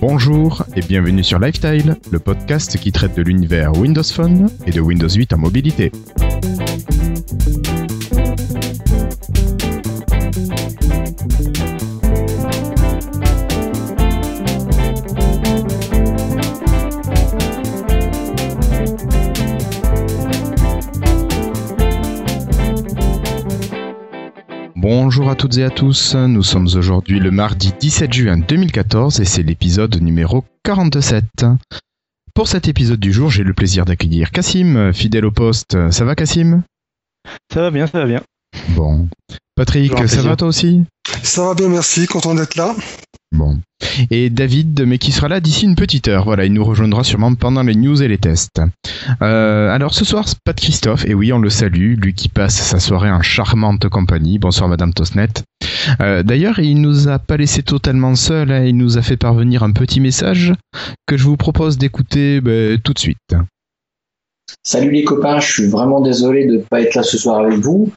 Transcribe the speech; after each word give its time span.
Bonjour 0.00 0.64
et 0.76 0.80
bienvenue 0.80 1.24
sur 1.24 1.38
Lifestyle, 1.38 1.96
le 2.10 2.18
podcast 2.18 2.78
qui 2.78 2.92
traite 2.92 3.16
de 3.16 3.22
l'univers 3.22 3.76
Windows 3.76 4.02
Phone 4.02 4.48
et 4.66 4.70
de 4.70 4.80
Windows 4.80 5.08
8 5.08 5.32
en 5.32 5.38
mobilité. 5.38 5.90
Toutes 25.38 25.56
et 25.56 25.62
à 25.62 25.70
tous, 25.70 26.16
nous 26.16 26.42
sommes 26.42 26.66
aujourd'hui 26.74 27.20
le 27.20 27.30
mardi 27.30 27.72
17 27.78 28.12
juin 28.12 28.38
2014 28.38 29.20
et 29.20 29.24
c'est 29.24 29.44
l'épisode 29.44 30.02
numéro 30.02 30.44
47. 30.64 31.24
Pour 32.34 32.48
cet 32.48 32.66
épisode 32.66 32.98
du 32.98 33.12
jour, 33.12 33.30
j'ai 33.30 33.44
le 33.44 33.54
plaisir 33.54 33.84
d'accueillir 33.84 34.32
Cassim, 34.32 34.92
fidèle 34.92 35.24
au 35.24 35.30
poste. 35.30 35.90
Ça 35.92 36.04
va 36.04 36.16
Cassim 36.16 36.64
Ça 37.52 37.60
va 37.60 37.70
bien, 37.70 37.86
ça 37.86 38.00
va 38.00 38.06
bien. 38.06 38.20
Bon. 38.70 39.08
Patrick, 39.56 39.92
ça 40.08 40.22
va 40.22 40.36
toi 40.36 40.48
aussi? 40.48 40.84
Ça 41.22 41.44
va 41.44 41.54
bien, 41.54 41.68
merci, 41.68 42.06
content 42.06 42.34
d'être 42.34 42.56
là. 42.56 42.74
Bon. 43.32 43.58
Et 44.10 44.30
David, 44.30 44.84
mais 44.86 44.98
qui 44.98 45.12
sera 45.12 45.28
là 45.28 45.40
d'ici 45.40 45.64
une 45.64 45.74
petite 45.74 46.08
heure. 46.08 46.24
Voilà, 46.24 46.44
il 46.44 46.52
nous 46.52 46.64
rejoindra 46.64 47.04
sûrement 47.04 47.34
pendant 47.34 47.62
les 47.62 47.74
news 47.74 48.02
et 48.02 48.08
les 48.08 48.18
tests. 48.18 48.60
Euh, 49.20 49.70
alors 49.70 49.94
ce 49.94 50.04
soir, 50.04 50.24
pas 50.44 50.52
de 50.52 50.60
Christophe, 50.60 51.04
et 51.06 51.14
oui, 51.14 51.32
on 51.32 51.38
le 51.38 51.50
salue, 51.50 51.96
lui 51.96 52.14
qui 52.14 52.28
passe 52.28 52.56
sa 52.56 52.80
soirée 52.80 53.10
en 53.10 53.20
charmante 53.22 53.88
compagnie. 53.88 54.38
Bonsoir 54.38 54.68
Madame 54.68 54.94
Tosnet. 54.94 55.28
Euh, 56.00 56.22
D'ailleurs, 56.22 56.58
il 56.58 56.80
nous 56.80 57.08
a 57.08 57.18
pas 57.18 57.36
laissé 57.36 57.62
totalement 57.62 58.14
seul, 58.14 58.50
hein. 58.50 58.64
il 58.64 58.76
nous 58.76 58.96
a 58.96 59.02
fait 59.02 59.16
parvenir 59.16 59.62
un 59.62 59.72
petit 59.72 60.00
message 60.00 60.54
que 61.06 61.16
je 61.16 61.24
vous 61.24 61.36
propose 61.36 61.78
d'écouter 61.78 62.40
ben, 62.40 62.78
tout 62.78 62.94
de 62.94 62.98
suite. 62.98 63.18
Salut 64.64 64.90
les 64.90 65.04
copains, 65.04 65.40
je 65.40 65.52
suis 65.52 65.66
vraiment 65.66 66.00
désolé 66.00 66.46
de 66.46 66.56
ne 66.56 66.62
pas 66.62 66.80
être 66.80 66.94
là 66.94 67.02
ce 67.02 67.18
soir 67.18 67.40
avec 67.40 67.58
vous. 67.58 67.92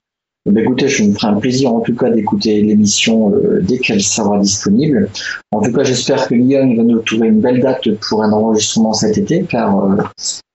Bah, 0.48 0.60
écoutez, 0.60 0.88
je 0.88 1.04
me 1.04 1.14
ferai 1.14 1.28
un 1.28 1.40
plaisir 1.40 1.72
en 1.72 1.82
tout 1.82 1.96
cas 1.96 2.10
d'écouter 2.10 2.62
l'émission 2.64 3.32
euh, 3.36 3.62
dès 3.62 3.78
qu'elle 3.78 4.02
sera 4.02 4.40
disponible. 4.40 5.10
En 5.52 5.62
tout 5.62 5.72
cas, 5.72 5.84
j'espère 5.84 6.28
que 6.28 6.34
Lyon 6.34 6.74
va 6.76 6.84
nous 6.84 7.00
trouver 7.00 7.28
une 7.28 7.42
belle 7.42 7.62
date 7.62 7.88
pour 8.00 8.24
un 8.24 8.32
enregistrement 8.32 8.94
cet 8.94 9.20
été, 9.20 9.44
car 9.44 9.80
euh, 9.80 9.98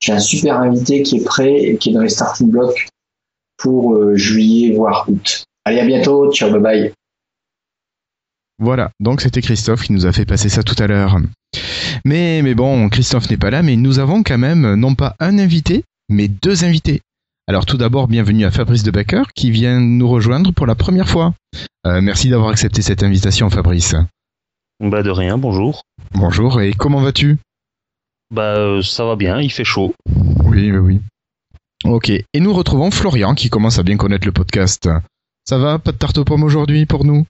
j'ai 0.01 0.13
un 0.13 0.19
super 0.19 0.59
invité 0.59 1.03
qui 1.05 1.19
est 1.19 1.25
prêt 1.25 1.55
et 1.55 1.77
qui 1.77 1.91
est 1.91 1.93
dans 1.93 2.03
les 2.03 2.09
starting 2.09 2.51
blocks 2.51 2.89
pour 3.59 3.95
euh, 3.95 4.17
juillet 4.17 4.75
voire 4.75 5.05
août. 5.09 5.45
Allez, 5.65 5.79
à 5.79 5.87
bientôt, 5.87 6.33
ciao, 6.33 6.51
bye 6.51 6.61
bye. 6.61 6.93
Voilà, 8.59 8.91
donc 8.99 9.21
c'était 9.21 9.43
Christophe 9.43 9.85
qui 9.85 9.93
nous 9.93 10.07
a 10.07 10.13
fait 10.13 10.25
passer 10.25 10.49
ça 10.49 10.65
tout 10.65 10.83
à 10.83 10.89
l'heure. 10.89 11.19
Mais, 12.05 12.41
mais 12.43 12.55
bon, 12.55 12.89
Christophe 12.89 13.31
n'est 13.31 13.37
pas 13.37 13.51
là, 13.51 13.63
mais 13.63 13.77
nous 13.77 14.01
avons 14.01 14.25
quand 14.25 14.39
même 14.39 14.75
non 14.75 14.97
pas 14.97 15.15
un 15.21 15.39
invité, 15.39 15.85
mais 16.09 16.27
deux 16.27 16.65
invités. 16.65 17.03
Alors 17.49 17.65
tout 17.65 17.77
d'abord, 17.77 18.09
bienvenue 18.09 18.45
à 18.45 18.51
Fabrice 18.51 18.83
de 18.83 18.91
Becker 18.91 19.23
qui 19.35 19.51
vient 19.51 19.79
nous 19.81 20.09
rejoindre 20.09 20.53
pour 20.53 20.67
la 20.67 20.75
première 20.75 21.09
fois. 21.09 21.33
Euh, 21.87 22.01
merci 22.01 22.29
d'avoir 22.29 22.51
accepté 22.51 22.83
cette 22.83 23.03
invitation 23.03 23.49
Fabrice. 23.51 23.95
Bah 24.81 25.03
de 25.03 25.11
rien, 25.11 25.39
bonjour. 25.39 25.83
Bonjour, 26.13 26.61
et 26.61 26.73
comment 26.73 27.01
vas-tu? 27.01 27.39
Bah 28.33 28.57
euh, 28.57 28.83
ça 28.83 29.05
va 29.05 29.15
bien, 29.15 29.41
il 29.41 29.51
fait 29.51 29.65
chaud. 29.65 29.95
Oui, 30.45 30.73
oui, 30.73 30.79
oui. 30.79 31.01
Ok, 31.85 32.11
et 32.11 32.41
nous 32.41 32.53
retrouvons 32.53 32.91
Florian 32.91 33.35
qui 33.35 33.49
commence 33.49 33.79
à 33.79 33.85
bien 33.85 33.97
connaître 33.97 34.27
le 34.27 34.33
podcast. 34.33 34.89
Ça 35.49 35.59
va? 35.59 35.79
Pas 35.79 35.93
de 35.93 35.99
tarte 35.99 36.19
aux 36.19 36.25
pommes 36.25 36.43
aujourd'hui 36.43 36.85
pour 36.85 37.05
nous? 37.05 37.27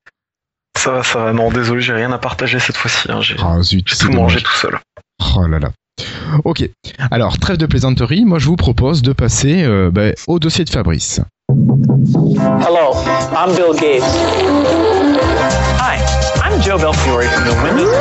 Ça 0.78 0.92
va, 0.92 1.02
ça 1.02 1.24
va. 1.24 1.32
Non, 1.34 1.50
désolé, 1.50 1.82
j'ai 1.82 1.92
rien 1.92 2.10
à 2.12 2.18
partager 2.18 2.58
cette 2.58 2.76
fois-ci. 2.76 3.10
hein. 3.12 3.20
J'ai 3.20 3.36
Ah 3.38 3.58
tout 3.60 4.12
mangé 4.12 4.40
tout 4.40 4.52
seul. 4.56 4.78
Oh 5.36 5.46
là 5.46 5.58
là. 5.58 5.72
Ok, 6.44 6.68
alors 7.10 7.38
trêve 7.38 7.56
de 7.56 7.66
plaisanterie, 7.66 8.24
moi 8.24 8.38
je 8.38 8.46
vous 8.46 8.56
propose 8.56 9.02
de 9.02 9.12
passer 9.12 9.64
euh, 9.64 9.90
ben, 9.90 10.14
au 10.26 10.38
dossier 10.38 10.64
de 10.64 10.70
Fabrice. 10.70 11.20
Hello, 11.48 12.94
I'm 13.32 13.54
Bill 13.54 13.74
Gates. 13.74 14.04
Hi, 15.80 15.98
I'm 16.44 16.60
Joe 16.62 16.78
Belfiore 16.80 17.22
from 17.24 17.44
the 17.44 17.54
Windows 17.64 17.92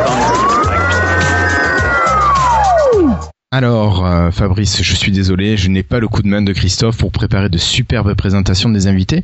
Phone. 2.92 3.16
Alors, 3.52 4.06
euh, 4.06 4.32
Fabrice, 4.32 4.82
je 4.84 4.96
suis 4.96 5.14
désolé, 5.14 5.56
je 5.56 5.70
n'ai 5.70 5.84
pas 5.84 6.00
le 6.00 6.10
coup 6.10 6.22
de 6.22 6.28
main 6.28 6.42
de 6.42 6.52
Christophe 6.52 6.98
pour 6.98 7.12
préparer 7.14 7.48
de 7.48 7.58
superbes 7.58 8.14
présentations 8.16 8.70
des 8.70 8.88
invités, 8.88 9.24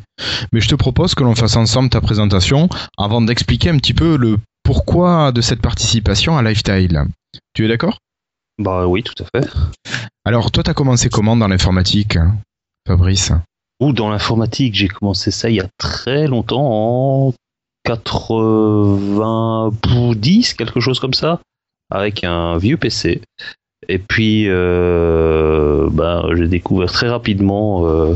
mais 0.53 0.61
je 0.61 0.69
te 0.69 0.75
propose 0.75 1.15
que 1.15 1.23
l'on 1.23 1.35
fasse 1.35 1.57
ensemble 1.57 1.89
ta 1.89 1.99
présentation 1.99 2.69
avant 2.97 3.21
d'expliquer 3.21 3.71
un 3.71 3.77
petit 3.77 3.93
peu 3.93 4.15
le 4.15 4.37
pourquoi 4.63 5.33
de 5.33 5.41
cette 5.41 5.61
participation 5.61 6.37
à 6.37 6.43
Lifestyle. 6.43 7.03
Tu 7.53 7.65
es 7.65 7.67
d'accord? 7.67 7.97
Bah 8.61 8.87
oui, 8.87 9.03
tout 9.03 9.21
à 9.23 9.25
fait. 9.25 9.49
Alors, 10.23 10.51
toi, 10.51 10.63
t'as 10.63 10.75
commencé 10.75 11.09
comment 11.09 11.35
dans 11.35 11.47
l'informatique, 11.47 12.19
Fabrice? 12.87 13.31
Ou 13.81 13.91
dans 13.91 14.11
l'informatique, 14.11 14.75
j'ai 14.75 14.87
commencé 14.87 15.31
ça 15.31 15.49
il 15.49 15.55
y 15.55 15.61
a 15.61 15.67
très 15.79 16.27
longtemps, 16.27 17.27
en 17.27 17.33
90, 17.85 20.53
quelque 20.53 20.79
chose 20.79 20.99
comme 20.99 21.15
ça, 21.15 21.41
avec 21.89 22.23
un 22.23 22.59
vieux 22.59 22.77
PC. 22.77 23.23
Et 23.89 23.97
puis, 23.97 24.45
euh, 24.47 25.89
bah, 25.91 26.23
j'ai 26.33 26.47
découvert 26.47 26.91
très 26.91 27.09
rapidement, 27.09 27.87
euh, 27.87 28.13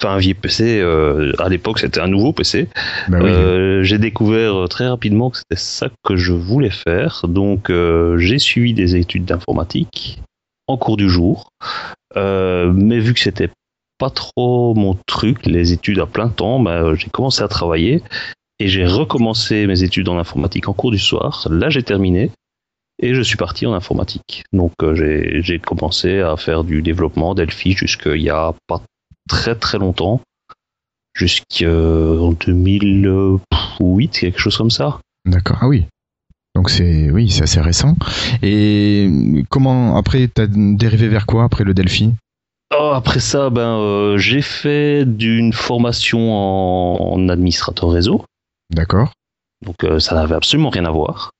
enfin 0.00 0.14
un 0.14 0.18
vieux 0.18 0.34
PC, 0.34 0.78
euh, 0.80 1.32
à 1.38 1.48
l'époque 1.48 1.80
c'était 1.80 2.00
un 2.00 2.06
nouveau 2.06 2.32
PC, 2.32 2.68
Bah 3.08 3.18
oui. 3.20 3.28
Euh, 3.28 3.82
j'ai 3.82 3.98
découvert 3.98 4.68
très 4.68 4.86
rapidement 4.86 5.30
que 5.30 5.38
c'était 5.38 5.60
ça 5.60 5.88
que 6.04 6.16
je 6.16 6.32
voulais 6.32 6.70
faire. 6.70 7.22
Donc, 7.26 7.68
euh, 7.68 8.16
j'ai 8.18 8.38
suivi 8.38 8.74
des 8.74 8.94
études 8.94 9.24
d'informatique 9.24 10.22
en 10.68 10.76
cours 10.76 10.96
du 10.96 11.10
jour. 11.10 11.48
Euh, 12.16 12.72
mais 12.72 13.00
vu 13.00 13.14
que 13.14 13.20
c'était 13.20 13.50
pas 13.98 14.10
trop 14.10 14.74
mon 14.74 14.96
truc, 15.06 15.46
les 15.46 15.72
études 15.72 15.98
à 15.98 16.06
plein 16.06 16.28
temps, 16.28 16.60
bah, 16.60 16.94
j'ai 16.94 17.08
commencé 17.08 17.42
à 17.42 17.48
travailler 17.48 18.02
et 18.60 18.68
j'ai 18.68 18.86
recommencé 18.86 19.66
mes 19.66 19.82
études 19.82 20.08
en 20.08 20.18
informatique 20.18 20.68
en 20.68 20.72
cours 20.72 20.92
du 20.92 20.98
soir. 20.98 21.48
Là, 21.50 21.70
j'ai 21.70 21.82
terminé 21.82 22.30
et 23.02 23.14
je 23.14 23.20
suis 23.20 23.36
parti 23.36 23.66
en 23.66 23.74
informatique. 23.74 24.44
Donc, 24.52 24.72
euh, 24.82 24.94
j'ai 24.94 25.42
j'ai 25.42 25.58
commencé 25.58 26.20
à 26.20 26.36
faire 26.36 26.64
du 26.64 26.80
développement 26.80 27.34
Delphi 27.34 27.72
jusqu'il 27.72 28.22
y 28.22 28.30
a 28.30 28.54
pas 28.66 28.80
très 29.28 29.54
très 29.54 29.78
longtemps 29.78 30.20
jusqu'en 31.14 32.32
2008, 32.32 34.10
quelque 34.10 34.38
chose 34.38 34.56
comme 34.56 34.70
ça. 34.70 34.98
D'accord, 35.26 35.58
ah 35.60 35.68
oui. 35.68 35.84
Donc 36.54 36.70
c'est 36.70 37.10
oui, 37.10 37.30
c'est 37.30 37.42
assez 37.42 37.60
récent. 37.60 37.96
Et 38.42 39.10
comment 39.48 39.96
après 39.96 40.28
t'as 40.28 40.46
dérivé 40.46 41.08
vers 41.08 41.26
quoi 41.26 41.44
après 41.44 41.64
le 41.64 41.74
Delphi? 41.74 42.12
Oh, 42.74 42.92
après 42.94 43.20
ça, 43.20 43.50
ben, 43.50 43.78
euh, 43.78 44.18
j'ai 44.18 44.40
fait 44.42 45.04
d'une 45.04 45.52
formation 45.52 46.32
en, 46.32 47.14
en 47.14 47.28
administrateur 47.28 47.90
réseau. 47.90 48.24
D'accord. 48.70 49.12
Donc 49.62 49.84
euh, 49.84 49.98
ça 50.00 50.14
n'avait 50.14 50.34
absolument 50.34 50.70
rien 50.70 50.84
à 50.84 50.90
voir. 50.90 51.30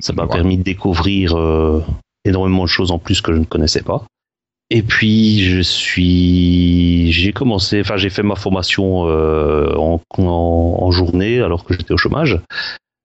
Ça 0.00 0.12
m'a 0.12 0.24
Ouais. 0.24 0.28
permis 0.32 0.58
de 0.58 0.62
découvrir 0.62 1.36
euh, 1.36 1.82
énormément 2.24 2.62
de 2.64 2.68
choses 2.68 2.90
en 2.90 2.98
plus 2.98 3.20
que 3.20 3.32
je 3.32 3.38
ne 3.38 3.44
connaissais 3.44 3.82
pas. 3.82 4.04
Et 4.72 4.82
puis 4.82 5.42
je 5.42 5.60
suis, 5.60 7.10
j'ai 7.12 7.32
commencé, 7.32 7.80
enfin 7.80 7.96
j'ai 7.96 8.10
fait 8.10 8.22
ma 8.22 8.36
formation 8.36 9.08
euh, 9.08 9.74
en, 9.76 10.00
en, 10.18 10.22
en 10.80 10.90
journée 10.92 11.40
alors 11.40 11.64
que 11.64 11.74
j'étais 11.74 11.92
au 11.92 11.96
chômage, 11.96 12.38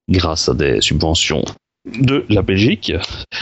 grâce 0.10 0.48
à 0.50 0.54
des 0.54 0.80
subventions 0.82 1.44
de 1.86 2.26
la 2.30 2.42
Belgique. 2.44 2.94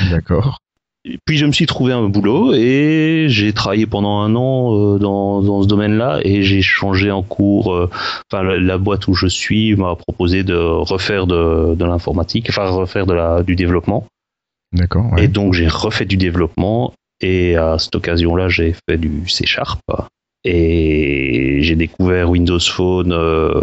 D'accord. 0.10 0.58
Et 1.06 1.18
puis 1.26 1.38
je 1.38 1.46
me 1.46 1.52
suis 1.52 1.66
trouvé 1.66 1.92
un 1.92 2.08
boulot 2.08 2.54
et 2.54 3.26
j'ai 3.28 3.52
travaillé 3.52 3.86
pendant 3.86 4.22
un 4.22 4.36
an 4.38 4.74
euh, 4.74 5.00
dans, 5.00 5.42
dans 5.42 5.62
ce 5.62 5.68
domaine-là 5.68 6.22
et 6.24 6.44
j'ai 6.44 6.62
changé 6.62 7.12
en 7.12 7.24
cours. 7.24 7.74
euh, 7.74 7.90
Enfin, 8.32 8.44
la, 8.44 8.58
la 8.58 8.78
boîte 8.78 9.08
où 9.10 9.14
je 9.14 9.28
suis 9.28 9.76
m'a 9.76 9.96
proposé 9.96 10.44
de 10.44 10.56
refaire 10.56 11.28
de, 11.28 11.76
de 11.76 11.86
l'informatique, 11.86 12.48
enfin 12.50 12.70
refaire 12.70 13.06
de 13.06 13.14
la, 13.14 13.44
du 13.44 13.56
développement. 13.58 14.08
D'accord. 14.72 15.12
ouais. 15.12 15.26
Et 15.26 15.28
donc 15.28 15.54
j'ai 15.54 15.68
refait 15.68 16.06
du 16.06 16.16
développement 16.16 16.94
et 17.20 17.58
à 17.58 17.78
cette 17.80 17.96
occasion-là 17.96 18.48
j'ai 18.48 18.74
fait 18.88 18.98
du 18.98 19.28
C 19.28 19.46
Sharp 19.46 19.82
et 20.46 21.60
j'ai 21.62 21.76
découvert 21.76 22.30
Windows 22.30 22.60
Phone 22.60 23.12
euh, 23.12 23.62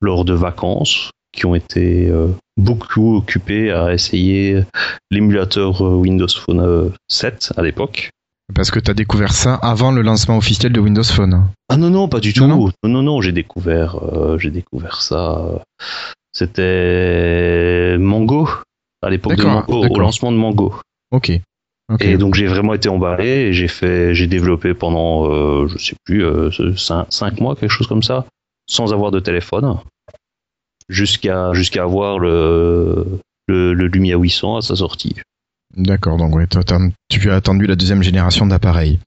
lors 0.00 0.24
de 0.24 0.34
vacances 0.34 1.10
qui 1.32 1.46
ont 1.46 1.54
été 1.54 2.08
euh, 2.08 2.28
beaucoup 2.60 3.16
occupés 3.16 3.70
à 3.72 3.92
essayer 3.92 4.62
l'émulateur 5.10 5.84
euh, 5.84 5.94
Windows 5.96 6.28
Phone 6.28 6.60
euh, 6.60 6.88
7 7.08 7.52
à 7.56 7.62
l'époque. 7.62 8.10
Parce 8.54 8.70
que 8.70 8.80
t'as 8.80 8.94
découvert 8.94 9.32
ça 9.32 9.54
avant 9.54 9.92
le 9.92 10.02
lancement 10.02 10.36
officiel 10.36 10.72
de 10.72 10.80
Windows 10.80 11.04
Phone. 11.04 11.46
Ah 11.68 11.76
non 11.76 11.88
non 11.90 12.08
pas 12.08 12.18
du 12.20 12.32
tout. 12.32 12.46
non. 12.46 12.66
Non 12.82 12.88
non 12.90 13.02
non, 13.02 13.20
j'ai 13.20 13.32
découvert 13.32 13.96
euh, 14.02 14.38
j'ai 14.38 14.50
découvert 14.50 15.02
ça. 15.02 15.38
euh, 15.38 15.58
C'était 16.32 17.96
Mango 17.98 18.48
à 19.02 19.10
l'époque 19.10 19.36
de 19.36 19.42
D'accord, 19.42 19.64
Mango, 19.68 19.86
au 19.94 19.98
lancement 19.98 20.32
de 20.32 20.36
Mango. 20.36 20.74
Ok. 21.12 21.30
Et 22.00 22.16
donc 22.16 22.34
j'ai 22.34 22.46
vraiment 22.46 22.74
été 22.74 22.88
emballé 22.88 23.26
et 23.28 23.52
j'ai 23.52 23.66
fait, 23.66 24.14
j'ai 24.14 24.28
développé 24.28 24.74
pendant, 24.74 25.28
euh, 25.28 25.66
je 25.66 25.78
sais 25.78 25.96
plus, 26.04 26.24
5 26.76 27.40
mois, 27.40 27.56
quelque 27.56 27.70
chose 27.70 27.88
comme 27.88 28.04
ça, 28.04 28.26
sans 28.68 28.92
avoir 28.92 29.10
de 29.10 29.18
téléphone. 29.18 29.76
Jusqu'à 30.90 31.52
jusqu'à 31.54 31.84
avoir 31.84 32.18
le, 32.18 33.18
le, 33.48 33.72
le 33.72 33.86
Lumia 33.86 34.16
800 34.18 34.56
à 34.58 34.60
sa 34.62 34.76
sortie. 34.76 35.16
D'accord, 35.76 36.16
donc 36.18 36.36
t'as- 36.48 36.78
tu 37.08 37.30
as 37.30 37.34
attendu 37.36 37.66
la 37.66 37.76
deuxième 37.76 38.02
génération 38.02 38.44
d'appareils. 38.46 38.98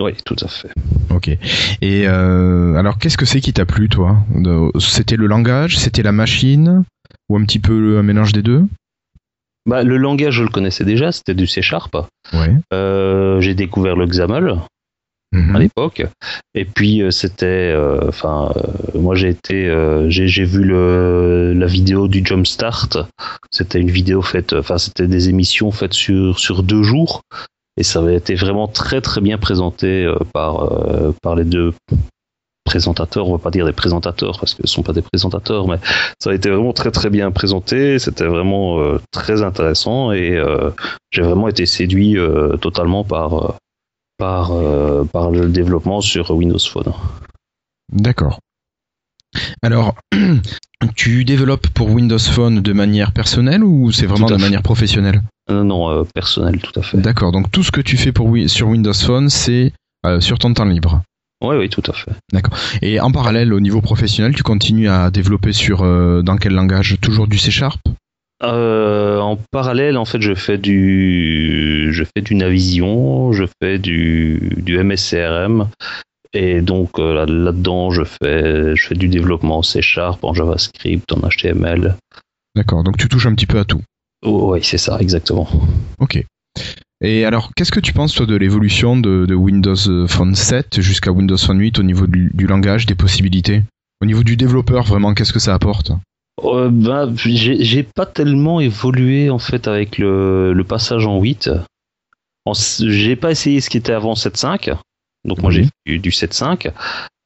Oui, 0.00 0.12
tout 0.24 0.36
à 0.42 0.48
fait. 0.48 0.70
Ok. 1.10 1.28
Et 1.28 1.38
euh, 2.08 2.76
alors, 2.76 2.98
qu'est-ce 2.98 3.18
que 3.18 3.26
c'est 3.26 3.40
qui 3.40 3.52
t'a 3.52 3.66
plu, 3.66 3.88
toi? 3.90 4.16
C'était 4.78 5.16
le 5.16 5.26
langage, 5.26 5.78
c'était 5.78 6.02
la 6.02 6.12
machine, 6.12 6.84
ou 7.28 7.36
un 7.36 7.44
petit 7.44 7.58
peu 7.58 7.98
un 7.98 8.02
mélange 8.02 8.32
des 8.32 8.42
deux? 8.42 8.64
Bah, 9.66 9.82
le 9.82 9.96
langage, 9.96 10.34
je 10.34 10.42
le 10.42 10.48
connaissais 10.48 10.84
déjà, 10.84 11.12
c'était 11.12 11.34
du 11.34 11.46
C 11.46 11.60
Sharp. 11.62 11.94
Ouais. 12.32 12.54
Euh, 12.72 13.40
j'ai 13.40 13.54
découvert 13.54 13.94
le 13.96 14.06
XAML 14.06 14.56
Mhm. 15.32 15.56
à 15.56 15.58
l'époque. 15.58 16.06
Et 16.54 16.66
puis 16.66 17.02
euh, 17.02 17.10
c'était, 17.10 17.46
euh, 17.46 18.08
enfin, 18.08 18.52
euh, 18.56 18.98
moi 18.98 19.14
j'ai 19.14 19.30
été, 19.30 19.72
j'ai 20.08 20.44
vu 20.44 20.62
le, 20.62 21.54
la 21.54 21.66
vidéo 21.66 22.06
du 22.06 22.22
Jumpstart. 22.24 23.08
C'était 23.50 23.80
une 23.80 23.90
vidéo 23.90 24.20
faite, 24.20 24.52
enfin 24.52 24.78
c'était 24.78 25.08
des 25.08 25.30
émissions 25.30 25.70
faites 25.70 25.94
sur 25.94 26.38
sur 26.38 26.62
deux 26.62 26.82
jours. 26.82 27.22
Et 27.78 27.82
ça 27.82 28.00
avait 28.00 28.16
été 28.16 28.34
vraiment 28.34 28.68
très 28.68 29.00
très 29.00 29.22
bien 29.22 29.38
présenté 29.38 30.12
par 30.34 30.70
par 31.22 31.34
les 31.34 31.44
deux 31.44 31.72
présentateurs. 32.64 33.26
On 33.26 33.32
va 33.32 33.42
pas 33.42 33.50
dire 33.50 33.64
des 33.64 33.72
présentateurs 33.72 34.38
parce 34.38 34.52
que 34.54 34.66
ce 34.66 34.72
sont 34.74 34.82
pas 34.82 34.92
des 34.92 35.00
présentateurs, 35.00 35.66
mais 35.66 35.78
ça 36.22 36.30
a 36.30 36.34
été 36.34 36.50
vraiment 36.50 36.74
très 36.74 36.90
très 36.90 37.08
bien 37.08 37.30
présenté. 37.30 37.98
C'était 37.98 38.26
vraiment 38.26 38.78
très 39.10 39.42
intéressant 39.42 40.12
et 40.12 40.38
j'ai 41.10 41.22
vraiment 41.22 41.48
été 41.48 41.64
séduit 41.64 42.18
totalement 42.60 43.04
par 43.04 43.56
par, 44.18 44.52
euh, 44.52 45.04
par 45.04 45.30
le 45.30 45.48
développement 45.48 46.00
sur 46.00 46.30
Windows 46.30 46.58
Phone. 46.58 46.92
D'accord. 47.92 48.38
Alors, 49.62 49.94
tu 50.96 51.24
développes 51.24 51.68
pour 51.68 51.90
Windows 51.90 52.18
Phone 52.18 52.60
de 52.60 52.72
manière 52.72 53.12
personnelle 53.12 53.64
ou 53.64 53.92
c'est 53.92 54.06
vraiment 54.06 54.26
de 54.26 54.36
fait. 54.36 54.40
manière 54.42 54.62
professionnelle? 54.62 55.22
Non, 55.50 55.64
non, 55.64 55.90
euh, 55.90 56.04
personnel, 56.14 56.60
tout 56.60 56.78
à 56.78 56.82
fait. 56.82 56.98
D'accord, 56.98 57.32
donc 57.32 57.50
tout 57.50 57.62
ce 57.62 57.70
que 57.70 57.80
tu 57.80 57.96
fais 57.96 58.12
pour, 58.12 58.30
sur 58.46 58.68
Windows 58.68 58.92
Phone, 58.94 59.28
c'est 59.28 59.72
euh, 60.06 60.20
sur 60.20 60.38
ton 60.38 60.52
temps 60.54 60.64
libre. 60.64 61.02
Oui, 61.42 61.56
oui, 61.56 61.68
tout 61.68 61.82
à 61.88 61.92
fait. 61.92 62.12
Et 62.82 63.00
en 63.00 63.10
parallèle, 63.10 63.52
au 63.52 63.58
niveau 63.58 63.80
professionnel, 63.80 64.34
tu 64.34 64.44
continues 64.44 64.88
à 64.88 65.10
développer 65.10 65.52
sur 65.52 65.82
euh, 65.82 66.22
dans 66.22 66.36
quel 66.36 66.52
langage? 66.52 66.96
Toujours 67.00 67.26
du 67.26 67.38
C 67.38 67.50
Sharp? 67.50 67.80
Euh, 68.42 69.18
en 69.20 69.38
parallèle, 69.50 69.96
en 69.96 70.04
fait, 70.04 70.20
je 70.20 70.34
fais 70.34 70.58
du, 70.58 71.88
je 71.92 72.04
fais 72.04 72.22
du 72.22 72.34
Navision, 72.34 73.32
je 73.32 73.44
fais 73.62 73.78
du, 73.78 74.52
du 74.56 74.78
MSCRM, 74.82 75.68
et 76.32 76.60
donc 76.60 76.98
euh, 76.98 77.14
là- 77.14 77.26
là-dedans, 77.26 77.90
je 77.90 78.02
fais, 78.02 78.74
je 78.74 78.86
fais 78.86 78.94
du 78.96 79.08
développement 79.08 79.58
en 79.58 79.62
C 79.62 79.80
Sharp, 79.82 80.24
en 80.24 80.34
JavaScript, 80.34 81.12
en 81.12 81.20
HTML. 81.28 81.96
D'accord, 82.56 82.82
donc 82.82 82.96
tu 82.96 83.08
touches 83.08 83.26
un 83.26 83.34
petit 83.34 83.46
peu 83.46 83.58
à 83.60 83.64
tout. 83.64 83.80
Oh, 84.24 84.52
oui, 84.52 84.60
c'est 84.62 84.78
ça, 84.78 84.98
exactement. 85.00 85.48
Ok. 85.98 86.24
Et 87.04 87.24
alors, 87.24 87.50
qu'est-ce 87.56 87.72
que 87.72 87.80
tu 87.80 87.92
penses, 87.92 88.14
toi, 88.14 88.26
de 88.26 88.36
l'évolution 88.36 88.96
de, 88.96 89.26
de 89.26 89.34
Windows 89.34 90.06
Phone 90.06 90.34
7 90.34 90.80
jusqu'à 90.80 91.10
Windows 91.10 91.36
Phone 91.36 91.58
8 91.58 91.78
au 91.78 91.82
niveau 91.82 92.06
du, 92.06 92.30
du 92.34 92.46
langage, 92.46 92.86
des 92.86 92.94
possibilités? 92.94 93.62
Au 94.00 94.06
niveau 94.06 94.22
du 94.22 94.36
développeur, 94.36 94.84
vraiment, 94.84 95.14
qu'est-ce 95.14 95.32
que 95.32 95.38
ça 95.40 95.54
apporte? 95.54 95.92
Euh, 96.44 96.70
ben, 96.70 97.14
j'ai 97.16 97.82
pas 97.82 98.06
tellement 98.06 98.60
évolué 98.60 99.30
en 99.30 99.38
fait 99.38 99.68
avec 99.68 99.98
le, 99.98 100.52
le 100.52 100.64
passage 100.64 101.06
en 101.06 101.20
8. 101.20 101.50
En 102.46 102.52
s- 102.52 102.82
J'ai 102.86 103.16
pas 103.16 103.30
essayé 103.30 103.60
ce 103.60 103.70
qui 103.70 103.76
était 103.76 103.92
avant 103.92 104.14
7.5. 104.14 104.74
Donc 105.24 105.40
moi 105.40 105.50
j'ai 105.52 105.68
fait 105.86 105.98
du 105.98 106.10
7.5. 106.10 106.72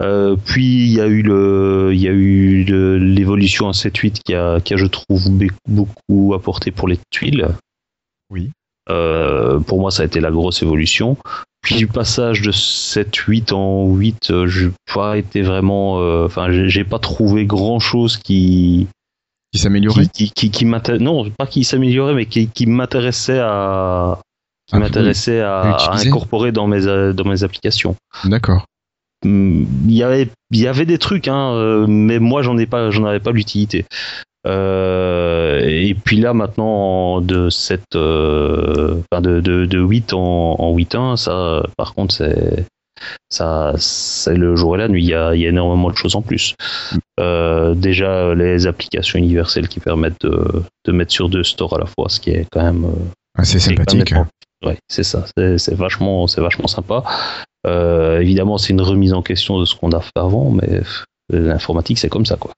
Euh, 0.03 0.37
puis 0.45 0.65
il 0.67 0.93
y 0.93 1.01
a 1.01 1.07
eu 1.07 1.23
le, 1.23 1.91
il 1.95 2.01
y 2.01 2.09
a 2.09 2.13
eu 2.13 2.65
l'évolution 2.99 3.67
en 3.67 3.71
7.8 3.71 4.21
qui 4.25 4.35
a, 4.35 4.61
qui 4.61 4.75
a 4.75 4.77
je 4.77 4.85
trouve 4.87 5.31
be- 5.31 5.51
beaucoup 5.67 6.35
apporté 6.35 6.71
pour 6.71 6.89
les 6.89 6.99
tuiles. 7.11 7.49
Oui. 8.31 8.51
Euh, 8.91 9.59
pour 9.61 9.81
moi 9.81 9.91
ça 9.91 10.03
a 10.03 10.07
été 10.07 10.21
la 10.21 10.31
grosse 10.31 10.63
évolution. 10.63 11.17
Puis 11.63 11.77
du 11.77 11.87
passage 11.87 12.43
de 12.43 12.53
7.8 12.53 13.53
en 13.55 13.87
8, 13.95 14.31
euh, 14.31 14.47
j'ai 14.47 14.71
pas 14.95 15.17
été 15.17 15.41
vraiment, 15.43 16.25
enfin 16.25 16.49
j'ai 16.69 16.85
pas 16.85 16.99
trouvé 16.99 17.47
grand 17.47 17.79
chose 17.81 18.19
qui 18.19 18.87
Qui 19.57 19.63
s'améliorait 19.63 20.07
qui, 20.07 20.31
qui, 20.31 20.31
qui, 20.31 20.51
qui 20.51 20.65
m'intér- 20.67 20.99
non 21.01 21.31
pas 21.31 21.47
qui 21.47 21.65
s'améliorait 21.65 22.15
mais 22.15 22.27
qui, 22.27 22.49
qui 22.49 22.67
m'intéressait 22.67 23.41
à 23.41 24.19
qui 24.67 24.77
Ah, 24.77 24.81
m'intéressait 24.81 25.41
à, 25.41 25.77
incorporer 25.93 26.53
dans 26.53 26.67
mes 26.67 26.87
euh, 26.87 27.13
dans 27.13 27.25
mes 27.25 27.43
applications. 27.45 27.97
D'accord. 28.25 28.65
Hum, 29.25 29.67
il 29.87 29.95
y 29.95 30.03
avait 30.03 30.29
il 30.51 30.61
y 30.61 30.67
avait 30.67 30.85
des 30.87 30.99
trucs 30.99 31.29
hein, 31.29 31.53
euh, 31.55 31.87
mais 31.89 32.19
moi 32.19 32.43
j'en 32.43 32.59
ai 32.59 32.67
pas 32.67 32.91
j'en 32.91 33.05
avais 33.05 33.21
pas 33.21 33.33
l'utilité. 33.33 33.87
Euh, 34.47 35.61
et 35.65 35.95
puis 35.95 36.19
là 36.19 36.33
maintenant 36.35 37.21
de 37.21 37.49
7 37.49 37.81
euh, 37.97 39.01
enfin, 39.11 39.21
de, 39.21 39.41
de, 39.41 39.67
de 39.67 39.81
8 39.81 40.13
en, 40.13 40.21
en 40.59 40.77
8.1 40.77 41.17
ça 41.17 41.63
par 41.77 41.95
contre 41.95 42.15
c'est 42.15 42.65
ça 43.31 43.73
c'est 43.79 44.37
le 44.37 44.57
jour 44.57 44.77
et 44.77 44.79
la 44.79 44.89
nuit 44.89 45.05
il 45.05 45.09
y 45.09 45.15
a, 45.15 45.35
il 45.35 45.41
y 45.41 45.47
a 45.47 45.49
énormément 45.49 45.91
de 45.91 45.97
choses 45.97 46.17
en 46.17 46.23
plus 46.23 46.55
Euh, 47.19 47.75
déjà 47.75 48.35
les 48.35 48.67
applications 48.67 49.19
universelles 49.19 49.69
qui 49.69 49.81
permettent 49.81 50.21
de, 50.21 50.63
de 50.85 50.93
mettre 50.93 51.13
sur 51.13 51.31
deux 51.31 51.45
stores 51.45 51.75
à 51.75 51.79
la 51.79 51.87
fois 51.87 52.09
ce 52.09 52.21
qui 52.21 52.31
est 52.31 52.47
quand 52.53 52.63
même 52.63 52.87
Assez 53.39 53.59
sympathique. 53.59 54.15
Ouais, 54.65 54.79
c'est 54.89 55.03
ça. 55.03 55.27
C'est 55.37 55.75
vachement, 55.75 56.27
c'est 56.27 56.41
vachement 56.41 56.67
sympa. 56.67 57.05
Euh, 57.67 58.21
évidemment, 58.21 58.59
c'est 58.59 58.73
une 58.73 58.81
remise 58.81 59.13
en 59.13 59.23
question 59.23 59.59
de 59.61 59.65
ce 59.65 59.75
qu'on 59.75 59.93
a 59.93 60.01
fait 60.01 60.11
avant, 60.17 60.51
mais 60.51 60.81
l'informatique, 61.31 61.99
c'est 61.99 62.09
comme 62.09 62.25
ça, 62.25 62.37
quoi. 62.37 62.53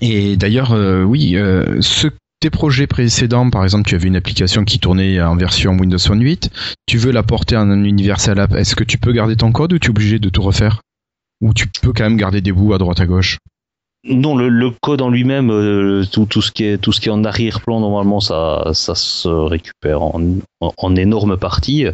Et 0.00 0.36
d'ailleurs, 0.36 0.72
euh, 0.72 1.02
oui, 1.02 1.36
euh, 1.36 1.80
ce, 1.80 2.08
tes 2.40 2.50
projets 2.50 2.86
précédents, 2.86 3.50
par 3.50 3.64
exemple, 3.64 3.88
tu 3.88 3.94
avais 3.94 4.08
une 4.08 4.16
application 4.16 4.64
qui 4.64 4.78
tournait 4.78 5.20
en 5.20 5.36
version 5.36 5.72
Windows 5.72 5.98
Phone 5.98 6.22
8, 6.22 6.50
tu 6.86 6.98
veux 6.98 7.10
la 7.10 7.22
porter 7.22 7.56
en 7.56 7.70
un 7.70 7.84
Universal 7.84 8.38
App, 8.38 8.54
est-ce 8.54 8.76
que 8.76 8.84
tu 8.84 8.98
peux 8.98 9.12
garder 9.12 9.36
ton 9.36 9.52
code 9.52 9.72
ou 9.72 9.78
tu 9.78 9.88
es 9.88 9.90
obligé 9.90 10.18
de 10.18 10.28
tout 10.28 10.42
refaire? 10.42 10.80
Ou 11.40 11.54
tu 11.54 11.68
peux 11.82 11.92
quand 11.92 12.04
même 12.04 12.16
garder 12.16 12.40
des 12.40 12.52
bouts 12.52 12.74
à 12.74 12.78
droite 12.78 13.00
à 13.00 13.06
gauche? 13.06 13.38
Non, 14.04 14.36
le, 14.36 14.48
le 14.48 14.70
code 14.70 15.02
en 15.02 15.10
lui-même, 15.10 15.50
euh, 15.50 16.04
tout, 16.04 16.26
tout 16.26 16.40
ce 16.40 16.52
qui 16.52 16.64
est 16.64 16.78
tout 16.78 16.92
ce 16.92 17.00
qui 17.00 17.08
est 17.08 17.12
en 17.12 17.24
arrière-plan, 17.24 17.80
normalement, 17.80 18.20
ça, 18.20 18.70
ça 18.72 18.94
se 18.94 19.28
récupère 19.28 20.02
en, 20.02 20.20
en, 20.60 20.72
en 20.76 20.96
énorme 20.96 21.36
partie. 21.36 21.84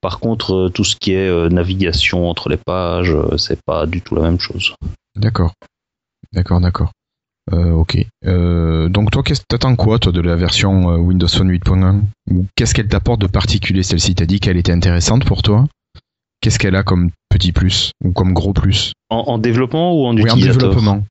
Par 0.00 0.18
contre, 0.18 0.54
euh, 0.54 0.68
tout 0.68 0.84
ce 0.84 0.96
qui 0.96 1.12
est 1.12 1.28
euh, 1.28 1.48
navigation 1.48 2.28
entre 2.28 2.48
les 2.48 2.56
pages, 2.56 3.16
c'est 3.38 3.62
pas 3.62 3.86
du 3.86 4.02
tout 4.02 4.16
la 4.16 4.22
même 4.22 4.40
chose. 4.40 4.74
D'accord. 5.16 5.52
D'accord, 6.32 6.60
d'accord. 6.60 6.90
Euh, 7.52 7.72
ok. 7.72 7.98
Euh, 8.26 8.88
donc 8.88 9.10
toi, 9.10 9.22
qu'est-ce 9.22 9.42
t'attends 9.46 9.76
quoi, 9.76 9.98
toi, 9.98 10.12
de 10.12 10.20
la 10.20 10.34
version 10.36 10.90
euh, 10.90 10.96
Windows 10.96 11.28
Phone 11.28 11.50
8.1 11.50 12.00
Ou 12.30 12.46
qu'est-ce 12.56 12.72
qu'elle 12.74 12.88
t'apporte 12.88 13.20
de 13.20 13.26
particulier 13.26 13.82
Celle-ci, 13.82 14.14
t'as 14.14 14.24
dit 14.26 14.40
qu'elle 14.40 14.56
était 14.56 14.72
intéressante 14.72 15.24
pour 15.26 15.42
toi? 15.42 15.66
Qu'est-ce 16.40 16.58
qu'elle 16.58 16.76
a 16.76 16.82
comme 16.82 17.10
petit 17.28 17.52
plus? 17.52 17.90
Ou 18.02 18.12
comme 18.12 18.32
gros 18.32 18.52
plus? 18.54 18.92
En, 19.10 19.24
en 19.26 19.38
développement 19.38 19.92
ou 19.94 20.06
en 20.06 20.14
Oui, 20.14 20.22
en 20.30 20.36
utilisateur? 20.36 20.70
développement. 20.70 21.04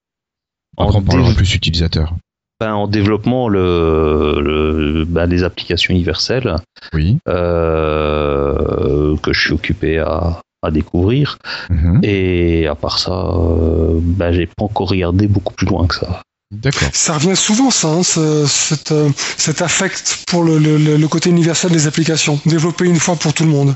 En 0.78 0.88
on 0.96 1.02
parlera 1.04 1.32
plus 1.34 1.54
utilisateur. 1.54 2.16
Ben, 2.60 2.74
en 2.74 2.88
développement, 2.88 3.48
le, 3.48 4.40
le- 4.42 5.06
ben, 5.06 5.26
les 5.28 5.44
applications 5.44 5.94
universelles 5.94 6.56
Oui. 6.94 7.18
euh, 7.28 9.16
que 9.18 9.34
je 9.34 9.40
suis 9.42 9.54
occupé 9.54 10.00
à, 10.00 10.40
à 10.64 10.72
découvrir. 10.72 11.38
Mhm. 11.70 12.00
Et 12.04 12.68
à 12.68 12.76
part 12.76 13.00
ça, 13.00 13.12
euh, 13.12 14.00
ben, 14.02 14.32
j'ai 14.32 14.48
pas 14.48 14.64
encore 14.66 14.90
regardé 14.90 15.28
beaucoup 15.28 15.54
plus 15.54 15.68
loin 15.68 15.86
que 15.88 15.96
ça. 15.96 16.22
D'accord. 16.52 16.90
Ça 16.94 17.16
revient 17.16 17.36
souvent, 17.36 17.72
ça, 17.72 17.88
hein, 17.90 18.04
ce- 18.04 18.46
cet, 18.46 18.92
euh, 18.92 19.10
cet 19.38 19.62
affect 19.62 20.24
pour 20.28 20.44
le, 20.44 20.58
le- 20.60 20.78
le- 20.78 20.98
le 20.98 21.08
côté 21.08 21.30
universel 21.32 21.72
des 21.72 21.88
applications. 21.88 22.40
Développé 22.46 22.86
une 22.86 22.98
fois 23.00 23.16
pour 23.16 23.34
tout 23.34 23.44
le 23.44 23.50
monde. 23.50 23.76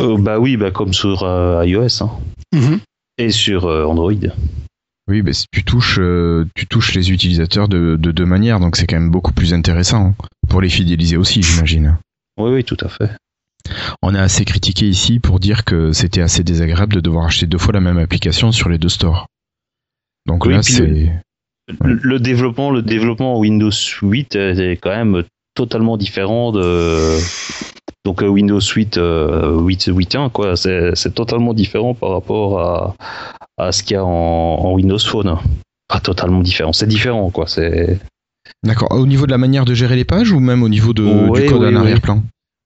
Euh, 0.00 0.16
bah 0.18 0.38
oui, 0.40 0.56
bah 0.56 0.70
comme 0.72 0.92
sur 0.92 1.22
euh, 1.22 1.64
iOS 1.64 2.02
hein, 2.02 2.10
Mhm. 2.52 2.80
et 3.18 3.30
sur 3.30 3.66
euh, 3.66 3.84
Android. 3.84 4.12
Oui, 5.08 5.22
bah, 5.22 5.30
tu 5.52 5.64
touches, 5.64 5.98
euh, 6.00 6.44
tu 6.54 6.66
touches 6.66 6.92
les 6.94 7.10
utilisateurs 7.12 7.68
de, 7.68 7.96
de 7.96 8.10
deux 8.10 8.26
manières, 8.26 8.60
donc 8.60 8.76
c'est 8.76 8.86
quand 8.86 8.96
même 8.98 9.10
beaucoup 9.10 9.32
plus 9.32 9.54
intéressant 9.54 10.08
hein, 10.08 10.14
pour 10.48 10.60
les 10.60 10.68
fidéliser 10.68 11.16
aussi, 11.16 11.42
j'imagine. 11.42 11.96
Oui, 12.38 12.50
oui, 12.52 12.64
tout 12.64 12.76
à 12.80 12.88
fait. 12.88 13.10
On 14.02 14.14
a 14.14 14.22
assez 14.22 14.44
critiqué 14.44 14.86
ici 14.86 15.18
pour 15.18 15.40
dire 15.40 15.64
que 15.64 15.92
c'était 15.92 16.22
assez 16.22 16.42
désagréable 16.42 16.94
de 16.94 17.00
devoir 17.00 17.26
acheter 17.26 17.46
deux 17.46 17.58
fois 17.58 17.72
la 17.74 17.80
même 17.80 17.98
application 17.98 18.52
sur 18.52 18.68
les 18.68 18.78
deux 18.78 18.88
stores. 18.88 19.26
Donc 20.26 20.44
Oui, 20.46 20.54
là, 20.54 20.62
c'est 20.62 21.12
Le, 21.82 21.94
le 21.94 22.18
développement, 22.18 22.70
le 22.70 22.82
développement 22.82 23.38
Windows 23.38 23.70
8 24.02 24.36
est 24.36 24.78
quand 24.80 24.90
même 24.90 25.24
totalement 25.54 25.96
différent 25.96 26.52
de 26.52 27.18
donc 28.04 28.22
euh, 28.22 28.28
Windows 28.28 28.60
8 28.60 28.96
euh, 28.96 29.60
8 29.60 29.88
8.1 29.88 30.30
quoi. 30.30 30.56
C'est 30.56 31.14
totalement 31.14 31.52
différent 31.52 31.94
par 31.94 32.10
rapport 32.10 32.60
à, 32.60 32.94
à 33.58 33.72
ce 33.72 33.82
qu'il 33.82 33.94
y 33.94 33.96
a 33.96 34.04
en, 34.04 34.08
en 34.08 34.72
Windows 34.74 34.98
Phone. 34.98 35.36
Pas 35.88 36.00
totalement 36.00 36.40
différent, 36.40 36.72
c'est 36.72 36.86
différent 36.86 37.30
quoi. 37.30 37.46
C'est 37.46 37.98
d'accord. 38.64 38.92
Au 38.92 39.06
niveau 39.06 39.26
de 39.26 39.30
la 39.30 39.38
manière 39.38 39.64
de 39.64 39.74
gérer 39.74 39.96
les 39.96 40.04
pages 40.04 40.32
ou 40.32 40.40
même 40.40 40.62
au 40.62 40.68
niveau 40.68 40.94
de, 40.94 41.02
du 41.02 41.48
code 41.48 41.64
en 41.64 41.76
arrière-plan? 41.76 42.22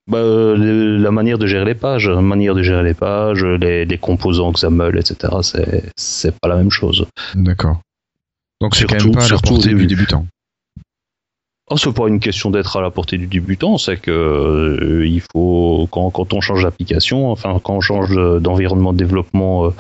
Bah, 0.09 0.19
euh, 0.19 0.99
la 0.99 1.11
manière 1.11 1.39
de 1.39 1.47
gérer 1.47 1.65
les 1.65 1.75
pages, 1.75 2.09
la 2.09 2.21
manière 2.21 2.55
de 2.55 2.63
gérer 2.63 2.83
les 2.83 2.95
pages, 2.95 3.45
les, 3.45 3.85
les 3.85 3.99
composants 3.99 4.53
XAML, 4.53 4.99
etc. 4.99 5.35
C'est 5.43 5.85
c'est 5.97 6.35
pas 6.41 6.49
la 6.49 6.57
même 6.57 6.71
chose. 6.71 7.07
D'accord. 7.35 7.81
Donc 8.61 8.75
c'est 8.77 8.87
quand 8.87 9.03
même 9.05 9.15
pas 9.15 9.25
à 9.25 9.29
la 9.29 9.39
portée 9.39 9.69
du 9.69 9.75
début. 9.75 9.87
débutant. 9.87 10.27
Oh, 11.71 11.77
c'est 11.79 11.93
pas 11.95 12.09
une 12.09 12.21
question 12.21 12.51
d'être 12.51 12.77
à 12.77 12.83
la 12.83 12.91
portée 12.91 13.17
du 13.17 13.27
débutant, 13.29 13.79
c'est 13.79 13.97
que 13.97 14.11
euh, 14.11 15.07
il 15.07 15.23
faut 15.33 15.89
quand, 15.91 16.11
quand 16.11 16.33
on 16.35 16.41
change 16.41 16.65
d'application, 16.65 17.31
enfin 17.31 17.59
quand 17.63 17.75
on 17.77 17.81
change 17.81 18.11
de- 18.11 18.39
d'environnement 18.41 18.93
de 18.93 18.99
développement 18.99 19.67
euh, 19.67 19.71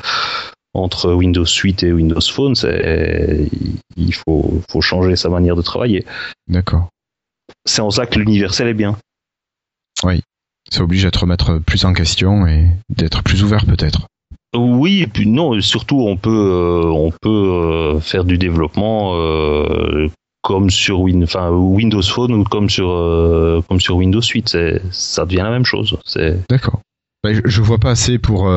entre 0.74 1.12
Windows 1.12 1.44
8 1.44 1.82
et 1.82 1.92
Windows 1.92 2.20
Phone, 2.20 2.54
c'est 2.54 3.46
il 3.96 4.14
faut, 4.14 4.62
faut 4.70 4.80
changer 4.80 5.16
sa 5.16 5.28
manière 5.28 5.54
de 5.56 5.62
travailler. 5.62 6.06
D'accord. 6.48 6.88
C'est 7.66 7.82
en 7.82 7.90
ça 7.90 8.06
que 8.06 8.18
l'universel 8.18 8.68
est 8.68 8.74
bien. 8.74 8.96
Ça 10.70 10.82
oblige 10.82 11.04
à 11.04 11.10
te 11.10 11.18
remettre 11.18 11.58
plus 11.58 11.84
en 11.84 11.92
question 11.92 12.46
et 12.46 12.66
d'être 12.88 13.22
plus 13.22 13.42
ouvert 13.44 13.66
peut-être. 13.66 14.06
Oui, 14.56 15.02
et 15.02 15.06
puis 15.06 15.26
non, 15.26 15.60
surtout 15.60 16.00
on 16.00 16.16
peut 16.16 16.30
euh, 16.30 16.84
on 16.90 17.10
peut 17.10 17.28
euh, 17.28 18.00
faire 18.00 18.24
du 18.24 18.38
développement 18.38 19.14
euh, 19.16 20.08
comme 20.42 20.70
sur 20.70 21.00
Win, 21.00 21.26
Windows 21.50 22.02
Phone 22.02 22.32
ou 22.34 22.44
comme 22.44 22.70
sur 22.70 22.86
comme 23.68 23.80
sur 23.80 23.96
Windows 23.96 24.22
8, 24.22 24.48
c'est 24.48 24.82
ça 24.90 25.24
devient 25.26 25.42
la 25.42 25.50
même 25.50 25.64
chose. 25.64 25.96
D'accord. 26.48 26.80
Bah, 27.24 27.32
je, 27.34 27.40
je 27.44 27.60
vois 27.62 27.78
pas 27.78 27.90
assez 27.90 28.18
pour. 28.18 28.50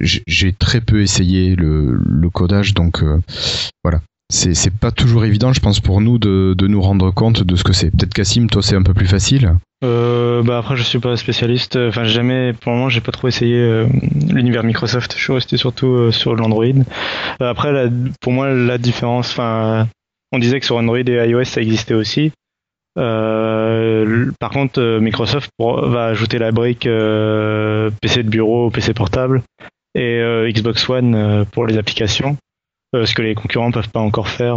j'ai- 0.00 0.52
très 0.52 0.80
peu 0.80 1.00
essayé 1.02 1.54
le, 1.56 1.98
le 2.04 2.30
codage, 2.30 2.74
donc 2.74 3.02
voilà. 3.84 4.00
C'est 4.32 4.54
c'est 4.54 4.70
pas 4.76 4.90
toujours 4.90 5.24
évident, 5.24 5.52
je 5.52 5.60
pense, 5.60 5.80
pour 5.80 6.00
nous 6.00 6.18
de, 6.18 6.54
de 6.56 6.66
nous 6.66 6.82
rendre 6.82 7.10
compte 7.12 7.42
de 7.42 7.56
ce 7.56 7.62
que 7.64 7.72
c'est. 7.72 7.90
Peut-être 7.90 8.14
Cassim, 8.14 8.46
toi, 8.48 8.62
c'est 8.62 8.74
un 8.76 8.82
peu 8.82 8.94
plus 8.94 9.06
facile. 9.06 9.54
Euh, 9.84 10.42
bah 10.42 10.56
après 10.58 10.76
je 10.76 10.82
suis 10.82 10.98
pas 10.98 11.16
spécialiste. 11.16 11.76
Enfin 11.76 12.04
jamais, 12.04 12.52
pour 12.54 12.72
le 12.72 12.78
moment 12.78 12.88
j'ai 12.88 13.00
pas 13.00 13.12
trop 13.12 13.28
essayé 13.28 13.58
euh, 13.58 13.86
l'univers 14.30 14.64
Microsoft. 14.64 15.14
Je 15.16 15.22
suis 15.22 15.32
resté 15.32 15.56
surtout 15.56 15.88
euh, 15.88 16.12
sur 16.12 16.34
l'Android. 16.34 16.64
Euh, 16.64 17.50
après 17.50 17.88
pour 18.20 18.32
moi 18.32 18.52
la 18.52 18.78
différence, 18.78 19.30
enfin 19.30 19.88
on 20.32 20.38
disait 20.38 20.60
que 20.60 20.66
sur 20.66 20.76
Android 20.76 20.98
et 20.98 21.28
iOS 21.28 21.44
ça 21.44 21.60
existait 21.60 21.94
aussi. 21.94 22.32
Par 22.94 24.50
contre 24.50 24.98
Microsoft 25.00 25.50
va 25.58 26.06
ajouter 26.06 26.38
la 26.38 26.50
brique 26.50 26.84
PC 26.84 28.22
de 28.22 28.28
bureau, 28.28 28.70
PC 28.70 28.94
portable 28.94 29.42
et 29.94 30.22
Xbox 30.50 30.88
One 30.88 31.44
pour 31.52 31.66
les 31.66 31.76
applications. 31.76 32.38
Ce 32.94 33.12
que 33.14 33.20
les 33.20 33.34
concurrents 33.34 33.70
peuvent 33.70 33.90
pas 33.90 34.00
encore 34.00 34.28
faire, 34.28 34.56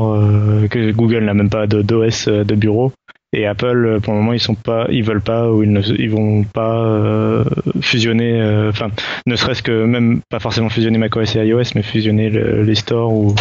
que 0.69 0.91
Google 0.91 1.25
n'a 1.25 1.33
même 1.33 1.49
pas 1.49 1.67
d'OS 1.67 2.29
de 2.29 2.55
bureau. 2.55 2.93
Et 3.31 3.45
Apple, 3.45 3.85
euh, 3.85 3.99
pour 3.99 4.13
le 4.13 4.19
moment, 4.19 4.33
ils 4.33 4.39
sont 4.39 4.55
pas, 4.55 4.87
ils 4.89 5.03
veulent 5.03 5.21
pas 5.21 5.51
ou 5.51 5.61
ils 5.63 5.71
ne, 5.71 5.81
ils 5.81 6.09
vont 6.09 6.43
pas 6.43 6.83
euh, 6.83 7.43
fusionner, 7.81 8.41
euh, 8.41 8.69
enfin, 8.69 8.89
ne 9.27 9.35
serait-ce 9.35 9.61
que 9.61 9.85
même 9.85 10.21
pas 10.29 10.39
forcément 10.39 10.69
fusionner 10.69 10.97
macOS 10.97 11.35
et 11.35 11.45
iOS, 11.45 11.73
mais 11.75 11.83
fusionner 11.83 12.29
le- 12.31 12.63
les 12.63 12.73
stores 12.75 13.13
ou, 13.13 13.35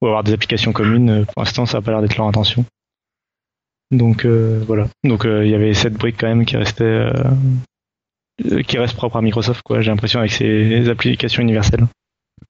ou 0.00 0.06
avoir 0.06 0.22
des 0.22 0.32
applications 0.32 0.72
communes. 0.72 1.24
Pour 1.26 1.42
l'instant, 1.42 1.66
ça 1.66 1.78
a 1.78 1.80
pas 1.82 1.90
l'air 1.90 2.00
d'être 2.02 2.16
leur 2.16 2.26
intention. 2.28 2.64
Donc 3.90 4.24
euh, 4.24 4.62
voilà. 4.66 4.88
Donc 5.02 5.24
il 5.24 5.48
y 5.48 5.54
avait 5.54 5.74
cette 5.74 5.94
brique 5.94 6.16
quand 6.20 6.28
même 6.28 6.44
qui 6.44 6.56
restait, 6.56 7.08
qui 8.66 8.78
reste 8.78 8.96
propre 8.96 9.16
à 9.16 9.22
Microsoft, 9.22 9.62
quoi. 9.64 9.80
J'ai 9.80 9.90
l'impression 9.90 10.20
avec 10.20 10.32
ses 10.32 10.88
applications 10.88 11.42
universelles, 11.42 11.86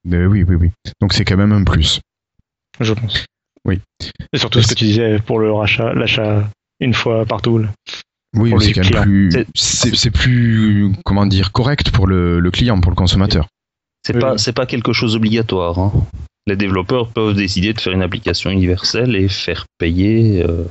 oui, 0.04 0.42
oui, 0.42 0.54
oui. 0.54 0.70
Donc 1.00 1.12
c'est 1.14 1.24
quand 1.24 1.36
même 1.36 1.52
un 1.52 1.64
plus. 1.64 2.00
je 2.80 2.92
pense. 2.92 3.24
Oui. 3.64 3.80
Et 4.32 4.38
surtout 4.38 4.60
ce 4.60 4.68
que 4.68 4.74
tu 4.74 4.84
disais 4.84 5.18
pour 5.18 5.38
le 5.38 5.50
rachat, 5.52 5.94
l'achat 5.94 6.48
une 6.84 6.94
fois 6.94 7.24
partout. 7.26 7.58
là. 7.58 7.68
Oui, 8.36 8.52
c'est 8.60 8.72
quand 8.72 8.90
même 8.90 9.02
plus. 9.28 9.46
C'est- 9.54 10.10
comment 11.04 11.26
dire, 11.26 11.52
correct 11.52 11.90
pour 11.90 12.06
le, 12.06 12.40
le 12.40 12.50
client, 12.50 12.80
pour 12.80 12.90
le 12.90 12.96
consommateur. 12.96 13.46
c'est 14.06 14.14
Oui. 14.14 14.20
pas 14.20 14.38
c'est 14.38 14.52
pas 14.52 14.66
quelque 14.66 14.92
chose 14.92 15.12
d'obligatoire. 15.14 15.78
hein. 15.78 15.92
Les 16.46 16.56
développeurs 16.56 17.08
peuvent 17.08 17.34
décider 17.34 17.72
de 17.72 17.80
faire 17.80 17.92
une 17.92 18.02
application 18.02 18.50
universelle 18.50 19.16
et 19.16 19.28
faire 19.28 19.64
payer 19.78 20.42
euh, 20.44 20.64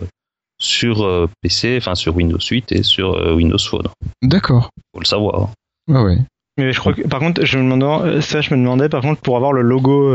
sur 0.61 1.03
euh, 1.03 1.27
PC, 1.41 1.77
enfin 1.77 1.95
sur 1.95 2.15
Windows 2.15 2.37
8 2.39 2.71
et 2.73 2.83
sur 2.83 3.13
euh, 3.15 3.33
Windows 3.33 3.57
Phone. 3.57 3.87
D'accord. 4.21 4.69
Faut 4.93 4.99
le 4.99 5.05
savoir. 5.05 5.49
Ouais, 5.87 6.01
ouais. 6.01 6.17
Mais 6.59 6.71
je 6.73 6.79
crois 6.79 6.93
que, 6.93 7.01
par 7.07 7.19
contre, 7.19 7.43
je 7.43 7.57
me 7.57 7.63
demandais, 7.71 8.21
ça, 8.21 8.41
je 8.41 8.53
me 8.53 8.59
demandais, 8.59 8.87
par 8.87 9.01
contre, 9.01 9.21
pour 9.21 9.35
avoir 9.37 9.51
le 9.53 9.63
logo 9.63 10.11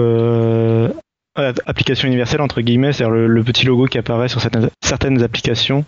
application 1.67 2.09
universelle 2.09 2.41
entre 2.41 2.61
guillemets, 2.61 2.93
c'est-à-dire 2.93 3.15
le, 3.15 3.27
le 3.27 3.43
petit 3.45 3.65
logo 3.67 3.87
qui 3.87 3.99
apparaît 3.99 4.29
sur 4.29 4.41
certaines, 4.41 4.71
certaines 4.83 5.23
applications, 5.23 5.85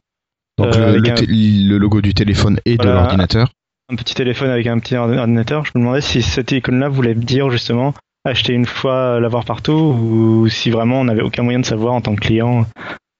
Donc 0.59 0.75
Euh, 0.77 0.93
le, 1.27 1.79
logo 1.79 2.01
du 2.01 2.15
téléphone 2.15 2.59
et 2.65 2.77
de 2.77 2.83
l'ordinateur. 2.95 3.49
un 3.93 3.97
petit 3.97 4.15
téléphone 4.15 4.51
avec 4.51 4.67
un 4.67 4.79
petit 4.79 4.95
ordi- 4.95 5.19
ordinateur. 5.19 5.65
Je 5.65 5.73
me 5.75 5.81
demandais 5.81 6.01
si 6.01 6.23
cette 6.23 6.53
icône-là 6.53 6.89
voulait 6.89 7.15
dire 7.15 7.51
justement 7.51 7.95
acheter 8.25 8.53
une 8.53 8.67
fois, 8.67 9.17
euh, 9.17 9.21
l'avoir 9.21 9.45
partout, 9.45 9.73
ou 9.73 10.49
si 10.49 10.71
vraiment 10.71 11.01
on 11.01 11.05
n'avait 11.05 11.23
aucun 11.23 11.43
moyen 11.43 11.59
de 11.61 11.65
savoir 11.67 11.95
en 11.95 12.01
tant 12.03 12.15
que 12.15 12.21
client 12.21 12.67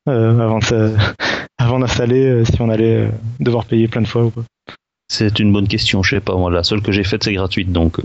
euh, 0.09 0.39
avant 1.59 1.79
d'installer 1.81 2.25
euh, 2.27 2.45
si 2.45 2.61
on 2.61 2.69
allait 2.69 3.11
devoir 3.41 3.65
payer 3.65 3.89
plein 3.89 4.03
de 4.03 4.07
fois 4.07 4.25
ou 4.25 4.31
pas. 4.31 4.43
C'est 5.13 5.41
une 5.41 5.53
bonne 5.53 5.67
question, 5.67 6.05
je 6.05 6.11
sais 6.17 6.21
pas 6.21 6.37
moi. 6.37 6.53
La 6.53 6.63
seule 6.63 6.83
que 6.83 6.93
j'ai 6.93 7.03
faite 7.03 7.25
c'est 7.25 7.33
gratuite 7.35 7.73
donc. 7.73 7.99
euh, 7.99 8.03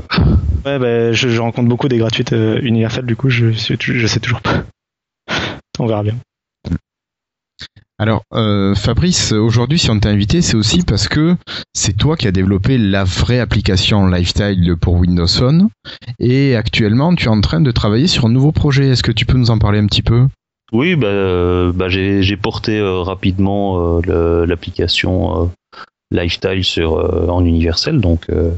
Ouais, 0.66 0.80
bah, 0.80 1.12
je, 1.12 1.30
je 1.30 1.40
rencontre 1.40 1.70
beaucoup 1.70 1.88
des 1.88 2.00
gratuites 2.00 2.34
euh, 2.34 2.60
universelles, 2.64 3.06
du 3.06 3.16
coup, 3.16 3.30
je, 3.30 3.52
suis- 3.52 3.78
je 3.80 4.08
sais 4.08 4.20
toujours 4.20 4.42
pas. 4.42 4.64
On 5.80 5.86
verra 5.86 6.02
bien. 6.02 6.16
Alors, 8.00 8.24
euh, 8.34 8.74
Fabrice, 8.76 9.32
aujourd'hui, 9.32 9.78
si 9.80 9.90
on 9.92 10.00
t'a 10.00 10.10
invité, 10.10 10.42
c'est 10.42 10.58
aussi 10.58 10.82
parce 10.82 11.08
que 11.08 11.36
c'est 11.74 11.96
toi 11.96 12.18
qui 12.18 12.28
as 12.28 12.32
développé 12.32 12.78
la 12.78 13.04
vraie 13.06 13.40
application 13.40 14.08
Lifestyle 14.08 14.76
pour 14.82 14.96
Windows 14.96 15.28
Phone. 15.28 15.70
Et 16.20 16.56
actuellement, 16.58 17.16
tu 17.16 17.26
es 17.26 17.30
en 17.30 17.40
train 17.40 17.62
de 17.62 17.72
travailler 17.72 18.08
sur 18.08 18.26
un 18.26 18.30
nouveau 18.30 18.52
projet. 18.52 18.90
Est-ce 18.90 19.04
que 19.04 19.12
tu 19.14 19.26
peux 19.26 19.38
nous 19.38 19.50
en 19.52 19.60
parler 19.60 19.80
un 19.80 19.86
petit 19.86 20.02
peu? 20.02 20.28
Oui, 20.74 20.96
bah, 20.96 21.08
euh, 21.08 21.72
bah, 21.72 21.88
j'ai 21.88 22.36
porté 22.38 22.80
euh, 22.80 23.00
rapidement 23.02 24.00
euh, 24.10 24.46
l'application 24.46 25.52
Lifestyle 26.12 26.64
sur 26.64 26.98
euh, 26.98 27.28
en 27.28 27.44
universel, 27.46 28.00
donc 28.00 28.30
euh, 28.30 28.52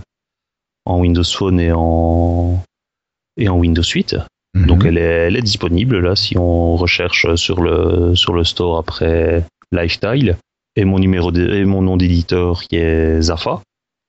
en 0.86 1.00
Windows 1.00 1.24
Phone 1.24 1.60
et 1.60 1.72
en 1.74 2.62
et 3.38 3.50
en 3.50 3.58
Windows 3.58 3.84
8. 3.84 4.16
Donc 4.56 4.84
Mhm. 4.84 4.88
elle 4.88 4.98
est, 4.98 5.02
elle 5.28 5.36
est 5.38 5.42
disponible 5.42 6.00
là 6.00 6.16
si 6.16 6.38
on 6.38 6.76
recherche 6.76 7.36
sur 7.36 7.62
le 7.62 8.16
sur 8.16 8.34
le 8.34 8.44
store 8.44 8.80
après 8.80 9.44
Lifestyle 9.72 10.38
et 10.76 10.86
mon 10.86 10.98
numéro 11.00 11.32
de- 11.32 11.54
et 11.54 11.66
mon 11.66 11.82
nom 11.82 11.98
d'éditeur 11.98 12.64
qui 12.64 12.78
est 12.78 13.22
Zafa 13.22 13.62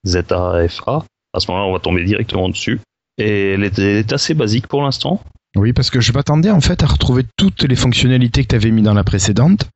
Z 0.07 0.17
A 0.31 0.67
F 0.67 0.81
A. 0.87 1.03
À 1.33 1.39
ce 1.39 1.51
moment-là, 1.51 1.67
on 1.69 1.73
va 1.73 1.79
tomber 1.79 2.03
directement 2.05 2.49
dessus. 2.49 2.79
Et 3.19 3.51
elle 3.51 3.63
est, 3.63 3.77
elle 3.77 3.97
est 3.97 4.13
assez 4.13 4.33
basique 4.33 4.65
pour 4.67 4.81
l'instant. 4.81 5.21
Oui, 5.55 5.73
parce 5.73 5.89
que 5.91 5.99
je 5.99 6.11
m'attendais 6.13 6.49
en 6.51 6.61
fait 6.61 6.81
à 6.83 6.87
retrouver 6.87 7.23
toutes 7.37 7.63
les 7.63 7.75
fonctionnalités 7.75 8.43
que 8.43 8.47
tu 8.49 8.55
avais 8.55 8.71
mis 8.71 8.81
dans 8.81 8.93
la 8.93 9.03
précédente. 9.03 9.67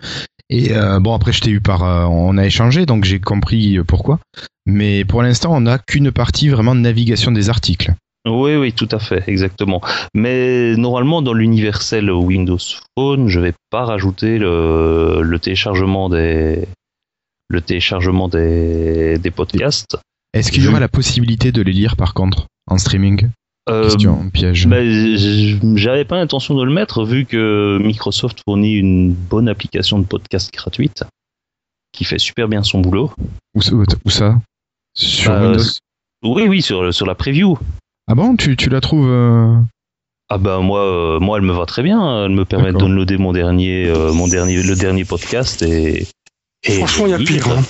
Et 0.54 0.72
euh, 0.72 1.00
bon, 1.00 1.16
après, 1.16 1.32
je 1.32 1.42
t'ai 1.42 1.50
eu 1.50 1.62
par. 1.62 1.84
euh, 1.84 2.06
on 2.06 2.38
a 2.38 2.46
échangé, 2.46 2.86
donc 2.86 3.06
j'ai 3.06 3.20
compris 3.20 3.80
euh, 3.80 3.84
pourquoi. 3.84 4.20
Mais 4.68 5.04
pour 5.04 5.24
l'instant, 5.24 5.52
on 5.56 5.62
n'a 5.62 5.80
qu'une 5.80 6.12
partie 6.12 6.48
vraiment 6.50 6.76
de 6.76 6.80
navigation 6.80 7.32
des 7.32 7.50
articles. 7.50 7.92
Oui, 8.28 8.56
oui, 8.56 8.72
tout 8.72 8.88
à 8.92 9.00
fait, 9.00 9.24
exactement. 9.26 9.82
Mais 10.14 10.76
normalement, 10.78 11.24
dans 11.24 11.34
l'universel 11.34 12.12
Windows 12.12 12.60
Phone, 12.96 13.30
je 13.30 13.40
vais 13.40 13.54
pas 13.72 13.84
rajouter 13.86 14.38
le, 14.38 15.24
le 15.24 15.40
téléchargement 15.40 16.08
des 16.08 16.68
le 17.50 17.62
téléchargement 17.62 18.30
des, 18.30 19.18
des 19.18 19.32
podcasts. 19.32 19.98
Est-ce 20.36 20.52
qu'il 20.52 20.64
y 20.64 20.68
aura 20.68 20.80
la 20.80 20.88
possibilité 20.88 21.52
de 21.52 21.64
les 21.64 21.74
lire 21.74 21.96
par 21.96 22.14
contre 22.14 22.46
en 22.68 22.78
streaming? 22.78 23.30
Euh, 23.70 23.90
piège. 24.34 24.68
j- 24.68 25.60
j'avais 25.76 26.04
pas 26.04 26.18
l'intention 26.18 26.54
de 26.56 26.64
le 26.64 26.72
mettre 26.74 27.06
vu 27.06 27.26
que 27.26 27.78
Microsoft 27.82 28.40
fournit 28.46 28.74
une 28.74 29.14
bonne 29.14 29.48
application 29.48 30.00
de 30.00 30.06
podcast 30.06 30.54
gratuite 30.54 31.04
qui 31.94 32.04
fait 32.04 32.20
super 32.20 32.48
bien 32.50 32.62
son 32.64 32.82
boulot. 32.82 33.12
Où, 33.56 33.62
où- 33.72 33.86
où 34.06 34.10
ça? 34.10 34.42
Sur 34.96 35.32
Bah, 35.32 35.42
Windows? 35.48 35.64
Oui, 36.24 36.44
oui, 36.48 36.62
sur, 36.62 36.94
sur 36.94 37.06
la 37.06 37.16
preview. 37.16 37.58
Ah 38.08 38.16
bon, 38.16 38.36
tu, 38.36 38.58
tu 38.58 38.70
la 38.70 38.82
trouves 38.82 39.08
euh, 39.10 39.56
Ah 40.30 40.38
ben 40.38 40.60
moi, 40.60 40.82
euh, 40.82 41.20
moi 41.20 41.38
elle 41.38 41.44
me 41.46 41.54
va 41.54 41.66
très 41.66 41.84
bien. 41.84 42.26
Elle 42.26 42.32
me 42.32 42.44
permet 42.46 42.72
de 42.74 42.78
downloader 42.80 43.18
mon 43.18 43.32
dernier, 43.32 43.88
euh, 43.88 44.12
mon 44.12 44.28
dernier, 44.28 44.62
le 44.62 44.76
dernier 44.76 45.06
podcast 45.06 45.62
et. 45.62 46.06
et 46.64 46.72
Franchement, 46.74 47.06
il 47.08 47.12
y 47.12 47.14
a 47.14 47.18
pire. 47.18 47.48
hein. 47.50 47.62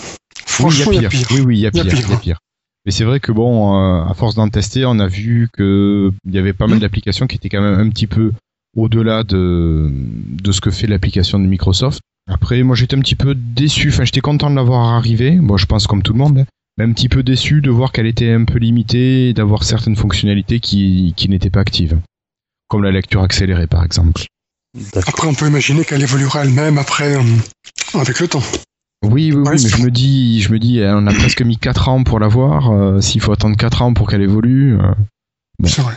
Franchement, 0.47 0.91
il 0.91 1.01
y 1.01 1.05
a 1.05 1.09
pire. 1.09 1.27
Oui, 1.31 1.41
oui, 1.41 1.57
il 1.57 1.61
y 1.61 1.67
a 1.67 1.71
Il 1.73 1.77
y 1.77 1.81
a 1.81 2.17
pire. 2.17 2.39
Mais 2.85 2.91
c'est 2.91 3.05
vrai 3.05 3.19
que 3.19 3.31
bon, 3.31 3.77
euh, 3.77 4.03
à 4.03 4.13
force 4.13 4.35
d'en 4.35 4.49
tester, 4.49 4.85
on 4.85 4.99
a 4.99 5.07
vu 5.07 5.49
que 5.53 6.11
il 6.25 6.33
y 6.33 6.37
avait 6.37 6.53
pas 6.53 6.67
mal 6.67 6.79
d'applications 6.79 7.27
qui 7.27 7.37
étaient 7.37 7.49
quand 7.49 7.61
même 7.61 7.79
un 7.79 7.89
petit 7.89 8.07
peu 8.07 8.33
au-delà 8.75 9.23
de, 9.23 9.89
de 9.91 10.51
ce 10.51 10.59
que 10.59 10.71
fait 10.71 10.87
l'application 10.87 11.39
de 11.39 11.45
Microsoft. 11.45 12.01
Après, 12.29 12.61
moi 12.63 12.75
j'étais 12.75 12.95
un 12.95 13.01
petit 13.01 13.15
peu 13.15 13.35
déçu, 13.35 13.89
enfin 13.89 14.05
j'étais 14.05 14.21
content 14.21 14.49
de 14.49 14.55
l'avoir 14.55 14.93
arrivé, 14.93 15.31
bon 15.31 15.57
je 15.57 15.65
pense 15.65 15.87
comme 15.87 16.01
tout 16.01 16.13
le 16.13 16.19
monde, 16.19 16.39
hein, 16.39 16.45
mais 16.77 16.85
un 16.85 16.91
petit 16.93 17.09
peu 17.09 17.21
déçu 17.21 17.61
de 17.61 17.69
voir 17.69 17.91
qu'elle 17.91 18.07
était 18.07 18.31
un 18.31 18.45
peu 18.45 18.57
limitée 18.59 19.29
et 19.29 19.33
d'avoir 19.33 19.63
certaines 19.63 19.95
fonctionnalités 19.95 20.59
qui, 20.59 21.13
qui 21.15 21.29
n'étaient 21.29 21.49
pas 21.49 21.61
actives. 21.61 21.99
Comme 22.69 22.83
la 22.83 22.91
lecture 22.91 23.21
accélérée 23.21 23.67
par 23.67 23.83
exemple. 23.83 24.23
Après, 24.95 25.27
on 25.27 25.35
peut 25.35 25.47
imaginer 25.47 25.85
qu'elle 25.85 26.01
évoluera 26.01 26.43
elle-même 26.43 26.79
après, 26.79 27.15
euh, 27.15 27.21
avec 27.93 28.19
le 28.19 28.27
temps. 28.27 28.41
Oui, 29.03 29.31
oui, 29.31 29.43
oui, 29.45 29.49
mais 29.51 29.57
je 29.57 29.83
me 29.83 29.91
dis, 29.91 30.41
je 30.41 30.51
me 30.51 30.59
dis, 30.59 30.81
on 30.83 31.05
a 31.07 31.13
presque 31.13 31.41
mis 31.41 31.57
4 31.57 31.89
ans 31.89 32.03
pour 32.03 32.19
l'avoir. 32.19 32.71
euh, 32.71 33.01
S'il 33.01 33.21
faut 33.21 33.31
attendre 33.31 33.57
4 33.57 33.81
ans 33.81 33.93
pour 33.93 34.09
qu'elle 34.09 34.21
évolue, 34.21 34.77
euh, 34.79 34.93
Bon. 35.59 35.67
C'est 35.67 35.81
vrai. 35.81 35.93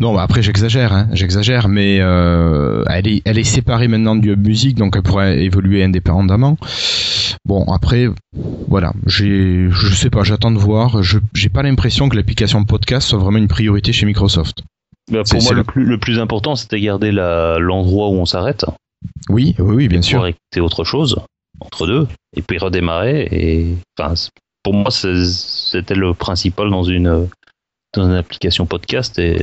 Non, 0.00 0.14
bah 0.14 0.22
après 0.22 0.40
j'exagère, 0.42 0.92
hein, 0.92 1.08
j'exagère, 1.12 1.68
mais 1.68 1.98
euh, 2.00 2.82
elle, 2.88 3.06
est, 3.06 3.22
elle 3.26 3.38
est 3.38 3.44
séparée 3.44 3.86
maintenant 3.86 4.16
du 4.16 4.32
hub 4.32 4.44
musique, 4.46 4.76
donc 4.76 4.96
elle 4.96 5.02
pourrait 5.02 5.44
évoluer 5.44 5.84
indépendamment. 5.84 6.56
Bon, 7.44 7.64
après, 7.70 8.08
voilà, 8.68 8.92
j'ai, 9.06 9.68
je 9.70 9.94
sais 9.94 10.10
pas, 10.10 10.24
j'attends 10.24 10.50
de 10.50 10.58
voir. 10.58 11.02
Je, 11.02 11.18
j'ai 11.34 11.48
pas 11.50 11.62
l'impression 11.62 12.08
que 12.08 12.16
l'application 12.16 12.64
podcast 12.64 13.08
soit 13.08 13.18
vraiment 13.18 13.38
une 13.38 13.46
priorité 13.46 13.92
chez 13.92 14.06
Microsoft. 14.06 14.62
Bah, 15.12 15.22
pour 15.30 15.42
moi, 15.42 15.52
le 15.52 15.64
plus, 15.64 15.84
le 15.84 15.98
plus 15.98 16.18
important, 16.18 16.56
c'était 16.56 16.80
garder 16.80 17.12
la- 17.12 17.58
l'endroit 17.58 18.08
où 18.08 18.14
on 18.14 18.26
s'arrête. 18.26 18.64
Oui, 19.28 19.54
oui, 19.58 19.74
oui, 19.76 19.88
bien 19.88 20.02
sûr. 20.02 20.26
écouter 20.26 20.60
autre 20.60 20.84
chose 20.84 21.20
entre 21.60 21.86
deux, 21.86 22.06
et 22.36 22.42
puis 22.42 22.58
redémarrer. 22.58 23.28
Et 23.30 23.76
enfin, 23.98 24.14
pour 24.62 24.74
moi, 24.74 24.90
c'était 24.90 25.94
le 25.94 26.14
principal 26.14 26.70
dans 26.70 26.84
une 26.84 27.28
dans 27.94 28.04
une 28.06 28.14
application 28.16 28.66
podcast, 28.66 29.18
et, 29.18 29.40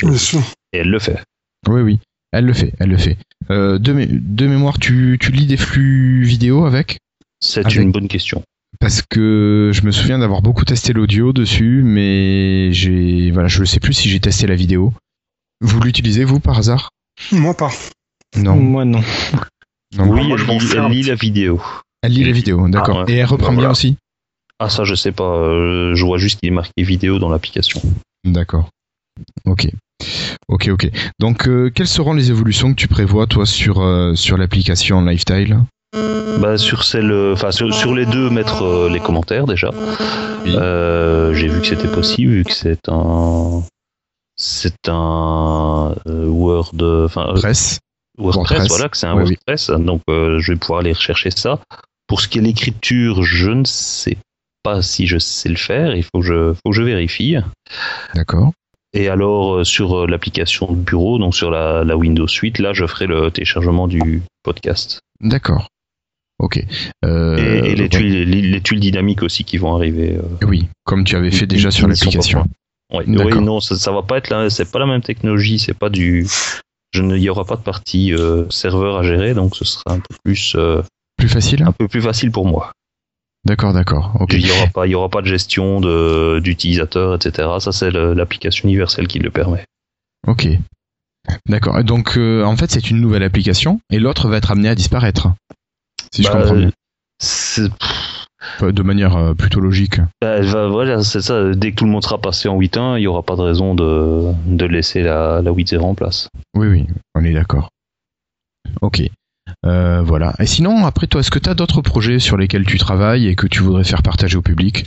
elle 0.71 0.89
le 0.89 0.99
fait. 0.99 1.19
Oui, 1.67 1.81
oui, 1.81 1.99
elle 2.31 2.45
le 2.45 2.53
fait, 2.53 2.73
elle 2.79 2.89
le 2.89 2.97
fait. 2.97 3.17
Euh, 3.49 3.79
de, 3.79 3.91
mé- 3.93 4.07
de 4.11 4.47
mémoire, 4.47 4.77
tu, 4.77 5.17
tu 5.19 5.31
lis 5.31 5.47
des 5.47 5.57
flux 5.57 6.23
vidéo 6.23 6.65
avec? 6.65 6.99
C'est 7.39 7.65
Avec- 7.65 7.75
une 7.75 7.91
bonne 7.91 8.07
question. 8.07 8.43
Parce 8.79 9.01
que 9.01 9.71
je 9.73 9.81
me 9.83 9.91
souviens 9.91 10.19
d'avoir 10.19 10.41
beaucoup 10.41 10.65
testé 10.65 10.91
l'audio 10.93 11.31
dessus, 11.33 11.81
mais 11.83 12.71
j'ai, 12.73 13.31
voilà, 13.31 13.47
je 13.47 13.61
ne 13.61 13.65
sais 13.65 13.79
plus 13.79 13.93
si 13.93 14.09
j'ai 14.09 14.19
testé 14.19 14.47
la 14.47 14.55
vidéo. 14.55 14.93
Vous 15.61 15.79
l'utilisez 15.79 16.23
vous 16.25 16.39
par 16.41 16.57
hasard? 16.57 16.89
Moi 17.31 17.53
pas. 17.55 17.71
Non. 18.35 18.57
Moi 18.57 18.83
non. 18.85 19.01
non. 19.97 20.09
oui, 20.11 20.27
moi, 20.27 20.37
je 20.37 20.43
elle, 20.43 20.47
m'en 20.47 20.57
lit, 20.59 20.67
sers 20.67 20.85
elle 20.85 20.91
lit 20.91 21.03
la 21.03 21.15
vidéo. 21.15 21.61
Elle 22.05 22.13
lit 22.13 22.23
les 22.23 22.31
vidéos, 22.31 22.67
d'accord. 22.69 22.99
ouais. 23.05 23.13
Et 23.13 23.17
elle 23.17 23.25
reprend 23.25 23.47
Bah, 23.47 23.51
bien 23.53 23.59
voilà. 23.61 23.71
aussi 23.71 23.97
Ah, 24.59 24.69
ça, 24.69 24.83
je 24.83 24.95
sais 24.95 25.11
pas. 25.11 25.23
euh, 25.35 25.93
je 25.95 26.05
vois 26.05 26.17
juste 26.17 26.39
qu'il 26.39 26.49
est 26.49 26.53
marqué 26.53 26.71
vidéo 26.83 27.19
dans 27.19 27.29
l'application. 27.29 27.81
D'accord. 28.25 28.69
Ok. 29.45 29.67
Ok, 30.47 30.67
ok. 30.71 30.89
Donc, 31.19 31.47
euh, 31.47 31.69
quelles 31.73 31.87
seront 31.87 32.13
les 32.13 32.29
évolutions 32.29 32.69
que 32.71 32.75
tu 32.75 32.87
prévois, 32.87 33.27
toi, 33.27 33.45
sur, 33.45 33.81
euh, 33.81 34.13
sur 34.15 34.37
l'application 34.37 35.01
Lifestyle? 35.01 35.59
Bah, 36.39 36.57
sur 36.57 36.83
celle, 36.83 37.13
enfin 37.33 37.51
sur, 37.51 37.73
sur 37.73 37.95
les 37.95 38.05
deux, 38.05 38.29
mettre 38.29 38.63
euh, 38.63 38.89
les 38.89 38.99
commentaires 38.99 39.45
déjà. 39.45 39.71
Oui. 40.43 40.53
Euh, 40.55 41.33
J'ai 41.33 41.47
vu 41.47 41.61
que 41.61 41.67
c'était 41.67 41.87
possible, 41.87 42.33
vu 42.33 42.43
que 42.43 42.51
c'est 42.51 42.89
un, 42.89 43.63
c'est 44.35 44.89
un 44.89 45.95
euh, 46.07 46.27
Word, 46.27 46.73
enfin 47.05 47.27
euh, 47.29 47.33
Presse 47.35 47.79
WordPress, 48.17 48.57
WordPress. 48.57 48.67
voilà, 48.67 48.89
que 48.89 48.97
c'est 48.97 49.07
un 49.07 49.15
Ouais, 49.15 49.23
oui. 49.23 49.37
WordPress. 49.47 49.69
Donc, 49.85 50.01
euh, 50.09 50.39
je 50.39 50.51
vais 50.51 50.57
pouvoir 50.59 50.79
aller 50.81 50.91
rechercher 50.93 51.31
ça. 51.31 51.59
Pour 52.07 52.21
ce 52.21 52.27
qui 52.27 52.37
est 52.37 52.41
de 52.41 52.47
l'écriture, 52.47 53.23
je 53.23 53.49
ne 53.51 53.63
sais 53.65 54.17
pas 54.63 54.81
si 54.81 55.07
je 55.07 55.17
sais 55.17 55.49
le 55.49 55.55
faire. 55.55 55.95
Il 55.95 56.03
faut 56.03 56.19
que 56.19 56.25
je, 56.25 56.53
faut 56.53 56.69
que 56.71 56.75
je 56.75 56.83
vérifie. 56.83 57.35
D'accord. 58.13 58.51
Et 58.93 59.09
alors, 59.09 59.55
euh, 59.57 59.63
sur 59.63 59.97
euh, 60.03 60.07
l'application 60.07 60.71
de 60.71 60.77
bureau, 60.77 61.17
donc 61.19 61.35
sur 61.35 61.51
la, 61.51 61.83
la 61.83 61.97
Windows 61.97 62.27
Suite, 62.27 62.59
là, 62.59 62.73
je 62.73 62.85
ferai 62.85 63.07
le 63.07 63.29
téléchargement 63.31 63.87
du 63.87 64.21
podcast. 64.43 64.99
D'accord. 65.19 65.67
Ok. 66.39 66.63
Euh, 67.03 67.37
et 67.63 67.71
et 67.71 67.75
les, 67.75 67.89
tuiles, 67.89 68.23
les, 68.29 68.41
les 68.41 68.61
tuiles 68.61 68.79
dynamiques 68.79 69.23
aussi 69.23 69.43
qui 69.43 69.57
vont 69.57 69.75
arriver. 69.75 70.15
euh, 70.17 70.45
Oui, 70.47 70.67
comme 70.85 71.03
tu 71.03 71.15
avais 71.15 71.31
fait 71.31 71.47
déjà 71.47 71.71
sur 71.71 71.87
l'application. 71.87 72.45
Oui, 72.93 73.03
non, 73.07 73.59
ça, 73.59 73.75
ça 73.77 73.91
va 73.91 74.03
pas 74.03 74.17
être 74.17 74.29
la, 74.29 74.49
c'est 74.49 74.69
pas 74.71 74.79
la 74.79 74.85
même 74.85 75.01
technologie, 75.01 75.59
c'est 75.59 75.73
pas 75.73 75.89
du, 75.89 76.27
je 76.93 77.01
ne, 77.01 77.17
il 77.17 77.23
y 77.23 77.29
aura 77.29 77.43
pas 77.45 77.55
de 77.55 77.61
partie 77.61 78.13
euh, 78.13 78.49
serveur 78.49 78.97
à 78.97 79.03
gérer, 79.03 79.33
donc 79.33 79.55
ce 79.55 79.65
sera 79.65 79.83
un 79.93 79.99
peu 79.99 80.15
plus, 80.23 80.55
Plus 81.17 81.29
facile? 81.29 81.63
Un 81.63 81.71
peu 81.71 81.87
plus 81.87 82.01
facile 82.01 82.31
pour 82.31 82.45
moi. 82.45 82.71
D'accord, 83.45 83.73
d'accord. 83.73 84.25
Il 84.31 84.45
y 84.45 84.51
aura 84.51 84.67
pas, 84.67 84.87
il 84.87 84.91
y 84.91 84.95
aura 84.95 85.09
pas 85.09 85.21
de 85.21 85.27
gestion 85.27 85.79
de 85.79 86.39
d'utilisateurs, 86.43 87.15
etc. 87.15 87.47
Ça, 87.59 87.71
c'est 87.71 87.91
l'application 87.91 88.67
universelle 88.67 89.07
qui 89.07 89.19
le 89.19 89.29
permet. 89.29 89.63
Ok. 90.27 90.47
D'accord. 91.47 91.83
Donc, 91.83 92.17
euh, 92.17 92.43
en 92.43 92.55
fait, 92.57 92.71
c'est 92.71 92.89
une 92.89 92.99
nouvelle 93.01 93.23
application 93.23 93.79
et 93.91 93.99
l'autre 93.99 94.27
va 94.29 94.37
être 94.37 94.51
amené 94.51 94.69
à 94.69 94.75
disparaître. 94.75 95.29
Si 96.11 96.23
je 96.23 96.27
Bah, 96.31 96.39
comprends 96.41 96.55
bien. 96.55 96.71
De 98.61 98.83
manière 98.83 99.15
euh, 99.15 99.33
plutôt 99.33 99.59
logique. 99.59 99.99
bah, 100.21 100.67
voilà, 100.67 101.03
c'est 101.03 101.21
ça. 101.21 101.53
Dès 101.53 101.71
que 101.71 101.77
tout 101.77 101.85
le 101.85 101.91
monde 101.91 102.03
sera 102.03 102.19
passé 102.19 102.47
en 102.47 102.59
8.1, 102.59 102.97
il 102.99 103.03
y 103.03 103.07
aura 103.07 103.23
pas 103.23 103.35
de 103.35 103.41
raison 103.41 103.73
de, 103.75 104.31
de 104.45 104.65
laisser 104.65 105.01
la, 105.01 105.41
la 105.41 105.51
8.0 105.51 105.79
en 105.81 105.95
place. 105.95 106.29
Oui, 106.55 106.67
oui, 106.67 106.87
on 107.15 107.23
est 107.23 107.33
d'accord. 107.33 107.69
Ok. 108.81 109.01
Euh, 109.65 110.01
voilà. 110.01 110.33
Et 110.39 110.45
sinon, 110.45 110.85
après 110.85 111.07
toi, 111.07 111.21
est-ce 111.21 111.31
que 111.31 111.39
tu 111.39 111.49
as 111.49 111.53
d'autres 111.53 111.81
projets 111.81 112.19
sur 112.19 112.37
lesquels 112.37 112.65
tu 112.65 112.77
travailles 112.77 113.27
et 113.27 113.35
que 113.35 113.47
tu 113.47 113.61
voudrais 113.61 113.83
faire 113.83 114.03
partager 114.03 114.37
au 114.37 114.41
public? 114.41 114.85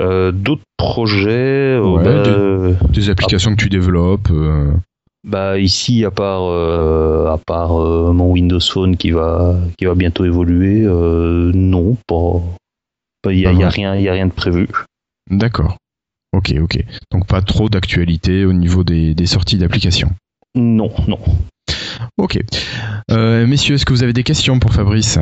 Euh, 0.00 0.32
D'autres 0.32 0.62
projets, 0.76 1.28
euh, 1.76 1.82
Ouais, 1.82 2.04
bah, 2.04 2.22
de- 2.22 2.76
Des 2.90 3.10
applications 3.10 3.50
que 3.54 3.60
tu 3.62 3.68
développes 3.68 4.30
euh, 4.30 4.72
Bah 5.26 5.58
ici, 5.58 6.04
à 6.04 6.10
part, 6.10 6.44
à 7.30 7.38
part 7.46 7.70
mon 7.70 8.30
Windows 8.32 8.60
Phone 8.60 8.96
qui 8.96 9.10
va, 9.10 9.56
qui 9.78 9.84
va 9.84 9.94
bientôt 9.94 10.24
évoluer, 10.24 10.80
non, 10.86 11.96
pas. 12.06 12.40
Il 13.30 13.36
n'y 13.36 13.62
a, 13.64 13.68
rien, 13.68 13.96
y 13.96 14.08
a 14.08 14.12
rien 14.12 14.26
de 14.26 14.32
prévu. 14.32 14.66
D'accord. 15.30 15.76
Ok, 16.32 16.54
ok. 16.58 16.82
Donc 17.10 17.26
pas 17.26 17.42
trop 17.42 17.68
d'actualité 17.68 18.46
au 18.46 18.54
niveau 18.54 18.82
des, 18.84 19.14
des 19.14 19.26
sorties 19.26 19.58
d'applications? 19.58 20.10
Non, 20.54 20.90
non. 21.06 21.18
Ok. 22.18 22.38
Euh, 23.10 23.46
messieurs, 23.46 23.74
est-ce 23.76 23.84
que 23.86 23.92
vous 23.92 24.02
avez 24.02 24.12
des 24.12 24.24
questions 24.24 24.58
pour 24.58 24.72
Fabrice? 24.74 25.18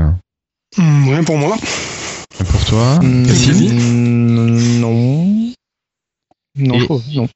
Hum, 0.77 1.09
rien 1.09 1.25
pour 1.25 1.39
moi. 1.39 1.57
Pour 2.51 2.65
toi? 2.67 2.99
Mm, 3.03 3.25
Sylvie 3.27 3.73
Non. 4.81 5.53
Non, 6.57 6.75
Et- 6.75 6.81
je 6.81 6.85
trouve, 6.85 7.03
non. 7.15 7.29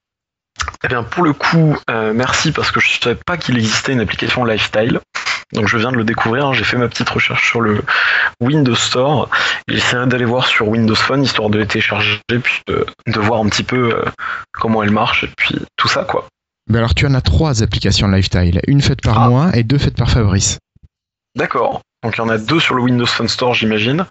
Eh 0.84 0.88
bien, 0.88 1.02
pour 1.04 1.24
le 1.24 1.32
coup, 1.32 1.76
euh, 1.90 2.12
merci 2.12 2.52
parce 2.52 2.70
que 2.70 2.80
je 2.80 3.00
savais 3.00 3.18
pas 3.26 3.36
qu'il 3.36 3.56
existait 3.56 3.92
une 3.92 4.00
application 4.00 4.44
lifestyle. 4.44 5.00
Donc, 5.52 5.68
je 5.68 5.76
viens 5.76 5.92
de 5.92 5.96
le 5.96 6.04
découvrir. 6.04 6.46
hein. 6.46 6.52
J'ai 6.54 6.64
fait 6.64 6.76
ma 6.78 6.88
petite 6.88 7.08
recherche 7.08 7.48
sur 7.50 7.60
le 7.60 7.82
Windows 8.40 8.74
Store. 8.74 9.28
J'essaierai 9.68 10.06
d'aller 10.06 10.24
voir 10.24 10.46
sur 10.46 10.68
Windows 10.68 10.94
Phone 10.94 11.22
histoire 11.22 11.50
de 11.50 11.58
les 11.58 11.66
télécharger 11.66 12.18
puis 12.28 12.60
de, 12.66 12.86
de 13.06 13.20
voir 13.20 13.40
un 13.40 13.48
petit 13.48 13.62
peu 13.62 13.94
euh, 13.94 14.04
comment 14.52 14.82
elle 14.82 14.90
marche 14.92 15.24
et 15.24 15.30
puis 15.36 15.56
tout 15.76 15.88
ça, 15.88 16.04
quoi. 16.04 16.26
Alors 16.72 16.94
tu 16.94 17.06
en 17.06 17.14
as 17.14 17.20
trois 17.20 17.62
applications 17.62 18.08
Lifestyle. 18.08 18.60
Une 18.66 18.80
faite 18.82 19.02
par 19.02 19.20
Ah. 19.20 19.28
moi 19.28 19.50
et 19.56 19.62
deux 19.62 19.78
faites 19.78 19.96
par 19.96 20.10
Fabrice. 20.10 20.58
D'accord. 21.36 21.80
Donc, 22.02 22.16
il 22.16 22.18
y 22.18 22.20
en 22.22 22.28
a 22.28 22.38
deux 22.38 22.60
sur 22.60 22.74
le 22.74 22.82
Windows 22.82 23.06
Phone 23.06 23.28
Store, 23.28 23.54
j'imagine. 23.54 24.04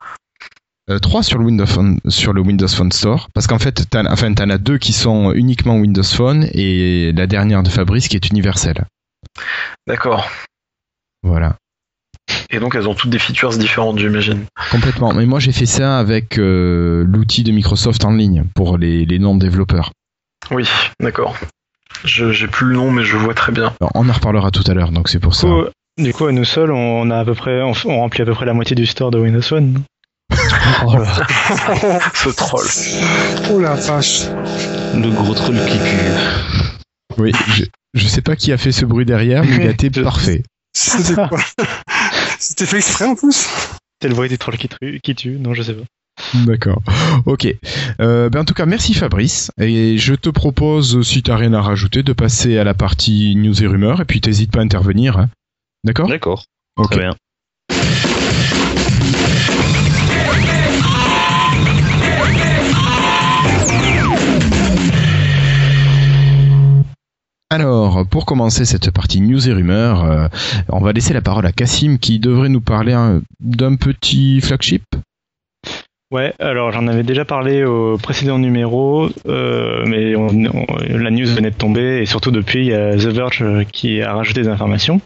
Euh, 0.90 0.98
trois 1.00 1.24
sur 1.24 1.38
le 1.38 1.46
Windows 1.46 1.66
Phone, 1.66 2.00
sur 2.08 2.34
le 2.34 2.42
Windows 2.42 2.68
Phone 2.68 2.92
Store. 2.92 3.28
Parce 3.34 3.48
qu'en 3.48 3.60
fait, 3.60 3.90
t'en, 3.90 4.06
enfin, 4.12 4.34
t'en 4.34 4.50
as 4.50 4.58
deux 4.58 4.78
qui 4.78 4.94
sont 4.94 5.32
uniquement 5.34 5.76
Windows 5.76 6.04
Phone 6.04 6.48
et 6.54 7.12
la 7.14 7.28
dernière 7.28 7.64
de 7.64 7.70
Fabrice 7.70 8.08
qui 8.08 8.16
est 8.16 8.30
universelle. 8.30 8.86
D'accord. 9.88 10.28
Voilà. 11.22 11.58
Et 12.50 12.60
donc, 12.60 12.76
elles 12.76 12.88
ont 12.88 12.96
toutes 12.96 13.10
des 13.12 13.20
features 13.20 13.56
différentes, 13.58 14.00
j'imagine. 14.00 14.46
Complètement. 14.72 15.14
Mais 15.14 15.26
moi, 15.26 15.40
j'ai 15.40 15.52
fait 15.52 15.66
ça 15.66 16.00
avec 16.00 16.38
euh, 16.40 17.04
l'outil 17.06 17.44
de 17.44 17.52
Microsoft 17.52 18.04
en 18.06 18.12
ligne 18.12 18.46
pour 18.56 18.78
les, 18.78 19.06
les 19.06 19.20
non-développeurs. 19.20 19.92
Oui, 20.50 20.68
d'accord. 21.00 21.36
Je 22.04 22.32
j'ai 22.32 22.48
plus 22.48 22.68
le 22.68 22.76
nom, 22.76 22.92
mais 22.92 23.04
je 23.04 23.16
vois 23.18 23.34
très 23.34 23.52
bien. 23.52 23.74
Alors, 23.80 23.92
on 23.96 24.10
en 24.10 24.14
reparlera 24.14 24.52
tout 24.52 24.64
à 24.68 24.74
l'heure, 24.74 24.92
donc 24.92 25.10
c'est 25.10 25.20
pour 25.20 25.32
Du 25.34 25.38
ça. 25.38 25.48
coup, 25.48 25.64
du 25.98 26.14
coup, 26.14 26.26
à 26.26 26.32
nous 26.32 26.46
seuls, 26.46 26.72
on 26.72 27.10
a 27.12 27.20
à 27.20 27.26
peu 27.26 27.36
près, 27.36 27.62
on, 27.62 27.74
on 27.86 27.98
remplit 28.00 28.24
à 28.24 28.26
peu 28.26 28.34
près 28.34 28.46
la 28.46 28.54
moitié 28.54 28.76
du 28.76 28.86
store 28.86 29.12
de 29.12 29.20
Windows 29.20 29.42
Phone. 29.42 29.74
non 29.74 29.78
Ce 32.14 32.30
troll. 32.30 32.66
Oh 33.52 33.60
la 33.60 33.76
vache. 33.76 34.24
Le 34.96 35.10
gros 35.12 35.34
troll 35.34 35.56
qui 35.68 35.78
pue. 35.78 37.18
Oui, 37.18 37.32
je, 37.50 37.64
je 37.94 38.08
sais 38.08 38.22
pas 38.22 38.36
qui 38.36 38.52
a 38.52 38.58
fait 38.58 38.72
ce 38.72 38.86
bruit 38.86 39.06
derrière, 39.06 39.44
mais 39.44 39.56
il 39.58 39.68
a 39.68 39.72
été 39.72 39.90
parfait. 39.90 40.44
C'était 40.74 41.16
quoi 41.28 41.40
C'était 42.40 42.66
fait 42.66 42.78
exprès 42.78 43.06
en 43.06 43.16
plus? 43.16 43.48
C'est 44.02 44.08
le 44.08 44.16
bruit 44.16 44.30
des 44.30 44.38
trolls 44.38 44.58
qui, 44.58 44.68
tru- 44.68 45.00
qui 45.02 45.14
tue 45.16 45.38
Non, 45.40 45.54
je 45.54 45.62
sais 45.62 45.74
pas. 45.74 45.84
D'accord. 46.34 46.82
Ok. 47.26 47.48
Euh, 48.00 48.30
ben 48.30 48.42
en 48.42 48.46
tout 48.46 48.54
cas, 48.54 48.66
merci 48.66 48.94
Fabrice. 48.94 49.52
Et 49.60 49.98
je 49.98 50.14
te 50.16 50.30
propose, 50.30 51.02
si 51.04 51.24
t'as 51.24 51.36
rien 51.36 51.54
à 51.54 51.62
rajouter, 51.62 52.04
de 52.04 52.14
passer 52.14 52.58
à 52.58 52.64
la 52.64 52.74
partie 52.74 53.36
news 53.36 53.62
et 53.64 53.68
rumeurs. 53.68 54.02
Et 54.02 54.06
puis 54.06 54.22
t'hésites 54.22 54.52
pas 54.52 54.60
à 54.60 54.64
intervenir. 54.64 55.18
hein. 55.18 55.30
D'accord? 55.84 56.08
D'accord. 56.08 56.44
Ok. 56.78 56.92
Très 56.92 57.00
bien. 57.02 57.16
Alors, 67.50 68.06
pour 68.08 68.26
commencer 68.26 68.64
cette 68.64 68.92
partie 68.92 69.20
news 69.20 69.50
et 69.50 69.52
rumeurs, 69.52 70.04
euh, 70.06 70.28
on 70.70 70.80
va 70.80 70.94
laisser 70.94 71.14
la 71.14 71.22
parole 71.22 71.46
à 71.46 71.52
Cassim 71.52 71.98
qui 72.00 72.18
devrait 72.20 72.48
nous 72.48 72.62
parler 72.62 72.94
hein, 72.94 73.22
d'un 73.42 73.76
petit 73.76 74.40
flagship. 74.40 74.84
Ouais, 76.12 76.34
alors 76.40 76.74
j'en 76.74 76.88
avais 76.88 77.04
déjà 77.04 77.24
parlé 77.24 77.64
au 77.64 77.98
précédent 77.98 78.38
numéro, 78.38 79.08
euh, 79.28 79.84
mais 79.88 80.14
on- 80.16 80.28
on- 80.28 80.66
la 80.98 81.10
news 81.10 81.26
venait 81.28 81.52
de 81.52 81.56
tomber 81.56 82.02
et 82.02 82.06
surtout 82.06 82.32
depuis 82.32 82.60
il 82.60 82.66
y 82.66 82.74
a 82.74 82.98
The 82.98 83.06
Verge 83.08 83.42
euh, 83.42 83.64
qui 83.64 84.02
a 84.02 84.14
rajouté 84.14 84.42
des 84.42 84.50
informations 84.50 85.00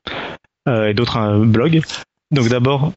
euh, 0.67 0.87
et 0.89 0.93
d'autres 0.95 1.17
euh, 1.19 1.45
blogs. 1.45 1.81
Donc 2.31 2.49
d'abord, 2.49 2.91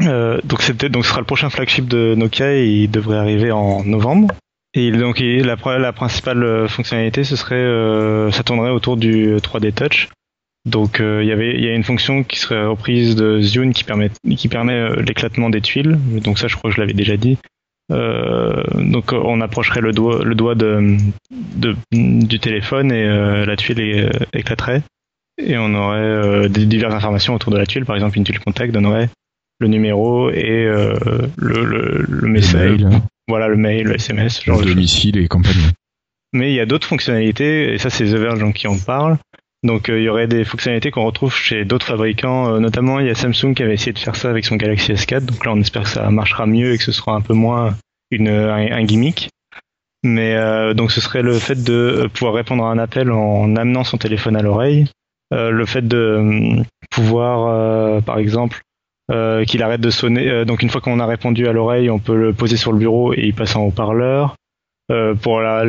euh, 0.00 0.40
donc 0.42 0.62
ce 0.62 0.72
sera 1.02 1.20
le 1.20 1.26
prochain 1.26 1.50
flagship 1.50 1.86
de 1.86 2.14
Nokia 2.14 2.56
il 2.56 2.90
devrait 2.90 3.18
arriver 3.18 3.52
en 3.52 3.84
novembre. 3.84 4.28
Et 4.72 4.90
donc 4.92 5.20
la, 5.20 5.56
la 5.78 5.92
principale 5.92 6.42
euh, 6.42 6.66
fonctionnalité, 6.68 7.24
ce 7.24 7.36
serait, 7.36 8.32
ça 8.32 8.42
tournerait 8.42 8.70
autour 8.70 8.96
du 8.96 9.36
3D 9.36 9.72
Touch. 9.72 10.08
Donc 10.66 10.98
il 11.00 11.24
y 11.24 11.32
avait, 11.32 11.54
il 11.54 11.64
y 11.64 11.68
a 11.68 11.74
une 11.74 11.84
fonction 11.84 12.22
qui 12.22 12.38
serait 12.38 12.66
reprise 12.66 13.16
de 13.16 13.40
Zune 13.40 13.72
qui 13.72 13.84
permet, 13.84 14.10
qui 14.36 14.48
permet 14.48 14.94
l'éclatement 14.96 15.50
des 15.50 15.60
tuiles. 15.60 15.98
Donc 16.22 16.38
ça, 16.38 16.48
je 16.48 16.56
crois 16.56 16.70
que 16.70 16.76
je 16.76 16.80
l'avais 16.80 16.92
déjà 16.92 17.16
dit. 17.16 17.38
donc 17.88 19.12
on 19.12 19.40
approcherait 19.40 19.80
le 19.80 19.92
doigt, 19.92 20.22
le 20.22 20.34
doigt 20.34 20.54
de, 20.54 20.98
de 21.32 21.76
du 21.92 22.38
téléphone 22.40 22.92
et 22.92 23.06
la 23.46 23.56
tuile 23.56 24.10
éclaterait. 24.34 24.82
Et 25.42 25.56
on 25.56 25.74
aurait 25.74 26.50
des 26.50 26.66
diverses 26.66 26.94
informations 26.94 27.34
autour 27.34 27.52
de 27.52 27.56
la 27.56 27.64
tuile. 27.64 27.86
Par 27.86 27.96
exemple, 27.96 28.18
une 28.18 28.24
tuile 28.24 28.40
contact 28.40 28.74
donnerait 28.74 29.08
le 29.60 29.68
numéro 29.68 30.30
et 30.30 30.64
euh, 30.64 30.96
le, 31.36 31.64
le, 31.64 32.04
le, 32.08 32.28
message. 32.28 32.80
Voilà, 33.28 33.46
le 33.46 33.56
mail, 33.56 33.86
le 33.86 33.94
SMS. 33.94 34.42
Genre 34.42 34.58
le 34.58 34.66
domicile 34.66 35.18
et 35.18 35.28
compagnie. 35.28 35.70
Mais 36.32 36.50
il 36.52 36.54
y 36.54 36.60
a 36.60 36.66
d'autres 36.66 36.86
fonctionnalités, 36.86 37.74
et 37.74 37.78
ça, 37.78 37.90
c'est 37.90 38.04
The 38.04 38.16
Verge 38.16 38.52
qui 38.54 38.66
en 38.66 38.78
parle. 38.78 39.18
Donc, 39.62 39.88
euh, 39.88 39.98
il 39.98 40.04
y 40.04 40.08
aurait 40.08 40.26
des 40.26 40.44
fonctionnalités 40.44 40.90
qu'on 40.90 41.04
retrouve 41.04 41.34
chez 41.34 41.64
d'autres 41.64 41.86
fabricants. 41.86 42.54
Euh, 42.54 42.58
notamment, 42.60 42.98
il 42.98 43.06
y 43.06 43.10
a 43.10 43.14
Samsung 43.14 43.54
qui 43.54 43.62
avait 43.62 43.74
essayé 43.74 43.92
de 43.92 43.98
faire 43.98 44.16
ça 44.16 44.30
avec 44.30 44.44
son 44.44 44.56
Galaxy 44.56 44.92
S4. 44.92 45.24
Donc 45.26 45.44
là, 45.44 45.52
on 45.52 45.60
espère 45.60 45.82
que 45.82 45.88
ça 45.88 46.10
marchera 46.10 46.46
mieux 46.46 46.72
et 46.72 46.78
que 46.78 46.84
ce 46.84 46.92
sera 46.92 47.14
un 47.14 47.20
peu 47.20 47.34
moins 47.34 47.76
une, 48.10 48.28
un, 48.28 48.84
gimmick. 48.84 49.28
Mais 50.02 50.34
donc, 50.74 50.92
ce 50.92 51.02
serait 51.02 51.22
le 51.22 51.38
fait 51.38 51.62
de 51.62 52.08
pouvoir 52.14 52.32
répondre 52.32 52.64
à 52.64 52.70
un 52.70 52.78
appel 52.78 53.12
en 53.12 53.54
amenant 53.56 53.84
son 53.84 53.98
téléphone 53.98 54.34
à 54.34 54.40
l'oreille. 54.40 54.86
le 55.30 55.66
fait 55.66 55.86
de 55.86 56.64
pouvoir, 56.90 58.02
par 58.02 58.18
exemple, 58.18 58.62
euh, 59.10 59.44
qu'il 59.44 59.62
arrête 59.64 59.80
de 59.80 59.90
sonner. 59.90 60.28
Euh, 60.28 60.44
donc 60.44 60.62
une 60.62 60.70
fois 60.70 60.80
qu'on 60.80 61.00
a 61.00 61.06
répondu 61.06 61.48
à 61.48 61.52
l'oreille, 61.52 61.90
on 61.90 61.98
peut 61.98 62.14
le 62.14 62.32
poser 62.32 62.56
sur 62.56 62.70
le 62.70 62.78
bureau 62.78 63.12
et 63.12 63.22
il 63.22 63.34
passe 63.34 63.56
en 63.56 63.62
haut-parleur. 63.62 64.36
Euh, 64.90 65.14
pour 65.14 65.40
la, 65.40 65.64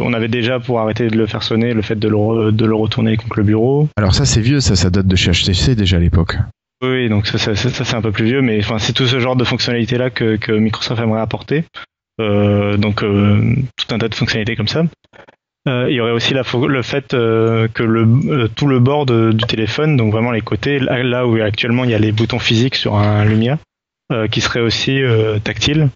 on 0.00 0.12
avait 0.12 0.28
déjà 0.28 0.60
pour 0.60 0.80
arrêter 0.80 1.08
de 1.08 1.16
le 1.16 1.26
faire 1.26 1.42
sonner 1.42 1.72
le 1.72 1.82
fait 1.82 1.96
de 1.96 2.08
le, 2.08 2.52
de 2.52 2.66
le 2.66 2.74
retourner 2.74 3.16
contre 3.16 3.38
le 3.38 3.44
bureau. 3.44 3.88
Alors 3.96 4.14
ça 4.14 4.24
c'est 4.26 4.40
vieux, 4.40 4.60
ça 4.60 4.76
ça 4.76 4.90
date 4.90 5.06
de 5.06 5.16
chez 5.16 5.30
HTC 5.30 5.74
déjà 5.74 5.96
à 5.96 6.00
l'époque. 6.00 6.36
Oui, 6.82 7.08
donc 7.08 7.26
ça, 7.26 7.38
ça, 7.38 7.56
ça, 7.56 7.84
c'est 7.84 7.96
un 7.96 8.02
peu 8.02 8.12
plus 8.12 8.26
vieux, 8.26 8.42
mais 8.42 8.58
enfin 8.58 8.78
c'est 8.78 8.92
tout 8.92 9.06
ce 9.06 9.18
genre 9.18 9.34
de 9.34 9.44
fonctionnalités 9.44 9.96
là 9.96 10.10
que, 10.10 10.36
que 10.36 10.52
Microsoft 10.52 11.00
aimerait 11.00 11.22
apporter. 11.22 11.64
donc 12.18 13.00
tout 13.00 13.94
un 13.94 13.98
tas 13.98 14.08
de 14.08 14.14
fonctionnalités 14.14 14.56
comme 14.56 14.68
ça. 14.68 14.84
Euh, 15.68 15.86
il 15.90 15.96
y 15.96 16.00
aurait 16.00 16.12
aussi 16.12 16.32
la, 16.32 16.42
le 16.68 16.82
fait 16.82 17.12
euh, 17.12 17.66
que 17.68 17.82
le, 17.82 18.06
euh, 18.28 18.48
tout 18.48 18.68
le 18.68 18.78
bord 18.78 19.06
du 19.06 19.44
téléphone, 19.46 19.96
donc 19.96 20.12
vraiment 20.12 20.30
les 20.30 20.40
côtés, 20.40 20.78
là, 20.78 21.26
où 21.26 21.40
actuellement 21.42 21.84
il 21.84 21.90
y 21.90 21.94
a 21.94 21.98
les 21.98 22.12
boutons 22.12 22.38
physiques 22.38 22.76
sur 22.76 22.94
un 22.96 23.24
Lumia, 23.24 23.58
qui 24.30 24.40
serait 24.40 24.60
aussi 24.60 25.00
tactile. 25.42 25.88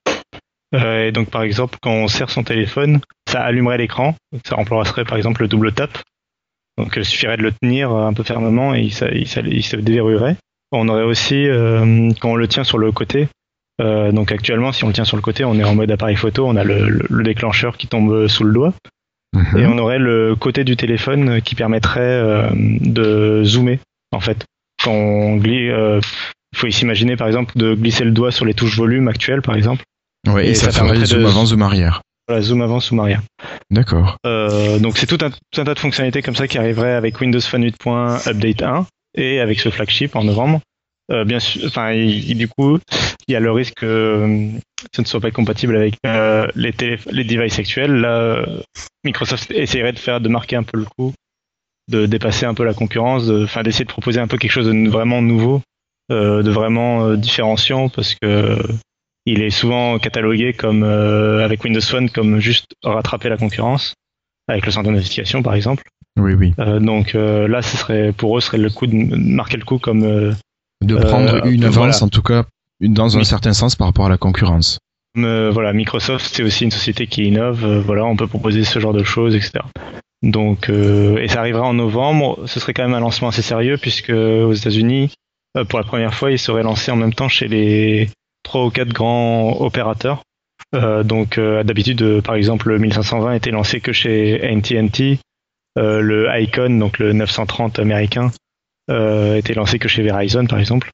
Et 0.72 1.12
donc 1.12 1.30
par 1.30 1.42
exemple, 1.42 1.78
quand 1.83 1.92
on 1.92 2.09
serre 2.09 2.30
son 2.30 2.42
téléphone, 2.42 3.00
ça 3.28 3.42
allumerait 3.42 3.78
l'écran, 3.78 4.14
ça 4.44 4.56
remplacerait 4.56 5.04
par 5.04 5.16
exemple 5.16 5.42
le 5.42 5.48
double 5.48 5.72
tap. 5.72 5.98
Donc 6.78 6.94
il 6.96 7.04
suffirait 7.04 7.37
de 7.37 7.42
le 7.42 7.52
tenir 7.52 7.90
un 7.90 8.12
peu 8.12 8.22
fermement 8.22 8.74
et 8.74 8.80
il, 8.80 8.92
il, 9.12 9.52
il 9.52 9.62
se 9.62 9.76
déverrouillerait. 9.76 10.37
On 10.72 10.88
aurait 10.88 11.02
aussi, 11.02 11.46
quand 12.20 12.30
on 12.30 12.37
le 12.37 12.46
tient 12.48 12.64
sur 12.64 12.78
le 12.78 12.92
côté, 12.92 13.28
donc 13.80 14.30
actuellement, 14.30 14.70
si 14.72 14.85
on 14.85 14.87
le 14.87 14.92
tient 14.92 15.04
sur 15.04 15.16
le 15.16 15.22
côté, 15.22 15.44
on 15.44 15.54
est 15.59 15.64
en 15.64 15.74
mode 15.74 15.90
appareil 15.90 16.16
photo, 16.16 16.46
on 16.46 16.54
a 16.54 16.62
le, 16.62 17.02
le 17.09 17.22
déclencheur 17.24 17.76
qui 17.76 17.88
tombe 17.88 18.28
sous 18.28 18.44
le 18.44 18.52
doigt. 18.52 18.72
Mhm. 19.33 19.59
Et 19.59 19.66
on 19.66 19.78
aurait 19.78 19.98
le 19.98 20.35
côté 20.35 20.64
du 20.64 20.76
téléphone 20.76 21.40
qui 21.42 21.54
permettrait 21.54 22.00
euh, 22.00 22.50
de 22.52 23.42
zoomer, 23.44 23.78
en 24.12 24.20
fait. 24.20 24.44
Quand 24.83 24.92
on 24.92 25.37
glisse, 25.37 25.70
euh, 25.72 26.00
il 26.52 26.59
faut 26.59 26.70
s'imaginer 26.70 27.16
par 27.16 27.28
exemple 27.28 27.56
de 27.56 27.74
glisser 27.74 28.04
le 28.04 28.11
doigt 28.11 28.33
sur 28.33 28.44
les 28.44 28.54
touches 28.54 28.76
volume 28.76 29.09
actuelles, 29.09 29.42
par 29.42 29.54
exemple. 29.54 29.85
Ouais, 30.28 30.48
et, 30.48 30.54
ça, 30.54 30.70
ferait 30.72 31.04
zoom 31.04 31.24
avant, 31.24 31.46
zoom 31.46 31.62
arrière. 31.62 32.02
Voilà, 32.28 32.42
zoom 32.42 32.62
avant, 32.62 32.80
zoom 32.80 33.00
arrière. 33.00 33.22
D'accord. 33.70 34.16
Euh, 34.26 34.78
donc 34.78 34.98
c'est 34.98 35.06
tout 35.06 35.18
un, 35.24 35.30
tout 35.30 35.61
un, 35.61 35.64
tas 35.64 35.74
de 35.74 35.78
fonctionnalités 35.78 36.22
comme 36.22 36.37
ça 36.37 36.46
qui 36.46 36.59
arriverait 36.59 36.92
avec 36.92 37.20
Windows 37.20 37.40
Phone 37.40 37.64
8. 37.64 37.76
Update 38.26 38.62
1 38.62 38.87
et 39.16 39.40
avec 39.40 39.61
ce 39.61 39.70
flagship 39.70 40.16
en 40.16 40.24
novembre. 40.24 40.61
Euh, 41.11 41.24
bien 41.24 41.40
sûr, 41.40 41.62
enfin, 41.66 41.92
du 41.92 42.48
coup, 42.48 42.78
il 43.26 43.33
y 43.33 43.37
a 43.37 43.40
le 43.40 43.50
risque 43.50 43.74
que 43.78 43.87
euh, 43.87 44.48
ce 44.94 45.00
ne 45.00 45.06
soit 45.06 45.20
pas 45.20 45.30
compatible 45.30 45.76
avec 45.76 45.96
euh, 46.06 46.46
les, 46.54 46.72
les 47.11 47.24
devices 47.24 47.59
actuels. 47.59 47.92
Là, 47.92 48.46
Microsoft 49.04 49.50
essaierait 49.50 49.92
de 49.92 49.98
faire, 49.98 50.20
de 50.20 50.28
marquer 50.28 50.56
un 50.56 50.62
peu 50.62 50.78
le 50.78 50.85
coup, 50.85 51.12
de 51.88 52.06
dépasser 52.06 52.46
un 52.46 52.54
peu 52.54 52.64
la 52.64 52.74
concurrence, 52.74 53.28
enfin, 53.28 53.62
d'essayer 53.62 53.85
de 53.85 53.90
proposer 53.90 54.20
un 54.20 54.28
peu 54.28 54.38
quelque 54.38 54.52
chose 54.52 54.68
de 54.68 54.88
vraiment 54.88 55.20
nouveau, 55.20 55.62
de 56.11 56.50
vraiment 56.50 57.14
différenciant, 57.14 57.88
parce 57.88 58.14
que 58.14 58.56
il 59.26 59.42
est 59.42 59.50
souvent 59.50 59.98
catalogué 59.98 60.52
comme 60.52 60.83
avec 60.83 61.62
Windows 61.64 61.80
Phone 61.80 62.11
comme 62.11 62.40
juste 62.40 62.74
rattraper 62.83 63.28
la 63.28 63.37
concurrence 63.37 63.94
avec 64.48 64.66
le 64.66 64.72
centre 64.72 64.88
de 64.88 64.94
notification 64.94 65.42
par 65.42 65.54
exemple. 65.54 65.85
Oui, 66.18 66.35
oui. 66.35 66.54
donc 66.80 67.14
là, 67.14 67.62
ce 67.62 67.76
serait 67.76 68.12
pour 68.12 68.37
eux, 68.37 68.40
ce 68.40 68.48
serait 68.48 68.59
le 68.59 68.70
coup 68.70 68.87
de 68.87 68.94
marquer 68.94 69.56
le 69.56 69.64
coup 69.64 69.78
comme 69.78 70.35
de 70.83 70.96
prendre 70.96 71.35
euh, 71.35 71.50
une 71.50 71.64
avance, 71.64 72.02
en 72.02 72.09
tout 72.09 72.22
cas, 72.22 72.44
dans 72.80 73.18
un 73.18 73.24
certain 73.24 73.52
sens 73.52 73.76
par 73.76 73.87
rapport 73.87 74.06
à 74.06 74.09
la 74.09 74.16
concurrence. 74.16 74.78
Euh, 75.18 75.50
voilà, 75.52 75.72
Microsoft, 75.72 76.30
c'est 76.33 76.42
aussi 76.42 76.64
une 76.64 76.70
société 76.70 77.06
qui 77.06 77.24
innove. 77.24 77.64
Euh, 77.64 77.80
voilà, 77.80 78.04
on 78.04 78.16
peut 78.16 78.26
proposer 78.26 78.64
ce 78.64 78.78
genre 78.78 78.92
de 78.92 79.04
choses, 79.04 79.35
etc. 79.35 79.61
Donc, 80.22 80.68
et 80.68 81.28
ça 81.28 81.40
arrivera 81.40 81.66
en 81.66 81.72
novembre. 81.72 82.46
Ce 82.46 82.61
serait 82.61 82.74
quand 82.74 82.83
même 82.83 82.94
un 82.94 83.00
lancement 83.00 83.28
assez 83.28 83.40
sérieux 83.40 83.78
puisque 83.78 84.11
aux 84.11 84.52
États-Unis, 84.52 85.14
pour 85.70 85.78
la 85.78 85.85
première 85.85 86.12
fois, 86.12 86.30
il 86.30 86.38
serait 86.38 86.62
lancé 86.62 86.90
en 86.90 86.96
même 86.96 87.14
temps 87.14 87.30
chez 87.30 87.48
les 87.48 88.11
trois 88.42 88.66
ou 88.66 88.70
quatre 88.70 88.92
grands 88.92 89.61
opérateurs. 89.61 90.22
donc, 90.72 91.38
d'habitude, 91.38 92.20
par 92.22 92.35
exemple, 92.35 92.68
le 92.68 92.79
1520 92.79 93.35
était 93.35 93.50
lancé 93.50 93.81
que 93.81 93.92
chez 93.92 94.42
AT&T. 94.42 95.18
le 95.76 96.29
Icon, 96.40 96.79
donc 96.79 96.98
le 96.98 97.12
930 97.12 97.79
américain, 97.79 98.31
euh, 98.90 99.37
était 99.37 99.55
lancé 99.55 99.79
que 99.79 99.88
chez 99.88 100.03
Verizon 100.03 100.46
par 100.46 100.59
exemple. 100.59 100.90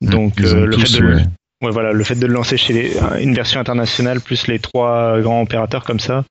Donc 0.00 0.40
euh, 0.40 0.66
le, 0.66 0.78
fait 0.78 0.98
de 0.98 1.02
le, 1.02 1.22
voilà, 1.62 1.92
le 1.92 2.04
fait 2.04 2.14
de 2.14 2.26
le 2.26 2.32
lancer 2.32 2.56
chez 2.56 2.92
une 3.20 3.34
version 3.34 3.58
internationale 3.58 4.20
plus 4.20 4.46
les 4.46 4.60
trois 4.60 5.20
grands 5.20 5.42
opérateurs 5.42 5.82
comme 5.82 5.98
ça, 5.98 6.24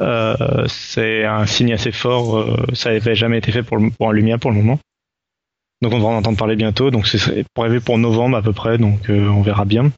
euh, 0.00 0.66
c'est 0.68 1.24
un 1.24 1.46
signe 1.46 1.72
assez 1.72 1.90
fort. 1.90 2.60
ça 2.74 2.92
n'avait 2.92 3.16
jamais 3.16 3.38
été 3.38 3.50
fait 3.50 3.64
pour, 3.64 3.78
le, 3.78 3.90
pour 3.90 4.08
un 4.08 4.12
Lumia 4.12 4.38
pour 4.38 4.52
le 4.52 4.58
moment. 4.58 4.78
Donc 5.82 5.92
on 5.92 5.98
va 5.98 6.08
en 6.08 6.16
entendre 6.16 6.38
parler 6.38 6.56
bientôt. 6.56 6.90
Donc 6.90 7.06
c'est 7.06 7.44
prévu 7.54 7.80
pour 7.80 7.98
novembre 7.98 8.36
à 8.36 8.42
peu 8.42 8.52
près. 8.52 8.78
Donc 8.78 9.00
on 9.08 9.42
verra 9.42 9.64
bien. 9.64 9.90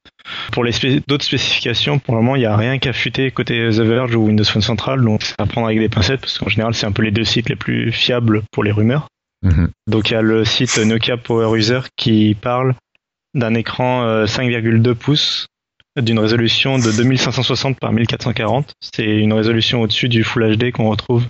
Pour 0.52 0.64
les 0.64 0.72
d'autres 1.06 1.24
spécifications, 1.24 1.98
pour 1.98 2.14
le 2.14 2.22
moment 2.22 2.36
il 2.36 2.40
n'y 2.40 2.46
a 2.46 2.56
rien 2.56 2.78
qu'à 2.78 2.92
fuiter 2.92 3.30
côté 3.30 3.68
The 3.70 3.80
Verge 3.80 4.14
ou 4.14 4.26
Windows 4.26 4.44
Phone 4.44 4.62
Central. 4.62 5.02
Donc 5.02 5.22
c'est 5.22 5.40
à 5.40 5.46
prendre 5.46 5.66
avec 5.66 5.78
des 5.78 5.88
pincettes 5.88 6.20
parce 6.20 6.38
qu'en 6.38 6.48
général 6.48 6.74
c'est 6.74 6.86
un 6.86 6.92
peu 6.92 7.02
les 7.02 7.10
deux 7.10 7.24
sites 7.24 7.48
les 7.48 7.56
plus 7.56 7.92
fiables 7.92 8.42
pour 8.52 8.64
les 8.64 8.72
rumeurs. 8.72 9.08
Mhm. 9.42 9.70
Donc 9.86 10.10
il 10.10 10.14
y 10.14 10.16
a 10.16 10.22
le 10.22 10.44
site 10.44 10.78
Nokia 10.78 11.16
Power 11.16 11.56
User 11.56 11.80
qui 11.96 12.36
parle 12.40 12.74
d'un 13.34 13.54
écran 13.54 14.24
5,2 14.24 14.88
euh, 14.88 14.94
pouces 14.94 15.46
d'une 15.96 16.18
résolution 16.18 16.78
de 16.78 16.90
2560 16.90 17.78
par 17.78 17.92
1440. 17.92 18.72
C'est 18.80 19.04
une 19.04 19.32
résolution 19.32 19.82
au-dessus 19.82 20.08
du 20.08 20.24
Full 20.24 20.56
HD 20.56 20.72
qu'on 20.72 20.88
retrouve 20.88 21.26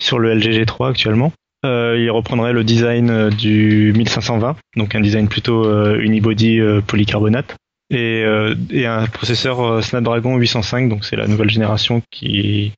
sur 0.00 0.18
le 0.18 0.34
LG 0.34 0.64
G3 0.64 0.90
actuellement. 0.90 1.32
Euh, 1.64 1.96
il 1.98 2.10
reprendrait 2.10 2.52
le 2.52 2.62
design 2.62 3.10
euh, 3.10 3.30
du 3.30 3.92
1520, 3.96 4.56
donc 4.76 4.94
un 4.94 5.00
design 5.00 5.28
plutôt 5.28 5.64
unibody 5.98 6.60
polycarbonate, 6.86 7.56
et, 7.90 8.24
et, 8.70 8.86
un 8.86 9.06
processeur 9.06 9.82
Snapdragon 9.82 10.36
805, 10.36 10.88
donc 10.88 11.04
c'est 11.04 11.16
la 11.16 11.26
nouvelle 11.26 11.50
génération 11.50 12.02
qui 12.10 12.72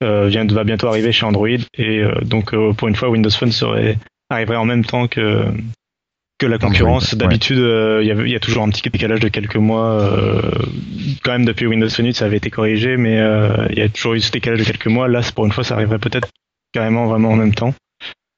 vient, 0.00 0.46
va 0.46 0.64
bientôt 0.64 0.88
arriver 0.88 1.12
chez 1.12 1.26
Android, 1.26 1.48
et 1.76 2.02
donc 2.22 2.54
pour 2.76 2.88
une 2.88 2.94
fois 2.94 3.10
Windows 3.10 3.30
Phone 3.30 3.52
serait 3.52 3.98
arriverait 4.30 4.56
en 4.56 4.64
même 4.64 4.84
temps 4.84 5.08
que 5.08 5.44
que 6.42 6.46
la 6.46 6.58
concurrence. 6.58 7.14
D'habitude, 7.14 7.58
euh, 7.58 8.00
il 8.02 8.28
y, 8.28 8.34
a 8.34 8.40
toujours 8.40 8.64
un 8.64 8.68
petit 8.70 8.82
décalage 8.82 9.20
de 9.20 9.28
quelques 9.28 9.56
mois. 9.56 10.02
Euh, 10.02 10.50
quand 11.22 11.32
même, 11.32 11.44
depuis 11.44 11.66
Windows 11.66 11.88
Phone 11.88 12.12
ça 12.12 12.24
avait 12.24 12.38
été 12.38 12.50
corrigé, 12.50 12.96
mais 12.96 13.20
euh, 13.20 13.66
il 13.70 13.78
y 13.78 13.82
a 13.82 13.88
toujours 13.88 14.14
eu 14.14 14.20
ce 14.20 14.32
décalage 14.32 14.58
de 14.58 14.64
quelques 14.64 14.88
mois. 14.88 15.06
Là, 15.08 15.20
pour 15.34 15.46
une 15.46 15.52
fois, 15.52 15.62
ça 15.62 15.74
arriverait 15.74 16.00
peut-être 16.00 16.28
carrément 16.72 17.06
vraiment 17.06 17.30
en 17.30 17.36
même 17.36 17.54
temps. 17.54 17.74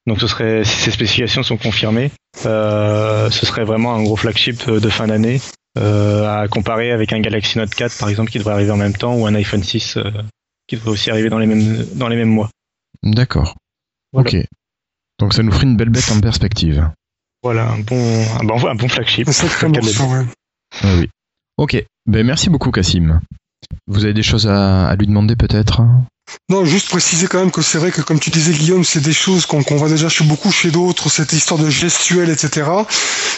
Donc, 0.06 0.20
ce 0.20 0.26
serait, 0.26 0.64
si 0.64 0.76
ces 0.76 0.90
spécifications 0.90 1.42
sont 1.42 1.56
confirmées, 1.56 2.10
ce 2.36 3.28
serait 3.30 3.64
vraiment 3.64 3.94
un 3.94 4.02
gros 4.02 4.16
flagship 4.16 4.68
de 4.68 4.88
fin 4.88 5.06
d'année 5.06 5.40
à 5.76 6.46
comparer 6.48 6.92
avec 6.92 7.12
un 7.12 7.20
Galaxy 7.20 7.58
Note 7.58 7.74
4, 7.74 7.98
par 7.98 8.08
exemple, 8.08 8.30
qui 8.30 8.38
devrait 8.38 8.54
arriver 8.54 8.70
en 8.70 8.76
même 8.76 8.94
temps, 8.94 9.14
ou 9.14 9.26
un 9.26 9.34
iPhone 9.34 9.62
6 9.62 9.98
qui 10.66 10.76
devrait 10.76 10.90
aussi 10.90 11.10
arriver 11.10 11.28
dans 11.28 11.38
les 11.38 11.46
mêmes 11.46 11.84
dans 11.94 12.08
les 12.08 12.16
mêmes 12.16 12.30
mois. 12.30 12.50
D'accord. 13.02 13.54
Ok. 14.12 14.36
Donc 15.18 15.34
ça 15.34 15.42
nous 15.42 15.52
ferait 15.52 15.64
une 15.64 15.76
belle 15.76 15.90
bête 15.90 16.10
en 16.10 16.20
perspective. 16.20 16.90
Voilà, 17.42 17.68
un 17.68 17.80
bon, 17.80 18.24
un 18.40 18.44
bon, 18.44 18.66
un 18.66 18.74
bon 18.74 18.88
flagship. 18.88 19.28
Ah 20.82 20.94
oui. 20.96 21.08
Ok, 21.56 21.84
ben, 22.06 22.26
merci 22.26 22.48
beaucoup 22.48 22.70
Cassim. 22.70 23.20
Vous 23.86 24.04
avez 24.04 24.14
des 24.14 24.22
choses 24.22 24.48
à, 24.48 24.94
lui 24.96 25.06
demander 25.06 25.36
peut-être? 25.36 25.82
Non, 26.50 26.64
juste 26.64 26.88
préciser 26.88 27.26
quand 27.26 27.38
même 27.38 27.50
que 27.50 27.62
c'est 27.62 27.78
vrai 27.78 27.90
que 27.90 28.02
comme 28.02 28.20
tu 28.20 28.30
disais 28.30 28.52
Guillaume, 28.52 28.84
c'est 28.84 29.00
des 29.00 29.12
choses 29.12 29.46
qu'on 29.46 29.62
voit 29.62 29.88
déjà 29.88 30.08
chez 30.08 30.24
beaucoup 30.24 30.50
chez 30.50 30.70
d'autres, 30.70 31.08
cette 31.08 31.32
histoire 31.32 31.58
de 31.58 31.70
gestuelle, 31.70 32.30
etc. 32.30 32.68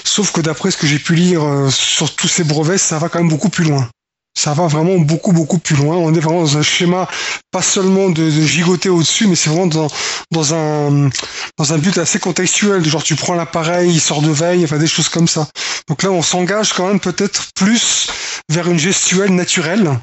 Sauf 0.05 0.33
que 0.33 0.41
d'après 0.41 0.71
ce 0.71 0.77
que 0.77 0.87
j'ai 0.87 0.99
pu 0.99 1.15
lire 1.15 1.45
euh, 1.45 1.71
sur 1.71 2.15
tous 2.15 2.29
ces 2.29 2.45
brevets, 2.45 2.79
ça 2.79 2.99
va 2.99 3.09
quand 3.09 3.19
même 3.19 3.29
beaucoup 3.29 3.49
plus 3.49 3.65
loin. 3.65 3.89
Ça 4.37 4.53
va 4.53 4.67
vraiment 4.67 4.99
beaucoup 4.99 5.33
beaucoup 5.33 5.59
plus 5.59 5.77
loin. 5.77 5.97
On 5.97 6.13
est 6.15 6.21
vraiment 6.21 6.43
dans 6.43 6.59
un 6.59 6.63
schéma 6.63 7.09
pas 7.53 7.63
seulement 7.63 8.11
de, 8.11 8.29
gigoter 8.29 8.89
au-dessus, 8.89 9.27
mais 9.27 9.35
c'est 9.35 9.51
vraiment 9.51 9.67
dans, 9.67 9.89
dans 10.31 10.55
un 10.55 11.09
dans 11.57 11.73
un 11.73 11.79
but 11.79 11.97
assez 11.99 12.19
contextuel. 12.19 12.85
Genre 12.85 13.03
tu 13.03 13.15
prends 13.15 13.35
l'appareil, 13.35 13.91
il 13.91 14.01
sort 14.01 14.21
de 14.21 14.31
veille, 14.31 14.65
enfin 14.65 14.79
des 14.79 14.87
choses 14.87 15.09
comme 15.09 15.29
ça. 15.29 15.49
Donc 15.89 16.03
là, 16.03 16.11
on 16.11 16.23
s'engage 16.23 16.73
quand 16.73 16.89
même 16.89 17.01
peut-être 17.01 17.47
plus 17.55 18.09
vers 18.51 18.69
une 18.69 18.79
gestuelle 18.79 19.35
naturelle 19.35 19.99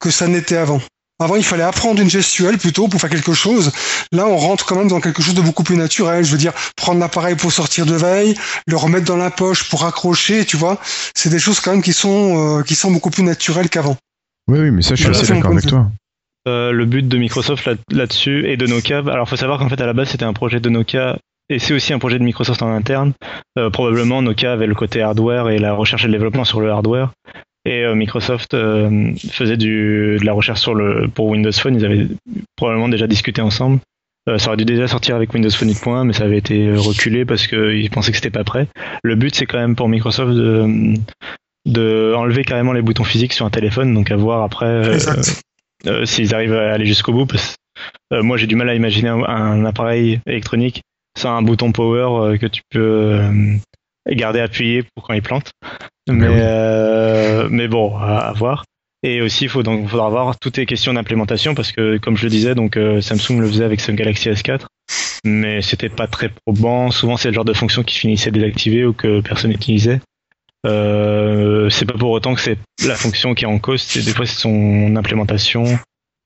que 0.00 0.10
ça 0.10 0.28
n'était 0.28 0.56
avant. 0.56 0.80
Avant, 1.18 1.36
il 1.36 1.44
fallait 1.44 1.62
apprendre 1.62 2.02
une 2.02 2.10
gestuelle 2.10 2.58
plutôt 2.58 2.88
pour 2.88 3.00
faire 3.00 3.08
quelque 3.08 3.32
chose. 3.32 3.72
Là, 4.12 4.26
on 4.26 4.36
rentre 4.36 4.66
quand 4.66 4.76
même 4.76 4.88
dans 4.88 5.00
quelque 5.00 5.22
chose 5.22 5.34
de 5.34 5.40
beaucoup 5.40 5.62
plus 5.62 5.76
naturel. 5.76 6.24
Je 6.24 6.30
veux 6.32 6.36
dire, 6.38 6.52
prendre 6.76 7.00
l'appareil 7.00 7.36
pour 7.36 7.50
sortir 7.52 7.86
de 7.86 7.94
veille, 7.94 8.34
le 8.66 8.76
remettre 8.76 9.06
dans 9.06 9.16
la 9.16 9.30
poche 9.30 9.68
pour 9.70 9.86
accrocher, 9.86 10.44
tu 10.44 10.58
vois. 10.58 10.78
C'est 11.14 11.30
des 11.30 11.38
choses 11.38 11.60
quand 11.60 11.70
même 11.70 11.82
qui 11.82 11.94
sont, 11.94 12.58
euh, 12.58 12.62
qui 12.62 12.74
sont 12.74 12.90
beaucoup 12.90 13.08
plus 13.10 13.22
naturelles 13.22 13.70
qu'avant. 13.70 13.96
Oui, 14.48 14.58
oui, 14.58 14.70
mais 14.70 14.82
ça, 14.82 14.90
je 14.90 14.96
suis 14.96 15.04
Voilà, 15.04 15.18
assez 15.18 15.32
d'accord 15.32 15.52
avec 15.52 15.66
toi. 15.66 15.90
Euh, 16.46 16.70
le 16.70 16.84
but 16.84 17.08
de 17.08 17.16
Microsoft 17.18 17.64
là- 17.66 17.74
là-dessus 17.90 18.48
et 18.48 18.56
de 18.58 18.66
Nokia. 18.66 18.98
Alors, 18.98 19.28
faut 19.28 19.36
savoir 19.36 19.58
qu'en 19.58 19.68
fait, 19.70 19.80
à 19.80 19.86
la 19.86 19.94
base, 19.94 20.10
c'était 20.10 20.24
un 20.26 20.34
projet 20.34 20.60
de 20.60 20.68
Nokia 20.68 21.16
et 21.48 21.58
c'est 21.58 21.72
aussi 21.74 21.92
un 21.92 21.98
projet 21.98 22.18
de 22.18 22.24
Microsoft 22.24 22.62
en 22.62 22.72
interne. 22.72 23.14
Euh, 23.58 23.70
probablement, 23.70 24.20
Nokia 24.20 24.52
avait 24.52 24.66
le 24.66 24.74
côté 24.74 25.00
hardware 25.00 25.48
et 25.48 25.58
la 25.58 25.72
recherche 25.72 26.04
et 26.04 26.06
le 26.08 26.12
développement 26.12 26.44
sur 26.44 26.60
le 26.60 26.70
hardware. 26.70 27.10
Et 27.66 27.84
euh, 27.84 27.96
Microsoft 27.96 28.54
euh, 28.54 29.12
faisait 29.28 29.56
du, 29.56 30.18
de 30.20 30.24
la 30.24 30.32
recherche 30.32 30.60
sur 30.60 30.74
le, 30.74 31.08
pour 31.08 31.26
Windows 31.26 31.50
Phone. 31.50 31.74
Ils 31.74 31.84
avaient 31.84 32.06
probablement 32.54 32.88
déjà 32.88 33.08
discuté 33.08 33.42
ensemble. 33.42 33.80
Euh, 34.28 34.38
ça 34.38 34.48
aurait 34.48 34.56
dû 34.56 34.64
déjà 34.64 34.86
sortir 34.86 35.16
avec 35.16 35.34
Windows 35.34 35.50
Phone 35.50 35.70
8.1, 35.70 36.04
mais 36.04 36.12
ça 36.12 36.24
avait 36.24 36.38
été 36.38 36.72
reculé 36.72 37.24
parce 37.24 37.48
qu'ils 37.48 37.90
pensaient 37.90 38.12
que 38.12 38.18
c'était 38.18 38.30
pas 38.30 38.44
prêt. 38.44 38.68
Le 39.02 39.16
but, 39.16 39.34
c'est 39.34 39.46
quand 39.46 39.58
même 39.58 39.74
pour 39.74 39.88
Microsoft 39.88 40.32
de, 40.32 40.94
de 41.66 42.14
enlever 42.16 42.44
carrément 42.44 42.72
les 42.72 42.82
boutons 42.82 43.04
physiques 43.04 43.32
sur 43.32 43.46
un 43.46 43.50
téléphone, 43.50 43.92
donc 43.92 44.12
à 44.12 44.16
voir 44.16 44.44
après 44.44 44.98
s'ils 46.04 46.34
arrivent 46.34 46.54
à 46.54 46.72
aller 46.72 46.86
jusqu'au 46.86 47.12
bout. 47.12 47.26
Parce, 47.26 47.56
moi, 48.12 48.36
j'ai 48.36 48.46
du 48.46 48.54
mal 48.54 48.68
à 48.68 48.74
imaginer 48.76 49.08
un, 49.08 49.24
un 49.24 49.64
appareil 49.64 50.20
électronique 50.26 50.82
sans 51.18 51.36
un 51.36 51.42
bouton 51.42 51.72
power 51.72 52.38
que 52.38 52.46
tu 52.46 52.62
peux 52.70 53.20
garder 54.08 54.38
appuyé 54.38 54.84
pour 54.94 55.04
quand 55.04 55.14
il 55.14 55.22
plante. 55.22 55.50
Mais, 56.08 56.28
oui. 56.28 56.34
euh, 56.38 57.48
mais 57.50 57.68
bon, 57.68 57.96
à, 57.96 58.18
à 58.18 58.32
voir. 58.32 58.64
Et 59.02 59.20
aussi, 59.20 59.44
il 59.44 59.50
faut 59.50 59.62
donc 59.62 59.88
faudra 59.88 60.08
voir 60.08 60.38
toutes 60.38 60.56
les 60.56 60.66
questions 60.66 60.94
d'implémentation 60.94 61.54
parce 61.54 61.70
que, 61.72 61.98
comme 61.98 62.16
je 62.16 62.24
le 62.24 62.30
disais, 62.30 62.54
donc 62.54 62.76
euh, 62.76 63.00
Samsung 63.00 63.40
le 63.40 63.46
faisait 63.48 63.64
avec 63.64 63.80
son 63.80 63.92
Galaxy 63.94 64.28
S4, 64.30 64.62
mais 65.24 65.62
c'était 65.62 65.88
pas 65.88 66.06
très 66.06 66.28
probant. 66.28 66.90
Souvent, 66.90 67.16
c'est 67.16 67.28
le 67.28 67.34
genre 67.34 67.44
de 67.44 67.52
fonction 67.52 67.82
qui 67.82 67.98
finissait 67.98 68.30
désactivée 68.30 68.84
ou 68.84 68.92
que 68.92 69.20
personne 69.20 69.50
n'utilisait. 69.50 70.00
Euh, 70.66 71.68
c'est 71.70 71.84
pas 71.86 71.96
pour 71.96 72.10
autant 72.10 72.34
que 72.34 72.40
c'est 72.40 72.58
la 72.84 72.96
fonction 72.96 73.34
qui 73.34 73.44
est 73.44 73.48
en 73.48 73.58
cause. 73.58 73.82
C'est 73.82 74.04
des 74.04 74.12
fois 74.12 74.26
c'est 74.26 74.40
son 74.40 74.96
implémentation, 74.96 75.64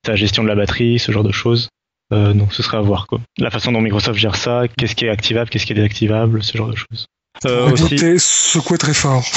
sa 0.06 0.16
gestion 0.16 0.42
de 0.42 0.48
la 0.48 0.54
batterie, 0.54 0.98
ce 0.98 1.12
genre 1.12 1.24
de 1.24 1.32
choses. 1.32 1.68
Euh, 2.12 2.32
donc 2.32 2.54
ce 2.54 2.62
serait 2.62 2.78
à 2.78 2.80
voir 2.80 3.06
quoi. 3.06 3.20
La 3.38 3.50
façon 3.50 3.72
dont 3.72 3.80
Microsoft 3.80 4.18
gère 4.18 4.36
ça, 4.36 4.62
qu'est-ce 4.76 4.94
qui 4.94 5.04
est 5.04 5.10
activable, 5.10 5.50
qu'est-ce 5.50 5.66
qui 5.66 5.72
est 5.72 5.76
désactivable, 5.76 6.42
ce 6.42 6.56
genre 6.56 6.70
de 6.70 6.76
choses. 6.76 7.06
Euh, 7.46 7.70
aussi, 7.70 7.94
Écoutez, 7.94 8.18
secouer 8.18 8.78
très 8.78 8.94
fort. 8.94 9.24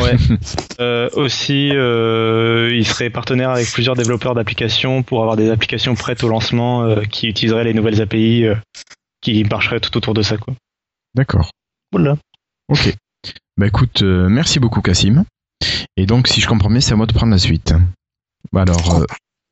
Ouais. 0.00 0.16
Euh, 0.80 1.08
aussi, 1.12 1.70
euh, 1.72 2.70
il 2.72 2.84
serait 2.86 3.10
partenaire 3.10 3.50
avec 3.50 3.70
plusieurs 3.70 3.94
développeurs 3.94 4.34
d'applications 4.34 5.02
pour 5.02 5.20
avoir 5.20 5.36
des 5.36 5.50
applications 5.50 5.94
prêtes 5.94 6.24
au 6.24 6.28
lancement 6.28 6.82
euh, 6.82 7.02
qui 7.02 7.28
utiliseraient 7.28 7.62
les 7.62 7.74
nouvelles 7.74 8.00
API 8.00 8.46
euh, 8.46 8.56
qui 9.20 9.44
marcheraient 9.44 9.78
tout 9.78 9.96
autour 9.96 10.14
de 10.14 10.22
ça. 10.22 10.38
Quoi. 10.38 10.54
D'accord. 11.14 11.50
Voilà. 11.92 12.16
Ok. 12.68 12.94
Bah 13.56 13.66
écoute, 13.66 14.02
euh, 14.02 14.28
merci 14.28 14.58
beaucoup 14.58 14.80
Cassim. 14.80 15.24
Et 15.96 16.06
donc, 16.06 16.26
si 16.26 16.40
je 16.40 16.48
comprends 16.48 16.70
bien, 16.70 16.80
c'est 16.80 16.94
à 16.94 16.96
moi 16.96 17.06
de 17.06 17.12
prendre 17.12 17.30
la 17.30 17.38
suite. 17.38 17.74
Bah 18.50 18.62
Alors, 18.62 19.02
euh, 19.02 19.04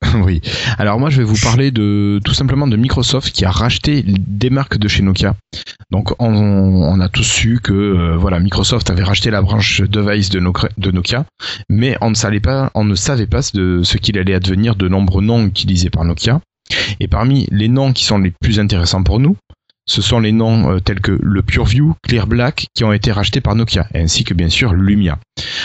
oui. 0.25 0.41
Alors 0.79 0.99
moi, 0.99 1.11
je 1.11 1.19
vais 1.19 1.25
vous 1.25 1.39
parler 1.43 1.71
de 1.71 2.21
tout 2.25 2.33
simplement 2.35 2.67
de 2.67 2.77
Microsoft 2.77 3.33
qui 3.33 3.45
a 3.45 3.51
racheté 3.51 4.03
des 4.07 4.51
marques 4.51 4.79
de 4.79 4.89
chez 4.89 5.03
Nokia. 5.03 5.37
Donc, 5.91 6.13
on, 6.19 6.33
on 6.33 7.01
a 7.01 7.09
tous 7.09 7.25
su 7.25 7.61
que 7.63 7.73
euh, 7.73 8.17
voilà, 8.17 8.41
Microsoft 8.41 8.89
avait 8.91 9.03
racheté 9.03 9.31
la 9.31 9.43
branche 9.43 9.83
device 9.83 10.31
de, 10.31 10.41
Nokia- 10.41 10.71
de 10.79 10.91
Nokia, 10.91 11.27
mais 11.69 11.97
on 12.01 12.11
ne 12.11 12.15
savait 12.15 12.41
pas, 12.41 12.71
on 12.75 12.85
ne 12.85 12.95
savait 12.95 13.27
pas 13.27 13.41
de 13.53 13.83
ce 13.83 13.99
qu'il 13.99 14.19
allait 14.19 14.35
advenir 14.35 14.75
de 14.75 14.89
nombreux 14.89 15.23
noms 15.23 15.45
utilisés 15.45 15.91
par 15.91 16.05
Nokia. 16.05 16.41
Et 17.01 17.09
parmi 17.09 17.47
les 17.51 17.69
noms 17.69 17.93
qui 17.93 18.05
sont 18.05 18.19
les 18.19 18.33
plus 18.41 18.61
intéressants 18.61 19.03
pour 19.03 19.19
nous, 19.19 19.37
ce 19.91 20.03
sont 20.03 20.21
les 20.21 20.31
noms 20.31 20.71
euh, 20.71 20.79
tels 20.79 21.01
que 21.01 21.19
le 21.21 21.43
PureView, 21.43 21.97
Clear 22.07 22.29
Black 22.29 22.69
qui 22.75 22.85
ont 22.85 22.93
été 22.93 23.11
rachetés 23.11 23.41
par 23.41 23.57
Nokia, 23.57 23.89
ainsi 23.93 24.23
que 24.23 24.35
bien 24.35 24.49
sûr 24.49 24.73
Lumia. 24.73 25.19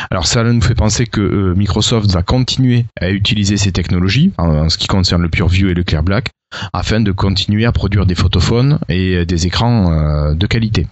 Alors 0.09 0.25
ça 0.25 0.43
nous 0.43 0.61
fait 0.61 0.73
penser 0.73 1.05
que 1.05 1.21
euh, 1.21 1.53
Microsoft 1.53 2.09
va 2.09 2.23
continuer 2.23 2.85
à 2.99 3.11
utiliser 3.11 3.57
ces 3.57 3.71
technologies 3.71 4.31
en, 4.39 4.67
ce 4.69 4.79
qui 4.79 4.87
concerne 4.87 5.21
le 5.21 5.29
PureView 5.29 5.69
et 5.69 5.75
le 5.75 5.83
Clear 5.83 6.01
Black 6.01 6.31
afin 6.73 7.01
de 7.01 7.11
continuer 7.11 7.65
à 7.65 7.71
produire 7.71 8.07
des 8.07 8.15
photophones 8.15 8.79
et 8.89 9.15
euh, 9.15 9.25
des 9.25 9.45
écrans 9.45 10.33
de 10.33 10.47
qualité. 10.47 10.87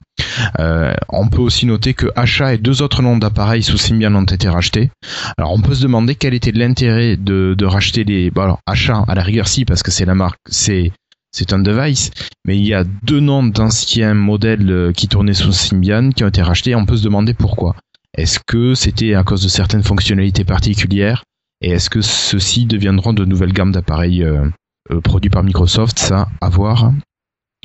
On 1.09 1.27
peut 1.27 1.41
aussi 1.41 1.65
noter 1.65 1.95
que 1.95 2.07
Achat 2.15 2.53
et 2.53 2.57
deux 2.59 2.83
autres 2.83 3.01
noms 3.01 3.17
d'appareils 3.17 3.63
sous 3.63 3.77
Symbian 3.77 4.13
ont 4.13 4.25
été 4.25 4.47
rachetés. 4.47 4.91
Alors 5.37 5.53
on 5.53 5.59
peut 5.59 5.73
se 5.73 5.81
demander 5.81 6.13
quel 6.13 6.35
était 6.35 6.51
l'intérêt 6.51 7.17
de, 7.17 7.65
racheter 7.65 8.03
les... 8.03 8.29
Bon 8.29 8.43
alors 8.43 8.59
Achat 8.67 9.03
à 9.07 9.15
la 9.15 9.23
rigueur 9.23 9.47
si 9.47 9.65
parce 9.65 9.81
que 9.81 9.89
c'est 9.89 10.05
la 10.05 10.13
marque, 10.13 10.37
c'est 10.47 10.91
c'est 11.33 11.51
un 11.51 11.59
device, 11.59 12.11
mais 12.45 12.57
il 12.57 12.65
y 12.65 12.73
a 12.73 12.83
deux 12.83 13.19
noms 13.19 13.43
d'anciens 13.43 14.13
modèles 14.13 14.69
euh, 14.69 14.91
qui 14.93 15.07
tournaient 15.07 15.33
sous 15.33 15.51
Symbian 15.51 16.11
qui 16.11 16.23
ont 16.23 16.27
été 16.27 16.41
rachetés. 16.41 16.75
On 16.75 16.85
peut 16.85 16.97
se 16.97 17.03
demander 17.03 17.33
pourquoi. 17.33 17.75
Est-ce 18.15 18.39
que 18.39 18.75
c'était 18.75 19.15
à 19.15 19.23
cause 19.23 19.41
de 19.41 19.49
certaines 19.49 19.83
fonctionnalités 19.83 20.45
particulières? 20.45 21.23
Et 21.61 21.71
est-ce 21.71 21.89
que 21.89 22.01
ceux-ci 22.01 22.65
deviendront 22.65 23.13
de 23.13 23.25
nouvelles 23.25 23.53
gammes 23.53 23.71
d'appareils 23.71 24.23
euh, 24.23 24.47
euh, 24.91 25.01
produits 25.01 25.31
par 25.31 25.43
Microsoft? 25.43 25.97
Ça, 25.97 26.27
à 26.39 26.49
voir. 26.49 26.91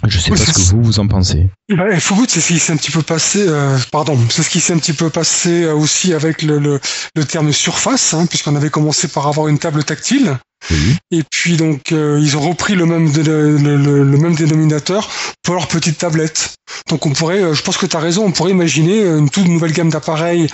Je 0.07 0.19
sais 0.19 0.31
pas 0.31 0.37
ce 0.37 0.53
que 0.53 0.61
vous 0.77 0.83
vous 0.83 1.01
en 1.01 1.09
pensez. 1.09 1.49
Il 1.69 2.01
faut 2.01 2.15
goûter, 2.15 2.35
c'est 2.35 2.41
ce 2.41 2.49
qui 2.53 2.59
s'est 2.61 2.73
un 2.73 2.77
petit 2.77 2.93
peu 2.93 3.03
passé, 3.03 3.45
euh, 3.49 3.77
pardon, 3.91 4.17
c'est 4.31 4.43
ce 4.43 4.51
qui 4.51 4.61
s'est 4.61 4.73
un 4.73 4.79
petit 4.79 4.93
peu 4.93 5.11
passé 5.11 5.65
euh, 5.65 5.75
aussi 5.75 6.15
avec 6.15 6.43
le, 6.43 6.59
le, 6.59 6.81
le 7.17 7.25
terme 7.25 7.53
surface, 7.53 8.15
hein, 8.15 8.27
puisqu'on 8.27 8.55
avait 8.55 8.71
commencé 8.71 9.09
par 9.09 9.27
avoir 9.27 9.49
une 9.49 9.59
table 9.59 9.83
tactile. 9.85 10.39
Oui. 10.71 10.97
Et 11.13 11.23
puis 11.31 11.57
donc 11.57 11.93
euh, 11.93 12.19
ils 12.21 12.37
ont 12.37 12.41
repris 12.49 12.75
le 12.75 12.85
même 12.87 13.11
dé- 13.11 13.23
le, 13.23 13.57
le- 13.59 14.05
le 14.05 14.19
même 14.19 14.35
dénominateur 14.35 15.09
pour 15.43 15.55
leur 15.55 15.67
petite 15.69 15.99
tablette. 15.99 16.55
Donc 16.91 17.07
on 17.07 17.13
pourrait, 17.13 17.43
euh, 17.43 17.55
je 17.55 17.63
pense 17.63 17.77
que 17.77 17.87
tu 17.87 17.97
as 17.97 18.01
raison, 18.01 18.25
on 18.27 18.33
pourrait 18.33 18.51
imaginer 18.53 19.01
une 19.03 19.31
toute 19.31 19.47
nouvelle 19.49 19.73
gamme 19.73 19.91
d'appareils 19.91 20.49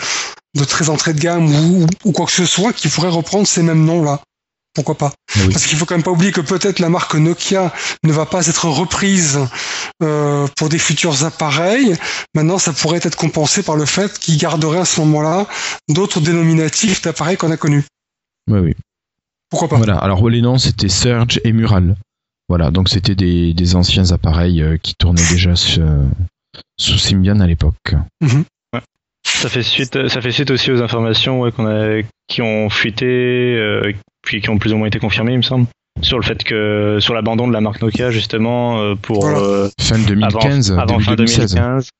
de 0.56 0.64
très 0.64 0.88
entrée 0.88 1.14
de 1.14 1.20
gamme 1.20 1.46
ou, 1.54 1.86
ou 2.04 2.12
quoi 2.12 2.26
que 2.26 2.32
ce 2.32 2.46
soit 2.46 2.72
qui 2.72 2.88
pourrait 2.88 3.08
reprendre 3.08 3.46
ces 3.46 3.62
mêmes 3.62 3.84
noms 3.84 4.02
là. 4.04 4.20
Pourquoi 4.74 4.96
pas 4.96 5.12
oui. 5.36 5.52
Parce 5.52 5.66
qu'il 5.66 5.78
faut 5.78 5.84
quand 5.84 5.94
même 5.94 6.02
pas 6.02 6.10
oublier 6.10 6.32
que 6.32 6.40
peut-être 6.40 6.78
la 6.80 6.88
marque 6.88 7.14
Nokia 7.14 7.72
ne 8.04 8.12
va 8.12 8.26
pas 8.26 8.46
être 8.46 8.68
reprise 8.68 9.40
euh, 10.02 10.46
pour 10.56 10.68
des 10.68 10.78
futurs 10.78 11.24
appareils. 11.24 11.96
Maintenant, 12.34 12.58
ça 12.58 12.72
pourrait 12.72 13.00
être 13.02 13.16
compensé 13.16 13.62
par 13.62 13.76
le 13.76 13.84
fait 13.84 14.18
qu'ils 14.18 14.36
garderaient 14.36 14.80
à 14.80 14.84
ce 14.84 15.00
moment-là 15.00 15.46
d'autres 15.88 16.20
dénominatifs 16.20 17.02
d'appareils 17.02 17.36
qu'on 17.36 17.50
a 17.50 17.56
connus. 17.56 17.84
Oui, 18.50 18.58
oui. 18.60 18.74
Pourquoi 19.50 19.68
pas 19.68 19.76
Voilà, 19.76 19.96
alors 19.98 20.28
les 20.28 20.42
noms 20.42 20.58
c'était 20.58 20.88
Surge 20.88 21.40
et 21.44 21.52
Mural. 21.52 21.96
Voilà, 22.48 22.70
donc 22.70 22.88
c'était 22.88 23.14
des, 23.14 23.54
des 23.54 23.76
anciens 23.76 24.10
appareils 24.10 24.60
euh, 24.60 24.76
qui 24.76 24.94
tournaient 24.94 25.28
déjà 25.30 25.54
sous 25.56 26.98
Symbian 26.98 27.40
à 27.40 27.46
l'époque. 27.46 27.94
Ça 29.44 29.50
fait 29.50 29.62
suite, 29.62 30.08
ça 30.08 30.22
fait 30.22 30.30
suite 30.30 30.50
aussi 30.50 30.72
aux 30.72 30.80
informations 30.80 31.40
ouais, 31.42 31.52
qu'on 31.52 31.66
a, 31.66 32.00
qui 32.28 32.40
ont 32.40 32.70
fuité, 32.70 33.04
euh, 33.04 33.92
puis 34.22 34.40
qui 34.40 34.48
ont 34.48 34.56
plus 34.56 34.72
ou 34.72 34.78
moins 34.78 34.86
été 34.86 34.98
confirmées, 34.98 35.32
il 35.32 35.36
me 35.36 35.42
semble, 35.42 35.66
sur 36.00 36.18
le 36.18 36.24
fait 36.24 36.42
que 36.42 36.96
sur 36.98 37.12
l'abandon 37.12 37.46
de 37.46 37.52
la 37.52 37.60
marque 37.60 37.82
Nokia 37.82 38.10
justement 38.10 38.80
euh, 38.80 38.94
pour 38.94 39.20
Voilà. 39.20 39.38
euh, 39.40 39.68
Fin 39.78 39.98
2015, 39.98 40.72
avant, 40.78 40.98
fin 40.98 41.14
2016. 41.14 41.56
2015. 41.56 41.90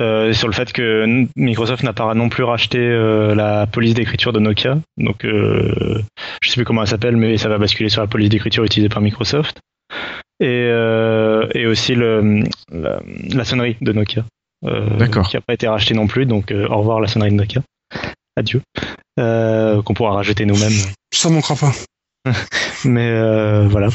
Euh, 0.00 0.32
sur 0.32 0.48
le 0.48 0.54
fait 0.54 0.72
que 0.72 1.26
Microsoft 1.36 1.84
n'a 1.84 1.92
pas 1.92 2.12
non 2.14 2.28
plus 2.28 2.42
racheté 2.42 2.78
euh, 2.80 3.36
la 3.36 3.68
police 3.68 3.94
d'écriture 3.94 4.32
de 4.32 4.40
Nokia. 4.40 4.80
Donc, 4.96 5.24
euh, 5.24 6.02
je 6.42 6.48
sais 6.48 6.56
plus 6.56 6.64
comment 6.64 6.82
elle 6.82 6.88
s'appelle, 6.88 7.16
mais 7.16 7.36
ça 7.36 7.48
va 7.48 7.58
basculer 7.58 7.90
sur 7.90 8.00
la 8.00 8.08
police 8.08 8.28
d'écriture 8.28 8.64
utilisée 8.64 8.88
par 8.88 9.02
Microsoft. 9.02 9.60
Et, 10.40 10.46
euh, 10.48 11.46
et 11.54 11.66
aussi 11.66 11.94
le, 11.94 12.42
la, 12.72 12.98
la 13.32 13.44
sonnerie 13.44 13.76
de 13.80 13.92
Nokia. 13.92 14.24
Euh, 14.64 14.96
D'accord. 14.96 15.28
Qui 15.28 15.36
n'a 15.36 15.40
pas 15.40 15.54
été 15.54 15.66
rachetée 15.68 15.94
non 15.94 16.06
plus. 16.06 16.26
Donc, 16.26 16.50
euh, 16.52 16.66
au 16.68 16.78
revoir 16.78 17.00
la 17.00 17.08
sonnerie 17.08 17.30
de 17.30 17.36
Nokia. 17.36 17.62
Adieu. 18.36 18.62
Euh, 19.18 19.82
Qu'on 19.82 19.94
pourra 19.94 20.12
rajouter 20.14 20.46
nous-mêmes. 20.46 20.72
Ça 21.12 21.28
manquera 21.28 21.54
pas. 21.56 21.72
Mais 22.84 23.08
euh, 23.10 23.66
voilà. 23.68 23.88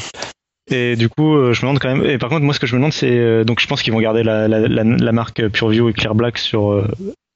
Et 0.70 0.96
du 0.96 1.08
coup, 1.08 1.34
je 1.52 1.58
me 1.58 1.60
demande 1.62 1.78
quand 1.78 1.94
même. 1.94 2.04
Et 2.04 2.18
par 2.18 2.28
contre, 2.28 2.42
moi, 2.42 2.52
ce 2.54 2.60
que 2.60 2.66
je 2.66 2.74
me 2.74 2.78
demande, 2.80 2.92
c'est 2.92 3.44
donc 3.44 3.58
je 3.60 3.66
pense 3.66 3.82
qu'ils 3.82 3.92
vont 3.92 4.00
garder 4.00 4.22
la, 4.22 4.46
la, 4.48 4.60
la, 4.60 4.84
la 4.84 5.12
marque 5.12 5.48
PureView 5.48 5.88
et 5.88 5.92
Clear 5.94 6.14
Black 6.14 6.36
sur. 6.38 6.72
euh, 6.72 6.86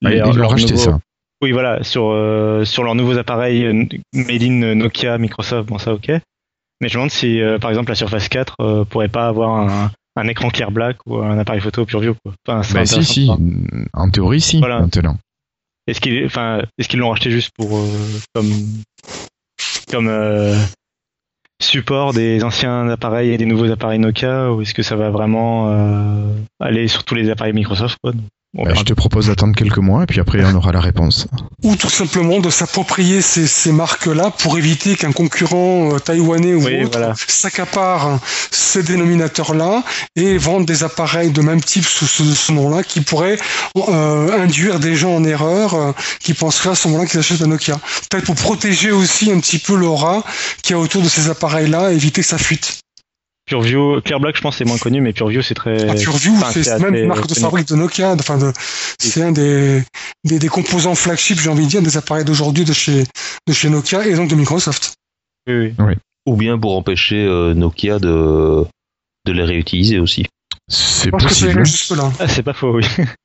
Ah, 0.05 0.13
ils 0.13 0.19
l'ont 0.21 0.33
leurs 0.35 0.51
racheté 0.51 0.73
nouveaux- 0.73 0.85
ça. 0.85 0.99
Oui, 1.43 1.51
voilà, 1.51 1.83
sur 1.83 2.11
euh, 2.11 2.65
sur 2.65 2.85
leurs 2.85 2.95
nouveaux 2.95 3.19
appareils 3.19 3.89
made 4.13 4.43
in 4.43 4.75
Nokia, 4.77 5.17
Microsoft, 5.19 5.69
bon 5.69 5.79
ça, 5.79 5.93
ok. 5.95 6.09
Mais 6.81 6.89
je 6.89 6.95
me 6.99 7.01
demande 7.03 7.11
si, 7.11 7.41
euh, 7.41 7.59
par 7.59 7.71
exemple, 7.71 7.89
la 7.91 7.95
Surface 7.97 8.29
4 8.29 8.55
euh, 8.61 8.85
pourrait 8.85 9.09
pas 9.09 9.27
avoir 9.29 9.57
un, 9.57 9.91
un 10.17 10.29
écran 10.29 10.51
Clear 10.51 10.71
Black 10.71 10.99
ou 11.07 11.17
un 11.19 11.39
appareil 11.39 11.61
photo 11.61 11.85
PureView. 11.87 12.15
Quoi. 12.23 12.35
Enfin, 12.47 12.75
Bah, 12.75 12.85
si, 12.87 13.05
si, 13.05 13.31
en 13.93 14.11
théorie, 14.11 14.41
si, 14.41 14.59
Voilà. 14.59 14.81
maintenant. 14.81 15.17
est-ce 15.87 16.01
qu'ils, 16.01 16.25
enfin, 16.27 16.63
est-ce 16.79 16.89
qu'ils 16.89 16.99
l'ont 17.01 17.11
racheté 17.11 17.31
juste 17.31 17.51
pour 17.57 17.77
euh, 17.79 17.87
comme 18.35 18.51
comme 19.91 20.09
euh, 20.09 20.57
support 21.63 22.13
des 22.13 22.43
anciens 22.45 22.89
appareils 22.89 23.31
et 23.31 23.39
des 23.39 23.47
nouveaux 23.47 23.71
appareils 23.71 23.99
Nokia 23.99 24.53
ou 24.53 24.63
est-ce 24.63 24.75
que 24.75 24.83
ça 24.83 24.97
va 24.97 25.11
vraiment 25.11 25.71
euh, 25.71 26.29
aller 26.61 26.89
sur 26.89 27.05
tous 27.05 27.15
les 27.15 27.31
appareils 27.31 27.53
Microsoft 27.53 27.99
quoi 28.03 28.13
Bah, 28.55 28.65
verra. 28.67 28.81
je 28.81 28.85
te 28.85 28.93
propose 28.93 29.29
d'attendre 29.29 29.55
quelques 29.57 29.79
mois 29.79 30.03
et 30.03 30.07
puis 30.07 30.21
après 30.21 30.45
on 30.45 30.55
aura 30.55 30.73
la 30.73 30.81
réponse. 30.81 31.27
Ou 31.63 31.75
tout 31.77 31.89
simplement 31.89 32.39
de 32.39 32.51
s'approprier 32.51 33.23
ces, 33.23 33.47
ces 33.47 33.73
marques-là 33.73 34.31
pour 34.31 34.59
éviter 34.59 34.95
qu'un 34.95 35.13
concurrent 35.13 35.95
euh, 35.95 35.99
taïwanais 35.99 36.53
ou 36.55 36.65
Oui, 36.67 36.83
autre 36.85 36.99
voilà. 36.99 37.15
s'accapare 37.17 38.19
ces 38.51 38.83
dénominateurs-là 38.83 39.83
et 40.17 40.37
vende 40.37 40.67
des 40.67 40.85
appareils 40.85 41.31
de 41.31 41.41
même 41.41 41.63
type 41.63 41.87
sous 41.87 42.07
ce, 42.07 42.25
ce 42.25 42.53
nom-là 42.53 42.83
qui 42.83 43.01
pourraient 43.01 43.39
euh, 43.77 44.43
induire 44.43 44.81
des 44.81 44.97
gens 44.97 45.15
en 45.15 45.25
erreur 45.25 45.75
euh, 45.75 45.93
qui 46.21 46.35
penseraient 46.35 46.71
à 46.71 46.75
ce 46.75 46.89
moment-là 46.89 47.07
qu'ils 47.07 47.21
achètent 47.21 47.41
un 47.43 47.47
Nokia. 47.47 47.81
Peut-être 48.11 48.27
pour 48.27 48.35
protéger 48.35 48.91
aussi 48.91 49.31
un 49.33 49.41
petit 49.41 49.59
peu 49.59 49.75
l'aura 49.77 50.25
qu'il 50.63 50.77
y 50.77 50.79
a 50.79 50.83
autour 50.83 51.01
de 51.03 51.09
ces 51.09 51.31
appareils-là 51.31 51.93
et 51.93 51.95
éviter 51.95 52.23
ça 52.23 52.37
fuite. 52.37 52.81
PureView, 53.47 54.01
Clear 54.03 54.21
Black, 54.21 54.37
je 54.37 54.41
pense 54.41 54.57
c'est 54.57 54.65
moins 54.65 54.79
connu, 54.79 55.01
mais 55.01 55.13
PureView 55.13 55.43
c'est 55.43 55.55
très. 55.55 55.89
Ah, 55.89 55.95
PureView, 55.95 56.33
enfin, 56.37 56.53
c'est 56.53 56.79
même 56.79 56.95
assez 56.95 57.03
une 57.03 57.09
marque 57.09 57.27
de 57.27 57.35
fabrique 57.35 57.69
de 57.69 57.75
Nokia. 57.75 58.13
Enfin, 58.13 58.39
de, 58.39 58.53
c'est 58.99 59.23
un 59.23 59.33
des, 59.33 59.83
des, 60.25 60.39
des 60.39 60.49
composants 60.49 60.95
flagship, 60.95 61.41
j'ai 61.41 61.51
envie 61.51 61.65
de 61.65 61.71
dire, 61.71 61.83
des 61.83 61.97
appareils 61.97 62.25
d'aujourd'hui 62.25 62.65
de 62.65 62.73
chez, 62.73 63.05
de 63.47 63.53
chez 63.53 63.69
Nokia 63.69 64.07
et 64.07 64.15
donc 64.15 64.29
de 64.29 64.37
Microsoft. 64.37 64.95
Oui, 65.49 65.75
oui. 65.79 65.95
Ou 66.27 66.37
bien 66.37 66.57
pour 66.57 66.77
empêcher 66.77 67.25
euh, 67.25 67.53
Nokia 67.53 67.99
de, 67.99 68.65
de 69.27 69.33
les 69.33 69.43
réutiliser 69.43 69.99
aussi. 69.99 70.27
C'est 70.69 71.07
Je 71.07 71.11
pense 71.11 71.25
que 71.25 71.35
ça 71.35 71.53
possible. 71.53 72.01
Ah, 72.21 72.29
c'est 72.29 72.45
pas 72.45 72.53
faux, 72.55 72.77
oui. 72.77 72.87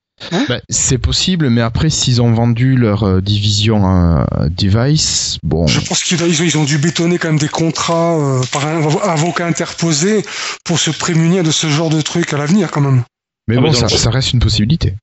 Bah, 0.49 0.59
c'est 0.69 0.97
possible, 0.97 1.49
mais 1.49 1.61
après, 1.61 1.89
s'ils 1.89 2.21
ont 2.21 2.33
vendu 2.33 2.75
leur 2.75 3.03
euh, 3.03 3.21
division 3.21 3.85
euh, 3.87 4.25
device, 4.49 5.37
bon, 5.43 5.67
Je 5.67 5.79
pense 5.79 6.03
qu'ils 6.03 6.19
ils 6.21 6.41
ont, 6.41 6.45
ils 6.45 6.57
ont 6.57 6.63
dû 6.63 6.77
bétonner 6.79 7.17
quand 7.19 7.27
même 7.29 7.37
des 7.37 7.47
contrats 7.47 8.17
euh, 8.17 8.41
par 8.51 8.65
un 8.67 8.81
avo- 8.81 8.99
avocat 9.01 9.45
interposé 9.45 10.23
pour 10.65 10.79
se 10.79 10.89
prémunir 10.91 11.43
de 11.43 11.51
ce 11.51 11.67
genre 11.67 11.89
de 11.89 12.01
truc 12.01 12.33
à 12.33 12.37
l'avenir 12.37 12.71
quand 12.71 12.81
même. 12.81 13.03
mais 13.47 13.57
Ah, 13.57 13.61
bon, 13.61 13.67
mais 13.67 13.73
ça, 13.87 14.09
reste 14.09 14.33
une 14.33 14.39
possibilité. 14.39 14.93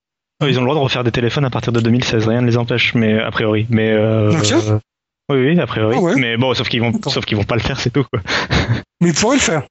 Ils 0.42 0.58
ont 0.58 0.62
le 0.62 0.66
droit 0.66 0.74
de 0.74 0.80
refaire 0.80 1.04
des 1.04 1.12
téléphones 1.12 1.44
à 1.44 1.50
partir 1.50 1.72
de 1.72 1.80
2016, 1.80 2.26
rien 2.26 2.40
ne 2.42 2.46
les 2.46 2.56
empêche, 2.56 2.94
mais 2.94 3.18
a 3.18 3.30
priori. 3.30 3.66
Mais 3.70 3.92
euh, 3.92 4.32
Nokia 4.32 4.56
euh, 4.58 4.78
oui, 5.30 5.38
oui, 5.54 5.60
a 5.60 5.66
priori. 5.66 5.94
Ah 5.96 6.02
ouais 6.02 6.14
Mais 6.16 6.36
bon, 6.36 6.52
sauf 6.54 6.68
qu'ils 6.68 6.80
vont, 6.80 6.92
sauf 7.06 7.24
qu'ils 7.24 7.36
vont 7.36 7.44
pas 7.44 7.54
le 7.54 7.62
faire, 7.62 7.78
c'est 7.80 7.90
tout. 7.90 8.04
Quoi. 8.12 8.20
Mais 9.00 9.10
ils 9.10 9.14
pourraient 9.14 9.36
le 9.36 9.40
faire. 9.40 9.62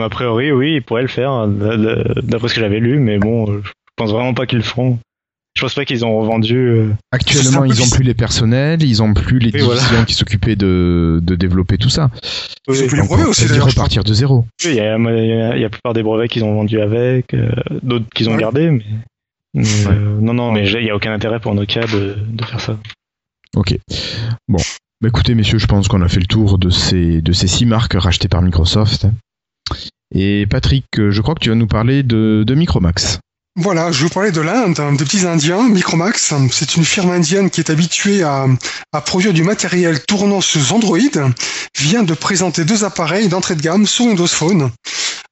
A 0.00 0.08
priori, 0.08 0.52
oui, 0.52 0.74
ils 0.76 0.82
pourraient 0.82 1.02
le 1.02 1.08
faire, 1.08 1.48
d- 1.48 2.04
d'après 2.22 2.48
ce 2.48 2.54
que 2.54 2.60
j'avais 2.60 2.80
lu, 2.80 2.98
mais 2.98 3.18
bon, 3.18 3.50
euh, 3.50 3.62
je 3.64 3.70
pense 4.00 4.10
vraiment 4.12 4.34
pas 4.34 4.46
qu'ils 4.46 4.58
le 4.58 4.64
feront. 4.64 4.98
Je 5.56 5.62
pense 5.62 5.74
pas 5.74 5.84
qu'ils 5.84 6.04
ont 6.04 6.16
revendu. 6.20 6.56
euh, 6.56 6.88
Actuellement, 7.10 7.64
ils 7.64 7.82
ont 7.82 7.90
plus 7.90 8.04
les 8.04 8.14
personnels, 8.14 8.82
ils 8.82 9.02
ont 9.02 9.12
plus 9.12 9.40
les 9.40 9.50
voilà. 9.60 9.80
divisions 9.80 10.04
qui 10.04 10.14
s'occupaient 10.14 10.54
de, 10.56 11.18
de 11.22 11.34
développer 11.34 11.76
tout 11.76 11.88
ça. 11.90 12.10
Ils 12.68 12.84
ont 12.84 12.86
plus 12.86 12.96
les 13.00 13.06
brevets 13.06 13.26
aussi 13.26 13.46
d'ailleurs. 13.46 13.66
repartir 13.66 14.04
de 14.04 14.14
zéro. 14.14 14.46
Il 14.64 14.74
y 14.74 14.80
a, 14.80 14.96
il 14.96 15.58
y 15.58 15.62
la 15.62 15.68
plupart 15.68 15.92
des 15.92 16.02
brevets 16.04 16.28
qu'ils 16.28 16.44
ont 16.44 16.54
vendus 16.54 16.80
avec, 16.80 17.34
euh, 17.34 17.50
d'autres 17.82 18.06
qu'ils 18.14 18.28
ont 18.30 18.34
Ouais. 18.34 18.40
gardés, 18.40 18.70
mais. 18.70 18.84
mais, 19.54 19.62
Ouais. 19.64 19.90
euh, 19.92 20.18
non, 20.20 20.34
non, 20.34 20.52
mais 20.52 20.70
il 20.70 20.84
y 20.84 20.90
a 20.90 20.94
aucun 20.96 21.12
intérêt 21.12 21.40
pour 21.40 21.52
Nokia 21.54 21.80
de, 21.86 22.16
de 22.28 22.44
faire 22.44 22.60
ça. 22.60 22.78
Ok. 23.56 23.76
Bon. 24.48 24.60
Bah, 25.02 25.08
écoutez, 25.08 25.34
messieurs, 25.34 25.58
je 25.58 25.66
pense 25.66 25.88
qu'on 25.88 26.00
a 26.02 26.08
fait 26.08 26.20
le 26.20 26.26
tour 26.26 26.58
de 26.58 26.70
ces, 26.70 27.20
de 27.22 27.32
ces 27.32 27.48
six 27.48 27.66
marques 27.66 27.94
rachetées 27.94 28.28
par 28.28 28.40
Microsoft. 28.40 29.06
Et 30.14 30.46
Patrick, 30.46 30.84
je 30.96 31.20
crois 31.22 31.34
que 31.34 31.40
tu 31.40 31.48
vas 31.48 31.54
nous 31.56 31.66
parler 31.66 32.02
de, 32.04 32.44
de 32.46 32.54
Micromax. 32.54 33.18
Voilà, 33.62 33.92
je 33.92 34.04
vous 34.04 34.08
parler 34.08 34.30
de 34.30 34.40
l'Inde, 34.40 34.80
hein, 34.80 34.94
des 34.94 35.04
petits 35.04 35.26
Indiens. 35.26 35.68
Micromax, 35.68 36.32
c'est 36.50 36.76
une 36.76 36.84
firme 36.84 37.10
indienne 37.10 37.50
qui 37.50 37.60
est 37.60 37.68
habituée 37.68 38.22
à, 38.22 38.46
produire 39.04 39.34
du 39.34 39.42
matériel 39.42 40.02
tournant 40.02 40.40
sur 40.40 40.72
Android, 40.72 40.96
vient 41.78 42.02
de 42.02 42.14
présenter 42.14 42.64
deux 42.64 42.84
appareils 42.84 43.28
d'entrée 43.28 43.56
de 43.56 43.60
gamme 43.60 43.86
sur 43.86 44.06
Windows 44.06 44.26
Phone. 44.26 44.70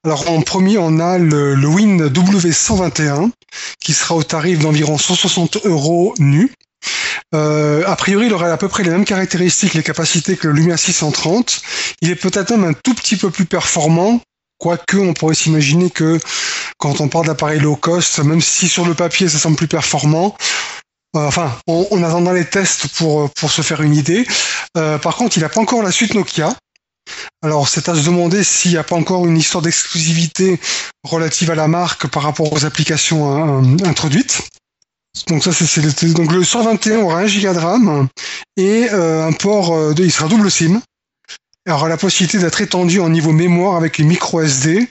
Alors 0.04 0.30
en 0.30 0.42
premier, 0.42 0.76
on 0.76 1.00
a 1.00 1.16
le, 1.16 1.54
Win 1.66 2.06
W121 2.06 3.30
qui 3.80 3.94
sera 3.94 4.14
au 4.14 4.22
tarif 4.22 4.58
d'environ 4.58 4.98
160 4.98 5.64
euros 5.64 6.14
nu. 6.18 6.52
Euh, 7.34 7.82
a 7.86 7.96
priori, 7.96 8.26
il 8.26 8.34
aura 8.34 8.52
à 8.52 8.58
peu 8.58 8.68
près 8.68 8.82
les 8.82 8.90
mêmes 8.90 9.06
caractéristiques, 9.06 9.72
les 9.72 9.82
capacités 9.82 10.36
que 10.36 10.48
le 10.48 10.52
Lumia 10.52 10.76
630. 10.76 11.62
Il 12.02 12.10
est 12.10 12.14
peut-être 12.14 12.50
même 12.50 12.64
un 12.64 12.74
tout 12.74 12.92
petit 12.92 13.16
peu 13.16 13.30
plus 13.30 13.46
performant, 13.46 14.20
quoique 14.58 14.98
on 14.98 15.14
pourrait 15.14 15.34
s'imaginer 15.34 15.88
que 15.88 16.18
quand 16.78 17.00
on 17.00 17.08
parle 17.08 17.26
d'appareils 17.26 17.60
low 17.60 17.76
cost, 17.76 18.18
même 18.20 18.40
si 18.40 18.68
sur 18.68 18.84
le 18.86 18.94
papier 18.94 19.28
ça 19.28 19.38
semble 19.38 19.56
plus 19.56 19.68
performant, 19.68 20.36
euh, 21.16 21.26
enfin, 21.26 21.52
on, 21.66 21.86
on 21.90 22.02
attendra 22.02 22.34
les 22.34 22.44
tests 22.44 22.88
pour, 22.88 23.30
pour 23.30 23.50
se 23.50 23.62
faire 23.62 23.80
une 23.82 23.94
idée. 23.94 24.26
Euh, 24.76 24.98
par 24.98 25.16
contre, 25.16 25.36
il 25.38 25.40
n'a 25.40 25.48
pas 25.48 25.60
encore 25.60 25.82
la 25.82 25.90
suite 25.92 26.14
Nokia. 26.14 26.54
Alors, 27.42 27.68
c'est 27.68 27.88
à 27.88 27.94
se 27.94 28.04
demander 28.04 28.44
s'il 28.44 28.72
n'y 28.72 28.76
a 28.76 28.84
pas 28.84 28.96
encore 28.96 29.26
une 29.26 29.36
histoire 29.38 29.62
d'exclusivité 29.62 30.60
relative 31.04 31.50
à 31.50 31.54
la 31.54 31.66
marque 31.66 32.06
par 32.08 32.22
rapport 32.22 32.52
aux 32.52 32.64
applications 32.66 33.62
euh, 33.62 33.76
introduites. 33.86 34.42
Donc 35.28 35.42
ça, 35.42 35.52
c'est 35.52 35.80
le- 35.80 36.12
donc 36.12 36.30
le 36.30 36.44
121 36.44 36.98
aura 36.98 37.20
1 37.20 37.26
giga 37.26 37.54
de 37.54 37.58
RAM 37.58 38.08
et 38.56 38.88
euh, 38.92 39.26
un 39.26 39.32
port 39.32 39.74
euh, 39.74 39.94
de, 39.94 40.04
il 40.04 40.12
sera 40.12 40.28
double 40.28 40.50
SIM. 40.50 40.80
Il 41.66 41.72
aura 41.72 41.88
la 41.88 41.96
possibilité 41.96 42.38
d'être 42.38 42.60
étendu 42.60 43.00
en 43.00 43.08
niveau 43.08 43.32
mémoire 43.32 43.76
avec 43.76 43.98
une 43.98 44.08
micro 44.08 44.40
SD. 44.42 44.88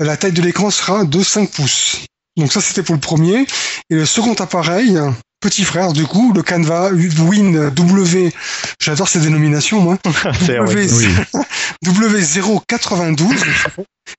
La 0.00 0.16
taille 0.16 0.32
de 0.32 0.42
l'écran 0.42 0.70
sera 0.70 1.04
de 1.04 1.22
5 1.22 1.50
pouces. 1.50 1.98
Donc 2.36 2.52
ça, 2.52 2.60
c'était 2.60 2.82
pour 2.82 2.94
le 2.94 3.00
premier. 3.00 3.46
Et 3.90 3.94
le 3.94 4.06
second 4.06 4.32
appareil, 4.34 4.98
petit 5.40 5.62
frère, 5.64 5.92
du 5.92 6.06
coup, 6.06 6.32
le 6.32 6.42
Canva 6.42 6.90
Win 6.90 7.68
W, 7.70 8.32
j'adore 8.80 9.08
ces 9.08 9.20
dénominations, 9.20 9.80
moi. 9.80 9.98
C'est 10.40 10.56
vrai. 10.56 10.86
W, 10.86 10.86
W092, 11.84 13.34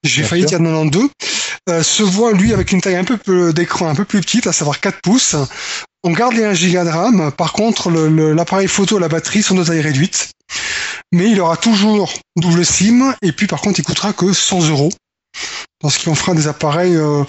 j'ai 0.04 0.24
failli 0.24 0.42
sûr. 0.48 0.50
dire 0.50 0.60
92, 0.60 1.10
euh, 1.70 1.84
se 1.84 2.04
voit 2.04 2.34
lui 2.34 2.54
avec 2.54 2.72
une 2.72 2.82
taille 2.82 2.96
un 2.96 3.04
peu 3.04 3.18
peu- 3.18 3.54
d'écran 3.54 3.88
un 3.88 3.96
peu 3.96 4.06
plus 4.06 4.22
petite, 4.22 4.48
à 4.48 4.54
savoir 4.54 4.80
4 4.80 5.00
pouces. 5.02 5.36
On 6.04 6.12
garde 6.12 6.34
les 6.34 6.46
1 6.46 6.54
giga 6.54 6.84
de 6.84 6.90
RAM, 6.90 7.32
par 7.32 7.54
contre 7.54 7.92
l'appareil 7.92 8.68
photo 8.68 8.98
et 8.98 9.02
la 9.02 9.08
batterie 9.08 9.44
sont 9.44 9.56
de 9.56 9.64
taille 9.64 9.82
réduite. 9.82 10.30
Mais 11.12 11.30
il 11.30 11.40
aura 11.40 11.58
toujours 11.58 12.12
double 12.36 12.66
SIM, 12.66 13.14
et 13.22 13.32
puis 13.32 13.48
par 13.48 13.62
contre 13.62 13.80
il 13.80 13.84
coûtera 13.84 14.14
que 14.14 14.34
100 14.34 14.70
euros. 14.70 14.92
Parce 15.80 15.98
qu'on 16.04 16.16
fera 16.16 16.36
des 16.36 16.48
appareils, 16.48 16.96
euh, 16.96 17.24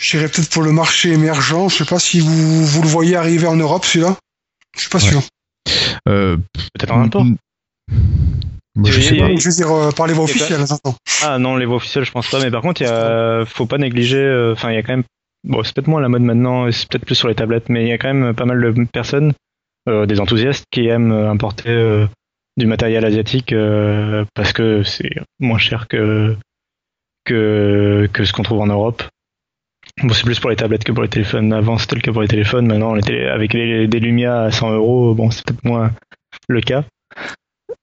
je 0.00 0.16
dirais 0.16 0.28
peut-être 0.28 0.50
pour 0.50 0.62
le 0.62 0.72
marché 0.72 1.12
émergent, 1.12 1.68
je 1.68 1.76
sais 1.76 1.84
pas 1.84 1.98
si 1.98 2.20
vous, 2.20 2.64
vous 2.64 2.82
le 2.82 2.88
voyez 2.88 3.16
arriver 3.16 3.46
en 3.46 3.56
Europe 3.56 3.84
celui-là. 3.84 4.16
Je 4.74 4.80
suis 4.80 4.90
pas 4.90 4.98
Ouais. 4.98 5.10
sûr. 5.10 5.22
Euh, 6.08 6.36
Peut-être 6.74 6.92
en 6.92 7.02
import. 7.02 7.24
Moi, 7.24 8.90
je 8.90 9.00
sais 9.00 9.16
pas. 9.16 9.28
Je 9.36 9.48
veux 9.48 9.54
dire 9.54 9.70
euh, 9.72 9.90
par 9.90 10.06
les 10.06 10.14
voies 10.14 10.24
bah- 10.26 10.30
officielles, 10.30 10.60
attends. 10.70 10.94
Ah 11.24 11.38
non, 11.38 11.56
les 11.56 11.66
voix 11.66 11.76
officielles, 11.76 12.04
je 12.04 12.12
pense 12.12 12.28
pas. 12.30 12.40
Mais 12.40 12.50
par 12.50 12.62
contre, 12.62 12.80
il 12.82 12.86
a, 12.86 13.44
faut 13.44 13.66
pas 13.66 13.78
négliger. 13.78 14.18
euh, 14.18 14.52
Enfin, 14.52 14.70
il 14.70 14.76
y 14.76 14.78
a 14.78 14.82
quand 14.82 14.92
même. 14.92 15.04
Bon, 15.44 15.62
c'est 15.62 15.74
peut-être 15.74 15.88
moins 15.88 16.00
la 16.00 16.08
mode 16.08 16.22
maintenant, 16.22 16.66
et 16.66 16.72
c'est 16.72 16.88
peut-être 16.88 17.04
plus 17.04 17.14
sur 17.14 17.28
les 17.28 17.34
tablettes, 17.34 17.68
mais 17.68 17.82
il 17.84 17.88
y 17.88 17.92
a 17.92 17.98
quand 17.98 18.12
même 18.12 18.34
pas 18.34 18.44
mal 18.44 18.60
de 18.60 18.84
personnes, 18.84 19.32
euh, 19.88 20.04
des 20.06 20.20
enthousiastes, 20.20 20.64
qui 20.70 20.86
aiment 20.86 21.12
importer 21.12 21.70
euh, 21.70 22.06
du 22.56 22.66
matériel 22.66 23.04
asiatique 23.04 23.52
euh, 23.52 24.24
parce 24.34 24.52
que 24.52 24.82
c'est 24.82 25.10
moins 25.40 25.58
cher 25.58 25.86
que 25.88 26.36
que 27.28 28.08
que 28.12 28.24
ce 28.24 28.32
qu'on 28.32 28.42
trouve 28.42 28.60
en 28.60 28.66
Europe. 28.66 29.02
Bon, 30.02 30.12
c'est 30.14 30.24
plus 30.24 30.38
pour 30.38 30.50
les 30.50 30.56
tablettes 30.56 30.84
que 30.84 30.92
pour 30.92 31.02
les 31.02 31.08
téléphones. 31.08 31.52
Avant, 31.52 31.78
c'était 31.78 31.96
le 31.96 32.00
cas 32.00 32.12
pour 32.12 32.22
les 32.22 32.28
téléphones. 32.28 32.66
Maintenant, 32.66 32.94
les 32.94 33.26
avec 33.26 33.52
les, 33.52 33.88
des 33.88 34.00
Lumia 34.00 34.42
à 34.42 34.50
100 34.50 34.72
euros, 34.72 35.14
bon, 35.14 35.30
c'est 35.30 35.44
peut-être 35.44 35.64
moins 35.64 35.92
le 36.48 36.60
cas. 36.60 36.84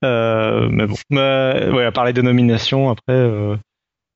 Euh, 0.03 0.67
mais 0.71 0.87
bon, 0.87 0.95
Bah, 1.09 1.69
ouais, 1.71 1.85
à 1.85 1.91
parler 1.91 2.13
de 2.13 2.21
nomination, 2.21 2.89
après, 2.89 3.13
euh, 3.13 3.55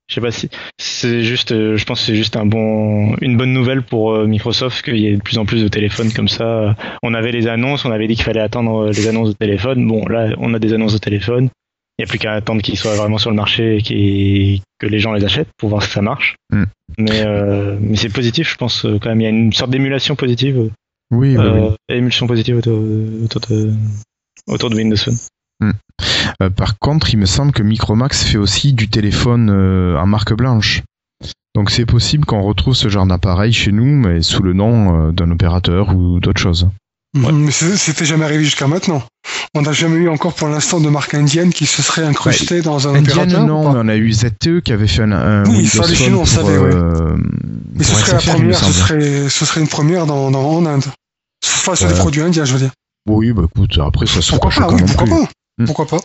je 0.08 0.14
sais 0.14 0.20
pas 0.20 0.30
si 0.30 0.48
c'est 0.78 1.22
juste, 1.22 1.52
euh, 1.52 1.76
je 1.76 1.84
pense 1.84 2.00
que 2.00 2.06
c'est 2.06 2.16
juste 2.16 2.36
un 2.36 2.46
bon, 2.46 3.16
une 3.20 3.36
bonne 3.36 3.52
nouvelle 3.52 3.82
pour 3.82 4.12
euh, 4.12 4.26
Microsoft 4.26 4.82
qu'il 4.82 4.98
y 4.98 5.06
ait 5.06 5.16
de 5.16 5.22
plus 5.22 5.38
en 5.38 5.44
plus 5.44 5.62
de 5.62 5.68
téléphones 5.68 6.12
comme 6.12 6.28
ça. 6.28 6.76
On 7.02 7.14
avait 7.14 7.32
les 7.32 7.48
annonces, 7.48 7.84
on 7.84 7.90
avait 7.90 8.08
dit 8.08 8.14
qu'il 8.14 8.24
fallait 8.24 8.40
attendre 8.40 8.88
les 8.88 9.08
annonces 9.08 9.28
de 9.28 9.34
téléphone. 9.34 9.86
Bon, 9.86 10.06
là, 10.06 10.30
on 10.38 10.54
a 10.54 10.58
des 10.58 10.72
annonces 10.72 10.94
de 10.94 10.98
téléphone. 10.98 11.50
Il 12.00 12.04
n'y 12.04 12.08
a 12.08 12.08
plus 12.08 12.18
qu'à 12.18 12.32
attendre 12.32 12.62
qu'ils 12.62 12.78
soient 12.78 12.96
vraiment 12.96 13.18
sur 13.18 13.28
le 13.28 13.36
marché 13.36 13.76
et 13.90 14.62
que 14.78 14.86
les 14.86 14.98
gens 15.00 15.12
les 15.12 15.22
achètent 15.22 15.50
pour 15.58 15.68
voir 15.68 15.82
si 15.82 15.90
ça 15.90 16.00
marche. 16.00 16.36
Mm. 16.50 16.62
Mais, 16.96 17.26
euh, 17.26 17.76
mais 17.78 17.96
c'est 17.96 18.08
positif, 18.08 18.48
je 18.50 18.56
pense 18.56 18.86
euh, 18.86 18.98
quand 18.98 19.10
même. 19.10 19.20
Il 19.20 19.24
y 19.24 19.26
a 19.26 19.30
une 19.30 19.52
sorte 19.52 19.70
d'émulation 19.70 20.16
positive, 20.16 20.56
Oui, 20.56 20.70
oui, 21.10 21.36
oui. 21.36 21.44
euh, 21.44 21.70
émulsion 21.94 22.26
positive 22.26 22.56
autour, 22.56 22.78
autour 23.22 23.40
de, 23.50 23.74
autour 24.46 24.70
de 24.70 24.76
Windows 24.76 24.96
Phone. 24.96 25.18
Euh, 26.42 26.48
par 26.48 26.78
contre, 26.78 27.12
il 27.12 27.18
me 27.18 27.26
semble 27.26 27.52
que 27.52 27.62
Micromax 27.62 28.24
fait 28.24 28.38
aussi 28.38 28.72
du 28.72 28.88
téléphone 28.88 29.50
euh, 29.50 29.98
en 29.98 30.06
marque 30.06 30.32
blanche. 30.32 30.80
Donc 31.54 31.70
c'est 31.70 31.84
possible 31.84 32.24
qu'on 32.24 32.40
retrouve 32.42 32.74
ce 32.74 32.88
genre 32.88 33.04
d'appareil 33.06 33.52
chez 33.52 33.72
nous, 33.72 33.84
mais 33.84 34.22
sous 34.22 34.42
le 34.42 34.54
nom 34.54 35.08
euh, 35.08 35.12
d'un 35.12 35.30
opérateur 35.30 35.94
ou 35.94 36.18
d'autre 36.18 36.40
chose. 36.40 36.70
Ouais. 37.14 37.32
Mais 37.32 37.50
c'est- 37.50 37.76
c'était 37.76 38.06
jamais 38.06 38.24
arrivé 38.24 38.44
jusqu'à 38.44 38.68
maintenant. 38.68 39.02
On 39.56 39.62
n'a 39.62 39.72
jamais 39.72 39.96
eu 39.96 40.08
encore 40.08 40.34
pour 40.34 40.48
l'instant 40.48 40.80
de 40.80 40.88
marque 40.88 41.14
indienne 41.14 41.52
qui 41.52 41.66
se 41.66 41.82
serait 41.82 42.04
incrustée 42.04 42.62
dans 42.62 42.86
un 42.86 42.94
opérateur. 43.00 43.44
non, 43.46 43.72
mais 43.72 43.80
on 43.82 43.88
a 43.88 43.96
eu 43.96 44.12
ZTE 44.12 44.60
qui 44.64 44.72
avait 44.72 44.86
fait 44.86 45.02
un, 45.02 45.10
un 45.12 45.44
Oui, 45.46 45.66
ça, 45.66 45.86
les 45.88 45.94
Chinois, 45.96 46.22
on 46.22 46.24
savait, 46.24 46.56
ouais. 46.56 46.70
euh, 46.72 47.16
Mais 47.74 47.82
ce 47.82 47.94
serait 47.96 48.12
la 48.12 48.18
première, 48.20 48.58
ce 48.58 48.72
serait, 48.72 49.28
ce 49.28 49.44
serait 49.44 49.60
une 49.60 49.66
première 49.68 50.06
dans, 50.06 50.30
dans, 50.30 50.48
en 50.48 50.64
Inde. 50.66 50.84
Ce 51.44 51.50
Enfin, 51.56 51.74
sur 51.74 51.88
des 51.88 51.94
produits 51.94 52.22
indiens, 52.22 52.44
je 52.44 52.52
veux 52.52 52.58
dire. 52.60 52.70
Oui, 53.08 53.32
bah 53.32 53.42
écoute, 53.52 53.78
après 53.82 54.06
ça 54.06 54.22
se 54.22 54.30
Pourquoi 54.30 54.50
pas, 54.50 54.72
oui, 54.72 54.82
pourquoi 54.86 55.04
plus. 55.06 55.10
pas 55.10 55.30
Hmm. 55.58 55.64
Pourquoi 55.66 55.86
pas 55.86 56.00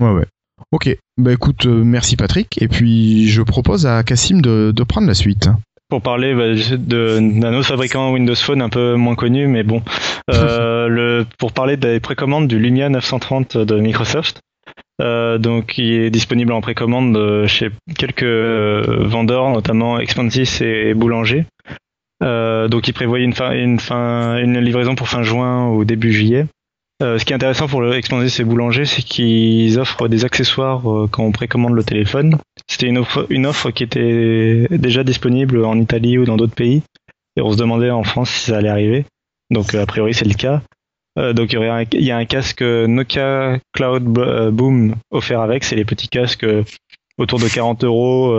Ouais, 0.00 0.12
ouais. 0.12 0.26
Ok, 0.70 0.96
bah 1.18 1.32
écoute, 1.32 1.66
euh, 1.66 1.82
merci 1.84 2.16
Patrick, 2.16 2.62
et 2.62 2.68
puis 2.68 3.28
je 3.28 3.42
propose 3.42 3.86
à 3.86 4.02
Cassim 4.04 4.40
de, 4.40 4.72
de 4.74 4.82
prendre 4.84 5.06
la 5.08 5.14
suite. 5.14 5.48
Pour 5.94 6.02
parler 6.02 6.34
bah, 6.34 6.54
d'un 6.76 7.54
autre 7.54 7.68
fabricant 7.68 8.12
Windows 8.12 8.34
Phone 8.34 8.60
un 8.62 8.68
peu 8.68 8.96
moins 8.96 9.14
connu, 9.14 9.46
mais 9.46 9.62
bon, 9.62 9.80
Euh, 10.32 10.88
le, 10.88 11.26
pour 11.38 11.52
parler 11.52 11.76
des 11.76 12.00
précommandes 12.00 12.48
du 12.48 12.58
Lumia 12.58 12.88
930 12.88 13.58
de 13.58 13.78
Microsoft, 13.78 14.40
euh, 15.02 15.36
donc 15.36 15.66
qui 15.66 15.92
est 15.92 16.08
disponible 16.08 16.52
en 16.52 16.62
précommande 16.62 17.14
euh, 17.16 17.46
chez 17.46 17.70
quelques 17.98 18.24
vendeurs, 18.24 19.50
notamment 19.50 19.98
Expansys 19.98 20.62
et 20.62 20.94
Boulanger. 20.94 21.44
Euh, 22.22 22.68
donc 22.68 22.88
ils 22.88 22.94
prévoyaient 22.94 23.24
une, 23.24 23.34
fin, 23.34 23.52
une, 23.52 23.78
fin, 23.78 24.38
une 24.38 24.58
livraison 24.60 24.94
pour 24.94 25.08
fin 25.08 25.22
juin 25.22 25.68
ou 25.68 25.84
début 25.84 26.12
juillet. 26.12 26.46
Euh, 27.02 27.18
ce 27.18 27.24
qui 27.24 27.32
est 27.32 27.36
intéressant 27.36 27.66
pour 27.66 27.82
le 27.82 27.92
Expansys 27.94 28.40
et 28.40 28.44
Boulanger, 28.44 28.84
c'est 28.84 29.02
qu'ils 29.02 29.78
offrent 29.80 30.08
des 30.08 30.24
accessoires 30.24 30.88
euh, 30.90 31.08
quand 31.10 31.24
on 31.24 31.32
précommande 31.32 31.74
le 31.74 31.82
téléphone. 31.82 32.38
C'était 32.66 32.88
une 32.88 33.46
offre, 33.46 33.70
qui 33.70 33.84
était 33.84 34.66
déjà 34.70 35.04
disponible 35.04 35.64
en 35.64 35.78
Italie 35.78 36.18
ou 36.18 36.24
dans 36.24 36.36
d'autres 36.36 36.54
pays. 36.54 36.82
Et 37.36 37.42
on 37.42 37.52
se 37.52 37.56
demandait 37.56 37.90
en 37.90 38.04
France 38.04 38.30
si 38.30 38.50
ça 38.50 38.58
allait 38.58 38.68
arriver. 38.68 39.06
Donc 39.50 39.74
euh, 39.74 39.82
a 39.82 39.86
priori 39.86 40.14
c'est 40.14 40.24
le 40.24 40.34
cas. 40.34 40.62
Euh, 41.18 41.32
donc 41.32 41.52
il 41.52 42.00
y, 42.00 42.10
a 42.10 42.16
un 42.16 42.24
casque 42.24 42.62
Nokia 42.62 43.58
Cloud 43.72 44.18
euh, 44.18 44.50
Boom 44.50 44.96
offert 45.10 45.40
avec. 45.40 45.64
C'est 45.64 45.76
les 45.76 45.84
petits 45.84 46.08
casques 46.08 46.46
autour 47.18 47.38
de 47.38 47.48
40 47.48 47.84
euros 47.84 48.34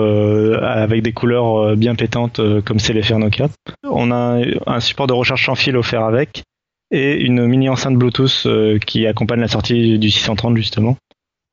avec 0.62 1.02
des 1.02 1.14
couleurs 1.14 1.78
bien 1.78 1.96
pétantes 1.96 2.42
comme 2.66 2.80
c'est 2.80 2.92
les 2.92 3.16
Nokia. 3.16 3.50
On 3.84 4.12
a 4.12 4.42
un 4.66 4.80
support 4.82 5.08
de 5.08 5.14
recharge 5.14 5.46
sans 5.46 5.56
fil 5.56 5.78
offert 5.78 6.04
avec 6.04 6.44
et 6.92 7.14
une 7.14 7.48
mini 7.48 7.70
enceinte 7.70 7.96
Bluetooth 7.96 8.46
qui 8.86 9.08
accompagne 9.08 9.40
la 9.40 9.48
sortie 9.48 9.98
du 9.98 10.12
630 10.12 10.58
justement. 10.58 10.98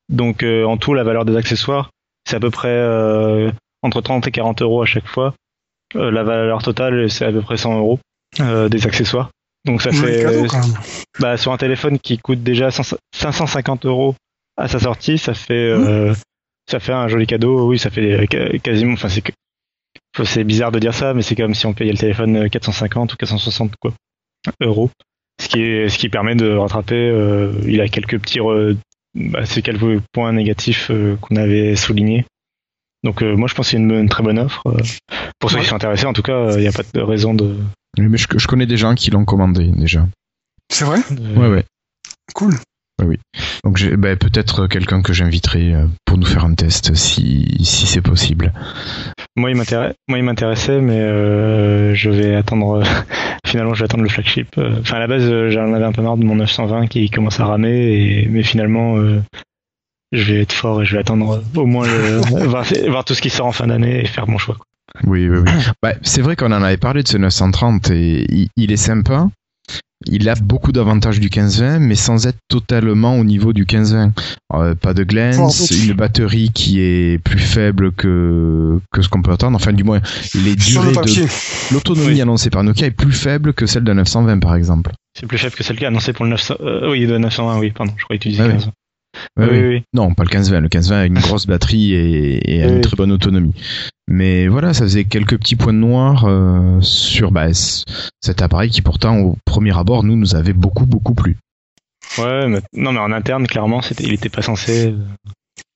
Donc 0.08 0.42
en 0.42 0.76
tout 0.78 0.94
la 0.94 1.04
valeur 1.04 1.24
des 1.24 1.36
accessoires 1.36 1.90
c'est 2.28 2.36
à 2.36 2.40
peu 2.40 2.50
près 2.50 2.68
euh, 2.68 3.50
entre 3.82 4.00
30 4.00 4.26
et 4.26 4.30
40 4.30 4.62
euros 4.62 4.82
à 4.82 4.86
chaque 4.86 5.06
fois. 5.06 5.34
Euh, 5.96 6.10
la 6.10 6.22
valeur 6.22 6.62
totale, 6.62 7.10
c'est 7.10 7.24
à 7.26 7.32
peu 7.32 7.42
près 7.42 7.56
100 7.56 7.76
euros 7.78 7.98
euh, 8.40 8.68
des 8.68 8.86
accessoires. 8.86 9.30
Donc 9.64 9.82
ça 9.82 9.90
fait 9.92 10.22
cadeau, 10.24 10.46
quand 10.48 10.60
même. 10.66 10.76
bah, 11.20 11.36
sur 11.36 11.52
un 11.52 11.56
téléphone 11.56 11.98
qui 11.98 12.18
coûte 12.18 12.42
déjà 12.42 12.70
100 12.70 12.96
550 13.14 13.86
euros 13.86 14.14
à 14.56 14.68
sa 14.68 14.78
sortie, 14.80 15.18
ça 15.18 15.34
fait 15.34 15.76
Mmh. 15.76 15.84
euh, 15.86 16.14
ça 16.70 16.80
fait 16.80 16.92
un 16.92 17.08
joli 17.08 17.26
cadeau. 17.26 17.68
Oui, 17.68 17.78
ça 17.78 17.90
fait 17.90 18.26
euh, 18.34 18.58
quasiment. 18.58 18.92
Enfin, 18.94 19.08
c'est 19.08 19.20
que- 19.20 19.32
c'est 20.24 20.44
bizarre 20.44 20.72
de 20.72 20.78
dire 20.78 20.94
ça, 20.94 21.14
mais 21.14 21.22
c'est 21.22 21.34
comme 21.36 21.54
si 21.54 21.66
on 21.66 21.72
payait 21.74 21.92
le 21.92 21.98
téléphone 21.98 22.36
euh, 22.36 22.48
450 22.48 23.12
ou 23.12 23.16
460 23.16 23.74
quoi 23.80 23.92
euros. 24.60 24.90
Ce 25.40 25.48
qui 25.48 25.62
est 25.62 25.88
ce 25.88 25.98
qui 25.98 26.08
permet 26.08 26.34
de 26.34 26.50
rattraper. 26.54 26.94
euh, 26.96 27.52
il 27.66 27.80
a 27.80 27.88
quelques 27.88 28.18
petits 28.20 28.38
re- 28.40 28.76
bah, 29.14 29.44
ces 29.46 29.62
quelques 29.62 30.00
points 30.12 30.32
négatifs 30.32 30.90
euh, 30.90 31.16
qu'on 31.20 31.36
avait 31.36 31.76
soulignés. 31.76 32.24
Donc 33.04 33.22
euh, 33.22 33.36
moi 33.36 33.48
je 33.48 33.54
pense 33.54 33.66
que 33.66 33.70
c'est 33.72 33.76
une, 33.78 33.90
une 33.92 34.08
très 34.08 34.22
bonne 34.22 34.38
offre. 34.38 34.62
euh, 34.66 34.78
pour 35.38 35.50
ceux 35.50 35.56
Ouais. 35.56 35.62
qui 35.62 35.68
sont 35.68 35.76
intéressés, 35.76 36.06
en 36.06 36.12
tout 36.12 36.22
cas, 36.22 36.52
il 36.52 36.60
n'y 36.60 36.68
a 36.68 36.72
pas 36.72 36.82
de 36.94 37.00
raison 37.00 37.34
de. 37.34 37.56
Oui, 37.98 38.06
Mais 38.08 38.16
je, 38.18 38.26
je 38.36 38.46
connais 38.46 38.66
des 38.66 38.76
gens 38.76 38.94
qui 38.94 39.10
l'ont 39.10 39.24
commandé 39.24 39.66
déjà. 39.76 40.06
C'est 40.72 40.84
vrai? 40.84 41.00
Ouais, 41.36 41.48
ouais. 41.48 41.64
Cool. 42.34 42.54
Donc 43.64 43.78
j'ai 43.78 43.96
bah, 43.96 44.14
peut-être 44.14 44.68
quelqu'un 44.68 45.02
que 45.02 45.12
j'inviterai 45.12 45.74
pour 46.04 46.18
nous 46.18 46.26
faire 46.26 46.44
un 46.44 46.54
test 46.54 46.94
si, 46.94 47.56
si 47.64 47.86
c'est 47.86 48.00
possible. 48.00 48.52
Moi, 49.36 49.50
il 49.50 49.56
m'intéresse, 49.56 49.94
moi, 50.08 50.18
il 50.18 50.24
m'intéressait, 50.24 50.80
mais 50.80 51.00
euh, 51.00 51.94
je 51.94 52.10
vais 52.10 52.36
attendre. 52.36 52.84
Finalement, 53.53 53.74
je 53.74 53.80
vais 53.80 53.84
attendre 53.84 54.03
le 54.03 54.09
flagship. 54.09 54.48
Euh, 54.59 54.80
Enfin, 54.80 54.96
à 54.96 55.00
la 55.00 55.07
base, 55.07 55.22
euh, 55.24 55.50
j'en 55.50 55.72
avais 55.72 55.84
un 55.84 55.92
peu 55.92 56.03
marre 56.03 56.16
de 56.16 56.24
mon 56.24 56.34
920 56.34 56.86
qui 56.88 57.09
commence 57.11 57.38
à 57.38 57.44
ramer, 57.46 57.70
et, 57.70 58.28
mais 58.28 58.42
finalement, 58.42 58.96
euh, 58.96 59.22
je 60.11 60.32
vais 60.32 60.40
être 60.42 60.53
fort 60.53 60.82
et 60.82 60.84
je 60.84 60.94
vais 60.94 61.00
attendre 61.00 61.42
au 61.55 61.66
moins 61.66 61.86
le, 61.86 62.16
voir, 62.46 62.64
voir 62.88 63.05
tout 63.05 63.14
ce 63.14 63.22
qui 63.22 63.30
sort 63.30 63.46
en 63.46 63.53
fin 63.53 63.66
d'année 63.68 64.00
et 64.00 64.07
faire 64.07 64.26
mon 64.28 64.38
choix. 64.38 64.57
quoi. 64.57 64.66
Oui, 65.07 65.28
oui, 65.28 65.38
oui. 65.38 65.50
Bah, 65.82 65.92
c'est 66.03 66.20
vrai 66.22 66.34
qu'on 66.36 66.53
en 66.53 66.62
avait 66.62 66.76
parlé 66.76 67.03
de 67.03 67.09
ce 67.09 67.16
930 67.18 67.90
et 67.90 68.26
il, 68.30 68.48
il 68.57 68.72
est 68.72 68.76
sympa. 68.76 69.28
Il 70.07 70.28
a 70.28 70.34
beaucoup 70.34 70.72
d'avantages 70.72 71.20
du 71.20 71.26
1520, 71.28 71.78
mais 71.80 71.94
sans 71.94 72.26
être 72.26 72.38
totalement 72.48 73.16
au 73.18 73.24
niveau 73.24 73.53
du 73.53 73.62
1520. 73.62 74.12
Euh, 74.55 74.74
pas 74.74 74.94
de 74.94 75.05
glance, 75.05 75.70
une 75.70 75.92
batterie 75.94 76.50
qui 76.53 76.80
est 76.80 77.18
plus 77.22 77.38
faible 77.38 77.92
que, 77.92 78.78
que 78.92 79.03
ce 79.03 79.09
qu'on 79.09 79.22
peut 79.22 79.32
attendre. 79.32 79.57
Enfin, 79.57 79.72
du 79.72 79.84
moins, 79.84 80.00
les 80.34 80.59
Sur 80.59 80.82
le 80.82 80.90
durées 80.90 80.92
papier. 80.94 81.24
de 81.24 81.74
l'autonomie 81.74 82.07
Oui. 82.14 82.20
annoncée 82.20 82.50
par 82.50 82.62
Nokia 82.64 82.86
est 82.86 82.90
plus 82.90 83.12
faible 83.12 83.53
que 83.55 83.66
celle 83.66 83.84
de 83.84 83.92
920, 83.92 84.38
par 84.40 84.55
exemple. 84.55 84.92
C'est 85.18 85.26
plus 85.26 85.38
faible 85.38 85.55
que 85.55 85.62
celle 85.62 85.76
qui 85.76 85.84
est 85.84 85.88
annoncée 85.88 86.12
pour 86.12 86.24
le 86.24 86.30
900. 86.32 86.55
euh, 86.61 86.90
oui, 86.90 87.07
de 87.07 87.16
920, 87.18 87.59
oui, 87.59 87.70
pardon, 87.70 87.92
je 87.96 88.05
croyais 88.05 88.18
que 88.18 88.22
tu 88.24 88.28
disais 88.30 88.42
Ah 88.42 88.46
oui. 88.48 88.53
15. 88.55 88.66
Ouais, 89.36 89.44
oui, 89.44 89.46
oui. 89.50 89.59
oui, 89.61 89.68
oui. 89.76 89.82
Non, 89.92 90.14
pas 90.14 90.24
le 90.24 90.28
1520. 90.30 90.57
Le 90.57 90.62
1520 90.62 90.96
a 91.00 91.05
une 91.07 91.14
grosse 91.20 91.46
batterie 91.46 91.92
et, 91.92 92.55
et 92.57 92.62
a 92.62 92.66
Oui, 92.66 92.70
une 92.72 92.76
oui. 92.76 92.80
très 92.82 92.96
bonne 92.96 93.12
autonomie. 93.12 93.53
Mais 94.14 94.46
voilà, 94.46 94.74
ça 94.74 94.82
faisait 94.82 95.04
quelques 95.04 95.38
petits 95.38 95.56
points 95.56 95.72
noirs 95.72 96.26
euh, 96.26 96.78
sur 96.82 97.32
bah, 97.32 97.46
cet 97.54 98.42
appareil 98.42 98.68
qui 98.68 98.82
pourtant 98.82 99.18
au 99.20 99.38
premier 99.46 99.74
abord 99.76 100.04
nous 100.04 100.16
nous 100.16 100.34
avait 100.36 100.52
beaucoup 100.52 100.84
beaucoup 100.84 101.14
plu. 101.14 101.38
Ouais, 102.18 102.46
mais, 102.46 102.60
non, 102.74 102.92
mais 102.92 102.98
en 102.98 103.10
interne, 103.10 103.46
clairement, 103.46 103.80
il 104.00 104.12
était 104.12 104.28
pas 104.28 104.42
censé. 104.42 104.88
euh, 104.88 104.96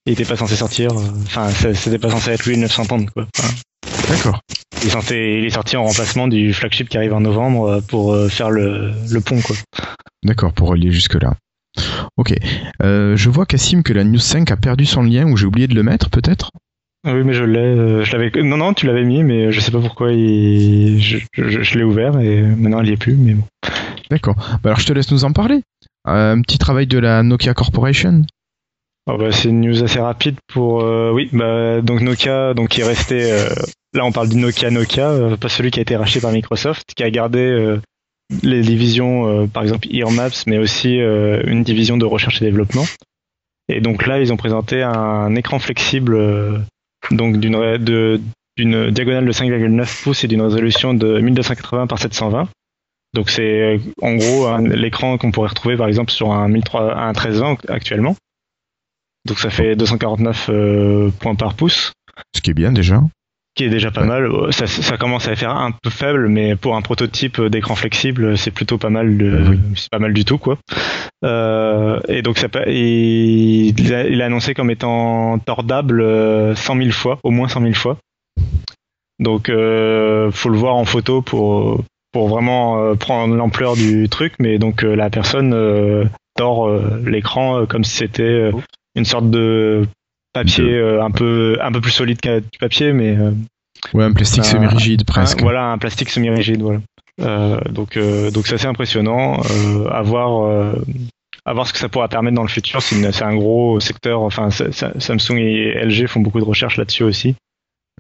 il 0.05 0.12
était 0.12 0.26
pas 0.26 0.37
censé 0.37 0.55
sortir. 0.55 0.91
euh, 0.93 1.03
Enfin, 1.24 1.49
c'était 1.51 1.99
pas 1.99 2.11
censé 2.11 2.32
être 2.32 2.45
lui 2.45 2.57
le 2.57 2.61
930, 2.62 3.11
quoi. 3.11 3.26
Enfin, 3.39 3.55
D'accord. 4.11 4.41
Il 4.82 4.89
est, 4.89 4.91
censé- 4.91 5.39
il 5.39 5.45
est 5.47 5.51
sorti 5.51 5.78
en 5.78 5.84
remplacement 5.84 6.28
du 6.28 6.53
flagship 6.53 6.91
qui 6.91 6.99
arrive 6.99 7.14
en 7.14 7.20
novembre 7.22 7.66
euh, 7.68 7.80
pour 7.80 8.14
faire 8.28 8.51
le, 8.51 8.93
le 9.11 9.20
pont 9.22 9.41
quoi. 9.41 9.57
D'accord, 10.24 10.53
pour 10.53 10.68
relier 10.68 10.93
jusque-là. 10.93 11.34
Ok. 12.18 12.34
Euh, 12.82 13.16
je 13.16 13.30
vois, 13.30 13.47
Cassim, 13.47 13.82
que 13.82 13.95
la 13.95 14.05
News 14.05 14.18
5 14.18 14.51
a 14.51 14.57
perdu 14.59 14.84
son 14.84 15.03
lien 15.03 15.26
ou 15.26 15.37
j'ai 15.39 15.47
oublié 15.47 15.68
de 15.68 15.74
le 15.74 15.82
mettre, 15.82 16.11
peut-être? 16.11 16.51
Oui 17.07 17.22
mais 17.24 17.32
je 17.32 17.44
l'ai, 17.44 17.59
euh, 17.61 18.04
je 18.04 18.16
l'avais. 18.16 18.30
Non 18.42 18.57
non 18.57 18.74
tu 18.74 18.86
l'avais 18.86 19.04
mis 19.04 19.22
mais 19.22 19.52
je 19.52 19.61
sais 19.61 19.70
pas 19.70 19.80
pourquoi 19.80 20.12
il... 20.12 21.00
je, 21.00 21.18
je- 21.32 21.62
je 21.62 21.78
l'ai 21.78 21.84
ouvert 21.84 22.18
et 22.18 22.42
maintenant 22.42 22.82
il 22.82 22.88
y 22.88 22.92
est 22.92 22.96
plus 22.96 23.14
mais 23.16 23.34
bon. 23.34 23.44
D'accord. 24.11 24.34
Bah 24.62 24.70
alors 24.70 24.80
je 24.80 24.86
te 24.86 24.92
laisse 24.92 25.11
nous 25.12 25.24
en 25.24 25.32
parler. 25.32 25.62
Euh, 26.09 26.32
un 26.34 26.40
petit 26.42 26.59
travail 26.59 26.86
de 26.86 26.98
la 26.98 27.22
Nokia 27.22 27.54
Corporation. 27.54 28.22
Ah 29.09 29.16
bah, 29.16 29.30
c'est 29.30 29.48
une 29.50 29.61
news 29.61 29.84
assez 29.84 30.00
rapide 30.00 30.36
pour 30.52 30.80
euh, 30.82 31.12
oui 31.12 31.28
bah 31.32 31.80
donc 31.80 32.00
Nokia 32.00 32.54
donc 32.54 32.70
qui 32.70 32.80
est 32.80 32.84
resté 32.84 33.30
euh, 33.32 33.48
là 33.94 34.04
on 34.04 34.11
parle 34.11 34.28
du 34.28 34.36
Nokia 34.36 34.70
Nokia 34.72 35.36
pas 35.40 35.48
celui 35.48 35.70
qui 35.70 35.78
a 35.78 35.82
été 35.82 35.94
racheté 35.94 36.20
par 36.20 36.32
Microsoft 36.32 36.92
qui 36.96 37.04
a 37.04 37.11
gardé 37.11 37.38
euh, 37.38 37.80
les 38.42 38.62
divisions 38.62 39.46
par 39.46 39.62
exemple 39.62 39.86
Earmaps 39.92 40.48
mais 40.48 40.59
aussi 40.59 40.96
une 40.96 41.62
division 41.62 41.96
de 41.96 42.04
recherche 42.04 42.42
et 42.42 42.44
développement 42.44 42.84
et 43.68 43.80
donc 43.80 44.09
là 44.09 44.20
ils 44.20 44.32
ont 44.32 44.36
présenté 44.36 44.82
un 44.82 45.32
écran 45.36 45.61
flexible 45.61 46.18
donc 47.11 47.38
d'une 47.38 48.90
diagonale 48.90 49.26
de 49.26 49.32
5,9 49.32 50.02
pouces 50.02 50.24
et 50.24 50.28
d'une 50.28 50.42
résolution 50.42 50.94
de 50.94 51.20
1280 51.20 51.86
par 51.86 51.98
720 51.98 52.48
donc 53.16 53.30
c'est 53.30 53.80
en 54.02 54.14
gros 54.16 54.59
l'écran 54.59 55.16
qu'on 55.16 55.30
pourrait 55.30 55.48
retrouver 55.48 55.76
par 55.76 55.88
exemple 55.88 56.12
sur 56.12 56.32
un 56.32 56.48
1300 56.48 56.92
un 56.92 57.12
1320 57.12 57.70
actuellement. 57.70 58.14
Donc 59.24 59.38
ça 59.38 59.48
fait 59.48 59.74
249 59.74 60.50
euh, 60.50 61.11
points 61.18 61.34
par 61.34 61.54
pouce, 61.54 61.92
Ce 62.34 62.42
qui 62.42 62.50
est 62.50 62.54
bien 62.54 62.72
déjà. 62.72 63.02
Qui 63.57 63.64
est 63.64 63.68
déjà 63.68 63.90
pas 63.90 64.02
Ouais. 64.02 64.07
mal. 64.07 64.26
Euh, 64.26 64.50
Ça, 64.52 64.66
ça 64.66 64.96
commence 64.96 65.26
à 65.26 65.34
faire 65.34 65.50
un 65.50 65.72
peu 65.72 65.90
faible, 65.90 66.28
mais 66.28 66.54
pour 66.57 66.76
un 66.76 66.82
prototype 66.82 67.40
d'écran 67.40 67.74
flexible, 67.74 68.38
c'est 68.38 68.50
plutôt 68.52 68.78
pas 68.78 68.90
mal. 68.90 69.16
De, 69.16 69.42
Oui. 69.50 69.59
C'est 69.74 69.90
pas 69.90 69.98
mal 69.98 70.12
du 70.12 70.24
tout, 70.24 70.38
quoi. 70.38 70.59
Euh, 71.24 71.98
et 72.09 72.22
donc 72.22 72.38
ça, 72.38 72.48
il, 72.66 73.78
il 73.80 74.22
a, 74.22 74.24
annoncé 74.26 74.54
comme 74.54 74.70
étant 74.70 75.38
tordable 75.38 76.00
euh, 76.02 76.54
100 76.54 76.76
000 76.76 76.90
fois, 76.90 77.18
au 77.24 77.30
moins 77.30 77.48
100 77.48 77.62
000 77.62 77.72
fois. 77.74 77.96
Donc 79.18 79.48
euh, 79.48 80.30
faut 80.30 80.50
le 80.50 80.59
voir 80.59 80.76
en 80.76 80.84
photo 80.84 81.22
pour 81.22 81.82
pour 82.12 82.28
vraiment 82.28 82.78
euh, 82.82 82.94
prendre 82.94 83.34
l'ampleur 83.34 83.74
du 83.74 84.09
truc, 84.11 84.34
mais 84.38 84.59
donc 84.59 84.84
euh, 84.84 84.94
la 84.94 85.09
personne 85.11 85.52
euh, 85.54 86.04
tord 86.36 86.68
euh, 86.68 87.02
l'écran 87.07 87.61
euh, 87.61 87.66
comme 87.66 87.82
si 87.84 87.96
c'était 87.96 88.22
euh, 88.22 88.52
une 88.94 89.04
sorte 89.07 89.30
de 89.30 89.86
papier 90.39 90.64
De- 90.64 90.70
euh, 90.70 91.03
un 91.05 91.11
peu 91.11 91.59
un 91.61 91.72
peu 91.72 91.80
plus 91.80 91.91
solide 91.93 92.20
que 92.20 92.41
du 92.41 92.59
papier, 92.61 92.93
mais 92.93 93.16
euh, 93.16 93.30
Ouais, 93.95 94.05
un 94.05 94.12
plastique 94.12 94.41
Un- 94.41 94.45
semi-rigide 94.45 95.05
presque. 95.05 95.41
un- 95.41 95.43
voilà 95.45 95.64
un 95.66 95.78
plastique 95.78 96.09
semi-rigide, 96.11 96.62
voilà. 96.62 96.80
Euh, 97.20 97.59
donc 97.70 97.99
donc 98.32 98.47
c'est 98.47 98.55
assez 98.55 98.66
impressionnant 98.66 99.41
à 99.91 100.03
voir. 100.03 100.74
à 101.49 101.53
voir 101.53 101.66
ce 101.68 101.72
que 101.72 101.78
ça 101.78 101.89
pourra 101.89 102.09
permettre 102.09 102.34
dans 102.34 102.43
le 102.43 102.49
futur. 102.49 102.82
C'est 102.82 103.22
un 103.22 103.34
gros 103.37 103.78
secteur. 103.78 104.20
Enfin, 104.22 104.49
Samsung 104.51 105.37
et 105.39 105.74
LG 105.84 106.09
font 106.09 106.18
beaucoup 106.20 106.41
de 106.41 106.45
recherches 106.45 106.76
là-dessus 106.76 107.05
aussi. 107.05 107.37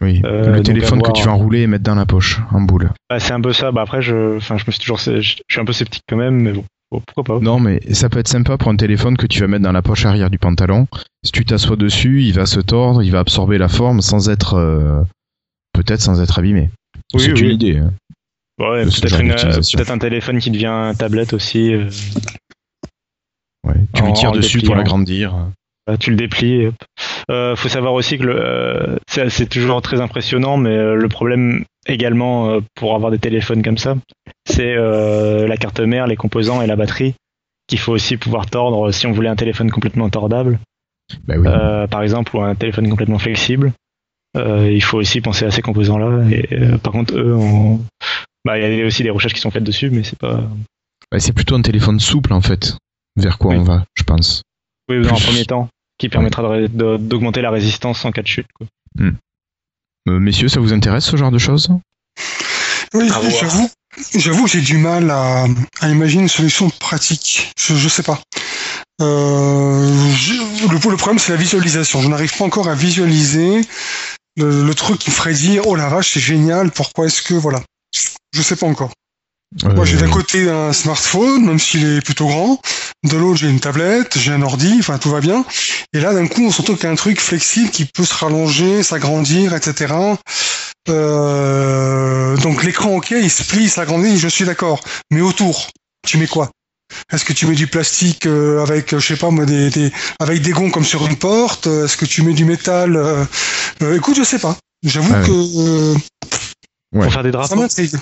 Oui. 0.02 0.20
Euh, 0.24 0.56
le 0.56 0.62
téléphone 0.62 1.00
que 1.00 1.12
tu 1.12 1.22
vas 1.22 1.30
enrouler 1.32 1.60
et 1.62 1.66
mettre 1.68 1.84
dans 1.84 1.94
la 1.94 2.04
poche, 2.06 2.40
en 2.52 2.60
boule. 2.60 2.90
Bah, 3.08 3.18
c'est 3.20 3.32
un 3.32 3.40
peu 3.40 3.52
ça. 3.52 3.70
Bah, 3.72 3.82
après, 3.82 4.02
je, 4.02 4.36
enfin, 4.36 4.56
je 4.58 4.64
me 4.66 4.72
suis 4.72 4.80
toujours, 4.80 4.98
je 4.98 5.20
je 5.20 5.36
suis 5.48 5.60
un 5.60 5.64
peu 5.64 5.72
sceptique 5.72 6.02
quand 6.08 6.16
même, 6.16 6.34
mais 6.42 6.52
bon, 6.52 6.64
bon, 6.90 7.00
pourquoi 7.06 7.24
pas. 7.24 7.40
Non, 7.44 7.58
mais 7.60 7.80
ça 7.94 8.08
peut 8.08 8.18
être 8.18 8.28
sympa 8.28 8.56
pour 8.58 8.70
un 8.70 8.76
téléphone 8.76 9.16
que 9.16 9.26
tu 9.26 9.40
vas 9.40 9.46
mettre 9.48 9.64
dans 9.64 9.72
la 9.72 9.82
poche 9.82 10.04
arrière 10.06 10.30
du 10.30 10.38
pantalon. 10.38 10.86
Si 11.24 11.32
tu 11.32 11.44
t'assois 11.44 11.76
dessus, 11.76 12.22
il 12.22 12.32
va 12.32 12.46
se 12.46 12.60
tordre, 12.60 13.02
il 13.02 13.10
va 13.10 13.18
absorber 13.20 13.58
la 13.58 13.68
forme 13.68 14.00
sans 14.00 14.28
être. 14.28 14.54
euh, 14.54 15.02
Peut-être 15.72 16.00
sans 16.00 16.22
être 16.22 16.38
abîmé. 16.38 16.70
Oui, 17.12 17.20
c'est 17.22 17.32
oui. 17.32 17.40
une 17.40 17.50
idée. 17.50 17.76
hein. 17.78 17.92
Ouais, 18.58 18.84
peut-être 18.84 19.20
une- 19.20 19.92
un 19.92 19.98
téléphone 19.98 20.38
qui 20.38 20.50
devient 20.50 20.92
tablette 20.98 21.34
aussi. 21.34 21.74
euh, 21.74 21.90
Ouais. 23.64 23.74
Tu 23.94 24.02
lui 24.02 24.12
tires 24.14 24.32
dessus 24.32 24.62
pour 24.62 24.74
l'agrandir. 24.76 25.34
Bah, 25.86 25.96
tu 25.96 26.10
le 26.10 26.16
déplies. 26.16 26.68
Euh, 27.30 27.54
faut 27.56 27.68
savoir 27.68 27.92
aussi 27.94 28.18
que 28.18 28.26
euh, 28.26 28.96
c'est 29.28 29.48
toujours 29.48 29.82
très 29.82 30.00
impressionnant, 30.00 30.56
mais 30.56 30.70
euh, 30.70 30.94
le 30.94 31.08
problème 31.08 31.64
également 31.86 32.50
euh, 32.50 32.60
pour 32.74 32.94
avoir 32.94 33.10
des 33.10 33.18
téléphones 33.18 33.62
comme 33.62 33.78
ça, 33.78 33.96
c'est 34.44 34.74
euh, 34.74 35.46
la 35.46 35.56
carte 35.56 35.80
mère, 35.80 36.06
les 36.06 36.16
composants 36.16 36.60
et 36.62 36.66
la 36.66 36.76
batterie 36.76 37.14
qu'il 37.68 37.78
faut 37.78 37.92
aussi 37.92 38.16
pouvoir 38.16 38.46
tordre 38.46 38.90
si 38.92 39.06
on 39.06 39.12
voulait 39.12 39.28
un 39.28 39.34
téléphone 39.36 39.70
complètement 39.72 40.08
tordable, 40.08 40.60
Bah 41.26 41.34
oui. 41.36 41.48
par 41.90 42.02
exemple, 42.02 42.36
ou 42.36 42.40
un 42.42 42.54
téléphone 42.54 42.88
complètement 42.88 43.18
flexible. 43.18 43.72
Il 44.36 44.82
faut 44.82 44.98
aussi 44.98 45.20
penser 45.20 45.46
à 45.46 45.50
ces 45.50 45.62
composants-là. 45.62 46.28
Et 46.30 46.78
par 46.78 46.92
contre, 46.92 47.16
eux, 47.16 47.34
on- 47.34 47.80
bah, 48.44 48.56
il 48.58 48.76
y 48.78 48.82
a 48.82 48.86
aussi 48.86 49.02
des 49.02 49.10
recherches 49.10 49.34
qui 49.34 49.40
sont 49.40 49.50
faites 49.50 49.64
dessus, 49.64 49.90
mais 49.90 50.04
c'est 50.04 50.18
pas. 50.18 50.44
Bah, 51.10 51.18
c'est 51.18 51.32
plutôt 51.32 51.56
un 51.56 51.62
téléphone 51.62 51.98
souple 51.98 52.32
en 52.32 52.40
fait. 52.40 52.76
Vers 53.16 53.38
quoi 53.38 53.52
Oui. 53.52 53.58
on 53.58 53.62
va, 53.64 53.84
je 53.94 54.04
pense. 54.04 54.42
Oui, 54.88 55.02
dans 55.02 55.08
un 55.08 55.14
premier 55.18 55.44
temps, 55.44 55.68
qui 55.98 56.08
permettra 56.08 56.68
d'augmenter 56.68 57.40
la 57.40 57.50
résistance 57.50 58.04
en 58.04 58.12
cas 58.12 58.22
de 58.22 58.26
chute. 58.26 58.48
Quoi. 58.54 58.66
Euh, 60.08 60.18
messieurs, 60.20 60.48
ça 60.48 60.60
vous 60.60 60.72
intéresse 60.72 61.04
ce 61.04 61.16
genre 61.16 61.30
de 61.30 61.38
choses? 61.38 61.68
Oui, 62.94 63.08
j'avoue, 63.40 63.68
j'avoue 64.14 64.44
que 64.44 64.50
j'ai 64.50 64.60
du 64.60 64.78
mal 64.78 65.10
à, 65.10 65.46
à 65.80 65.88
imaginer 65.88 66.22
une 66.22 66.28
solution 66.28 66.70
pratique. 66.70 67.52
Je, 67.58 67.74
je 67.74 67.88
sais 67.88 68.02
pas. 68.02 68.20
Euh, 69.02 70.12
je- 70.14 70.68
le, 70.68 70.90
le 70.90 70.96
problème, 70.96 71.18
c'est 71.18 71.32
la 71.32 71.38
visualisation. 71.38 72.00
Je 72.00 72.08
n'arrive 72.08 72.34
pas 72.36 72.44
encore 72.44 72.68
à 72.68 72.74
visualiser 72.74 73.60
le, 74.36 74.64
le 74.64 74.74
truc 74.74 74.98
qui 74.98 75.10
me 75.10 75.14
ferait 75.14 75.34
dire, 75.34 75.66
oh 75.66 75.74
la 75.74 75.88
vache, 75.88 76.12
c'est 76.12 76.20
génial, 76.20 76.70
pourquoi 76.70 77.06
est-ce 77.06 77.22
que, 77.22 77.34
voilà. 77.34 77.60
Je 78.32 78.42
sais 78.42 78.56
pas 78.56 78.66
encore. 78.66 78.92
Moi, 79.64 79.84
j'ai 79.84 79.96
Euh, 79.96 80.00
d'un 80.00 80.10
côté 80.10 80.50
un 80.50 80.72
smartphone, 80.72 81.46
même 81.46 81.58
s'il 81.58 81.84
est 81.96 82.00
plutôt 82.02 82.26
grand. 82.26 82.60
De 83.04 83.16
l'autre, 83.16 83.38
j'ai 83.38 83.48
une 83.48 83.60
tablette, 83.60 84.18
j'ai 84.18 84.32
un 84.32 84.42
ordi, 84.42 84.76
enfin, 84.80 84.98
tout 84.98 85.10
va 85.10 85.20
bien. 85.20 85.44
Et 85.94 86.00
là, 86.00 86.12
d'un 86.12 86.26
coup, 86.26 86.44
on 86.46 86.50
se 86.50 86.58
retrouve 86.60 86.76
qu'il 86.76 86.84
y 86.84 86.88
a 86.88 86.92
un 86.92 86.96
truc 86.96 87.20
flexible 87.20 87.70
qui 87.70 87.84
peut 87.86 88.04
se 88.04 88.14
rallonger, 88.14 88.82
s'agrandir, 88.82 89.54
etc. 89.54 89.94
Euh, 90.88 92.36
donc, 92.38 92.62
l'écran, 92.64 92.96
ok, 92.96 93.10
il 93.12 93.30
se 93.30 93.42
plie, 93.44 93.64
il 93.64 93.70
s'agrandit, 93.70 94.18
je 94.18 94.28
suis 94.28 94.44
d'accord. 94.44 94.80
Mais 95.10 95.20
autour, 95.20 95.68
tu 96.06 96.18
mets 96.18 96.26
quoi? 96.26 96.50
Est-ce 97.12 97.24
que 97.24 97.32
tu 97.32 97.46
mets 97.46 97.54
du 97.56 97.66
plastique 97.66 98.26
euh, 98.26 98.62
avec, 98.62 98.96
je 98.96 99.04
sais 99.04 99.16
pas 99.16 99.30
moi, 99.30 99.44
des, 99.44 99.70
des, 99.70 99.92
avec 100.20 100.40
des 100.42 100.52
gonds 100.52 100.70
comme 100.70 100.84
sur 100.84 101.04
une 101.06 101.16
porte? 101.16 101.66
Est-ce 101.66 101.96
que 101.96 102.04
tu 102.04 102.22
mets 102.22 102.32
du 102.32 102.44
métal 102.44 102.96
euh, 102.96 103.24
euh, 103.82 103.96
Écoute, 103.96 104.16
je 104.16 104.22
sais 104.22 104.38
pas. 104.38 104.56
J'avoue 104.84 105.12
Ah 105.14 105.24
que 105.24 105.30
euh, 105.32 105.94
Ouais. 106.94 107.02
Pour 107.04 107.12
faire 107.12 107.22
des 107.24 107.30
ça 107.32 107.38
drapeaux. 107.38 107.56
m'intrigue. 107.56 107.96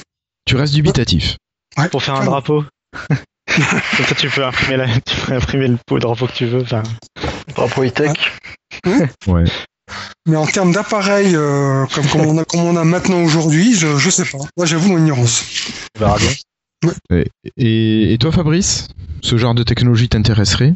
Tu 0.47 0.57
restes 0.57 0.75
dubitatif. 0.75 1.37
Ouais, 1.79 1.89
pour 1.89 2.03
faire 2.03 2.15
un 2.17 2.25
drapeau. 2.25 2.65
Comme 3.47 4.07
ça, 4.07 4.15
tu 4.17 4.29
peux 4.31 4.45
imprimer, 4.45 4.77
la, 4.79 4.87
tu 5.01 5.17
peux 5.27 5.33
imprimer 5.35 5.69
le 5.69 5.79
pot 5.87 5.99
drapeau 5.99 6.27
que 6.27 6.33
tu 6.33 6.47
veux. 6.47 6.63
Enfin, 6.63 6.83
Drapeau 7.55 7.85
high-tech. 7.85 8.13
Ouais. 9.27 9.45
Mais 10.27 10.37
en 10.37 10.47
termes 10.47 10.73
d'appareil, 10.73 11.37
euh, 11.37 11.87
comme, 11.95 12.07
comme, 12.09 12.23
on 12.23 12.39
a, 12.39 12.45
comme 12.45 12.61
on 12.61 12.77
a 12.77 12.85
maintenant 12.85 13.23
aujourd'hui, 13.23 13.75
je, 13.75 13.97
je 13.99 14.11
sais 14.11 14.25
pas. 14.25 14.39
Moi, 14.57 14.67
j'avoue 14.67 14.89
mon 14.89 14.99
ignorance. 14.99 15.45
On 15.97 16.01
verra 16.01 16.19
bien. 16.19 16.31
Et, 17.57 18.13
et 18.13 18.19
toi, 18.19 18.33
Fabrice? 18.33 18.89
Ce 19.23 19.37
genre 19.37 19.55
de 19.55 19.63
technologie 19.63 20.09
t'intéresserait? 20.09 20.75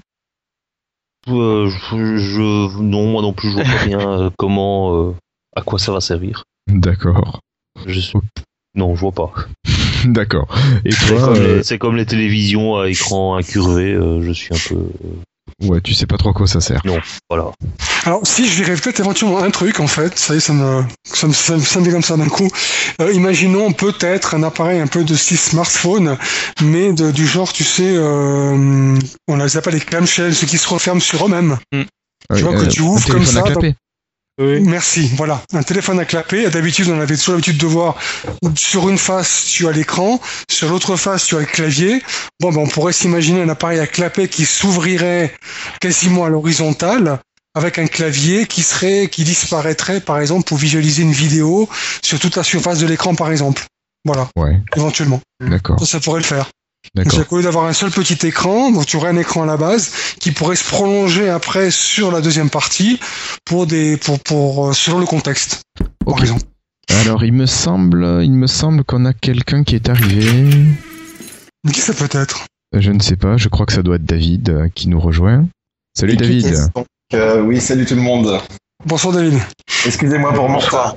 Euh, 1.29 1.69
je, 1.69 2.17
je- 2.17 2.79
non, 2.81 3.11
moi 3.11 3.23
non 3.23 3.33
plus, 3.33 3.49
je 3.51 3.55
vois 3.55 3.65
pas 3.65 3.85
bien 3.87 4.01
euh, 4.01 4.31
comment, 4.39 4.95
euh, 5.09 5.15
à 5.57 5.63
quoi 5.63 5.79
ça 5.79 5.93
va 5.93 6.01
servir. 6.01 6.45
D'accord. 6.69 7.41
Je 7.87 7.99
suis- 8.01 8.19
Non, 8.75 8.95
je 8.95 9.01
vois 9.01 9.13
pas. 9.13 9.33
D'accord. 10.07 10.47
Et 10.85 10.93
C'est 10.93 11.07
toi, 11.07 11.21
comme, 11.27 11.37
euh, 11.37 11.57
les- 11.59 11.63
c'est 11.63 11.79
comme 11.79 11.97
les 11.97 12.07
télévisions 12.07 12.77
à 12.79 12.89
écran 12.89 13.37
incurvé. 13.37 13.93
euh, 13.93 14.23
je 14.23 14.33
suis 14.33 14.51
un 14.55 14.59
peu, 14.69 15.67
ouais, 15.67 15.81
tu 15.81 15.95
sais 15.95 16.07
pas 16.07 16.17
trop 16.17 16.31
à 16.31 16.33
quoi 16.33 16.47
ça 16.47 16.61
sert. 16.61 16.83
voilà. 17.29 17.51
Alors, 18.05 18.21
si 18.27 18.47
je 18.49 18.55
dirais 18.63 18.75
peut-être 18.77 19.01
éventuellement 19.01 19.43
un 19.43 19.51
truc, 19.51 19.81
en 19.81 19.87
fait, 19.87 20.19
ça 20.19 20.35
y 20.35 20.37
est, 20.39 20.41
ça 20.41 20.53
me, 20.53 20.83
ça 21.05 21.27
me, 21.27 21.33
ça 21.33 21.57
me, 21.57 21.61
ça 21.61 21.81
me 21.81 21.85
dit 21.85 21.91
comme 21.91 22.03
ça 22.03 22.17
d'un 22.17 22.29
coup. 22.29 22.49
Euh, 23.01 23.13
imaginons 23.13 23.73
peut-être 23.73 24.35
un 24.35 24.43
appareil 24.45 24.81
un 24.81 24.87
peu 24.87 25.05
de 25.05 25.15
style 25.15 25.37
smartphone, 25.39 26.17
mais 26.63 26.93
de, 26.93 27.11
du 27.11 27.27
genre, 27.27 27.53
tu 27.53 27.65
sais, 27.65 27.93
euh, 27.97 28.97
on 29.29 29.37
les 29.37 29.57
appelle 29.57 29.75
les 29.75 29.81
clamshells, 29.81 30.35
ceux 30.35 30.47
qui 30.47 30.59
se 30.59 30.69
referment 30.69 31.01
sur 31.01 31.27
eux-mêmes. 31.27 31.59
Ouais, 32.31 32.41
vois 32.43 32.53
que 32.55 32.67
tu 32.67 32.81
ouvres 32.83 33.07
comme 33.07 33.23
à 33.39 33.43
Merci, 34.39 35.11
voilà. 35.17 35.43
Un 35.53 35.63
téléphone 35.63 35.99
à 35.99 36.05
clapet. 36.05 36.49
D'habitude, 36.51 36.89
on 36.89 37.01
avait 37.01 37.17
toujours 37.17 37.35
l'habitude 37.35 37.59
de 37.59 37.67
voir 37.67 37.97
sur 38.57 38.89
une 38.89 38.99
face, 38.99 39.47
tu 39.47 39.67
as 39.67 39.73
l'écran, 39.73 40.21
sur 40.49 40.69
l'autre 40.71 40.97
face, 40.97 41.27
tu 41.27 41.37
as 41.37 41.41
le 41.41 41.45
clavier. 41.47 42.03
Bon, 42.41 42.53
ben, 42.53 42.61
on 42.61 42.69
pourrait 42.69 42.93
s'imaginer 42.93 43.43
un 43.43 43.49
appareil 43.49 43.81
à 43.81 43.87
clapet 43.87 44.29
qui 44.29 44.45
s'ouvrirait 44.45 45.35
quasiment 45.81 46.25
à 46.25 46.29
l'horizontale 46.29 47.19
avec 47.57 47.79
un 47.79 47.87
clavier 47.87 48.47
qui 48.47 48.63
serait, 48.63 49.09
qui 49.09 49.25
disparaîtrait, 49.25 50.01
par 50.01 50.21
exemple, 50.21 50.45
pour 50.45 50.59
visualiser 50.59 51.03
une 51.03 51.13
vidéo 51.13 51.69
sur 52.03 52.21
toute 52.21 52.37
la 52.37 52.45
surface 52.45 52.79
de 52.79 52.87
l'écran, 52.87 53.17
par 53.17 53.33
exemple. 53.33 53.65
Voilà, 54.05 54.29
Ouais, 54.37 54.61
éventuellement. 54.77 55.21
d'accord. 55.41 55.81
Ça, 55.81 55.87
ça 55.87 56.01
pourrait 56.01 56.21
le 56.21 56.25
faire. 56.27 56.47
Donc, 56.95 57.05
D'accord. 57.05 57.21
c'est 57.21 57.33
au 57.33 57.37
lieu 57.39 57.43
d'avoir 57.43 57.65
un 57.67 57.73
seul 57.73 57.91
petit 57.91 58.27
écran, 58.27 58.71
donc 58.71 58.87
tu 58.87 58.97
aurais 58.97 59.11
un 59.11 59.17
écran 59.17 59.43
à 59.43 59.47
la 59.47 59.57
base 59.57 59.91
qui 60.21 60.31
pourrait 60.33 60.57
se 60.57 60.65
prolonger 60.65 61.29
après 61.29 61.71
sur 61.71 62.11
la 62.11 62.21
deuxième 62.21 62.51
partie 62.51 62.99
pour 63.45 63.67
des 63.67 63.97
pour 63.97 64.19
pour 64.21 64.69
euh, 64.69 64.73
selon 64.73 64.99
le 64.99 65.07
contexte. 65.07 65.63
Par 66.05 66.15
Ok. 66.15 66.21
exemple. 66.21 66.43
Alors, 67.01 67.23
il 67.25 67.33
me 67.35 67.47
semble, 67.47 68.21
il 68.23 68.33
me 68.33 68.47
semble 68.47 68.85
qu'on 68.85 69.05
a 69.05 69.13
quelqu'un 69.13 69.63
qui 69.65 69.75
est 69.75 69.89
arrivé. 69.91 70.27
Mais 71.65 71.73
Qui 71.73 71.81
ça 71.81 71.93
peut 71.93 72.09
être? 72.13 72.47
Je 72.77 72.91
ne 72.91 73.01
sais 73.01 73.17
pas. 73.17 73.37
Je 73.37 73.49
crois 73.49 73.67
que 73.67 73.73
ça 73.73 73.83
doit 73.83 73.97
être 73.97 74.05
David 74.05 74.49
euh, 74.49 74.69
qui 74.75 74.89
nous 74.89 75.01
rejoint. 75.01 75.47
Salut 75.99 76.17
David. 76.17 76.55
Donc, 76.75 76.87
euh, 77.13 77.43
oui, 77.43 77.61
salut 77.61 77.85
tout 77.85 77.95
le 77.97 78.01
monde. 78.03 78.41
Bonsoir 78.87 79.13
David. 79.13 79.39
Excusez-moi 79.85 80.33
pour 80.33 80.49
mon 80.49 80.59
retard. 80.59 80.97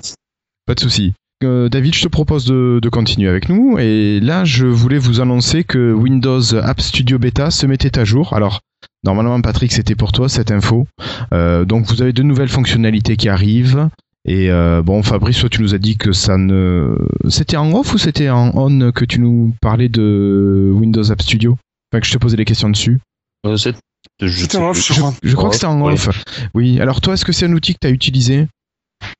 Pas 0.65 0.75
de 0.75 0.79
souci. 0.79 1.13
Euh, 1.43 1.69
David, 1.69 1.95
je 1.95 2.01
te 2.03 2.07
propose 2.07 2.45
de, 2.45 2.79
de 2.81 2.89
continuer 2.89 3.29
avec 3.29 3.49
nous. 3.49 3.77
Et 3.79 4.19
là, 4.19 4.43
je 4.45 4.65
voulais 4.65 4.97
vous 4.97 5.21
annoncer 5.21 5.63
que 5.63 5.91
Windows 5.93 6.55
App 6.55 6.81
Studio 6.81 7.17
Beta 7.19 7.51
se 7.51 7.65
mettait 7.65 7.97
à 7.99 8.03
jour. 8.05 8.33
Alors, 8.33 8.61
normalement, 9.03 9.39
Patrick, 9.41 9.71
c'était 9.71 9.95
pour 9.95 10.11
toi 10.11 10.29
cette 10.29 10.51
info. 10.51 10.87
Euh, 11.33 11.65
donc, 11.65 11.85
vous 11.87 12.01
avez 12.01 12.13
de 12.13 12.23
nouvelles 12.23 12.49
fonctionnalités 12.49 13.17
qui 13.17 13.29
arrivent. 13.29 13.89
Et 14.25 14.51
euh, 14.51 14.83
bon, 14.83 15.01
Fabrice, 15.01 15.39
toi, 15.39 15.49
tu 15.49 15.61
nous 15.61 15.73
as 15.73 15.79
dit 15.79 15.97
que 15.97 16.11
ça 16.11 16.37
ne. 16.37 16.95
C'était 17.27 17.57
en 17.57 17.73
off 17.73 17.93
ou 17.93 17.97
c'était 17.97 18.29
en 18.29 18.51
on 18.55 18.91
que 18.91 19.03
tu 19.05 19.19
nous 19.19 19.53
parlais 19.61 19.89
de 19.89 20.69
Windows 20.73 21.11
App 21.11 21.21
Studio? 21.21 21.57
Enfin, 21.91 22.01
que 22.01 22.07
je 22.07 22.13
te 22.13 22.17
posais 22.19 22.37
des 22.37 22.45
questions 22.45 22.69
dessus. 22.69 22.99
Euh, 23.47 23.57
c'est- 23.57 23.75
je 24.21 24.27
C'était 24.27 24.57
sais 24.57 24.57
en 24.63 24.71
plus. 24.71 24.79
off, 24.79 24.87
je 24.87 24.93
crois. 24.99 25.13
Je 25.23 25.35
crois 25.35 25.49
que 25.49 25.55
c'était 25.55 25.65
en 25.67 25.81
Oui. 25.81 25.93
off. 25.93 26.23
Oui. 26.53 26.79
Alors, 26.79 27.01
toi, 27.01 27.15
est-ce 27.15 27.25
que 27.25 27.31
c'est 27.31 27.47
un 27.47 27.53
outil 27.53 27.73
que 27.73 27.79
tu 27.81 27.87
as 27.87 27.91
utilisé? 27.91 28.47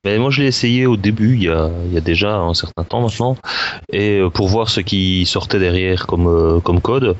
Mais 0.04 0.18
moi, 0.18 0.32
je 0.32 0.42
l'ai 0.42 0.48
essayé 0.48 0.88
au 0.88 0.98
début, 0.98 1.36
il 1.36 1.44
y, 1.44 1.50
a, 1.50 1.70
il 1.86 1.94
y 1.94 1.98
a 1.98 2.02
déjà 2.02 2.38
un 2.38 2.54
certain 2.54 2.84
temps 2.84 3.02
maintenant, 3.02 3.38
et 3.92 4.20
euh, 4.20 4.30
pour 4.30 4.48
voir 4.48 4.70
ce 4.70 4.82
qui 4.82 5.26
sortait 5.26 5.60
derrière 5.60 6.08
comme, 6.08 6.28
euh, 6.28 6.60
comme 6.60 6.82
code. 6.82 7.16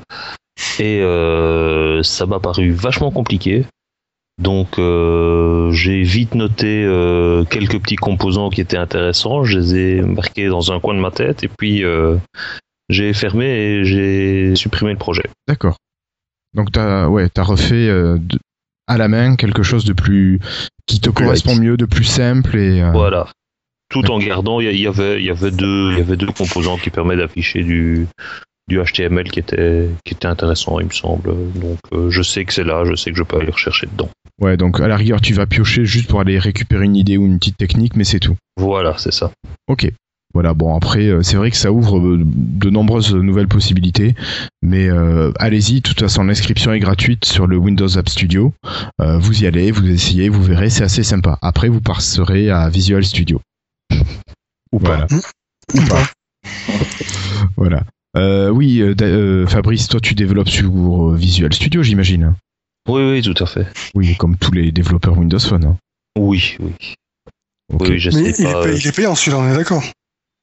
Et 0.78 1.00
euh, 1.00 2.02
ça 2.02 2.26
m'a 2.26 2.40
paru 2.40 2.72
vachement 2.72 3.10
compliqué. 3.10 3.64
Donc, 4.40 4.78
euh, 4.78 5.70
j'ai 5.72 6.02
vite 6.02 6.34
noté 6.34 6.82
euh, 6.84 7.44
quelques 7.44 7.80
petits 7.80 7.96
composants 7.96 8.50
qui 8.50 8.60
étaient 8.60 8.76
intéressants. 8.76 9.44
Je 9.44 9.58
les 9.58 9.74
ai 9.76 10.02
marqués 10.02 10.48
dans 10.48 10.72
un 10.72 10.80
coin 10.80 10.94
de 10.94 11.00
ma 11.00 11.10
tête, 11.10 11.44
et 11.44 11.48
puis 11.48 11.84
euh, 11.84 12.16
j'ai 12.88 13.12
fermé 13.12 13.46
et 13.46 13.84
j'ai 13.84 14.56
supprimé 14.56 14.92
le 14.92 14.98
projet. 14.98 15.24
D'accord. 15.46 15.76
Donc 16.54 16.72
t'as 16.72 17.06
ouais, 17.06 17.28
t'as 17.28 17.44
refait 17.44 17.88
euh, 17.88 18.18
à 18.86 18.98
la 18.98 19.08
main 19.08 19.36
quelque 19.36 19.62
chose 19.62 19.84
de 19.84 19.92
plus 19.92 20.40
qui 20.86 21.00
te 21.00 21.10
correspond 21.10 21.56
mieux, 21.56 21.76
de 21.76 21.84
plus 21.86 22.04
simple 22.04 22.56
et 22.56 22.82
euh, 22.82 22.90
Voilà. 22.92 23.28
Tout 23.88 24.10
en 24.10 24.18
gardant, 24.18 24.58
il 24.60 24.74
y, 24.80 24.86
avait, 24.86 25.20
il 25.20 25.26
y 25.26 25.30
avait 25.30 25.50
deux, 25.50 25.92
il 25.92 25.98
y 25.98 26.00
avait 26.00 26.16
deux 26.16 26.32
composants 26.32 26.78
qui 26.78 26.88
permettent 26.88 27.18
d'afficher 27.18 27.62
du, 27.62 28.06
du 28.66 28.82
HTML 28.82 29.30
qui 29.30 29.38
était, 29.40 29.88
qui 30.04 30.14
était 30.14 30.26
intéressant, 30.28 30.80
il 30.80 30.86
me 30.86 30.92
semble. 30.92 31.34
Donc, 31.54 31.78
euh, 31.92 32.08
je 32.08 32.22
sais 32.22 32.44
que 32.46 32.54
c'est 32.54 32.64
là, 32.64 32.84
je 32.86 32.94
sais 32.94 33.10
que 33.10 33.18
je 33.18 33.22
peux 33.22 33.36
aller 33.36 33.50
rechercher 33.50 33.86
dedans. 33.86 34.08
ouais. 34.40 34.56
Donc 34.56 34.80
à 34.80 34.88
la 34.88 34.96
rigueur, 34.96 35.20
tu 35.20 35.34
vas 35.34 35.46
piocher 35.46 35.84
juste 35.84 36.08
pour 36.08 36.20
aller 36.20 36.38
récupérer 36.38 36.86
une 36.86 36.96
idée 36.96 37.18
ou 37.18 37.26
une 37.26 37.38
petite 37.38 37.58
technique, 37.58 37.94
mais 37.96 38.04
c'est 38.04 38.20
tout. 38.20 38.36
Voilà, 38.56 38.96
c'est 38.96 39.12
ça. 39.12 39.30
Ok. 39.68 39.90
Voilà. 40.34 40.54
Bon 40.54 40.74
après, 40.74 41.06
euh, 41.08 41.22
c'est 41.22 41.36
vrai 41.36 41.50
que 41.50 41.56
ça 41.56 41.72
ouvre 41.72 41.98
euh, 41.98 42.20
de 42.24 42.70
nombreuses 42.70 43.14
nouvelles 43.14 43.48
possibilités, 43.48 44.14
mais 44.62 44.88
euh, 44.88 45.32
allez-y. 45.38 45.76
De 45.76 45.80
toute 45.88 46.00
façon, 46.00 46.24
l'inscription 46.24 46.72
est 46.72 46.80
gratuite 46.80 47.24
sur 47.24 47.46
le 47.46 47.56
Windows 47.56 47.98
App 47.98 48.08
Studio. 48.08 48.52
Euh, 49.00 49.18
vous 49.18 49.42
y 49.42 49.46
allez, 49.46 49.70
vous 49.70 49.86
essayez, 49.88 50.28
vous 50.28 50.42
verrez, 50.42 50.70
c'est 50.70 50.84
assez 50.84 51.02
sympa. 51.02 51.38
Après, 51.42 51.68
vous 51.68 51.80
passerez 51.80 52.50
à 52.50 52.68
Visual 52.70 53.04
Studio. 53.04 53.40
Ou 54.72 54.78
Voilà. 54.78 55.06
pas. 55.06 55.16
Ou 55.74 55.80
pas. 55.86 56.06
Voilà. 57.56 57.84
Euh, 58.16 58.50
oui, 58.50 58.82
Fabrice, 59.48 59.88
toi 59.88 60.00
tu 60.00 60.14
développes 60.14 60.48
sur 60.48 61.12
Visual 61.14 61.52
Studio, 61.52 61.82
j'imagine. 61.82 62.34
Oui, 62.88 63.02
oui, 63.02 63.22
tout 63.22 63.34
à 63.42 63.46
fait. 63.46 63.66
Oui, 63.94 64.16
comme 64.16 64.36
tous 64.36 64.52
les 64.52 64.72
développeurs 64.72 65.16
Windows 65.16 65.38
Phone. 65.38 65.64
hein. 65.64 65.76
Oui, 66.18 66.56
oui. 66.60 66.72
Oui, 67.80 67.88
Mais 68.12 68.30
est, 68.30 68.38
il 68.40 68.86
est 68.86 68.94
payant 68.94 69.14
celui-là, 69.14 69.38
on 69.38 69.50
est 69.50 69.56
d'accord. 69.56 69.82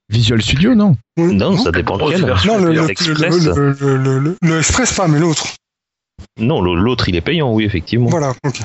Visual 0.10 0.41
Studio, 0.41 0.74
non. 0.76 0.95
Non, 1.18 1.55
ça 1.57 1.72
dépend 1.72 1.97
Grosse 1.97 2.14
lequel. 2.14 2.26
version. 2.26 2.57
Non, 2.60 2.66
le, 2.66 2.74
le, 2.74 4.57
Express. 4.60 4.93
pas, 4.95 5.07
mais 5.07 5.20
l'autre. 5.20 5.45
Non, 6.39 6.62
l'autre 6.62 7.07
il 7.10 7.16
est 7.16 7.22
payant, 7.22 7.53
oui, 7.53 7.64
effectivement. 7.66 8.10
Voilà, 8.10 8.34
ok. 8.43 8.60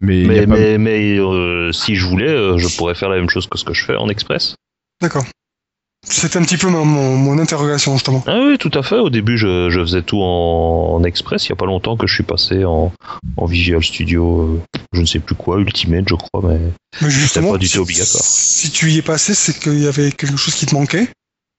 Mais, 0.00 0.46
pas- 0.46 0.54
mais, 0.54 0.78
mais, 0.78 1.18
euh, 1.18 1.72
si 1.72 1.96
je 1.96 2.06
voulais, 2.06 2.28
euh, 2.28 2.58
je 2.58 2.68
pourrais 2.76 2.94
faire 2.94 3.08
la 3.08 3.16
même 3.16 3.28
chose 3.30 3.46
que 3.48 3.58
ce 3.58 3.64
que 3.64 3.74
je 3.74 3.84
fais 3.84 3.96
en 3.96 4.08
express. 4.08 4.54
D'accord. 5.00 5.24
C'était 6.06 6.38
un 6.38 6.42
petit 6.42 6.56
peu 6.56 6.68
mon, 6.68 6.84
mon 6.84 7.38
interrogation, 7.38 7.92
justement. 7.94 8.22
Ah 8.26 8.38
oui, 8.40 8.56
tout 8.56 8.70
à 8.74 8.82
fait. 8.82 8.98
Au 8.98 9.10
début, 9.10 9.36
je, 9.36 9.68
je 9.68 9.80
faisais 9.80 10.02
tout 10.02 10.22
en, 10.22 10.94
en 10.94 11.04
express. 11.04 11.46
Il 11.46 11.52
n'y 11.52 11.54
a 11.54 11.56
pas 11.56 11.66
longtemps 11.66 11.96
que 11.96 12.06
je 12.06 12.14
suis 12.14 12.22
passé 12.24 12.64
en, 12.64 12.92
en 13.36 13.46
Visual 13.46 13.82
Studio, 13.82 14.42
euh, 14.42 14.80
je 14.92 15.00
ne 15.00 15.06
sais 15.06 15.18
plus 15.18 15.34
quoi, 15.34 15.58
Ultimate, 15.58 16.08
je 16.08 16.14
crois, 16.14 16.42
mais 16.44 16.60
Mais 17.02 17.10
justement, 17.10 17.52
pas 17.52 17.58
du 17.58 17.68
tout 17.68 17.80
obligatoire. 17.80 18.22
Si 18.22 18.70
tu 18.70 18.90
y 18.90 18.98
es 18.98 19.02
passé, 19.02 19.34
c'est 19.34 19.58
qu'il 19.58 19.80
y 19.80 19.86
avait 19.86 20.12
quelque 20.12 20.36
chose 20.36 20.54
qui 20.54 20.66
te 20.66 20.74
manquait. 20.74 21.08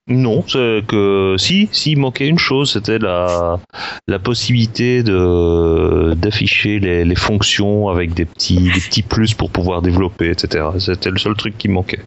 Non, 0.08 0.42
c'est 0.48 0.80
que 0.88 1.36
si, 1.38 1.68
si, 1.70 1.92
il 1.92 1.98
manquait 1.98 2.26
une 2.26 2.38
chose, 2.38 2.72
c'était 2.72 2.98
la, 2.98 3.60
la 4.08 4.18
possibilité 4.18 5.04
de 5.04 6.14
d'afficher 6.16 6.80
les, 6.80 7.04
les 7.04 7.14
fonctions 7.14 7.88
avec 7.88 8.14
des 8.14 8.24
petits, 8.24 8.58
des 8.58 8.80
petits 8.80 9.02
plus 9.02 9.34
pour 9.34 9.50
pouvoir 9.50 9.82
développer, 9.82 10.30
etc. 10.30 10.64
C'était 10.78 11.10
le 11.10 11.18
seul 11.18 11.34
truc 11.34 11.56
qui 11.56 11.68
manquait. 11.68 12.00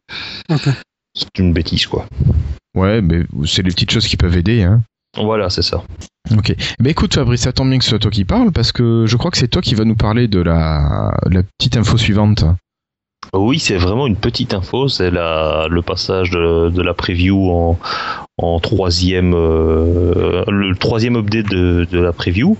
C'est 1.15 1.39
une 1.39 1.53
bêtise, 1.53 1.85
quoi. 1.85 2.05
Ouais, 2.75 3.01
mais 3.01 3.23
c'est 3.45 3.61
les 3.61 3.69
petites 3.71 3.91
choses 3.91 4.07
qui 4.07 4.17
peuvent 4.17 4.35
aider. 4.35 4.63
Hein. 4.63 4.81
Voilà, 5.15 5.49
c'est 5.49 5.61
ça. 5.61 5.83
Ok. 6.35 6.55
Ben 6.79 6.89
écoute 6.89 7.13
Fabrice, 7.13 7.41
ça 7.41 7.53
tombe 7.53 7.69
bien 7.69 7.77
que 7.77 7.83
ce 7.83 7.91
soit 7.91 7.99
toi 7.99 8.09
qui 8.09 8.25
parle 8.25 8.51
parce 8.51 8.71
que 8.71 9.05
je 9.05 9.17
crois 9.17 9.29
que 9.29 9.37
c'est 9.37 9.47
toi 9.47 9.61
qui 9.61 9.75
va 9.75 9.83
nous 9.83 9.95
parler 9.95 10.27
de 10.27 10.39
la, 10.39 11.15
la 11.29 11.43
petite 11.43 11.77
info 11.77 11.97
suivante. 11.97 12.45
Oui, 13.33 13.59
c'est 13.59 13.77
vraiment 13.77 14.07
une 14.07 14.15
petite 14.15 14.53
info. 14.53 14.87
C'est 14.87 15.11
la, 15.11 15.67
le 15.69 15.81
passage 15.81 16.31
de, 16.31 16.69
de 16.69 16.81
la 16.81 16.93
preview 16.93 17.51
en, 17.51 17.77
en 18.37 18.59
troisième, 18.59 19.33
euh, 19.35 20.43
le 20.47 20.75
troisième 20.75 21.15
update 21.15 21.49
de, 21.49 21.87
de 21.89 21.99
la 21.99 22.11
preview. 22.11 22.57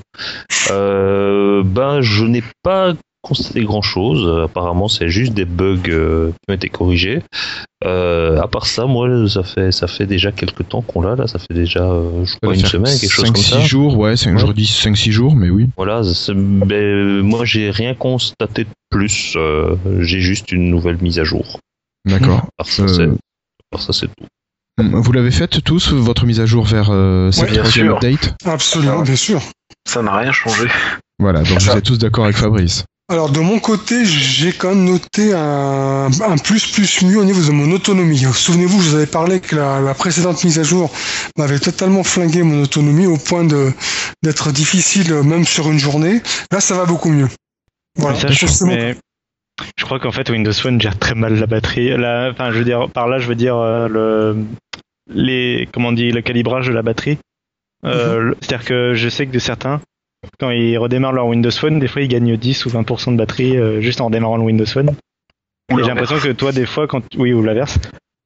Euh, 0.72 1.64
ben, 1.66 2.01
je 2.01 2.26
n'ai 2.26 2.43
pas 2.64 2.93
constaté 3.24 3.63
grand 3.63 3.82
chose. 3.82 4.43
Apparemment, 4.43 4.88
c'est 4.88 5.09
juste 5.09 5.34
des 5.34 5.45
bugs 5.45 5.78
euh, 5.89 6.30
qui 6.32 6.51
ont 6.51 6.53
été 6.53 6.69
corrigés. 6.69 7.21
Euh, 7.86 8.39
à 8.41 8.47
part 8.47 8.65
ça, 8.67 8.86
moi, 8.86 9.28
ça 9.28 9.43
fait, 9.43 9.71
ça 9.71 9.88
fait 9.88 10.05
déjà 10.05 10.32
quelques 10.32 10.67
temps 10.69 10.82
qu'on 10.82 11.01
l'a 11.01 11.15
là. 11.15 11.28
Ça 11.28 11.39
fait 11.39 11.53
déjà, 11.53 11.84
euh, 11.84 12.24
je 12.26 12.36
crois, 12.41 12.53
une 12.53 12.65
semaine, 12.65 12.97
quelque 12.99 13.11
chose 13.11 13.32
comme 13.32 13.41
ça. 13.41 13.57
5-6 13.59 13.65
jours, 13.67 13.97
ouais, 13.97 14.15
cinq- 14.15 14.34
Ouais. 14.36 14.39
je 14.39 14.45
redis 14.45 14.65
5-6 14.67 15.11
jours, 15.11 15.36
mais 15.36 15.49
oui. 15.49 15.69
Voilà, 15.78 16.01
ben, 16.30 17.21
moi, 17.21 17.45
j'ai 17.45 17.71
rien 17.71 17.95
constaté 17.95 18.65
de 18.65 18.69
plus. 18.89 19.34
Euh, 19.36 19.76
j'ai 20.01 20.19
juste 20.19 20.51
une 20.51 20.69
nouvelle 20.69 20.97
mise 21.01 21.19
à 21.19 21.24
jour. 21.24 21.59
D'accord. 22.05 22.45
À 22.59 22.63
part 22.63 22.67
ça, 22.67 22.84
Euh, 22.84 22.88
c'est- 22.88 24.07
tout. 24.07 24.28
Vous 24.78 25.11
l'avez 25.11 25.32
faite 25.32 25.63
tous, 25.63 25.91
votre 25.93 26.26
mise 26.26 26.39
à 26.39 26.45
jour 26.45 26.65
vers 26.65 26.89
euh, 26.91 27.32
cette 27.32 27.49
Ouais, 27.51 27.57
troisième 27.57 27.88
sûr. 27.88 27.95
update? 27.97 28.34
Absolument, 28.45 29.01
bien 29.01 29.15
sûr. 29.15 29.41
Ça 29.88 30.01
n'a 30.01 30.17
rien 30.17 30.32
changé. 30.32 30.67
Voilà, 31.19 31.43
donc 31.43 31.59
vous 31.61 31.69
êtes 31.69 31.84
tous 31.84 31.97
d'accord 31.97 32.26
avec 32.26 32.38
Fabrice. 32.38 32.84
Alors 33.14 33.30
de 33.30 33.39
mon 33.39 33.59
côté, 33.59 34.05
j'ai 34.05 34.51
quand 34.51 34.70
même 34.70 34.86
noté 34.86 35.34
un, 35.34 36.09
un 36.22 36.38
plus 36.38 36.72
plus 36.72 37.03
mieux 37.03 37.20
au 37.20 37.24
niveau 37.26 37.45
de 37.45 37.51
mon 37.51 37.72
autonomie. 37.72 38.18
Souvenez-vous, 38.34 38.82
je 38.82 38.89
vous 38.89 38.95
avais 38.95 39.05
parlé 39.05 39.39
que 39.39 39.55
la, 39.55 39.80
la 39.82 39.93
précédente 39.93 40.43
mise 40.43 40.57
à 40.57 40.64
jour 40.64 40.91
m'avait 41.38 41.59
totalement 41.59 42.03
flingué 42.03 42.41
mon 42.41 42.64
autonomie 42.64 43.05
au 43.05 43.18
point 43.18 43.43
de 43.43 43.72
d'être 44.24 44.51
difficile 44.51 45.14
même 45.22 45.45
sur 45.45 45.70
une 45.72 45.78
journée. 45.78 46.22
Là, 46.51 46.59
ça 46.59 46.76
va 46.76 46.86
beaucoup 46.86 47.09
mieux. 47.09 47.30
Voilà. 47.97 48.20
Ça, 48.20 48.30
je, 48.30 48.45
mais 48.66 48.95
je 49.78 49.86
crois 49.86 49.99
qu'en 49.99 50.11
fait 50.11 50.28
Windows 50.32 50.51
Phone 50.53 50.82
gère 50.82 50.97
très 50.97 51.14
mal 51.14 51.36
la 51.39 51.45
batterie. 51.45 51.95
La- 51.95 52.30
enfin, 52.32 52.51
je 52.51 52.57
veux 52.57 52.66
dire, 52.66 52.89
par 52.89 53.07
là, 53.07 53.20
je 53.20 53.28
veux 53.28 53.36
dire 53.36 53.55
euh, 53.57 53.88
le, 53.88 54.38
les, 55.14 55.70
comment 55.72 55.89
on 55.89 55.93
dit, 55.93 56.11
le 56.11 56.22
calibrage 56.22 56.66
de 56.68 56.74
la 56.74 56.82
batterie. 56.82 57.20
Euh, 57.86 58.20
le- 58.20 58.38
C'est-à-dire 58.41 58.66
que 58.66 58.93
je 58.95 59.09
sais 59.09 59.28
que 59.28 59.32
de 59.32 59.39
certains, 59.39 59.82
quand 60.39 60.51
ils 60.51 60.77
redémarrent 60.77 61.13
leur 61.13 61.27
Windows 61.27 61.51
Phone, 61.51 61.79
des 61.79 61.88
fois 61.88 62.01
ils 62.01 62.07
gagnent 62.07 62.38
10 62.38 62.65
ou 62.65 62.69
20% 62.69 63.13
de 63.13 63.17
batterie 63.17 63.57
euh, 63.57 63.81
juste 63.81 64.01
en 64.01 64.05
redémarrant 64.07 64.38
le 64.38 64.43
Windows 64.43 64.65
Phone. 64.65 64.91
Et 65.71 65.75
j'ai 65.77 65.89
l'impression 65.89 66.19
que 66.19 66.31
toi, 66.34 66.51
des 66.51 66.65
fois, 66.65 66.88
quand 66.88 67.03
oui, 67.17 67.34
ou 67.34 67.41
l'inverse. 67.41 67.79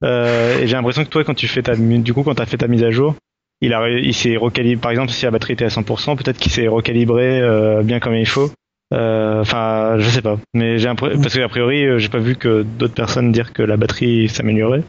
Euh, 0.04 0.60
et 0.60 0.68
j'ai 0.68 0.74
l'impression 0.74 1.04
que 1.04 1.10
toi, 1.10 1.24
quand 1.24 1.34
tu 1.34 1.48
fais 1.48 1.62
ta, 1.62 1.76
du 1.76 2.14
coup, 2.14 2.24
quand 2.24 2.36
t'as 2.36 2.46
fait 2.46 2.58
ta 2.58 2.68
mise 2.68 2.84
à 2.84 2.92
jour, 2.92 3.16
il 3.62 3.74
a, 3.74 3.90
il 3.90 4.14
s'est 4.14 4.38
recalibré. 4.38 4.82
Par 4.82 4.92
exemple, 4.92 5.12
si 5.12 5.26
la 5.26 5.32
batterie 5.32 5.54
était 5.54 5.66
à 5.66 5.70
100%, 5.70 6.18
peut-être 6.18 6.38
qu'il 6.38 6.52
s'est 6.52 6.68
recalibré 6.68 7.42
euh, 7.42 7.84
bien 7.84 8.00
comme 8.00 8.16
il 8.16 8.28
faut. 8.28 8.52
Euh, 8.94 9.42
Enfin, 9.42 9.98
je 10.00 10.10
sais 10.10 10.22
pas. 10.22 10.38
Mais 10.54 10.78
j'ai 10.78 10.94
parce 10.96 11.36
qu'a 11.36 11.50
priori, 11.50 11.86
euh, 11.86 12.00
j'ai 12.00 12.10
pas 12.10 12.20
vu 12.20 12.36
que 12.36 12.64
d'autres 12.64 12.94
personnes 12.94 13.32
dire 13.32 13.54
que 13.54 13.64
la 13.64 13.78
batterie 13.78 14.30
s'améliorait. 14.30 14.84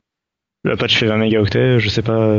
Le 0.64 0.76
patch 0.76 0.96
fait 0.96 1.06
20 1.06 1.16
mégaoctets, 1.18 1.78
je 1.78 1.88
sais 1.88 2.02
pas, 2.02 2.36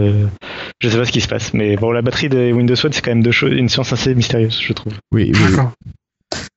je 0.82 0.90
sais 0.90 0.98
pas 0.98 1.06
ce 1.06 1.12
qui 1.12 1.22
se 1.22 1.28
passe. 1.28 1.54
Mais 1.54 1.76
bon, 1.76 1.92
la 1.92 2.02
batterie 2.02 2.30
de 2.30 2.52
Windows 2.52 2.76
Phone, 2.76 2.92
c'est 2.94 3.02
quand 3.02 3.12
même 3.12 3.24
deux 3.24 3.32
choses, 3.32 3.52
une 3.54 3.70
science 3.70 3.92
assez 3.94 4.14
mystérieuse, 4.16 4.60
je 4.62 4.74
trouve. 4.74 4.94
Oui, 5.12 5.32
oui. 5.34 5.56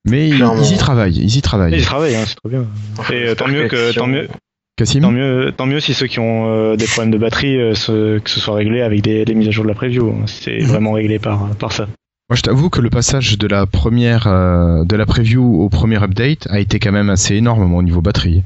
Mais 0.05 0.29
ils, 0.29 0.35
Clairement. 0.35 0.61
ils 0.61 0.73
y 0.73 0.77
travaillent, 0.77 1.15
ils 1.17 1.37
y 1.37 1.41
travaillent. 1.41 1.73
ils 1.73 1.83
travaillent, 1.83 2.15
hein, 2.15 2.23
c'est 2.25 2.35
trop 2.35 2.49
bien. 2.49 2.65
Et 3.11 3.27
euh, 3.29 3.35
tant 3.35 3.47
mieux 3.47 3.67
que, 3.67 3.93
tant 3.93 4.07
mieux, 4.07 4.27
Cassim 4.75 5.01
Tant 5.01 5.11
mieux, 5.11 5.53
tant 5.55 5.65
mieux 5.65 5.79
si 5.79 5.93
ceux 5.93 6.07
qui 6.07 6.19
ont 6.19 6.47
euh, 6.51 6.75
des 6.75 6.85
problèmes 6.85 7.11
de 7.11 7.17
batterie, 7.17 7.57
euh, 7.59 7.73
que 8.19 8.29
ce 8.29 8.39
soit 8.39 8.55
réglé 8.55 8.81
avec 8.81 9.01
des, 9.01 9.23
les 9.25 9.33
mises 9.35 9.47
à 9.47 9.51
jour 9.51 9.63
de 9.63 9.69
la 9.69 9.75
preview. 9.75 10.09
hein. 10.09 10.23
C'est 10.25 10.59
Mhm. 10.59 10.65
vraiment 10.67 10.91
réglé 10.93 11.19
par, 11.19 11.49
par 11.57 11.71
ça. 11.71 11.87
Moi, 12.29 12.35
je 12.37 12.41
t'avoue 12.41 12.69
que 12.69 12.81
le 12.81 12.89
passage 12.89 13.37
de 13.37 13.47
la 13.47 13.65
première, 13.65 14.27
euh, 14.27 14.83
de 14.85 14.95
la 14.95 15.05
preview 15.05 15.61
au 15.61 15.69
premier 15.69 16.01
update 16.03 16.47
a 16.49 16.59
été 16.59 16.79
quand 16.79 16.91
même 16.91 17.09
assez 17.09 17.35
énorme 17.35 17.65
moi, 17.65 17.79
au 17.79 17.83
niveau 17.83 18.01
batterie. 18.01 18.43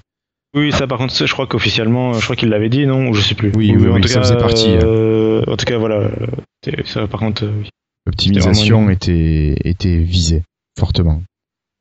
Oui, 0.55 0.71
ça 0.71 0.87
par 0.87 0.97
contre, 0.97 1.13
je 1.25 1.31
crois 1.31 1.45
qu'officiellement, 1.47 2.13
je 2.13 2.23
crois 2.23 2.35
qu'il 2.35 2.49
l'avait 2.49 2.69
dit, 2.69 2.85
non 2.85 3.09
Ou 3.09 3.13
je 3.13 3.21
sais 3.21 3.35
plus. 3.35 3.51
Oui, 3.55 3.75
Ou, 3.75 3.81
oui, 3.81 3.89
en 3.89 3.93
oui, 3.95 4.01
tout 4.01 4.07
ça 4.07 4.15
cas, 4.15 4.21
faisait 4.23 4.37
partie, 4.37 4.69
hein. 4.69 4.79
euh, 4.83 5.43
en 5.47 5.57
tout 5.57 5.65
cas, 5.65 5.77
voilà. 5.77 5.95
euh, 5.97 6.83
Ça, 6.85 7.07
par 7.07 7.19
contre, 7.19 7.43
euh, 7.45 7.51
oui. 7.59 7.69
L'optimisation 8.05 8.89
était, 8.89 9.55
était 9.65 9.97
visée 9.97 10.43
fortement. 10.79 11.21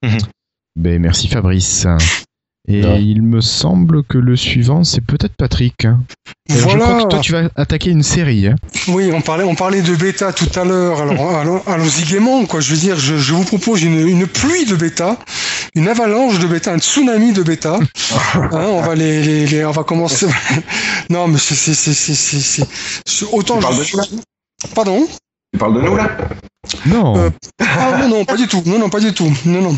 Mhm. 0.03 0.19
Ben, 0.75 1.01
merci 1.01 1.29
Fabrice. 1.29 1.87
Et 2.69 2.83
Ouais. 2.85 3.01
il 3.03 3.23
me 3.23 3.41
semble 3.41 4.03
que 4.03 4.19
le 4.19 4.35
suivant, 4.37 4.83
c'est 4.83 5.01
peut-être 5.01 5.35
Patrick. 5.37 5.85
hein. 5.85 6.01
Alors, 6.51 6.61
je 6.61 6.65
crois 6.75 6.77
Voilà. 6.87 7.05
que 7.05 7.09
toi, 7.09 7.19
tu 7.21 7.31
vas 7.33 7.49
attaquer 7.55 7.91
une 7.91 8.03
série. 8.03 8.49
hein. 8.49 8.57
Oui, 8.89 9.11
on 9.15 9.21
parlait, 9.21 9.45
on 9.45 9.55
parlait 9.55 9.83
de 9.83 9.95
bêta 9.95 10.33
tout 10.33 10.49
à 10.59 10.65
l'heure. 10.65 11.01
Alors, 11.01 11.37
allons- 11.37 11.63
allons-y 11.67 12.03
gaiement, 12.05 12.45
quoi. 12.47 12.59
Je 12.61 12.73
veux 12.75 12.81
dire, 12.81 12.97
je, 12.99 13.17
je 13.19 13.35
vous 13.35 13.45
propose 13.45 13.83
une, 13.85 14.09
une 14.09 14.27
pluie 14.27 14.65
de 14.65 14.75
bêta, 14.75 15.17
une 15.77 15.87
avalanche 15.87 16.41
de 16.41 16.47
bêta, 16.49 16.73
un 16.73 16.79
tsunami 16.79 17.33
de 17.33 17.43
bêta. 17.45 17.79
Hein, 18.35 18.67
on 18.69 18.81
va 18.83 18.95
les, 18.95 19.23
les, 19.23 19.47
les- 19.47 19.65
on 19.65 19.71
va 19.71 19.85
commencer. 19.85 20.27
non, 21.11 21.29
mais 21.29 21.39
c'est, 21.39 21.55
c'est, 21.55 21.75
c'est, 21.75 21.95
c'est, 21.95 22.15
c'est, 22.15 22.39
c'est- 22.41 22.67
c'est- 23.07 23.27
autant 23.33 23.57
Tu 23.59 23.63
parles 23.63 23.75
je 23.85 23.93
de 23.93 23.97
nous, 23.97 23.99
là? 23.99 24.23
Pardon? 24.75 25.07
Tu 25.53 25.59
parles 25.59 25.75
de 25.75 25.81
nous 25.83 25.97
là? 25.97 26.11
Non. 26.87 27.17
Euh, 27.17 27.31
Ah 27.61 27.97
non, 28.01 28.09
non, 28.09 28.25
pas 28.25 28.37
du 28.37 28.49
tout. 28.49 28.63
Non, 28.67 28.79
non, 28.79 28.89
pas 28.91 28.99
du 29.01 29.13
tout. 29.13 29.33
Non, 29.45 29.63
non. 29.63 29.77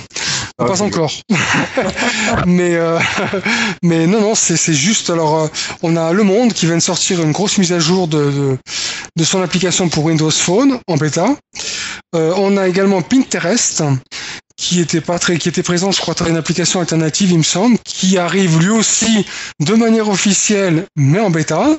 Ah, 0.61 0.65
pas 0.65 0.83
encore. 0.83 1.13
mais, 2.47 2.75
euh, 2.75 2.99
mais 3.83 4.09
non, 4.09 4.21
non, 4.21 4.35
c'est 4.35 4.57
c'est 4.57 4.75
juste. 4.75 5.09
Alors, 5.09 5.45
euh, 5.45 5.49
on 5.83 5.97
a 5.97 6.13
Le 6.13 6.25
Monde 6.25 6.53
qui 6.53 6.67
vient 6.67 6.77
de 6.77 6.83
sortir 6.83 7.23
une 7.23 7.31
grosse 7.31 7.59
mise 7.59 7.73
à 7.73 7.79
jour 7.79 8.09
de, 8.09 8.19
de, 8.19 8.59
de 9.17 9.25
son 9.25 9.41
application 9.41 9.89
pour 9.89 10.05
Windows 10.05 10.31
Phone 10.31 10.81
en 10.89 10.97
bêta. 10.97 11.29
Euh, 12.17 12.35
on 12.37 12.57
a 12.57 12.67
également 12.67 13.03
Pinterest 13.03 13.85
qui 14.57 14.81
était 14.81 15.01
pas 15.01 15.21
très, 15.21 15.39
qui 15.39 15.49
était 15.49 15.63
présent, 15.63 15.93
je 15.93 16.01
crois, 16.01 16.15
dans 16.15 16.27
une 16.27 16.37
application 16.37 16.81
alternative, 16.81 17.31
il 17.31 17.39
me 17.39 17.43
semble, 17.45 17.79
qui 17.85 18.19
arrive 18.19 18.59
lui 18.59 18.71
aussi 18.71 19.25
de 19.61 19.75
manière 19.75 20.09
officielle, 20.09 20.87
mais 20.97 21.21
en 21.21 21.31
bêta. 21.31 21.79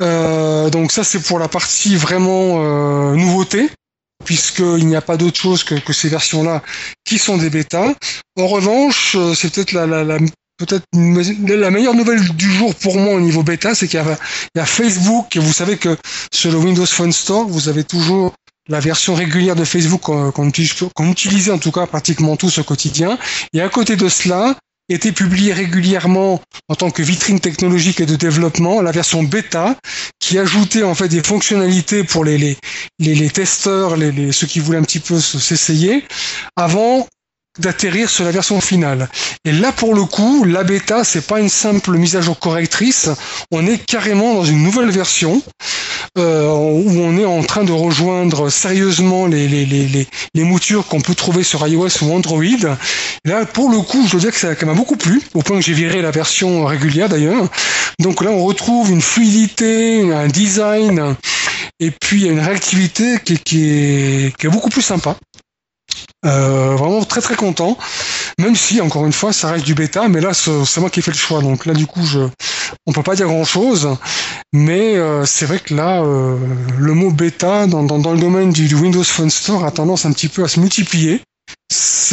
Euh, 0.00 0.70
donc 0.70 0.92
ça, 0.92 1.02
c'est 1.02 1.20
pour 1.20 1.40
la 1.40 1.48
partie 1.48 1.96
vraiment 1.96 2.58
euh, 2.58 3.16
nouveauté 3.16 3.68
puisqu'il 4.24 4.86
n'y 4.86 4.96
a 4.96 5.00
pas 5.00 5.16
d'autre 5.16 5.38
chose 5.38 5.64
que, 5.64 5.92
ces 5.92 6.08
versions-là 6.08 6.62
qui 7.04 7.18
sont 7.18 7.36
des 7.36 7.50
bêtas. 7.50 7.92
En 8.38 8.46
revanche, 8.46 9.14
euh, 9.16 9.34
c'est 9.34 9.52
peut-être 9.52 9.72
la, 9.72 11.70
meilleure 11.70 11.94
nouvelle 11.94 12.20
du 12.34 12.52
jour 12.52 12.74
pour 12.74 12.98
moi 12.98 13.14
au 13.14 13.20
niveau 13.20 13.42
bêta, 13.42 13.74
c'est 13.74 13.88
qu'il 13.88 14.00
y 14.00 14.60
a, 14.60 14.66
Facebook, 14.66 15.36
et 15.36 15.38
vous 15.38 15.52
savez 15.52 15.76
que 15.76 15.96
sur 16.32 16.50
le 16.50 16.58
Windows 16.58 16.86
Phone 16.86 17.12
Store, 17.12 17.46
vous 17.46 17.68
avez 17.68 17.84
toujours 17.84 18.34
la 18.68 18.80
version 18.80 19.14
régulière 19.14 19.54
de 19.54 19.64
Facebook 19.64 20.00
qu'on 20.00 20.48
utilise, 20.48 20.74
utilisait 20.98 21.52
en 21.52 21.58
tout 21.58 21.70
cas 21.70 21.86
pratiquement 21.86 22.36
tous 22.36 22.58
au 22.58 22.64
quotidien. 22.64 23.16
Et 23.52 23.60
à 23.60 23.68
côté 23.68 23.96
de 23.96 24.08
cela, 24.08 24.56
était 24.88 25.12
publié 25.12 25.52
régulièrement 25.52 26.40
en 26.68 26.74
tant 26.74 26.90
que 26.90 27.02
vitrine 27.02 27.40
technologique 27.40 28.00
et 28.00 28.06
de 28.06 28.16
développement 28.16 28.80
la 28.82 28.92
version 28.92 29.22
bêta 29.22 29.76
qui 30.20 30.38
ajoutait 30.38 30.82
en 30.84 30.94
fait 30.94 31.08
des 31.08 31.22
fonctionnalités 31.22 32.04
pour 32.04 32.24
les, 32.24 32.38
les, 32.38 32.56
les, 32.98 33.30
testeurs, 33.30 33.96
les, 33.96 34.12
les, 34.12 34.32
ceux 34.32 34.46
qui 34.46 34.60
voulaient 34.60 34.78
un 34.78 34.82
petit 34.82 35.00
peu 35.00 35.18
se- 35.20 35.38
s'essayer, 35.38 36.04
avant 36.56 37.06
d'atterrir 37.58 38.10
sur 38.10 38.24
la 38.24 38.30
version 38.30 38.60
finale. 38.60 39.08
Et 39.44 39.52
là, 39.52 39.72
pour 39.72 39.94
le 39.94 40.04
coup, 40.04 40.44
la 40.44 40.64
bêta, 40.64 41.04
c'est 41.04 41.26
pas 41.26 41.40
une 41.40 41.48
simple 41.48 41.96
mise 41.96 42.16
à 42.16 42.20
jour 42.20 42.38
correctrice. 42.38 43.08
On 43.50 43.66
est 43.66 43.78
carrément 43.84 44.34
dans 44.34 44.44
une 44.44 44.62
nouvelle 44.62 44.90
version 44.90 45.42
euh, 46.18 46.48
où 46.48 47.00
on 47.00 47.18
est 47.18 47.24
en, 47.24 47.42
train 47.42 47.64
de 47.64 47.72
rejoindre 47.72 48.48
sérieusement 48.50 49.26
les, 49.26 49.48
les, 49.48 49.66
les, 49.66 49.86
les, 49.86 50.06
les 50.34 50.44
moutures 50.44 50.86
qu'on 50.86 51.00
peut 51.00 51.14
trouver 51.14 51.42
sur 51.42 51.66
iOS 51.66 52.02
ou 52.02 52.12
Android. 52.12 52.42
Et 52.44 53.28
là, 53.28 53.44
pour 53.44 53.70
le 53.70 53.80
coup, 53.80 54.04
je 54.06 54.12
dois 54.12 54.20
dire 54.20 54.32
que 54.32 54.38
ça 54.38 54.54
m'a 54.64 54.74
beaucoup 54.74 54.96
plu, 54.96 55.22
au 55.34 55.42
point 55.42 55.58
que 55.58 55.64
j'ai 55.64 55.74
viré 55.74 56.02
la 56.02 56.10
version 56.10 56.64
régulière 56.64 57.08
d'ailleurs. 57.08 57.48
Donc 57.98 58.22
là, 58.22 58.30
on 58.30 58.44
retrouve 58.44 58.90
une 58.90 59.00
fluidité, 59.00 60.12
un 60.12 60.28
design, 60.28 61.16
et 61.80 61.90
puis 61.90 62.26
une 62.26 62.40
réactivité 62.40 63.18
qui, 63.24 63.38
qui, 63.38 63.64
est, 63.68 64.36
qui 64.36 64.46
est 64.46 64.50
beaucoup 64.50 64.70
plus 64.70 64.82
sympa. 64.82 65.16
Euh, 66.26 66.74
vraiment 66.76 67.04
très 67.04 67.20
très 67.20 67.36
content. 67.36 67.78
Même 68.38 68.56
si, 68.56 68.80
encore 68.80 69.06
une 69.06 69.12
fois, 69.12 69.32
ça 69.32 69.50
reste 69.50 69.64
du 69.64 69.74
bêta, 69.74 70.08
mais 70.08 70.20
là, 70.20 70.32
c'est 70.34 70.80
moi 70.80 70.90
qui 70.90 71.00
ai 71.00 71.02
fait 71.02 71.12
le 71.12 71.16
choix. 71.16 71.40
Donc 71.40 71.66
là, 71.66 71.72
du 71.72 71.86
coup, 71.86 72.04
je, 72.04 72.20
on 72.86 72.92
peut 72.92 73.02
pas 73.02 73.14
dire 73.14 73.26
grand 73.26 73.44
chose. 73.44 73.96
Mais 74.52 74.96
euh, 74.96 75.24
c'est 75.24 75.46
vrai 75.46 75.58
que 75.58 75.74
là, 75.74 76.02
euh, 76.02 76.36
le 76.78 76.94
mot 76.94 77.10
bêta 77.10 77.66
dans, 77.66 77.82
dans, 77.82 77.98
dans 77.98 78.12
le 78.12 78.18
domaine 78.18 78.52
du, 78.52 78.66
du, 78.66 78.74
Windows 78.74 79.04
Phone 79.04 79.30
Store 79.30 79.64
a 79.64 79.70
tendance 79.70 80.04
un 80.04 80.12
petit 80.12 80.28
peu 80.28 80.44
à 80.44 80.48
se 80.48 80.60
multiplier. 80.60 81.22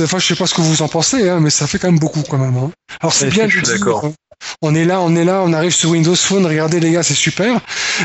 Enfin, 0.01 0.19
je 0.19 0.27
sais 0.27 0.35
pas 0.35 0.47
ce 0.47 0.53
que 0.53 0.61
vous 0.61 0.81
en 0.81 0.87
pensez, 0.87 1.29
hein, 1.29 1.39
mais 1.39 1.49
ça 1.49 1.67
fait 1.67 1.79
quand 1.79 1.87
même 1.87 1.99
beaucoup 1.99 2.23
quand 2.27 2.37
même. 2.37 2.57
Hein. 2.57 2.71
Alors 3.01 3.13
c'est 3.13 3.27
bien 3.27 3.47
je 3.47 3.63
suis 3.63 3.79
d'accord. 3.79 4.11
On 4.61 4.75
est 4.75 4.85
là, 4.85 4.99
on 4.99 5.15
est 5.15 5.23
là, 5.23 5.41
on 5.43 5.53
arrive 5.53 5.71
sur 5.71 5.91
Windows 5.91 6.15
Phone, 6.15 6.45
regardez 6.45 6.79
les 6.79 6.91
gars, 6.91 7.03
c'est 7.03 7.13
super. 7.13 7.61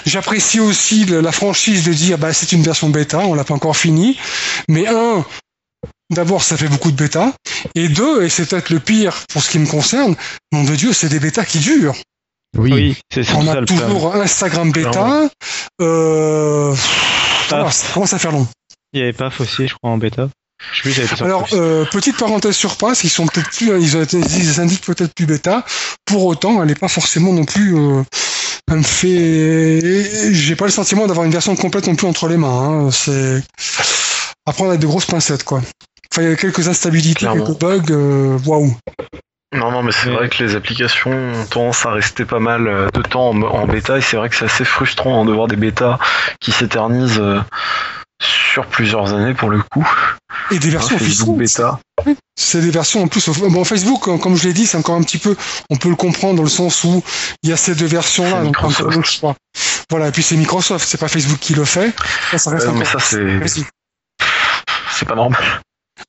J'apprécie 0.06 0.60
aussi 0.60 1.04
la 1.06 1.32
franchise 1.32 1.84
de 1.84 1.92
dire 1.92 2.18
bah 2.18 2.32
c'est 2.32 2.52
une 2.52 2.62
version 2.62 2.90
bêta, 2.90 3.20
on 3.20 3.34
l'a 3.34 3.44
pas 3.44 3.54
encore 3.54 3.76
fini. 3.76 4.18
Mais 4.68 4.86
un, 4.86 5.24
D'abord, 6.10 6.42
ça 6.42 6.56
fait 6.56 6.68
beaucoup 6.68 6.90
de 6.90 6.96
bêta. 6.96 7.34
Et 7.74 7.88
deux, 7.88 8.22
et 8.22 8.28
c'est 8.28 8.48
peut-être 8.48 8.70
le 8.70 8.80
pire 8.80 9.14
pour 9.32 9.42
ce 9.42 9.50
qui 9.50 9.58
me 9.58 9.66
concerne, 9.66 10.16
nom 10.52 10.64
de 10.64 10.74
Dieu, 10.74 10.92
c'est 10.92 11.08
des 11.08 11.20
bêtas 11.20 11.44
qui 11.44 11.58
durent. 11.58 11.96
Oui, 12.56 12.72
oui 12.72 12.96
c'est 13.12 13.30
On 13.34 13.46
a 13.46 13.54
ça, 13.54 13.62
toujours 13.62 14.14
Instagram 14.16 14.72
bêta. 14.72 15.28
Euh, 15.82 16.74
voilà, 17.50 17.70
ça 17.70 17.92
commence 17.92 18.14
à 18.14 18.18
faire 18.18 18.32
long. 18.32 18.46
Il 18.92 19.00
y 19.00 19.02
avait 19.02 19.12
PAF 19.12 19.40
aussi, 19.40 19.68
je 19.68 19.74
crois, 19.74 19.90
en 19.90 19.98
bêta. 19.98 20.28
Je 20.72 20.90
sais 20.90 21.06
plus, 21.06 21.22
Alors, 21.22 21.46
euh, 21.52 21.84
petite 21.84 22.16
parenthèse 22.16 22.56
sur 22.56 22.76
PAF, 22.76 23.04
ils 23.04 23.10
sont 23.10 23.26
peut-être 23.26 23.50
plus, 23.50 23.66
ils, 23.80 23.96
ont 23.96 24.02
été, 24.02 24.18
ils 24.18 24.60
indiquent 24.60 24.84
peut-être 24.84 25.12
plus 25.14 25.26
bêta. 25.26 25.64
Pour 26.06 26.24
autant, 26.24 26.62
elle 26.62 26.68
n'est 26.68 26.74
pas 26.74 26.88
forcément 26.88 27.32
non 27.32 27.44
plus. 27.44 27.76
Euh, 27.76 28.02
elle 28.70 28.78
me 28.78 28.82
fait. 28.82 30.32
J'ai 30.32 30.56
pas 30.56 30.64
le 30.64 30.72
sentiment 30.72 31.06
d'avoir 31.06 31.26
une 31.26 31.32
version 31.32 31.54
complète 31.54 31.86
non 31.86 31.94
plus 31.94 32.06
entre 32.06 32.28
les 32.28 32.38
mains. 32.38 32.86
Hein. 32.86 32.90
C'est 32.90 33.42
à 34.46 34.52
prendre 34.52 34.70
avec 34.70 34.80
de 34.80 34.86
grosses 34.86 35.06
pincettes, 35.06 35.44
quoi. 35.44 35.62
Enfin, 36.18 36.26
il 36.26 36.30
y 36.30 36.32
a 36.32 36.36
quelques 36.36 36.66
instabilités, 36.68 37.20
Clairement. 37.20 37.46
quelques 37.46 37.60
bugs. 37.60 37.92
euh, 37.94 38.38
Waouh. 38.44 38.74
Non, 39.54 39.70
non, 39.70 39.82
mais 39.84 39.92
c'est 39.92 40.10
vrai 40.10 40.28
que 40.28 40.42
les 40.42 40.56
applications 40.56 41.10
ont 41.12 41.44
tendance 41.46 41.86
à 41.86 41.92
rester 41.92 42.24
pas 42.24 42.40
mal 42.40 42.66
euh, 42.66 42.88
de 42.92 43.02
temps 43.02 43.30
en, 43.30 43.40
en 43.42 43.66
bêta 43.66 43.96
et 43.98 44.00
c'est 44.02 44.16
vrai 44.16 44.28
que 44.28 44.34
c'est 44.36 44.44
assez 44.46 44.64
frustrant 44.64 45.22
hein, 45.22 45.24
de 45.24 45.32
voir 45.32 45.46
des 45.46 45.56
bêtas 45.56 45.98
qui 46.40 46.50
s'éternisent 46.52 47.20
euh, 47.20 47.40
sur 48.20 48.66
plusieurs 48.66 49.14
années 49.14 49.32
pour 49.34 49.48
le 49.48 49.62
coup. 49.62 49.88
Et 50.50 50.58
des 50.58 50.70
versions 50.70 50.96
Hein, 50.96 50.98
Facebook 50.98 51.38
officielles. 51.38 51.66
bêta. 52.04 52.16
C'est 52.36 52.60
des 52.60 52.70
versions 52.70 53.02
en 53.04 53.08
plus. 53.08 53.28
Bon, 53.28 53.64
Facebook, 53.64 54.00
comme 54.02 54.18
comme 54.18 54.36
je 54.36 54.44
l'ai 54.48 54.52
dit, 54.52 54.66
c'est 54.66 54.76
encore 54.76 54.96
un 54.96 55.02
petit 55.02 55.18
peu. 55.18 55.36
On 55.70 55.76
peut 55.76 55.88
le 55.88 55.96
comprendre 55.96 56.34
dans 56.36 56.42
le 56.42 56.48
sens 56.48 56.82
où 56.84 57.02
il 57.44 57.48
y 57.50 57.52
a 57.52 57.56
ces 57.56 57.74
deux 57.76 57.86
versions-là, 57.86 58.42
donc 58.42 58.56
le 58.60 59.02
choix. 59.02 59.34
Voilà, 59.88 60.08
et 60.08 60.12
puis 60.12 60.22
c'est 60.22 60.36
Microsoft, 60.36 60.86
c'est 60.86 60.98
pas 60.98 61.08
Facebook 61.08 61.38
qui 61.38 61.54
le 61.54 61.64
fait. 61.64 61.92
Ça, 62.32 62.38
ça 62.38 62.50
reste 62.50 62.66
Ouais, 62.66 62.72
mais 62.76 62.84
ça 62.84 62.98
c'est 62.98 63.24
c'est 64.90 65.06
pas 65.08 65.14
normal. 65.14 65.42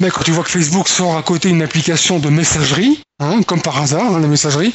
Mais 0.01 0.09
quand 0.09 0.21
tu 0.23 0.31
vois 0.31 0.43
que 0.43 0.49
Facebook 0.51 0.87
sort 0.87 1.17
à 1.17 1.23
côté 1.23 1.49
une 1.49 1.61
application 1.61 2.19
de 2.19 2.29
messagerie, 2.29 3.01
hein, 3.19 3.41
comme 3.43 3.61
par 3.61 3.81
hasard, 3.81 4.13
hein, 4.15 4.19
la 4.19 4.27
messagerie, 4.27 4.73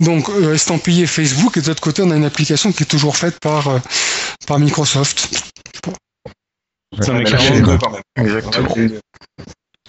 donc 0.00 0.28
euh, 0.30 0.54
estampillé 0.54 1.06
Facebook, 1.06 1.56
et 1.56 1.60
de 1.60 1.68
l'autre 1.68 1.82
côté, 1.82 2.02
on 2.02 2.10
a 2.10 2.16
une 2.16 2.24
application 2.24 2.72
qui 2.72 2.82
est 2.82 2.86
toujours 2.86 3.16
faite 3.16 3.38
par, 3.40 3.68
euh, 3.68 3.78
par 4.46 4.58
Microsoft. 4.58 5.28
Ça 7.00 7.12
Ouais, 7.12 7.24
clairement- 7.24 7.76
quand 7.78 7.90
même. 7.90 8.02
Exactement. 8.26 8.68
Les 8.76 8.88
deux. 8.88 9.00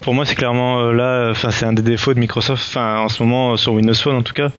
Pour 0.01 0.13
moi, 0.13 0.25
c'est 0.25 0.35
clairement 0.35 0.81
euh, 0.81 0.91
là, 0.91 1.29
enfin, 1.31 1.51
c'est 1.51 1.65
un 1.65 1.73
des 1.73 1.81
défauts 1.81 2.13
de 2.13 2.19
Microsoft, 2.19 2.63
enfin, 2.67 2.99
en 2.99 3.09
ce 3.09 3.21
moment, 3.23 3.53
euh, 3.53 3.57
sur 3.57 3.73
Windows 3.73 3.93
Phone 3.93 4.15
en 4.15 4.23
tout 4.23 4.33
cas. 4.33 4.49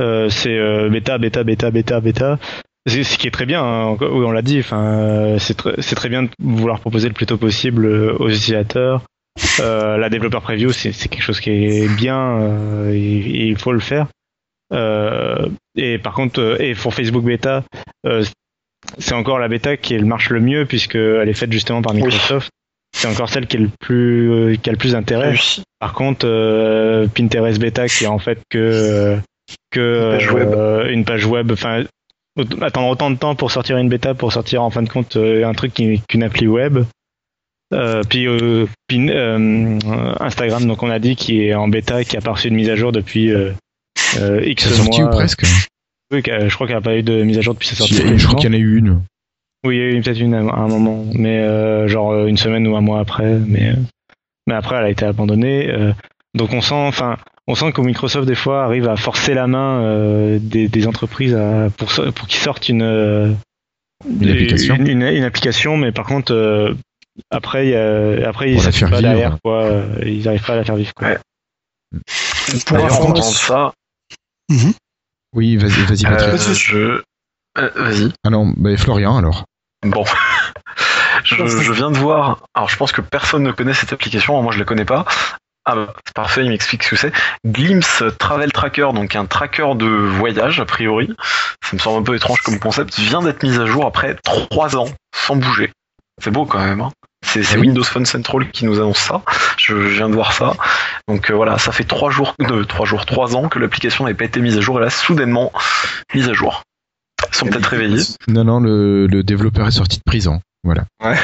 Euh, 0.00 0.28
c'est 0.30 0.56
euh, 0.56 0.88
bêta, 0.88 1.18
bêta, 1.18 1.42
bêta, 1.44 1.70
bêta, 1.70 2.00
bêta. 2.00 2.38
C'est- 2.86 3.02
Ce 3.04 3.18
qui 3.18 3.26
est 3.26 3.30
très 3.32 3.44
bien, 3.46 3.62
hein, 3.62 3.96
oui, 4.00 4.24
on 4.24 4.30
l'a 4.30 4.42
dit, 4.42 4.60
enfin, 4.60 4.80
euh, 4.82 5.38
c'est 5.38 5.54
très, 5.54 6.08
bien 6.08 6.22
de 6.22 6.30
vouloir 6.38 6.80
proposer 6.80 7.08
le 7.08 7.14
plus 7.14 7.26
tôt 7.26 7.36
possible 7.36 7.84
euh, 7.84 8.16
aux 8.18 8.28
utilisateurs. 8.30 9.02
Euh, 9.60 9.96
la 9.96 10.08
développeur 10.08 10.42
preview, 10.42 10.72
c'est 10.72 10.92
quelque 10.92 11.22
chose 11.22 11.40
qui 11.40 11.50
est 11.50 11.96
bien 11.96 12.40
euh, 12.40 12.92
et, 12.92 12.96
et 12.98 13.46
il 13.46 13.58
faut 13.58 13.72
le 13.72 13.80
faire. 13.80 14.06
Euh, 14.72 15.48
et 15.76 15.98
par 15.98 16.14
contre, 16.14 16.40
euh, 16.40 16.56
et 16.58 16.74
pour 16.74 16.94
Facebook 16.94 17.24
Beta, 17.24 17.64
euh, 18.06 18.24
c'est 18.98 19.14
encore 19.14 19.38
la 19.38 19.48
bêta 19.48 19.76
qui 19.76 19.98
marche 19.98 20.30
le 20.30 20.40
mieux 20.40 20.66
puisqu'elle 20.66 21.28
est 21.28 21.34
faite 21.34 21.52
justement 21.52 21.82
par 21.82 21.94
Microsoft. 21.94 22.50
C'est 22.96 23.08
encore 23.08 23.28
celle 23.28 23.46
qui, 23.46 23.56
est 23.56 23.60
le 23.60 23.70
plus, 23.80 24.58
qui 24.62 24.70
a 24.70 24.72
le 24.72 24.78
plus 24.78 24.92
d'intérêt. 24.92 25.34
Par 25.78 25.92
contre, 25.92 26.26
Pinterest 27.14 27.60
Beta, 27.60 27.86
qui 27.86 28.04
est 28.04 28.08
en 28.08 28.18
fait 28.18 28.40
que 28.50 29.18
que 29.70 30.12
Une 30.12 30.18
page 30.18 30.32
web. 30.32 30.88
une 30.90 31.04
page 31.04 31.26
web, 31.26 31.52
enfin 31.52 31.84
attendre 32.62 32.88
autant 32.88 33.10
de 33.10 33.16
temps 33.16 33.34
pour 33.34 33.50
sortir 33.50 33.76
une 33.76 33.88
bêta, 33.88 34.14
pour 34.14 34.32
sortir 34.32 34.62
en 34.62 34.70
fin 34.70 34.82
de 34.82 34.88
compte 34.88 35.16
un 35.16 35.52
truc 35.52 35.74
qu'une 35.74 36.22
appli 36.22 36.46
web. 36.46 36.78
Euh, 37.74 38.02
puis 38.08 38.26
euh, 38.26 38.64
euh, 38.92 39.78
Instagram, 40.20 40.66
donc 40.66 40.82
on 40.82 40.90
a 40.90 40.98
dit 40.98 41.16
qui 41.16 41.42
est 41.44 41.54
en 41.54 41.68
bêta, 41.68 42.02
qui 42.04 42.16
a 42.16 42.20
pas 42.22 42.32
reçu 42.32 42.48
de 42.50 42.54
mise 42.54 42.70
à 42.70 42.76
jour 42.76 42.92
depuis 42.92 43.30
X 44.42 44.68
sorti 44.74 45.00
mois. 45.02 45.10
ou 45.10 45.12
presque 45.16 45.44
Oui, 46.12 46.22
je 46.24 46.54
crois 46.54 46.66
qu'elle 46.66 46.76
n'a 46.76 46.82
pas 46.82 46.96
eu 46.96 47.02
de 47.02 47.22
mise 47.22 47.38
à 47.38 47.42
jour 47.42 47.54
depuis 47.54 47.68
sa 47.68 47.74
sortie. 47.76 47.96
Je 48.16 48.26
crois 48.26 48.38
qu'il 48.40 48.48
y 48.50 48.52
en 48.54 48.56
a 48.56 48.60
eu 48.60 48.78
une. 48.78 49.02
Oui, 49.66 49.76
il 49.76 49.78
y 49.78 49.82
a 49.82 49.90
eu 49.90 50.00
peut-être 50.00 50.20
une 50.20 50.34
à 50.34 50.38
un 50.38 50.68
moment, 50.68 51.04
mais 51.14 51.88
genre 51.88 52.26
une 52.26 52.36
semaine 52.36 52.66
ou 52.66 52.76
un 52.76 52.80
mois 52.80 53.00
après, 53.00 53.38
mais 53.46 53.74
mais 54.46 54.54
après 54.54 54.76
elle 54.76 54.84
a 54.84 54.90
été 54.90 55.04
abandonnée. 55.04 55.68
donc 56.34 56.52
on 56.54 56.60
sent, 56.62 56.74
enfin, 56.74 57.16
on 57.46 57.54
sent 57.54 57.72
que 57.72 57.80
Microsoft 57.82 58.26
des 58.26 58.34
fois 58.34 58.64
arrive 58.64 58.88
à 58.88 58.96
forcer 58.96 59.34
la 59.34 59.46
main 59.46 60.38
des, 60.40 60.68
des 60.68 60.86
entreprises 60.86 61.34
à, 61.34 61.68
pour 61.76 61.92
qu'ils 61.92 62.40
sortent 62.40 62.68
une 62.70 63.36
Une 64.20 64.28
application. 64.30 64.76
une, 64.76 64.86
une- 64.88 65.02
une 65.02 65.24
application, 65.24 65.76
mais 65.76 65.92
par 65.92 66.06
contre 66.06 66.32
euh, 66.32 66.72
après 67.30 67.66
il 67.66 67.70
y 67.70 67.76
a, 67.76 68.28
après 68.28 68.50
ils 68.52 68.60
faire 68.60 68.90
pas 68.90 69.00
derrière 69.00 69.36
quoi, 69.44 69.82
ils 70.04 70.24
n'arrivent 70.24 70.44
pas 70.44 70.52
à 70.54 70.56
la 70.56 70.64
faire 70.64 70.76
vivre 70.76 70.92
quoi. 70.94 71.08
Ouais. 71.08 71.18
Pour 72.66 72.76
D'ailleurs, 72.76 72.92
en 73.00 73.10
information- 73.12 73.12
parlant 73.12 73.70
de 73.70 73.72
ça, 74.52 74.62
Oui, 75.34 75.56
vas-y, 75.56 75.70
vas-y, 75.84 76.02
Patrick. 76.04 76.34
euh, 76.48 76.54
je. 76.54 76.76
euh, 77.58 77.70
Vas-y. 77.76 78.12
Ah 78.24 78.30
non, 78.30 78.52
bah, 78.56 78.76
Florian 78.76 79.16
alors. 79.18 79.44
Bon. 79.82 80.04
je, 81.24 81.46
je 81.46 81.72
viens 81.72 81.90
de 81.90 81.98
voir. 81.98 82.42
Alors, 82.54 82.68
je 82.68 82.76
pense 82.76 82.92
que 82.92 83.00
personne 83.00 83.42
ne 83.42 83.52
connaît 83.52 83.74
cette 83.74 83.92
application. 83.92 84.40
Moi, 84.42 84.52
je 84.52 84.58
la 84.58 84.64
connais 84.64 84.84
pas. 84.84 85.04
Ah, 85.64 85.74
bah, 85.74 85.92
c'est 86.06 86.14
parfait, 86.14 86.44
il 86.44 86.50
m'explique 86.50 86.82
ce 86.82 86.90
que 86.90 86.96
c'est. 86.96 87.12
Glimpse 87.46 88.02
Travel 88.18 88.50
Tracker, 88.52 88.88
donc 88.94 89.14
un 89.16 89.26
tracker 89.26 89.74
de 89.76 89.86
voyage, 89.86 90.60
a 90.60 90.64
priori. 90.64 91.14
Ça 91.62 91.74
me 91.74 91.78
semble 91.78 91.98
un 92.00 92.02
peu 92.02 92.16
étrange 92.16 92.40
comme 92.40 92.58
concept. 92.58 92.98
Vient 92.98 93.20
d'être 93.22 93.42
mis 93.42 93.58
à 93.58 93.66
jour 93.66 93.84
après 93.86 94.16
trois 94.24 94.76
ans, 94.76 94.88
sans 95.14 95.36
bouger. 95.36 95.70
C'est 96.22 96.30
beau 96.30 96.46
quand 96.46 96.58
même. 96.64 96.80
Hein. 96.80 96.90
C'est 97.26 97.40
Oui. 97.56 97.62
Windows 97.68 97.82
Phone 97.84 98.06
Central 98.06 98.50
qui 98.50 98.64
nous 98.64 98.78
annonce 98.78 98.98
ça. 98.98 99.22
Je, 99.58 99.74
je 99.88 99.96
viens 99.96 100.08
de 100.08 100.14
voir 100.14 100.32
ça. 100.32 100.54
Donc 101.08 101.30
euh, 101.30 101.34
voilà, 101.34 101.58
ça 101.58 101.72
fait 101.72 101.84
trois 101.84 102.10
jours, 102.10 102.34
euh, 102.40 102.64
trois 102.64 102.86
jours, 102.86 103.04
trois 103.06 103.36
ans 103.36 103.48
que 103.48 103.58
l'application 103.58 104.04
n'avait 104.04 104.16
pas 104.16 104.24
été 104.24 104.40
mise 104.40 104.56
à 104.56 104.60
jour. 104.60 104.78
Elle 104.80 104.86
a 104.86 104.90
soudainement 104.90 105.52
mise 106.14 106.28
à 106.28 106.32
jour. 106.32 106.62
Ils 107.30 107.34
sont 107.34 107.46
peut-être 107.46 107.66
réveillés. 107.66 108.02
Non, 108.28 108.44
non, 108.44 108.60
le, 108.60 109.06
le 109.06 109.22
développeur 109.22 109.66
est 109.66 109.72
sorti 109.72 109.98
de 109.98 110.02
prison. 110.04 110.40
Voilà. 110.64 110.84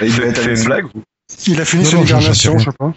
Et 0.00 0.10
C'est 0.10 0.44
une 0.46 0.56
sur- 0.56 0.64
blague 0.66 0.86
ou- 0.94 1.02
Il 1.46 1.60
a 1.60 1.64
fini 1.64 1.84
Non, 1.84 1.90
son 1.90 1.96
non, 1.98 2.06
j'en 2.06 2.16
hibernation, 2.18 2.58
sais 2.58 2.64
je 2.64 2.70
sais 2.70 2.76
pas. 2.78 2.92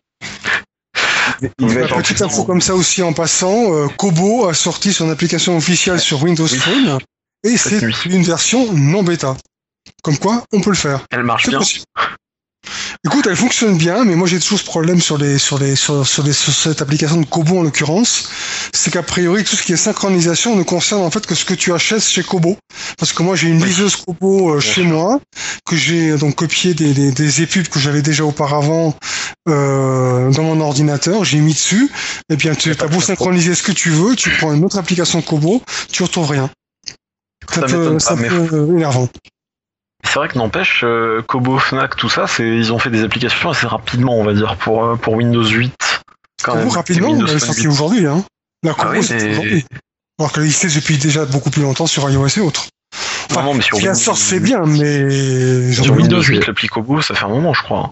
il 1.42 1.50
doit 1.60 1.72
Une 1.74 1.78
être 1.80 1.94
en 1.94 2.02
petite 2.02 2.22
info 2.22 2.46
comme 2.46 2.62
ça 2.62 2.74
aussi 2.76 3.04
en 3.04 3.14
passant, 3.14 3.74
euh, 3.74 3.88
Kobo 3.90 4.48
a 4.48 4.54
sorti 4.54 4.94
son 4.94 5.10
application 5.10 5.58
officielle 5.58 6.00
sur 6.00 6.24
Windows 6.24 6.48
Oui. 6.48 6.58
Phone 6.58 6.98
et 7.44 7.58
c'est 7.58 7.82
une 8.06 8.24
version 8.24 8.72
non 8.74 9.04
bêta. 9.04 9.36
Comme 10.02 10.18
quoi, 10.18 10.44
on 10.52 10.62
peut 10.62 10.72
le 10.72 10.76
faire. 10.76 11.06
Elle 11.12 11.24
marche 11.24 11.48
bien. 11.50 11.60
possible. 11.60 11.86
Écoute, 13.04 13.26
elle 13.28 13.36
fonctionne 13.36 13.76
bien, 13.78 14.04
mais 14.06 14.16
moi 14.16 14.28
j'ai 14.28 14.40
toujours 14.40 14.60
ce 14.60 14.64
problème 14.64 15.02
sur 15.02 15.18
les 15.18 15.40
sur 15.40 15.58
les 15.58 15.76
sur, 15.76 16.06
sur 16.06 16.22
les 16.24 16.34
sur 16.34 16.54
cette 16.54 16.84
application 16.84 17.20
de 17.20 17.26
Kobo 17.26 17.58
en 17.58 17.64
l'occurrence, 17.64 18.30
c'est 18.74 18.92
qu'a 18.92 19.02
priori 19.02 19.44
tout 19.44 19.56
ce 19.56 19.64
qui 19.64 19.74
est 19.74 19.78
synchronisation 19.78 20.56
ne 20.56 20.62
concerne 20.62 21.02
en 21.02 21.10
fait 21.10 21.26
que 21.26 21.34
ce 21.34 21.44
que 21.44 21.56
tu 21.56 21.74
achètes 21.74 22.04
chez 22.04 22.22
Kobo. 22.22 22.58
Parce 23.00 23.14
que 23.14 23.24
moi 23.24 23.36
j'ai 23.36 23.48
une 23.48 23.64
liseuse 23.66 23.96
Kobo 23.96 24.52
euh, 24.54 24.60
chez 24.60 24.84
moi 24.84 25.20
que 25.66 25.76
j'ai 25.76 26.12
euh, 26.12 26.18
donc 26.20 26.36
copié 26.36 26.76
des 26.76 26.94
des, 26.94 27.12
des 27.12 27.42
épubs 27.42 27.68
que 27.68 27.80
j'avais 27.80 28.04
déjà 28.04 28.24
auparavant 28.24 28.96
euh, 29.50 30.30
dans 30.32 30.44
mon 30.44 30.62
ordinateur, 30.62 31.24
j'ai 31.26 31.40
mis 31.40 31.54
dessus. 31.54 31.90
Et 32.30 32.36
bien 32.36 32.54
tu 32.54 32.70
as 32.70 32.88
beau 32.88 33.02
synchroniser 33.02 33.56
ce 33.56 33.64
que 33.64 33.72
tu 33.72 33.90
veux, 33.90 34.16
tu 34.16 34.30
prends 34.38 34.54
une 34.54 34.64
autre 34.64 34.78
application 34.78 35.24
Kobo, 35.24 35.64
tu 35.92 36.04
retrouves 36.04 36.30
rien. 36.30 36.52
Ça 37.50 37.62
Ça, 37.62 37.62
peut, 37.68 37.94
pas, 37.94 38.00
ça 38.00 38.16
mais- 38.16 38.30
peut 38.30 38.48
euh, 38.54 38.76
énervant. 38.78 39.10
C'est 40.04 40.16
vrai 40.16 40.28
que 40.28 40.38
n'empêche, 40.38 40.82
euh, 40.84 41.22
Kobo, 41.22 41.58
Fnac, 41.60 41.96
tout 41.96 42.10
ça, 42.10 42.28
c'est 42.28 42.44
ils 42.48 42.74
ont 42.74 42.80
fait 42.80 42.90
des 42.90 43.04
applications 43.04 43.50
assez 43.50 43.68
rapidement, 43.68 44.18
on 44.18 44.24
va 44.24 44.34
dire, 44.34 44.56
pour, 44.58 44.84
euh, 44.84 44.96
pour 44.96 45.14
Windows 45.14 45.46
8. 45.48 45.74
Quand 46.44 46.54
Kobo 46.54 46.64
même. 46.66 46.74
rapidement, 46.74 47.10
Windows 47.12 47.28
elle 47.28 47.36
est 47.36 47.40
Phone 47.40 47.48
sortie 47.48 47.62
8. 47.62 47.68
aujourd'hui. 47.68 48.06
Hein. 48.08 48.24
La 48.64 48.74
Kobo, 48.74 48.88
Ah 48.88 48.92
oui, 48.98 49.04
c'est 49.04 49.16
mais- 49.16 49.32
aujourd'hui. 49.32 49.66
Alors 50.20 50.32
qu'elle 50.34 50.44
existait 50.44 50.68
depuis 50.80 50.98
déjà 50.98 51.26
beaucoup 51.26 51.50
plus 51.50 51.62
longtemps 51.62 51.88
sur 51.88 52.10
iOS 52.10 52.28
et 52.38 52.42
autres. 52.42 52.68
Non, 53.34 53.44
non, 53.44 53.54
mais 53.54 53.62
sur 53.62 53.78
Windows- 53.78 53.94
sorte 53.94 54.20
fait 54.20 54.40
bien, 54.40 54.62
mais. 54.66 55.72
Sur 55.72 55.84
Windows 55.86 56.02
Windows, 56.02 56.22
8, 56.22 56.48
l'applique 56.48 56.76
au 56.78 56.82
bout, 56.82 57.02
ça 57.02 57.16
fait 57.16 57.24
un 57.26 57.30
moment, 57.30 57.54
je 57.54 57.64
crois. 57.64 57.92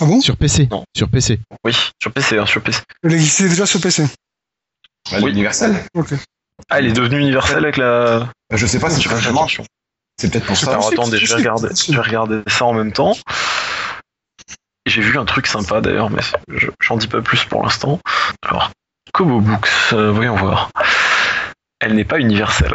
Ah 0.00 0.04
bon? 0.06 0.20
Sur 0.20 0.36
PC. 0.36 0.66
Non. 0.70 0.84
Sur 0.96 1.08
PC. 1.08 1.38
Oui, 1.64 1.76
sur 2.02 2.10
PC, 2.12 2.38
hein, 2.38 2.46
sur 2.46 2.62
PC. 2.62 2.80
Elle 3.04 3.14
existait 3.14 3.48
déjà 3.48 3.66
sur 3.66 3.80
PC. 3.80 4.04
Bah, 5.10 5.18
Oui. 5.22 5.30
L'universel. 5.30 5.84
Ok. 5.94 6.14
Ah, 6.68 6.78
elle 6.78 6.86
est 6.86 6.92
devenue 6.92 7.18
universelle 7.20 7.64
avec 7.64 7.76
la. 7.76 8.28
Je 8.52 8.66
sais 8.66 8.78
pas 8.78 8.90
si 8.90 9.00
Tu 9.00 9.08
fais 9.08 9.28
attention. 9.28 9.64
C'est 10.20 10.30
peut-être 10.30 10.44
pour 10.46 10.56
ça. 10.56 10.66
Alors 10.72 10.84
attendez, 11.00 11.16
je 11.18 11.26
vais 11.28 11.34
regarder, 11.38 11.68
je 11.74 11.92
vais 11.92 12.00
regarder 12.02 12.42
ça 12.46 12.64
en 12.66 12.74
même 12.74 12.92
temps. 12.92 13.16
J'ai 14.86 15.00
vu 15.00 15.18
un 15.18 15.24
truc 15.24 15.46
sympa 15.46 15.80
d'ailleurs, 15.80 16.10
mais 16.10 16.20
je- 16.48 16.68
j'en 16.82 16.96
dis 16.98 17.06
pas 17.06 17.22
plus 17.22 17.44
pour 17.44 17.62
l'instant. 17.62 18.00
Alors, 18.46 18.70
Kobo 19.14 19.40
Books, 19.40 19.68
euh, 19.94 20.10
voyons 20.10 20.36
voir. 20.36 20.70
Elle 21.80 21.94
n'est 21.94 22.04
pas 22.04 22.18
universelle. 22.18 22.74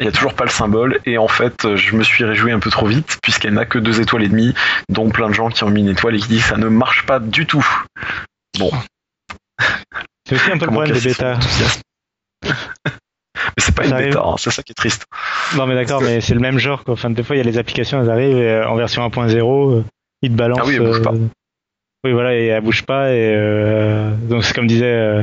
Il 0.00 0.04
n'y 0.04 0.08
a 0.08 0.12
toujours 0.12 0.32
pas 0.32 0.44
le 0.44 0.50
symbole, 0.50 1.00
et 1.04 1.18
en 1.18 1.28
fait, 1.28 1.76
je 1.76 1.94
me 1.94 2.02
suis 2.02 2.24
réjoui 2.24 2.52
un 2.52 2.60
peu 2.60 2.70
trop 2.70 2.86
vite, 2.86 3.18
puisqu'elle 3.22 3.52
n'a 3.54 3.66
que 3.66 3.78
deux 3.78 4.00
étoiles 4.00 4.22
et 4.22 4.28
demie, 4.28 4.54
dont 4.88 5.10
plein 5.10 5.28
de 5.28 5.34
gens 5.34 5.50
qui 5.50 5.64
ont 5.64 5.70
mis 5.70 5.80
une 5.82 5.88
étoile 5.88 6.14
et 6.14 6.18
qui 6.18 6.28
disent 6.28 6.44
ça 6.46 6.56
ne 6.56 6.68
marche 6.68 7.04
pas 7.04 7.18
du 7.20 7.44
tout. 7.46 7.66
Bon, 8.58 8.70
C'est 10.26 10.36
aussi 10.36 10.50
un 10.50 10.58
peu 10.58 10.64
le 10.66 10.70
problème 10.72 10.92
des 10.92 11.00
bêtas. 11.08 11.38
Mais 13.56 13.62
c'est 13.62 13.74
pas 13.74 13.82
Ça 13.84 13.88
une 13.88 13.94
arrive. 13.94 14.06
bêta, 14.08 14.22
hein, 14.24 14.34
c'est 14.38 14.50
ça 14.50 14.62
qui 14.62 14.72
est 14.72 14.74
triste. 14.74 15.06
Non 15.56 15.66
mais 15.66 15.74
d'accord, 15.74 16.00
mais 16.02 16.20
c'est 16.20 16.34
le 16.34 16.40
même 16.40 16.58
genre 16.58 16.84
quoi. 16.84 16.94
Enfin, 16.94 17.10
des 17.10 17.22
fois 17.22 17.36
il 17.36 17.38
y 17.38 17.42
a 17.42 17.44
les 17.44 17.58
applications, 17.58 18.00
elles 18.02 18.10
arrivent 18.10 18.36
et, 18.38 18.48
euh, 18.50 18.68
en 18.68 18.76
version 18.76 19.02
1.0, 19.06 19.72
euh, 19.78 19.84
ils 20.22 20.30
te 20.30 20.36
balancent. 20.36 20.60
Ah 20.62 20.66
oui, 20.66 20.74
elles 20.76 20.82
bougent 20.86 21.02
pas. 21.02 21.12
Oui 22.04 22.12
voilà, 22.12 22.34
et 22.36 22.46
elles 22.46 22.62
bougent 22.62 22.84
pas 22.84 23.10
et 23.12 23.32
euh, 23.34 24.10
donc 24.28 24.44
c'est 24.44 24.54
comme 24.54 24.66
disait, 24.66 24.84
euh, 24.86 25.22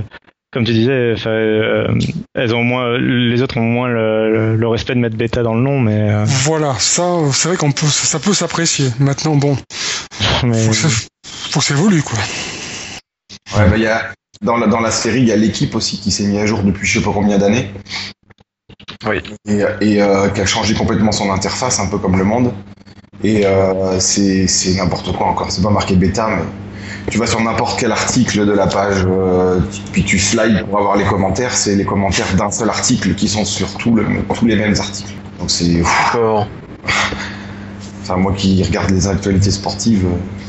comme 0.51 0.65
tu 0.65 0.73
disais, 0.73 1.13
enfin, 1.15 1.29
euh, 1.29 1.87
elles 2.35 2.53
ont 2.53 2.63
moins, 2.63 2.97
les 2.97 3.41
autres 3.41 3.57
ont 3.57 3.61
moins 3.61 3.87
le, 3.87 4.31
le- 4.31 4.55
le 4.57 4.67
respect 4.67 4.93
de 4.93 4.99
mettre 4.99 5.15
bêta 5.15 5.41
dans 5.43 5.55
le 5.55 5.61
nom, 5.61 5.79
mais, 5.79 6.11
euh, 6.11 6.23
Voilà, 6.25 6.75
ça, 6.79 7.03
euh, 7.03 7.31
c'est 7.31 7.47
vrai 7.47 7.57
qu'on 7.57 7.71
peut, 7.71 7.87
ça 7.87 8.19
peut 8.19 8.33
s'apprécier. 8.33 8.89
Maintenant, 8.99 9.35
bon, 9.35 9.57
mais 10.43 10.59
faut 10.59 10.71
que 10.71 10.75
ça, 10.75 10.89
faut 11.25 11.59
que 11.59 11.65
ça 11.65 11.73
évolue, 11.73 12.03
quoi. 12.03 12.19
Ouais, 13.57 13.69
bah, 13.69 13.77
il 13.77 13.83
y 13.83 13.87
a, 13.87 14.11
dans, 14.43 14.57
la, 14.57 14.67
dans 14.67 14.79
la 14.79 14.91
série, 14.91 15.21
il 15.21 15.27
y 15.27 15.31
a 15.31 15.35
l'équipe 15.35 15.73
aussi 15.75 15.97
qui 15.99 16.11
s'est 16.11 16.25
mis 16.25 16.37
à 16.37 16.45
jour 16.45 16.61
depuis 16.63 16.85
je 16.85 16.99
sais 16.99 17.05
pas 17.05 17.11
combien 17.13 17.37
d'années. 17.37 17.71
Oui. 19.07 19.21
Et, 19.47 19.63
et 19.81 20.01
euh, 20.01 20.29
qui 20.29 20.41
a 20.41 20.45
changé 20.45 20.73
complètement 20.75 21.11
son 21.11 21.31
interface, 21.31 21.79
un 21.79 21.87
peu 21.87 21.97
comme 21.97 22.17
le 22.17 22.23
monde. 22.23 22.53
Et 23.23 23.45
euh, 23.45 23.99
c'est 23.99 24.47
n'importe 24.75 25.15
quoi 25.15 25.27
encore. 25.27 25.51
C'est 25.51 25.63
pas 25.63 25.69
marqué 25.69 25.95
bêta, 25.95 26.27
mais 26.27 26.43
tu 27.09 27.17
vas 27.17 27.27
sur 27.27 27.41
n'importe 27.41 27.79
quel 27.79 27.91
article 27.91 28.45
de 28.45 28.51
la 28.51 28.67
page, 28.67 29.05
euh, 29.05 29.59
puis 29.91 30.03
tu 30.03 30.19
slides 30.19 30.65
pour 30.65 30.79
avoir 30.79 30.97
les 30.97 31.05
commentaires. 31.05 31.53
C'est 31.53 31.75
les 31.75 31.85
commentaires 31.85 32.33
d'un 32.35 32.51
seul 32.51 32.69
article 32.69 33.15
qui 33.15 33.27
sont 33.27 33.45
sur 33.45 33.73
tout 33.75 33.95
le, 33.95 34.05
tous 34.37 34.45
les 34.45 34.55
mêmes 34.55 34.75
articles. 34.77 35.13
Donc 35.39 35.49
c'est. 35.49 35.81
D'accord. 35.81 36.47
Enfin, 38.01 38.17
moi 38.17 38.33
qui 38.35 38.61
regarde 38.63 38.89
les 38.91 39.07
actualités 39.07 39.51
sportives, 39.51 40.05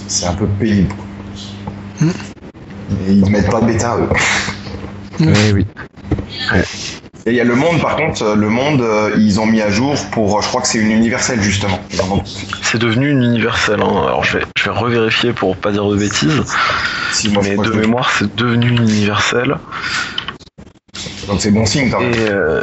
c'est 0.08 0.26
un 0.26 0.34
peu 0.34 0.46
pénible. 0.46 0.92
quoi. 0.94 2.08
Et 3.08 3.12
ils 3.12 3.24
ne 3.24 3.30
mettent 3.30 3.50
pas 3.50 3.60
de 3.60 3.66
bêta, 3.66 3.96
eux. 3.98 4.08
Eh 5.20 5.52
oui. 5.52 5.66
Et 7.26 7.30
il 7.30 7.34
y 7.36 7.40
a 7.40 7.44
le 7.44 7.54
monde, 7.54 7.80
par 7.80 7.96
contre, 7.96 8.34
le 8.34 8.48
monde, 8.50 8.82
euh, 8.82 9.14
ils 9.16 9.40
ont 9.40 9.46
mis 9.46 9.62
à 9.62 9.70
jour 9.70 9.94
pour, 10.10 10.36
euh, 10.38 10.42
je 10.42 10.48
crois 10.48 10.60
que 10.60 10.68
c'est 10.68 10.78
une 10.78 10.90
universelle, 10.90 11.40
justement. 11.40 11.80
Donc, 11.96 12.24
C'est 12.62 12.78
devenu 12.78 13.10
une 13.10 13.22
universelle. 13.22 13.80
hein. 13.80 14.02
Alors 14.06 14.24
je 14.24 14.38
vais, 14.38 14.44
je 14.58 14.64
vais 14.64 14.76
revérifier 14.76 15.32
pour 15.32 15.56
pas 15.56 15.72
dire 15.72 15.88
de 15.88 15.96
bêtises. 15.96 16.42
si 17.12 17.30
moi, 17.30 17.42
je 17.42 17.50
mais 17.50 17.56
de 17.56 17.70
que- 17.70 17.76
mémoire, 17.76 18.10
c'est 18.18 18.34
devenu 18.36 18.68
une 18.68 18.82
universelle. 18.82 19.56
Donc 21.26 21.40
c'est 21.40 21.50
bon 21.50 21.64
signe, 21.64 21.90
quand 21.90 22.00
même. 22.00 22.12
Et 22.12 22.28
euh, 22.28 22.62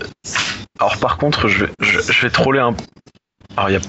alors 0.79 0.97
par 0.97 1.17
contre, 1.17 1.47
je 1.47 1.65
vais, 1.65 1.71
je, 1.81 1.99
je 1.99 2.21
vais 2.21 2.29
troller 2.29 2.59
un. 2.59 2.75
Alors 3.57 3.69
il 3.71 3.73
y 3.73 3.77
a. 3.77 3.79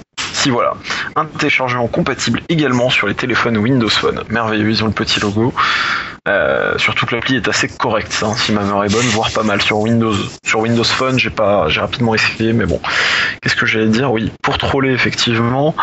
Si 0.43 0.49
voilà, 0.49 0.73
un 1.15 1.23
téléchargement 1.23 1.87
compatible 1.87 2.41
également 2.49 2.89
sur 2.89 3.07
les 3.07 3.15
téléphones 3.15 3.55
Windows 3.57 3.87
Phone. 3.87 4.25
Merveilleux, 4.27 4.69
ils 4.69 4.83
ont 4.83 4.87
le 4.87 4.91
petit 4.91 5.21
logo. 5.21 5.53
Euh, 6.27 6.77
surtout 6.77 7.05
que 7.05 7.15
l'appli 7.15 7.37
est 7.37 7.47
assez 7.47 7.69
correcte, 7.69 8.21
hein, 8.25 8.33
si 8.35 8.51
ma 8.51 8.63
mémoire 8.63 8.83
est 8.83 8.91
bonne, 8.91 9.05
voire 9.05 9.31
pas 9.31 9.43
mal 9.43 9.61
sur 9.61 9.79
Windows. 9.79 10.13
Sur 10.45 10.59
Windows 10.59 10.83
Phone, 10.83 11.17
j'ai 11.17 11.29
pas, 11.29 11.69
j'ai 11.69 11.79
rapidement 11.79 12.13
essayé, 12.13 12.51
mais 12.51 12.65
bon. 12.65 12.81
Qu'est-ce 13.41 13.55
que 13.55 13.65
j'allais 13.65 13.87
dire? 13.87 14.11
Oui, 14.11 14.33
pour 14.41 14.57
troller 14.57 14.91
effectivement, 14.91 15.75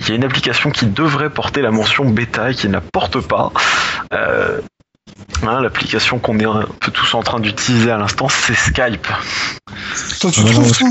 il 0.00 0.08
y 0.08 0.10
a 0.10 0.16
une 0.16 0.24
application 0.24 0.72
qui 0.72 0.86
devrait 0.86 1.30
porter 1.30 1.62
la 1.62 1.70
mention 1.70 2.10
bêta 2.10 2.50
et 2.50 2.54
qui 2.56 2.66
ne 2.66 2.72
la 2.72 2.80
porte 2.80 3.20
pas. 3.20 3.52
Euh, 4.12 4.60
hein, 5.46 5.60
L'application 5.60 6.18
qu'on 6.18 6.36
est 6.40 6.46
un 6.46 6.66
peu 6.80 6.90
tous 6.90 7.14
en 7.14 7.22
train 7.22 7.38
d'utiliser 7.38 7.92
à 7.92 7.96
l'instant, 7.96 8.28
c'est 8.28 8.54
Skype. 8.56 9.06
Toi, 10.20 10.30
tu 10.32 10.40
Ah, 10.44 10.50
trouves 10.50 10.74
ça? 10.74 10.86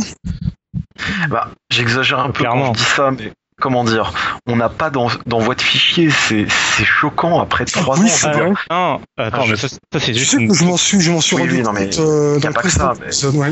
Bah, 1.29 1.49
j'exagère 1.69 2.19
un 2.19 2.27
peu 2.31 2.39
Clairement. 2.43 2.67
quand 2.67 2.73
je 2.73 2.79
dis 2.79 2.85
ça, 2.85 3.11
mais 3.11 3.31
comment 3.59 3.83
dire 3.83 4.13
On 4.47 4.55
n'a 4.55 4.69
pas 4.69 4.89
d'en- 4.89 5.09
d'envoi 5.25 5.55
de 5.55 5.61
fichiers, 5.61 6.09
c'est 6.09 6.45
c'est 6.49 6.85
choquant 6.85 7.39
après 7.41 7.65
trois 7.65 7.97
Oui, 7.99 8.09
ans. 8.09 8.13
dire. 8.31 8.65
non, 8.69 9.01
attends, 9.17 9.37
Ah, 9.41 9.45
je- 9.45 9.51
mais 9.51 9.57
ça, 9.57 9.67
ça, 9.67 9.77
c'est 9.99 10.13
juste 10.13 10.31
sais 10.31 10.37
une, 10.37 10.49
que 10.49 10.53
je 10.55 10.63
m'en 10.65 10.77
suis, 10.77 10.99
je 11.01 11.11
m'en 11.11 11.21
suis 11.21 11.35
Oui, 11.35 11.41
rendu 11.43 11.55
oui, 11.57 11.61
non, 11.63 11.73
mais 11.73 11.89
compte 11.89 11.99
euh, 11.99 12.39
y 12.41 12.47
a 12.47 12.51
pas 12.51 12.61
que 12.61 12.69
ça, 12.69 12.93
mais- 12.99 13.25
ouais. 13.37 13.51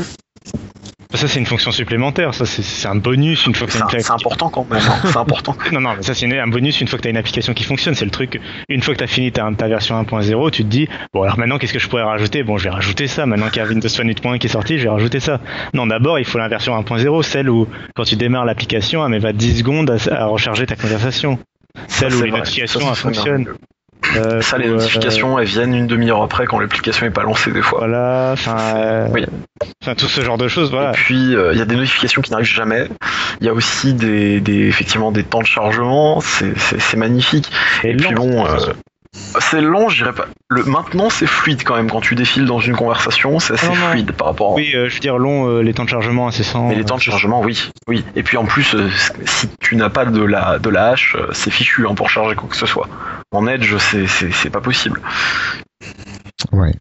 Ça 1.16 1.26
c'est 1.28 1.38
une 1.38 1.46
fonction 1.46 1.72
supplémentaire. 1.72 2.34
Ça 2.34 2.44
c'est- 2.46 2.86
un 2.88 2.94
bonus 2.96 3.46
une 3.46 3.54
fois 3.54 3.66
que 3.66 3.72
C'est 3.72 3.78
une 3.78 4.12
important 4.12 4.50
quand 4.50 4.66
même. 4.70 4.80
hein, 4.80 5.00
C'est 5.04 5.16
important. 5.16 5.56
Non, 5.72 5.80
non, 5.80 5.94
mais 5.96 6.02
ça 6.02 6.14
c'est 6.14 6.38
un 6.38 6.46
bonus 6.48 6.80
une 6.80 6.88
fois 6.88 6.98
que 6.98 7.02
tu 7.02 7.08
as 7.08 7.10
une 7.10 7.16
application 7.16 7.54
qui 7.54 7.64
fonctionne. 7.64 7.94
C'est 7.94 8.04
le 8.04 8.10
truc. 8.10 8.40
Une 8.68 8.82
fois 8.82 8.94
que 8.94 8.98
tu 8.98 9.04
as 9.04 9.08
fini 9.08 9.32
ta, 9.32 9.48
ta 9.56 9.68
version 9.68 9.94
1.0, 10.00 10.50
tu 10.50 10.62
te 10.64 10.68
dis, 10.68 10.88
bon 11.14 11.22
alors 11.22 11.38
maintenant 11.38 11.58
qu'est-ce 11.58 11.72
que 11.72 11.78
je 11.78 11.88
pourrais 11.88 12.02
rajouter? 12.02 12.42
Bon, 12.42 12.58
je 12.58 12.64
vais 12.64 12.70
rajouter 12.70 13.06
ça. 13.06 13.26
Maintenant 13.26 13.48
qu'il 13.48 13.62
y 13.62 13.64
a 13.64 13.68
Windows 13.68 13.88
Phone 13.88 14.08
8.1 14.08 14.38
qui 14.38 14.46
est 14.46 14.50
sorti, 14.50 14.78
je 14.78 14.84
vais 14.84 14.88
rajouter 14.90 15.20
ça. 15.20 15.40
Non, 15.74 15.86
d'abord 15.86 16.18
il 16.18 16.24
faut 16.24 16.38
la 16.38 16.48
version 16.48 16.74
1.0, 16.80 17.22
celle 17.22 17.48
où 17.50 17.66
quand 17.94 18.04
tu 18.04 18.16
démarres 18.16 18.44
l'application, 18.44 19.04
elle 19.04 19.10
met 19.10 19.18
va 19.18 19.32
10 19.32 19.58
secondes 19.58 19.90
à, 19.90 19.96
à 20.14 20.26
recharger 20.26 20.66
ta 20.66 20.76
conversation. 20.76 21.38
Celle 21.86 22.12
Ça, 22.12 22.18
où 22.18 22.22
les 22.22 22.30
notifications 22.32 22.94
fonctionnent. 22.94 23.46
Merveilleux. 24.14 24.36
Euh, 24.36 24.40
Ça, 24.42 24.58
les 24.58 24.64
faut, 24.66 24.70
euh, 24.72 24.76
notifications, 24.76 25.38
elles 25.38 25.46
viennent 25.46 25.74
une 25.74 25.86
demi-heure 25.86 26.22
après 26.22 26.46
quand 26.46 26.58
l'application 26.58 27.06
est 27.06 27.10
pas 27.10 27.22
lancée 27.22 27.52
des 27.52 27.62
fois. 27.62 27.78
Voilà, 27.80 28.30
enfin, 28.32 28.56
euh, 28.76 29.06
Oui. 29.12 29.26
enfin, 29.82 29.94
tout 29.94 30.06
ce 30.08 30.20
genre 30.22 30.38
de 30.38 30.48
choses, 30.48 30.70
voilà. 30.70 30.90
Et 30.90 30.92
puis 30.94 31.16
il 31.32 31.58
y 31.58 31.60
a 31.60 31.64
des 31.64 31.76
notifications 31.76 32.22
qui 32.22 32.30
n'arrivent 32.30 32.46
jamais. 32.46 32.88
Il 33.40 33.46
y 33.46 33.50
a 33.50 33.52
aussi 33.54 33.94
des, 33.94 34.40
des- 34.40 34.66
effectivement 34.68 35.12
des 35.12 35.22
temps 35.24 35.40
de 35.40 35.46
chargement. 35.46 36.20
C'est 36.20 36.96
magnifique. 36.96 37.50
Et 37.84 37.90
Et 37.90 37.96
puis 37.96 38.14
bon, 38.14 38.44
euh, 38.46 38.58
c'est 39.12 39.60
lent, 39.60 39.88
je 39.88 40.02
dirais 40.02 40.12
pas. 40.14 40.26
Le 40.48 40.64
maintenant 40.64 41.10
c'est 41.10 41.26
fluide 41.26 41.62
quand 41.64 41.76
même 41.76 41.90
quand 41.90 42.00
tu 42.00 42.14
défiles 42.14 42.44
dans 42.46 42.60
une 42.60 42.76
conversation, 42.76 43.38
c'est 43.38 43.54
assez 43.54 43.66
Non, 43.68 43.74
non. 43.76 43.90
fluide 43.90 44.12
par 44.12 44.28
rapport. 44.28 44.54
Oui, 44.54 44.72
euh, 44.74 44.88
je 44.88 44.94
veux 44.94 45.00
dire 45.00 45.18
long, 45.18 45.48
euh, 45.48 45.60
les 45.62 45.74
temps 45.74 45.84
de 45.84 45.88
chargement 45.90 46.28
incessants. 46.28 46.68
Mais 46.68 46.74
les 46.74 46.84
temps 46.84 46.96
de 46.96 47.02
chargement, 47.02 47.40
oui, 47.40 47.70
oui. 47.88 48.04
Et 48.16 48.22
puis 48.22 48.36
en 48.36 48.44
plus, 48.44 48.74
euh, 48.74 48.88
si 49.26 49.48
tu 49.60 49.76
n'as 49.76 49.90
pas 49.90 50.04
de 50.04 50.22
la 50.22 50.58
de 50.58 50.68
la 50.70 50.88
hache, 50.90 51.16
euh, 51.18 51.28
c'est 51.32 51.50
fichu 51.50 51.86
hein, 51.88 51.94
pour 51.94 52.10
charger 52.10 52.34
quoi 52.36 52.48
que 52.48 52.56
ce 52.56 52.66
soit. 52.66 52.88
En 53.32 53.46
Edge, 53.46 53.76
c'est 53.78 54.06
c'est 54.06 54.30
c'est 54.32 54.50
pas 54.50 54.60
possible. 54.60 55.00
Ouais. 56.52 56.72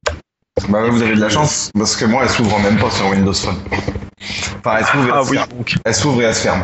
Bah 0.70 0.80
vous 0.90 1.02
avez 1.04 1.16
de 1.16 1.22
la 1.22 1.30
chance, 1.30 1.72
parce 1.78 1.96
que 1.96 2.06
moi, 2.06 2.24
elle 2.24 2.30
s'ouvre 2.30 2.60
même 2.60 2.78
pas 2.78 2.90
sur 2.90 3.08
Windows 3.10 3.34
Phone. 3.34 3.58
Enfin, 4.60 4.78
elle 4.80 4.86
s'ouvre 4.86 5.08
et, 5.08 5.12
Ah 5.14 5.20
elle 5.20 5.26
se 5.26 5.30
oui, 5.32 5.38
ferme. 5.38 5.50
donc. 5.52 5.76
Elle 5.86 5.94
s'ouvre 5.96 6.22
et 6.22 6.26
elle 6.26 6.36
se 6.36 6.42
ferme. 6.42 6.64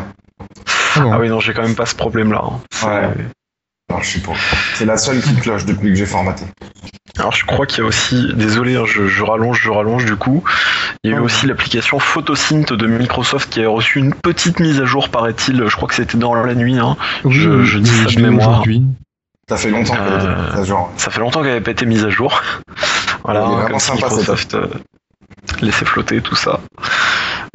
bon. 0.96 1.12
Ah 1.12 1.18
oui, 1.20 1.28
non, 1.28 1.38
j'ai 1.40 1.54
quand 1.54 1.62
même 1.62 1.76
pas 1.76 1.86
ce 1.86 1.94
problème-là. 1.94 2.42
hein. 2.44 2.60
Ouais. 2.86 3.24
Alors, 3.90 4.02
je 4.02 4.08
suis 4.08 4.20
pour. 4.20 4.34
C'est 4.74 4.86
la 4.86 4.96
seule 4.96 5.20
qui 5.20 5.34
cloche 5.36 5.66
depuis 5.66 5.90
que 5.90 5.94
j'ai 5.94 6.06
formaté. 6.06 6.44
Alors 7.16 7.30
je 7.32 7.44
crois 7.44 7.64
qu'il 7.64 7.78
y 7.78 7.80
a 7.82 7.86
aussi, 7.86 8.32
désolé, 8.34 8.74
hein, 8.74 8.84
je, 8.86 9.06
je 9.06 9.22
rallonge, 9.22 9.60
je 9.62 9.70
rallonge 9.70 10.04
du 10.04 10.16
coup, 10.16 10.42
il 11.04 11.12
y 11.12 11.14
a 11.14 11.18
eu 11.18 11.20
aussi 11.20 11.46
l'application 11.46 12.00
Photosynth 12.00 12.72
de 12.72 12.86
Microsoft 12.88 13.50
qui 13.50 13.62
a 13.62 13.68
reçu 13.68 14.00
une 14.00 14.12
petite 14.14 14.58
mise 14.58 14.80
à 14.80 14.84
jour, 14.84 15.08
paraît-il, 15.10 15.62
je 15.68 15.76
crois 15.76 15.86
que 15.86 15.94
c'était 15.94 16.18
dans 16.18 16.34
la 16.34 16.54
nuit, 16.56 16.76
hein. 16.76 16.96
Oui, 17.22 17.32
Je- 17.34 17.62
je 17.62 17.78
dis 17.78 17.88
oui, 17.88 17.98
ça 17.98 18.04
de 18.06 18.08
je 18.10 18.18
mémoire. 18.18 18.48
aujourd'hui. 18.48 18.82
Ça 19.48 19.56
fait 19.58 19.70
longtemps 19.70 19.94
qu'elle 19.94 20.02
Euh, 20.02 20.50
mise 20.50 20.60
à 20.60 20.64
jour. 20.64 20.90
ça 20.96 21.10
fait 21.12 21.20
longtemps 21.20 21.40
qu'elle 21.42 21.50
n'avait 21.50 21.60
pas 21.60 21.70
été 21.70 21.86
mise 21.86 22.04
à 22.04 22.10
jour. 22.10 22.42
voilà, 23.24 23.44
hein, 23.46 23.66
comme 23.70 23.78
sympa, 23.78 24.06
Microsoft 24.08 24.56
euh, 25.62 25.66
laissait 25.66 25.84
flotter 25.84 26.20
tout 26.20 26.34
ça. 26.36 26.60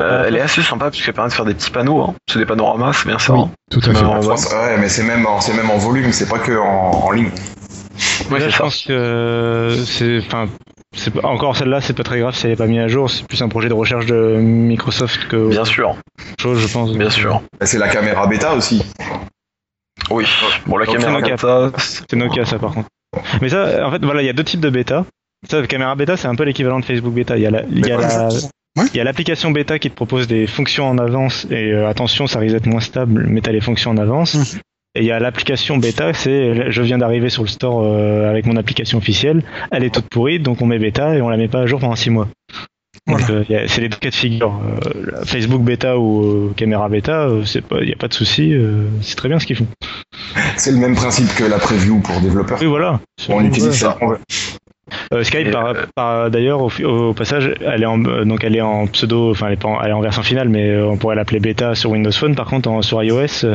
Euh, 0.02 0.24
elle 0.28 0.36
est 0.38 0.42
assez 0.42 0.62
sympa 0.62 0.86
parce 0.86 1.02
qu'elle 1.02 1.14
permet 1.14 1.30
de 1.30 1.34
faire 1.36 1.46
des 1.46 1.54
petits 1.54 1.72
panneaux, 1.72 2.02
hein. 2.02 2.14
c'est 2.32 2.40
des 2.40 2.46
panoramas, 2.46 2.94
c'est 2.94 3.08
bien 3.08 3.20
ça. 3.20 3.34
Oui, 3.34 3.42
hein. 3.42 3.50
tout 3.70 3.80
à 3.86 3.94
fait. 3.94 4.06
ouais, 4.06 4.78
mais 4.80 4.88
c'est 4.90 5.04
même, 5.04 5.26
en- 5.26 5.42
c'est 5.42 5.54
même 5.54 5.70
en 5.70 5.78
volume, 5.78 6.12
c'est 6.14 6.30
pas 6.30 6.40
que 6.40 6.58
en, 6.58 6.92
en 7.06 7.12
ligne. 7.12 7.32
Ouais, 8.32 8.40
Là, 8.40 8.46
c'est 8.46 8.52
je 8.52 8.56
ça. 8.58 8.64
pense 8.64 8.84
que 8.86 9.76
c'est, 9.86 10.20
enfin, 10.26 10.48
c'est 10.96 11.12
pas- 11.14 11.28
encore 11.28 11.58
celle-là, 11.58 11.82
c'est 11.82 11.94
pas 11.94 12.04
très 12.04 12.20
grave 12.20 12.34
si 12.34 12.46
elle 12.46 12.54
est 12.54 12.56
pas 12.56 12.68
mise 12.68 12.80
à 12.80 12.88
jour. 12.88 13.10
C'est 13.10 13.28
plus 13.28 13.42
un 13.42 13.50
projet 13.50 13.68
de 13.68 13.74
recherche 13.74 14.06
de 14.06 14.38
Microsoft 14.40 15.28
que 15.28 15.50
Bien 15.50 15.66
sûr, 15.66 15.96
chose, 16.40 16.60
je 16.60 16.72
pense. 16.72 16.94
bien 16.94 17.10
sûr. 17.10 17.42
Et 17.62 17.66
C'est 17.66 17.78
la 17.78 17.90
caméra 17.90 18.26
bêta 18.28 18.54
aussi. 18.54 18.84
Oui, 20.12 20.26
bon 20.66 20.78
la 20.78 20.86
Donc, 20.86 20.96
caméra 20.96 21.12
c'est 21.12 21.22
Nokia. 21.22 21.36
bêta, 21.36 21.72
c'est- 21.78 22.04
C'est 22.10 22.16
Nokia, 22.16 22.46
ça, 22.46 22.58
par 22.58 22.72
contre. 22.74 22.88
Mais 23.42 23.50
ça, 23.50 23.86
en 23.86 23.92
fait, 23.92 24.04
voilà, 24.04 24.22
il 24.22 24.26
y 24.26 24.30
a 24.30 24.34
deux 24.34 24.44
types 24.46 24.62
de 24.62 24.70
bêta. 24.70 25.06
Ça, 25.48 25.62
la 25.62 25.68
caméra 25.68 25.96
bêta, 25.96 26.18
c'est 26.18 26.28
un 26.28 26.36
peu 26.36 26.44
l'équivalent 26.44 26.80
de 26.80 26.86
Facebook 26.86 27.14
bêta. 27.14 27.38
Il 27.38 27.44
y 27.44 27.46
a 27.46 27.52
la, 27.52 27.64
il 27.72 27.86
y 27.86 27.92
a 27.92 27.98
Mais 27.98 28.04
la- 28.04 28.30
Ouais. 28.78 28.86
il 28.94 28.98
y 28.98 29.00
a 29.00 29.04
l'application 29.04 29.50
bêta 29.52 29.80
qui 29.80 29.90
te 29.90 29.96
propose 29.96 30.28
des 30.28 30.46
fonctions 30.46 30.88
en 30.88 30.98
avance 31.00 31.48
et 31.50 31.72
euh, 31.72 31.88
attention, 31.90 32.28
ça 32.28 32.40
risque 32.40 32.54
d'être 32.54 32.68
moins 32.68 32.80
stable, 32.82 33.26
mais 33.28 33.42
t'as 33.42 33.52
les 33.52 33.62
fonctions 33.62 33.92
en 33.92 33.98
avance. 33.98 34.36
Mhm. 34.36 34.60
Et 34.96 35.00
il 35.02 35.06
y 35.06 35.12
a 35.12 35.20
l'application 35.20 35.78
bêta, 35.78 36.14
c'est 36.14 36.72
je 36.72 36.82
viens 36.84 36.98
d'arriver 37.00 37.30
sur 37.30 37.42
le 37.44 37.48
store 37.48 37.82
euh, 37.84 38.30
avec 38.30 38.46
mon 38.46 38.56
application 38.58 38.98
officielle, 39.00 39.44
elle 39.72 39.84
est 39.84 39.94
toute 39.94 40.08
pourrie, 40.10 40.40
donc 40.40 40.62
on 40.62 40.66
met 40.68 40.78
bêta 40.80 41.16
et 41.16 41.22
on 41.22 41.30
la 41.30 41.38
met 41.38 41.48
pas 41.48 41.62
à 41.62 41.66
jour 41.66 41.80
pendant 41.80 41.96
6 41.96 42.10
mois. 42.12 42.28
Donc, 43.08 43.20
Voilà. 43.22 43.44
euh, 43.50 43.66
c'est 43.68 43.82
les 43.82 43.90
deux 43.90 43.98
cas 43.98 44.10
de 44.10 44.16
figure. 44.16 44.60
Euh, 44.86 45.24
Facebook 45.26 45.64
bêta 45.64 45.98
ou 45.98 46.24
euh, 46.50 46.54
caméra 46.56 46.90
bêta, 46.90 47.24
euh, 47.28 47.44
c'est 47.46 47.62
pas, 47.62 47.82
y 47.84 47.92
a 47.92 47.96
pas 47.96 48.08
de 48.08 48.14
souci. 48.14 48.54
euh, 48.54 48.84
c'est 49.02 49.16
très 49.16 49.30
bien 49.30 49.40
ce 49.40 49.46
qu'ils 49.48 49.56
font. 49.56 49.68
C'est 50.58 50.72
le 50.72 50.78
même 50.78 50.96
principe 50.96 51.34
que 51.36 51.44
la 51.44 51.58
preview 51.58 52.00
pour 52.02 52.20
développeurs. 52.22 52.60
Oui, 52.62 52.68
voilà. 52.68 53.00
On 53.30 53.44
utilise 53.44 53.68
Ouais. 53.68 53.74
ça. 53.74 53.98
on. 54.02 54.16
Euh, 55.14 55.24
Skype, 55.24 55.52
par, 55.52 55.66
euh, 55.68 55.74
par- 55.96 56.30
d'ailleurs, 56.32 56.62
au, 56.62 57.14
passage, 57.14 57.54
elle 57.66 57.84
est 57.84 57.86
en, 57.86 58.04
euh, 58.06 58.26
donc 58.26 58.44
elle 58.44 58.56
est 58.56 58.62
en 58.62 58.88
pseudo, 58.88 59.32
enfin, 59.32 59.48
elle 59.48 59.54
est, 59.54 59.62
pas 59.62 59.68
en, 59.70 59.82
elle 59.82 59.90
est 59.90 59.94
en 59.94 60.02
version 60.02 60.24
finale, 60.24 60.50
mais 60.50 60.80
on 60.82 60.98
pourrait 60.98 61.16
l'appeler 61.16 61.40
bêta 61.40 61.76
sur 61.76 61.92
Windows 61.92 62.12
Phone. 62.12 62.36
Par 62.36 62.48
contre, 62.48 62.70
en- 62.70 62.82
sur 62.82 63.02
iOS, 63.04 63.46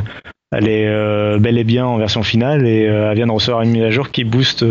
elle 0.57 0.69
est 0.69 0.87
euh, 0.87 1.39
bel 1.39 1.59
et 1.59 1.65
bien 1.65 1.85
en 1.87 1.97
version 1.99 2.23
finale 2.23 2.67
et 2.67 2.87
euh, 2.89 3.11
elle 3.11 3.17
vient 3.17 3.27
de 3.27 3.33
recevoir 3.33 3.63
une 3.63 3.71
mise 3.71 3.83
à 3.85 3.91
jour 3.91 4.11
qui 4.11 4.25
booste 4.25 4.65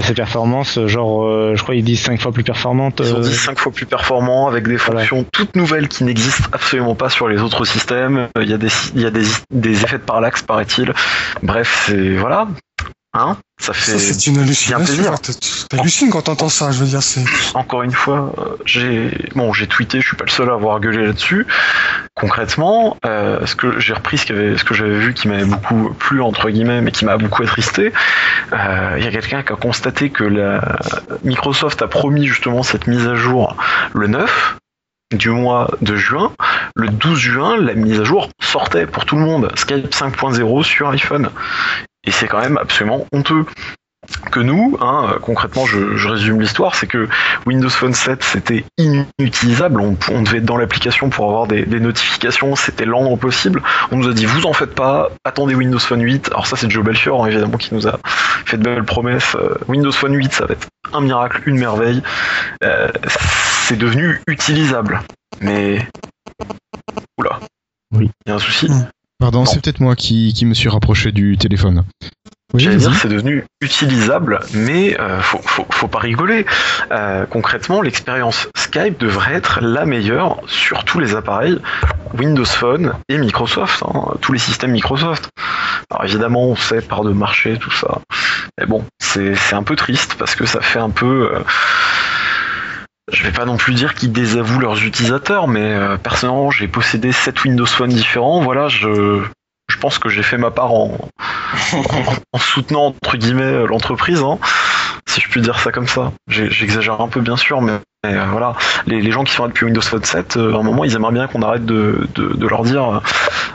ses 0.00 0.14
performances. 0.14 0.78
Genre, 0.86 1.56
je 1.56 1.60
crois 1.62 1.74
ils 1.74 1.82
disent 1.82 2.02
5 2.02 2.20
fois 2.20 2.30
plus 2.30 2.44
performantes. 2.44 3.00
Ils 3.04 3.12
ont 3.12 3.18
dit 3.18 3.32
5 3.34 3.58
fois 3.58 3.72
plus 3.72 3.86
performant 3.86 4.46
avec 4.46 4.68
des 4.68 4.76
Voilà. 4.76 5.00
fonctions 5.00 5.26
toutes 5.32 5.56
nouvelles 5.56 5.88
qui 5.88 6.04
n'existent 6.04 6.48
absolument 6.52 6.94
pas 6.94 7.10
sur 7.10 7.26
les 7.26 7.40
autres 7.42 7.64
systèmes. 7.64 8.28
Il 8.40 8.48
y 8.48 8.52
a 8.52 8.56
des, 8.56 8.68
il 8.94 9.00
y 9.02 9.06
a 9.06 9.10
des, 9.10 9.24
des 9.50 9.82
effets 9.82 9.98
de 9.98 10.04
parallaxe, 10.04 10.42
paraît-il. 10.42 10.92
Bref, 11.42 11.86
c'est 11.88 12.14
voilà. 12.14 12.46
Hein 13.16 13.36
ça 13.60 13.72
fait 13.72 13.92
Ça, 13.92 13.98
c'est 14.00 14.26
une 14.26 14.38
hallucination. 14.40 15.14
t'as- 15.22 15.32
T'hallucines 15.76 16.10
quand 16.10 16.22
t'entends 16.22 16.48
ça, 16.48 16.72
je 16.72 16.80
veux 16.80 16.86
dire, 16.86 17.02
c'est. 17.02 17.22
encore 17.54 17.82
une 17.84 17.92
fois, 17.92 18.32
euh, 18.38 18.56
j'ai 18.64 19.16
bon, 19.36 19.52
j'ai 19.52 19.68
tweeté, 19.68 20.00
je 20.00 20.06
suis 20.08 20.16
pas 20.16 20.24
le 20.24 20.30
seul 20.30 20.50
à 20.50 20.54
avoir 20.54 20.80
gueulé 20.80 21.06
là-dessus. 21.06 21.46
Concrètement, 22.14 22.96
euh, 23.06 23.46
ce 23.46 23.54
que 23.54 23.78
j'ai 23.78 23.92
repris, 23.94 24.18
ce, 24.18 24.32
avait- 24.32 24.56
que 24.56 24.74
j'avais 24.74 24.98
vu 24.98 25.14
qui 25.14 25.28
m'avait 25.28 25.44
beaucoup 25.44 25.90
plu 25.98 26.20
entre 26.22 26.50
guillemets, 26.50 26.80
mais 26.80 26.90
qui 26.90 27.04
m'a 27.04 27.16
beaucoup 27.16 27.44
attristé. 27.44 27.92
euh, 28.52 28.96
Il 28.98 29.04
y 29.04 29.06
a 29.06 29.10
quelqu'un 29.12 29.42
qui 29.44 29.52
a 29.52 29.56
constaté 29.56 30.10
que 30.10 30.24
la 30.24 30.60
Microsoft 31.22 31.80
a 31.82 31.86
promis 31.88 32.26
justement 32.26 32.64
cette 32.64 32.88
mise 32.88 33.06
à 33.06 33.14
jour 33.14 33.56
le 33.94 34.08
9 34.08 34.56
du 35.14 35.30
mois 35.30 35.70
de 35.80 35.94
juin. 35.94 36.32
Le 36.74 36.88
12 36.88 37.18
juin, 37.18 37.56
la 37.56 37.74
mise 37.74 38.00
à 38.00 38.04
jour 38.04 38.28
sortait 38.42 38.86
pour 38.86 39.04
tout 39.04 39.14
le 39.16 39.22
monde. 39.22 39.52
Skype 39.54 39.94
5.0 39.94 40.64
sur 40.64 40.88
iPhone. 40.90 41.30
Et 42.06 42.10
c'est 42.10 42.26
quand 42.26 42.40
même 42.40 42.58
absolument 42.58 43.06
honteux 43.12 43.46
que 44.30 44.40
nous, 44.40 44.76
hein, 44.82 45.16
concrètement, 45.22 45.64
je, 45.64 45.96
je 45.96 46.08
résume 46.08 46.38
l'histoire, 46.38 46.74
c'est 46.74 46.86
que 46.86 47.08
Windows 47.46 47.70
Phone 47.70 47.94
7 47.94 48.22
c'était 48.22 48.66
inutilisable, 48.76 49.80
on, 49.80 49.96
on 50.10 50.20
devait 50.20 50.38
être 50.38 50.44
dans 50.44 50.58
l'application 50.58 51.08
pour 51.08 51.24
avoir 51.26 51.46
des, 51.46 51.64
des 51.64 51.80
notifications, 51.80 52.54
c'était 52.54 52.84
lent 52.84 53.06
au 53.06 53.16
possible. 53.16 53.62
On 53.92 53.96
nous 53.96 54.08
a 54.08 54.12
dit 54.12 54.26
vous 54.26 54.44
en 54.44 54.52
faites 54.52 54.74
pas, 54.74 55.08
attendez 55.24 55.54
Windows 55.54 55.78
Phone 55.78 56.02
8. 56.02 56.28
Alors 56.32 56.46
ça 56.46 56.56
c'est 56.56 56.70
Joe 56.70 56.84
Belfior 56.84 57.24
hein, 57.24 57.28
évidemment 57.28 57.56
qui 57.56 57.72
nous 57.74 57.88
a 57.88 57.98
fait 58.44 58.58
de 58.58 58.62
belles 58.62 58.84
promesses. 58.84 59.36
Euh, 59.36 59.54
Windows 59.68 59.92
Phone 59.92 60.14
8 60.14 60.34
ça 60.34 60.44
va 60.44 60.52
être 60.52 60.68
un 60.92 61.00
miracle, 61.00 61.40
une 61.46 61.58
merveille. 61.58 62.02
Euh, 62.62 62.88
c'est 63.66 63.78
devenu 63.78 64.20
utilisable, 64.26 65.00
mais 65.40 65.88
oula, 67.18 67.40
Oui. 67.90 68.10
il 68.26 68.28
y 68.28 68.32
a 68.32 68.36
un 68.36 68.38
souci. 68.38 68.68
Pardon, 69.24 69.46
c'est 69.46 69.62
peut-être 69.62 69.80
moi 69.80 69.96
qui, 69.96 70.34
qui 70.34 70.44
me 70.44 70.52
suis 70.52 70.68
rapproché 70.68 71.10
du 71.10 71.38
téléphone. 71.38 71.84
Oui, 72.52 72.62
J'allais 72.62 72.76
dire 72.76 72.92
c'est 72.94 73.08
devenu 73.08 73.46
utilisable, 73.62 74.38
mais 74.52 75.00
euh, 75.00 75.18
faut, 75.22 75.40
faut, 75.42 75.64
faut 75.70 75.88
pas 75.88 76.00
rigoler. 76.00 76.44
Euh, 76.92 77.24
concrètement, 77.24 77.80
l'expérience 77.80 78.48
Skype 78.54 79.00
devrait 79.00 79.32
être 79.32 79.60
la 79.62 79.86
meilleure 79.86 80.42
sur 80.46 80.84
tous 80.84 81.00
les 81.00 81.14
appareils 81.16 81.58
Windows 82.12 82.44
Phone 82.44 82.92
et 83.08 83.16
Microsoft, 83.16 83.82
hein, 83.82 84.08
tous 84.20 84.34
les 84.34 84.38
systèmes 84.38 84.72
Microsoft. 84.72 85.30
Alors 85.90 86.04
évidemment, 86.04 86.44
on 86.44 86.54
sait 86.56 86.82
par 86.82 87.02
de 87.02 87.12
marché 87.12 87.56
tout 87.58 87.72
ça, 87.72 88.00
mais 88.60 88.66
bon, 88.66 88.84
c'est 88.98 89.34
c'est 89.36 89.54
un 89.54 89.62
peu 89.62 89.74
triste 89.74 90.16
parce 90.18 90.34
que 90.36 90.44
ça 90.44 90.60
fait 90.60 90.80
un 90.80 90.90
peu. 90.90 91.30
euh, 91.32 91.40
je 93.14 93.22
vais 93.22 93.32
pas 93.32 93.44
non 93.44 93.56
plus 93.56 93.74
dire 93.74 93.94
qu'ils 93.94 94.12
désavouent 94.12 94.58
leurs 94.60 94.82
utilisateurs, 94.84 95.48
mais 95.48 95.72
euh, 95.72 95.96
personnellement, 95.96 96.50
j'ai 96.50 96.68
possédé 96.68 97.12
7 97.12 97.44
Windows 97.44 97.66
Phone 97.66 97.90
différents. 97.90 98.40
Voilà, 98.40 98.68
je, 98.68 99.22
je 99.68 99.76
pense 99.78 99.98
que 99.98 100.08
j'ai 100.08 100.22
fait 100.22 100.36
ma 100.38 100.50
part 100.50 100.72
en, 100.72 100.96
en 102.32 102.38
soutenant 102.38 102.86
entre 102.86 103.16
guillemets 103.16 103.66
l'entreprise, 103.66 104.20
hein, 104.20 104.38
si 105.06 105.20
je 105.20 105.28
puis 105.28 105.40
dire 105.40 105.58
ça 105.58 105.72
comme 105.72 105.88
ça. 105.88 106.12
J'exagère 106.28 107.00
un 107.00 107.08
peu 107.08 107.20
bien 107.20 107.36
sûr, 107.36 107.60
mais, 107.62 107.72
mais, 108.04 108.14
euh, 108.14 108.24
voilà, 108.30 108.54
les, 108.86 109.00
les 109.00 109.10
gens 109.12 109.24
qui 109.24 109.32
sont 109.32 109.44
là 109.44 109.48
depuis 109.48 109.64
Windows 109.64 109.80
Phone 109.80 110.04
7, 110.04 110.36
euh, 110.36 110.54
à 110.54 110.58
un 110.58 110.62
moment 110.62 110.84
ils 110.84 110.94
aimeraient 110.94 111.12
bien 111.12 111.26
qu'on 111.26 111.42
arrête 111.42 111.64
de, 111.64 112.08
de, 112.14 112.28
de 112.34 112.46
leur 112.48 112.62
dire 112.64 112.96
euh, 112.96 113.00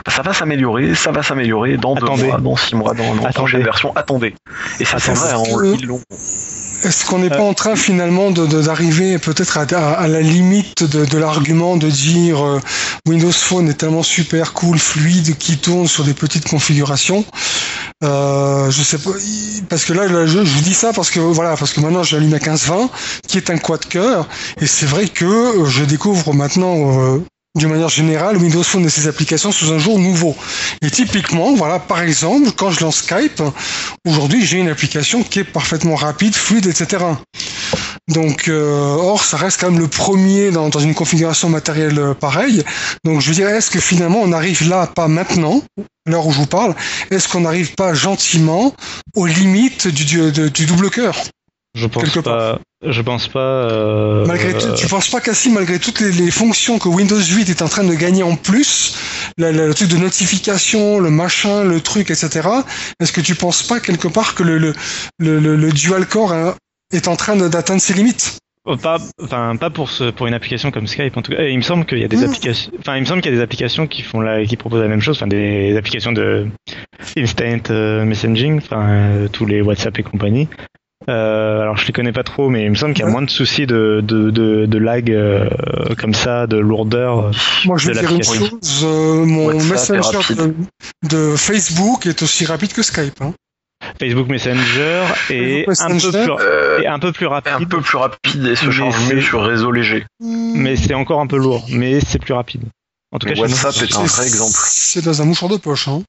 ça 0.08 0.22
va 0.22 0.32
s'améliorer, 0.32 0.94
ça 0.94 1.12
va 1.12 1.22
s'améliorer 1.22 1.76
dans 1.76 1.94
deux 1.94 2.06
mois, 2.06 2.38
dans 2.38 2.56
six 2.56 2.74
mois, 2.74 2.94
dans, 2.94 3.04
dans 3.14 3.22
la 3.22 3.28
Attendez. 3.28 3.34
prochaine 3.34 3.62
version. 3.62 3.92
Attendez. 3.96 4.34
Et 4.80 4.84
ça 4.84 4.98
c'est 4.98 5.12
vrai, 5.12 5.32
hein, 5.32 5.42
on- 5.52 5.62
ils 5.62 5.86
l'ont. 5.86 6.00
Est-ce 6.82 7.04
qu'on 7.04 7.18
n'est 7.18 7.28
pas 7.28 7.42
en 7.42 7.52
train 7.54 7.76
finalement 7.76 8.30
d'arriver 8.30 9.18
peut-être 9.18 9.58
à, 9.58 9.62
à- 9.62 9.92
à 10.00 10.08
la 10.08 10.20
limite 10.22 10.84
de, 10.84 11.18
l'argument 11.18 11.76
de 11.76 11.88
dire 11.90 12.44
euh, 12.44 12.60
Windows 13.06 13.32
Phone 13.32 13.68
est 13.68 13.74
tellement 13.74 14.02
super 14.02 14.52
cool, 14.54 14.78
fluide, 14.78 15.36
qui 15.36 15.58
tourne 15.58 15.86
sur 15.88 16.04
des 16.04 16.14
petites 16.14 16.48
configurations 16.48 17.24
euh, 18.02 18.70
Je 18.70 18.82
sais 18.82 18.98
pas, 18.98 19.10
parce 19.68 19.84
que 19.84 19.92
là, 19.92 20.26
je, 20.26 20.38
vous 20.38 20.60
dis 20.62 20.74
ça 20.74 20.92
parce 20.92 21.10
que 21.10 21.20
voilà, 21.20 21.56
parce 21.56 21.72
que 21.74 21.80
maintenant 21.80 22.02
j'allume 22.02 22.32
un 22.32 22.38
1520 22.38 22.90
qui 23.28 23.36
est 23.36 23.50
un 23.50 23.58
quad 23.58 23.84
cœur 23.86 24.26
et 24.60 24.66
c'est 24.66 24.86
vrai 24.86 25.06
que 25.08 25.24
euh, 25.24 25.66
je 25.66 25.84
découvre 25.84 26.32
maintenant. 26.32 26.76
euh, 27.16 27.18
d'une 27.56 27.68
manière 27.68 27.88
générale, 27.88 28.36
Windows 28.36 28.62
Phone 28.62 28.86
et 28.86 28.90
ses 28.90 29.08
applications 29.08 29.50
sous 29.50 29.72
un 29.72 29.78
jour 29.78 29.98
nouveau. 29.98 30.36
Et 30.82 30.90
typiquement, 30.90 31.54
voilà, 31.54 31.80
par 31.80 32.00
exemple, 32.00 32.52
quand 32.56 32.70
je 32.70 32.80
lance 32.80 32.98
Skype, 32.98 33.42
aujourd'hui 34.06 34.46
j'ai 34.46 34.58
une 34.58 34.68
application 34.68 35.24
qui 35.24 35.40
est 35.40 35.44
parfaitement 35.44 35.96
rapide, 35.96 36.34
fluide, 36.34 36.66
etc. 36.66 37.04
Donc, 38.08 38.48
euh, 38.48 38.96
or, 38.96 39.22
ça 39.22 39.36
reste 39.36 39.60
quand 39.60 39.70
même 39.70 39.80
le 39.80 39.88
premier 39.88 40.50
dans, 40.50 40.70
une 40.70 40.94
configuration 40.94 41.48
matérielle 41.48 41.98
euh, 41.98 42.14
pareille. 42.14 42.64
Donc, 43.04 43.20
je 43.20 43.28
veux 43.28 43.34
dire, 43.34 43.48
est-ce 43.48 43.70
que 43.70 43.80
finalement 43.80 44.20
on 44.22 44.32
arrive 44.32 44.68
là, 44.68 44.86
pas 44.86 45.06
maintenant, 45.08 45.62
l'heure 46.06 46.26
où 46.26 46.32
je 46.32 46.38
vous 46.38 46.46
parle, 46.46 46.74
est-ce 47.10 47.28
qu'on 47.28 47.40
n'arrive 47.40 47.74
pas 47.74 47.94
gentiment 47.94 48.74
aux 49.14 49.26
limites 49.26 49.88
du 49.88 50.66
double 50.66 50.90
cœur? 50.90 51.16
Je 51.74 51.86
pense 51.86 52.02
pas. 52.22 52.58
Je 52.84 53.02
pense 53.02 53.28
pas. 53.28 53.38
euh, 53.40 54.24
Malgré 54.26 54.52
tout, 54.54 54.74
tu 54.74 54.86
penses 54.88 55.08
pas 55.10 55.20
qu'assis, 55.20 55.50
malgré 55.50 55.78
toutes 55.78 56.00
les, 56.00 56.10
les 56.12 56.30
fonctions 56.30 56.78
que 56.78 56.88
Windows 56.88 57.20
8 57.20 57.48
est 57.50 57.62
en 57.62 57.68
train 57.68 57.84
de 57.84 57.94
gagner 57.94 58.22
en 58.22 58.36
plus, 58.36 58.96
la- 59.38 59.52
la- 59.52 59.66
le 59.66 59.74
truc 59.74 59.88
de 59.88 59.96
notification, 59.98 60.98
le 60.98 61.10
machin, 61.10 61.62
le 61.64 61.80
truc, 61.80 62.10
etc. 62.10 62.48
Est-ce 63.00 63.12
que 63.12 63.20
tu 63.20 63.34
penses 63.34 63.62
pas 63.62 63.80
quelque 63.80 64.08
part 64.08 64.34
que 64.34 64.42
le, 64.42 64.58
le, 64.58 64.74
le, 65.18 65.38
le- 65.38 65.56
le 65.56 65.72
dual 65.72 66.06
core 66.06 66.32
hein, 66.32 66.54
est 66.92 67.06
en 67.06 67.16
train 67.16 67.36
d'atteindre 67.36 67.80
ses 67.82 67.92
limites? 67.94 68.38
Euh, 68.66 68.76
Pas, 68.76 68.98
enfin, 69.22 69.56
pas 69.56 69.70
pour 69.70 69.90
ce, 69.90 70.10
pour 70.10 70.26
une 70.26 70.34
application 70.34 70.70
comme 70.70 70.86
Skype 70.86 71.16
en 71.16 71.22
tout 71.22 71.32
cas. 71.32 71.42
Et 71.42 71.50
il 71.50 71.56
me 71.56 71.62
semble 71.62 71.84
qu'il 71.86 71.98
y 71.98 72.04
a 72.04 72.08
des 72.08 72.24
applications, 72.24 72.72
enfin, 72.80 72.96
il 72.96 73.00
me 73.00 73.06
semble 73.06 73.22
qu'il 73.22 73.30
y 73.30 73.34
a 73.34 73.36
des 73.38 73.42
applications 73.42 73.86
qui 73.86 74.02
font 74.02 74.20
la, 74.20 74.44
qui 74.44 74.56
proposent 74.56 74.82
la 74.82 74.88
même 74.88 75.00
chose, 75.00 75.16
enfin, 75.16 75.26
des 75.28 75.76
applications 75.76 76.12
de 76.12 76.46
instant 77.16 77.44
euh, 77.70 78.04
messaging, 78.04 78.58
enfin, 78.58 78.88
euh, 78.90 79.28
tous 79.28 79.46
les 79.46 79.60
WhatsApp 79.62 79.98
et 79.98 80.02
compagnie. 80.02 80.48
Euh, 81.08 81.62
alors 81.62 81.76
je 81.78 81.86
les 81.86 81.92
connais 81.92 82.12
pas 82.12 82.22
trop, 82.24 82.50
mais 82.50 82.64
il 82.64 82.70
me 82.70 82.74
semble 82.74 82.92
qu'il 82.92 83.00
y 83.00 83.04
a 83.04 83.06
Ouais. 83.06 83.12
moins 83.12 83.22
de 83.22 83.30
soucis 83.30 83.66
de, 83.66 84.00
de, 84.04 84.30
de, 84.30 84.66
de 84.66 84.78
lag 84.78 85.10
euh, 85.10 85.48
comme 85.98 86.12
ça, 86.12 86.46
de 86.46 86.58
lourdeur. 86.58 87.30
Moi, 87.64 87.78
je 87.78 87.90
vais 87.90 87.98
dire 88.00 88.12
une 88.14 88.22
chose, 88.22 88.50
euh, 88.84 89.24
mon 89.24 89.46
WhatsApp 89.46 89.96
messenger 89.96 90.34
de, 90.34 90.54
de 91.08 91.36
Facebook 91.36 92.04
est 92.06 92.22
aussi 92.22 92.44
rapide 92.44 92.72
que 92.74 92.82
Skype. 92.82 93.20
Hein. 93.22 93.32
Facebook 93.98 94.28
Messenger 94.28 95.04
est 95.30 95.64
Facebook 95.64 95.80
un 95.80 95.98
peu 95.98 96.10
plus, 96.36 96.44
Euh, 96.44 96.80
est 96.82 96.86
un 96.86 96.98
peu 96.98 97.12
plus 97.12 97.26
rapide, 97.26 97.52
un 97.54 97.64
peu 97.64 97.80
plus 97.80 97.96
rapide 97.96 98.44
et 98.46 98.54
se 98.54 98.70
sur 98.70 99.42
réseau 99.42 99.72
léger. 99.72 100.04
mais 100.20 100.76
c'est 100.76 100.92
encore 100.92 101.20
un 101.20 101.26
peu 101.26 101.38
lourd, 101.38 101.66
mais 101.70 102.00
c'est 102.00 102.18
plus 102.18 102.34
rapide. 102.34 102.62
En 103.10 103.18
tout 103.18 103.26
cas, 103.26 103.40
WhatsApp 103.40 103.72
c'est- 103.72 103.86
est 103.86 103.96
un 103.96 104.04
vrai 104.04 104.26
exemple. 104.26 104.52
C'est 104.66 105.02
dans 105.02 105.22
un 105.22 105.24
mouchoir 105.24 105.50
de 105.50 105.56
poche. 105.56 105.88
Hein. 105.88 106.02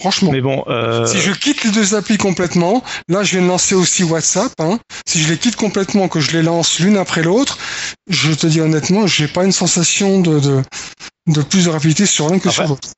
Franchement. 0.00 0.32
Mais 0.32 0.40
bon, 0.40 0.64
euh, 0.66 1.06
Si 1.06 1.20
je 1.20 1.30
quitte 1.32 1.62
les 1.64 1.70
deux 1.70 1.94
applis 1.94 2.18
complètement, 2.18 2.82
là 3.08 3.22
je 3.22 3.32
viens 3.36 3.42
de 3.42 3.48
lancer 3.48 3.74
aussi 3.74 4.02
WhatsApp. 4.02 4.52
Hein. 4.58 4.78
Si 5.06 5.20
je 5.22 5.28
les 5.28 5.38
quitte 5.38 5.56
complètement, 5.56 6.08
que 6.08 6.20
je 6.20 6.32
les 6.32 6.42
lance 6.42 6.80
l'une 6.80 6.96
après 6.96 7.22
l'autre, 7.22 7.58
je 8.08 8.32
te 8.32 8.46
dis 8.46 8.60
honnêtement, 8.60 9.06
j'ai 9.06 9.28
pas 9.28 9.44
une 9.44 9.52
sensation 9.52 10.20
de, 10.20 10.40
de, 10.40 10.62
de 11.28 11.42
plus 11.42 11.66
de 11.66 11.70
rapidité 11.70 12.06
sur 12.06 12.28
l'un 12.28 12.38
que 12.38 12.48
Après, 12.48 12.62
sur 12.64 12.68
l'autre. 12.68 12.88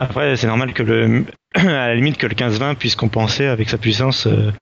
Après, 0.00 0.36
c'est 0.36 0.46
normal 0.48 0.72
que 0.72 0.82
le, 0.82 1.24
à 1.54 1.62
la 1.62 1.94
limite 1.94 2.16
que 2.16 2.26
le 2.26 2.34
15-20 2.34 2.74
puisse 2.76 2.96
compenser 2.96 3.46
avec 3.46 3.68
sa 3.68 3.78
puissance 3.78 4.26
euh, 4.26 4.52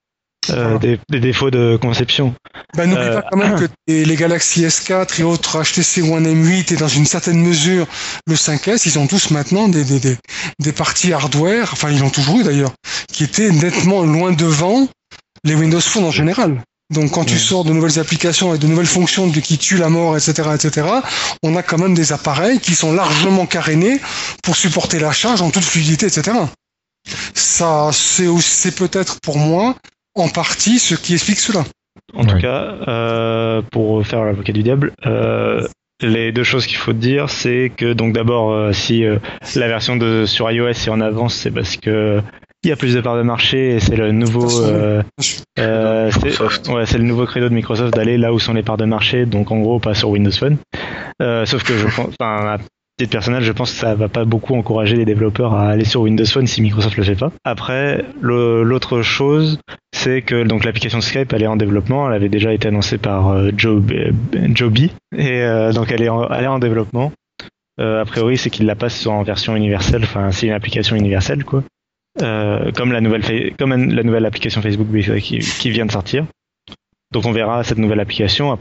euh, 0.51 0.78
des, 0.78 0.99
des 1.11 1.20
défauts 1.20 1.51
de 1.51 1.78
conception. 1.80 2.34
Ben, 2.76 2.86
n'oublie 2.89 3.03
euh, 3.03 3.20
pas 3.20 3.28
quand 3.30 3.36
même 3.36 3.59
que 3.59 3.66
les 3.89 4.16
Galaxy 4.16 4.64
S4 4.64 5.20
et 5.20 5.24
autres 5.24 5.62
HTC 5.62 6.03
One 6.03 6.26
M8 6.26 6.72
et 6.72 6.76
dans 6.76 6.89
une 6.89 7.07
certaine 7.07 7.41
mesure 7.41 7.86
le 8.26 8.34
5S, 8.34 8.82
ils 8.86 8.99
ont 8.99 9.07
tous 9.07 9.30
maintenant 9.30 9.68
des, 9.68 9.84
des, 9.84 10.01
des, 10.01 10.16
des 10.59 10.72
parties 10.72 11.12
hardware, 11.12 11.70
enfin 11.72 11.91
ils 11.91 12.01
l'ont 12.01 12.11
toujours 12.11 12.41
eu 12.41 12.45
d'ailleurs, 12.45 12.72
qui 13.12 13.24
étaient 13.24 13.51
nettement 13.51 14.03
loin 14.03 14.32
devant 14.32 14.89
les 15.45 15.55
Windows 15.55 15.80
Phone 15.80 16.05
en 16.05 16.11
général. 16.11 16.62
Donc 16.91 17.11
quand 17.11 17.24
tu 17.24 17.39
sors 17.39 17.64
de 17.64 17.72
nouvelles 17.74 17.99
applications 17.99 18.55
et 18.55 18.59
de 18.59 18.66
nouvelles 18.66 18.86
fonctions 18.86 19.26
de- 19.26 19.41
qui 19.41 19.59
tuent 19.59 19.76
la 19.76 19.91
mort, 19.91 20.16
etc., 20.16 20.49
etc., 20.55 20.86
on 21.43 21.55
a 21.57 21.62
quand 21.62 21.76
même 21.76 21.93
des 21.95 22.12
appareils 22.14 22.61
qui 22.61 22.74
sont 22.74 22.93
largement 22.95 23.45
carénés 23.45 24.01
pour 24.43 24.57
supporter 24.57 24.99
la 24.99 25.12
charge 25.12 25.43
en 25.43 25.51
toute 25.51 25.64
fluidité, 25.64 26.07
etc. 26.07 26.39
Ça, 27.34 27.91
c'est 27.93 28.74
peut-être 28.74 29.20
pour 29.20 29.36
moi 29.39 29.76
en 30.19 30.29
partie 30.29 30.79
ce 30.79 30.95
qui 30.95 31.14
explique 31.14 31.41
cela. 31.41 31.64
en 32.14 32.25
tout 32.25 32.39
cas, 32.39 32.77
euh, 32.89 33.62
pour 33.71 34.07
faire 34.07 34.25
l'avocat 34.25 34.53
du 34.53 34.62
diable, 34.62 34.93
euh, 35.07 35.66
les 36.01 36.33
deux 36.33 36.45
choses 36.45 36.66
qu'il 36.66 36.77
faut 36.77 36.93
dire, 36.93 37.29
c'est 37.29 37.73
que 37.77 37.93
donc 37.93 38.12
d'abord, 38.12 38.53
euh, 38.53 38.73
si 38.73 39.05
euh, 39.05 39.19
la 39.57 39.69
version 39.69 39.97
de 39.97 40.27
sur 40.27 40.51
iOS 40.51 40.69
est 40.69 40.89
en 40.89 41.01
avance, 41.01 41.35
c'est 41.35 41.51
parce 41.51 41.77
que 41.77 42.23
il 42.64 42.71
y 42.71 42.73
a 42.73 42.77
plus 42.77 42.95
de 42.95 43.01
parts 43.01 43.16
de 43.16 43.23
marché 43.23 43.77
et 43.77 43.81
c'est 43.81 43.95
le 43.95 44.11
nouveau, 44.11 44.62
euh, 44.62 45.03
euh, 45.61 46.11
c'est 46.11 46.41
ouais, 46.71 46.85
le 46.85 47.05
nouveau 47.05 47.25
credo 47.25 47.49
de 47.49 47.55
Microsoft 47.55 47.95
d'aller 47.95 48.19
là 48.19 48.33
où 48.33 48.41
sont 48.41 48.53
les 48.53 48.64
parts 48.64 48.77
de 48.77 48.85
marché, 48.85 49.27
donc 49.27 49.53
en 49.53 49.61
gros 49.61 49.79
pas 49.79 49.95
sur 49.95 50.11
Windows 50.11 50.33
Phone. 50.33 50.59
Euh, 51.23 51.47
sauf 51.47 51.62
que 51.62 51.77
je 51.77 51.87
pense, 51.87 52.14
personnel, 53.07 53.42
je 53.42 53.53
pense 53.53 53.72
que 53.72 53.78
ça 53.78 53.94
va 53.94 54.09
pas 54.09 54.24
beaucoup 54.24 54.55
encourager 54.55 54.96
les 54.96 55.05
développeurs 55.05 55.55
à 55.55 55.68
aller 55.68 55.84
sur 55.84 56.03
Windows 56.03 56.24
Phone 56.26 56.46
si 56.46 56.61
Microsoft 56.62 56.96
le 56.96 57.05
fait 57.05 57.14
pas. 57.14 57.32
Après, 57.44 58.05
l'autre 58.20 59.03
chose, 59.03 59.59
c'est 59.92 60.22
que 60.22 60.42
donc 60.42 60.64
l'application 60.64 61.01
Skype 61.01 61.32
elle 61.32 61.42
est 61.42 61.49
en 61.49 61.57
développement, 61.57 62.09
elle 62.09 62.14
avait 62.14 62.28
déjà 62.28 62.53
été 62.53 62.68
annoncée 62.68 62.99
par 62.99 63.28
euh, 63.28 63.51
Joe 63.57 63.82
Joby 64.55 64.92
et 65.16 65.42
euh, 65.42 65.72
donc 65.72 65.92
elle 65.92 66.03
est 66.03 66.09
en, 66.09 66.28
elle 66.28 66.44
est 66.44 66.49
en 66.49 66.59
développement. 66.59 67.12
Euh, 67.80 68.03
a 68.03 68.05
priori, 68.05 68.36
c'est 68.36 68.51
qu'il 68.51 68.66
la 68.66 68.74
passe 68.74 69.07
en 69.07 69.22
version 69.22 69.55
universelle, 69.55 70.03
enfin 70.03 70.30
c'est 70.32 70.46
une 70.46 70.53
application 70.53 70.96
universelle 70.96 71.44
quoi. 71.44 71.62
Euh, 72.22 72.72
comme 72.72 72.92
la 72.92 73.01
nouvelle 73.01 73.55
comme 73.57 73.70
la 73.70 74.03
nouvelle 74.03 74.26
application 74.26 74.61
Facebook 74.61 74.88
qui, 75.20 75.70
vient 75.70 75.86
de 75.86 75.92
sortir. 75.92 76.26
Donc 77.12 77.26
on 77.26 77.32
verra 77.32 77.62
cette 77.64 77.78
nouvelle 77.78 78.01
application. 78.01 78.57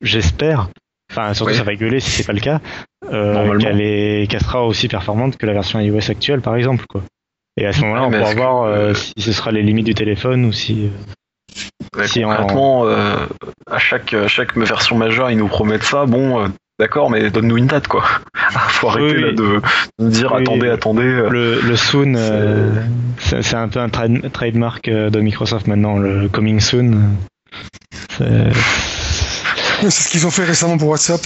J'espère. 0.00 0.68
Enfin, 1.12 1.34
surtout 1.34 1.52
ça 1.52 1.62
va 1.62 1.74
gueuler 1.74 2.00
si 2.00 2.10
c'est 2.10 2.24
pas 2.26 2.32
le 2.32 2.40
cas. 2.40 2.60
euh, 3.12 3.58
qu'elle 3.58 3.80
est, 3.82 4.30
qu'elle 4.30 4.40
sera 4.40 4.64
aussi 4.66 4.88
performante 4.88 5.36
que 5.36 5.44
la 5.44 5.52
version 5.52 5.78
iOS 5.78 6.10
actuelle, 6.10 6.40
par 6.40 6.56
exemple, 6.56 6.86
quoi. 6.88 7.02
Et 7.58 7.66
à 7.66 7.72
ce 7.74 7.82
moment-là, 7.82 8.02
Ouais, 8.08 8.16
on 8.16 8.18
pourra 8.18 8.32
que, 8.32 8.36
voir 8.38 8.62
euh, 8.62 8.68
euh, 8.90 8.94
si 8.94 9.12
ce 9.18 9.32
sera 9.32 9.52
les 9.52 9.62
limites 9.62 9.84
du 9.84 9.94
téléphone 9.94 10.46
ou 10.46 10.52
si. 10.52 10.86
euh, 10.86 11.98
Ouais, 11.98 12.06
Si, 12.08 12.24
en- 12.24 12.30
concrètement, 12.30 12.86
euh, 12.86 13.26
à 13.70 13.78
chaque, 13.78 14.14
à 14.14 14.26
chaque 14.28 14.56
version 14.56 14.96
majeure, 14.96 15.30
ils 15.30 15.36
nous 15.36 15.48
promettent 15.48 15.82
ça. 15.82 16.06
Bon, 16.06 16.40
euh, 16.40 16.46
d'accord, 16.80 17.10
mais 17.10 17.28
donne-nous 17.30 17.58
une 17.58 17.66
date, 17.66 17.88
quoi. 17.88 18.04
Faut 18.70 18.88
arrêter 18.88 19.16
Oui, 19.16 19.20
là, 19.20 19.28
oui. 19.28 19.34
de, 19.36 20.08
dire 20.08 20.32
Oui, 20.32 20.40
attendez, 20.40 20.68
attendez. 20.70 21.02
euh, 21.02 21.28
Le, 21.28 21.60
le 21.60 21.76
soon, 21.76 22.14
euh, 22.16 22.70
c'est 23.18 23.54
un 23.54 23.68
peu 23.68 23.80
un 23.80 23.88
trad- 23.88 24.30
trademark 24.30 24.88
euh, 24.88 25.10
de 25.10 25.20
Microsoft 25.20 25.66
maintenant, 25.66 25.98
le 25.98 26.28
coming 26.30 26.58
soon. 26.60 27.10
C'est- 29.90 30.02
ce 30.04 30.08
qu'ils 30.10 30.26
ont 30.26 30.30
fait 30.30 30.44
récemment 30.44 30.78
pour 30.78 30.88
WhatsApp. 30.88 31.20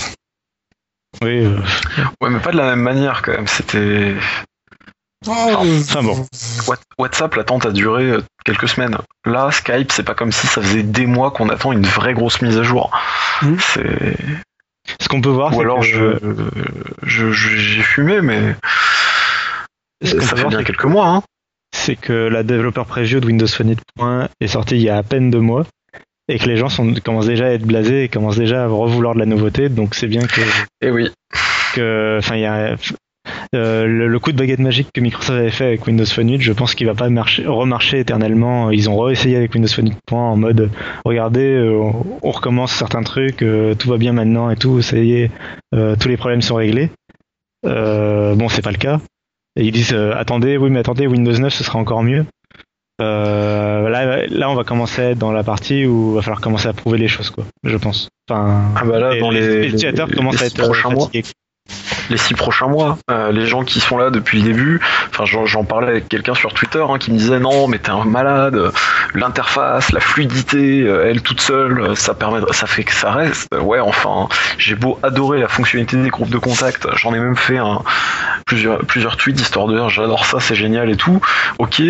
Oui, 1.23 1.45
euh, 1.47 1.59
Ouais, 2.21 2.31
mais 2.31 2.41
pas 2.41 2.53
de 2.53 2.57
la 2.59 2.67
même 2.67 2.81
manière 2.83 3.23
quand 3.23 3.33
même. 3.33 3.47
C'était 3.47 4.15
Ah, 5.27 5.47
euh, 5.63 5.81
enfin 5.81 6.03
bon. 6.03 6.27
What- 6.67 6.77
WhatsApp, 6.99 7.35
l'attente 7.37 7.65
a 7.67 7.71
duré 7.73 8.05
euh, 8.05 8.23
quelques 8.45 8.69
semaines. 8.69 8.97
Là, 9.25 9.51
Skype, 9.51 9.91
c'est 9.93 10.03
pas 10.03 10.15
comme 10.15 10.31
si 10.33 10.47
ça 10.47 10.61
faisait 10.61 10.83
des 10.83 11.07
mois 11.07 11.31
qu'on 11.31 11.49
attend 11.49 11.73
une 11.73 11.87
vraie 11.87 12.13
grosse 12.15 12.43
mise 12.43 12.59
à 12.59 12.63
jour. 12.63 12.91
Mhm. 13.43 13.59
C'est 13.61 14.17
Ce 15.01 15.09
qu'on 15.09 15.21
peut 15.21 15.31
voir, 15.31 15.51
ou 15.53 15.57
c'est 15.57 15.61
alors 15.63 15.81
que, 15.81 15.85
je 15.87 16.13
je- 17.03 17.33
je- 17.33 17.57
j'ai 17.57 17.83
fumé, 17.83 18.21
mais 18.21 18.55
ça 20.05 20.21
fait 20.21 20.37
voir, 20.37 20.49
bien 20.51 20.59
c'est 20.59 20.65
quelques 20.65 20.85
mois. 20.85 21.09
Hein. 21.09 21.23
c'est 21.75 21.97
que 21.97 22.13
la 22.13 22.43
développeur 22.43 22.87
preview 22.87 23.19
de 23.21 23.27
Windows 23.27 23.47
Phone 23.49 23.71
8.1 23.71 24.29
est 24.41 24.47
sortie 24.49 24.77
il 24.77 24.83
y 24.83 24.89
a 24.91 24.97
à 24.99 25.03
peine 25.03 25.31
deux 25.31 25.41
mois 25.41 25.65
et 26.29 26.39
que 26.39 26.47
les 26.47 26.57
gens 26.57 26.69
sont, 26.69 26.93
commencent 27.05 27.27
déjà 27.27 27.47
à 27.47 27.51
être 27.51 27.67
blasés 27.67 28.05
et 28.05 28.09
commencent 28.09 28.39
déjà 28.39 28.65
à 28.65 28.67
revouloir 28.67 29.15
de 29.15 29.21
la 29.21 29.27
nouveauté. 29.27 29.69
Donc 29.69 29.95
c'est 29.95 30.09
bien 30.09 30.23
que, 30.27 30.41
Et 30.81 30.91
oui. 30.91 31.11
que, 31.75 32.17
enfin, 32.19 32.37
il 32.37 32.43
y 32.43 32.47
a 32.47 32.77
euh, 33.55 33.87
le, 33.87 34.09
le 34.09 34.19
coup 34.19 34.33
de 34.33 34.37
baguette 34.37 34.59
magique 34.59 34.89
que 34.93 35.01
Microsoft 35.01 35.39
avait 35.39 35.51
fait 35.51 35.67
avec 35.67 35.87
Windows 35.87 36.05
Phone 36.05 36.31
8. 36.31 36.41
Je 36.41 36.53
pense 36.53 36.75
qu'il 36.75 36.87
va 36.87 36.95
pas 36.95 37.09
marcher, 37.09 37.47
remarcher 37.47 38.01
éternellement. 38.01 38.71
Ils 38.71 38.91
ont 38.91 38.99
réessayé 38.99 39.37
avec 39.37 39.55
Windows 39.55 39.69
Phone 39.69 39.89
8.1 39.89 40.15
en 40.15 40.37
mode, 40.37 40.71
regardez, 41.05 41.55
euh, 41.55 41.91
on 42.23 42.31
recommence 42.31 42.73
certains 42.73 43.03
trucs, 43.03 43.43
euh, 43.43 43.75
tout 43.75 43.89
va 43.89 43.99
bien 43.99 44.13
maintenant 44.13 44.51
et 44.51 44.57
tout. 44.57 44.83
Ça 44.83 44.99
y 44.99 45.13
est, 45.15 45.31
euh, 45.75 45.97
tous 46.01 46.09
les 46.09 46.17
problèmes 46.17 46.43
sont 46.43 46.57
réglés. 46.57 46.91
Euh, 47.65 48.35
bon, 48.35 48.49
c'est 48.49 48.63
pas 48.63 48.73
le 48.73 48.79
cas. 48.79 49.01
Et 49.59 49.65
ils 49.65 49.73
disent 49.73 49.95
euh, 49.95 50.13
attendez, 50.17 50.57
oui, 50.57 50.71
mais 50.71 50.81
attendez, 50.81 51.07
Windows 51.07 51.33
9 51.33 51.53
ce 51.53 51.65
sera 51.65 51.79
encore 51.79 52.03
mieux. 52.03 52.27
Euh, 53.03 53.89
là, 53.91 54.27
là, 54.27 54.51
on 54.51 54.55
va 54.55 54.65
commencer 54.65 55.15
dans 55.15 55.31
la 55.33 55.45
partie 55.45 55.85
où 55.87 56.13
il 56.13 56.15
va 56.17 56.23
falloir 56.23 56.41
commencer 56.41 56.67
à 56.69 56.73
prouver 56.73 56.97
les 56.99 57.09
choses, 57.09 57.31
quoi. 57.31 57.45
Je 57.63 57.77
pense. 57.77 58.09
Enfin, 58.29 58.73
Ah 58.75 58.85
bah 58.85 58.99
là, 58.99 59.15
et 59.17 59.21
dans 59.21 59.31
les, 59.31 59.41
les 59.41 59.67
utilisateurs 59.67 60.07
les- 60.09 60.15
commencent 60.15 60.37
les 60.41 60.45
à 60.45 60.47
être 60.47 60.61
euh, 60.61 60.73
fatigués. 60.73 61.25
Les 62.11 62.17
six 62.17 62.35
prochains 62.35 62.69
mois, 62.69 62.99
euh, 63.11 63.33
les 63.33 63.47
gens 63.47 63.65
qui 63.65 63.81
sont 63.81 63.99
là 63.99 64.11
depuis 64.11 64.39
le 64.41 64.45
début, 64.45 64.81
enfin 65.11 65.25
j'en 65.25 65.65
parlais 65.65 65.89
avec 65.89 66.09
quelqu'un 66.09 66.35
sur 66.35 66.53
Twitter 66.53 66.85
hein, 66.89 66.99
qui 66.99 67.13
me 67.13 67.19
disait 67.19 67.39
non 67.39 67.69
mais 67.69 67.79
t'es 67.79 67.91
un 67.91 68.05
malade, 68.05 68.73
l'interface, 69.15 69.93
la 69.93 70.01
fluidité, 70.01 70.83
euh, 70.83 71.09
elle 71.09 71.23
toute 71.23 71.41
seule, 71.41 71.81
euh, 71.81 71.95
ça 71.95 72.15
permet, 72.15 72.41
ça 72.53 72.67
fait 72.67 72.85
que 72.85 72.95
ça 72.95 73.13
reste. 73.13 73.49
Ouais 73.55 73.81
enfin, 73.81 74.29
j'ai 74.59 74.75
beau 74.75 74.99
adorer 75.03 75.41
la 75.41 75.49
fonctionnalité 75.49 75.97
des 75.97 76.11
groupes 76.11 76.31
de 76.31 76.39
contact, 76.39 76.87
j'en 76.97 77.15
ai 77.15 77.19
même 77.19 77.37
fait 77.37 77.59
un, 77.59 77.83
plusieurs 78.47 78.79
plusieurs 78.79 79.17
tweets 79.17 79.41
histoire 79.41 79.67
de 79.67 79.77
dire 79.77 79.89
j'adore 79.89 80.25
ça, 80.25 80.41
c'est 80.41 80.55
génial 80.55 80.91
et 80.91 80.97
tout. 80.97 81.21
Ok, 81.59 81.83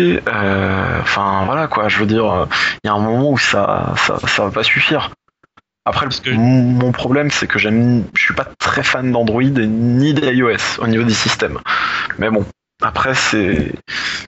enfin 1.01 1.43
voilà 1.45 1.67
quoi, 1.67 1.87
je 1.87 1.99
veux 1.99 2.05
dire, 2.05 2.47
il 2.83 2.87
y 2.87 2.89
a 2.89 2.93
un 2.93 2.99
moment 2.99 3.31
où 3.31 3.37
ça 3.37 3.93
ça 3.97 4.17
ça 4.25 4.45
va 4.45 4.51
pas 4.51 4.63
suffire. 4.63 5.11
Après, 5.87 6.05
le- 6.05 6.09
Parce 6.09 6.19
que- 6.19 6.31
mon 6.31 6.91
problème, 6.91 7.31
c'est 7.31 7.47
que 7.47 7.57
j'aime, 7.59 8.03
je 8.13 8.21
suis 8.21 8.33
pas 8.33 8.45
très 8.59 8.83
fan 8.83 9.09
d'Android 9.11 9.41
ni 9.43 10.13
d'iOS 10.13 10.79
au 10.79 10.87
niveau 10.87 11.03
des 11.03 11.13
systèmes. 11.13 11.59
Mais 12.19 12.29
bon, 12.29 12.45
après, 12.81 13.13
c'est, 13.15 13.71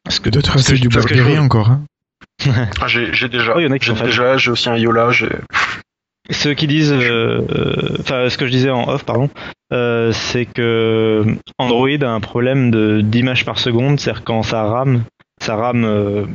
Parce 0.05 0.19
que 0.19 0.29
d'autres 0.29 0.57
c'est 0.59 0.75
du 0.75 0.87
Blackberry 0.87 1.35
je- 1.35 1.41
encore. 1.41 1.69
Hein. 1.69 1.81
ah, 2.81 2.87
j'ai, 2.87 3.27
déjà, 3.27 3.53
Oh, 3.55 3.59
il 3.59 3.65
y 3.65 3.67
en 3.67 3.71
a 3.71 3.79
qui 3.79 3.87
j'ai 3.87 3.93
déjà, 3.93 4.37
j'ai 4.37 4.51
aussi 4.51 4.69
un 4.69 4.77
Yola, 4.77 5.09
Ceux 6.31 6.53
qui 6.53 6.67
disent, 6.67 6.93
euh, 6.93 7.41
euh, 7.49 7.97
enfin, 7.99 8.29
ce 8.29 8.37
que 8.37 8.45
je 8.45 8.51
disais 8.51 8.69
en 8.69 8.87
off, 8.87 9.03
pardon, 9.03 9.29
euh, 9.73 10.11
c'est 10.13 10.45
que 10.45 11.25
Android 11.57 11.89
a 12.01 12.07
un 12.09 12.19
problème 12.21 12.71
de 12.71 13.01
d'image 13.01 13.43
par 13.45 13.59
seconde, 13.59 13.99
c'est-à-dire 13.99 14.23
quand 14.23 14.43
ça 14.43 14.63
rame, 14.63 15.03
ça 15.41 15.55
rame, 15.55 15.83
euh, 15.85 16.25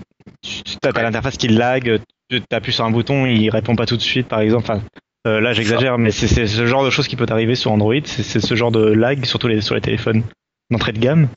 tu 0.43 0.65
as 0.83 1.03
l'interface 1.03 1.37
qui 1.39 1.49
lag, 1.49 2.01
tu 2.29 2.43
appuies 2.51 2.73
sur 2.73 2.85
un 2.85 2.91
bouton, 2.91 3.25
il 3.25 3.49
répond 3.51 3.77
pas 3.77 3.87
tout 3.87 3.97
de 3.97 4.03
suite, 4.03 4.27
par 4.29 4.41
exemple. 4.41 4.65
Enfin, 4.71 4.83
euh, 5.27 5.41
là, 5.41 5.53
j'exagère, 5.53 5.99
mais 5.99 6.11
c'est 6.11 6.47
ce 6.47 6.67
genre 6.67 6.85
de 6.85 6.91
choses 6.91 7.09
qui 7.09 7.17
peut 7.17 7.27
arriver 7.31 7.55
sur 7.55 7.73
Android, 7.73 7.95
c'est 8.05 8.41
ce 8.41 8.55
genre 8.55 8.71
de 8.73 8.85
lag, 8.85 9.25
surtout 9.25 9.49
les, 9.49 9.61
sur 9.61 9.75
les 9.75 9.81
téléphones 9.81 10.23
d'entrée 10.71 10.93
de 10.93 10.99
gamme. 10.99 11.29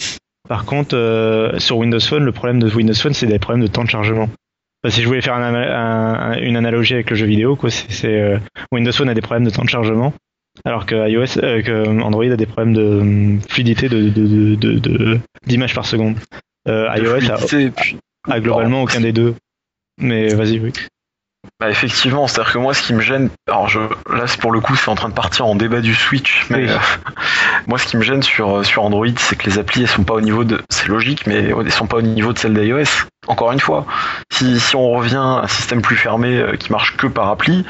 Par 0.50 0.66
contre, 0.66 0.96
euh, 0.96 1.58
sur 1.60 1.78
Windows 1.78 2.00
Phone, 2.00 2.24
le 2.24 2.32
problème 2.32 2.60
de 2.62 2.70
Windows 2.74 2.94
Phone, 2.94 3.14
c'est 3.14 3.28
des 3.28 3.40
problèmes 3.40 3.64
de 3.66 3.72
temps 3.72 3.84
de 3.84 3.90
chargement. 3.90 4.30
Enfin, 4.84 4.94
si 4.96 5.02
je 5.02 5.08
voulais 5.08 5.22
faire 5.22 5.34
un 5.36 5.54
un- 5.54 6.38
une 6.38 6.56
analogie 6.56 6.94
avec 6.94 7.10
le 7.10 7.16
jeu 7.16 7.26
vidéo, 7.26 7.56
quoi, 7.56 7.70
c'est 7.70 8.08
euh, 8.08 8.38
Windows 8.72 8.92
Phone 8.92 9.10
a 9.10 9.14
des 9.14 9.22
problèmes 9.22 9.44
de 9.46 9.50
temps 9.50 9.64
de 9.66 9.70
chargement, 9.70 10.14
alors 10.66 10.86
que 10.86 11.10
iOS, 11.10 11.40
euh, 11.44 11.62
que 11.62 12.02
Android 12.02 12.26
a 12.26 12.36
des 12.38 12.46
problèmes 12.46 12.74
de 12.74 12.84
hum, 12.84 13.42
fluidité 13.50 13.90
de 13.90 14.10
de- 14.10 14.56
de- 14.56 14.80
de- 14.80 15.20
d'image 15.46 15.74
par 15.74 15.86
seconde. 15.86 16.16
De 16.66 16.86
iOS 17.00 17.30
a, 17.32 17.38
a 18.30 18.40
globalement 18.40 18.84
aucun 18.84 19.02
des 19.02 19.12
deux. 19.14 19.36
Mais 20.00 20.28
vas-y, 20.34 20.60
oui. 20.60 20.72
Bah, 21.60 21.70
effectivement, 21.70 22.28
c'est-à-dire 22.28 22.54
que 22.54 22.58
moi, 22.60 22.74
ce 22.74 22.82
qui 22.82 22.94
me 22.94 23.02
gêne, 23.02 23.30
alors 23.48 23.68
je, 23.70 23.80
là, 23.80 24.26
pour 24.40 24.52
le 24.52 24.60
coup, 24.60 24.76
c'est 24.76 24.90
en 24.90 24.96
train 24.96 25.10
de 25.10 25.14
partir 25.14 25.46
en 25.46 25.56
débat 25.56 25.82
du 25.82 25.96
Switch, 25.96 26.46
mais 26.50 26.58
Oui. 26.64 26.70
euh, 26.70 26.78
moi, 27.68 27.78
ce 27.80 27.86
qui 27.88 27.98
me 27.98 28.04
gêne 28.04 28.24
sur, 28.24 28.66
sur 28.66 28.84
Android, 28.84 29.08
c'est 29.18 29.36
que 29.38 29.50
les 29.50 29.58
applis, 29.58 29.82
elles 29.82 29.88
sont 29.88 30.04
pas 30.04 30.14
au 30.16 30.22
niveau 30.22 30.44
de, 30.44 30.62
c'est 30.70 30.88
logique, 30.88 31.26
mais 31.28 31.36
elles 31.50 31.72
sont 31.72 31.88
pas 31.88 31.98
au 31.98 32.02
niveau 32.02 32.34
de 32.34 32.38
celles 32.40 32.54
d'iOS. 32.54 33.08
Encore 33.28 33.52
une 33.52 33.60
fois, 33.60 33.86
si, 34.32 34.58
si 34.60 34.76
on 34.78 34.90
revient 34.92 35.16
à 35.16 35.42
un 35.44 35.48
système 35.48 35.82
plus 35.82 35.98
fermé 35.98 36.38
euh, 36.38 36.56
qui 36.56 36.72
marche 36.72 36.96
que 36.96 37.08
par 37.08 37.28
appli, 37.30 37.66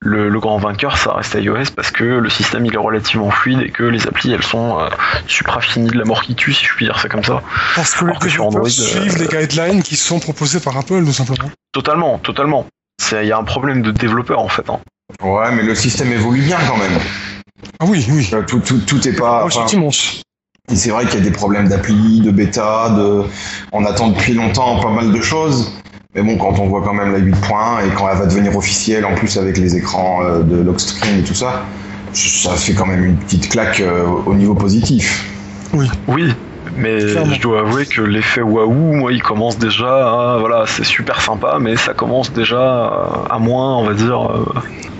le, 0.00 0.28
le 0.28 0.40
grand 0.40 0.58
vainqueur, 0.58 0.96
ça 0.96 1.12
reste 1.12 1.34
iOS 1.34 1.70
parce 1.76 1.92
que 1.92 2.02
le 2.04 2.28
système, 2.28 2.66
il 2.66 2.74
est 2.74 2.78
relativement 2.78 3.30
fluide 3.30 3.60
et 3.60 3.70
que 3.70 3.84
les 3.84 4.08
applis, 4.08 4.32
elles 4.32 4.42
sont 4.42 4.80
euh, 4.80 4.88
supra-finies 5.28 5.90
de 5.90 5.98
la 5.98 6.04
mort 6.04 6.22
qui 6.22 6.34
tue, 6.34 6.52
si 6.52 6.64
je 6.64 6.74
puis 6.74 6.86
dire 6.86 6.98
ça 6.98 7.08
comme 7.08 7.22
ça. 7.22 7.42
Parce 7.76 7.94
que 7.94 8.04
les 8.04 8.18
que 8.18 8.28
sur 8.28 8.46
Android, 8.46 8.68
suivent 8.68 9.16
euh, 9.16 9.18
les 9.18 9.46
guidelines 9.46 9.82
qui 9.82 9.94
sont 9.96 10.18
proposés 10.18 10.58
par 10.58 10.76
Apple, 10.76 11.04
tout 11.04 11.12
simplement. 11.12 11.50
Totalement, 11.72 12.18
totalement. 12.18 12.66
C'est- 13.00 13.24
Il 13.24 13.28
y 13.28 13.32
a 13.32 13.38
un 13.38 13.44
problème 13.44 13.82
de 13.82 13.90
développeur 13.90 14.40
en 14.40 14.48
fait. 14.48 14.68
hein. 14.70 14.80
Ouais, 15.22 15.50
mais 15.54 15.62
le 15.62 15.74
système 15.74 16.12
évolue 16.12 16.42
bien 16.42 16.58
quand 16.68 16.76
même. 16.76 16.98
Ah 17.80 17.84
oui, 17.88 18.04
oui. 18.10 18.28
Euh, 18.32 18.42
Tout, 18.42 18.60
tout, 18.60 18.78
tout 18.78 19.06
est 19.08 19.12
pas. 19.12 19.44
Effectivement. 19.46 19.90
c'est 20.72 20.90
vrai 20.90 21.06
qu'il 21.06 21.18
y 21.20 21.22
a 21.22 21.24
des 21.24 21.30
problèmes 21.30 21.68
d'appli, 21.68 22.20
de 22.20 22.30
bêta, 22.30 22.90
de. 22.90 23.22
On 23.72 23.84
attend 23.84 24.08
depuis 24.08 24.34
longtemps 24.34 24.80
pas 24.80 24.90
mal 24.90 25.12
de 25.12 25.20
choses. 25.20 25.72
Mais 26.14 26.22
bon, 26.22 26.36
quand 26.38 26.58
on 26.58 26.66
voit 26.66 26.82
quand 26.82 26.94
même 26.94 27.12
la 27.12 27.18
8.1 27.18 27.86
et 27.86 27.90
quand 27.94 28.08
elle 28.08 28.16
va 28.18 28.26
devenir 28.26 28.56
officielle, 28.56 29.04
en 29.04 29.14
plus 29.14 29.36
avec 29.36 29.58
les 29.58 29.76
écrans 29.76 30.22
euh, 30.24 30.42
de 30.42 30.56
lock 30.62 30.80
screen 30.80 31.18
et 31.20 31.22
tout 31.22 31.34
ça, 31.34 31.62
ça 32.14 32.52
fait 32.56 32.72
quand 32.72 32.86
même 32.86 33.04
une 33.04 33.18
petite 33.18 33.50
claque 33.50 33.80
euh, 33.80 34.06
au 34.24 34.34
niveau 34.34 34.54
positif. 34.54 35.26
Oui, 35.74 35.88
Mais 36.76 36.98
Clairement. 36.98 37.34
je 37.34 37.40
dois 37.40 37.60
avouer 37.60 37.86
que 37.86 38.00
l'effet 38.02 38.42
waouh, 38.42 38.70
moi, 38.72 39.12
il 39.12 39.22
commence 39.22 39.58
déjà 39.58 40.34
à, 40.34 40.36
voilà, 40.38 40.64
c'est 40.66 40.84
super 40.84 41.20
sympa, 41.20 41.56
mais 41.60 41.76
ça 41.76 41.94
commence 41.94 42.32
déjà 42.32 42.60
à, 42.86 43.22
à 43.30 43.38
moins, 43.38 43.76
on 43.78 43.84
va 43.84 43.94
dire, 43.94 44.20
euh, 44.30 44.44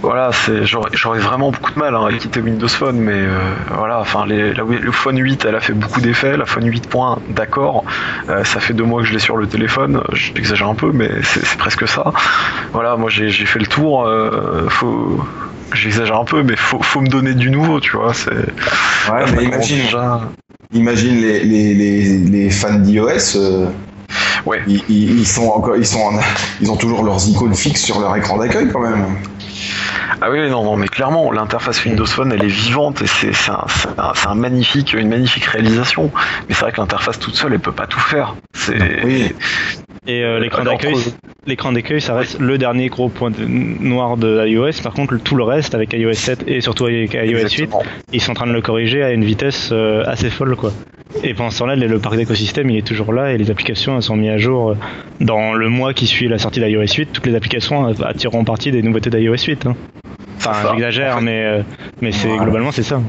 voilà, 0.02 0.30
c'est, 0.32 0.64
j'aurais, 0.64 0.90
j'aurais 0.94 1.18
vraiment 1.18 1.50
beaucoup 1.50 1.72
de 1.72 1.78
mal 1.78 1.94
hein, 1.94 2.06
à 2.08 2.12
quitter 2.12 2.40
Windows 2.40 2.68
Phone, 2.68 2.96
mais 2.96 3.12
euh, 3.14 3.38
voilà, 3.76 4.00
enfin, 4.00 4.24
les, 4.26 4.54
la- 4.54 4.64
le 4.64 4.92
Phone 4.92 5.18
8, 5.18 5.44
elle 5.44 5.54
a 5.56 5.60
fait 5.60 5.72
beaucoup 5.74 6.00
d'effets, 6.00 6.36
la 6.36 6.46
Phone 6.46 6.64
8.1, 6.68 7.18
d'accord, 7.30 7.84
euh, 8.28 8.44
ça 8.44 8.60
fait 8.60 8.72
deux 8.74 8.84
mois 8.84 9.02
que 9.02 9.08
je 9.08 9.12
l'ai 9.12 9.18
sur 9.18 9.36
le 9.36 9.46
téléphone, 9.46 10.02
j'exagère 10.12 10.68
un 10.68 10.74
peu, 10.74 10.92
mais 10.92 11.10
c'est, 11.22 11.44
c'est 11.44 11.58
presque 11.58 11.86
ça. 11.88 12.12
Voilà, 12.72 12.96
moi, 12.96 13.10
j'ai, 13.10 13.28
j'ai 13.28 13.46
fait 13.46 13.58
le 13.58 13.66
tour, 13.66 14.04
euh, 14.06 14.66
faut, 14.68 15.20
j'exagère 15.74 16.18
un 16.18 16.24
peu, 16.24 16.42
mais 16.42 16.56
faut, 16.56 16.80
faut 16.82 17.00
me 17.00 17.08
donner 17.08 17.34
du 17.34 17.50
nouveau, 17.50 17.80
tu 17.80 17.96
vois, 17.96 18.14
c'est, 18.14 18.30
Ouais, 19.12 19.44
imagine, 19.44 19.82
déjà- 19.84 20.20
imagine 20.76 21.20
les, 21.20 21.42
les, 21.44 21.74
les, 21.74 22.18
les 22.18 22.50
fans 22.50 22.78
d'iOS. 22.78 23.36
euh, 23.36 23.66
Ouais. 24.46 24.60
Ils, 24.68 24.80
ils- 24.88 25.18
ils 25.18 25.26
sont 25.26 25.48
encore, 25.48 25.76
ils 25.76 25.84
sont, 25.86 25.98
en- 26.00 26.20
ils 26.60 26.70
ont 26.70 26.76
toujours 26.76 27.02
leurs 27.02 27.26
icônes 27.28 27.54
fixes 27.54 27.82
sur 27.82 27.98
leur 28.00 28.14
écran 28.16 28.38
d'accueil 28.38 28.68
quand 28.72 28.80
même. 28.80 29.04
Ah 30.20 30.30
oui, 30.30 30.48
non, 30.50 30.64
non, 30.64 30.76
mais 30.76 30.88
clairement, 30.88 31.30
l'interface 31.32 31.84
Windows 31.84 32.06
Phone, 32.06 32.32
elle 32.32 32.42
est 32.44 32.48
vivante 32.48 33.02
et 33.02 33.06
c'est 33.06 33.32
un, 34.26 34.34
magnifique, 34.34 34.94
une 34.94 35.08
magnifique 35.08 35.44
réalisation. 35.44 36.10
Mais 36.48 36.54
c'est 36.54 36.60
vrai 36.62 36.72
que 36.72 36.80
l'interface 36.80 37.18
toute 37.18 37.34
seule, 37.34 37.52
elle 37.54 37.60
peut 37.60 37.72
pas 37.72 37.86
tout 37.86 38.00
faire. 38.00 38.36
C'est 38.54 39.04
Oui. 39.04 39.32
Et 40.08 40.22
euh, 40.22 40.38
l'écran 40.38 40.62
d'accueil, 40.62 40.92
entre- 40.94 41.16
l'écran 41.46 41.72
d'accueil, 41.72 42.00
ça 42.00 42.14
reste 42.14 42.38
le 42.38 42.58
dernier 42.58 42.88
gros 42.88 43.08
point 43.08 43.30
de- 43.32 43.44
noir 43.44 44.16
de 44.16 44.46
iOS. 44.46 44.80
Par 44.82 44.92
contre, 44.94 45.14
le- 45.14 45.18
tout 45.20 45.34
le 45.34 45.42
reste, 45.42 45.74
avec 45.74 45.92
iOS 45.92 46.12
7 46.12 46.44
et 46.46 46.60
surtout 46.60 46.86
avec 46.86 47.14
iOS 47.14 47.22
8, 47.24 47.38
Exactement. 47.40 47.82
ils 48.12 48.20
sont 48.20 48.30
en 48.30 48.34
train 48.34 48.46
de 48.46 48.52
le 48.52 48.62
corriger 48.62 49.02
à 49.02 49.10
une 49.10 49.24
vitesse 49.24 49.70
euh, 49.72 50.04
assez 50.06 50.30
folle, 50.30 50.54
quoi. 50.54 50.72
Et 51.24 51.34
pendant 51.34 51.50
ce 51.50 51.58
temps-là, 51.60 51.74
le 51.76 51.86
le 51.88 51.98
parc 51.98 52.16
d'écosystème, 52.16 52.68
il 52.70 52.76
est 52.76 52.86
toujours 52.86 53.12
là 53.12 53.32
et 53.32 53.38
les 53.38 53.50
applications, 53.50 53.96
elles 53.96 54.02
sont 54.02 54.16
mises 54.16 54.30
à 54.30 54.38
jour 54.38 54.70
euh, 54.70 54.74
dans 55.20 55.54
le 55.54 55.68
mois 55.68 55.92
qui 55.94 56.06
suit 56.06 56.28
la 56.28 56.38
sortie 56.38 56.60
d'iOS 56.60 56.82
8. 56.98 57.06
Toutes 57.12 57.26
les 57.26 57.34
applications 57.34 57.88
euh, 57.88 57.92
tireront 58.16 58.44
parti 58.44 58.70
des 58.70 58.82
nouveautés 58.82 59.10
d'iOS 59.10 59.34
8. 59.46 59.66
hein. 59.66 59.74
Enfin, 60.38 60.70
j'exagère, 60.70 61.20
mais 61.20 61.44
euh, 61.44 61.62
mais 62.00 62.12
c'est 62.12 62.36
globalement 62.36 62.72
c'est 62.72 62.82
ça. 62.82 63.00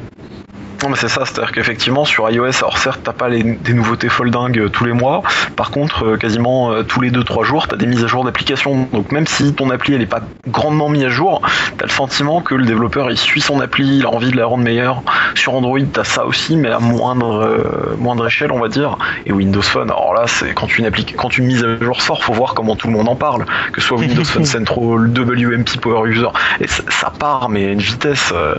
Non, 0.84 0.90
mais 0.90 0.95
c'est 0.95 1.08
ça, 1.08 1.26
c'est-à-dire 1.26 1.52
qu'effectivement, 1.52 2.06
sur 2.06 2.30
iOS, 2.30 2.58
alors 2.60 2.78
certes, 2.78 2.99
t'as 3.04 3.12
pas 3.12 3.30
les, 3.30 3.41
des 3.41 3.74
nouveautés 3.74 4.10
foldingues 4.10 4.60
euh, 4.60 4.70
tous 4.70 4.86
les 4.86 4.94
mois. 4.94 5.24
Par 5.56 5.72
contre, 5.72 6.06
euh, 6.06 6.18
quasiment 6.18 6.72
euh, 6.72 6.84
tous 6.84 7.02
les 7.02 7.10
2-3 7.10 7.44
jours, 7.45 7.68
t'as 7.68 7.78
des 7.78 7.88
mises 7.88 8.04
à 8.04 8.08
jour 8.08 8.24
d'applications. 8.24 8.88
Donc 8.94 9.12
même 9.12 9.26
si 9.26 9.54
ton 9.56 9.72
appli, 9.72 9.95
elle 9.95 10.04
est 10.04 10.06
pas 10.06 10.22
grandement 10.48 10.88
mise 10.88 11.04
à 11.06 11.10
jour, 11.10 11.41
t'as 11.78 11.86
le 11.86 11.91
sentiment 11.91 12.41
que 12.41 12.54
le 12.54 12.64
développeur, 12.64 13.10
il 13.10 13.18
suit 13.18 13.41
son 13.41 13.60
appli, 13.60 13.98
il 13.98 14.06
a 14.06 14.10
envie 14.10 14.30
de 14.32 14.38
la 14.38 14.45
rendre 14.45 14.64
meilleure. 14.64 15.02
Sur 15.34 15.56
Android, 15.56 15.80
t'as 15.91 16.04
ça 16.04 16.26
aussi, 16.26 16.56
mais 16.56 16.70
à 16.70 16.80
moindre, 16.80 17.41
euh, 17.44 17.95
moindre 17.98 18.28
échelle, 18.28 18.52
on 18.52 18.60
va 18.60 18.68
dire. 18.68 18.98
Et 19.26 19.32
Windows 19.32 19.62
Phone, 19.64 19.90
alors 19.90 20.14
là, 20.14 20.26
c'est 20.28 20.54
quand 20.54 20.78
une, 20.78 20.88
appli- 20.88 21.16
quand 21.16 21.38
une 21.40 21.45
mise 21.48 21.64
à 21.64 21.84
jour 21.84 22.02
sort, 22.04 22.24
faut 22.24 22.34
voir 22.34 22.54
comment 22.54 22.76
tout 22.76 22.88
le 22.88 22.94
monde 22.94 23.10
en 23.10 23.16
parle. 23.16 23.45
Que 23.74 23.82
ce 23.82 23.88
soit 23.88 23.98
Windows 23.98 24.24
Phone 24.24 24.45
Central, 24.45 24.78
WMP 25.18 25.80
Power 25.82 26.08
User, 26.08 26.28
et 26.62 26.68
ça, 26.68 26.84
ça 26.90 27.12
part, 27.18 27.49
mais 27.49 27.66
à 27.66 27.72
une 27.72 27.80
vitesse... 27.80 28.32
euh, 28.36 28.56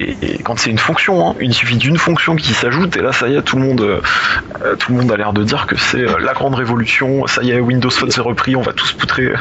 et, 0.00 0.16
et 0.22 0.38
quand 0.44 0.56
c'est 0.60 0.70
une 0.70 0.78
fonction, 0.78 1.28
hein, 1.30 1.34
il 1.48 1.54
suffit 1.54 1.76
d'une 1.78 1.96
fonction 1.96 2.36
qui 2.36 2.52
s'ajoute 2.52 2.96
et 2.96 3.00
là 3.02 3.12
ça 3.12 3.28
y 3.28 3.34
est, 3.34 3.42
tout 3.42 3.56
le 3.56 3.62
monde, 3.62 3.80
euh, 3.80 4.00
tout 4.78 4.92
le 4.92 4.98
monde 4.98 5.10
a 5.10 5.16
l'air 5.16 5.32
de 5.32 5.42
dire 5.42 5.66
que 5.66 5.76
c'est 5.76 6.02
euh, 6.06 6.18
la 6.20 6.34
grande 6.34 6.54
révolution. 6.54 7.26
Ça 7.26 7.42
y 7.42 7.50
est, 7.50 7.60
Windows 7.60 7.90
Phone 7.90 8.10
s'est 8.10 8.20
repris, 8.20 8.54
on 8.54 8.60
va 8.62 8.72
tous 8.72 8.92
poutrer 8.92 9.32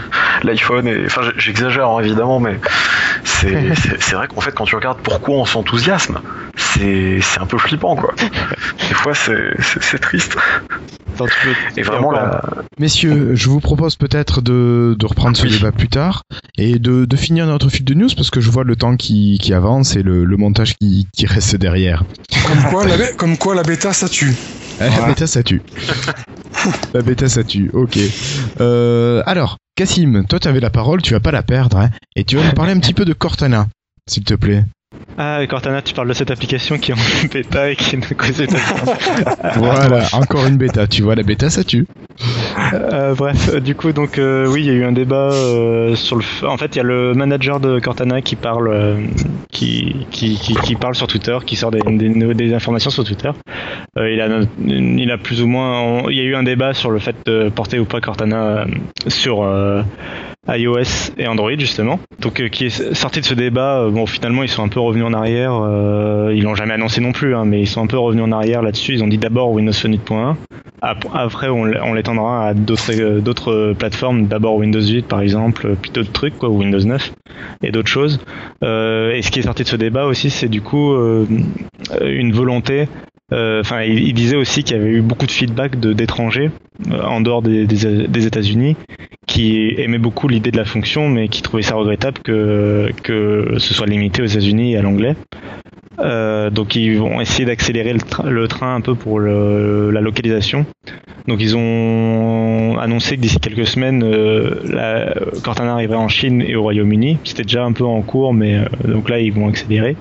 l'iPhone. 0.44 0.88
Et 0.88 1.06
enfin, 1.06 1.22
j'exagère 1.38 1.90
hein, 1.90 2.00
évidemment, 2.02 2.40
mais 2.40 2.60
c'est 3.24 4.14
vrai 4.16 4.28
qu'en 4.28 4.42
fait, 4.42 4.52
quand 4.54 4.66
tu 4.66 4.76
regardes 4.76 5.00
pourquoi 5.00 5.36
on 5.36 5.46
s'enthousiasme, 5.46 6.20
c'est 6.56 7.20
c'est 7.22 7.40
un 7.40 7.46
peu 7.46 7.58
flippant 7.58 7.96
quoi. 7.96 8.14
Des 8.18 8.94
fois, 8.96 9.14
c'est 9.14 10.00
triste. 10.00 10.38
Attends, 11.14 11.26
tu 11.26 11.48
peux- 11.48 11.80
Et 11.80 11.84
vraiment 11.84 12.14
Messieurs, 12.80 13.32
je 13.34 13.50
vous 13.50 13.60
propose 13.60 13.96
peut-être 13.96 14.42
de, 14.42 14.96
de 14.98 15.06
reprendre 15.08 15.36
ce 15.36 15.44
Oui. 15.44 15.50
débat 15.52 15.72
plus 15.72 15.88
tard 15.88 16.22
et 16.60 16.78
de, 16.78 17.06
de 17.06 17.16
finir 17.16 17.48
notre 17.48 17.70
fil 17.70 17.84
de 17.84 17.94
news 17.96 18.10
parce 18.16 18.30
que 18.30 18.40
je 18.40 18.52
vois 18.52 18.64
le 18.64 18.76
temps 18.76 18.96
qui, 18.96 19.40
qui 19.42 19.52
avance 19.54 19.96
et 19.96 20.04
le, 20.04 20.26
le 20.26 20.38
montage 20.38 20.76
qui, 20.78 21.08
qui 21.16 21.26
reste 21.26 21.56
derrière. 21.56 21.97
Comme 22.46 22.64
quoi, 22.70 22.86
la, 22.86 22.98
bé- 22.98 23.16
comme 23.18 23.38
quoi 23.38 23.56
la 23.56 23.64
bêta, 23.64 23.94
ça 23.94 24.08
tue. 24.10 24.36
La 24.80 25.08
bêta, 25.08 25.26
ça 25.28 25.42
tue. 25.44 25.64
la 26.94 27.02
bêta, 27.02 27.28
ça 27.30 27.44
tue. 27.44 27.70
Ok. 27.74 27.98
Euh, 28.62 29.24
alors, 29.26 29.58
Cassim, 29.76 30.24
toi, 30.28 30.40
tu 30.40 30.48
avais 30.48 30.60
la 30.60 30.70
parole, 30.70 31.02
tu 31.02 31.14
vas 31.14 31.20
pas 31.20 31.32
la 31.32 31.44
perdre, 31.44 31.78
hein, 31.78 31.90
et 32.16 32.24
tu 32.24 32.36
vas 32.38 32.44
nous 32.44 32.54
parler 32.54 32.74
un 32.74 32.80
petit 32.80 32.94
peu 32.94 33.06
de 33.06 33.14
Cortana, 33.14 33.68
s'il 34.08 34.24
te 34.24 34.34
plaît. 34.36 34.64
Ah, 35.20 35.40
Cortana, 35.48 35.82
tu 35.82 35.96
parles 35.96 36.08
de 36.10 36.14
cette 36.14 36.30
application 36.30 36.78
qui 36.78 36.92
est 36.92 36.94
en 36.94 37.28
bêta 37.34 37.72
et 37.72 37.76
qui 37.76 37.98
ne 37.98 38.06
causait 38.14 38.46
pas. 38.46 38.58
Voilà, 39.56 40.04
encore 40.14 40.46
une 40.46 40.58
bêta. 40.58 40.86
Tu 40.86 41.02
vois, 41.02 41.16
la 41.16 41.24
bêta, 41.24 41.50
ça 41.50 41.64
tue. 41.64 41.88
Euh, 42.74 43.16
bref, 43.16 43.50
euh, 43.54 43.60
du 43.60 43.74
coup, 43.76 43.92
donc 43.94 44.20
euh, 44.20 44.48
oui, 44.48 44.62
il 44.62 44.68
y 44.68 44.70
a 44.70 44.74
eu 44.74 44.84
un 44.84 44.92
débat 44.92 45.32
euh, 45.32 45.96
sur 45.96 46.18
le. 46.18 46.24
En 46.48 46.58
fait, 46.58 46.76
il 46.76 46.78
y 46.78 46.82
a 46.82 46.84
le 46.84 47.14
manager 47.14 47.60
de 47.60 47.80
Cortana 47.80 48.22
qui 48.22 48.36
parle, 48.36 48.68
euh, 48.68 48.96
qui, 49.52 50.06
qui, 50.12 50.36
qui, 50.36 50.54
qui 50.54 50.76
parle 50.76 50.96
sur 50.96 51.08
Twitter, 51.08 51.38
qui 51.46 51.56
sort 51.56 51.72
des, 51.72 51.80
des, 51.80 52.34
des 52.34 52.54
informations 52.54 52.92
sur 52.92 53.04
Twitter. 53.04 53.32
Euh, 53.98 54.12
il 54.12 54.22
a, 54.22 54.28
il 54.68 55.12
a 55.12 55.18
plus 55.18 55.42
ou 55.42 55.48
moins, 55.48 56.04
il 56.10 56.18
y 56.18 56.20
a 56.20 56.24
eu 56.24 56.36
un 56.36 56.44
débat 56.44 56.74
sur 56.74 56.92
le 56.92 57.00
fait 57.00 57.16
de 57.26 57.50
porter 57.50 57.80
ou 57.80 57.86
pas 57.86 58.02
Cortana 58.02 58.38
euh, 58.38 58.66
sur 59.08 59.44
euh, 59.44 59.82
iOS 60.50 61.12
et 61.18 61.28
Android 61.28 61.52
justement. 61.58 62.00
Donc, 62.20 62.40
euh, 62.40 62.48
qui 62.48 62.66
est 62.66 62.94
sorti 62.94 63.20
de 63.22 63.26
ce 63.26 63.34
débat. 63.34 63.82
euh, 63.82 63.90
bon, 63.92 64.06
finalement, 64.06 64.44
ils 64.44 64.50
sont 64.50 64.64
un 64.64 64.68
peu 64.70 64.80
revenus 64.80 65.06
en 65.06 65.14
arrière. 65.14 65.54
euh, 65.54 66.32
ils 66.36 66.44
l'ont 66.44 66.56
jamais 66.56 66.74
annoncé 66.74 67.02
non 67.02 67.12
plus, 67.12 67.36
hein, 67.36 67.46
mais 67.46 67.60
ils 67.62 67.68
sont 67.68 67.82
un 67.84 67.88
peu 67.88 67.98
revenus 67.98 68.24
en 68.24 68.32
arrière 68.32 68.62
là-dessus. 68.62 68.94
Ils 68.94 69.04
ont 69.04 69.08
dit 69.08 69.18
d'abord 69.18 69.52
Windows 69.52 69.74
Phone 69.74 69.94
8.1. 69.96 70.36
Ap- 70.82 71.06
Après, 71.14 71.50
on, 71.50 71.66
l'étendra 71.94 72.48
à 72.48 72.54
d'autres 72.54 72.92
euh, 73.00 73.20
d'autres 73.20 73.74
plateformes, 73.78 74.28
d'abord 74.28 74.56
Windows 74.58 74.82
8 74.82 75.08
par 75.08 75.22
exemple, 75.22 75.68
euh, 75.68 75.76
puis 75.82 75.92
d'autres 75.92 76.12
trucs, 76.12 76.38
quoi, 76.38 76.50
Windows 76.50 76.80
9 76.84 77.14
et 77.64 77.72
d'autres 77.72 77.90
choses. 77.90 78.20
Euh, 78.64 79.12
et 79.14 79.22
ce 79.24 79.32
qui 79.32 79.40
est 79.40 79.44
sorti 79.44 79.64
de 79.64 79.68
ce 79.68 79.76
débat 79.76 80.06
aussi, 80.06 80.30
c'est 80.30 80.50
du 80.50 80.62
coup 80.62 80.94
euh, 80.94 81.26
une 82.02 82.32
volonté. 82.32 82.88
Euh, 83.34 83.62
Enfin, 83.62 83.82
il, 83.84 84.00
il 84.08 84.14
disait 84.14 84.36
aussi 84.36 84.64
qu'il 84.64 84.78
y 84.78 84.80
avait 84.80 84.90
eu 84.90 85.02
beaucoup 85.02 85.26
de 85.26 85.32
feedback 85.32 85.80
d'étrangers 85.80 86.50
euh, 86.92 87.02
en 87.04 87.22
dehors 87.22 87.42
des, 87.42 88.26
États-Unis 88.26 88.76
qui 89.26 89.74
aimaient 89.78 89.98
beaucoup 89.98 90.28
l'idée 90.28 90.52
de 90.52 90.58
la 90.58 90.66
fonction, 90.66 91.10
mais 91.10 91.28
qui 91.28 91.42
trouvaient 91.42 91.64
ça 91.64 91.76
regrettable 91.76 92.20
que 92.24 92.90
ce 93.58 93.74
soit 93.74 93.88
limité 93.88 94.22
aux 94.22 94.26
États-Unis 94.26 94.74
et 94.74 94.78
à 94.78 94.82
l'anglais. 94.82 95.16
Euh, 96.00 96.50
donc 96.52 96.76
ils 96.76 96.98
vont 96.98 97.20
essayer 97.20 97.46
d'accélérer 97.46 97.92
le, 97.92 98.00
tra- 98.00 98.30
le 98.30 98.48
train 98.48 98.76
un 98.76 98.82
peu 98.82 98.96
pour 98.96 99.20
la 99.20 100.00
localisation. 100.02 100.66
Donc 101.28 101.42
ils 101.42 101.58
ont 101.58 102.78
annoncé 102.80 103.18
que 103.18 103.22
d'ici 103.22 103.40
quelques 103.40 103.68
semaines, 103.68 104.04
euh, 104.04 104.62
la, 104.64 105.14
Cortana 105.44 105.74
arriverait 105.74 105.98
en 105.98 106.08
Chine 106.08 106.42
et 106.42 106.56
au 106.56 106.62
Royaume-Uni. 106.62 107.18
C'était 107.26 107.44
déjà 107.44 107.66
un 107.66 107.74
peu 107.74 107.84
en 107.84 108.02
cours, 108.02 108.34
mais 108.34 108.60
donc 108.88 109.10
là 109.10 109.20
ils 109.20 109.34
vont 109.34 109.50
accélérer. 109.50 109.98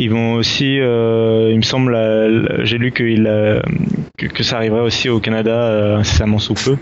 Ils 0.00 0.08
vont 0.08 0.32
aussi, 0.32 0.80
euh, 0.80 1.50
il 1.50 1.58
me 1.58 1.62
semble, 1.62 1.94
j'ai 2.64 2.78
lu 2.78 2.90
qu'il, 2.90 3.26
euh, 3.26 3.60
que, 4.16 4.24
que 4.24 4.42
ça 4.42 4.56
arriverait 4.56 4.80
aussi 4.80 5.10
au 5.10 5.20
Canada 5.20 5.62
euh, 5.62 5.96
incessamment 5.98 6.38
sous 6.38 6.54
peu. 6.54 6.76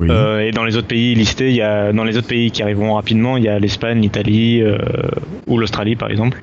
Oui. 0.00 0.08
Et 0.40 0.52
dans 0.52 0.64
les 0.64 0.76
autres 0.76 0.88
pays 0.88 1.14
listés, 1.14 1.50
il 1.50 1.56
y 1.56 1.60
a 1.60 1.92
dans 1.92 2.04
les 2.04 2.16
autres 2.16 2.28
pays 2.28 2.50
qui 2.50 2.62
arriveront 2.62 2.94
rapidement, 2.94 3.36
il 3.36 3.44
y 3.44 3.48
a 3.48 3.58
l'Espagne, 3.58 4.00
l'Italie 4.00 4.62
ou 5.46 5.58
l'Australie 5.58 5.96
par 5.96 6.10
exemple. 6.10 6.40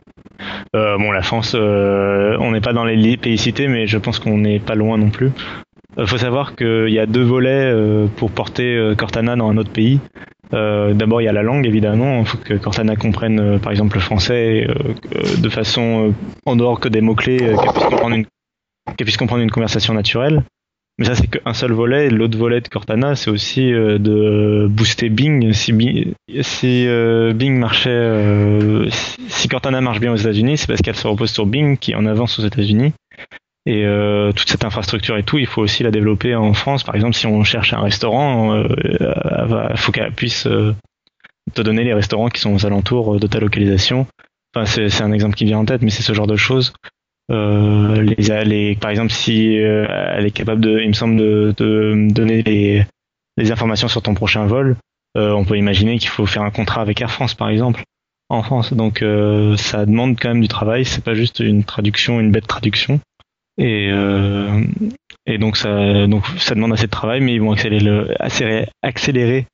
Euh, 0.76 0.98
bon, 0.98 1.12
la 1.12 1.22
France, 1.22 1.56
euh, 1.56 2.36
on 2.40 2.52
n'est 2.52 2.62
pas 2.62 2.74
dans 2.74 2.86
les 2.86 3.18
pays 3.18 3.38
cités, 3.38 3.68
mais 3.68 3.88
je 3.88 3.98
pense 3.98 4.20
qu'on 4.20 4.38
n'est 4.38 4.60
pas 4.60 4.76
loin 4.76 4.98
non 4.98 5.10
plus. 5.10 5.32
Il 5.98 6.08
faut 6.08 6.18
savoir 6.18 6.56
qu'il 6.56 6.90
y 6.90 7.00
a 7.00 7.06
deux 7.06 7.22
volets 7.22 7.72
euh, 7.72 8.08
pour 8.16 8.32
porter 8.32 8.76
euh, 8.76 8.96
Cortana 8.96 9.36
dans 9.36 9.50
un 9.50 9.58
autre 9.58 9.72
pays. 9.72 10.00
Euh, 10.54 10.94
D'abord, 10.94 11.22
il 11.22 11.26
y 11.26 11.28
a 11.28 11.34
la 11.34 11.44
langue, 11.44 11.66
évidemment. 11.66 12.20
Il 12.20 12.26
faut 12.26 12.38
que 12.38 12.56
Cortana 12.56 12.96
comprenne, 12.96 13.40
euh, 13.40 13.58
par 13.60 13.72
exemple, 13.72 13.96
le 13.96 14.02
français 14.02 14.66
euh, 14.68 14.74
euh, 15.16 15.22
de 15.38 15.50
façon 15.50 16.10
euh, 16.10 16.12
en 16.46 16.56
dehors 16.56 16.80
que 16.80 16.90
des 16.90 17.02
mots-clés, 17.02 17.42
euh, 17.42 17.56
qu'elle 17.56 17.72
puisse 17.74 17.86
comprendre 17.86 18.16
une 18.16 18.26
qu'elle 18.98 19.06
puisse 19.06 19.18
comprendre 19.18 19.44
une 19.44 19.52
conversation 19.52 19.94
naturelle. 19.94 20.44
Mais 21.00 21.06
ça, 21.06 21.16
c'est 21.16 21.26
qu'un 21.28 21.54
seul 21.54 21.72
volet. 21.72 22.10
L'autre 22.10 22.38
volet 22.38 22.62
de 22.62 22.68
Cortana, 22.68 23.16
c'est 23.16 23.32
aussi 23.32 23.74
euh, 23.74 23.98
de 23.98 24.68
booster 24.70 25.10
Bing. 25.10 25.52
Si, 25.54 25.74
Bing, 25.74 26.14
si 26.42 26.86
euh, 26.88 27.34
Bing 27.34 27.58
marchait, 27.58 27.90
euh, 27.90 28.88
si 28.90 29.48
Cortana 29.48 29.82
marche 29.82 30.00
bien 30.00 30.12
aux 30.12 30.18
États-Unis, 30.18 30.58
c'est 30.58 30.68
parce 30.68 30.82
qu'elle 30.82 30.96
se 30.96 31.08
repose 31.08 31.32
sur 31.32 31.48
Bing 31.48 31.78
qui 31.78 31.92
est 31.94 31.96
en 31.96 32.06
avance 32.06 32.38
aux 32.38 32.44
États-Unis. 32.44 32.94
Et 33.66 33.86
euh, 33.86 34.32
toute 34.34 34.50
cette 34.50 34.66
infrastructure 34.66 35.18
et 35.18 35.24
tout, 35.24 35.38
il 35.38 35.48
faut 35.48 35.62
aussi 35.62 35.84
la 35.84 35.92
développer 35.92 36.36
en 36.36 36.54
France. 36.54 36.84
Par 36.84 36.96
exemple, 36.96 37.16
si 37.16 37.28
on 37.28 37.44
cherche 37.44 37.74
un 37.74 37.82
restaurant, 37.82 38.62
il 38.64 39.78
faut 39.78 39.92
qu'elle 39.92 40.12
puisse 40.12 40.48
euh, 40.48 40.76
te 41.54 41.62
donner 41.62 41.84
les 41.84 41.94
restaurants 41.94 42.30
qui 42.30 42.42
sont 42.42 42.54
aux 42.54 42.66
alentours 42.66 43.20
de 43.20 43.28
ta 43.28 43.40
localisation. 43.40 44.06
Enfin, 44.56 44.66
c'est 44.66 45.02
un 45.02 45.12
exemple 45.12 45.36
qui 45.36 45.46
vient 45.46 45.60
en 45.60 45.66
tête, 45.66 45.82
mais 45.82 45.90
c'est 45.90 46.04
ce 46.04 46.14
genre 46.14 46.28
de 46.28 46.36
choses. 46.36 46.74
Euh, 47.32 48.02
les, 48.02 48.44
les, 48.44 48.76
par 48.76 48.92
exemple, 48.92 49.12
si 49.12 49.58
euh, 49.60 49.88
elle 50.16 50.26
est 50.26 50.32
capable 50.32 50.62
de, 50.62 50.80
il 50.80 50.90
me 50.90 50.94
semble, 50.94 51.16
de, 51.16 51.54
de 51.58 52.08
donner 52.12 52.44
les, 52.44 52.86
les 53.38 53.52
informations 53.52 53.88
sur 53.88 54.02
ton 54.02 54.14
prochain 54.14 54.46
vol, 54.46 54.76
euh, 55.18 55.32
on 55.32 55.46
peut 55.46 55.58
imaginer 55.58 55.98
qu'il 56.00 56.10
faut 56.10 56.26
faire 56.26 56.44
un 56.44 56.52
contrat 56.52 56.82
avec 56.82 57.02
Air 57.02 57.12
France, 57.12 57.34
par 57.34 57.50
exemple, 57.50 57.84
en 58.30 58.44
France. 58.44 58.74
Donc, 58.74 59.02
euh, 59.02 59.56
ça 59.58 59.86
demande 59.86 60.18
quand 60.20 60.30
même 60.30 60.42
du 60.42 60.48
travail. 60.48 60.86
C'est 60.86 61.04
pas 61.04 61.14
juste 61.14 61.40
une 61.40 61.64
traduction, 61.64 62.20
une 62.20 62.32
bête 62.32 62.48
traduction. 62.48 63.00
Et, 63.58 63.90
euh, 63.92 64.64
et 65.26 65.38
donc, 65.38 65.58
ça, 65.58 66.08
donc 66.08 66.26
ça 66.38 66.56
demande 66.56 66.74
assez 66.74 66.86
de 66.86 66.92
travail, 66.92 67.22
mais 67.22 67.36
ils 67.36 67.42
vont 67.42 67.52
accélérer 67.52 67.84
le, 67.84 68.22
accélérer, 68.22 68.68
accélérer 68.82 69.48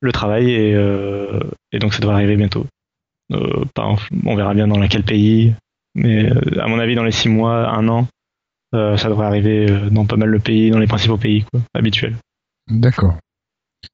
le 0.00 0.12
travail 0.12 0.50
et, 0.50 0.74
euh, 0.74 1.40
et 1.72 1.78
donc 1.78 1.94
ça 1.94 2.00
devrait 2.00 2.16
arriver 2.16 2.36
bientôt. 2.36 2.66
Euh, 3.32 3.64
pas 3.74 3.94
on 4.24 4.36
verra 4.36 4.54
bien 4.54 4.68
dans 4.68 4.86
quel 4.86 5.02
pays, 5.02 5.54
mais 5.94 6.30
à 6.58 6.66
mon 6.68 6.78
avis, 6.78 6.94
dans 6.94 7.04
les 7.04 7.12
six 7.12 7.28
mois, 7.28 7.70
un 7.70 7.88
an, 7.88 8.06
ça 8.72 9.08
devrait 9.08 9.26
arriver 9.26 9.66
dans 9.90 10.04
pas 10.04 10.16
mal 10.16 10.32
de 10.32 10.38
pays, 10.38 10.70
dans 10.70 10.80
les 10.80 10.88
principaux 10.88 11.16
pays 11.16 11.44
quoi, 11.44 11.60
habituels. 11.74 12.16
D'accord. 12.68 13.14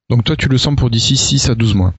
Donc 0.08 0.24
toi, 0.24 0.36
tu 0.36 0.48
le 0.48 0.58
sens 0.58 0.74
pour 0.76 0.90
d'ici 0.90 1.16
6 1.16 1.50
à 1.50 1.54
12 1.54 1.74
mois. 1.74 1.92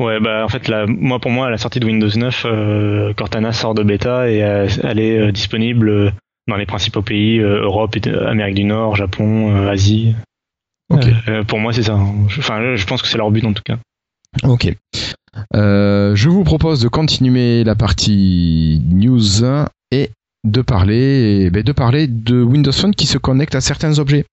Ouais, 0.00 0.20
bah 0.20 0.44
en 0.44 0.48
fait, 0.48 0.68
moi 0.86 1.18
pour 1.18 1.32
moi, 1.32 1.48
à 1.48 1.50
la 1.50 1.58
sortie 1.58 1.80
de 1.80 1.86
Windows 1.86 2.08
9, 2.08 2.46
euh, 2.46 3.12
Cortana 3.14 3.52
sort 3.52 3.74
de 3.74 3.82
bêta 3.82 4.30
et 4.30 4.36
elle 4.38 5.00
est 5.00 5.18
euh, 5.18 5.32
disponible 5.32 6.14
dans 6.48 6.56
les 6.56 6.66
principaux 6.66 7.02
pays 7.02 7.38
euh, 7.38 7.62
Europe, 7.62 7.96
et- 7.96 8.08
Amérique 8.08 8.56
du 8.56 8.64
Nord, 8.64 8.96
Japon, 8.96 9.54
euh, 9.54 9.70
Asie. 9.70 10.14
Euh, 11.28 11.44
pour 11.44 11.58
moi, 11.58 11.72
c'est 11.72 11.82
ça. 11.82 11.98
Je- 12.28 12.40
Enfin, 12.40 12.74
je 12.76 12.86
pense 12.86 13.02
que 13.02 13.08
c'est 13.08 13.18
leur 13.18 13.30
but 13.30 13.44
en 13.44 13.52
tout 13.52 13.62
cas. 13.62 13.76
Ok. 14.44 14.74
Euh, 15.54 16.14
je 16.16 16.28
vous 16.28 16.44
propose 16.44 16.80
de 16.80 16.88
continuer 16.88 17.62
la 17.64 17.74
partie 17.74 18.80
news 18.84 19.20
et 19.90 20.10
de 20.44 20.62
parler, 20.62 21.50
ben, 21.50 21.62
de 21.62 21.72
parler 21.72 22.06
de 22.06 22.42
Windows 22.42 22.72
Phone 22.72 22.94
qui 22.94 23.06
se 23.06 23.18
connecte 23.18 23.54
à 23.54 23.60
certains 23.60 23.98
objets. 23.98 24.24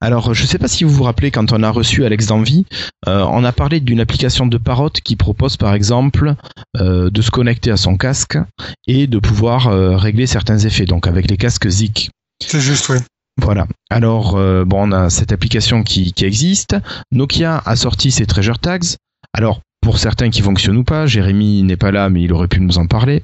Alors, 0.00 0.34
je 0.34 0.42
ne 0.42 0.46
sais 0.46 0.58
pas 0.58 0.68
si 0.68 0.84
vous 0.84 0.90
vous 0.90 1.04
rappelez 1.04 1.30
quand 1.30 1.52
on 1.52 1.62
a 1.62 1.70
reçu 1.70 2.04
Alex 2.04 2.26
d'Envie, 2.26 2.66
euh, 3.06 3.24
on 3.30 3.44
a 3.44 3.52
parlé 3.52 3.80
d'une 3.80 4.00
application 4.00 4.46
de 4.46 4.58
Parrot 4.58 4.90
qui 4.90 5.16
propose 5.16 5.56
par 5.56 5.74
exemple 5.74 6.34
euh, 6.78 7.10
de 7.10 7.22
se 7.22 7.30
connecter 7.30 7.70
à 7.70 7.76
son 7.76 7.96
casque 7.96 8.38
et 8.86 9.06
de 9.06 9.18
pouvoir 9.18 9.68
euh, 9.68 9.96
régler 9.96 10.26
certains 10.26 10.58
effets, 10.58 10.86
donc 10.86 11.06
avec 11.06 11.30
les 11.30 11.36
casques 11.36 11.68
Zik. 11.68 12.10
C'est 12.42 12.60
juste, 12.60 12.88
oui. 12.88 12.98
Voilà. 13.40 13.66
Alors, 13.90 14.34
bon, 14.66 14.88
on 14.88 14.92
a 14.92 15.08
cette 15.08 15.32
application 15.32 15.82
qui, 15.82 16.12
qui 16.12 16.26
existe. 16.26 16.76
Nokia 17.10 17.62
a 17.64 17.76
sorti 17.76 18.10
ses 18.10 18.26
treasure 18.26 18.58
tags. 18.58 18.96
Alors, 19.32 19.60
pour 19.80 19.98
certains 19.98 20.30
qui 20.30 20.42
fonctionnent 20.42 20.76
ou 20.76 20.84
pas, 20.84 21.06
Jérémy 21.06 21.62
n'est 21.62 21.76
pas 21.76 21.90
là, 21.90 22.10
mais 22.10 22.22
il 22.22 22.32
aurait 22.32 22.48
pu 22.48 22.60
nous 22.60 22.78
en 22.78 22.86
parler. 22.86 23.22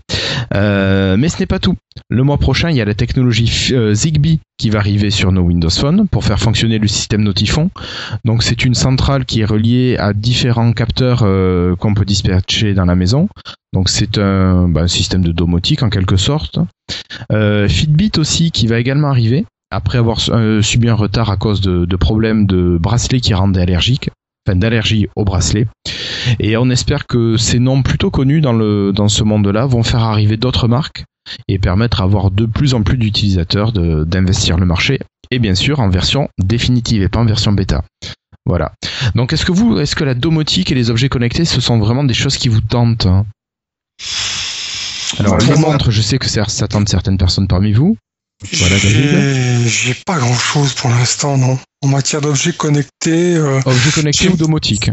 Euh, 0.55 1.17
mais 1.17 1.29
ce 1.29 1.39
n'est 1.39 1.47
pas 1.47 1.59
tout. 1.59 1.77
Le 2.09 2.23
mois 2.23 2.39
prochain, 2.39 2.71
il 2.71 2.77
y 2.77 2.81
a 2.81 2.85
la 2.85 2.95
technologie 2.95 3.71
euh, 3.73 3.95
Zigbee 3.95 4.41
qui 4.59 4.71
va 4.71 4.79
arriver 4.79 5.11
sur 5.11 5.33
nos 5.33 5.43
Windows 5.43 5.71
Phone 5.71 6.09
pour 6.09 6.25
faire 6.25 6.39
fonctionner 6.39 6.79
le 6.79 6.89
système 6.89 7.23
Notifon. 7.23 7.71
Donc, 8.25 8.43
c'est 8.43 8.65
une 8.65 8.75
centrale 8.75 9.25
qui 9.25 9.41
est 9.41 9.45
reliée 9.45 9.97
à 9.99 10.13
différents 10.13 10.73
capteurs 10.73 11.23
euh, 11.25 11.77
qu'on 11.77 11.95
peut 11.95 12.05
dispatcher 12.05 12.75
dans 12.75 12.87
la 12.87 12.95
maison. 12.95 13.29
Donc, 13.73 13.89
c'est 13.89 14.19
un, 14.19 14.69
bah, 14.69 14.83
un 14.83 14.89
système 14.89 15.23
de 15.23 15.33
domotique 15.33 15.83
en 15.83 15.91
quelque 15.91 16.17
sorte. 16.17 16.59
Euh, 17.33 17.69
Fitbit 17.69 18.13
aussi 18.19 18.51
qui 18.51 18.67
va 18.67 18.79
également 18.79 19.09
arriver 19.09 19.45
après 19.71 19.99
avoir 19.99 20.19
euh, 20.31 20.63
subi 20.63 20.89
un 20.89 20.95
retard 20.95 21.31
à 21.31 21.37
cause 21.37 21.61
de, 21.61 21.85
de 21.85 21.97
problèmes 21.97 22.47
de 22.47 22.79
bracelets 22.81 23.21
qui 23.21 23.35
rendent 23.35 23.59
allergiques, 23.59 24.11
enfin 24.47 24.57
d'allergie 24.57 25.09
au 25.17 25.25
bracelet. 25.25 25.67
Et 26.39 26.57
on 26.57 26.71
espère 26.71 27.07
que 27.07 27.37
ces 27.37 27.59
noms 27.59 27.83
plutôt 27.83 28.11
connus 28.11 28.41
dans, 28.41 28.53
le, 28.53 28.93
dans 28.93 29.09
ce 29.09 29.23
monde-là 29.25 29.67
vont 29.67 29.83
faire 29.83 30.03
arriver 30.03 30.37
d'autres 30.37 30.69
marques 30.69 31.05
et 31.49 31.59
permettre 31.59 32.01
à 32.01 32.05
avoir 32.05 32.31
de 32.31 32.47
plus 32.47 32.75
en 32.75 32.83
plus 32.83 32.99
d'utilisateurs 32.99 33.73
d'investir 33.73 34.59
le 34.59 34.67
marché 34.67 35.01
et 35.31 35.39
bien 35.39 35.55
sûr 35.55 35.81
en 35.81 35.89
version 35.89 36.29
définitive 36.39 37.03
et 37.03 37.09
pas 37.09 37.21
en 37.21 37.25
version 37.25 37.53
bêta. 37.53 37.83
Voilà. 38.45 38.73
Donc 39.17 39.33
est-ce 39.33 39.45
que 39.45 39.53
vous, 39.53 39.79
est-ce 39.81 39.97
que 39.97 40.05
la 40.05 40.15
domotique 40.15 40.71
et 40.71 40.77
les 40.77 40.91
objets 40.91 41.09
connectés, 41.09 41.45
ce 41.45 41.61
sont 41.61 41.79
vraiment 41.79 42.05
des 42.05 42.15
choses 42.15 42.37
qui 42.37 42.49
vous 42.49 42.61
tentent 42.61 43.07
hein? 43.07 43.27
Alors 45.19 45.39
les 45.39 45.57
montres, 45.57 45.91
je 45.91 46.03
sais 46.03 46.19
que 46.19 46.29
ça 46.29 46.69
tente 46.69 46.89
certaines 46.89 47.19
personnes 47.19 47.49
parmi 47.49 47.73
vous. 47.73 47.97
Voilà, 48.53 48.77
David. 48.79 49.67
J'ai 49.67 49.95
pas 50.07 50.19
grand 50.19 50.35
chose 50.39 50.75
pour 50.75 50.91
l'instant, 50.91 51.37
non. 51.39 51.59
En 51.83 51.89
matière 51.89 52.21
d'objets 52.21 52.53
connectés, 52.53 53.35
euh, 53.37 53.61
Objets 53.65 53.91
connectés 53.93 54.29
ou 54.29 54.37
domotique 54.37 54.91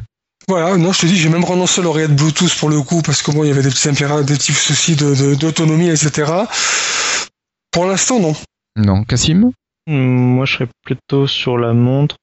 voilà, 0.49 0.75
non, 0.75 0.91
je 0.91 0.99
te 0.99 1.05
dis, 1.05 1.15
j'ai 1.15 1.29
même 1.29 1.45
renoncé 1.45 1.79
à 1.79 1.85
l'oreillette 1.85 2.17
Bluetooth 2.17 2.53
pour 2.59 2.69
le 2.69 2.81
coup, 2.81 3.01
parce 3.01 3.21
que 3.21 3.31
bon, 3.31 3.45
il 3.45 3.47
y 3.47 3.51
avait 3.51 3.61
des 3.63 3.69
petits, 3.69 3.87
des 3.87 4.33
petits 4.35 4.51
soucis 4.51 4.97
de- 4.97 5.15
de- 5.15 5.35
d'autonomie, 5.35 5.87
etc. 5.87 6.29
Pour 7.71 7.85
l'instant, 7.85 8.19
non. 8.19 8.35
Non. 8.75 9.05
Cassim? 9.05 9.51
Hum, 9.89 9.95
Moi, 10.35 10.45
je 10.45 10.53
serais 10.55 10.67
plutôt 10.85 11.27
sur 11.27 11.57
la 11.57 11.71
montre. 11.71 12.17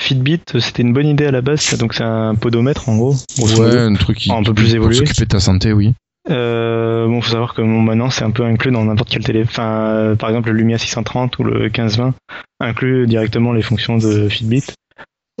Fitbit, 0.00 0.40
c'était 0.58 0.82
une 0.82 0.92
bonne 0.92 1.06
idée 1.06 1.26
à 1.26 1.30
la 1.30 1.42
base, 1.42 1.76
donc 1.76 1.94
c'est 1.94 2.02
un 2.02 2.34
podomètre 2.34 2.88
en 2.88 2.96
gros. 2.96 3.14
Ouais, 3.38 3.78
un 3.78 3.94
truc 3.94 4.18
qui 4.18 4.32
Un 4.32 4.42
peu 4.42 4.52
plus 4.52 4.66
pour 4.66 4.74
évolué. 4.76 4.96
s'occuper 4.96 5.24
de 5.26 5.28
ta 5.30 5.38
santé, 5.40 5.72
oui. 5.72 5.94
Euh, 6.28 7.06
bon, 7.06 7.20
faut 7.22 7.30
savoir 7.30 7.54
que 7.54 7.62
bon, 7.62 7.80
maintenant 7.80 8.10
c'est 8.10 8.24
un 8.24 8.30
peu 8.30 8.44
inclus 8.44 8.72
dans 8.72 8.84
n'importe 8.84 9.08
quel 9.08 9.24
télé. 9.24 9.42
Enfin, 9.42 9.94
euh, 9.94 10.14
par 10.16 10.28
exemple, 10.28 10.50
le 10.50 10.56
Lumia 10.56 10.78
630 10.78 11.38
ou 11.38 11.44
le 11.44 11.60
1520 11.60 12.14
inclut 12.60 13.06
directement 13.06 13.52
les 13.52 13.62
fonctions 13.62 13.96
de 13.96 14.28
Fitbit. 14.28 14.64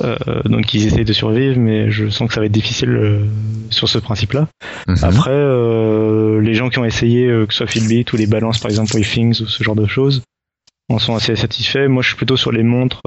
Euh, 0.02 0.16
donc 0.46 0.72
ils 0.72 0.86
essayent 0.86 1.04
de 1.04 1.12
survivre, 1.12 1.58
mais 1.58 1.90
je 1.90 2.08
sens 2.08 2.28
que 2.28 2.34
ça 2.34 2.40
va 2.40 2.46
être 2.46 2.52
difficile 2.52 2.90
euh, 2.90 3.26
sur 3.68 3.88
ce 3.88 3.98
principe-là. 3.98 4.48
Mhm. 4.86 4.96
Après, 5.02 5.30
euh, 5.30 6.40
les 6.40 6.54
gens 6.54 6.70
qui 6.70 6.78
ont 6.78 6.84
essayé, 6.84 7.26
euh, 7.26 7.46
que 7.46 7.52
ce 7.52 7.58
soit 7.58 7.66
Fitbit 7.66 8.06
ou 8.12 8.16
les 8.16 8.26
balances 8.26 8.58
par 8.58 8.70
exemple 8.70 8.94
Waythings 8.94 9.42
ou 9.42 9.46
ce 9.46 9.62
genre 9.62 9.76
de 9.76 9.86
choses, 9.86 10.22
en 10.88 10.98
sont 10.98 11.14
assez 11.14 11.36
satisfaits. 11.36 11.88
Moi, 11.88 12.02
je 12.02 12.08
suis 12.08 12.16
plutôt 12.16 12.36
sur 12.36 12.52
les 12.52 12.62
montres. 12.62 13.00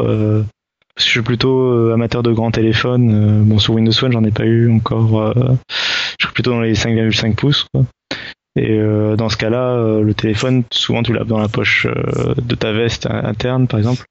Je 0.97 1.03
suis 1.03 1.21
plutôt 1.21 1.59
euh, 1.71 1.93
amateur 1.93 2.23
de 2.23 2.31
grands 2.31 2.51
téléphones. 2.51 3.11
Euh, 3.13 3.43
bon, 3.43 3.57
sur 3.59 3.73
Windows 3.73 3.91
Phone, 3.91 4.11
j'en 4.11 4.23
ai 4.23 4.31
pas 4.31 4.45
eu 4.45 4.71
encore. 4.71 5.19
euh, 5.21 5.33
je 6.19 6.25
suis 6.25 6.33
plutôt 6.33 6.51
dans 6.51 6.61
les 6.61 6.73
5,5 6.75 7.35
pouces. 7.35 7.65
Quoi. 7.73 7.83
Et 8.55 8.77
euh, 8.77 9.15
dans 9.15 9.29
ce 9.29 9.37
cas-là, 9.37 9.71
euh, 9.71 10.03
le 10.03 10.13
téléphone, 10.13 10.63
souvent 10.71 11.01
tu 11.01 11.11
l'as 11.13 11.23
dans 11.23 11.39
la 11.39 11.47
poche 11.49 11.87
euh, 11.87 12.35
de 12.37 12.53
ta 12.55 12.71
veste 12.71 13.07
in- 13.07 13.23
interne, 13.25 13.67
par 13.67 13.79
exemple. 13.79 14.03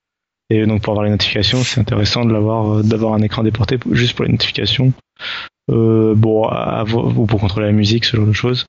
Et 0.50 0.66
donc 0.66 0.82
pour 0.82 0.92
avoir 0.92 1.04
les 1.04 1.10
notifications, 1.12 1.62
c'est 1.62 1.80
intéressant 1.80 2.24
de 2.24 2.32
l'avoir, 2.32 2.82
d'avoir 2.82 3.14
un 3.14 3.22
écran 3.22 3.42
déporté 3.44 3.78
juste 3.92 4.14
pour 4.16 4.24
les 4.24 4.32
notifications. 4.32 4.92
Bon, 5.68 6.44
à, 6.48 6.84
ou 6.84 7.24
pour 7.26 7.40
contrôler 7.40 7.66
la 7.66 7.72
musique, 7.72 8.04
ce 8.04 8.16
genre 8.16 8.26
de 8.26 8.32
choses. 8.32 8.66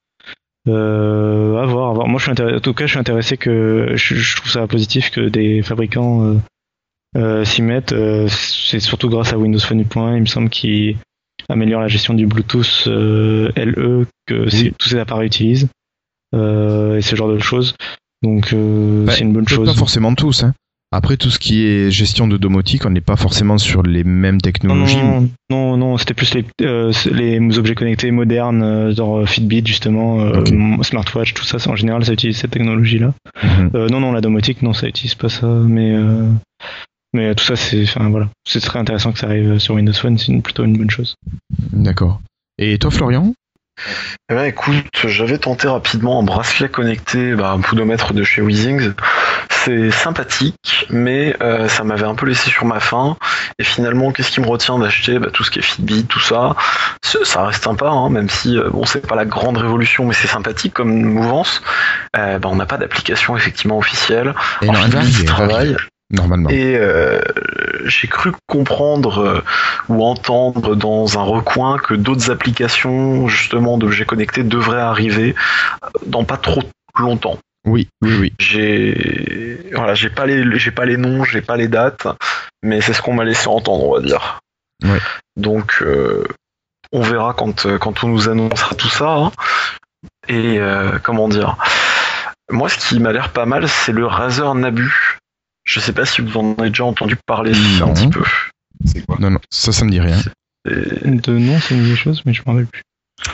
À 0.67 0.71
voir, 0.71 1.89
à 1.89 1.93
voir. 1.93 2.07
Moi, 2.07 2.19
je 2.19 2.31
suis 2.31 2.31
en 2.31 2.59
tout 2.59 2.73
cas, 2.73 2.85
je 2.85 2.91
suis 2.91 2.99
intéressé 2.99 3.35
que 3.35 3.91
je, 3.95 4.15
je 4.15 4.35
trouve 4.37 4.51
ça 4.51 4.65
positif 4.67 5.09
que 5.11 5.21
des 5.27 5.61
fabricants 5.61 6.37
s'y 7.43 7.61
mettent. 7.61 7.93
Euh, 7.93 8.27
c'est 8.29 8.79
surtout 8.79 9.09
grâce 9.09 9.33
à 9.33 9.37
Windows 9.37 9.59
Phone 9.59 9.81
U.1, 9.81 10.15
il 10.15 10.21
me 10.21 10.25
semble, 10.25 10.49
qui 10.49 10.97
améliore 11.49 11.81
la 11.81 11.87
gestion 11.87 12.13
du 12.13 12.25
Bluetooth 12.25 12.85
euh, 12.87 13.51
LE 13.55 14.05
que 14.25 14.45
tous 14.77 14.89
ces 14.89 14.97
appareils 14.97 15.27
utilisent 15.27 15.67
euh, 16.33 16.97
et 16.97 17.01
ce 17.01 17.15
genre 17.15 17.29
de 17.29 17.39
choses. 17.39 17.75
Donc, 18.23 18.53
euh, 18.53 19.05
Bah, 19.05 19.13
c'est 19.13 19.21
une 19.23 19.33
bonne 19.33 19.47
chose. 19.47 19.67
Pas 19.67 19.75
forcément 19.75 20.15
tous. 20.15 20.43
Hein. 20.43 20.53
Après, 20.95 21.17
tout 21.17 21.31
ce 21.31 21.39
qui 21.39 21.65
est 21.65 21.89
gestion 21.89 22.27
de 22.27 22.37
domotique, 22.37 22.85
on 22.85 22.91
n'est 22.91 23.01
pas 23.01 23.15
forcément 23.15 23.57
sur 23.57 23.81
les 23.81 24.03
mêmes 24.03 24.39
technologies. 24.39 24.97
non, 24.97 25.27
non, 25.49 25.75
non, 25.75 25.97
c'était 25.97 26.13
plus 26.13 26.35
les, 26.35 26.45
euh, 26.61 26.91
les 27.11 27.57
objets 27.57 27.73
connectés 27.73 28.11
modernes, 28.11 28.61
euh, 28.61 28.93
genre 28.93 29.27
Fitbit 29.27 29.63
justement, 29.65 30.21
euh, 30.21 30.43
smartwatch, 30.83 31.33
tout 31.33 31.43
ça, 31.45 31.57
en 31.69 31.75
général, 31.75 32.05
ça 32.05 32.13
utilise 32.13 32.37
cette 32.37 32.51
technologie-là. 32.51 33.15
Mhm. 33.43 33.71
Euh, 33.73 33.89
non, 33.89 34.01
non, 34.01 34.11
la 34.11 34.21
domotique, 34.21 34.61
non, 34.61 34.73
ça 34.73 34.87
utilise 34.87 35.15
pas 35.15 35.29
ça, 35.29 35.47
mais 35.47 35.93
euh, 35.95 36.29
mais 37.13 37.33
tout 37.35 37.43
ça, 37.43 37.55
c'est, 37.55 37.83
enfin 37.83 38.09
voilà, 38.09 38.27
c'est 38.47 38.59
très 38.61 38.79
intéressant 38.79 39.11
que 39.11 39.19
ça 39.19 39.27
arrive 39.27 39.59
sur 39.59 39.75
Windows 39.75 39.93
Phone, 39.93 40.17
c'est 40.17 40.27
une- 40.31 40.41
plutôt 40.41 40.63
une 40.65 40.77
bonne 40.77 40.89
chose. 40.91 41.15
D'accord. 41.71 42.19
Et 42.57 42.77
toi, 42.77 42.91
Florian? 42.91 43.33
Eh 44.29 44.35
ben, 44.35 44.43
écoute, 44.45 44.85
j'avais 45.05 45.39
tenté 45.39 45.67
rapidement 45.67 46.19
un 46.19 46.23
bracelet 46.23 46.69
connecté, 46.69 47.33
bah, 47.33 47.51
un 47.51 47.59
podomètre 47.61 48.13
de 48.13 48.23
chez 48.23 48.41
Weezings. 48.41 48.93
C'est 49.49 49.89
sympathique, 49.89 50.85
mais 50.91 51.35
euh, 51.41 51.67
ça 51.67 51.83
m'avait 51.83 52.05
un 52.05 52.13
peu 52.13 52.27
laissé 52.27 52.51
sur 52.51 52.65
ma 52.65 52.79
faim. 52.79 53.17
Et 53.57 53.63
finalement, 53.63 54.11
qu'est-ce 54.11 54.29
qui 54.31 54.41
me 54.41 54.45
retient 54.47 54.77
d'acheter? 54.77 55.17
Bah, 55.17 55.29
Tout 55.33 55.43
ce 55.43 55.49
qui 55.49 55.57
est 55.59 55.63
Fitbit, 55.63 56.05
tout 56.05 56.19
ça. 56.19 56.55
Ce- 57.03 57.23
Ça 57.25 57.45
reste 57.47 57.63
sympa, 57.63 57.87
hein, 57.89 58.09
même 58.09 58.29
si 58.29 58.57
euh, 58.57 58.69
bon, 58.69 58.85
c'est 58.85 59.05
pas 59.07 59.15
la 59.15 59.25
grande 59.25 59.57
révolution, 59.57 60.05
mais 60.05 60.13
c'est 60.13 60.27
sympathique 60.27 60.73
comme 60.73 60.93
mouvance. 61.03 61.61
Euh, 62.15 62.37
bah, 62.37 62.49
on 62.51 62.55
n'a 62.55 62.67
pas 62.67 62.77
d'application 62.77 63.35
effectivement 63.35 63.79
officielle. 63.79 64.35
Et 64.61 64.69
En 64.69 64.73
Fitbit, 64.75 65.25
travaille. 65.25 65.75
Normalement. 66.13 66.49
Et 66.49 66.77
euh, 66.77 67.19
j'ai 67.85 68.07
cru 68.07 68.31
comprendre 68.47 69.17
euh, 69.19 69.43
ou 69.89 70.05
entendre 70.05 70.75
dans 70.75 71.17
un 71.19 71.23
recoin 71.23 71.79
que 71.79 71.95
d'autres 71.95 72.29
applications 72.29 73.27
justement 73.27 73.79
d'objets 73.79 74.05
connectés 74.05 74.43
devraient 74.43 74.79
arriver 74.79 75.33
euh, 75.83 75.87
dans 76.05 76.23
pas 76.23 76.37
trop 76.37 76.61
longtemps. 76.97 77.39
Oui, 77.65 77.89
oui, 78.03 78.15
oui. 78.19 78.33
J'ai 78.39 79.69
voilà, 79.73 79.95
j'ai 79.95 80.09
pas 80.11 80.27
les 80.27 80.59
j'ai 80.59 80.71
pas 80.71 80.85
les 80.85 80.97
noms, 80.97 81.23
j'ai 81.23 81.41
pas 81.41 81.57
les 81.57 81.67
dates, 81.67 82.07
mais 82.61 82.79
c'est 82.81 82.93
ce 82.93 83.01
qu'on 83.01 83.13
m'a 83.13 83.23
laissé 83.23 83.47
entendre, 83.47 83.83
on 83.89 83.93
va 83.95 84.01
dire. 84.01 84.39
Ouais. 84.83 84.99
Donc 85.35 85.77
euh, 85.81 86.25
on 86.91 87.01
verra 87.01 87.33
quand 87.33 87.65
euh, 87.65 87.79
quand 87.79 88.03
on 88.03 88.09
nous 88.09 88.29
annoncera 88.29 88.75
tout 88.75 88.89
ça. 88.89 89.09
hein. 89.09 89.31
Et 90.27 90.59
euh, 90.59 90.99
comment 91.01 91.27
dire? 91.27 91.57
Moi, 92.51 92.69
ce 92.69 92.77
qui 92.77 92.99
m'a 92.99 93.13
l'air 93.13 93.29
pas 93.29 93.45
mal, 93.45 93.67
c'est 93.67 93.93
le 93.93 94.05
Razer 94.05 94.53
Nabu. 94.53 95.19
Je 95.63 95.79
sais 95.79 95.93
pas 95.93 96.05
si 96.05 96.21
vous 96.21 96.37
en 96.37 96.55
avez 96.57 96.69
déjà 96.69 96.85
entendu 96.85 97.15
parler 97.25 97.51
Non. 97.79 97.91
un 97.91 97.93
petit 97.93 98.07
peu. 98.09 98.23
C'est 98.85 99.05
quoi 99.05 99.17
Non, 99.19 99.29
non, 99.31 99.39
ça, 99.49 99.71
ça 99.71 99.85
me 99.85 99.91
dit 99.91 99.99
rien. 100.01 100.17
De 100.65 101.31
nom, 101.37 101.59
c'est 101.59 101.75
une 101.75 101.95
chose, 101.95 102.21
mais 102.25 102.33
je 102.33 102.41
m'en 102.45 102.53
rappelle 102.53 102.67
plus. 102.67 102.81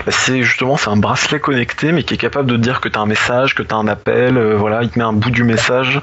C'est 0.10 0.44
justement 0.44 0.78
c'est 0.78 0.90
un 0.90 0.98
bracelet 0.98 1.40
connecté 1.40 1.92
mais 1.92 2.04
qui 2.04 2.14
est 2.14 2.18
capable 2.18 2.52
de 2.52 2.58
dire 2.58 2.80
que 2.82 2.90
tu 2.90 3.00
as 3.00 3.02
un 3.02 3.06
message, 3.08 3.56
que 3.56 3.64
tu 3.64 3.74
as 3.74 3.78
un 3.78 3.88
appel, 3.88 4.38
euh, 4.38 4.56
voilà, 4.56 4.84
il 4.84 4.90
te 4.90 5.00
met 5.00 5.06
un 5.06 5.14
bout 5.14 5.32
du 5.32 5.44
message. 5.44 6.00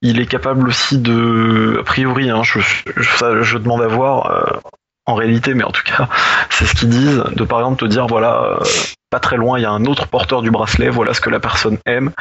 Il 0.00 0.20
est 0.20 0.26
capable 0.26 0.68
aussi 0.68 0.98
de, 0.98 1.78
a 1.80 1.82
priori, 1.84 2.30
hein, 2.30 2.42
je, 2.44 2.60
je, 2.96 3.08
ça, 3.16 3.42
je 3.42 3.58
demande 3.58 3.82
à 3.82 3.88
voir 3.88 4.30
euh, 4.30 4.58
en 5.06 5.14
réalité, 5.14 5.54
mais 5.54 5.64
en 5.64 5.70
tout 5.70 5.82
cas 5.84 6.08
c'est 6.50 6.66
ce 6.66 6.74
qu'ils 6.74 6.88
disent, 6.88 7.24
de 7.34 7.44
par 7.44 7.60
exemple 7.60 7.80
te 7.80 7.84
dire 7.86 8.06
voilà, 8.06 8.42
euh, 8.42 8.64
pas 9.10 9.20
très 9.20 9.36
loin 9.36 9.58
il 9.58 9.62
y 9.62 9.66
a 9.66 9.70
un 9.70 9.84
autre 9.84 10.06
porteur 10.08 10.42
du 10.42 10.50
bracelet, 10.50 10.88
voilà 10.88 11.14
ce 11.14 11.20
que 11.20 11.30
la 11.30 11.40
personne 11.40 11.78
aime, 11.86 12.12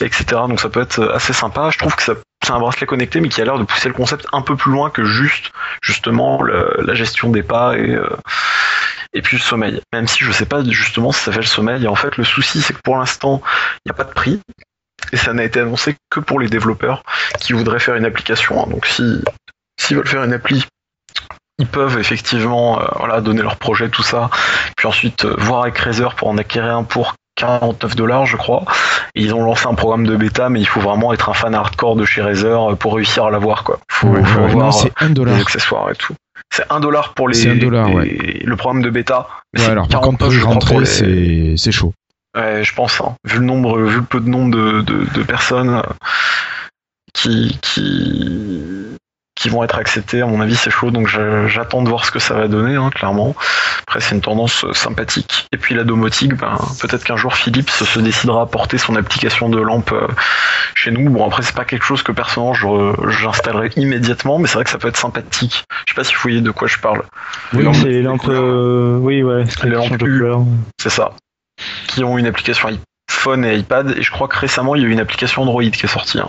etc. 0.00 0.24
Donc 0.48 0.60
ça 0.60 0.68
peut 0.68 0.80
être 0.82 1.02
assez 1.14 1.32
sympa. 1.32 1.70
Je 1.70 1.78
trouve 1.78 1.94
que 1.94 2.02
ça- 2.02 2.14
c'est 2.44 2.52
un 2.52 2.58
bracelet 2.58 2.86
connecté 2.86 3.20
mais 3.20 3.28
qui 3.28 3.40
a 3.40 3.44
l'air 3.44 3.58
de 3.58 3.64
pousser 3.64 3.88
le 3.88 3.94
concept 3.94 4.26
un 4.32 4.42
peu 4.42 4.56
plus 4.56 4.72
loin 4.72 4.90
que 4.90 5.04
juste 5.04 5.52
justement 5.82 6.42
la 6.42 6.94
gestion 6.94 7.30
des 7.30 7.42
pas 7.44 7.76
et 7.78 7.94
euh, 7.94 8.08
et 9.12 9.22
puis 9.22 9.36
le 9.36 9.42
sommeil. 9.42 9.80
Même 9.92 10.08
si 10.08 10.24
je 10.24 10.32
sais 10.32 10.46
pas 10.46 10.64
justement 10.64 11.12
si 11.12 11.20
ça 11.22 11.32
fait 11.32 11.40
le 11.40 11.46
sommeil. 11.46 11.84
Et 11.84 11.88
en 11.88 11.94
fait, 11.94 12.16
le 12.16 12.24
souci, 12.24 12.62
c'est 12.62 12.72
que 12.72 12.80
pour 12.82 12.96
l'instant, 12.96 13.42
il 13.84 13.90
n'y 13.90 13.92
a 13.92 13.94
pas 13.94 14.04
de 14.04 14.12
prix. 14.12 14.40
Et 15.12 15.16
ça 15.16 15.32
n'a 15.34 15.44
été 15.44 15.60
annoncé 15.60 15.96
que 16.10 16.20
pour 16.20 16.40
les 16.40 16.48
développeurs 16.48 17.02
qui 17.38 17.52
voudraient 17.52 17.78
faire 17.80 17.96
une 17.96 18.06
application. 18.06 18.62
hein. 18.64 18.68
Donc 18.70 18.86
si 18.86 19.22
s'ils 19.78 19.96
veulent 19.96 20.08
faire 20.08 20.24
une 20.24 20.32
appli, 20.32 20.64
ils 21.62 21.66
peuvent 21.66 21.98
effectivement 21.98 22.80
euh, 22.80 22.84
voilà, 22.98 23.20
donner 23.20 23.42
leur 23.42 23.56
projet, 23.56 23.88
tout 23.88 24.02
ça. 24.02 24.30
Puis 24.76 24.86
ensuite 24.88 25.24
euh, 25.24 25.34
voir 25.38 25.62
avec 25.62 25.78
Razer 25.78 26.14
pour 26.14 26.28
en 26.28 26.36
acquérir 26.38 26.76
un 26.76 26.84
pour 26.84 27.14
49 27.36 27.96
dollars, 27.96 28.26
je 28.26 28.36
crois. 28.36 28.64
Et 29.14 29.22
ils 29.22 29.34
ont 29.34 29.42
lancé 29.44 29.66
un 29.66 29.74
programme 29.74 30.06
de 30.06 30.16
bêta, 30.16 30.48
mais 30.48 30.60
il 30.60 30.66
faut 30.66 30.80
vraiment 30.80 31.12
être 31.12 31.28
un 31.30 31.34
fan 31.34 31.54
hardcore 31.54 31.96
de 31.96 32.04
chez 32.04 32.20
Razer 32.22 32.76
pour 32.78 32.94
réussir 32.96 33.24
à 33.24 33.30
l'avoir. 33.30 33.64
Quoi. 33.64 33.78
Faut, 33.90 34.08
Ouais, 34.08 34.22
faut 34.24 34.40
ouais, 34.40 34.44
avoir 34.50 34.70
non, 35.16 35.24
les 35.24 35.40
accessoires 35.40 35.90
et 35.90 35.94
tout. 35.94 36.14
C'est 36.54 36.64
un 36.70 36.80
dollar 36.80 37.14
pour 37.14 37.28
les, 37.28 37.34
C'est 37.34 37.50
un 37.50 37.56
dollar, 37.56 37.88
les- 37.88 37.94
ouais. 37.94 38.42
le 38.44 38.56
programme 38.56 38.82
de 38.82 38.90
bêta. 38.90 39.28
Ouais, 39.56 39.64
alors 39.64 39.88
par 39.88 40.00
40 40.02 40.18
contre, 40.18 40.30
je 40.30 40.44
rentrer, 40.44 40.78
les- 40.80 40.84
c'est 40.86 41.54
c'est 41.56 41.72
chaud. 41.72 41.94
Ouais, 42.36 42.62
je 42.64 42.74
pense. 42.74 43.00
hein. 43.00 43.14
Vu 43.24 43.38
le 43.38 43.44
nombre, 43.46 43.78
vu 43.80 43.96
le 43.96 44.02
peu 44.02 44.20
de 44.20 44.28
nombre 44.28 44.50
de, 44.54 44.80
de, 44.82 45.06
de 45.14 45.22
personnes 45.22 45.70
euh, 45.76 45.82
qui, 47.14 47.58
qui 47.62 48.96
qui 49.42 49.48
vont 49.48 49.64
être 49.64 49.76
acceptées, 49.76 50.22
à 50.22 50.26
mon 50.26 50.40
avis, 50.40 50.54
c'est 50.54 50.70
chaud. 50.70 50.92
Donc 50.92 51.08
j'attends 51.48 51.82
de 51.82 51.88
voir 51.88 52.04
ce 52.04 52.12
que 52.12 52.20
ça 52.20 52.34
va 52.34 52.46
donner, 52.46 52.76
hein, 52.76 52.90
clairement. 52.94 53.34
Après, 53.82 54.00
c'est 54.00 54.14
une 54.14 54.20
tendance 54.20 54.64
euh, 54.64 54.72
sympathique. 54.72 55.46
Et 55.52 55.56
puis 55.56 55.74
la 55.74 55.82
domotique, 55.82 56.34
ben, 56.34 56.56
peut-être 56.80 57.02
qu'un 57.02 57.16
jour 57.16 57.34
Philips 57.34 57.68
se 57.70 57.98
décidera 57.98 58.42
à 58.42 58.46
porter 58.46 58.78
son 58.78 58.94
application 58.94 59.48
de 59.48 59.60
lampe 59.60 59.90
euh, 59.92 60.06
chez 60.76 60.92
nous. 60.92 61.10
Bon, 61.10 61.26
après, 61.26 61.42
c'est 61.42 61.56
pas 61.56 61.64
quelque 61.64 61.84
chose 61.84 62.02
que 62.04 62.12
personnellement 62.12 62.52
j'installerai 63.10 63.70
immédiatement, 63.76 64.38
mais 64.38 64.46
c'est 64.46 64.54
vrai 64.54 64.64
que 64.64 64.70
ça 64.70 64.78
peut 64.78 64.88
être 64.88 64.96
sympathique. 64.96 65.64
Je 65.86 65.92
sais 65.92 65.96
pas 65.96 66.04
si 66.04 66.14
vous 66.14 66.20
voyez 66.22 66.40
de 66.40 66.50
quoi 66.52 66.68
je 66.68 66.78
parle. 66.78 67.02
Oui, 67.52 67.66
c'est 67.74 67.88
les 67.88 68.02
lampes. 68.02 68.28
euh, 68.28 68.96
oui, 69.00 69.22
ouais, 69.24 69.44
c'est 69.48 69.64
Les 69.64 69.70
lampes 69.70 69.90
de 69.90 69.98
couleur. 69.98 70.40
C'est 70.80 70.90
ça. 70.90 71.10
Qui 71.88 72.04
ont 72.04 72.16
une 72.16 72.26
application 72.26 72.68
iPhone 73.10 73.44
et 73.44 73.56
iPad. 73.56 73.94
Et 73.98 74.02
je 74.02 74.10
crois 74.12 74.28
que 74.28 74.38
récemment, 74.38 74.76
il 74.76 74.82
y 74.82 74.84
a 74.84 74.88
eu 74.88 74.92
une 74.92 75.00
application 75.00 75.42
Android 75.42 75.62
qui 75.64 75.84
est 75.84 75.88
sortie. 75.88 76.20
hein. 76.20 76.28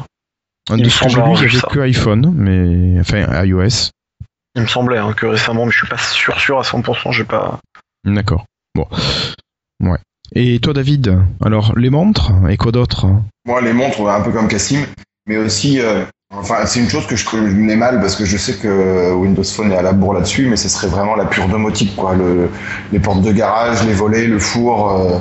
De 0.70 0.78
Il 0.78 0.86
me 0.86 0.90
ce 0.90 1.04
que 1.04 1.10
j'ai 1.48 1.58
vu, 1.58 1.62
que 1.70 1.80
iPhone, 1.80 2.34
mais 2.36 3.00
enfin 3.00 3.44
iOS. 3.44 3.92
Il 4.56 4.62
me 4.62 4.68
semblait 4.68 5.00
hein, 5.00 5.14
que 5.14 5.26
récemment, 5.26 5.66
mais 5.66 5.72
je 5.72 5.80
suis 5.80 5.88
pas 5.88 5.98
sûr 5.98 6.40
sûr 6.40 6.60
à 6.60 6.62
100%. 6.62 7.12
J'ai 7.12 7.26
pas. 7.26 7.60
D'accord. 8.06 8.46
Bon. 8.76 8.88
Ouais. 9.82 9.98
Et 10.36 10.60
toi, 10.60 10.74
David 10.74 11.20
Alors, 11.44 11.74
les 11.78 11.90
montres 11.90 12.32
et 12.50 12.58
quoi 12.58 12.72
d'autre? 12.72 13.08
Moi, 13.46 13.62
les 13.62 13.74
montres, 13.74 14.08
un 14.08 14.22
peu 14.22 14.32
comme 14.32 14.48
Cassim, 14.48 14.86
mais 15.28 15.38
aussi, 15.38 15.80
euh, 15.80 16.06
enfin, 16.34 16.66
c'est 16.66 16.80
une 16.80 16.90
chose 16.90 17.06
que 17.08 17.16
je 17.16 17.26
connais 17.26 17.76
mal 17.76 18.00
parce 18.00 18.16
que 18.16 18.26
je 18.26 18.38
sais 18.38 18.56
que 18.56 19.14
Windows 19.14 19.44
Phone 19.44 19.72
est 19.72 19.78
à 19.78 19.82
la 19.82 19.92
bourre 19.92 20.14
là-dessus, 20.14 20.48
mais 20.48 20.56
ce 20.56 20.70
serait 20.70 20.88
vraiment 20.88 21.16
la 21.16 21.26
pure 21.26 21.48
domotique, 21.50 21.96
quoi. 21.96 22.16
Le, 22.16 22.50
les 22.92 23.00
portes 23.00 23.22
de 23.22 23.32
garage, 23.32 23.86
les 23.86 23.94
volets, 23.94 24.28
le 24.28 24.40
four, 24.40 24.92
euh, 24.92 25.20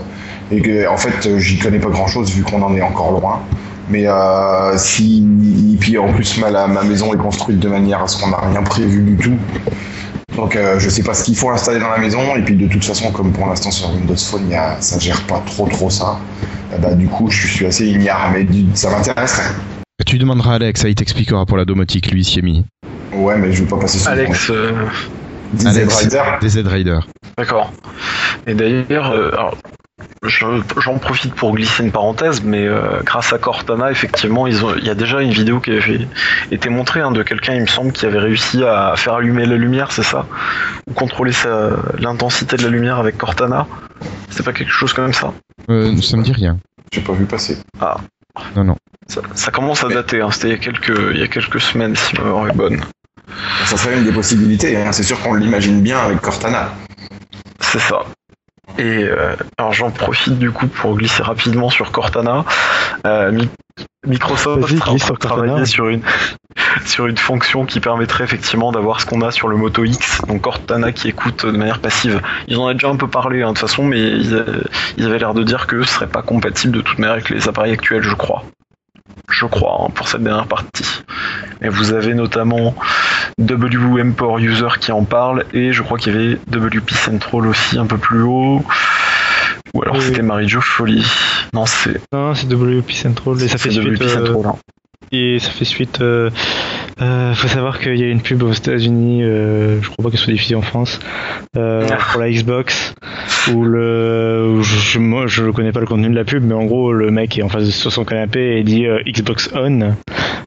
et 0.50 0.62
que, 0.62 0.88
en 0.88 0.96
fait, 0.96 1.38
j'y 1.38 1.58
connais 1.58 1.80
pas 1.80 1.90
grand-chose 1.90 2.30
vu 2.30 2.42
qu'on 2.42 2.62
en 2.62 2.74
est 2.76 2.82
encore 2.82 3.12
loin. 3.12 3.42
Mais 3.92 4.06
euh, 4.08 4.76
si, 4.78 5.22
puis 5.78 5.98
en 5.98 6.10
plus, 6.12 6.38
ma, 6.38 6.50
la- 6.50 6.66
ma 6.66 6.82
maison 6.82 7.12
est 7.14 7.18
construite 7.18 7.58
de 7.60 7.68
manière 7.68 8.02
à 8.02 8.08
ce 8.08 8.20
qu'on 8.20 8.30
n'a 8.30 8.38
rien 8.38 8.62
prévu 8.62 9.02
du 9.02 9.16
tout. 9.16 9.36
Donc 10.34 10.56
euh, 10.56 10.78
je 10.78 10.88
sais 10.88 11.02
pas 11.02 11.12
ce 11.12 11.24
qu'il 11.24 11.36
faut 11.36 11.50
installer 11.50 11.78
dans 11.78 11.90
la 11.90 11.98
maison 11.98 12.34
et 12.36 12.40
puis 12.42 12.56
de 12.56 12.66
toute 12.66 12.82
façon 12.82 13.12
comme 13.12 13.32
pour 13.32 13.46
l'instant 13.46 13.70
sur 13.70 13.90
Windows 13.94 14.16
Phone 14.16 14.44
il 14.46 14.52
y 14.52 14.54
a, 14.54 14.80
ça 14.80 14.98
gère 14.98 15.20
pas 15.26 15.42
trop 15.44 15.66
trop 15.68 15.90
ça. 15.90 16.18
Bah, 16.80 16.94
du 16.94 17.06
coup 17.06 17.28
je 17.30 17.46
suis 17.48 17.66
assez 17.66 17.86
ignare 17.86 18.30
mais 18.32 18.44
du- 18.44 18.64
ça 18.74 18.88
m'intéresserait. 18.90 19.52
Tu 20.06 20.16
demanderas 20.16 20.52
à 20.52 20.54
Alex, 20.54 20.84
il 20.88 20.94
t'expliquera 20.94 21.44
pour 21.44 21.58
la 21.58 21.66
domotique, 21.66 22.10
lui, 22.10 22.24
s'y 22.24 22.38
est 22.38 22.42
mis. 22.42 22.64
Ouais 23.12 23.36
mais 23.36 23.52
je 23.52 23.62
veux 23.62 23.68
pas 23.68 23.76
passer 23.78 23.98
sur 23.98 24.10
Alex, 24.10 24.48
euh, 24.48 24.72
Disney 25.52 25.80
Alex, 25.82 25.96
Rider. 25.96 26.22
des 26.40 26.48
Z-Rider. 26.48 26.98
d'accord. 27.36 27.70
Et 28.46 28.54
d'ailleurs, 28.54 29.10
euh, 29.12 29.32
je- 30.24 30.62
j'en 30.80 30.98
profite 30.98 31.34
pour 31.34 31.54
glisser 31.54 31.82
une 31.82 31.90
parenthèse, 31.92 32.42
mais 32.42 32.66
euh, 32.66 33.00
grâce 33.04 33.32
à 33.32 33.38
Cortana, 33.38 33.90
effectivement, 33.90 34.46
ils 34.46 34.64
ont, 34.64 34.74
il 34.76 34.84
y 34.84 34.90
a 34.90 34.94
déjà 34.94 35.20
une 35.20 35.32
vidéo 35.32 35.60
qui 35.60 35.72
avait 35.72 36.06
été 36.50 36.68
montrée 36.68 37.00
hein, 37.00 37.10
de 37.10 37.22
quelqu'un, 37.22 37.54
il 37.54 37.62
me 37.62 37.66
semble, 37.66 37.92
qui 37.92 38.06
avait 38.06 38.18
réussi 38.18 38.62
à 38.64 38.94
faire 38.96 39.14
allumer 39.14 39.46
la 39.46 39.56
lumière, 39.56 39.90
c'est 39.92 40.02
ça? 40.04 40.26
Ou 40.88 40.92
contrôler 40.92 41.32
sa- 41.32 41.70
l'intensité 41.98 42.56
de 42.56 42.62
la 42.62 42.68
lumière 42.68 42.98
avec 42.98 43.18
Cortana? 43.18 43.66
C'est 44.30 44.44
pas 44.44 44.52
quelque 44.52 44.72
chose 44.72 44.92
comme 44.92 45.12
ça? 45.12 45.32
Euh, 45.70 45.96
ça 46.00 46.16
me 46.16 46.22
dit 46.22 46.32
rien. 46.32 46.58
J'ai 46.92 47.00
pas 47.00 47.12
vu 47.12 47.24
passer. 47.24 47.58
Non, 48.56 48.64
non. 48.64 48.76
Ça, 49.08 49.20
ça 49.34 49.50
commence 49.50 49.84
à 49.84 49.88
dater, 49.88 50.20
hein, 50.22 50.30
c'était 50.30 50.48
il 50.48 50.52
y 50.52 50.54
a 50.54 50.58
quelques, 50.58 51.00
il 51.14 51.18
y 51.20 51.22
a 51.22 51.28
quelques 51.28 51.60
semaines, 51.60 51.96
si 51.96 52.16
ma 52.16 52.24
mémoire 52.24 52.48
est 52.48 52.56
bonne. 52.56 52.80
Ça 53.66 53.76
serait 53.76 53.96
une 53.98 54.04
des 54.04 54.12
possibilités. 54.12 54.76
hein. 54.76 54.92
C'est 54.92 55.02
sûr 55.02 55.20
qu'on 55.20 55.34
l'imagine 55.34 55.80
bien 55.82 55.98
avec 55.98 56.20
Cortana. 56.20 56.70
C'est 57.60 57.78
ça. 57.80 58.00
Et 58.78 59.04
euh, 59.04 59.34
alors 59.58 59.72
j'en 59.72 59.90
profite 59.90 60.38
du 60.38 60.50
coup 60.50 60.66
pour 60.68 60.96
glisser 60.96 61.22
rapidement 61.22 61.68
sur 61.68 61.90
Cortana. 61.92 62.44
Euh, 63.06 63.30
Mi- 63.32 63.48
Microsoft 64.06 64.70
est 64.70 64.74
en 64.76 64.78
train 64.78 64.90
glisse 64.92 65.02
de 65.02 65.06
sur 65.06 65.18
Cortana. 65.18 65.44
travailler 65.46 65.66
sur 65.66 65.88
une 65.88 66.02
sur 66.86 67.06
une 67.06 67.16
fonction 67.16 67.64
qui 67.66 67.80
permettrait 67.80 68.24
effectivement 68.24 68.72
d'avoir 68.72 69.00
ce 69.00 69.06
qu'on 69.06 69.20
a 69.22 69.30
sur 69.30 69.48
le 69.48 69.56
Moto 69.56 69.84
X, 69.84 70.22
donc 70.28 70.42
Cortana 70.42 70.92
qui 70.92 71.08
écoute 71.08 71.44
de 71.44 71.56
manière 71.56 71.80
passive. 71.80 72.20
Ils 72.48 72.56
en 72.56 72.68
ont 72.68 72.72
déjà 72.72 72.88
un 72.88 72.96
peu 72.96 73.08
parlé 73.08 73.42
hein, 73.42 73.48
de 73.48 73.52
toute 73.58 73.58
façon, 73.68 73.84
mais 73.84 74.00
ils, 74.00 74.34
euh, 74.34 74.62
ils 74.96 75.06
avaient 75.06 75.18
l'air 75.18 75.34
de 75.34 75.42
dire 75.42 75.66
que 75.66 75.82
ce 75.82 75.94
serait 75.94 76.06
pas 76.08 76.22
compatible 76.22 76.72
de 76.72 76.80
toute 76.82 76.98
manière 76.98 77.14
avec 77.14 77.30
les 77.30 77.48
appareils 77.48 77.72
actuels, 77.72 78.02
je 78.02 78.14
crois. 78.14 78.44
Je 79.30 79.46
crois, 79.46 79.84
hein, 79.86 79.90
pour 79.94 80.08
cette 80.08 80.22
dernière 80.22 80.46
partie. 80.46 80.84
Et 81.62 81.68
vous 81.68 81.92
avez 81.92 82.14
notamment 82.14 82.74
WM 83.38 84.14
Power 84.14 84.42
User 84.42 84.68
qui 84.80 84.92
en 84.92 85.04
parle, 85.04 85.44
et 85.52 85.72
je 85.72 85.82
crois 85.82 85.98
qu'il 85.98 86.12
y 86.12 86.16
avait 86.16 86.34
WP 86.54 86.90
Central 86.90 87.46
aussi 87.46 87.78
un 87.78 87.86
peu 87.86 87.98
plus 87.98 88.22
haut. 88.22 88.62
Ou 89.74 89.82
alors 89.82 89.96
Oui, 89.96 90.02
c'était 90.02 90.20
oui. 90.20 90.26
Marie-Jo 90.26 90.60
Folly. 90.60 91.06
Non, 91.54 91.64
c'est 91.66 92.00
Non, 92.12 92.34
c'est 92.34 92.52
WP 92.52 92.90
Central 92.92 93.40
et 93.42 93.48
ça 93.48 93.58
fait 93.58 93.70
c'est 93.70 93.80
suite. 93.80 93.94
WP 93.94 94.02
euh, 94.02 94.08
Central. 94.08 94.46
hein. 94.46 94.56
Et 95.10 95.38
ça 95.38 95.50
fait 95.50 95.64
suite. 95.64 96.00
Euh, 96.00 96.30
euh, 97.00 97.34
faut 97.34 97.48
savoir 97.48 97.78
qu'il 97.80 97.96
y 97.98 98.04
a 98.04 98.08
une 98.08 98.20
pub 98.20 98.42
aux 98.42 98.52
États-Unis, 98.52 99.22
euh, 99.24 99.80
je 99.82 99.88
crois 99.90 100.04
pas 100.04 100.10
qu'elle 100.10 100.20
soit 100.20 100.32
diffusée 100.32 100.54
en 100.54 100.62
France, 100.62 101.00
euh, 101.56 101.86
Ah. 101.90 101.96
pour 102.12 102.20
la 102.20 102.30
Xbox, 102.30 102.94
où 103.52 103.64
le, 103.64 104.46
où 104.58 104.62
je, 104.62 104.98
moi 104.98 105.26
je 105.26 105.50
connais 105.50 105.72
pas 105.72 105.80
le 105.80 105.86
contenu 105.86 106.08
de 106.10 106.14
la 106.14 106.24
pub, 106.24 106.44
mais 106.44 106.54
en 106.54 106.64
gros 106.64 106.92
le 106.92 107.10
mec 107.10 107.38
est 107.38 107.42
en 107.42 107.48
face 107.48 107.64
de 107.66 107.70
sur 107.70 107.90
son 107.92 108.04
canapé 108.04 108.58
et 108.58 108.62
dit 108.62 108.86
euh, 108.86 109.00
Xbox 109.06 109.50
on 109.54 109.94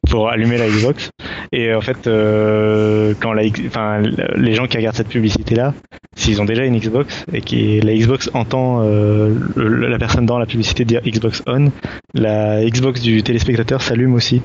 pour 0.08 0.28
allumer 0.28 0.58
la 0.58 0.68
Xbox. 0.68 1.10
Et 1.52 1.74
en 1.74 1.80
fait, 1.80 2.06
euh, 2.06 3.14
quand 3.20 3.32
la, 3.32 3.42
enfin, 3.66 4.02
les 4.36 4.54
gens 4.54 4.66
qui 4.66 4.76
regardent 4.76 4.96
cette 4.96 5.08
publicité 5.08 5.54
là, 5.54 5.74
s'ils 6.16 6.40
ont 6.40 6.44
déjà 6.44 6.64
une 6.64 6.78
Xbox 6.78 7.24
et 7.32 7.40
que 7.40 7.84
la 7.84 7.94
Xbox 7.94 8.30
entend 8.34 8.82
euh, 8.82 9.34
la 9.56 9.98
personne 9.98 10.26
dans 10.26 10.38
la 10.38 10.46
publicité 10.46 10.84
dire 10.84 11.02
Xbox 11.06 11.42
on, 11.46 11.70
la 12.14 12.64
Xbox 12.64 13.00
du 13.00 13.22
téléspectateur 13.22 13.82
s'allume 13.82 14.14
aussi. 14.14 14.42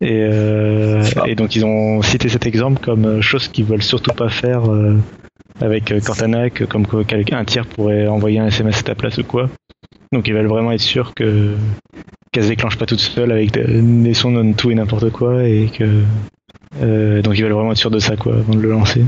Et, 0.00 0.22
euh, 0.22 1.02
et 1.26 1.34
donc 1.34 1.56
ils 1.56 1.64
ont 1.64 2.02
cité 2.02 2.28
cet 2.28 2.46
exemple 2.46 2.80
comme 2.80 3.04
euh, 3.04 3.20
chose 3.20 3.48
qu'ils 3.48 3.64
veulent 3.64 3.82
surtout 3.82 4.12
pas 4.12 4.28
faire 4.28 4.70
euh, 4.70 4.96
avec 5.60 5.90
euh, 5.90 6.00
Cortana, 6.00 6.50
que 6.50 6.64
comme 6.64 6.86
quoi 6.86 7.02
un 7.32 7.44
tiers 7.44 7.66
pourrait 7.66 8.06
envoyer 8.06 8.38
un 8.38 8.46
SMS 8.46 8.80
à 8.80 8.82
ta 8.82 8.94
place 8.94 9.18
ou 9.18 9.24
quoi. 9.24 9.50
Donc 10.12 10.26
ils 10.26 10.34
veulent 10.34 10.46
vraiment 10.46 10.72
être 10.72 10.80
sûrs 10.80 11.14
que 11.14 11.54
qu'elle 12.32 12.44
se 12.44 12.48
déclenche 12.48 12.76
pas 12.76 12.86
toute 12.86 13.00
seule 13.00 13.32
avec 13.32 13.52
des, 13.52 14.14
sons 14.14 14.30
non 14.30 14.52
tout 14.52 14.70
et 14.70 14.74
n'importe 14.74 15.10
quoi 15.10 15.44
et 15.44 15.70
que 15.72 16.02
euh, 16.80 17.22
donc 17.22 17.36
ils 17.36 17.42
veulent 17.42 17.52
vraiment 17.52 17.72
être 17.72 17.78
sûrs 17.78 17.90
de 17.90 17.98
ça 17.98 18.16
quoi 18.16 18.34
avant 18.34 18.54
de 18.54 18.60
le 18.60 18.70
lancer. 18.70 19.04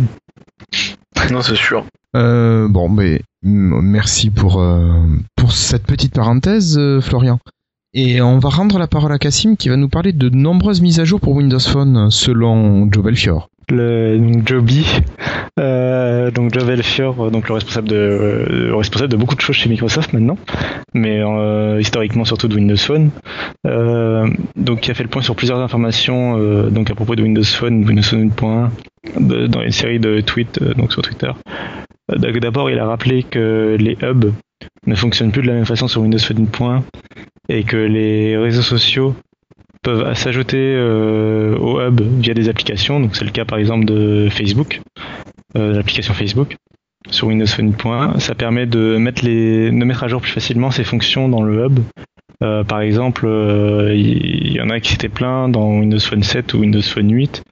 Non, 1.31 1.43
c'est 1.43 1.57
sûr. 1.57 1.85
Euh, 2.17 2.69
bon, 2.69 2.89
mais 2.89 3.21
merci 3.43 4.31
pour, 4.31 4.61
euh, 4.61 5.07
pour 5.37 5.53
cette 5.53 5.85
petite 5.85 6.15
parenthèse, 6.15 6.81
Florian. 7.01 7.39
Et 7.95 8.21
on 8.21 8.39
va 8.39 8.49
rendre 8.49 8.79
la 8.79 8.87
parole 8.87 9.13
à 9.13 9.19
Cassim 9.19 9.57
qui 9.57 9.69
va 9.69 9.77
nous 9.77 9.89
parler 9.89 10.13
de 10.13 10.29
nombreuses 10.31 10.81
mises 10.81 10.99
à 10.99 11.05
jour 11.05 11.21
pour 11.21 11.35
Windows 11.35 11.61
Phone 11.61 12.11
selon 12.11 12.91
Joe 12.91 13.05
Belfior. 13.05 13.49
le 13.69 14.19
donc 14.19 14.49
Joby 14.49 14.87
euh, 16.27 16.31
donc 16.31 16.53
Joe 16.55 16.65
Belfior 16.65 17.31
donc 17.31 17.49
le 17.49 17.55
responsable 17.55 17.89
de 17.89 17.97
euh, 17.97 18.47
le 18.69 18.75
responsable 18.77 19.11
de 19.11 19.17
beaucoup 19.17 19.35
de 19.35 19.41
choses 19.41 19.57
chez 19.57 19.69
Microsoft 19.69 20.13
maintenant 20.13 20.39
mais 20.95 21.21
euh, 21.23 21.79
historiquement 21.81 22.25
surtout 22.25 22.49
de 22.49 22.55
Windows 22.57 22.77
Phone. 22.77 23.11
Euh, 23.67 24.27
donc 24.57 24.81
qui 24.81 24.91
a 24.91 24.95
fait 24.95 25.03
le 25.05 25.09
point 25.09 25.23
sur 25.23 25.37
plusieurs 25.37 25.59
informations 25.59 26.37
euh, 26.39 26.71
donc 26.71 26.91
à 26.91 26.95
propos 26.95 27.15
de 27.17 27.23
Windows 27.23 27.43
Phone 27.45 27.85
Windows 27.85 28.03
Phone 28.03 28.29
1.1 28.31 28.71
de- 29.21 29.47
dans 29.47 29.63
une 29.63 29.71
série 29.71 29.99
de 30.01 30.21
tweets 30.21 30.61
euh, 30.63 30.75
donc 30.75 30.93
sur 30.93 31.03
Twitter. 31.03 31.31
D'abord, 32.09 32.69
il 32.71 32.79
a 32.79 32.85
rappelé 32.87 33.23
que 33.23 33.77
les 33.79 33.97
hubs 34.03 34.33
ne 34.87 34.95
fonctionnent 34.95 35.33
plus 35.33 35.41
de 35.43 35.47
la 35.47 35.55
même 35.55 35.65
façon 35.65 35.89
sur 35.89 36.03
Windows 36.03 36.19
Phone 36.19 36.47
Point 36.47 36.85
et 37.49 37.63
que 37.65 37.77
les 37.77 38.37
réseaux 38.37 38.61
sociaux 38.63 39.15
peuvent 39.83 40.13
s'ajouter 40.15 40.59
euh, 40.77 41.57
au 41.59 41.81
hub 41.81 42.01
via 42.21 42.35
des 42.35 42.49
applications. 42.49 43.01
Donc 43.01 43.17
c'est 43.17 43.25
le 43.25 43.31
cas 43.31 43.45
par 43.45 43.59
exemple 43.59 43.85
de 43.87 44.29
Facebook, 44.31 44.81
euh, 44.99 45.22
l'application 45.55 46.15
Facebook 46.15 46.57
sur 47.11 47.29
Windows 47.29 47.47
Phone 47.47 47.73
Point. 47.73 48.19
Ça 48.19 48.35
permet 48.35 48.67
de 48.67 48.97
mettre 48.97 49.25
les, 49.25 49.71
de 49.71 49.85
mettre 49.85 50.05
à 50.05 50.09
jour 50.09 50.21
plus 50.21 50.31
facilement 50.31 50.71
ces 50.71 50.85
fonctions 50.85 51.29
dans 51.29 51.43
le 51.43 51.67
hub. 51.67 51.81
Euh, 52.43 52.65
par 52.65 52.81
exemple, 52.81 53.27
euh, 53.27 53.95
il 53.95 54.53
y, 54.53 54.61
en 54.61 54.71
a 54.71 54.81
qui 54.81 54.93
s'étaient 54.93 55.09
plaints 55.09 55.49
dans 55.49 55.79
Windows 55.79 56.01
Phone 56.01 56.23
7 56.23 56.55
ou 56.55 56.59
Windows 56.59 56.83
Phone 56.83 57.13
8 57.13 57.43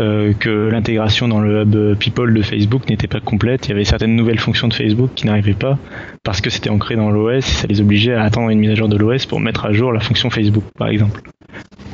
euh, 0.00 0.32
que 0.32 0.68
l'intégration 0.70 1.28
dans 1.28 1.40
le 1.40 1.62
hub 1.62 1.96
People 1.98 2.34
de 2.34 2.42
Facebook 2.42 2.88
n'était 2.90 3.06
pas 3.06 3.20
complète. 3.20 3.66
Il 3.66 3.70
y 3.70 3.72
avait 3.72 3.84
certaines 3.84 4.16
nouvelles 4.16 4.40
fonctions 4.40 4.68
de 4.68 4.74
Facebook 4.74 5.10
qui 5.14 5.26
n'arrivaient 5.26 5.54
pas 5.54 5.78
parce 6.24 6.40
que 6.40 6.50
c'était 6.50 6.70
ancré 6.70 6.96
dans 6.96 7.10
l'OS 7.10 7.36
et 7.36 7.40
ça 7.42 7.66
les 7.68 7.80
obligeait 7.80 8.14
à 8.14 8.22
attendre 8.24 8.50
une 8.50 8.58
mise 8.58 8.70
à 8.70 8.74
jour 8.74 8.88
de 8.88 8.96
l'OS 8.96 9.26
pour 9.26 9.40
mettre 9.40 9.66
à 9.66 9.72
jour 9.72 9.92
la 9.92 10.00
fonction 10.00 10.30
Facebook, 10.30 10.64
par 10.76 10.88
exemple. 10.88 11.20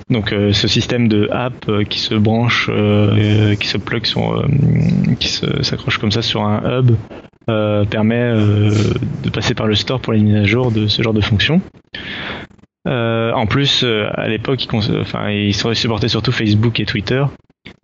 Donc 0.09 0.32
euh, 0.32 0.52
ce 0.52 0.66
système 0.66 1.09
de 1.09 1.28
app 1.31 1.68
euh, 1.68 1.85
qui 1.85 1.98
se 2.01 2.14
branche, 2.14 2.68
euh, 2.72 3.55
qui 3.56 3.68
se 3.68 3.77
plug 3.78 4.06
sur, 4.06 4.32
euh, 4.35 4.47
qui 5.18 5.28
s'accroche 5.28 5.98
comme 5.98 6.10
ça 6.10 6.22
sur 6.22 6.43
un 6.43 6.81
hub, 6.81 6.93
euh, 7.48 7.85
permet 7.85 8.16
euh, 8.20 8.70
de 9.22 9.31
passer 9.31 9.55
par 9.55 9.66
le 9.66 9.74
store 9.74 10.01
pour 10.01 10.12
les 10.12 10.20
mises 10.20 10.36
à 10.36 10.44
jour 10.44 10.72
de 10.72 10.86
ce 10.89 11.02
genre 11.02 11.14
de 11.14 11.20
fonction. 11.20 11.60
Euh, 12.89 13.32
en 13.32 13.47
plus, 13.47 13.82
euh, 13.85 14.09
à 14.14 14.27
l'époque, 14.28 14.64
il, 14.64 14.66
cons- 14.68 15.01
enfin, 15.01 15.31
il 15.31 15.55
supportait 15.55 16.09
surtout 16.09 16.32
Facebook 16.32 16.81
et 16.81 16.86
Twitter, 16.86 17.22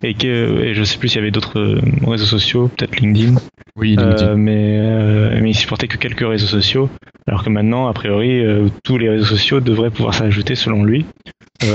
et 0.03 0.15
que 0.15 0.63
et 0.63 0.75
je 0.75 0.83
sais 0.85 0.99
plus 0.99 1.09
s'il 1.09 1.19
y 1.19 1.23
avait 1.23 1.31
d'autres 1.31 1.59
euh, 1.59 1.81
réseaux 2.07 2.25
sociaux, 2.27 2.69
peut-être 2.69 2.97
LinkedIn, 2.99 3.35
Oui, 3.77 3.97
LinkedIn. 3.97 4.29
euh, 4.29 4.37
mais 4.37 4.79
euh, 4.81 5.39
mais 5.43 5.51
il 5.51 5.55
supportait 5.55 5.89
que 5.89 5.97
quelques 5.97 6.27
réseaux 6.27 6.47
sociaux, 6.47 6.89
alors 7.27 7.45
que 7.45 7.51
maintenant, 7.51 7.87
a 7.89 7.93
priori, 7.93 8.45
euh, 8.45 8.69
tous 8.85 8.99
les 8.99 9.09
réseaux 9.09 9.25
sociaux 9.27 9.61
devraient 9.61 9.91
pouvoir 9.91 10.15
s'ajouter 10.15 10.55
selon 10.55 10.85
lui. 10.85 11.05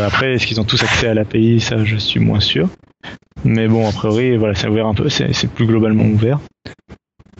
Après, 0.05 0.33
est-ce 0.33 0.45
qu'ils 0.45 0.61
ont 0.61 0.63
tous 0.63 0.81
accès 0.83 1.07
à 1.07 1.13
l'API? 1.13 1.59
Ça, 1.59 1.83
je 1.83 1.97
suis 1.97 2.19
moins 2.19 2.39
sûr. 2.39 2.69
Mais 3.43 3.67
bon, 3.67 3.87
a 3.87 3.91
priori, 3.91 4.37
voilà, 4.37 4.53
c'est 4.53 4.67
ouvert 4.67 4.85
un 4.85 4.93
peu, 4.93 5.09
c'est 5.09 5.51
plus 5.51 5.65
globalement 5.65 6.03
ouvert. 6.05 6.39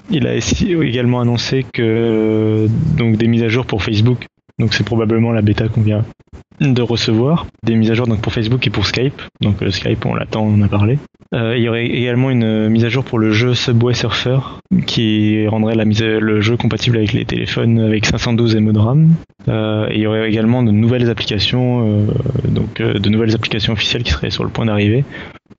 Il 0.09 0.27
a 0.27 0.33
également 0.35 1.21
annoncé 1.21 1.63
que 1.71 2.67
donc 2.97 3.17
des 3.17 3.27
mises 3.27 3.43
à 3.43 3.47
jour 3.49 3.65
pour 3.65 3.83
Facebook. 3.83 4.25
Donc 4.59 4.73
c'est 4.73 4.83
probablement 4.85 5.31
la 5.31 5.41
bêta 5.41 5.67
qu'on 5.67 5.81
vient 5.81 6.03
de 6.59 6.81
recevoir. 6.81 7.47
Des 7.65 7.75
mises 7.75 7.89
à 7.91 7.93
jour 7.95 8.05
donc 8.07 8.21
pour 8.21 8.33
Facebook 8.33 8.65
et 8.67 8.69
pour 8.69 8.85
Skype. 8.85 9.19
Donc 9.41 9.61
euh, 9.63 9.71
Skype, 9.71 10.05
on 10.05 10.13
l'attend, 10.13 10.43
on 10.43 10.53
en 10.55 10.61
a 10.61 10.67
parlé. 10.67 10.99
Euh, 11.33 11.55
il 11.57 11.63
y 11.63 11.69
aurait 11.69 11.87
également 11.87 12.29
une 12.29 12.43
euh, 12.43 12.69
mise 12.69 12.85
à 12.85 12.89
jour 12.89 13.03
pour 13.03 13.17
le 13.17 13.31
jeu 13.31 13.53
Subway 13.55 13.93
Surfer 13.93 14.37
qui 14.85 15.47
rendrait 15.47 15.75
la 15.75 15.85
mise 15.85 16.03
le 16.03 16.41
jeu 16.41 16.57
compatible 16.57 16.97
avec 16.97 17.13
les 17.13 17.25
téléphones 17.25 17.79
avec 17.79 18.05
512 18.05 18.55
MB 18.57 18.71
de 18.73 18.79
RAM. 18.79 19.09
Il 19.47 19.97
y 19.99 20.05
aurait 20.07 20.29
également 20.29 20.61
de 20.61 20.71
nouvelles 20.71 21.09
applications, 21.09 22.05
donc 22.47 22.75
de 22.81 23.09
nouvelles 23.09 23.33
applications 23.33 23.73
officielles 23.73 24.03
qui 24.03 24.11
seraient 24.11 24.29
sur 24.29 24.43
le 24.43 24.49
point 24.49 24.65
d'arriver. 24.65 25.03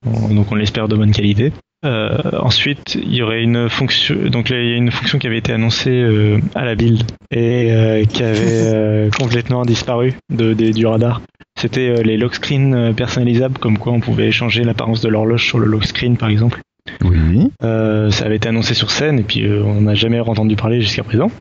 On- 0.05 0.33
Donc 0.33 0.51
on 0.51 0.55
l'espère 0.55 0.87
de 0.87 0.95
bonne 0.95 1.11
qualité. 1.11 1.51
Euh, 1.85 2.17
ensuite, 2.39 2.95
il 2.95 3.13
y 3.13 3.21
aurait 3.21 3.43
une 3.43 3.69
fonction, 3.69 4.15
donc 4.29 4.49
là, 4.49 4.61
il 4.61 4.69
y 4.69 4.73
a 4.73 4.77
une 4.77 4.91
fonction 4.91 5.19
qui 5.19 5.27
avait 5.27 5.37
été 5.37 5.51
annoncée 5.51 5.89
euh, 5.91 6.39
à 6.55 6.63
la 6.65 6.75
build 6.75 7.03
et 7.31 7.71
euh, 7.71 8.05
qui 8.05 8.23
avait 8.23 8.37
euh, 8.73 9.09
complètement 9.17 9.63
disparu 9.65 10.13
de, 10.33 10.53
des- 10.53 10.71
du 10.71 10.85
radar. 10.85 11.21
C'était 11.59 11.89
euh, 11.89 12.01
les 12.03 12.17
lock 12.17 12.35
screens 12.35 12.73
euh, 12.73 12.93
personnalisables, 12.93 13.57
comme 13.59 13.77
quoi 13.77 13.91
on 13.93 13.99
pouvait 13.99 14.31
changer 14.31 14.63
l'apparence 14.63 15.01
de 15.01 15.09
l'horloge 15.09 15.45
sur 15.45 15.59
le 15.59 15.65
lock 15.67 15.85
screen, 15.85 16.17
par 16.17 16.29
exemple. 16.29 16.59
Oui. 17.03 17.49
Euh, 17.63 18.09
ça 18.11 18.25
avait 18.25 18.35
été 18.37 18.49
annoncé 18.49 18.73
sur 18.73 18.91
scène 18.91 19.19
et 19.19 19.23
puis 19.23 19.45
euh, 19.45 19.63
on 19.63 19.81
n'a 19.81 19.93
jamais 19.95 20.19
entendu 20.19 20.55
parler 20.55 20.81
jusqu'à 20.81 21.03
présent. 21.03 21.31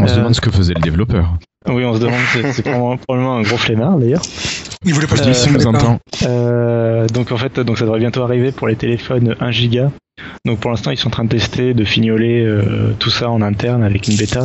On 0.00 0.06
se 0.06 0.16
demande 0.16 0.34
ce 0.34 0.40
que 0.40 0.50
faisait 0.50 0.74
le 0.74 0.80
développeur. 0.80 1.34
Oui, 1.68 1.84
on 1.84 1.94
se 1.94 2.00
demande, 2.00 2.18
c'est 2.52 2.62
probablement, 2.62 3.36
un 3.36 3.42
gros 3.42 3.56
flemmard 3.56 3.98
d'ailleurs. 3.98 4.22
Il 4.84 4.94
voulait 4.94 5.06
pas 5.06 5.16
se 5.16 5.48
Euh, 5.48 5.52
nous 5.52 5.66
entend. 5.66 6.00
Euh, 6.24 7.06
donc 7.08 7.30
en 7.30 7.36
fait, 7.36 7.60
donc 7.60 7.78
ça 7.78 7.84
devrait 7.84 8.00
bientôt 8.00 8.22
arriver 8.22 8.50
pour 8.52 8.66
les 8.66 8.76
téléphones 8.76 9.36
1 9.38 9.50
giga. 9.52 9.90
Donc 10.44 10.60
pour 10.60 10.70
l'instant, 10.70 10.90
ils 10.90 10.96
sont 10.98 11.08
en 11.08 11.12
train 11.12 11.24
de 11.24 11.28
tester, 11.30 11.72
de 11.72 11.84
fignoler 11.84 12.44
euh, 12.44 12.92
tout 12.98 13.10
ça 13.10 13.30
en 13.30 13.42
interne 13.42 13.82
avec 13.82 14.08
une 14.08 14.16
bêta. 14.16 14.42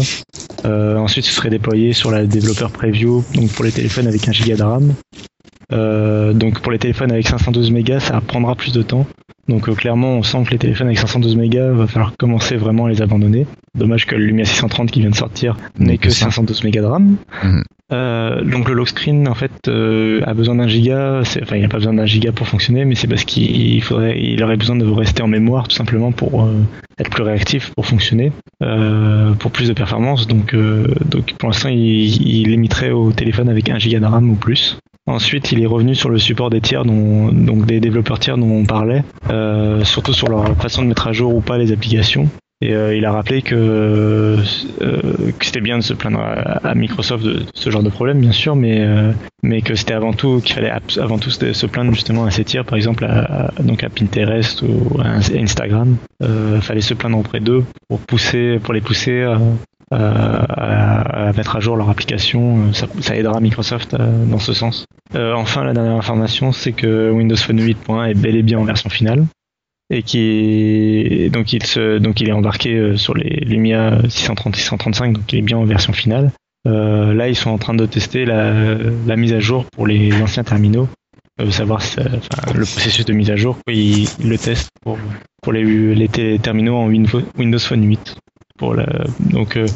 Euh, 0.66 0.98
ensuite, 0.98 1.26
ce 1.26 1.32
serait 1.32 1.50
déployé 1.50 1.94
sur 1.94 2.12
la 2.12 2.26
développeur 2.26 2.72
preview, 2.72 3.24
donc 3.34 3.50
pour 3.52 3.66
les 3.66 3.72
téléphones 3.72 4.08
avec 4.08 4.28
1 4.28 4.32
giga 4.32 4.56
de 4.56 4.64
RAM. 4.64 4.94
Euh, 5.74 6.34
donc 6.34 6.62
pour 6.62 6.72
les 6.72 6.80
téléphones 6.80 7.12
avec 7.12 7.28
512 7.28 7.72
mégas, 7.72 8.00
ça 8.00 8.22
prendra 8.22 8.56
plus 8.56 8.72
de 8.74 8.82
temps. 8.84 9.06
Donc 9.48 9.70
euh, 9.70 9.74
clairement, 9.76 10.14
on 10.16 10.24
sent 10.24 10.44
que 10.46 10.52
les 10.52 10.58
téléphones 10.58 10.88
avec 10.88 11.00
512 11.00 11.36
mégas, 11.38 11.72
va 11.72 11.88
falloir 11.88 12.14
commencer 12.18 12.56
vraiment 12.58 12.86
à 12.86 12.90
les 12.90 13.02
abandonner. 13.02 13.46
Dommage 13.76 14.06
que 14.06 14.16
le 14.16 14.26
Lumia 14.26 14.46
630 14.46 14.92
qui 14.92 15.02
vient 15.02 15.10
de 15.10 15.16
sortir 15.16 15.56
n'ait 15.80 15.98
que 15.98 16.10
ça. 16.10 16.26
512 16.26 16.64
mégas 16.64 16.82
de 16.82 16.88
RAM. 16.88 17.16
Mhm. 17.44 17.64
Euh, 17.94 18.44
donc 18.44 18.68
le 18.68 18.74
lock 18.74 18.90
screen 18.90 19.30
en 19.30 19.34
fait 19.34 19.52
euh, 19.70 20.20
a 20.26 20.34
besoin 20.34 20.56
d'un 20.56 20.68
giga, 20.68 21.22
c'est- 21.24 21.42
enfin 21.42 21.56
il 21.56 21.62
n'a 21.62 21.70
pas 21.70 21.78
besoin 21.78 21.94
d'un 21.94 22.06
giga 22.06 22.34
pour 22.34 22.46
fonctionner, 22.46 22.84
mais 22.84 22.96
c'est 22.96 23.08
parce 23.08 23.24
qu'il 23.24 23.82
faudrait, 23.82 24.20
il 24.22 24.44
aurait 24.44 24.58
besoin 24.58 24.76
de 24.76 24.86
rester 24.86 25.24
en 25.24 25.28
mémoire 25.30 25.70
tout 25.70 25.76
simplement 25.78 26.12
pour 26.12 26.44
euh, 26.44 26.52
être 27.00 27.10
plus 27.10 27.24
réactif, 27.24 27.72
pour 27.76 27.86
fonctionner, 27.86 28.34
euh, 28.62 29.32
pour 29.36 29.52
plus 29.52 29.70
de 29.70 29.74
performance. 29.74 30.28
Donc, 30.28 30.54
euh, 30.54 30.88
donc 31.06 31.32
pour 31.38 31.48
l'instant 31.48 31.70
il, 31.70 31.78
il 31.80 32.50
limiterait 32.50 32.92
au 32.92 33.14
téléphone 33.14 33.48
avec 33.48 33.70
1 33.70 33.80
giga 33.80 34.02
de 34.02 34.06
RAM 34.06 34.30
ou 34.32 34.36
plus. 34.36 34.78
Ensuite, 35.08 35.52
il 35.54 35.62
est 35.62 35.66
revenu 35.66 35.96
sur 35.96 36.10
le 36.10 36.20
support 36.20 36.50
des 36.50 36.62
tiers, 36.62 36.84
dont, 36.84 37.32
donc 37.32 37.66
des 37.66 37.80
développeurs 37.80 38.20
tiers 38.20 38.38
dont 38.38 38.52
on 38.52 38.66
parlait, 38.66 39.04
euh, 39.30 39.84
surtout 39.86 40.14
sur 40.14 40.28
leur 40.28 40.56
façon 40.58 40.84
de 40.84 40.88
mettre 40.88 41.08
à 41.08 41.14
jour 41.14 41.34
ou 41.34 41.40
pas 41.42 41.58
les 41.58 41.72
applications. 41.72 42.30
Et 42.60 42.74
euh, 42.74 42.96
il 42.96 43.06
a 43.06 43.12
rappelé 43.12 43.44
que, 43.44 43.54
euh, 43.56 44.38
que 45.38 45.46
c'était 45.46 45.62
bien 45.62 45.78
de 45.78 45.84
se 45.84 45.94
plaindre 45.94 46.20
à, 46.20 46.74
Microsoft 46.74 47.24
de 47.24 47.44
ce 47.54 47.70
genre 47.70 47.84
de 47.84 47.90
problème, 47.90 48.20
bien 48.20 48.32
sûr, 48.32 48.56
mais, 48.56 48.80
euh, 48.80 49.12
mais 49.44 49.62
que 49.62 49.76
c'était 49.76 49.94
avant 49.94 50.12
tout 50.12 50.42
qu'il 50.42 50.56
fallait 50.56 50.72
avant 51.00 51.20
tout 51.20 51.30
se 51.30 51.66
plaindre 51.68 51.94
justement 51.94 52.26
à 52.26 52.32
ces 52.32 52.44
tiers, 52.44 52.66
par 52.66 52.76
exemple 52.76 53.06
à, 53.06 53.52
donc 53.60 53.84
à 53.84 53.90
Pinterest 53.90 54.64
ou 54.64 55.00
à 55.00 55.20
Ins- 55.20 55.40
Instagram. 55.40 55.98
Euh, 56.24 56.60
fallait 56.60 56.82
se 56.82 56.96
plaindre 56.96 57.20
auprès 57.20 57.40
d'eux 57.42 57.64
pour 57.88 58.00
pousser, 58.00 58.58
pour 58.64 58.74
les 58.74 58.82
pousser 58.82 59.22
à, 59.22 59.40
à- 59.92 61.28
à 61.30 61.34
mettre 61.34 61.56
à 61.56 61.60
jour 61.60 61.76
leur 61.78 61.90
application. 61.90 62.58
Euh, 62.70 62.74
Ça, 62.74 62.88
ça 63.02 63.16
aidera 63.16 63.40
Microsoft 63.40 63.94
euh, 63.94 64.26
dans 64.26 64.40
ce 64.40 64.54
sens. 64.54 64.86
Euh, 65.16 65.34
enfin, 65.36 65.64
la 65.64 65.74
dernière 65.74 65.96
information, 65.96 66.52
c'est 66.52 66.74
que 66.74 67.10
Windows 67.12 67.36
Phone 67.38 67.60
8.1 67.62 68.06
est 68.10 68.14
bel 68.14 68.36
et 68.36 68.44
bien 68.44 68.60
en 68.60 68.64
version 68.66 68.90
finale 68.90 69.26
et 69.90 70.04
qui 70.04 71.30
donc 71.32 71.54
il 71.54 71.64
se 71.66 71.98
donc 71.98 72.20
il 72.20 72.28
est 72.28 72.34
embarqué 72.34 72.74
euh, 72.76 72.98
sur 72.98 73.14
les 73.16 73.40
Lumia 73.46 74.00
630 74.10 74.54
et 74.56 74.60
635 74.60 75.14
donc 75.14 75.32
il 75.32 75.40
est 75.40 75.42
bien 75.42 75.58
en 75.58 75.64
version 75.66 75.94
finale. 75.94 76.32
Euh, 76.68 77.14
là, 77.14 77.30
ils 77.30 77.36
sont 77.38 77.52
en 77.52 77.58
train 77.58 77.74
de 77.74 77.86
tester 77.86 78.26
la, 78.26 78.52
la 79.08 79.16
mise 79.16 79.32
à 79.32 79.40
jour 79.40 79.64
pour 79.72 79.88
les 79.88 80.12
anciens 80.22 80.44
terminaux, 80.44 80.90
euh, 81.40 81.50
savoir 81.52 81.82
si 81.82 81.96
le 82.54 82.66
processus 82.66 83.06
de 83.06 83.14
mise 83.14 83.32
à 83.32 83.38
jour. 83.38 83.58
Ils, 83.70 84.04
ils 84.20 84.30
le 84.30 84.38
testent 84.38 84.72
pour 84.82 84.98
pour 85.42 85.54
les, 85.54 85.64
les 85.96 86.40
terminaux 86.40 86.76
en 86.76 86.88
Windows 86.88 87.60
Phone 87.60 87.88
8. 87.88 88.18
Pour 88.58 88.74
la, 88.74 88.88
donc 89.20 89.56
euh, 89.56 89.68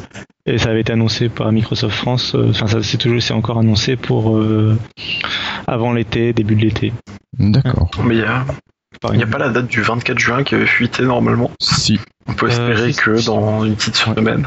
et 0.44 0.58
ça 0.58 0.70
avait 0.70 0.80
été 0.80 0.92
annoncé 0.92 1.28
par 1.28 1.52
Microsoft 1.52 1.94
France. 1.94 2.34
euh, 2.34 2.50
Enfin, 2.50 2.66
ça 2.66 2.82
c'est 2.82 2.98
toujours 2.98 3.22
c'est 3.22 3.32
encore 3.32 3.58
annoncé 3.58 3.96
pour 3.96 4.36
euh, 4.36 4.76
avant 5.66 5.92
l'été, 5.92 6.32
début 6.32 6.56
de 6.56 6.62
l'été. 6.62 6.92
D'accord. 7.38 7.90
Mais 8.04 8.16
il 8.16 8.20
y 8.20 8.24
a, 8.24 8.44
il 9.12 9.20
y 9.20 9.22
a 9.22 9.26
pas 9.26 9.38
la 9.38 9.50
date 9.50 9.68
du 9.68 9.82
24 9.82 10.18
juin 10.18 10.42
qui 10.42 10.54
avait 10.56 10.66
fuité 10.66 11.04
normalement. 11.04 11.50
Si. 11.60 12.00
On 12.26 12.34
peut 12.34 12.48
espérer 12.48 12.92
que 12.92 13.24
dans 13.24 13.64
une 13.64 13.74
petite 13.76 13.96
semaine. 13.96 14.46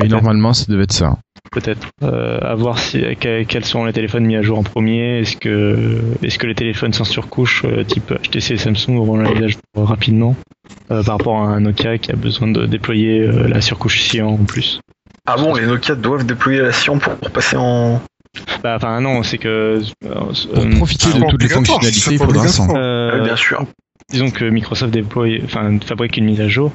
Oui, 0.00 0.08
normalement, 0.08 0.52
ça 0.52 0.64
devait 0.68 0.84
être 0.84 0.92
ça. 0.92 1.16
peut-être. 1.52 1.86
Euh, 2.02 2.38
à 2.42 2.54
voir 2.54 2.78
si, 2.78 3.00
que- 3.20 3.44
quels 3.44 3.64
sont 3.64 3.84
les 3.84 3.92
téléphones 3.92 4.24
mis 4.26 4.36
à 4.36 4.42
jour 4.42 4.58
en 4.58 4.62
premier. 4.62 5.20
Est-ce 5.20 5.36
que, 5.36 5.98
est-ce 6.22 6.38
que 6.38 6.46
les 6.46 6.54
téléphones 6.54 6.92
sans 6.92 7.04
surcouche, 7.04 7.62
euh, 7.64 7.84
type 7.84 8.12
HTC 8.12 8.54
et 8.54 8.56
Samsung, 8.58 8.96
auront 8.98 9.16
la 9.16 9.30
mise 9.32 9.42
à 9.44 9.48
jour 9.48 9.60
rapidement 9.88 10.34
euh, 10.90 11.02
par 11.02 11.16
rapport 11.18 11.36
à 11.38 11.46
un 11.46 11.60
Nokia 11.60 11.98
qui 11.98 12.10
a 12.12 12.16
besoin 12.16 12.48
de 12.48 12.66
déployer 12.66 13.20
euh, 13.20 13.48
la 13.48 13.60
surcouche 13.60 14.02
Cyan 14.02 14.28
en 14.28 14.44
plus? 14.44 14.80
Ah 15.26 15.36
bon, 15.36 15.54
les 15.54 15.66
Nokia 15.66 15.94
doivent 15.94 16.26
déployer 16.26 16.60
la 16.60 16.72
Cyan 16.72 16.98
pour, 16.98 17.14
pour 17.14 17.30
passer 17.30 17.56
en. 17.56 18.00
Bah, 18.62 18.74
enfin, 18.76 19.00
non, 19.00 19.22
c'est 19.22 19.38
que. 19.38 19.80
Pour 20.00 20.10
euh, 20.64 20.70
profiter 20.76 21.12
de 21.12 21.24
toutes 21.30 21.42
les 21.42 21.48
fonctionnalités, 21.48 22.12
il 22.12 22.18
faudra 22.18 22.46
100. 22.46 22.64
obligatoire. 22.64 22.70
euh, 22.84 23.10
Euh, 23.20 23.24
bien 23.24 23.36
sûr. 23.36 23.64
disons 24.10 24.30
que 24.30 24.44
Microsoft 24.44 24.92
déploie, 24.92 25.26
enfin, 25.44 25.78
fabrique 25.84 26.16
une 26.16 26.26
mise 26.26 26.40
à 26.40 26.48
jour. 26.48 26.72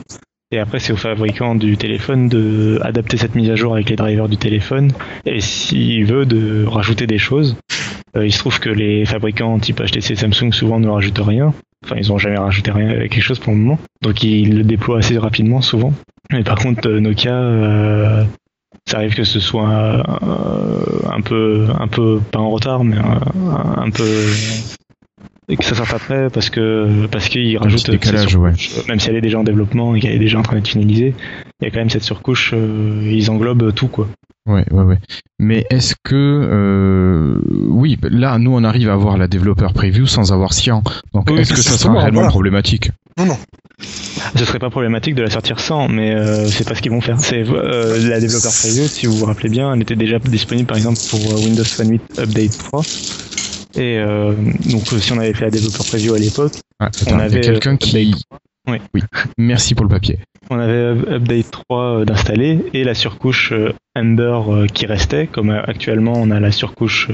Et 0.52 0.60
après, 0.60 0.80
c'est 0.80 0.92
au 0.92 0.98
fabricant 0.98 1.56
du 1.56 1.78
téléphone 1.78 2.28
de 2.28 2.80
adapter 2.82 3.16
cette 3.16 3.36
mise 3.36 3.50
à 3.50 3.56
jour 3.56 3.74
avec 3.74 3.90
les 3.90 3.96
drivers 3.96 4.28
du 4.28 4.38
téléphone. 4.38 4.92
Et 5.26 5.40
s'il 5.40 6.06
veut 6.06 6.26
de 6.26 6.66
rajouter 6.66 7.08
des 7.08 7.18
choses, 7.18 7.56
euh, 8.18 8.26
il 8.26 8.34
se 8.34 8.40
trouve 8.40 8.60
que 8.60 8.70
les 8.70 9.06
fabricants 9.06 9.58
type 9.60 9.82
HTC 9.82 10.16
Samsung 10.16 10.52
souvent 10.52 10.80
ne 10.80 10.90
rajoutent 10.90 11.20
rien. 11.20 11.54
Enfin, 11.86 11.96
ils 11.98 12.10
n'ont 12.10 12.18
jamais 12.18 12.38
rajouté 12.38 12.72
rien 12.72 12.90
quelque 13.08 13.22
chose 13.22 13.40
pour 13.40 13.54
le 13.54 13.60
moment. 13.60 13.80
Donc, 14.02 14.24
ils 14.24 14.58
le 14.58 14.64
déploient 14.64 15.00
assez 15.00 15.18
rapidement 15.18 15.62
souvent. 15.62 15.94
Mais 16.32 16.44
par 16.44 16.58
contre, 16.58 16.88
euh, 16.88 17.00
Nokia, 17.00 17.34
euh, 17.34 18.24
ça 18.88 18.98
arrive 18.98 19.16
que 19.16 19.24
ce 19.24 19.40
soit 19.40 19.70
euh, 19.70 20.84
un 21.10 21.22
peu, 21.22 21.68
un 21.80 21.88
peu 21.88 22.22
pas 22.32 22.40
en 22.40 22.50
retard, 22.50 22.84
mais 22.84 22.98
un, 22.98 23.84
un 23.84 23.90
peu 23.90 24.04
et 25.52 25.58
que 25.58 25.66
ça 25.66 25.76
sorte 25.76 25.94
après 25.94 26.30
parce 26.30 26.50
que 26.50 27.06
parce 27.08 27.28
qu'ils 27.30 27.58
rajoutent 27.58 27.90
décalage, 27.90 28.30
surcouche, 28.30 28.72
euh, 28.78 28.82
même 28.88 29.00
si 29.00 29.10
elle 29.10 29.18
est 29.18 29.22
déjà 29.22 29.38
en 29.38 29.44
développement 29.44 29.94
et 29.96 30.00
qu'elle 30.00 30.14
est 30.14 30.20
déjà 30.20 30.40
en 30.40 30.44
train 30.44 30.56
d'être 30.56 30.68
finalisée, 30.68 31.14
il 31.62 31.66
y 31.66 31.68
a 31.68 31.72
quand 31.72 31.80
même 31.80 31.90
cette 31.90 32.04
surcouche, 32.04 32.54
euh, 32.56 33.02
ils 33.04 33.30
englobent 33.30 33.74
tout 33.74 33.88
quoi. 33.88 34.08
Ouais, 34.48 34.66
ouais, 34.72 34.84
ouais. 34.84 34.98
Mais 35.38 35.66
est-ce 35.70 35.94
que, 36.04 36.16
euh, 36.16 37.40
oui, 37.70 38.00
là, 38.02 38.40
nous, 38.40 38.52
on 38.52 38.64
arrive 38.64 38.90
à 38.90 38.94
avoir 38.94 39.18
la 39.18 39.28
développeur 39.28 39.74
preview 39.74 40.08
sans 40.08 40.34
avoir 40.34 40.54
Cyan. 40.54 40.82
Donc, 41.14 41.30
Oui, 41.30 41.40
est-ce 41.42 41.54
que 41.54 41.62
ça 41.62 41.78
sera 41.78 41.94
réellement 41.94 42.22
voilà. 42.22 42.30
problématique 42.30 42.90
Non, 43.20 43.28
non. 43.28 43.38
Ce 44.36 44.46
serait 44.46 44.60
pas 44.60 44.72
problématique 44.72 45.14
de 45.14 45.22
la 45.22 45.30
sortir 45.30 45.60
sans, 45.60 45.88
mais 45.88 46.16
euh, 46.16 46.48
c'est 46.48 46.68
pas 46.68 46.74
ce 46.74 46.82
qu'ils 46.82 46.92
vont 46.92 47.02
faire. 47.02 47.20
C'est 47.20 47.44
euh, 47.48 48.10
la 48.10 48.20
développeur 48.20 48.52
preview, 48.52 48.88
si 48.88 49.06
vous 49.06 49.14
vous 49.18 49.26
rappelez 49.26 49.50
bien, 49.50 49.74
elle 49.74 49.82
était 49.82 49.96
déjà 49.96 50.18
disponible 50.18 50.68
par 50.68 50.78
exemple 50.78 51.00
pour 51.10 51.20
euh, 51.20 51.44
Windows 51.44 51.64
Phone 51.64 51.92
8 51.92 52.02
Update 52.20 52.58
3. 52.58 52.82
Et 53.76 53.98
euh, 53.98 54.34
donc 54.70 54.92
euh, 54.94 55.00
si 55.00 55.12
on 55.14 55.18
avait 55.20 55.34
fait 55.34 55.46
la 55.46 55.52
développeur 55.52 55.86
preview 55.86 56.14
à 56.14 56.20
l'époque, 56.20 56.54
Ah, 56.80 56.90
On 57.10 57.20
avait, 57.20 57.42
quelqu'un 57.42 57.74
euh, 57.74 57.78
qui. 57.78 58.16
Oui. 58.68 58.80
Oui. 58.94 59.02
Merci 59.38 59.74
pour 59.76 59.86
le 59.86 59.90
papier. 59.90 60.20
on 60.50 60.60
avait 60.60 60.72
euh, 60.74 61.16
Update 61.18 61.50
3 61.52 62.02
euh, 62.02 62.06
d'installer 62.06 62.60
et 62.74 62.84
la 62.84 62.94
surcouche 62.94 63.54
Ember 63.98 64.40
euh, 64.50 64.68
qui 64.68 64.86
restait, 64.86 65.28
comme 65.28 65.50
actuellement 65.50 66.14
on 66.16 66.30
a 66.32 66.40
la 66.40 66.52
surcouche 66.52 67.10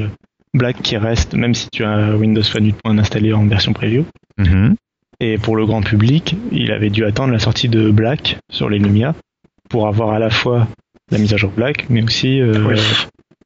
Black 0.54 0.82
qui 0.82 0.98
reste, 0.98 1.36
même 1.36 1.54
si 1.54 1.70
tu 1.72 1.84
as 1.84 2.16
Windows 2.16 2.44
Phone 2.44 2.66
8 2.66 2.76
installé 2.86 3.34
en 3.34 3.46
version 3.46 3.74
preview. 3.74 4.06
Mhm. 4.38 4.76
Et 5.20 5.38
pour 5.38 5.56
le 5.56 5.66
grand 5.66 5.82
public, 5.82 6.36
il 6.52 6.72
avait 6.72 6.90
dû 6.90 7.04
attendre 7.06 7.34
la 7.34 7.40
sortie 7.40 7.70
de 7.70 7.90
Black 7.92 8.38
sur 8.52 8.70
les 8.70 8.78
Lumia 8.80 9.16
pour 9.70 9.88
avoir 9.88 10.12
à 10.12 10.20
la 10.20 10.30
fois 10.30 10.68
la 11.12 11.18
mise 11.18 11.34
à 11.34 11.38
jour 11.38 11.52
Black, 11.52 11.86
mais 11.90 12.04
aussi 12.04 12.40
euh, 12.42 12.66
Oui. 12.68 12.80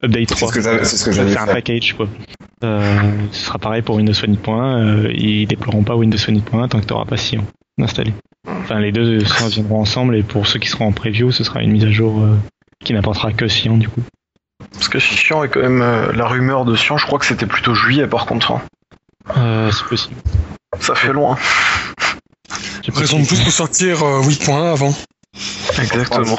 Update 0.03 0.29
C'est 0.29 0.35
3. 0.35 0.49
ce 0.49 0.53
que 0.55 0.61
j'avais 0.61 0.83
c'est 0.85 0.97
ce 0.97 1.05
que 1.05 1.11
Ça, 1.11 1.17
j'avais 1.17 1.31
C'est 1.33 1.37
un 1.39 1.45
package 1.47 1.93
quoi. 1.93 2.07
Euh, 2.63 3.11
ce 3.31 3.45
sera 3.45 3.57
pareil 3.59 3.81
pour 3.81 3.95
Windows 3.95 4.13
Phone 4.13 4.35
8.1. 4.35 5.05
Euh, 5.07 5.11
ils 5.13 5.47
déploieront 5.47 5.83
pas 5.83 5.95
Windows 5.95 6.17
Phone 6.17 6.37
8.1 6.37 6.67
tant 6.69 6.79
que 6.79 6.85
tu 6.85 6.93
n'auras 6.93 7.05
pas 7.05 7.17
Sion 7.17 7.45
installé. 7.81 8.13
Enfin, 8.47 8.79
les 8.79 8.91
deux 8.91 9.19
viendront 9.49 9.81
ensemble 9.81 10.15
et 10.15 10.23
pour 10.23 10.45
ceux 10.47 10.59
qui 10.59 10.69
seront 10.69 10.87
en 10.87 10.91
preview, 10.91 11.31
ce 11.31 11.43
sera 11.43 11.61
une 11.61 11.71
mise 11.71 11.85
à 11.85 11.89
jour 11.91 12.21
euh, 12.21 12.37
qui 12.83 12.93
n'apportera 12.93 13.33
que 13.33 13.47
Sion 13.47 13.77
du 13.77 13.89
coup. 13.89 14.01
Parce 14.73 14.89
que 14.89 14.99
Sion 14.99 15.43
est 15.43 15.49
quand 15.49 15.61
même 15.61 15.81
euh, 15.81 16.11
la 16.13 16.27
rumeur 16.27 16.65
de 16.65 16.75
Sion, 16.75 16.97
je 16.97 17.05
crois 17.05 17.17
que 17.19 17.25
c'était 17.25 17.47
plutôt 17.47 17.73
juillet 17.73 18.07
par 18.07 18.25
contre. 18.27 18.51
hein. 18.51 18.61
Euh, 19.37 19.71
c'est 19.71 19.85
possible. 19.85 20.15
Ça 20.79 20.93
fait 20.95 21.13
loin. 21.13 21.37
C'est 22.83 22.93
Raison 22.95 23.23
plus 23.23 23.39
pour 23.41 23.51
sortir 23.51 24.03
euh, 24.03 24.21
8.1 24.21 24.71
avant. 24.71 24.93
Exactement. 25.81 26.35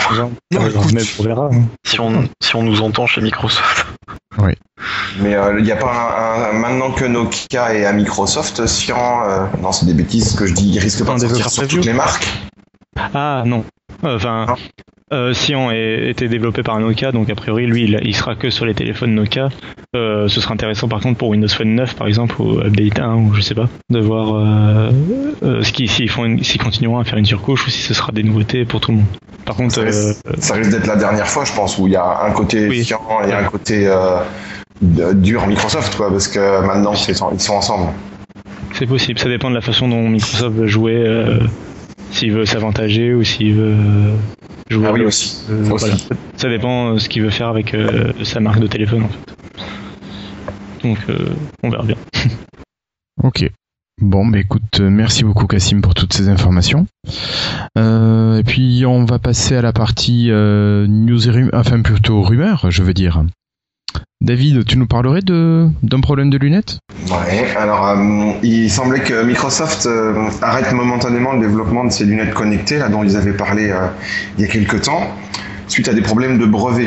Non, 0.52 0.66
écoute. 0.68 0.92
mais 0.92 1.02
on 1.18 1.22
verra. 1.22 1.48
hein. 1.52 1.62
Si 1.84 1.98
on, 2.00 2.28
si 2.42 2.56
on 2.56 2.62
nous 2.62 2.82
entend 2.82 3.06
chez 3.06 3.20
Microsoft. 3.20 3.81
Mais 5.20 5.34
euh, 5.34 5.58
il 5.58 5.64
n'y 5.64 5.72
a 5.72 5.76
pas 5.76 5.92
un, 5.92 6.50
un- 6.50 6.52
maintenant 6.58 6.90
que 6.90 7.04
Nokia 7.04 7.74
est 7.74 7.84
à 7.84 7.92
Microsoft, 7.92 8.66
Cyan, 8.66 9.22
euh, 9.28 9.46
non 9.60 9.70
c'est 9.72 9.86
des 9.86 9.94
bêtises 9.94 10.34
que 10.34 10.46
je 10.46 10.54
dis, 10.54 10.70
il 10.70 10.78
risque 10.78 11.04
pas 11.04 11.12
Un 11.12 11.16
de 11.16 11.20
sortir 11.28 11.50
sur 11.50 11.68
toutes 11.68 11.84
les 11.84 11.92
marques. 11.92 12.26
Ah 12.96 13.42
non. 13.46 13.64
Enfin. 14.02 14.46
Euh, 15.12 15.34
Sion 15.34 15.70
est, 15.70 16.08
était 16.10 16.28
développé 16.28 16.62
par 16.62 16.78
Nokia, 16.80 17.12
donc 17.12 17.30
a 17.30 17.34
priori 17.34 17.66
lui 17.66 17.84
il, 17.84 18.00
il 18.02 18.14
sera 18.14 18.34
que 18.34 18.50
sur 18.50 18.64
les 18.64 18.74
téléphones 18.74 19.14
Nokia. 19.14 19.48
Euh, 19.94 20.26
ce 20.28 20.40
sera 20.40 20.54
intéressant 20.54 20.88
par 20.88 21.00
contre 21.00 21.18
pour 21.18 21.28
Windows 21.28 21.48
Phone 21.48 21.74
9 21.74 21.96
par 21.96 22.06
exemple 22.06 22.40
ou 22.40 22.60
Update 22.60 22.98
1 22.98 23.14
ou 23.16 23.34
je 23.34 23.42
sais 23.42 23.54
pas, 23.54 23.68
de 23.90 23.98
voir 24.00 24.34
euh, 24.34 24.90
euh, 25.42 25.62
s'ils 25.62 26.58
continueront 26.58 26.98
à 26.98 27.04
faire 27.04 27.18
une 27.18 27.26
surcouche 27.26 27.66
ou 27.66 27.70
si 27.70 27.82
ce 27.82 27.92
sera 27.92 28.10
des 28.12 28.22
nouveautés 28.22 28.64
pour 28.64 28.80
tout 28.80 28.90
le 28.90 28.98
monde. 28.98 29.06
Par 29.44 29.56
contre, 29.56 29.74
Ça 29.74 29.80
euh, 29.80 29.84
risque, 29.86 30.52
risque 30.54 30.70
d'être 30.70 30.86
la 30.86 30.96
dernière 30.96 31.26
fois, 31.26 31.44
je 31.44 31.52
pense, 31.52 31.76
où 31.78 31.86
il 31.86 31.92
y 31.92 31.96
a 31.96 32.22
un 32.24 32.30
côté 32.30 32.68
Oui. 32.68 32.84
Cyan 32.84 33.00
et 33.26 33.32
un 33.32 33.44
côté 33.44 33.86
euh, 33.86 34.18
dur 34.80 35.46
Microsoft, 35.46 35.96
quoi, 35.96 36.10
parce 36.10 36.28
que 36.28 36.64
maintenant 36.66 36.92
ils 36.94 37.14
sont 37.14 37.54
ensemble. 37.54 37.92
c'est 38.72 38.86
possible. 38.86 39.18
Ça 39.18 39.28
dépend 39.28 39.50
de 39.50 39.54
la 39.54 39.60
façon 39.60 39.88
dont 39.88 40.08
Microsoft 40.08 40.56
veut 40.56 40.66
jouer, 40.66 40.94
euh, 40.96 41.40
s'il 42.12 42.30
veut 42.32 42.44
s'avantager 42.46 43.12
ou 43.14 43.24
s'il 43.24 43.54
veut 43.54 43.76
jouer. 44.70 44.86
Ah 44.88 44.92
oui 44.92 45.02
aussi. 45.04 45.44
Euh, 45.50 45.68
Aussi. 45.70 45.86
voilà. 45.86 45.96
Ça 46.36 46.48
dépend 46.48 46.92
euh, 46.94 46.98
ce 46.98 47.08
qu'il 47.08 47.22
veut 47.22 47.30
faire 47.30 47.48
avec 47.48 47.74
euh, 47.74 48.12
sa 48.22 48.38
marque 48.40 48.60
de 48.60 48.66
téléphone 48.68 49.02
en 49.04 49.08
fait. 49.08 49.68
Donc 50.82 50.98
euh, 51.08 51.26
on 51.64 51.70
verra 51.70 51.84
bien. 51.84 51.96
Ok. 53.22 53.48
Bon, 54.00 54.26
bah 54.26 54.38
écoute, 54.38 54.80
merci 54.80 55.22
beaucoup 55.22 55.46
Cassim 55.46 55.80
pour 55.80 55.94
toutes 55.94 56.12
ces 56.14 56.28
informations. 56.30 56.86
Euh, 57.78 58.38
et 58.38 58.42
puis 58.42 58.84
on 58.86 59.04
va 59.04 59.18
passer 59.18 59.54
à 59.54 59.62
la 59.62 59.72
partie 59.72 60.28
euh, 60.30 60.86
news 60.88 61.28
et 61.28 61.30
rum- 61.30 61.50
enfin 61.52 61.82
plutôt 61.82 62.22
rumeurs, 62.22 62.70
je 62.70 62.82
veux 62.82 62.94
dire. 62.94 63.22
David, 64.22 64.64
tu 64.64 64.78
nous 64.78 64.86
parlerais 64.86 65.20
d'un 65.20 66.00
problème 66.00 66.30
de 66.30 66.38
lunettes? 66.38 66.78
Ouais, 67.08 67.56
alors 67.56 67.88
euh, 67.88 68.32
il 68.44 68.70
semblait 68.70 69.00
que 69.00 69.24
Microsoft 69.24 69.86
euh, 69.86 70.30
arrête 70.42 70.72
momentanément 70.72 71.32
le 71.32 71.40
développement 71.40 71.84
de 71.84 71.90
ces 71.90 72.04
lunettes 72.04 72.32
connectées, 72.32 72.78
là 72.78 72.88
dont 72.88 73.02
ils 73.02 73.16
avaient 73.16 73.32
parlé 73.32 73.70
euh, 73.70 73.88
il 74.38 74.42
y 74.42 74.44
a 74.44 74.48
quelques 74.48 74.82
temps, 74.82 75.10
suite 75.66 75.88
à 75.88 75.92
des 75.92 76.02
problèmes 76.02 76.38
de 76.38 76.46
brevet. 76.46 76.86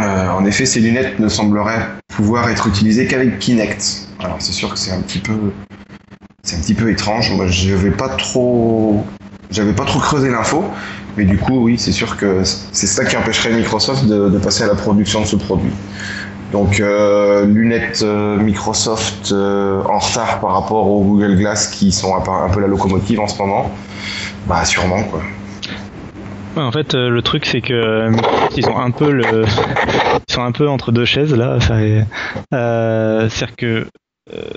Euh, 0.00 0.30
en 0.30 0.44
effet, 0.44 0.66
ces 0.66 0.80
lunettes 0.80 1.20
ne 1.20 1.28
sembleraient 1.28 1.86
pouvoir 2.08 2.50
être 2.50 2.66
utilisées 2.66 3.06
qu'avec 3.06 3.38
Kinect. 3.38 4.08
Alors 4.18 4.38
c'est 4.40 4.52
sûr 4.52 4.72
que 4.72 4.78
c'est 4.80 4.90
un 4.90 5.00
petit 5.00 5.20
peu, 5.20 5.52
c'est 6.42 6.56
un 6.56 6.60
petit 6.60 6.74
peu 6.74 6.90
étrange. 6.90 7.30
Moi, 7.36 7.46
je 7.46 7.72
vais 7.72 7.92
pas 7.92 8.08
trop, 8.08 9.06
j'avais 9.52 9.74
pas 9.74 9.84
trop 9.84 10.00
creusé 10.00 10.28
l'info, 10.28 10.64
mais 11.16 11.24
du 11.24 11.38
coup, 11.38 11.62
oui, 11.62 11.76
c'est 11.78 11.92
sûr 11.92 12.16
que 12.16 12.40
c'est 12.42 12.88
ça 12.88 13.04
qui 13.04 13.16
empêcherait 13.16 13.52
Microsoft 13.52 14.06
de 14.06 14.38
passer 14.38 14.64
à 14.64 14.66
la 14.66 14.74
production 14.74 15.20
de 15.20 15.26
ce 15.26 15.36
produit. 15.36 15.70
Donc 16.52 16.80
euh, 16.80 17.46
lunettes 17.46 18.02
euh, 18.02 18.36
Microsoft 18.36 19.32
euh, 19.32 19.82
en 19.84 19.98
retard 19.98 20.40
par 20.40 20.52
rapport 20.52 20.86
aux 20.86 21.02
Google 21.02 21.36
Glass 21.36 21.68
qui 21.68 21.92
sont 21.92 22.14
un 22.14 22.48
peu, 22.50 22.60
la 22.60 22.66
locomotive 22.66 23.20
en 23.20 23.28
ce 23.28 23.38
moment. 23.38 23.70
Bah 24.46 24.64
sûrement 24.64 25.02
quoi. 25.04 25.20
Ouais, 26.56 26.62
en 26.62 26.70
fait, 26.72 26.94
euh, 26.94 27.08
le 27.08 27.22
truc 27.22 27.46
c'est 27.46 27.62
que 27.62 28.10
ils 28.56 28.68
ont 28.68 28.78
un 28.78 28.90
peu 28.90 29.10
le, 29.10 29.44
ils 30.28 30.32
sont 30.32 30.42
un 30.42 30.52
peu 30.52 30.68
entre 30.68 30.92
deux 30.92 31.06
chaises 31.06 31.34
là. 31.34 31.56
Est- 31.70 32.04
C'est-à-dire 32.50 33.56
que 33.56 33.86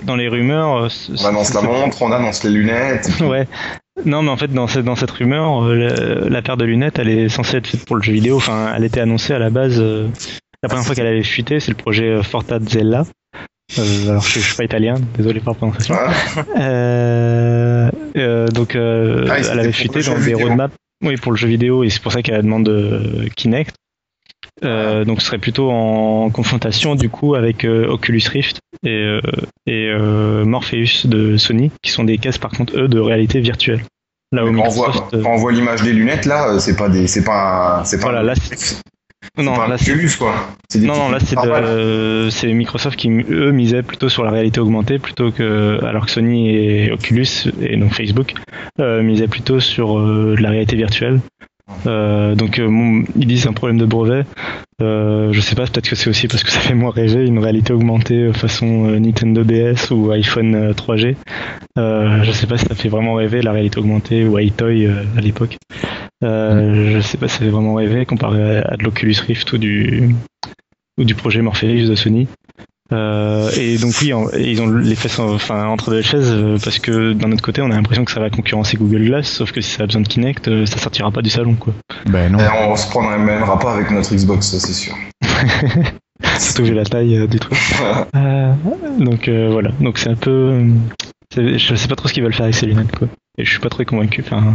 dans 0.04 0.16
les 0.16 0.28
rumeurs, 0.28 0.88
On 1.20 1.24
annonce 1.24 1.52
la 1.54 1.62
montre, 1.62 2.00
on 2.02 2.12
annonce 2.12 2.44
les 2.44 2.50
lunettes. 2.50 3.08
Ouais. 3.20 3.48
Non, 4.04 4.20
mais 4.20 4.28
en 4.30 4.36
fait, 4.36 4.48
dans 4.48 4.66
cette, 4.66 4.84
dans 4.84 4.94
cette 4.94 5.10
rumeur, 5.10 5.62
la, 5.68 6.28
la 6.28 6.42
paire 6.42 6.58
de 6.58 6.66
lunettes, 6.66 6.98
elle 6.98 7.08
est 7.08 7.30
censée 7.30 7.56
être 7.56 7.66
faite 7.66 7.86
pour 7.86 7.96
le 7.96 8.02
jeu 8.02 8.12
vidéo. 8.12 8.36
Enfin, 8.36 8.70
elle 8.76 8.84
était 8.84 9.00
annoncée 9.00 9.32
à 9.32 9.38
la 9.38 9.48
base. 9.48 9.82
La 10.62 10.68
première 10.68 10.84
fois 10.84 10.94
qu'elle 10.94 11.06
avait 11.06 11.22
fuité, 11.22 11.60
c'est 11.60 11.70
le 11.70 11.76
projet 11.76 12.04
euh, 12.10 12.22
Fortazella. 12.22 13.04
Euh, 13.78 14.08
alors, 14.10 14.22
je, 14.22 14.38
je 14.40 14.44
suis 14.46 14.54
pas 14.56 14.64
italien, 14.64 14.94
désolé 15.16 15.40
pour 15.40 15.52
la 15.52 15.56
prononciation. 15.56 15.94
Ouais. 15.94 16.42
Euh, 16.58 17.90
euh, 18.16 18.48
donc, 18.48 18.76
Ah, 18.76 19.38
elle 19.38 19.60
avait 19.60 19.72
fuité 19.72 20.02
dans 20.02 20.14
des 20.14 20.20
vidéo. 20.20 20.38
roadmaps. 20.48 20.74
Oui, 21.04 21.16
pour 21.16 21.32
le 21.32 21.36
jeu 21.36 21.48
vidéo, 21.48 21.84
et 21.84 21.90
c'est 21.90 22.00
pour 22.02 22.12
ça 22.12 22.22
qu'elle 22.22 22.40
demande 22.42 22.64
de 22.64 23.28
Kinect. 23.36 23.74
Euh, 24.64 25.04
donc, 25.04 25.20
ce 25.20 25.26
serait 25.26 25.38
plutôt 25.38 25.70
en 25.70 26.30
confrontation 26.30 26.94
du 26.94 27.10
coup 27.10 27.34
avec 27.34 27.64
Oculus 27.64 28.22
Rift 28.32 28.58
et, 28.86 29.18
et 29.66 29.92
Morpheus 30.44 31.04
de 31.06 31.36
Sony, 31.36 31.70
qui 31.82 31.90
sont 31.90 32.04
des 32.04 32.16
casques 32.18 32.40
par 32.40 32.52
contre 32.52 32.78
eux 32.78 32.88
de 32.88 32.98
réalité 32.98 33.40
virtuelle. 33.40 33.82
Là 34.32 34.44
où 34.44 34.48
on 34.48 34.68
voit, 34.68 35.08
on 35.12 35.48
l'image 35.48 35.82
des 35.82 35.92
lunettes 35.92 36.24
là, 36.24 36.58
c'est 36.58 36.76
pas 36.76 36.88
des, 36.88 37.06
c'est 37.06 37.22
pas, 37.24 37.80
un- 37.80 37.84
c'est 37.84 37.98
pas. 37.98 38.04
Voilà, 38.04 38.20
un- 38.20 38.22
là, 38.24 38.34
c'est 38.34 38.58
c'est- 38.58 38.76
pas 38.76 38.90
non, 39.38 39.56
là 39.68 39.76
quoi. 40.18 40.34
Non, 40.76 40.96
non, 40.96 41.08
là 41.10 41.18
c'est 41.20 41.36
normales. 41.36 41.64
de- 41.64 42.28
c'est 42.30 42.52
Microsoft 42.52 42.96
qui 42.98 43.10
eux 43.10 43.50
misaient 43.52 43.82
plutôt 43.82 44.08
sur 44.08 44.24
la 44.24 44.30
réalité 44.30 44.60
augmentée 44.60 44.98
plutôt 44.98 45.30
que 45.30 45.82
alors 45.84 46.06
que 46.06 46.10
Sony 46.12 46.50
et 46.54 46.92
Oculus 46.92 47.26
et 47.60 47.76
donc 47.76 47.92
Facebook 47.94 48.34
euh, 48.80 49.02
misaient 49.02 49.28
plutôt 49.28 49.60
sur 49.60 49.98
euh, 49.98 50.34
de 50.36 50.42
la 50.42 50.50
réalité 50.50 50.76
virtuelle. 50.76 51.20
Euh, 51.86 52.34
donc 52.36 52.58
euh, 52.60 52.66
bon, 52.68 53.04
ils 53.16 53.26
disent 53.26 53.46
un 53.48 53.52
problème 53.52 53.78
de 53.78 53.86
brevet. 53.86 54.24
Je 54.78 55.40
sais 55.40 55.56
pas, 55.56 55.64
peut-être 55.66 55.88
que 55.88 55.96
c'est 55.96 56.08
aussi 56.10 56.28
parce 56.28 56.44
que 56.44 56.50
ça 56.50 56.60
fait 56.60 56.74
moins 56.74 56.90
rêver 56.90 57.26
une 57.26 57.38
réalité 57.38 57.72
augmentée 57.72 58.30
façon 58.32 58.66
Nintendo 59.00 59.42
DS 59.42 59.90
ou 59.90 60.10
iPhone 60.12 60.54
euh, 60.54 60.72
3G. 60.72 61.16
Euh, 61.78 62.22
je 62.22 62.30
sais 62.32 62.46
pas 62.46 62.56
si 62.58 62.66
ça 62.66 62.74
fait 62.74 62.88
vraiment 62.88 63.14
rêver 63.14 63.42
la 63.42 63.52
réalité 63.52 63.78
augmentée 63.78 64.24
ou 64.24 64.38
iToy 64.38 64.86
à 65.16 65.20
l'époque. 65.20 65.56
Euh, 66.24 66.94
Je 66.96 67.00
sais 67.00 67.18
pas 67.18 67.28
si 67.28 67.34
ça 67.38 67.44
fait 67.44 67.50
vraiment 67.50 67.74
rêver 67.74 68.06
comparé 68.06 68.60
à, 68.60 68.72
à 68.72 68.76
de 68.76 68.82
l'Oculus 68.84 69.16
Rift 69.26 69.52
ou 69.52 69.58
du 69.58 70.14
ou 70.98 71.04
du 71.04 71.14
projet 71.14 71.42
Morpheus 71.42 71.88
de 71.88 71.94
Sony. 71.94 72.26
Euh, 72.92 73.50
et 73.58 73.76
donc 73.78 73.92
oui, 74.00 74.12
en- 74.12 74.30
ils 74.30 74.62
ont 74.62 74.68
les 74.70 74.94
fesses 74.94 75.18
en- 75.18 75.34
enfin, 75.34 75.66
entre 75.66 75.90
deux 75.90 76.02
chaises 76.02 76.30
euh, 76.32 76.56
parce 76.62 76.78
que 76.78 77.12
d'un 77.12 77.32
autre 77.32 77.42
côté, 77.42 77.60
on 77.60 77.66
a 77.70 77.74
l'impression 77.74 78.04
que 78.04 78.12
ça 78.12 78.20
va 78.20 78.30
concurrencer 78.30 78.76
Google 78.76 79.04
Glass, 79.04 79.28
sauf 79.28 79.50
que 79.52 79.60
si 79.60 79.72
ça 79.72 79.82
a 79.82 79.86
besoin 79.86 80.02
de 80.02 80.08
Kinect, 80.08 80.46
euh, 80.48 80.64
ça 80.66 80.78
sortira 80.78 81.10
pas 81.10 81.20
du 81.20 81.28
salon 81.28 81.54
quoi. 81.54 81.74
Ben 82.06 82.30
non. 82.32 82.38
Et 82.38 82.44
on 82.68 82.76
se 82.76 82.88
prendra 82.88 83.58
pas 83.58 83.74
avec 83.74 83.90
notre 83.90 84.14
Xbox, 84.14 84.46
ça, 84.52 84.60
c'est 84.60 84.72
sûr. 84.72 84.94
Surtout 86.38 86.64
vu 86.64 86.74
la 86.74 86.84
taille 86.84 87.16
euh, 87.18 87.26
du 87.26 87.38
truc. 87.38 87.58
Euh, 88.16 88.52
donc 88.98 89.28
euh, 89.28 89.48
voilà, 89.50 89.70
donc 89.80 89.98
c'est 89.98 90.08
un 90.08 90.14
peu, 90.14 90.30
euh, 91.36 91.58
je 91.58 91.74
sais 91.74 91.88
pas 91.88 91.96
trop 91.96 92.08
ce 92.08 92.14
qu'ils 92.14 92.22
veulent 92.22 92.32
faire 92.32 92.44
avec 92.44 92.54
ces 92.54 92.66
lunettes 92.66 92.96
quoi. 92.96 93.08
Et 93.36 93.44
je 93.44 93.50
suis 93.50 93.58
pas 93.60 93.68
très 93.68 93.84
convaincu. 93.84 94.22
Enfin, 94.24 94.54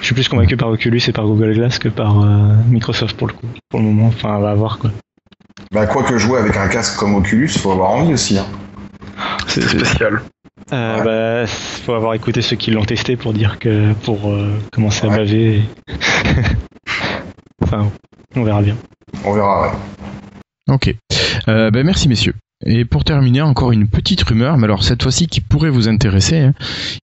je 0.00 0.06
suis 0.06 0.14
plus 0.14 0.28
convaincu 0.28 0.56
par 0.56 0.68
Oculus 0.68 1.00
et 1.08 1.12
par 1.12 1.24
Google 1.26 1.54
Glass 1.54 1.78
que 1.78 1.88
par 1.88 2.20
euh, 2.20 2.54
Microsoft 2.68 3.16
pour 3.16 3.28
le 3.28 3.32
coup, 3.34 3.46
pour 3.68 3.80
le 3.80 3.86
moment. 3.86 4.08
Enfin, 4.08 4.36
on 4.36 4.40
va 4.40 4.54
voir 4.54 4.78
quoi. 4.78 4.90
Bah 5.70 5.86
quoi 5.86 6.02
que 6.02 6.18
jouer 6.18 6.38
avec 6.40 6.56
un 6.56 6.68
casque 6.68 6.98
comme 6.98 7.14
Oculus, 7.14 7.48
faut 7.48 7.72
avoir 7.72 7.90
envie 7.90 8.12
aussi. 8.14 8.38
Hein. 8.38 8.46
C'est- 9.46 9.62
spécial. 9.62 10.22
Euh, 10.72 11.42
bah, 11.44 11.46
faut 11.46 11.92
avoir 11.94 12.14
écouté 12.14 12.40
ceux 12.42 12.56
qui 12.56 12.70
l'ont 12.70 12.84
testé 12.84 13.16
pour 13.16 13.32
dire 13.32 13.58
que 13.58 13.92
pour 14.04 14.28
euh, 14.30 14.58
commencer 14.72 15.06
à 15.06 15.10
baver. 15.10 15.62
enfin, 17.62 17.88
on 18.36 18.42
verra 18.44 18.62
bien. 18.62 18.76
On 19.24 19.32
verra, 19.32 19.62
ouais. 19.62 19.72
Ok. 20.68 20.94
Euh, 21.48 21.70
ben 21.70 21.84
merci 21.84 22.08
messieurs. 22.08 22.34
Et 22.64 22.84
pour 22.84 23.04
terminer, 23.04 23.42
encore 23.42 23.72
une 23.72 23.88
petite 23.88 24.22
rumeur, 24.22 24.56
mais 24.56 24.64
alors 24.64 24.84
cette 24.84 25.02
fois-ci 25.02 25.26
qui 25.26 25.40
pourrait 25.40 25.70
vous 25.70 25.88
intéresser. 25.88 26.38
hein. 26.38 26.54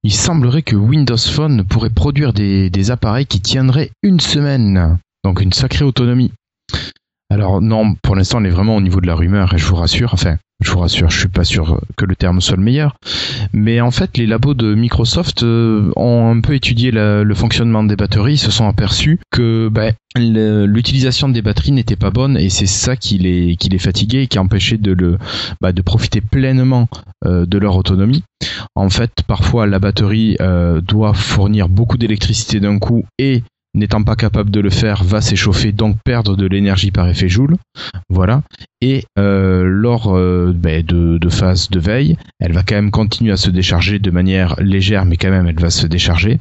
Il 0.03 0.13
semblerait 0.13 0.61
que 0.61 0.75
Windows 0.75 1.17
Phone 1.17 1.65
pourrait 1.65 1.89
produire 1.89 2.33
des, 2.33 2.69
des 2.69 2.91
appareils 2.91 3.25
qui 3.25 3.41
tiendraient 3.41 3.91
une 4.01 4.19
semaine. 4.19 4.97
Donc 5.23 5.41
une 5.41 5.51
sacrée 5.53 5.83
autonomie. 5.85 6.31
Alors 7.31 7.61
non, 7.61 7.95
pour 8.01 8.15
l'instant 8.15 8.39
on 8.41 8.43
est 8.43 8.49
vraiment 8.49 8.75
au 8.75 8.81
niveau 8.81 9.01
de 9.01 9.07
la 9.07 9.15
rumeur, 9.15 9.53
et 9.53 9.57
je 9.59 9.65
vous 9.65 9.75
rassure, 9.75 10.13
enfin, 10.13 10.37
je 10.61 10.71
vous 10.71 10.79
rassure, 10.79 11.09
je 11.11 11.19
suis 11.19 11.27
pas 11.29 11.43
sûr 11.43 11.79
que 11.95 12.03
le 12.05 12.15
terme 12.15 12.41
soit 12.41 12.57
le 12.57 12.63
meilleur. 12.63 12.95
Mais 13.53 13.79
en 13.81 13.91
fait, 13.91 14.17
les 14.17 14.25
labos 14.25 14.55
de 14.55 14.73
Microsoft 14.73 15.43
euh, 15.43 15.91
ont 15.95 16.31
un 16.35 16.41
peu 16.41 16.55
étudié 16.55 16.89
la- 16.91 17.23
le 17.23 17.35
fonctionnement 17.35 17.83
des 17.83 17.95
batteries, 17.95 18.37
se 18.37 18.49
sont 18.51 18.67
aperçus 18.67 19.19
que 19.31 19.69
ben, 19.69 19.93
l'utilisation 20.17 21.29
des 21.29 21.41
batteries 21.43 21.71
n'était 21.71 21.95
pas 21.95 22.09
bonne 22.09 22.35
et 22.35 22.49
c'est 22.49 22.65
ça 22.65 22.95
qui 22.95 23.19
les, 23.19 23.55
qui 23.57 23.69
les 23.69 23.77
fatiguait 23.77 24.23
et 24.23 24.27
qui 24.27 24.39
empêchait 24.39 24.77
de, 24.77 24.91
le, 24.91 25.17
bah, 25.61 25.71
de 25.71 25.81
profiter 25.83 26.21
pleinement 26.21 26.89
euh, 27.25 27.45
de 27.45 27.57
leur 27.59 27.75
autonomie. 27.77 28.23
En 28.75 28.89
fait, 28.89 29.11
parfois 29.27 29.67
la 29.67 29.79
batterie 29.79 30.35
euh, 30.41 30.81
doit 30.81 31.13
fournir 31.13 31.69
beaucoup 31.69 31.97
d'électricité 31.97 32.59
d'un 32.59 32.79
coup 32.79 33.05
et 33.19 33.43
n'étant 33.73 34.03
pas 34.03 34.15
capable 34.15 34.51
de 34.51 34.59
le 34.59 34.69
faire, 34.69 35.03
va 35.03 35.21
s'échauffer, 35.21 35.71
donc 35.71 35.97
perdre 36.03 36.35
de 36.35 36.45
l'énergie 36.45 36.91
par 36.91 37.07
effet 37.07 37.29
Joule. 37.29 37.55
Voilà. 38.09 38.43
Et 38.81 39.03
euh, 39.17 39.63
lors 39.63 40.15
euh, 40.15 40.53
ben, 40.55 40.83
de, 40.83 41.17
de 41.17 41.29
phase 41.29 41.69
de 41.69 41.79
veille, 41.79 42.17
elle 42.39 42.53
va 42.53 42.63
quand 42.63 42.75
même 42.75 42.91
continuer 42.91 43.31
à 43.31 43.37
se 43.37 43.49
décharger 43.49 43.99
de 43.99 44.11
manière 44.11 44.55
légère, 44.59 45.05
mais 45.05 45.17
quand 45.17 45.29
même 45.29 45.47
elle 45.47 45.59
va 45.59 45.69
se 45.69 45.87
décharger. 45.87 46.39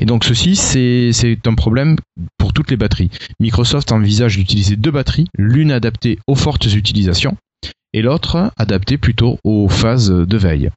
Et 0.00 0.06
donc 0.06 0.24
ceci, 0.24 0.56
c'est 0.56 1.46
un 1.46 1.54
problème 1.54 1.96
pour 2.38 2.52
toutes 2.52 2.70
les 2.70 2.76
batteries. 2.76 3.10
Microsoft 3.40 3.92
envisage 3.92 4.36
d'utiliser 4.36 4.76
deux 4.76 4.90
batteries, 4.90 5.26
l'une 5.36 5.72
adaptée 5.72 6.18
aux 6.26 6.36
fortes 6.36 6.66
utilisations 6.66 7.36
et 7.92 8.02
l'autre 8.02 8.52
adaptée 8.56 8.98
plutôt 8.98 9.38
aux 9.44 9.68
phases 9.68 10.10
de 10.10 10.36
veille. 10.36 10.70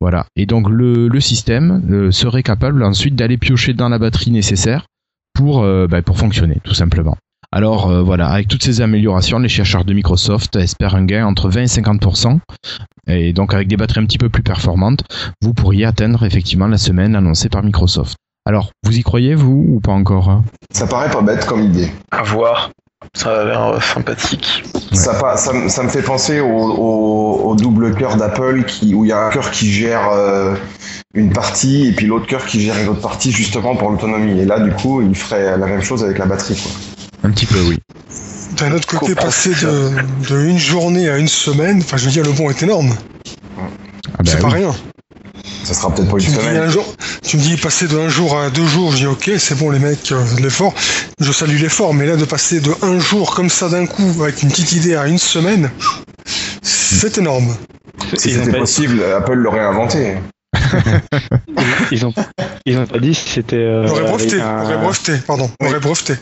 Voilà. 0.00 0.26
Et 0.36 0.46
donc 0.46 0.68
le, 0.70 1.08
le 1.08 1.20
système 1.20 1.82
euh, 1.90 2.10
serait 2.10 2.42
capable 2.42 2.82
ensuite 2.82 3.16
d'aller 3.16 3.36
piocher 3.36 3.74
dans 3.74 3.88
la 3.88 3.98
batterie 3.98 4.30
nécessaire 4.30 4.86
pour, 5.34 5.62
euh, 5.62 5.86
bah, 5.86 6.02
pour 6.02 6.18
fonctionner, 6.18 6.58
tout 6.64 6.74
simplement. 6.74 7.16
Alors 7.52 7.90
euh, 7.90 8.02
voilà, 8.02 8.28
avec 8.28 8.46
toutes 8.46 8.62
ces 8.62 8.80
améliorations, 8.80 9.40
les 9.40 9.48
chercheurs 9.48 9.84
de 9.84 9.92
Microsoft 9.92 10.54
espèrent 10.54 10.94
un 10.94 11.04
gain 11.04 11.26
entre 11.26 11.48
20 11.48 11.62
et 11.62 11.66
50%. 11.66 12.38
Et 13.08 13.32
donc 13.32 13.54
avec 13.54 13.66
des 13.66 13.76
batteries 13.76 14.00
un 14.00 14.06
petit 14.06 14.18
peu 14.18 14.28
plus 14.28 14.42
performantes, 14.42 15.02
vous 15.42 15.52
pourriez 15.52 15.84
atteindre 15.84 16.24
effectivement 16.24 16.68
la 16.68 16.78
semaine 16.78 17.16
annoncée 17.16 17.48
par 17.48 17.64
Microsoft. 17.64 18.16
Alors, 18.46 18.70
vous 18.84 18.96
y 18.96 19.02
croyez, 19.02 19.34
vous, 19.34 19.64
ou 19.68 19.80
pas 19.80 19.92
encore 19.92 20.30
hein? 20.30 20.44
Ça 20.72 20.86
paraît 20.86 21.10
pas 21.10 21.20
bête 21.22 21.44
comme 21.44 21.62
idée. 21.62 21.90
À 22.10 22.22
voir. 22.22 22.70
Ça 23.14 23.40
a 23.40 23.44
l'air 23.44 23.62
euh, 23.66 23.80
sympathique. 23.80 24.62
Ça, 24.92 25.52
me- 25.52 25.68
ça 25.68 25.82
me 25.82 25.88
fait 25.88 26.02
penser 26.02 26.40
au, 26.40 26.46
au- 26.48 27.50
au 27.50 27.54
double 27.56 27.94
cœur 27.94 28.16
d'Apple 28.16 28.64
qui, 28.64 28.94
où 28.94 29.04
il 29.04 29.08
y 29.08 29.12
a 29.12 29.18
un 29.26 29.30
cœur 29.30 29.50
qui 29.50 29.70
gère 29.72 30.08
euh, 30.12 30.54
une 31.14 31.32
partie 31.32 31.86
et 31.88 31.92
puis 31.92 32.06
l'autre 32.06 32.26
cœur 32.26 32.44
qui 32.44 32.60
gère 32.60 32.78
une 32.78 32.88
autre 32.88 33.00
partie 33.00 33.32
justement 33.32 33.74
pour 33.74 33.90
l'autonomie. 33.90 34.40
Et 34.40 34.44
là, 34.44 34.60
du 34.60 34.70
coup, 34.72 35.00
il 35.02 35.14
ferait 35.16 35.56
la 35.56 35.66
même 35.66 35.82
chose 35.82 36.04
avec 36.04 36.18
la 36.18 36.26
batterie. 36.26 36.60
Quoi. 36.62 36.72
Un 37.24 37.30
petit 37.32 37.46
peu, 37.46 37.60
oui. 37.68 37.78
D'un 38.58 38.72
autre 38.72 38.86
côté, 38.86 39.14
passer 39.14 39.50
de, 39.50 39.90
de 40.28 40.40
une 40.46 40.58
journée 40.58 41.08
à 41.08 41.16
une 41.18 41.28
semaine, 41.28 41.78
enfin 41.78 41.96
je 41.96 42.04
veux 42.06 42.10
dire, 42.10 42.24
le 42.24 42.32
bond 42.32 42.50
est 42.50 42.62
énorme. 42.62 42.90
Ah 43.56 43.62
bah 44.18 44.24
c'est 44.26 44.40
pas 44.40 44.48
rien. 44.48 44.74
Ça 45.64 45.74
sera 45.74 45.94
peut-être 45.94 46.10
pas 46.10 46.16
une 46.18 46.24
Tu 46.24 46.30
me, 46.30 46.36
dis 46.36 46.46
un 46.48 46.52
semaine. 46.52 46.70
jour, 46.70 46.94
tu 47.22 47.36
me 47.36 47.42
dis 47.42 47.56
passer 47.56 47.86
de 47.86 47.96
un 47.98 48.08
jour 48.08 48.38
à 48.38 48.50
deux 48.50 48.66
jours, 48.66 48.92
je 48.92 48.96
dis 48.98 49.06
ok, 49.06 49.30
c'est 49.38 49.56
bon 49.56 49.70
les 49.70 49.78
mecs, 49.78 50.10
euh, 50.12 50.24
l'effort. 50.40 50.74
Je 51.20 51.30
salue 51.32 51.58
l'effort, 51.60 51.94
mais 51.94 52.06
là 52.06 52.16
de 52.16 52.24
passer 52.24 52.60
de 52.60 52.70
un 52.82 52.98
jour 52.98 53.34
comme 53.34 53.48
ça 53.50 53.68
d'un 53.68 53.86
coup, 53.86 54.22
avec 54.22 54.42
une 54.42 54.48
petite 54.48 54.72
idée 54.72 54.96
à 54.96 55.06
une 55.06 55.18
semaine, 55.18 55.70
c'est 56.62 57.18
énorme. 57.18 57.54
Si 58.16 58.30
c'était 58.32 58.50
pas- 58.52 58.58
possible, 58.58 59.02
Apple 59.16 59.34
l'aurait 59.34 59.60
inventé. 59.60 60.16
Ils 61.92 62.06
ont, 62.06 62.14
ils 62.66 62.78
ont 62.78 62.86
pas 62.86 62.98
dit 62.98 63.14
si 63.14 63.28
c'était. 63.28 63.56
euh, 63.56 63.86
Aurait 63.88 64.02
breveté, 64.02 64.40
avec 64.40 64.44
un- 64.44 64.62
aurait 64.64 64.76
breveté, 64.78 65.12
pardon, 65.26 65.50
Oui. 65.60 65.68
aurait 65.68 65.80
breveté. 65.80 66.14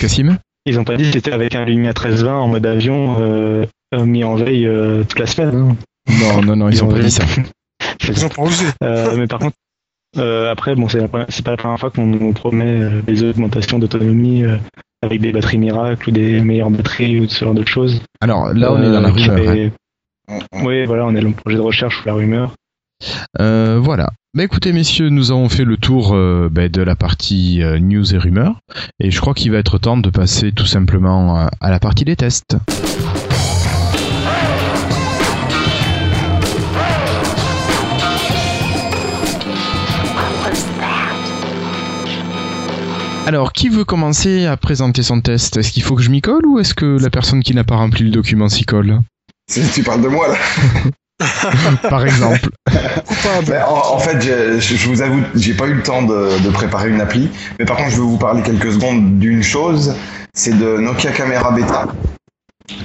Cassim 0.00 0.38
Ils 0.66 0.78
ont 0.78 0.84
pas 0.84 0.96
dit 0.96 1.04
si 1.06 1.12
c'était 1.12 1.32
avec 1.32 1.54
un 1.54 1.64
Lumia 1.64 1.88
1320 1.90 2.34
en 2.38 2.48
mode 2.48 2.66
avion 2.66 3.16
euh, 3.20 3.66
euh, 3.94 4.04
mis 4.04 4.24
en 4.24 4.34
veille 4.36 4.66
euh, 4.66 5.04
toute 5.04 5.18
la 5.18 5.26
semaine. 5.26 5.54
hein. 5.54 5.76
Non, 6.20 6.42
non, 6.42 6.56
non, 6.56 6.68
ils 6.68 6.82
ont 6.82 6.88
pas 6.88 6.98
dit 6.98 7.10
ça. 7.10 7.24
Osé. 8.38 8.66
Euh, 8.82 9.16
mais 9.16 9.26
par 9.26 9.38
contre, 9.40 9.56
euh, 10.18 10.50
après, 10.50 10.74
bon, 10.74 10.88
c'est 10.88 10.98
la 11.00 11.08
première- 11.08 11.26
c'est 11.30 11.44
pas 11.44 11.52
la 11.52 11.56
première 11.56 11.78
fois 11.78 11.90
qu'on 11.90 12.06
nous 12.06 12.32
promet 12.32 12.64
euh, 12.82 13.02
des 13.02 13.22
augmentations 13.24 13.78
d'autonomie 13.78 14.44
euh, 14.44 14.56
avec 15.02 15.20
des 15.20 15.32
batteries 15.32 15.58
miracles 15.58 16.08
ou 16.08 16.12
des 16.12 16.40
meilleures 16.40 16.70
batteries 16.70 17.20
ou 17.20 17.28
ce 17.28 17.44
genre 17.44 17.54
de 17.54 17.66
choses. 17.66 18.00
Alors 18.20 18.52
là, 18.52 18.72
on 18.72 18.82
est 18.82 18.92
dans 18.92 19.00
la 19.00 19.10
rumeur. 19.10 19.38
hein. 19.48 19.52
fait- 19.54 19.72
Oui, 20.62 20.84
voilà, 20.86 21.06
on 21.06 21.14
est 21.14 21.20
dans 21.20 21.28
le 21.28 21.34
projet 21.34 21.56
de 21.56 21.62
recherche 21.62 22.00
ou 22.02 22.06
la 22.06 22.14
rumeur. 22.14 22.52
Euh, 23.40 23.80
voilà. 23.82 24.10
Bah 24.34 24.44
écoutez 24.44 24.72
messieurs, 24.72 25.08
nous 25.10 25.30
avons 25.32 25.48
fait 25.48 25.64
le 25.64 25.76
tour 25.76 26.14
euh, 26.14 26.48
bah, 26.50 26.68
de 26.68 26.80
la 26.82 26.94
partie 26.96 27.62
euh, 27.62 27.78
news 27.80 28.14
et 28.14 28.18
rumeurs 28.18 28.60
et 29.00 29.10
je 29.10 29.20
crois 29.20 29.34
qu'il 29.34 29.50
va 29.52 29.58
être 29.58 29.76
temps 29.78 29.98
de 29.98 30.08
passer 30.08 30.52
tout 30.52 30.64
simplement 30.66 31.38
euh, 31.40 31.46
à 31.60 31.70
la 31.70 31.78
partie 31.80 32.04
des 32.06 32.16
tests. 32.16 32.56
Alors, 43.26 43.52
qui 43.52 43.68
veut 43.68 43.84
commencer 43.84 44.46
à 44.46 44.56
présenter 44.56 45.02
son 45.02 45.20
test? 45.20 45.56
Est-ce 45.56 45.70
qu'il 45.72 45.82
faut 45.82 45.94
que 45.94 46.02
je 46.02 46.10
m'y 46.10 46.20
colle 46.20 46.44
ou 46.46 46.58
est-ce 46.58 46.74
que 46.74 46.98
la 47.00 47.10
personne 47.10 47.42
qui 47.42 47.54
n'a 47.54 47.64
pas 47.64 47.76
rempli 47.76 48.04
le 48.04 48.10
document 48.10 48.48
s'y 48.48 48.64
colle? 48.64 49.00
Si 49.48 49.62
tu 49.72 49.82
parles 49.82 50.02
de 50.02 50.08
moi 50.08 50.28
là. 50.28 50.34
Par 51.88 52.04
exemple. 52.04 52.50
Ben, 53.46 53.62
en, 53.68 53.94
en 53.94 53.98
fait, 53.98 54.20
je, 54.20 54.58
je 54.58 54.88
vous 54.88 55.02
avoue, 55.02 55.20
j'ai 55.36 55.54
pas 55.54 55.66
eu 55.66 55.74
le 55.74 55.82
temps 55.82 56.02
de, 56.02 56.42
de 56.42 56.50
préparer 56.50 56.90
une 56.90 57.00
appli, 57.00 57.28
mais 57.58 57.64
par 57.64 57.76
contre, 57.76 57.90
je 57.90 57.96
veux 57.96 58.02
vous 58.02 58.18
parler 58.18 58.42
quelques 58.42 58.72
secondes 58.72 59.18
d'une 59.20 59.42
chose. 59.42 59.94
C'est 60.34 60.58
de 60.58 60.78
Nokia 60.78 61.12
Camera 61.12 61.52
Beta 61.52 61.86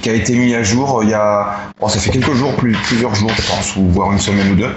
qui 0.02 0.10
a 0.10 0.14
été 0.14 0.34
mis 0.34 0.54
à 0.54 0.62
jour 0.62 1.00
il 1.02 1.10
y 1.10 1.14
a, 1.14 1.56
bon, 1.80 1.88
ça 1.88 1.98
fait 1.98 2.10
quelques 2.10 2.34
jours, 2.34 2.54
plus, 2.56 2.72
plusieurs 2.84 3.14
jours, 3.14 3.30
je 3.36 3.42
pense, 3.42 3.76
ou 3.76 3.88
voire 3.88 4.12
une 4.12 4.18
semaine 4.18 4.52
ou 4.52 4.54
deux. 4.56 4.70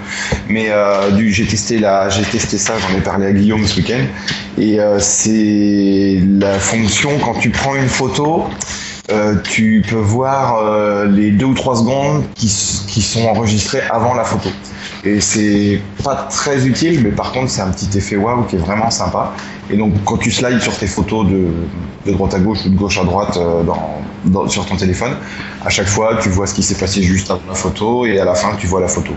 Mais 0.48 0.66
euh, 0.70 1.10
du, 1.10 1.32
j'ai 1.32 1.46
testé 1.46 1.78
la, 1.78 2.08
j'ai 2.08 2.22
testé 2.22 2.58
ça, 2.58 2.74
j'en 2.78 2.96
ai 2.96 3.00
parlé 3.00 3.26
à 3.26 3.32
Guillaume 3.32 3.66
ce 3.66 3.76
week-end, 3.76 4.04
et 4.58 4.80
euh, 4.80 4.98
c'est 4.98 6.20
la 6.38 6.58
fonction 6.58 7.18
quand 7.18 7.34
tu 7.34 7.50
prends 7.50 7.74
une 7.74 7.88
photo. 7.88 8.46
euh, 9.10 9.34
tu 9.42 9.84
peux 9.88 9.96
voir 9.96 10.56
euh, 10.58 11.06
les 11.06 11.30
deux 11.32 11.46
ou 11.46 11.54
trois 11.54 11.76
secondes 11.76 12.24
qui, 12.34 12.46
qui 12.86 13.02
sont 13.02 13.24
enregistrées 13.26 13.82
avant 13.90 14.14
la 14.14 14.24
photo. 14.24 14.48
Et 15.04 15.20
c'est 15.20 15.80
pas 16.04 16.14
très 16.30 16.64
utile, 16.66 17.02
mais 17.02 17.10
par 17.10 17.32
contre, 17.32 17.50
c'est 17.50 17.60
un 17.62 17.70
petit 17.70 17.98
effet 17.98 18.16
waouh 18.16 18.44
qui 18.44 18.54
est 18.54 18.58
vraiment 18.60 18.88
sympa. 18.90 19.32
Et 19.68 19.76
donc, 19.76 19.94
quand 20.04 20.16
tu 20.16 20.30
slides 20.30 20.60
sur 20.60 20.76
tes 20.78 20.86
photos 20.86 21.26
de, 21.26 21.48
de 22.06 22.12
droite 22.12 22.34
à 22.34 22.38
gauche 22.38 22.64
ou 22.66 22.68
de 22.68 22.76
gauche 22.76 22.98
à 22.98 23.04
droite 23.04 23.36
euh, 23.36 23.64
dans, 23.64 24.00
dans- 24.26 24.48
sur 24.48 24.64
ton 24.64 24.76
téléphone, 24.76 25.16
à 25.64 25.70
chaque 25.70 25.88
fois, 25.88 26.18
tu 26.22 26.28
vois 26.28 26.46
ce 26.46 26.54
qui 26.54 26.62
s'est 26.62 26.76
passé 26.76 27.02
juste 27.02 27.30
avant 27.32 27.40
la 27.48 27.54
photo 27.54 28.06
et 28.06 28.20
à 28.20 28.24
la 28.24 28.34
fin, 28.36 28.54
tu 28.56 28.68
vois 28.68 28.80
la 28.80 28.86
photo. 28.86 29.12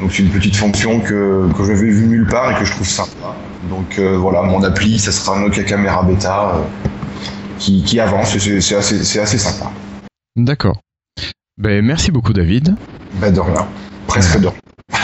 Donc, 0.00 0.12
c'est 0.12 0.22
une 0.22 0.28
petite 0.30 0.54
fonction 0.54 1.00
que, 1.00 1.48
que 1.56 1.64
j'avais 1.64 1.90
vue 1.90 2.06
nulle 2.06 2.26
part 2.28 2.52
et 2.52 2.54
que 2.60 2.64
je 2.64 2.70
trouve 2.72 2.88
sympa. 2.88 3.34
Donc, 3.68 3.98
euh, 3.98 4.16
voilà, 4.16 4.42
mon 4.42 4.62
appli, 4.62 4.96
ça 5.00 5.10
sera 5.10 5.36
Nokia 5.40 5.64
Camera 5.64 6.04
Beta 6.04 6.52
euh, 6.54 6.62
qui, 7.58 7.82
qui 7.82 7.98
avance 7.98 8.32
et 8.36 8.38
c'est 8.38 8.60
c'est 8.60 8.76
assez, 8.76 9.02
c'est 9.02 9.18
assez 9.18 9.38
sympa. 9.38 9.72
D'accord. 10.36 10.78
Ben, 11.58 11.84
merci 11.84 12.12
beaucoup 12.12 12.32
David. 12.32 12.76
Ben, 13.14 13.32
de 13.32 13.40
rien. 13.40 13.66
Presque 14.06 14.38
de 14.38 14.46
rien. 14.48 14.56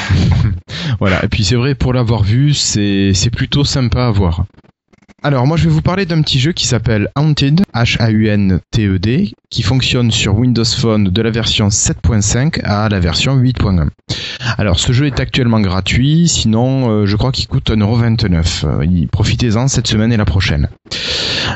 Voilà, 0.98 1.24
et 1.24 1.28
puis 1.28 1.44
c'est 1.44 1.56
vrai, 1.56 1.74
pour 1.74 1.92
l'avoir 1.92 2.22
vu, 2.22 2.54
c'est 2.54 3.30
plutôt 3.32 3.64
sympa 3.64 4.06
à 4.06 4.10
voir. 4.10 4.44
Alors 5.24 5.46
moi 5.46 5.56
je 5.56 5.64
vais 5.64 5.70
vous 5.70 5.82
parler 5.82 6.04
d'un 6.04 6.20
petit 6.20 6.40
jeu 6.40 6.50
qui 6.50 6.66
s'appelle 6.66 7.09
Haunted, 7.14 7.62
H-A-U-N-T-E-D, 7.74 9.32
qui 9.50 9.62
fonctionne 9.62 10.10
sur 10.10 10.34
Windows 10.34 10.64
Phone 10.64 11.10
de 11.10 11.22
la 11.22 11.30
version 11.30 11.68
7.5 11.68 12.60
à 12.64 12.88
la 12.88 12.98
version 12.98 13.36
8.1. 13.36 13.88
Alors 14.59 14.80
ce 14.80 14.90
jeu 14.90 15.06
est 15.06 15.20
actuellement 15.20 15.60
gratuit, 15.60 16.26
sinon 16.26 16.90
euh, 16.90 17.06
je 17.06 17.16
crois 17.16 17.30
qu'il 17.30 17.46
coûte 17.46 17.70
1,29€. 17.70 18.66
Euh, 18.66 19.06
Profitez-en 19.12 19.68
cette 19.68 19.86
semaine 19.86 20.12
et 20.12 20.16
la 20.16 20.24
prochaine. 20.24 20.68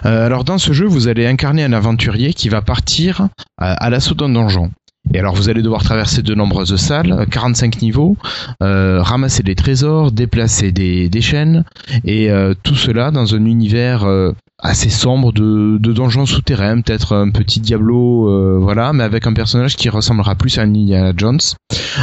Euh, 0.04 0.24
alors 0.24 0.44
dans 0.44 0.58
ce 0.58 0.72
jeu 0.72 0.86
vous 0.86 1.08
allez 1.08 1.26
incarner 1.26 1.64
un 1.64 1.72
aventurier 1.72 2.34
qui 2.34 2.48
va 2.48 2.62
partir 2.62 3.28
à 3.58 3.90
l'assaut 3.90 4.14
d'un 4.14 4.28
donjon. 4.28 4.70
Et 5.14 5.18
alors 5.18 5.34
vous 5.34 5.48
allez 5.48 5.62
devoir 5.62 5.82
traverser 5.82 6.22
de 6.22 6.34
nombreuses 6.34 6.76
salles, 6.76 7.26
45 7.30 7.80
niveaux, 7.82 8.16
euh, 8.62 9.02
ramasser 9.02 9.42
des 9.42 9.54
trésors, 9.54 10.12
déplacer 10.12 10.72
des, 10.72 11.08
des 11.08 11.20
chaînes, 11.20 11.64
et 12.04 12.30
euh, 12.30 12.54
tout 12.62 12.74
cela 12.74 13.10
dans 13.10 13.34
un 13.34 13.44
univers 13.44 14.04
euh, 14.04 14.32
assez 14.58 14.90
sombre 14.90 15.32
de, 15.32 15.78
de 15.78 15.92
donjons 15.92 16.26
souterrains, 16.26 16.80
peut-être 16.80 17.14
un 17.14 17.30
petit 17.30 17.60
Diablo, 17.60 18.28
euh, 18.28 18.58
voilà, 18.60 18.92
mais 18.92 19.04
avec 19.04 19.26
un 19.26 19.32
personnage 19.32 19.76
qui 19.76 19.88
ressemblera 19.88 20.34
plus 20.34 20.58
à 20.58 20.62
Indiana 20.62 21.12
Jones. 21.16 21.40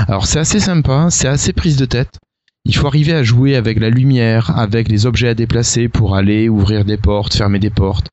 Alors 0.07 0.25
c'est 0.25 0.39
assez 0.39 0.59
sympa, 0.59 1.07
c'est 1.09 1.27
assez 1.27 1.53
prise 1.53 1.77
de 1.77 1.85
tête. 1.85 2.19
Il 2.65 2.75
faut 2.75 2.87
arriver 2.87 3.13
à 3.13 3.23
jouer 3.23 3.55
avec 3.57 3.79
la 3.79 3.89
lumière, 3.89 4.57
avec 4.57 4.87
les 4.87 5.05
objets 5.05 5.27
à 5.27 5.33
déplacer 5.35 5.89
pour 5.89 6.15
aller 6.15 6.47
ouvrir 6.47 6.85
des 6.85 6.97
portes, 6.97 7.35
fermer 7.35 7.59
des 7.59 7.69
portes. 7.69 8.07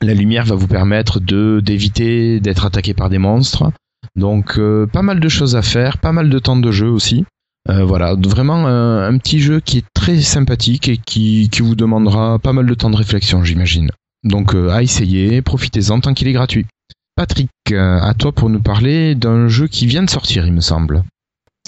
La 0.00 0.14
lumière 0.14 0.44
va 0.44 0.56
vous 0.56 0.66
permettre 0.66 1.20
de 1.20 1.60
d'éviter 1.64 2.40
d'être 2.40 2.66
attaqué 2.66 2.94
par 2.94 3.08
des 3.08 3.18
monstres. 3.18 3.70
Donc 4.16 4.58
euh, 4.58 4.86
pas 4.86 5.02
mal 5.02 5.20
de 5.20 5.28
choses 5.28 5.56
à 5.56 5.62
faire, 5.62 5.98
pas 5.98 6.12
mal 6.12 6.28
de 6.30 6.38
temps 6.38 6.56
de 6.56 6.70
jeu 6.70 6.88
aussi. 6.88 7.24
Euh, 7.68 7.84
voilà, 7.84 8.14
vraiment 8.16 8.66
un, 8.66 9.06
un 9.08 9.18
petit 9.18 9.40
jeu 9.40 9.60
qui 9.60 9.78
est 9.78 9.84
très 9.94 10.20
sympathique 10.20 10.88
et 10.88 10.96
qui, 10.98 11.48
qui 11.50 11.62
vous 11.62 11.76
demandera 11.76 12.38
pas 12.40 12.52
mal 12.52 12.66
de 12.66 12.74
temps 12.74 12.90
de 12.90 12.96
réflexion, 12.96 13.44
j'imagine. 13.44 13.90
Donc 14.24 14.54
euh, 14.54 14.70
à 14.70 14.82
essayer, 14.82 15.42
profitez-en 15.42 16.00
tant 16.00 16.12
qu'il 16.14 16.26
est 16.28 16.32
gratuit. 16.32 16.66
Patrick, 17.14 17.50
euh, 17.70 18.00
à 18.00 18.14
toi 18.14 18.32
pour 18.32 18.48
nous 18.50 18.60
parler 18.60 19.14
d'un 19.14 19.46
jeu 19.48 19.68
qui 19.68 19.86
vient 19.86 20.02
de 20.02 20.10
sortir, 20.10 20.46
il 20.46 20.52
me 20.52 20.60
semble. 20.60 21.04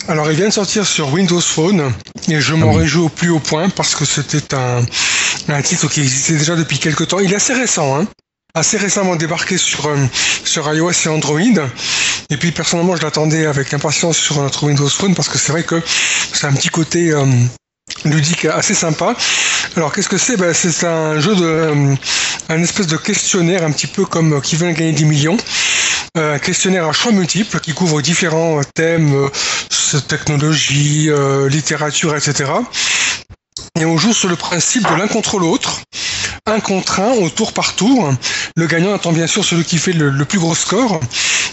Alors, 0.09 0.29
il 0.31 0.37
vient 0.37 0.49
de 0.49 0.53
sortir 0.53 0.85
sur 0.85 1.13
Windows 1.13 1.41
Phone 1.41 1.83
et 2.29 2.41
je 2.41 2.55
m'en 2.55 2.71
Ah 2.71 2.75
oui. 2.75 2.79
réjouis 2.83 3.03
au 3.05 3.09
plus 3.09 3.31
haut 3.31 3.39
point 3.39 3.69
parce 3.69 3.95
que 3.95 4.05
c'était 4.05 4.55
un, 4.57 4.81
un 5.49 5.63
titre 5.63 5.89
qui 5.89 6.01
existait 6.01 6.37
déjà 6.37 6.57
depuis 6.57 6.79
quelques 6.79 7.07
temps. 7.07 7.21
Il 7.21 7.33
est 7.33 7.37
assez 7.37 7.55
récent, 7.55 8.01
hein 8.01 8.07
assez 8.55 8.79
récemment 8.79 9.17
débarqué 9.17 9.59
sur, 9.59 9.87
euh, 9.87 9.97
sur 10.45 10.73
iOS 10.73 10.93
et 11.07 11.09
Android. 11.09 11.41
Et 12.31 12.37
puis, 12.37 12.53
personnellement, 12.53 12.97
je 12.97 13.03
l'attendais 13.03 13.47
avec 13.47 13.75
impatience 13.75 14.17
sur 14.17 14.41
notre 14.41 14.65
Windows 14.65 14.89
Phone 14.89 15.15
parce 15.15 15.29
que 15.29 15.39
c'est 15.39 15.53
vrai 15.53 15.65
que 15.65 15.83
c'est 16.33 16.47
un 16.47 16.53
petit 16.53 16.69
côté 16.69 17.11
euh, 17.11 17.27
ludique 18.05 18.45
assez 18.45 18.75
sympa. 18.75 19.17
Alors, 19.77 19.93
qu'est-ce 19.93 20.09
que 20.09 20.19
c'est? 20.19 20.37
Ben, 20.37 20.55
C'est 20.55 20.87
un 20.87 21.21
jeu 21.21 21.35
de. 21.35 21.45
euh, 21.45 21.95
un 22.49 22.63
espèce 22.63 22.87
de 22.87 22.97
questionnaire, 22.97 23.65
un 23.65 23.73
petit 23.73 23.87
peu 23.87 24.05
comme 24.05 24.35
euh, 24.35 24.41
Qui 24.41 24.57
veut 24.57 24.71
gagner 24.71 24.93
10 24.93 25.05
millions. 25.05 25.37
Un 26.17 26.39
questionnaire 26.39 26.87
à 26.87 26.93
choix 26.93 27.11
multiples 27.11 27.59
qui 27.59 27.75
couvre 27.75 28.01
différents 28.01 28.61
thèmes, 28.77 29.29
technologie, 30.07 31.11
littérature, 31.49 32.15
etc. 32.15 32.53
Et 33.81 33.85
on 33.85 33.99
joue 33.99 34.13
sur 34.13 34.29
le 34.29 34.37
principe 34.37 34.89
de 34.89 34.95
l'un 34.95 35.09
contre 35.09 35.41
l'autre, 35.41 35.81
un 36.47 36.61
contre 36.61 37.01
un, 37.01 37.13
au 37.13 37.31
tour 37.31 37.55
par 37.55 37.75
tour. 37.75 38.13
Le 38.57 38.67
gagnant 38.67 38.95
étant 38.95 39.13
bien 39.13 39.27
sûr 39.27 39.43
celui 39.43 39.65
qui 39.65 39.79
fait 39.79 39.95
le, 39.95 40.25
plus 40.27 40.39
gros 40.39 40.55
score. 40.55 41.01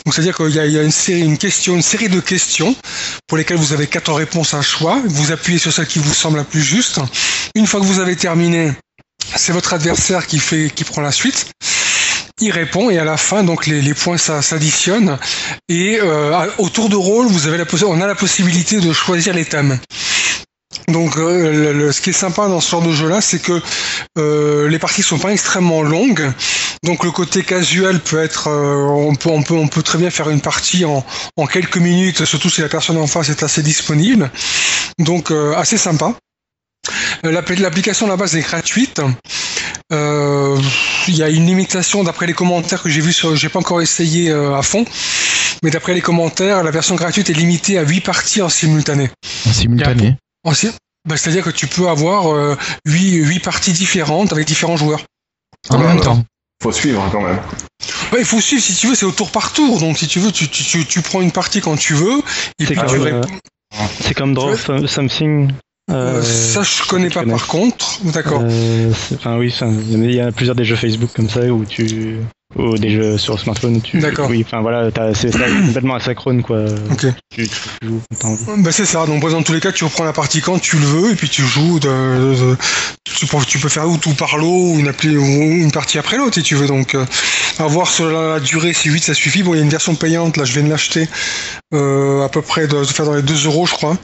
Donc 0.05 0.13
c'est-à-dire 0.13 0.35
qu'il 0.35 0.49
y 0.49 0.59
a, 0.59 0.65
il 0.65 0.73
y 0.73 0.77
a 0.77 0.84
une 0.84 0.91
série, 0.91 1.22
une 1.22 1.38
question, 1.38 1.76
une 1.76 1.81
série 1.81 2.09
de 2.09 2.19
questions 2.19 2.76
pour 3.27 3.38
lesquelles 3.38 3.57
vous 3.57 3.72
avez 3.72 3.88
quatre 3.88 4.11
réponses 4.11 4.53
à 4.53 4.61
choix. 4.61 5.01
Vous 5.05 5.31
appuyez 5.31 5.59
sur 5.59 5.72
celle 5.72 5.88
qui 5.88 5.99
vous 5.99 6.13
semble 6.13 6.38
la 6.38 6.43
plus 6.43 6.61
juste. 6.61 6.99
Une 7.55 7.68
fois 7.68 7.80
que 7.80 7.85
vous 7.85 7.99
avez 7.99 8.18
terminé, 8.18 8.73
c'est 9.38 9.53
votre 9.53 9.73
adversaire 9.73 10.27
qui 10.27 10.39
fait, 10.39 10.69
qui 10.76 10.84
prend 10.84 11.01
la 11.01 11.13
suite. 11.13 11.47
Il 12.41 12.51
répond 12.51 12.89
et 12.89 12.97
à 12.97 13.05
la 13.05 13.15
fin, 13.18 13.43
donc 13.43 13.68
les, 13.68 13.81
les 13.81 13.93
points 13.93 14.18
s'additionnent 14.18 15.18
et 15.69 15.99
euh, 16.01 16.47
au 16.57 16.69
tour 16.69 16.89
de 16.89 16.95
rôle, 16.95 17.27
vous 17.27 17.47
avez 17.47 17.57
la 17.57 17.65
on 17.85 18.01
a 18.01 18.07
la 18.07 18.15
possibilité 18.15 18.81
de 18.81 18.91
choisir 18.91 19.34
les 19.34 19.45
thèmes. 19.45 19.80
Donc, 20.88 21.18
euh, 21.18 21.73
le- 21.73 21.91
ce 21.91 22.02
qui 22.02 22.11
est 22.11 22.14
sympa 22.14 22.48
dans 22.48 22.60
ce 22.61 22.69
genre 22.72 22.81
de 22.81 22.91
jeu-là, 22.91 23.22
c'est 23.22 23.39
que 23.39 23.61
euh, 24.18 24.68
les 24.69 24.80
parties 24.80 25.03
sont 25.03 25.19
pas 25.19 25.31
extrêmement 25.31 25.81
longues. 25.84 26.31
Donc, 26.84 27.03
le 27.03 27.11
côté 27.11 27.43
casual 27.43 27.99
peut 27.99 28.22
être, 28.23 28.48
euh, 28.48 28.85
on 29.26 29.68
peut, 29.68 29.84
très 29.84 29.98
bien 29.98 30.10
faire 30.10 30.30
une 30.30 30.41
partie 30.41 30.85
en, 30.85 31.06
quelques 31.48 31.77
minutes, 31.77 32.26
surtout 32.26 32.49
si 32.49 32.61
la 32.61 32.69
personne 32.69 32.98
en 32.98 33.07
face 33.07 33.30
est 33.30 33.43
assez 33.43 33.61
disponible. 33.61 34.31
Donc, 34.99 35.31
assez 35.57 35.77
sympa. 35.77 36.14
L'appli- 37.23 37.57
L'application 37.61 38.07
à 38.07 38.10
la 38.10 38.18
base 38.18 38.35
est 38.35 38.41
gratuite. 38.41 39.02
Il 39.91 41.15
y 41.15 41.23
a 41.23 41.30
une 41.30 41.45
limitation 41.45 42.03
d'après 42.03 42.27
les 42.27 42.34
commentaires 42.34 42.81
que 42.81 42.89
j'ai 42.89 43.02
vu 43.02 43.14
sur, 43.14 43.35
j'ai 43.35 43.49
pas 43.49 43.60
encore 43.60 43.81
essayé 43.81 44.31
à 44.31 44.61
fond, 44.61 44.85
mais 45.64 45.69
d'après 45.69 45.93
les 45.93 46.02
commentaires, 46.02 46.64
la 46.64 46.72
version 46.72 46.95
gratuite 46.95 47.30
est 47.30 47.34
limitée 47.34 47.77
à 47.77 47.84
8 47.84 48.02
parties 48.02 48.41
en 48.41 48.49
simultané. 48.49 49.10
En 49.48 49.53
simultané. 49.53 50.15
Bah, 50.43 51.18
C'est-à-dire 51.18 51.43
que 51.43 51.49
tu 51.49 51.68
peux 51.68 51.88
avoir 51.89 52.31
euh, 52.34 52.55
8, 52.85 53.15
8 53.26 53.39
parties 53.39 53.72
différentes 53.73 54.31
avec 54.34 54.45
différents 54.47 54.77
joueurs. 54.77 55.01
En 55.69 55.77
Ouais, 55.80 55.88
même 55.88 55.97
ouais. 55.97 56.03
temps. 56.03 56.23
Faut 56.61 56.72
suivre 56.72 57.07
quand 57.11 57.22
même. 57.22 57.39
Ouais, 58.13 58.19
il 58.19 58.26
faut 58.26 58.39
suivre 58.41 58.61
si 58.61 58.76
tu 58.76 58.88
veux, 58.88 58.95
c'est 58.95 59.05
au 59.05 59.11
tour 59.11 59.31
par 59.31 59.51
tour. 59.53 59.80
Donc 59.80 59.97
si 59.97 60.07
tu 60.07 60.19
veux, 60.19 60.31
tu, 60.31 60.47
tu, 60.47 60.63
tu, 60.63 60.85
tu 60.85 61.01
prends 61.01 61.22
une 61.22 61.31
partie 61.31 61.59
quand 61.61 61.76
tu 61.76 61.93
veux, 61.95 62.19
et 62.59 62.65
C'est 62.65 62.76
comme, 62.76 62.88
réponds. 63.01 63.27
euh, 63.73 63.85
c'est 64.01 64.13
comme 64.13 64.34
Draw 64.35 64.55
Some- 64.57 64.88
Something. 64.88 65.51
Euh, 65.89 66.19
euh, 66.19 66.23
ça, 66.23 66.61
je 66.61 66.84
connais 66.88 67.09
pas 67.09 67.22
connais. 67.22 67.31
par 67.34 67.47
contre. 67.47 67.99
D'accord. 68.03 68.41
Euh, 68.45 68.91
Enfin 69.15 69.38
oui, 69.38 69.53
il 69.61 70.11
y 70.13 70.19
a 70.22 70.31
plusieurs 70.31 70.55
des 70.55 70.63
jeux 70.65 70.76
Facebook 70.76 71.09
comme 71.15 71.30
ça 71.30 71.41
où 71.47 71.65
tu 71.65 72.18
ou 72.56 72.78
des 72.78 72.90
jeux 72.90 73.18
sur 73.18 73.40
smartphone 73.40 73.82
tu 73.82 73.99
D'accord. 73.99 74.30
oui 74.30 74.44
enfin 74.45 74.61
voilà 74.61 74.91
t'as- 74.91 75.14
c'est 75.14 75.32
complètement 75.65 75.95
asynchrone 75.95 76.44
quoi 76.44 76.65
Ok. 76.91 77.06
tu, 77.34 77.48
tu 77.48 77.88
joues. 77.88 78.02
Bah, 78.57 78.72
c'est 78.72 78.86
ça. 78.86 79.06
Donc 79.06 79.22
dans 79.30 79.41
tous 79.41 79.53
les 79.53 79.60
cas, 79.61 79.72
tu 79.72 79.84
reprends 79.86 80.03
la 80.03 80.14
partie 80.14 80.41
quand 80.41 80.60
tu 80.60 80.78
le 80.78 80.86
veux, 80.86 81.11
et 81.11 81.15
puis 81.15 81.30
tu 81.30 81.44
joues. 81.44 81.80
De, 81.80 81.88
de- 81.88 82.57
tu, 83.06 83.26
peux, 83.26 83.38
tu 83.48 83.57
peux 83.60 83.69
faire 83.69 83.88
ou 83.90 83.98
tout 83.98 84.14
par 84.14 84.38
lot 84.38 84.73
ou 84.73 84.80
une, 84.80 84.88
appli, 84.90 85.15
ou 85.18 85.23
une 85.23 85.72
partie 85.72 85.98
après 85.98 86.18
l'autre 86.18 86.36
si 86.36 86.44
tu 86.44 86.56
veux. 86.56 86.68
Donc 86.68 86.94
euh, 86.95 87.06
à 87.60 87.68
voir 87.68 87.88
sur 87.90 88.10
la, 88.11 88.34
la 88.34 88.40
durée, 88.40 88.73
si 88.73 88.90
8 88.90 89.03
ça 89.03 89.14
suffit. 89.14 89.44
Bon, 89.44 89.53
il 89.53 89.57
y 89.57 89.60
a 89.61 89.64
une 89.64 89.69
version 89.69 89.95
payante. 89.95 90.36
Là, 90.38 90.44
je 90.45 90.53
viens 90.53 90.64
de 90.64 90.69
l'acheter 90.69 91.07
euh, 91.73 92.23
à 92.26 92.30
peu 92.30 92.41
près 92.41 92.68
de, 92.68 92.78
de 92.80 92.84
faire 92.86 93.06
dans 93.06 93.15
les 93.15 93.22
2 93.22 93.45
euros, 93.45 93.65
je 93.65 93.73
crois. 93.73 93.98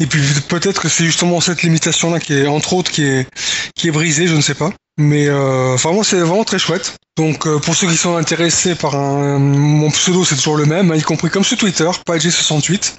Et 0.00 0.06
puis 0.06 0.20
peut-être 0.48 0.80
que 0.82 0.88
c'est 0.88 1.04
justement 1.04 1.40
cette 1.40 1.62
limitation 1.62 2.10
là 2.12 2.20
qui 2.20 2.34
est 2.34 2.46
entre 2.46 2.72
autres 2.74 2.90
qui 2.90 3.02
est 3.04 3.26
qui 3.74 3.88
est 3.88 3.92
brisée, 3.92 4.28
je 4.28 4.34
ne 4.36 4.40
sais 4.40 4.54
pas. 4.54 4.70
Mais 4.98 5.28
euh, 5.28 5.76
vraiment, 5.76 6.02
c'est 6.02 6.18
vraiment 6.18 6.44
très 6.44 6.58
chouette. 6.58 6.96
Donc 7.16 7.46
euh, 7.46 7.58
pour 7.58 7.74
ceux 7.74 7.86
qui 7.88 7.96
sont 7.96 8.16
intéressés 8.16 8.74
par 8.74 8.96
un, 8.96 9.38
mon 9.38 9.90
pseudo, 9.90 10.24
c'est 10.24 10.34
toujours 10.36 10.56
le 10.56 10.66
même, 10.66 10.90
hein, 10.90 10.96
y 10.96 11.02
compris 11.02 11.30
comme 11.30 11.44
sur 11.44 11.56
Twitter, 11.56 11.88
PaG68. 12.06 12.94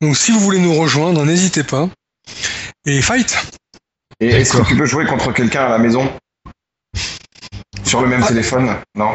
Donc 0.00 0.16
si 0.16 0.32
vous 0.32 0.40
voulez 0.40 0.58
nous 0.58 0.74
rejoindre, 0.74 1.24
n'hésitez 1.24 1.64
pas. 1.64 1.88
Et 2.86 3.00
fight 3.02 3.36
Et 4.20 4.28
est-ce 4.28 4.56
que 4.56 4.66
tu 4.66 4.76
peux 4.76 4.86
jouer 4.86 5.06
contre 5.06 5.32
quelqu'un 5.32 5.66
à 5.66 5.68
la 5.68 5.78
maison? 5.78 6.10
Sur 7.84 8.00
le 8.00 8.08
même 8.08 8.22
Ah. 8.24 8.28
téléphone? 8.28 8.74
Non? 8.94 9.12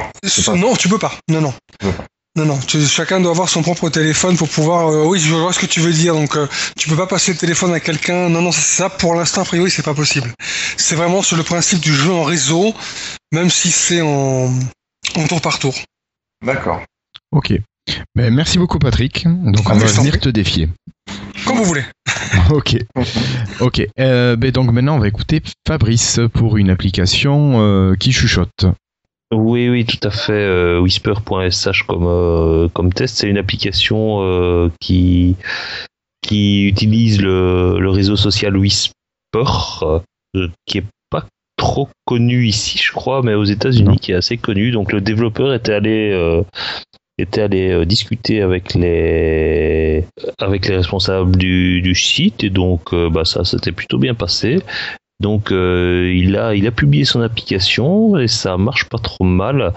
Non, 0.55 0.75
tu 0.75 0.87
peux 0.89 0.99
pas. 0.99 1.13
Non, 1.29 1.41
non. 1.41 1.53
Tu 1.79 1.87
peux 1.87 1.93
pas. 1.93 2.05
Non, 2.37 2.45
non. 2.45 2.59
Tu- 2.59 2.85
chacun 2.85 3.19
doit 3.19 3.31
avoir 3.31 3.49
son 3.49 3.63
propre 3.63 3.89
téléphone 3.89 4.37
pour 4.37 4.47
pouvoir. 4.47 4.89
euh, 4.89 5.03
oui, 5.05 5.19
je 5.19 5.33
vois 5.33 5.51
ce 5.51 5.59
que 5.59 5.65
tu 5.65 5.79
veux 5.79 5.91
dire. 5.91 6.13
Donc, 6.13 6.35
euh, 6.35 6.47
tu 6.77 6.87
peux 6.87 6.95
pas 6.95 7.07
passer 7.07 7.31
le 7.33 7.37
téléphone 7.37 7.73
à 7.73 7.79
quelqu'un. 7.79 8.29
Non, 8.29 8.41
non, 8.43 8.51
ça 8.51 8.89
pour 8.89 9.15
l'instant, 9.15 9.41
a 9.41 9.45
priori, 9.45 9.71
c'est 9.71 9.81
pas 9.83 9.95
possible. 9.95 10.31
C'est 10.77 10.95
vraiment 10.95 11.23
sur 11.23 11.35
le 11.35 11.43
principe 11.43 11.79
du 11.79 11.93
jeu 11.93 12.11
en 12.13 12.23
réseau, 12.23 12.75
même 13.31 13.49
si 13.49 13.71
c'est 13.71 14.01
en, 14.01 14.53
en 15.15 15.27
tour 15.27 15.41
par 15.41 15.57
tour. 15.57 15.73
D'accord. 16.45 16.81
Ok. 17.31 17.53
Ben, 18.15 18.31
merci 18.33 18.57
beaucoup 18.59 18.77
Patrick. 18.79 19.23
Donc 19.25 19.65
Ah, 19.65 19.71
on 19.71 19.75
mais 19.77 19.85
va 19.85 19.91
venir 19.91 20.19
te 20.19 20.29
défier. 20.29 20.69
Comme 21.45 21.57
vous 21.57 21.63
voulez. 21.63 21.85
ok. 22.51 22.77
Ok. 23.61 23.81
Euh, 23.99 24.35
ben, 24.35 24.51
donc 24.51 24.71
maintenant 24.71 24.95
on 24.97 24.99
va 24.99 25.07
écouter 25.07 25.41
Fabrice 25.67 26.19
pour 26.33 26.57
une 26.57 26.69
application 26.69 27.61
euh, 27.61 27.95
qui 27.95 28.11
chuchote. 28.11 28.65
Oui, 29.33 29.67
oui, 29.67 29.85
tout 29.85 29.99
à 30.07 30.11
fait. 30.11 30.31
euh, 30.31 30.79
Whisper.sh 30.79 31.83
comme, 31.83 32.07
euh, 32.07 32.69
comme 32.69 32.93
test, 32.93 33.17
c'est 33.17 33.29
une 33.29 33.37
application 33.37 34.21
euh, 34.21 34.69
qui, 34.79 35.35
qui 36.21 36.65
utilise 36.67 37.21
le, 37.21 37.77
le 37.79 37.89
réseau 37.89 38.15
social 38.15 38.55
Whisper, 38.55 38.93
qui 40.65 40.77
est 40.77 40.85
pas 41.09 41.25
trop 41.57 41.89
connu 42.05 42.45
ici, 42.47 42.79
je 42.81 42.91
crois, 42.93 43.21
mais 43.21 43.33
aux. 43.33 43.43
États-Unis, 43.43 43.99
qui 43.99 44.13
est 44.13 44.15
assez 44.15 44.37
connu. 44.37 44.71
Donc 44.71 44.93
le 44.93 45.01
développeur 45.01 45.53
était 45.53 45.73
allé, 45.73 46.41
était 47.17 47.41
allé 47.41 47.85
discuter 47.85 48.41
avec 48.41 48.75
les, 48.75 50.05
avec 50.39 50.69
les 50.69 50.77
responsables 50.77 51.35
du, 51.35 51.81
du 51.81 51.95
site, 51.95 52.45
et 52.45 52.49
donc 52.49 52.95
bah, 53.11 53.25
ça 53.25 53.43
s'était 53.43 53.73
plutôt 53.73 53.97
bien 53.97 54.13
passé. 54.13 54.59
Donc 55.19 55.51
euh, 55.51 56.13
il 56.15 56.37
a 56.37 56.53
il 56.53 56.67
a 56.67 56.71
publié 56.71 57.03
son 57.03 57.21
application 57.21 58.17
et 58.17 58.27
ça 58.27 58.55
marche 58.57 58.85
pas 58.85 58.99
trop 58.99 59.23
mal. 59.23 59.73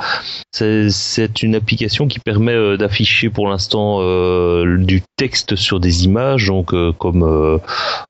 C'est 0.50 1.42
une 1.42 1.54
application 1.54 2.08
qui 2.08 2.18
permet 2.18 2.52
euh, 2.52 2.76
d'afficher 2.76 3.30
pour 3.30 3.48
l'instant 3.48 3.98
euh, 4.00 4.76
du 4.76 5.02
texte 5.16 5.56
sur 5.56 5.80
des 5.80 6.04
images, 6.04 6.48
donc 6.48 6.74
comme 6.98 7.60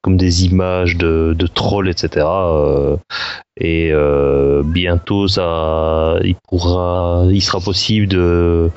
comme 0.02 0.16
des 0.16 0.44
images 0.44 0.96
de, 0.96 1.36
de 1.38 1.46
trolls, 1.46 1.88
etc. 1.88 2.26
et 3.60 3.92
bientôt 4.64 5.28
ça 5.28 6.18
il 6.24 6.34
pourra 6.48 7.26
il 7.30 7.42
sera 7.42 7.60
possible 7.60 8.08
de 8.08 8.70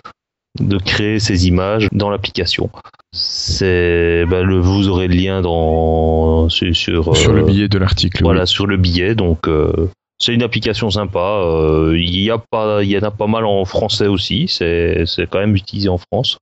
de 0.59 0.77
créer 0.77 1.19
ces 1.19 1.47
images 1.47 1.87
dans 1.91 2.09
l'application. 2.09 2.69
C'est 3.11 4.25
bah, 4.27 4.43
le 4.43 4.59
vous 4.59 4.87
aurez 4.89 5.07
le 5.07 5.15
lien 5.15 5.41
dans 5.41 6.49
sur 6.49 6.75
sur, 6.75 7.15
Sur 7.15 7.33
le 7.33 7.41
euh, 7.41 7.45
billet 7.45 7.67
de 7.67 7.77
l'article. 7.77 8.17
oui. 8.17 8.23
voilà, 8.23 8.45
sur 8.45 8.67
le 8.67 8.77
billet. 8.77 9.15
Donc, 9.15 9.47
euh, 9.47 9.89
c'est 10.19 10.33
une 10.33 10.43
application 10.43 10.89
sympa. 10.89 11.41
Euh, 11.45 11.97
Il 11.97 12.19
y 12.19 12.29
a 12.31 12.37
pas, 12.37 12.83
il 12.83 12.89
y 12.89 12.97
en 12.97 13.03
a 13.03 13.11
pas 13.11 13.27
mal 13.27 13.45
en 13.45 13.65
français 13.65 14.07
aussi. 14.07 14.47
C'est, 14.47 15.05
c'est 15.05 15.27
quand 15.29 15.39
même 15.39 15.55
utilisé 15.55 15.89
en 15.89 15.97
France. 15.97 16.37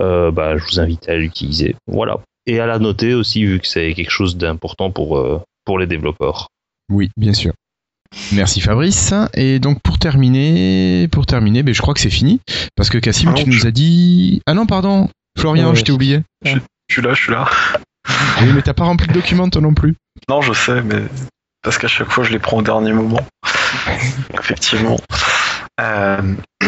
Euh, 0.00 0.30
bah, 0.30 0.56
je 0.56 0.64
vous 0.64 0.80
invite 0.80 1.08
à 1.08 1.16
l'utiliser. 1.16 1.76
Voilà. 1.86 2.18
Et 2.46 2.60
à 2.60 2.66
la 2.66 2.78
noter 2.78 3.14
aussi, 3.14 3.44
vu 3.44 3.60
que 3.60 3.66
c'est 3.66 3.94
quelque 3.94 4.10
chose 4.10 4.36
d'important 4.36 4.90
pour, 4.90 5.16
euh, 5.16 5.40
pour 5.64 5.78
les 5.78 5.86
développeurs. 5.86 6.48
Oui, 6.90 7.10
bien 7.16 7.32
sûr. 7.32 7.52
Merci 8.32 8.60
Fabrice. 8.60 9.12
Et 9.34 9.58
donc 9.58 9.80
pour 9.82 9.98
terminer, 9.98 11.08
pour 11.10 11.26
terminer, 11.26 11.62
ben, 11.62 11.74
je 11.74 11.80
crois 11.82 11.94
que 11.94 12.00
c'est 12.00 12.10
fini 12.10 12.40
parce 12.76 12.88
que 12.90 12.98
Cassim, 12.98 13.30
Ah 13.30 13.34
tu 13.34 13.46
nous 13.46 13.52
je- 13.52 13.66
as 13.66 13.70
dit. 13.70 14.42
Ah 14.46 14.54
non, 14.54 14.66
pardon, 14.66 15.08
Florian, 15.38 15.70
Ouais, 15.70 15.76
je 15.76 15.82
t'ai 15.84 15.92
oublié. 15.92 16.22
Je 16.44 16.58
suis 16.90 17.02
là, 17.02 17.14
je 17.14 17.22
suis 17.22 17.32
là. 17.32 17.48
Oui, 18.42 18.52
mais 18.54 18.62
t'as 18.62 18.74
pas 18.74 18.84
rempli 18.84 19.06
le 19.08 19.14
document 19.14 19.48
toi 19.48 19.62
non 19.62 19.74
plus. 19.74 19.94
Non, 20.28 20.42
je 20.42 20.52
sais, 20.52 20.82
mais 20.82 21.02
parce 21.62 21.78
qu'à 21.78 21.88
chaque 21.88 22.10
fois, 22.10 22.24
je 22.24 22.30
les 22.32 22.38
prends 22.38 22.58
au 22.58 22.62
dernier 22.62 22.92
moment. 22.92 23.20
Effectivement. 24.38 24.98
Euh, 25.80 26.34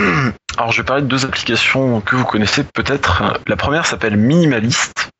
Alors, 0.58 0.72
je 0.72 0.80
vais 0.80 0.86
parler 0.86 1.02
de 1.02 1.06
deux 1.08 1.26
applications 1.26 2.00
que 2.00 2.16
vous 2.16 2.24
connaissez 2.24 2.64
peut-être. 2.64 3.38
La 3.46 3.56
première 3.56 3.84
s'appelle 3.86 4.16
Minimalist. 4.16 5.10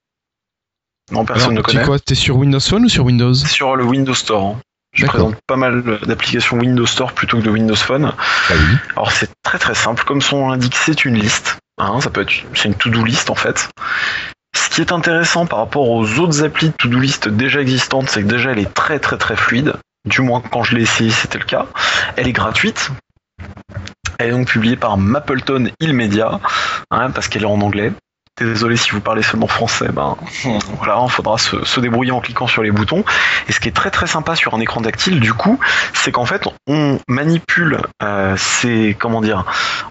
Non, 1.13 1.25
personne 1.27 1.51
Alors, 1.53 1.59
ne 1.59 1.63
connaît. 1.63 1.85
quoi? 1.85 1.99
T'es 1.99 2.15
sur 2.15 2.37
Windows 2.39 2.59
Phone 2.61 2.87
ou 2.87 2.89
sur 2.89 3.05
Windows? 3.05 3.35
C'est 3.35 3.47
sur 3.49 3.77
le 3.77 3.85
Windows 3.85 4.15
Store. 4.15 4.57
hein. 4.57 4.61
Je 4.97 5.07
présente 5.07 5.37
pas 5.47 5.57
mal 5.57 5.83
d'applications 6.07 6.59
Windows 6.59 6.87
Store 6.87 7.13
plutôt 7.13 7.39
que 7.39 7.43
de 7.43 7.51
Windows 7.51 7.77
Phone. 7.77 8.13
Ah 8.17 8.53
oui. 8.53 8.77
Alors 8.97 9.13
c'est 9.13 9.31
très 9.43 9.59
très 9.59 9.75
simple, 9.75 10.05
comme 10.05 10.23
son 10.23 10.39
nom 10.39 10.49
l'indique, 10.49 10.75
c'est 10.75 11.05
une 11.05 11.15
liste. 11.15 11.59
Hein, 11.79 12.01
ça 12.01 12.09
peut 12.09 12.23
être, 12.23 12.33
c'est 12.55 12.69
une 12.69 12.75
to-do 12.75 13.05
list 13.05 13.29
en 13.29 13.35
fait. 13.35 13.69
Ce 14.57 14.71
qui 14.71 14.81
est 14.81 14.93
intéressant 14.93 15.45
par 15.45 15.59
rapport 15.59 15.91
aux 15.91 16.19
autres 16.19 16.43
applis 16.43 16.69
de 16.69 16.73
to-do 16.73 16.99
list 16.99 17.29
déjà 17.29 17.61
existantes, 17.61 18.09
c'est 18.09 18.23
que 18.23 18.29
déjà 18.29 18.53
elle 18.53 18.59
est 18.59 18.73
très 18.73 18.99
très 18.99 19.19
très 19.19 19.37
fluide. 19.37 19.75
Du 20.07 20.23
moins 20.23 20.41
quand 20.41 20.63
je 20.63 20.75
l'ai 20.75 20.83
essayé, 20.83 21.11
c'était 21.11 21.39
le 21.39 21.45
cas. 21.45 21.67
Elle 22.17 22.29
est 22.29 22.33
gratuite. 22.33 22.91
Elle 24.19 24.29
est 24.29 24.33
donc 24.33 24.49
publiée 24.49 24.77
par 24.77 24.97
Mapleton 24.97 25.69
Hill 25.79 25.93
Media, 25.93 26.41
hein, 26.91 27.11
parce 27.11 27.29
qu'elle 27.29 27.43
est 27.43 27.47
en 27.47 27.61
anglais. 27.61 27.93
Désolé 28.39 28.77
si 28.77 28.91
vous 28.91 29.01
parlez 29.01 29.23
seulement 29.23 29.47
français, 29.47 29.89
ben 29.93 30.17
voilà, 30.79 31.01
il 31.03 31.11
faudra 31.11 31.39
se, 31.39 31.65
se 31.65 31.81
débrouiller 31.81 32.13
en 32.13 32.21
cliquant 32.21 32.47
sur 32.47 32.63
les 32.63 32.71
boutons. 32.71 33.05
Et 33.49 33.53
ce 33.53 33.61
qui 33.61 33.69
est 33.69 33.73
très 33.73 33.91
très 33.91 34.07
sympa 34.07 34.37
sur 34.37 34.55
un 34.55 34.61
écran 34.61 34.83
tactile, 34.83 35.21
du 35.21 35.33
coup, 35.33 35.59
c'est 35.95 36.13
qu'en 36.13 36.27
fait, 36.27 36.47
on 36.67 36.99
manipule 37.09 37.79
euh, 38.03 38.37
ces, 38.37 38.95
comment 38.99 39.23
dire, 39.23 39.45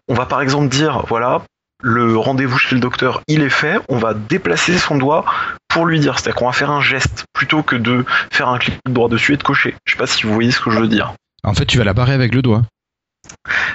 on 0.07 0.13
va 0.13 0.25
par 0.25 0.41
exemple 0.41 0.67
dire, 0.67 1.05
voilà, 1.07 1.41
le 1.81 2.17
rendez-vous 2.17 2.57
chez 2.57 2.75
le 2.75 2.81
docteur, 2.81 3.21
il 3.27 3.41
est 3.41 3.49
fait, 3.49 3.79
on 3.89 3.97
va 3.97 4.13
déplacer 4.13 4.77
son 4.77 4.97
doigt 4.97 5.25
pour 5.67 5.85
lui 5.85 5.99
dire, 5.99 6.19
c'est-à-dire 6.19 6.35
qu'on 6.35 6.45
va 6.45 6.53
faire 6.53 6.71
un 6.71 6.81
geste 6.81 7.25
plutôt 7.33 7.63
que 7.63 7.75
de 7.75 8.05
faire 8.31 8.49
un 8.49 8.59
clic 8.59 8.77
droit 8.87 9.09
dessus 9.09 9.33
et 9.33 9.37
de 9.37 9.43
cocher. 9.43 9.75
Je 9.85 9.93
sais 9.93 9.97
pas 9.97 10.07
si 10.07 10.23
vous 10.23 10.33
voyez 10.33 10.51
ce 10.51 10.59
que 10.59 10.69
je 10.69 10.79
veux 10.79 10.87
dire. 10.87 11.13
En 11.43 11.53
fait, 11.53 11.65
tu 11.65 11.77
vas 11.77 11.83
la 11.83 11.93
barrer 11.93 12.13
avec 12.13 12.33
le 12.33 12.41
doigt. 12.41 12.63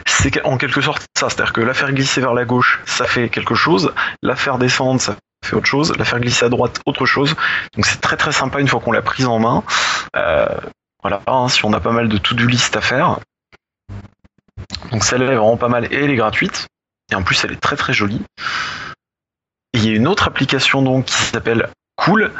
C'est 0.07 0.45
en 0.45 0.57
quelque 0.57 0.81
sorte 0.81 1.07
ça, 1.17 1.29
c'est-à-dire 1.29 1.53
que 1.53 1.61
la 1.61 1.75
faire 1.75 1.93
glisser 1.93 2.21
vers 2.21 2.35
la 2.35 2.45
gauche, 2.45 2.81
ça 2.87 3.07
fait 3.07 3.29
quelque 3.29 3.55
chose, 3.55 3.93
la 4.23 4.37
faire 4.37 4.59
descendre, 4.59 5.01
ça 5.01 5.17
fait 5.45 5.57
autre 5.57 5.67
chose, 5.67 5.97
la 5.97 6.05
faire 6.05 6.21
glisser 6.21 6.45
à 6.47 6.49
droite, 6.49 6.81
autre 6.87 7.07
chose. 7.07 7.35
Donc 7.75 7.87
c'est 7.87 8.01
très 8.01 8.17
très 8.17 8.33
sympa 8.33 8.61
une 8.61 8.69
fois 8.69 8.81
qu'on 8.81 8.93
l'a 8.93 9.03
prise 9.03 9.27
en 9.27 9.39
main. 9.39 9.65
Euh, 10.17 10.47
voilà, 11.03 11.23
hein, 11.27 11.49
si 11.49 11.65
on 11.65 11.73
a 11.73 11.81
pas 11.81 11.93
mal 11.93 12.09
de 12.09 12.19
to-do 12.19 12.47
list 12.47 12.77
à 12.77 12.81
faire. 12.81 13.21
Donc 14.91 15.05
celle-là 15.05 15.33
est 15.33 15.37
vraiment 15.37 15.57
pas 15.57 15.69
mal 15.69 15.87
et 15.91 16.05
elle 16.05 16.11
est 16.11 16.17
gratuite. 16.17 16.67
Et 17.11 17.15
en 17.15 17.23
plus 17.23 17.43
elle 17.45 17.53
est 17.53 17.61
très 17.61 17.77
très 17.77 17.93
jolie. 17.93 18.23
Et 19.73 19.79
il 19.79 19.87
y 19.87 19.91
a 19.91 19.95
une 19.95 20.09
autre 20.09 20.27
application 20.27 20.83
donc 20.83 21.07
qui 21.07 21.15
s'appelle 21.15 21.69
Cool. 21.97 22.33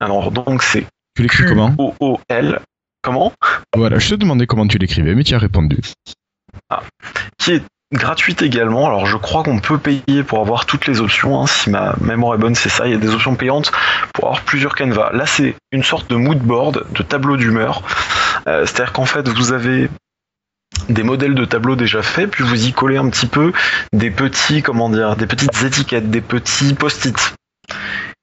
Alors 0.00 0.30
donc 0.30 0.62
c'est 0.62 0.86
Tu 1.14 1.22
l'écris 1.22 1.44
comment? 1.46 1.70
Q-O-O-L. 1.70 2.60
Comment? 3.02 3.32
Voilà, 3.76 3.98
je 3.98 4.10
te 4.10 4.14
demandais 4.16 4.46
comment 4.46 4.66
tu 4.66 4.78
l'écrivais, 4.78 5.14
mais 5.14 5.22
tu 5.22 5.34
as 5.34 5.38
répondu. 5.38 5.78
Qui 7.38 7.52
est 7.52 7.62
gratuite 7.92 8.42
également. 8.42 8.86
Alors 8.86 9.06
je 9.06 9.16
crois 9.16 9.42
qu'on 9.42 9.58
peut 9.58 9.78
payer 9.78 10.22
pour 10.24 10.40
avoir 10.40 10.66
toutes 10.66 10.86
les 10.86 11.00
options. 11.00 11.40
hein. 11.40 11.46
Si 11.46 11.70
ma 11.70 11.94
mémoire 12.00 12.34
est 12.34 12.38
bonne, 12.38 12.54
c'est 12.54 12.68
ça. 12.68 12.86
Il 12.86 12.92
y 12.92 12.96
a 12.96 12.98
des 12.98 13.14
options 13.14 13.36
payantes 13.36 13.70
pour 14.12 14.24
avoir 14.26 14.42
plusieurs 14.42 14.74
canevas. 14.74 15.12
Là, 15.12 15.26
c'est 15.26 15.54
une 15.72 15.84
sorte 15.84 16.10
de 16.10 16.16
mood 16.16 16.38
board, 16.38 16.84
de 16.90 17.02
tableau 17.02 17.36
d'humeur. 17.36 17.82
Euh, 18.48 18.66
C'est-à-dire 18.66 18.92
qu'en 18.92 19.06
fait, 19.06 19.28
vous 19.28 19.52
avez 19.52 19.88
des 20.88 21.04
modèles 21.04 21.34
de 21.34 21.44
tableaux 21.44 21.76
déjà 21.76 22.02
faits, 22.02 22.30
puis 22.30 22.44
vous 22.44 22.66
y 22.66 22.72
collez 22.72 22.96
un 22.96 23.08
petit 23.08 23.26
peu 23.26 23.52
des 23.92 24.10
petits, 24.10 24.62
comment 24.62 24.88
dire, 24.88 25.16
des 25.16 25.26
petites 25.26 25.62
étiquettes, 25.62 26.10
des 26.10 26.20
petits 26.20 26.74
post-it. 26.74 27.34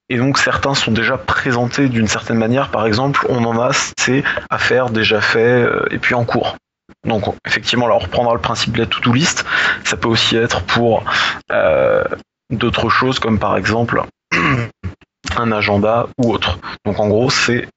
Et 0.09 0.17
donc 0.17 0.37
certains 0.37 0.75
sont 0.75 0.91
déjà 0.91 1.17
présentés 1.17 1.87
d'une 1.87 2.07
certaine 2.07 2.37
manière. 2.37 2.69
Par 2.69 2.85
exemple, 2.85 3.25
on 3.29 3.43
en 3.45 3.59
a, 3.59 3.71
c'est 3.97 4.23
à 4.49 4.57
faire, 4.57 4.89
déjà 4.89 5.21
fait, 5.21 5.63
euh, 5.63 5.85
et 5.89 5.97
puis 5.97 6.13
en 6.13 6.25
cours. 6.25 6.57
Donc 7.05 7.23
effectivement, 7.45 7.87
là 7.87 7.95
on 7.95 7.99
reprendra 7.99 8.33
le 8.33 8.41
principe 8.41 8.73
de 8.73 8.79
la 8.79 8.85
to-do 8.85 9.13
list. 9.13 9.45
Ça 9.83 9.97
peut 9.97 10.07
aussi 10.07 10.35
être 10.35 10.61
pour 10.63 11.03
euh, 11.51 12.03
d'autres 12.49 12.89
choses 12.89 13.19
comme 13.19 13.39
par 13.39 13.57
exemple 13.57 14.03
un 15.37 15.51
agenda 15.51 16.07
ou 16.17 16.33
autre. 16.33 16.59
Donc 16.85 16.99
en 16.99 17.07
gros, 17.07 17.29
c'est 17.29 17.67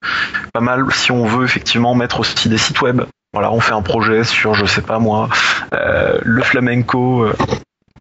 pas 0.52 0.60
mal 0.60 0.84
si 0.92 1.12
on 1.12 1.24
veut 1.24 1.44
effectivement 1.44 1.94
mettre 1.94 2.20
aussi 2.20 2.48
des 2.48 2.58
sites 2.58 2.80
web. 2.80 3.02
Voilà, 3.32 3.52
on 3.52 3.60
fait 3.60 3.74
un 3.74 3.82
projet 3.82 4.24
sur, 4.24 4.54
je 4.54 4.64
sais 4.64 4.80
pas 4.80 4.98
moi, 4.98 5.28
euh, 5.74 6.18
le 6.22 6.42
flamenco 6.42 7.24
euh, 7.24 7.36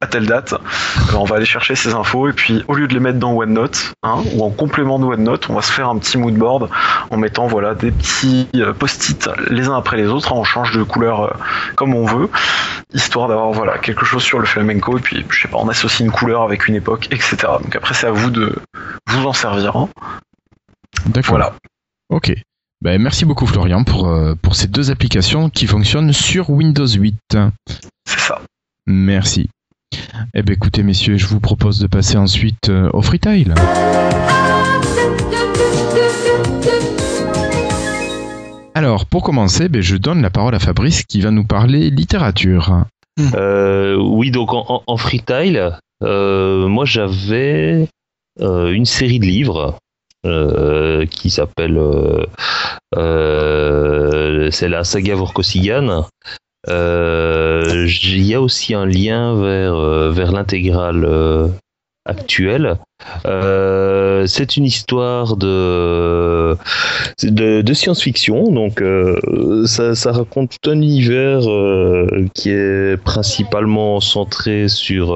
à 0.06 0.08
telle 0.08 0.26
date. 0.26 0.54
Alors, 1.10 1.22
on 1.24 1.26
va 1.26 1.36
aller 1.36 1.46
chercher 1.46 1.76
ces 1.76 1.94
infos 1.94 2.30
et 2.30 2.34
puis 2.34 2.64
au 2.68 2.76
lieu 2.76 2.88
de 2.88 2.94
les 2.94 3.00
mettre 3.00 3.20
dans 3.20 3.34
OneNote 3.34 3.94
hein, 4.04 4.24
ou 4.34 4.44
en 4.44 4.50
complément 4.52 5.00
de 5.00 5.06
OneNote, 5.06 5.50
on 5.50 5.54
va 5.54 5.62
se 5.62 5.72
faire 5.72 5.90
un 5.90 5.98
petit 5.98 6.18
mood 6.18 6.36
board 6.36 6.70
en 7.10 7.18
mettant 7.18 7.48
voilà 7.48 7.76
des 7.76 7.92
petits 7.92 8.48
euh, 8.56 8.74
post-it 8.74 9.30
les 9.50 9.68
uns 9.68 9.76
après 9.78 9.98
les 9.98 10.08
autres. 10.08 10.32
hein, 10.32 10.36
on 10.38 10.44
change 10.44 10.72
de 10.78 10.84
couleur 10.84 11.22
euh, 11.24 11.30
comme 11.76 11.94
on 11.94 12.06
veut, 12.06 12.30
histoire 12.94 13.28
d'avoir 13.28 13.52
voilà 13.52 13.78
quelque 13.80 14.06
chose 14.06 14.24
sur 14.24 14.40
le 14.40 14.46
flamenco 14.46 14.98
et 14.98 15.02
puis 15.02 15.26
je 15.30 15.42
sais 15.42 15.48
pas, 15.48 15.58
on 15.58 15.68
associe 15.70 16.00
une 16.02 16.12
couleur 16.12 16.44
avec 16.44 16.68
une 16.68 16.76
époque, 16.76 17.08
etc. 17.12 17.36
Donc 17.62 17.76
après 17.76 17.94
c'est 17.94 18.08
à 18.08 18.12
vous 18.12 18.30
de 18.30 18.56
vous 19.10 19.26
en 19.26 19.34
servir. 19.34 19.76
hein. 19.76 19.90
D'accord. 21.08 21.32
Voilà. 21.32 21.54
Ok. 22.10 22.34
Ben, 22.82 23.02
merci 23.02 23.26
beaucoup 23.26 23.48
Florian 23.48 23.84
pour, 23.84 24.08
euh, 24.08 24.36
pour 24.40 24.56
ces 24.56 24.68
deux 24.68 24.92
applications 24.92 25.50
qui 25.50 25.66
fonctionnent 25.66 26.14
sur 26.14 26.50
Windows 26.50 26.88
8. 26.88 27.16
C'est 28.08 28.20
ça. 28.20 28.42
Merci. 28.86 29.50
Eh 30.34 30.42
bien 30.42 30.56
écoutez 30.56 30.84
messieurs, 30.84 31.18
je 31.18 31.28
vous 31.28 31.40
propose 31.40 31.80
de 31.80 31.88
passer 31.88 32.18
ensuite 32.18 32.70
euh, 32.70 32.90
au 32.94 33.02
freetail. 33.02 33.54
Alors 38.74 39.06
pour 39.06 39.24
commencer, 39.24 39.70
ben, 39.70 39.82
je 39.82 39.96
donne 39.96 40.22
la 40.22 40.30
parole 40.30 40.56
à 40.56 40.60
Fabrice 40.60 41.04
qui 41.04 41.22
va 41.22 41.32
nous 41.32 41.46
parler 41.46 41.90
littérature. 41.90 42.84
Euh, 43.34 43.96
oui, 43.96 44.32
donc 44.32 44.54
en, 44.54 44.84
en, 44.86 44.98
freetail, 44.98 45.72
euh, 46.04 46.68
moi 46.68 46.84
j'avais 46.84 47.88
euh, 48.42 48.72
une 48.74 48.84
série 48.86 49.20
de 49.20 49.26
livres 49.26 49.78
euh, 50.26 51.06
qui 51.06 51.30
s'appelle 51.30 51.78
euh, 51.78 52.26
euh, 52.98 54.50
c'est 54.52 54.68
la 54.68 54.84
saga 54.84 55.16
Vorkosigan. 55.16 56.06
Euh, 56.68 57.88
Il 58.04 58.24
y 58.24 58.34
a 58.34 58.42
aussi 58.42 58.74
un 58.74 58.86
lien 58.86 59.36
vers 59.36 59.76
euh, 59.76 60.12
vers 60.12 60.32
l'intégrale 60.32 61.06
euh, 61.06 61.48
actuelle. 62.06 62.78
Euh, 63.26 64.26
c'est 64.28 64.58
une 64.58 64.66
histoire 64.66 65.36
de 65.38 66.56
de, 67.24 67.62
de 67.62 67.74
science-fiction, 67.74 68.52
donc 68.52 68.82
euh, 68.82 69.66
ça, 69.66 69.96
ça 69.96 70.12
raconte 70.12 70.58
tout 70.62 70.70
un 70.70 70.76
univers 70.76 71.50
euh, 71.50 72.26
qui 72.34 72.50
est 72.52 72.98
principalement 73.04 74.00
centré 74.00 74.68
sur 74.68 75.14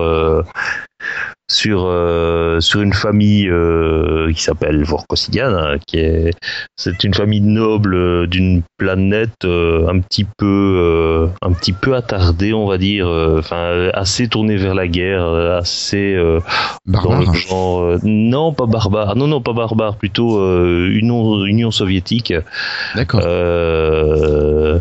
sur 1.51 1.85
euh, 1.85 2.59
sur 2.59 2.81
une 2.81 2.93
famille 2.93 3.49
euh, 3.49 4.31
qui 4.31 4.41
s'appelle 4.41 4.83
Vorkosigan, 4.83 5.53
hein, 5.53 5.77
qui 5.85 5.97
est 5.97 6.31
c'est 6.77 7.03
une 7.03 7.13
famille 7.13 7.41
noble 7.41 7.95
euh, 7.95 8.27
d'une 8.27 8.61
planète 8.77 9.45
euh, 9.45 9.87
un 9.87 9.99
petit 9.99 10.25
peu 10.37 10.45
euh, 10.45 11.27
un 11.41 11.51
petit 11.51 11.73
peu 11.73 11.95
attardée, 11.95 12.53
on 12.53 12.67
va 12.67 12.77
dire, 12.77 13.07
euh, 13.07 13.39
enfin 13.39 13.89
assez 13.93 14.27
tournée 14.27 14.57
vers 14.57 14.75
la 14.75 14.87
guerre, 14.87 15.25
assez 15.25 16.13
euh, 16.13 16.39
dans 16.85 17.01
Barbare. 17.01 17.33
le 17.33 17.37
genre 17.37 17.81
euh, 17.81 17.99
non 18.03 18.53
pas 18.53 18.67
barbare, 18.67 19.15
non 19.15 19.27
non 19.27 19.41
pas 19.41 19.53
barbare, 19.53 19.97
plutôt 19.97 20.39
euh, 20.39 20.89
Union 20.91 21.45
Union 21.45 21.71
soviétique. 21.71 22.33
D'accord. 22.95 23.21
Euh, 23.23 24.79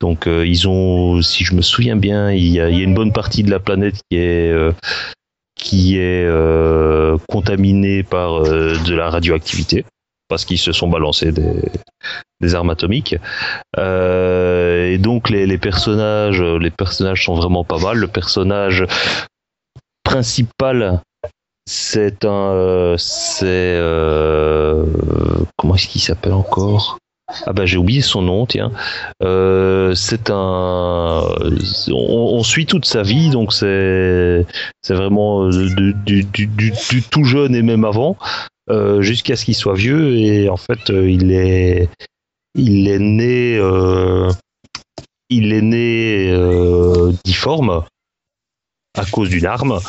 donc 0.00 0.26
euh, 0.26 0.46
ils 0.46 0.68
ont, 0.68 1.22
si 1.22 1.44
je 1.44 1.54
me 1.54 1.62
souviens 1.62 1.96
bien, 1.96 2.30
il 2.32 2.48
y 2.48 2.60
a, 2.60 2.70
il 2.70 2.78
y 2.78 2.80
a 2.80 2.84
une 2.84 2.94
bonne 2.94 3.12
partie 3.12 3.42
de 3.42 3.50
la 3.50 3.58
planète 3.58 3.96
qui 4.10 4.18
est 4.18 4.52
euh, 4.52 4.72
qui 5.58 5.98
est 5.98 6.24
euh, 6.24 7.18
contaminée 7.28 8.02
par 8.02 8.44
euh, 8.44 8.74
de 8.86 8.94
la 8.94 9.10
radioactivité 9.10 9.84
parce 10.28 10.44
qu'ils 10.44 10.58
se 10.58 10.72
sont 10.72 10.88
balancés 10.88 11.32
des, 11.32 12.54
armes 12.54 12.70
atomiques. 12.70 13.16
Euh, 13.78 14.90
et 14.90 14.98
donc 14.98 15.30
les, 15.30 15.46
les 15.46 15.58
personnages, 15.58 16.42
les 16.42 16.70
personnages 16.70 17.24
sont 17.24 17.34
vraiment 17.34 17.64
pas 17.64 17.78
mal. 17.78 17.96
Le 17.96 18.08
personnage 18.08 18.84
principal, 20.04 21.00
c'est 21.66 22.26
un, 22.26 22.94
c'est 22.98 23.78
comment 25.56 25.74
est-ce 25.74 25.88
qu'il 25.88 26.02
s'appelle 26.02 26.34
encore? 26.34 26.98
Ah 27.44 27.52
bah 27.52 27.66
j'ai 27.66 27.76
oublié 27.76 28.00
son 28.00 28.22
nom, 28.22 28.46
tiens. 28.46 28.72
Euh, 29.22 29.94
c'est 29.94 30.30
un, 30.30 31.22
on, 31.90 32.42
suit 32.42 32.64
toute 32.64 32.86
sa 32.86 33.02
vie, 33.02 33.28
donc 33.28 33.52
c'est 33.52 34.46
vraiment 34.88 35.44
euh, 35.44 35.92
du, 36.06 36.26
tout 37.10 37.24
jeune 37.24 37.54
et 37.54 37.62
même 37.62 37.84
avant, 37.84 38.16
euh, 38.70 39.02
jusqu'à 39.02 39.36
ce 39.36 39.44
qu'il 39.44 39.54
soit 39.54 39.74
vieux. 39.74 40.16
Et 40.16 40.48
en 40.48 40.56
fait, 40.56 40.88
il 40.88 41.32
est 41.32 41.88
né 42.54 43.60
il 45.30 45.52
est 45.52 45.62
né 45.62 47.16
difforme 47.24 47.84
à 48.96 49.04
cause 49.04 49.28
d'une 49.28 49.46
arme. 49.46 49.80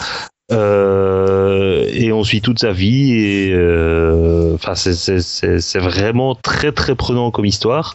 Euh, 0.51 1.85
et 1.91 2.11
on 2.11 2.23
suit 2.23 2.41
toute 2.41 2.59
sa 2.59 2.71
vie 2.71 3.13
et 3.13 3.53
euh, 3.53 4.53
enfin 4.55 4.73
c'est- 4.75 5.79
vraiment 5.79 6.35
très 6.35 6.71
très 6.71 6.95
prenant 6.95 7.29
comme 7.31 7.45
histoire. 7.45 7.93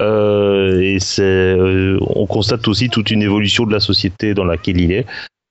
Euh, 0.00 0.80
et 0.80 0.98
c'est 1.00 1.54
on 2.00 2.26
constate 2.26 2.66
aussi 2.68 2.88
toute 2.88 3.10
une 3.10 3.22
évolution 3.22 3.64
de 3.66 3.72
la 3.72 3.80
société 3.80 4.34
dans 4.34 4.44
laquelle 4.44 4.80
il 4.80 4.92
est 4.92 5.06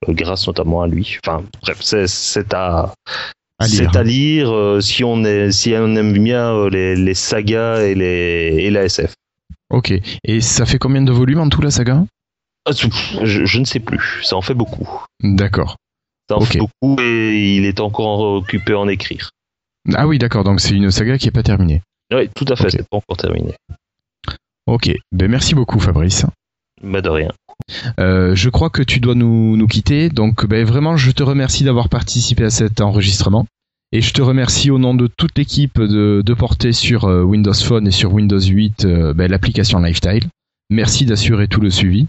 grâce 0.10 0.48
notamment 0.48 0.82
à 0.82 0.88
lui. 0.88 1.18
Enfin 1.26 1.44
bref 1.62 1.78
c'est 1.82 2.54
à 2.54 2.94
c'est 3.66 3.96
à 3.96 4.04
lire 4.04 4.78
si 4.82 5.04
on 5.04 5.24
est 5.24 5.52
si 5.52 5.74
on 5.78 5.96
aime 5.96 6.14
bien 6.14 6.68
les, 6.70 6.96
les 6.96 7.14
sagas 7.14 7.82
et 7.82 7.96
les 7.96 8.56
et 8.60 8.70
la 8.72 8.84
SF 8.86 9.14
Ok. 9.70 9.94
Et 10.26 10.42
ça 10.42 10.66
fait 10.66 10.80
combien 10.80 11.02
de 11.02 11.12
volumes 11.14 11.40
en 11.40 11.48
tout 11.48 11.62
la 11.62 11.72
saga? 11.72 12.04
Ah, 12.66 12.72
je, 13.24 13.46
je 13.46 13.60
ne 13.60 13.64
sais 13.66 13.80
plus. 13.80 14.20
Ça 14.22 14.36
en 14.36 14.42
fait 14.42 14.54
beaucoup. 14.54 14.88
D'accord. 15.24 15.78
Beaucoup 16.40 16.96
et 17.00 17.56
il 17.58 17.66
est 17.66 17.80
encore 17.80 18.22
occupé 18.22 18.74
à 18.74 18.80
en 18.80 18.88
écrire 18.88 19.32
Ah 19.94 20.08
oui, 20.08 20.18
d'accord. 20.20 20.44
Donc 20.44 20.60
c'est 20.60 20.76
une 20.76 20.92
saga 20.92 21.18
qui 21.18 21.28
est 21.28 21.32
pas 21.32 21.44
terminée. 21.44 21.82
oui 22.14 22.30
tout 22.36 22.46
à 22.48 22.56
fait 22.56 22.70
c'est 22.70 22.88
pas 22.90 22.98
encore 22.98 23.18
terminé 23.18 23.54
Ok. 24.68 24.92
Ben 25.12 25.30
merci 25.30 25.56
beaucoup 25.56 25.80
Fabrice. 25.80 26.26
bah 26.84 27.02
de 27.02 27.10
rien 27.10 27.32
Euh, 28.00 28.36
je 28.36 28.50
crois 28.50 28.70
que 28.70 28.82
tu 28.84 29.00
dois 29.00 29.16
nous, 29.16 29.58
nous 29.58 29.68
quitter. 29.68 30.10
Donc 30.10 30.46
ben, 30.46 30.66
vraiment, 30.66 30.98
je 30.98 31.12
te 31.12 31.24
remercie 31.24 31.64
d'avoir 31.64 31.90
participé 31.90 32.44
à 32.46 32.50
cet 32.50 32.82
enregistrement. 32.82 33.46
Et 33.92 34.02
je 34.02 34.14
te 34.14 34.22
remercie 34.22 34.72
au 34.72 34.78
nom 34.80 34.94
de 34.94 35.08
toute 35.08 35.38
l'équipe 35.38 35.80
de, 35.80 36.22
de 36.26 36.34
porter 36.34 36.72
sur 36.72 37.06
euh, 37.06 37.24
Windows 37.24 37.54
Phone 37.54 37.88
et 37.88 37.92
sur 37.92 38.14
Windows 38.14 38.40
8 38.40 38.86
euh, 38.86 39.14
ben, 39.14 39.30
l'application 39.30 39.80
Lifestyle. 39.80 40.30
Merci 40.70 41.06
d'assurer 41.06 41.48
tout 41.50 41.60
le 41.60 41.70
suivi. 41.70 42.08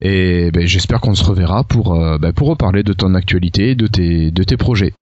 Et 0.00 0.50
ben, 0.50 0.66
j'espère 0.66 1.00
qu'on 1.00 1.14
se 1.14 1.24
reverra 1.24 1.64
pour, 1.64 1.94
euh, 1.94 2.18
ben, 2.18 2.32
pour 2.32 2.48
reparler 2.48 2.82
de 2.82 2.92
ton 2.92 3.14
actualité, 3.14 3.74
de 3.74 3.86
tes, 3.86 4.30
de 4.30 4.42
tes 4.44 4.56
projets. 4.56 4.92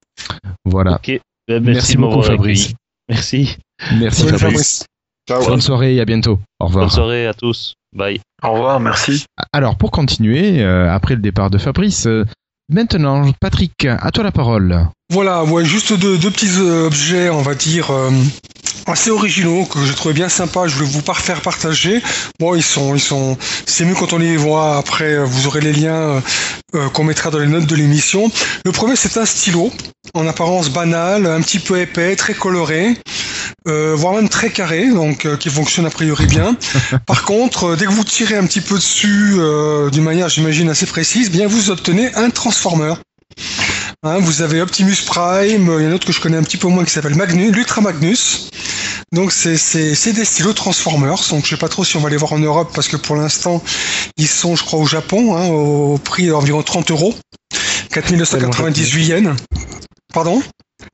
Voilà. 0.65 1.01
Bah, 1.49 1.61
Merci, 1.61 1.97
de 1.97 2.01
beaucoup 2.01 2.23
Fabrice. 2.23 2.65
accueilli. 2.65 2.77
merci 3.09 3.59
Merci 3.99 4.29
Fabrice. 4.29 4.87
Ciao. 5.29 5.45
Bonne 5.45 5.61
soirée 5.61 5.97
et 5.97 6.01
à 6.01 6.05
bientôt. 6.05 6.39
Au 6.61 6.67
revoir. 6.67 6.87
bonne 6.87 6.95
soirée 6.95 7.27
à 7.27 7.35
tous 7.35 7.75
bye 7.93 8.21
Au 8.43 8.53
revoir, 8.53 8.79
merci. 8.81 9.25
Alors 9.53 9.77
pour 9.77 9.91
continuer, 9.91 10.63
euh, 10.63 10.93
après 10.93 11.15
le 11.15 11.21
départ 11.21 11.51
de 11.51 11.59
Fabrice, 11.59 12.07
euh, 12.07 12.25
maintenant 12.69 13.33
Patrick, 13.41 13.85
à 13.85 14.11
toi 14.13 14.23
la 14.23 14.33
parole. 14.33 14.87
Voilà, 15.11 15.45
ouais, 15.45 15.65
juste 15.65 15.93
deux, 15.99 16.19
deux 16.19 16.31
petits 16.31 16.59
objets, 16.59 17.31
on 17.31 17.43
va 17.43 17.55
dire, 17.55 17.91
euh, 17.91 18.11
assez 18.87 19.11
originaux 19.11 19.65
que 19.65 19.85
je 19.85 19.93
trouvais 19.93 20.15
bien 20.15 20.29
sympa. 20.29 20.67
Je 20.67 20.75
voulais 20.77 20.89
vous 20.89 21.03
par- 21.03 21.21
faire 21.21 21.41
partager. 21.41 22.03
Bon, 22.39 22.55
ils 22.55 22.63
sont, 22.63 22.95
ils 22.95 23.01
sont, 23.01 23.37
c'est 23.67 23.85
mieux 23.85 23.95
quand 23.95 24.13
on 24.13 24.19
les 24.19 24.37
voit. 24.37 24.77
Après, 24.77 25.05
euh, 25.15 25.25
vous 25.25 25.47
aurez 25.47 25.61
les 25.61 25.73
liens 25.73 25.95
euh, 25.95 26.21
euh, 26.75 26.89
qu'on 26.91 27.05
mettra 27.05 27.31
dans 27.31 27.39
les 27.39 27.47
notes 27.47 27.67
de 27.67 27.75
l'émission. 27.77 28.31
Le 28.65 28.73
premier, 28.73 28.97
c'est 28.97 29.17
un 29.19 29.25
stylo, 29.27 29.73
en 30.15 30.27
apparence 30.27 30.71
banal, 30.71 31.27
un 31.27 31.41
petit 31.41 31.59
peu 31.59 31.81
épais, 31.81 32.17
très 32.17 32.35
coloré, 32.35 32.97
euh, 33.69 33.95
voire 33.97 34.15
même 34.15 34.29
très 34.29 34.51
carré, 34.51 34.89
donc 34.89 35.25
euh, 35.27 35.37
qui 35.37 35.49
fonctionne 35.51 35.87
a 35.87 35.91
priori 35.91 36.27
bien. 36.27 36.57
Par 37.07 37.25
contre, 37.25 37.77
dès 37.77 37.87
que 37.87 37.91
vous 37.93 38.05
tirez 38.05 38.37
un 38.37 38.47
petit 38.47 38.61
peu 38.61 38.77
dessus, 38.77 39.35
euh, 39.39 39.91
d'une 39.91 40.05
manière, 40.05 40.29
j'imagine, 40.29 40.69
assez 40.69 40.87
précise, 40.87 41.31
bien 41.31 41.47
vous 41.47 41.71
obtenez 41.71 42.15
un 42.15 42.31
transformer. 42.31 42.95
Hein, 44.03 44.19
vous 44.19 44.43
avez 44.43 44.61
Optimus 44.61 44.97
Prime, 45.07 45.63
il 45.79 45.83
y 45.83 45.87
en 45.87 45.89
a 45.89 45.91
un 45.91 45.93
autre 45.93 46.07
que 46.07 46.13
je 46.13 46.21
connais 46.21 46.37
un 46.37 46.43
petit 46.43 46.59
peu 46.59 46.69
moins 46.69 46.85
qui 46.85 46.91
s'appelle 46.91 47.15
Magnus, 47.15 47.55
l'Ultra 47.55 47.81
Magnus. 47.81 48.51
Donc 49.13 49.33
c'est 49.33 49.57
c'est 49.57 49.95
c'est 49.95 50.13
des 50.13 50.25
stylos 50.25 50.53
Transformers. 50.53 51.19
Donc 51.31 51.45
je 51.45 51.51
sais 51.51 51.57
pas 51.57 51.69
trop 51.69 51.85
si 51.85 51.97
on 51.97 52.01
va 52.01 52.11
les 52.11 52.17
voir 52.17 52.33
en 52.33 52.39
Europe 52.39 52.71
parce 52.75 52.89
que 52.89 52.97
pour 52.97 53.17
l'instant 53.17 53.63
ils 54.17 54.29
sont, 54.29 54.57
je 54.57 54.65
crois, 54.65 54.79
au 54.79 54.87
Japon, 54.87 55.37
hein, 55.37 55.47
au 55.47 55.99
prix 55.99 56.29
d'environ 56.29 56.63
30 56.63 56.91
euros, 56.91 57.15
4998 57.91 59.07
yens. 59.07 59.37
Pardon? 60.13 60.43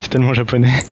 C'est 0.03 0.11
tellement 0.11 0.35
japonais. 0.35 0.85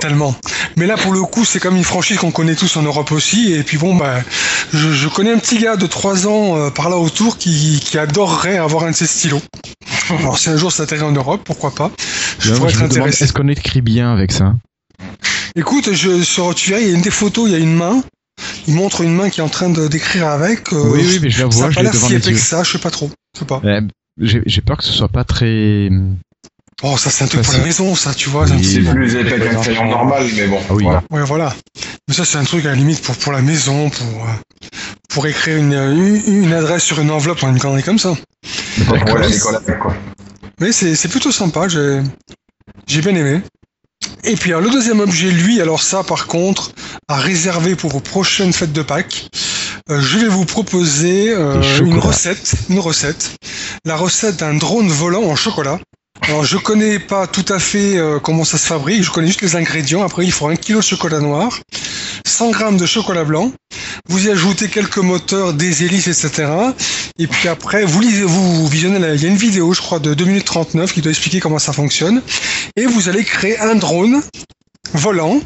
Tellement. 0.00 0.34
Mais 0.76 0.86
là, 0.86 0.96
pour 0.96 1.12
le 1.12 1.22
coup, 1.22 1.44
c'est 1.44 1.60
comme 1.60 1.76
une 1.76 1.84
franchise 1.84 2.16
qu'on 2.18 2.30
connaît 2.30 2.54
tous 2.54 2.76
en 2.76 2.82
Europe 2.82 3.12
aussi. 3.12 3.52
Et 3.52 3.62
puis 3.62 3.76
bon, 3.78 3.94
bah, 3.94 4.20
je, 4.72 4.92
je 4.92 5.08
connais 5.08 5.32
un 5.32 5.38
petit 5.38 5.58
gars 5.58 5.76
de 5.76 5.86
3 5.86 6.26
ans 6.26 6.56
euh, 6.56 6.70
par 6.70 6.88
là 6.90 6.96
autour 6.96 7.38
qui, 7.38 7.80
qui 7.84 7.98
adorerait 7.98 8.58
avoir 8.58 8.84
un 8.84 8.90
de 8.90 8.96
ces 8.96 9.06
stylos. 9.06 9.42
Alors 10.10 10.38
si 10.38 10.48
un 10.48 10.56
jour 10.56 10.72
ça 10.72 10.84
atterrit 10.84 11.02
en 11.02 11.12
Europe, 11.12 11.42
pourquoi 11.44 11.74
pas 11.74 11.90
Je 12.40 12.52
pourrais 12.54 12.70
être 12.72 12.82
intéressé. 12.82 13.24
est-ce 13.24 13.32
qu'on 13.32 13.48
écrit 13.48 13.82
bien 13.82 14.12
avec 14.12 14.32
ça? 14.32 14.54
Écoute, 15.56 15.92
je, 15.92 16.22
sur 16.22 16.54
tu 16.54 16.70
verras, 16.70 16.82
il 16.82 16.88
y 16.88 16.92
a 16.92 16.94
une 16.94 17.02
des 17.02 17.10
photos, 17.10 17.48
il 17.48 17.52
y 17.52 17.56
a 17.56 17.58
une 17.58 17.74
main. 17.74 18.02
Il 18.66 18.74
montre 18.74 19.00
une 19.02 19.14
main 19.14 19.30
qui 19.30 19.40
est 19.40 19.42
en 19.42 19.48
train 19.48 19.68
de 19.70 19.88
d'écrire 19.88 20.28
avec. 20.28 20.72
euh, 20.72 20.90
Oui, 20.92 21.00
oui, 21.04 21.18
mais 21.22 21.30
je 21.30 21.44
la 21.44 21.50
ça 21.50 21.56
vois, 21.58 21.66
a 21.66 21.70
je 21.70 21.74
pas 21.76 21.82
l'ai 21.82 21.90
l'air 21.90 22.00
si 22.00 22.14
épais 22.14 22.32
que 22.32 22.38
ça, 22.38 22.62
je 22.62 22.72
sais 22.72 22.78
pas 22.78 22.90
trop. 22.90 23.10
Je 23.34 23.40
sais 23.40 23.44
pas. 23.44 23.60
Euh, 23.64 23.80
j'ai 24.20 24.60
peur 24.60 24.76
que 24.76 24.84
ce 24.84 24.92
soit 24.92 25.08
pas 25.08 25.24
très. 25.24 25.88
Oh, 26.82 26.96
ça 26.96 27.10
c'est 27.10 27.24
un 27.24 27.26
truc 27.26 27.42
pour 27.42 27.54
la 27.54 27.64
maison, 27.64 27.94
ça, 27.96 28.14
tu 28.14 28.28
vois. 28.28 28.46
c'est 28.46 28.54
Oui, 28.54 28.80
bon. 28.80 28.92
plus 28.92 29.16
épais 29.16 29.38
qu'un 29.40 29.56
crayon 29.60 29.86
normal, 29.90 30.24
mais 30.36 30.46
bon. 30.46 30.60
Ah 30.70 30.74
oui. 30.74 30.84
voilà. 30.84 31.02
Ouais, 31.10 31.22
voilà. 31.24 31.54
Mais 32.06 32.14
ça, 32.14 32.24
c'est 32.24 32.38
un 32.38 32.44
truc 32.44 32.64
à 32.66 32.68
la 32.68 32.74
limite 32.76 33.02
pour, 33.02 33.16
pour 33.16 33.32
la 33.32 33.42
maison, 33.42 33.90
pour, 33.90 34.06
euh, 34.06 34.68
pour 35.08 35.26
écrire 35.26 35.56
une, 35.56 35.72
une, 35.72 36.44
une 36.44 36.52
adresse 36.52 36.84
sur 36.84 37.00
une 37.00 37.10
enveloppe 37.10 37.42
ou 37.42 37.48
une 37.48 37.58
connerie 37.58 37.82
comme 37.82 37.98
ça. 37.98 38.14
Quoi. 39.80 39.94
Mais 40.60 40.72
c'est 40.72 40.94
c'est 40.94 41.08
plutôt 41.08 41.32
sympa, 41.32 41.66
j'ai 41.68 42.00
j'ai 42.86 43.00
bien 43.00 43.14
aimé. 43.14 43.40
Et 44.24 44.34
puis 44.36 44.50
alors, 44.50 44.62
le 44.62 44.70
deuxième 44.70 45.00
objet, 45.00 45.30
lui, 45.30 45.60
alors 45.60 45.82
ça 45.82 46.04
par 46.04 46.26
contre, 46.26 46.70
à 47.08 47.16
réserver 47.16 47.74
pour 47.74 47.90
vos 47.90 48.00
prochaines 48.00 48.52
fêtes 48.52 48.72
de 48.72 48.82
Pâques, 48.82 49.28
euh, 49.90 50.00
je 50.00 50.18
vais 50.18 50.28
vous 50.28 50.44
proposer 50.44 51.30
euh, 51.30 51.60
une 51.80 51.98
recette, 51.98 52.54
une 52.70 52.78
recette, 52.78 53.32
la 53.84 53.96
recette 53.96 54.36
d'un 54.36 54.54
drone 54.54 54.88
volant 54.88 55.24
en 55.24 55.34
chocolat. 55.36 55.78
Alors 56.22 56.44
je 56.44 56.58
connais 56.58 56.98
pas 56.98 57.26
tout 57.26 57.44
à 57.48 57.58
fait 57.58 57.96
euh, 57.96 58.18
comment 58.18 58.44
ça 58.44 58.58
se 58.58 58.66
fabrique, 58.66 59.02
je 59.02 59.10
connais 59.10 59.28
juste 59.28 59.40
les 59.42 59.56
ingrédients. 59.56 60.02
Après 60.02 60.24
il 60.24 60.32
faut 60.32 60.48
un 60.48 60.56
kilo 60.56 60.80
de 60.80 60.84
chocolat 60.84 61.20
noir, 61.20 61.58
100 62.26 62.50
grammes 62.50 62.76
de 62.76 62.86
chocolat 62.86 63.24
blanc, 63.24 63.52
vous 64.08 64.26
y 64.26 64.30
ajoutez 64.30 64.68
quelques 64.68 64.98
moteurs, 64.98 65.54
des 65.54 65.84
hélices, 65.84 66.08
etc. 66.08 66.50
Et 67.18 67.26
puis 67.26 67.48
après, 67.48 67.84
vous 67.84 68.00
lisez, 68.00 68.22
vous 68.22 68.66
visionnez, 68.68 68.98
la- 68.98 69.14
il 69.14 69.22
y 69.22 69.26
a 69.26 69.28
une 69.28 69.36
vidéo, 69.36 69.72
je 69.72 69.80
crois, 69.80 69.98
de 69.98 70.14
2 70.14 70.24
minutes 70.24 70.44
39 70.44 70.92
qui 70.92 71.00
doit 71.00 71.10
expliquer 71.10 71.40
comment 71.40 71.58
ça 71.58 71.72
fonctionne. 71.72 72.22
Et 72.76 72.86
vous 72.86 73.08
allez 73.08 73.24
créer 73.24 73.58
un 73.58 73.74
drone 73.74 74.22
volant 74.94 75.40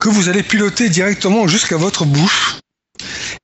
que 0.00 0.08
vous 0.08 0.28
allez 0.28 0.42
piloter 0.42 0.88
directement 0.90 1.48
jusqu'à 1.48 1.76
votre 1.76 2.04
bouche 2.04 2.58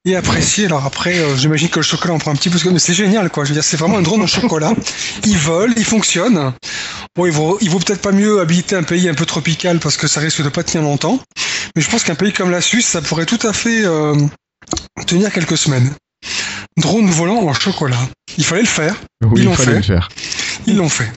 et 0.04 0.16
apprécier. 0.16 0.66
Alors 0.66 0.84
après, 0.84 1.18
euh, 1.18 1.36
j'imagine 1.36 1.68
que 1.68 1.78
le 1.78 1.84
chocolat 1.84 2.14
en 2.14 2.18
prend 2.18 2.30
un 2.30 2.36
petit 2.36 2.50
peu, 2.50 2.58
mais 2.70 2.78
c'est 2.78 2.94
génial, 2.94 3.30
quoi. 3.30 3.44
Je 3.44 3.50
veux 3.50 3.54
dire, 3.54 3.64
c'est 3.64 3.76
vraiment 3.76 3.98
un 3.98 4.02
drone 4.02 4.22
en 4.22 4.26
chocolat. 4.26 4.72
Il 5.24 5.38
vole, 5.38 5.72
il 5.76 5.84
fonctionne. 5.84 6.52
Bon, 7.16 7.26
il 7.26 7.32
vaut, 7.32 7.58
il 7.60 7.70
vaut 7.70 7.78
peut-être 7.78 8.02
pas 8.02 8.12
mieux 8.12 8.40
habiter 8.40 8.76
un 8.76 8.82
pays 8.82 9.08
un 9.08 9.14
peu 9.14 9.24
tropical 9.26 9.78
parce 9.78 9.96
que 9.96 10.06
ça 10.06 10.20
risque 10.20 10.42
de 10.42 10.48
pas 10.48 10.62
tenir 10.62 10.82
longtemps. 10.84 11.18
Mais 11.76 11.82
je 11.82 11.88
pense 11.90 12.04
qu'un 12.04 12.14
pays 12.14 12.32
comme 12.32 12.50
la 12.50 12.60
Suisse, 12.60 12.86
ça 12.86 13.00
pourrait 13.02 13.26
tout 13.26 13.38
à 13.46 13.52
fait 13.52 13.84
euh, 13.84 14.14
tenir 15.06 15.32
quelques 15.32 15.56
semaines. 15.56 15.92
Drone 16.76 17.08
volant 17.08 17.36
en 17.46 17.54
chocolat. 17.54 17.98
Il 18.36 18.44
fallait 18.44 18.62
le 18.62 18.66
faire. 18.68 18.96
Oui, 19.24 19.30
Ils 19.36 19.38
il 19.40 19.44
l'ont 19.44 19.54
fait. 19.54 19.66
le 19.74 19.82
faire. 19.82 20.08
Ils 20.66 20.76
l'ont 20.76 20.88
fait. 20.88 21.10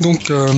Donc 0.00 0.30
euh, 0.30 0.52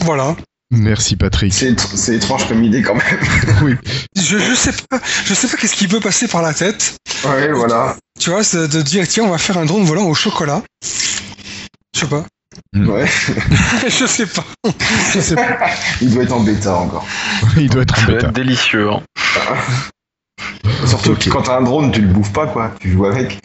voilà. 0.00 0.34
Merci 0.72 1.14
Patrick. 1.16 1.52
C'est 1.54 1.70
étr- 1.72 1.94
c'est 1.96 2.16
étrange 2.16 2.48
comme 2.48 2.62
idée 2.64 2.82
quand 2.82 2.94
même. 2.96 3.20
Oui. 3.62 3.74
Je, 4.16 4.38
je 4.38 4.54
sais 4.54 4.72
pas, 4.90 5.00
je 5.24 5.32
sais 5.34 5.46
pas 5.48 5.56
qu'est-ce 5.56 5.76
qui 5.76 5.86
peut 5.86 6.00
passer 6.00 6.26
par 6.28 6.42
la 6.42 6.52
tête. 6.54 6.96
Ouais, 7.24 7.52
voilà. 7.52 7.96
Tu 8.18 8.30
vois, 8.30 8.42
c'est 8.42 8.66
de 8.68 8.82
dire 8.82 9.06
tiens, 9.06 9.24
on 9.24 9.30
va 9.30 9.38
faire 9.38 9.58
un 9.58 9.64
drone 9.64 9.84
volant 9.84 10.04
au 10.06 10.14
chocolat. 10.14 10.62
Je 10.82 12.00
sais 12.00 12.06
pas. 12.08 12.24
Ouais. 12.74 13.06
je 13.88 14.06
sais 14.06 14.26
pas. 14.26 14.44
Je 15.14 15.20
sais 15.20 15.34
pas. 15.36 15.68
Il 16.00 16.12
doit 16.12 16.24
être 16.24 16.32
en 16.32 16.40
bêta 16.40 16.74
encore. 16.74 17.06
Il 17.56 17.70
doit 17.70 17.82
être 17.82 17.94
Ça 17.96 18.02
en 18.02 18.06
va 18.06 18.12
bêta. 18.14 18.26
être 18.28 18.34
délicieux. 18.34 18.90
hein. 18.90 19.02
Surtout 20.86 21.14
que 21.14 21.30
quand 21.30 21.42
t'as 21.42 21.58
un 21.58 21.62
drone, 21.62 21.92
tu 21.92 22.00
le 22.00 22.08
bouffes 22.08 22.32
pas, 22.32 22.46
quoi. 22.48 22.72
Tu 22.80 22.92
joues 22.92 23.06
avec. 23.06 23.38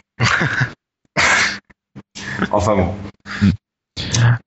enfin 2.50 2.76
bon. 2.76 2.94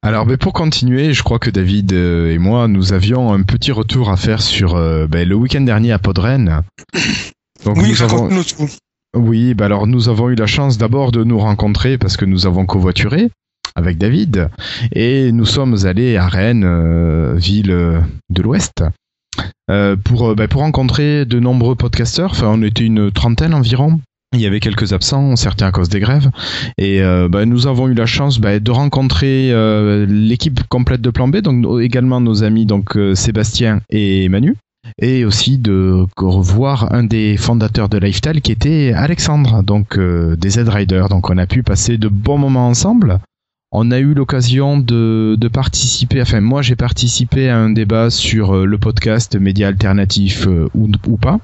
Alors, 0.01 0.25
ben, 0.25 0.37
pour 0.37 0.53
continuer, 0.53 1.13
je 1.13 1.23
crois 1.23 1.39
que 1.39 1.49
David 1.49 1.93
euh, 1.93 2.31
et 2.31 2.37
moi, 2.37 2.67
nous 2.67 2.93
avions 2.93 3.33
un 3.33 3.41
petit 3.41 3.71
retour 3.71 4.09
à 4.09 4.17
faire 4.17 4.41
sur 4.41 4.75
euh, 4.75 5.07
ben, 5.07 5.27
le 5.27 5.35
week-end 5.35 5.61
dernier 5.61 5.91
à 5.91 5.99
Podren. 5.99 6.61
Donc, 7.65 7.77
Oui, 7.77 7.89
nous 7.89 8.01
avons... 8.03 8.23
raconte-nous 8.23 8.43
tout. 8.43 8.69
Oui, 9.15 9.53
bah 9.53 9.65
alors 9.65 9.87
nous 9.87 10.09
avons 10.09 10.29
eu 10.29 10.35
la 10.35 10.45
chance 10.45 10.77
d'abord 10.77 11.13
de 11.13 11.23
nous 11.23 11.39
rencontrer 11.39 11.97
parce 11.97 12.17
que 12.17 12.25
nous 12.25 12.45
avons 12.47 12.65
covoituré 12.65 13.29
avec 13.73 13.97
David 13.97 14.49
et 14.91 15.31
nous 15.31 15.45
sommes 15.45 15.85
allés 15.85 16.17
à 16.17 16.27
Rennes, 16.27 16.65
euh, 16.65 17.33
ville 17.37 18.01
de 18.29 18.41
l'Ouest, 18.41 18.83
euh, 19.71 19.95
pour, 19.95 20.35
bah, 20.35 20.49
pour 20.49 20.61
rencontrer 20.61 21.25
de 21.25 21.39
nombreux 21.39 21.75
podcasteurs. 21.75 22.31
Enfin, 22.31 22.47
on 22.49 22.61
était 22.61 22.83
une 22.83 23.09
trentaine 23.09 23.53
environ. 23.53 24.01
Il 24.33 24.41
y 24.41 24.47
avait 24.47 24.59
quelques 24.59 24.91
absents, 24.91 25.35
certains 25.37 25.67
à 25.67 25.71
cause 25.71 25.87
des 25.87 26.01
grèves. 26.01 26.29
Et 26.77 27.01
euh, 27.01 27.29
bah, 27.29 27.45
nous 27.45 27.67
avons 27.67 27.87
eu 27.87 27.93
la 27.93 28.05
chance 28.05 28.39
bah, 28.39 28.59
de 28.59 28.71
rencontrer 28.71 29.51
euh, 29.51 30.05
l'équipe 30.05 30.67
complète 30.67 31.01
de 31.01 31.09
Plan 31.09 31.29
B, 31.29 31.37
donc 31.37 31.81
également 31.81 32.19
nos 32.19 32.43
amis 32.43 32.65
donc 32.65 32.97
euh, 32.97 33.15
Sébastien 33.15 33.81
et 33.89 34.27
Manu 34.29 34.55
et 35.01 35.25
aussi 35.25 35.57
de 35.57 36.05
revoir 36.15 36.93
un 36.93 37.03
des 37.03 37.37
fondateurs 37.37 37.89
de 37.89 37.97
Lifestyle 37.97 38.41
qui 38.41 38.51
était 38.51 38.93
Alexandre, 38.95 39.63
donc 39.63 39.97
des 39.97 40.49
Z-Riders. 40.49 41.09
Donc 41.09 41.31
on 41.31 41.39
a 41.39 41.47
pu 41.47 41.63
passer 41.63 41.97
de 41.97 42.07
bons 42.07 42.37
moments 42.37 42.67
ensemble. 42.67 43.17
on 43.71 43.89
a 43.89 43.97
eu 43.97 44.13
l'occasion 44.13 44.77
de, 44.77 45.49
participer, 45.51 46.21
enfin 46.21 46.39
moi 46.39 46.61
j'ai 46.61 46.75
participé 46.75 47.49
à 47.49 47.57
un 47.57 47.71
débat 47.71 48.11
sur 48.11 48.63
le 48.63 48.77
podcast 48.77 49.35
Média 49.35 49.67
Alternatif 49.69 50.45
ou, 50.75 50.87
ou 51.07 51.17
pas. 51.17 51.39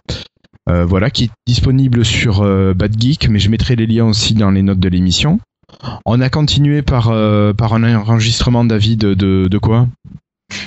Euh, 0.72 0.85
voilà, 0.85 1.10
qui 1.10 1.26
est 1.26 1.30
disponible 1.45 2.06
sur 2.06 2.41
euh, 2.41 2.73
Bad 2.73 2.95
Geek, 2.99 3.27
mais 3.30 3.39
je 3.39 3.49
mettrai 3.49 3.76
les 3.76 3.85
liens 3.85 4.06
aussi 4.06 4.34
dans 4.35 4.52
les 4.52 4.61
notes 4.61 4.80
de 4.80 4.88
l'émission. 4.88 5.39
On 6.06 6.22
a 6.22 6.30
continué 6.30 6.81
par, 6.81 7.10
euh, 7.10 7.53
par 7.53 7.73
un 7.73 7.84
enregistrement, 7.95 8.64
David, 8.64 8.99
de, 8.99 9.48
de 9.49 9.57
quoi? 9.57 9.88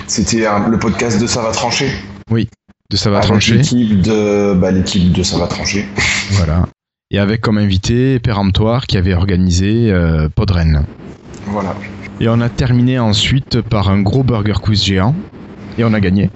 C'était 0.07 0.45
le 0.69 0.77
podcast 0.77 1.19
de 1.19 1.25
Ça 1.27 1.41
va 1.41 1.51
trancher? 1.51 1.89
De 2.31 2.97
Ça 2.97 3.09
va 3.09 3.17
Avec 3.17 3.29
trancher. 3.29 3.57
l'équipe 3.57 4.01
de, 4.01 4.53
bah, 4.53 4.69
l'équipe 4.71 5.11
de 5.11 5.23
Ça 5.23 5.37
va 5.37 5.47
trancher. 5.47 5.85
Voilà. 6.31 6.67
Et 7.11 7.19
avec 7.19 7.41
comme 7.41 7.57
invité 7.57 8.19
Péremptoire 8.19 8.85
qui 8.87 8.97
avait 8.97 9.13
organisé 9.13 9.91
euh, 9.91 10.27
Podren. 10.29 10.85
Voilà. 11.47 11.75
Et 12.19 12.27
on 12.29 12.41
a 12.41 12.49
terminé 12.49 12.97
ensuite 12.99 13.61
par 13.61 13.89
un 13.89 14.01
gros 14.01 14.23
burger 14.23 14.55
quiz 14.61 14.83
géant. 14.83 15.15
Et 15.77 15.83
on 15.83 15.93
a 15.93 15.99
gagné. 15.99 16.29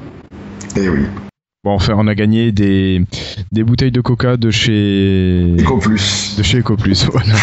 Et 0.76 0.90
oui. 0.90 1.06
Bon, 1.70 1.76
enfin, 1.76 1.94
on 1.96 2.08
a 2.08 2.16
gagné 2.16 2.52
des, 2.52 3.00
des 3.52 3.64
bouteilles 3.64 3.92
de 3.92 4.02
coca 4.02 4.38
de 4.38 4.50
chez. 4.50 5.54
Eco 5.60 5.78
Plus. 5.78 6.34
De 6.36 6.42
chez 6.42 6.58
EcoPlus, 6.62 6.96
voilà. 7.12 7.36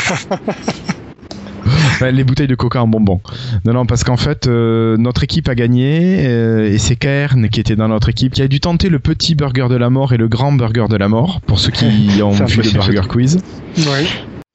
Enfin, 1.65 2.11
les 2.11 2.25
bouteilles 2.25 2.49
de 2.49 2.57
coca 2.57 2.83
en 2.83 2.89
bonbons. 2.89 3.21
Non, 3.65 3.73
non, 3.75 3.87
parce 3.87 4.03
qu'en 4.03 4.17
fait, 4.17 4.49
euh, 4.49 4.97
notre 4.97 5.23
équipe 5.23 5.49
a 5.49 5.55
gagné 5.55 6.27
euh, 6.27 6.73
et 6.73 6.79
c'est 6.79 6.97
Cairn 6.97 7.49
qui 7.49 7.61
était 7.61 7.77
dans 7.77 7.87
notre 7.87 8.09
équipe 8.09 8.33
qui 8.33 8.43
a 8.43 8.49
dû 8.49 8.59
tenter 8.59 8.89
le 8.89 8.99
petit 8.99 9.37
burger 9.37 9.69
de 9.71 9.77
la 9.77 9.91
mort 9.91 10.13
et 10.13 10.17
le 10.17 10.27
grand 10.27 10.51
burger 10.53 10.87
de 10.91 10.97
la 10.97 11.07
mort 11.07 11.41
pour 11.43 11.61
ceux 11.61 11.71
qui 11.71 11.87
ont 12.23 12.31
vu 12.33 12.63
le 12.63 12.73
burger 12.73 13.03
quiz. 13.09 13.39
Ouais. 13.79 14.07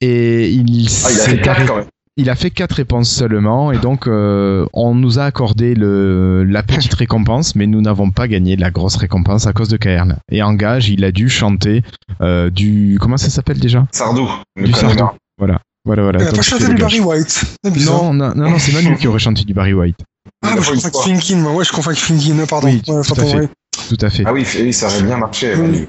Et 0.02 0.50
il, 0.50 0.84
Ah, 0.86 1.08
s'est 1.08 1.48
arrêté-. 1.48 1.72
Il 2.16 2.28
a 2.30 2.34
fait 2.34 2.50
quatre 2.50 2.72
réponses 2.72 3.10
seulement 3.10 3.72
et 3.72 3.78
donc 3.78 4.06
euh, 4.06 4.66
on 4.72 4.94
nous 4.94 5.18
a 5.18 5.24
accordé 5.24 5.74
le, 5.74 6.44
la 6.44 6.62
petite 6.62 6.94
récompense 6.94 7.54
mais 7.54 7.66
nous 7.66 7.80
n'avons 7.80 8.10
pas 8.10 8.28
gagné 8.28 8.56
la 8.56 8.70
grosse 8.70 8.96
récompense 8.96 9.46
à 9.46 9.52
cause 9.52 9.68
de 9.68 9.76
Cairn. 9.76 10.18
Et 10.30 10.42
en 10.42 10.54
gage, 10.54 10.88
il 10.88 11.04
a 11.04 11.12
dû 11.12 11.28
chanter 11.28 11.82
euh, 12.20 12.50
du 12.50 12.98
comment 13.00 13.16
ça 13.16 13.30
s'appelle 13.30 13.58
déjà? 13.60 13.86
Sardou. 13.92 14.28
Du. 14.56 14.72
Sardou. 14.72 15.08
Voilà. 15.38 15.60
Voilà, 15.84 16.02
voilà. 16.02 16.20
Il 16.22 16.28
a 16.28 16.32
pas 16.32 16.42
chanté 16.42 16.68
du. 16.68 16.74
Barry 16.76 17.00
White. 17.00 17.44
C'est 17.64 17.72
bizarre. 17.72 18.04
Non, 18.04 18.12
non, 18.14 18.32
non, 18.36 18.50
non, 18.50 18.58
c'est 18.58 18.72
Manu 18.72 18.96
qui 18.96 19.08
aurait 19.08 19.18
chanté 19.18 19.42
du 19.44 19.52
Barry 19.52 19.72
White. 19.72 19.98
Ah, 20.44 20.54
pas 20.54 20.60
je 20.62 20.70
confonds 20.70 21.00
avec 21.00 21.20
Finkin, 21.20 21.36
moi. 21.38 21.52
Ouais, 21.52 21.64
je 21.64 21.72
confonds 21.72 21.90
avec 21.90 22.00
Finkin, 22.00 22.46
pardon. 22.46 22.68
Oui, 22.68 22.80
Ouais, 22.86 23.02
tout 23.02 23.20
à 23.20 23.24
fait. 23.24 23.48
Tout 23.88 23.98
à 24.00 24.10
fait. 24.10 24.22
Ah 24.24 24.32
oui, 24.32 24.72
ça 24.72 24.86
aurait 24.86 25.02
bien 25.02 25.16
marché. 25.16 25.56
Manu. 25.56 25.88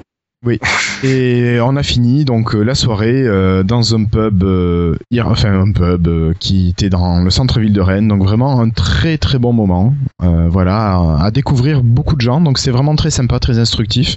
Et 1.04 1.58
on 1.60 1.76
a 1.76 1.82
fini 1.82 2.24
donc 2.24 2.54
euh, 2.54 2.62
la 2.62 2.74
soirée 2.74 3.22
euh, 3.26 3.62
dans 3.62 3.94
un 3.94 4.04
pub, 4.04 4.42
euh, 4.42 4.96
hier- 5.10 5.28
enfin 5.28 5.52
un 5.60 5.72
pub 5.72 6.06
euh, 6.08 6.32
qui 6.38 6.68
était 6.70 6.88
dans 6.88 7.22
le 7.22 7.30
centre-ville 7.30 7.72
de 7.72 7.80
Rennes. 7.80 8.08
Donc 8.08 8.22
vraiment 8.22 8.60
un 8.60 8.70
très 8.70 9.18
très 9.18 9.38
bon 9.38 9.52
moment. 9.52 9.94
Euh, 10.22 10.48
voilà, 10.48 10.94
à, 10.94 11.24
à 11.24 11.30
découvrir 11.30 11.82
beaucoup 11.82 12.16
de 12.16 12.20
gens. 12.22 12.40
Donc 12.40 12.58
c'est 12.58 12.70
vraiment 12.70 12.96
très 12.96 13.10
sympa, 13.10 13.38
très 13.38 13.58
instructif. 13.58 14.16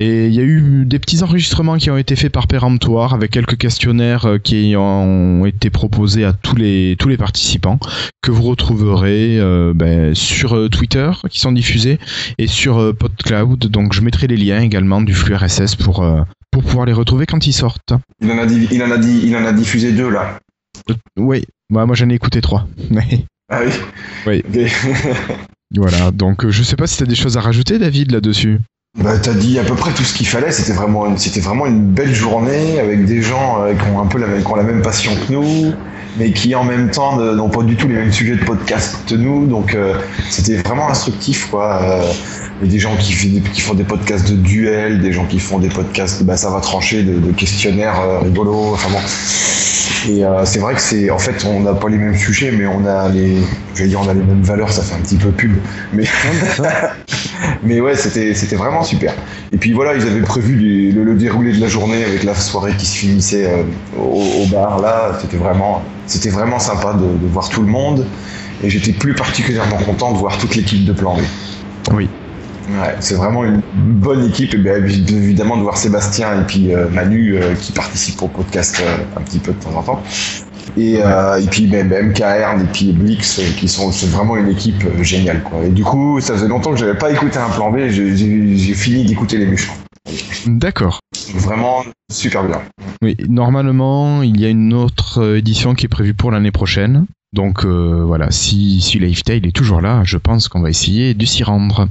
Et 0.00 0.28
il 0.28 0.32
y 0.34 0.38
a 0.38 0.44
eu 0.44 0.84
des 0.84 1.00
petits 1.00 1.24
enregistrements 1.24 1.76
qui 1.76 1.90
ont 1.90 1.96
été 1.96 2.14
faits 2.14 2.30
par 2.30 2.46
péremptoire 2.46 3.14
avec 3.14 3.32
quelques 3.32 3.56
questionnaires 3.56 4.26
euh, 4.26 4.38
qui 4.38 4.74
ont 4.76 5.44
été 5.44 5.70
proposés 5.70 6.24
à 6.24 6.32
tous 6.32 6.54
les 6.54 6.94
tous 7.00 7.08
les 7.08 7.16
participants 7.16 7.80
que 8.22 8.30
vous 8.30 8.42
retrouverez 8.44 9.40
euh, 9.40 9.72
ben, 9.74 10.14
sur 10.14 10.56
euh, 10.56 10.68
Twitter 10.68 11.10
qui 11.28 11.40
sont 11.40 11.50
diffusés 11.50 11.98
et 12.38 12.46
sur 12.46 12.78
euh, 12.78 12.92
PodCloud. 12.92 13.66
Donc 13.66 13.92
je 13.92 14.00
mettrai 14.00 14.28
les 14.28 14.36
liens 14.36 14.60
également 14.60 15.00
du 15.00 15.14
flux 15.14 15.34
RSS 15.34 15.74
pour 15.74 16.04
euh, 16.04 16.22
pour 16.52 16.62
pouvoir 16.62 16.86
les 16.86 16.92
retrouver 16.92 17.26
quand 17.26 17.48
ils 17.48 17.52
sortent. 17.52 17.92
Il 18.20 18.30
en 18.30 18.38
a 18.38 18.46
dit, 18.46 18.68
il 18.70 18.82
en 18.84 18.92
a 18.92 18.98
dit, 18.98 19.22
il 19.24 19.36
en 19.36 19.44
a 19.44 19.52
diffusé 19.52 19.92
deux 19.92 20.10
là. 20.10 20.38
Oui, 21.16 21.44
bah, 21.70 21.86
moi 21.86 21.96
j'en 21.96 22.08
ai 22.08 22.14
écouté 22.14 22.40
trois. 22.40 22.68
Ah 23.50 23.60
oui. 23.64 24.42
Oui. 24.52 24.66
Voilà, 25.74 26.10
donc 26.10 26.48
je 26.48 26.62
sais 26.62 26.76
pas 26.76 26.86
si 26.86 26.98
t'as 26.98 27.06
des 27.06 27.14
choses 27.14 27.38
à 27.38 27.40
rajouter, 27.40 27.78
David, 27.78 28.10
là-dessus. 28.10 28.58
Bah, 28.96 29.12
t'as 29.22 29.34
dit 29.34 29.58
à 29.58 29.64
peu 29.64 29.74
près 29.74 29.92
tout 29.92 30.02
ce 30.02 30.14
qu'il 30.14 30.26
fallait. 30.26 30.50
C'était 30.50 30.72
vraiment, 30.72 31.06
une, 31.06 31.18
c'était 31.18 31.40
vraiment 31.40 31.66
une 31.66 31.84
belle 31.84 32.14
journée 32.14 32.80
avec 32.80 33.04
des 33.04 33.22
gens 33.22 33.62
euh, 33.62 33.74
qui 33.74 33.86
ont 33.90 34.00
un 34.00 34.06
peu 34.06 34.18
la 34.18 34.26
même, 34.26 34.42
qui 34.42 34.50
ont 34.50 34.56
la 34.56 34.62
même 34.64 34.82
passion 34.82 35.12
que 35.14 35.32
nous, 35.32 35.72
mais 36.16 36.32
qui 36.32 36.54
en 36.54 36.64
même 36.64 36.90
temps 36.90 37.16
ne- 37.16 37.32
n'ont 37.34 37.50
pas 37.50 37.62
du 37.62 37.76
tout 37.76 37.86
les 37.86 37.94
mêmes 37.94 38.12
sujets 38.12 38.34
de 38.36 38.44
podcast 38.44 38.96
que 39.06 39.14
nous. 39.14 39.46
Donc, 39.46 39.74
euh, 39.74 39.94
c'était 40.30 40.56
vraiment 40.56 40.88
instructif, 40.88 41.48
quoi. 41.50 41.80
Euh, 41.82 42.12
et 42.64 42.66
des 42.66 42.80
gens 42.80 42.96
qui, 42.96 43.12
font 43.60 43.74
des 43.74 43.84
podcasts 43.84 44.28
de 44.30 44.36
duel, 44.36 45.00
des 45.00 45.12
gens 45.12 45.26
qui 45.26 45.38
font 45.38 45.60
des 45.60 45.68
podcasts, 45.68 46.24
bah, 46.24 46.36
ça 46.36 46.50
va 46.50 46.60
trancher, 46.60 47.04
de, 47.04 47.20
de 47.20 47.30
questionnaires 47.30 48.00
euh, 48.00 48.18
rigolos. 48.20 48.72
Enfin 48.72 48.88
bon. 48.90 48.98
Et 50.08 50.22
c'est 50.44 50.60
vrai 50.60 50.74
que 50.74 50.80
c'est, 50.80 51.10
en 51.10 51.18
fait, 51.18 51.44
on 51.44 51.60
n'a 51.60 51.74
pas 51.74 51.88
les 51.88 51.98
mêmes 51.98 52.16
sujets, 52.16 52.52
mais 52.52 52.66
on 52.66 52.86
a 52.86 53.08
les, 53.08 53.36
je 53.74 53.82
vais 53.82 53.88
dire, 53.88 54.00
on 54.00 54.08
a 54.08 54.14
les 54.14 54.22
mêmes 54.22 54.42
valeurs. 54.42 54.70
Ça 54.72 54.82
fait 54.82 54.94
un 54.94 55.00
petit 55.00 55.16
peu 55.16 55.30
pub, 55.30 55.52
mais. 55.92 56.04
Mais 57.62 57.80
ouais, 57.80 57.96
c'était 57.96 58.34
c'était 58.34 58.56
vraiment 58.56 58.77
super. 58.84 59.14
Et 59.52 59.56
puis 59.56 59.72
voilà, 59.72 59.94
ils 59.94 60.02
avaient 60.02 60.20
prévu 60.22 60.56
les- 60.56 60.92
le, 60.92 61.04
le 61.04 61.14
déroulé 61.14 61.52
de 61.52 61.60
la 61.60 61.68
journée 61.68 62.04
avec 62.04 62.24
la 62.24 62.34
soirée 62.34 62.74
qui 62.76 62.86
se 62.86 62.96
finissait 62.98 63.46
euh, 63.50 63.62
au, 63.98 64.22
au 64.42 64.46
bar 64.46 64.80
là. 64.80 65.18
C'était 65.20 65.36
vraiment 65.36 65.82
c'était 66.06 66.30
vraiment 66.30 66.58
sympa 66.58 66.94
de, 66.94 67.00
de 67.04 67.26
voir 67.32 67.48
tout 67.48 67.60
le 67.62 67.68
monde. 67.68 68.06
Et 68.62 68.70
j'étais 68.70 68.92
plus 68.92 69.14
particulièrement 69.14 69.76
content 69.76 70.12
de 70.12 70.18
voir 70.18 70.36
toute 70.38 70.56
l'équipe 70.56 70.84
de 70.84 70.92
Plan 70.92 71.14
B. 71.16 71.20
Oui. 71.92 72.08
Ouais, 72.70 72.96
c'est 73.00 73.14
vraiment 73.14 73.44
une 73.44 73.62
bonne 73.74 74.24
équipe. 74.26 74.52
Et 74.54 74.58
bien 74.58 74.74
évidemment 74.76 75.56
de 75.56 75.62
voir 75.62 75.76
Sébastien 75.76 76.40
et 76.40 76.44
puis 76.44 76.74
euh, 76.74 76.88
Manu 76.90 77.36
euh, 77.36 77.54
qui 77.54 77.72
participent 77.72 78.20
au 78.22 78.28
podcast 78.28 78.82
un 79.16 79.20
petit 79.22 79.38
peu 79.38 79.52
de 79.52 79.58
temps 79.62 79.76
en 79.76 79.82
temps. 79.82 80.02
Et, 80.76 80.98
euh, 81.02 81.40
et 81.40 81.46
puis 81.46 81.66
même 81.66 81.88
MKR 81.88 82.60
et 82.60 82.66
puis 82.72 82.92
Blix 82.92 83.38
euh, 83.38 83.42
qui 83.58 83.68
sont 83.68 83.90
c'est 83.92 84.06
vraiment 84.06 84.36
une 84.36 84.48
équipe 84.48 84.84
euh, 84.84 85.02
géniale 85.02 85.42
quoi. 85.42 85.64
Et 85.64 85.70
du 85.70 85.82
coup 85.84 86.20
ça 86.20 86.34
faisait 86.34 86.48
longtemps 86.48 86.72
que 86.72 86.76
j'avais 86.78 86.96
pas 86.98 87.10
écouté 87.10 87.38
un 87.38 87.48
plan 87.50 87.70
B, 87.70 87.88
j'ai- 87.88 88.74
fini 88.74 89.04
d'écouter 89.04 89.38
les 89.38 89.46
méchants. 89.46 89.74
D'accord. 90.46 91.00
Vraiment 91.34 91.84
super 92.10 92.44
bien. 92.44 92.60
Oui, 93.02 93.16
normalement, 93.28 94.22
il 94.22 94.40
y 94.40 94.46
a 94.46 94.48
une 94.48 94.72
autre 94.72 95.36
édition 95.36 95.74
qui 95.74 95.86
est 95.86 95.88
prévue 95.88 96.14
pour 96.14 96.30
l'année 96.30 96.50
prochaine. 96.52 97.06
Donc 97.34 97.64
euh, 97.64 98.02
voilà, 98.06 98.30
si, 98.30 98.80
si 98.80 98.98
Lifetail 98.98 99.42
est 99.46 99.54
toujours 99.54 99.80
là, 99.80 100.02
je 100.04 100.16
pense 100.16 100.48
qu'on 100.48 100.60
va 100.60 100.70
essayer 100.70 101.12
de 101.14 101.26
s'y 101.26 101.44
rendre. 101.44 101.88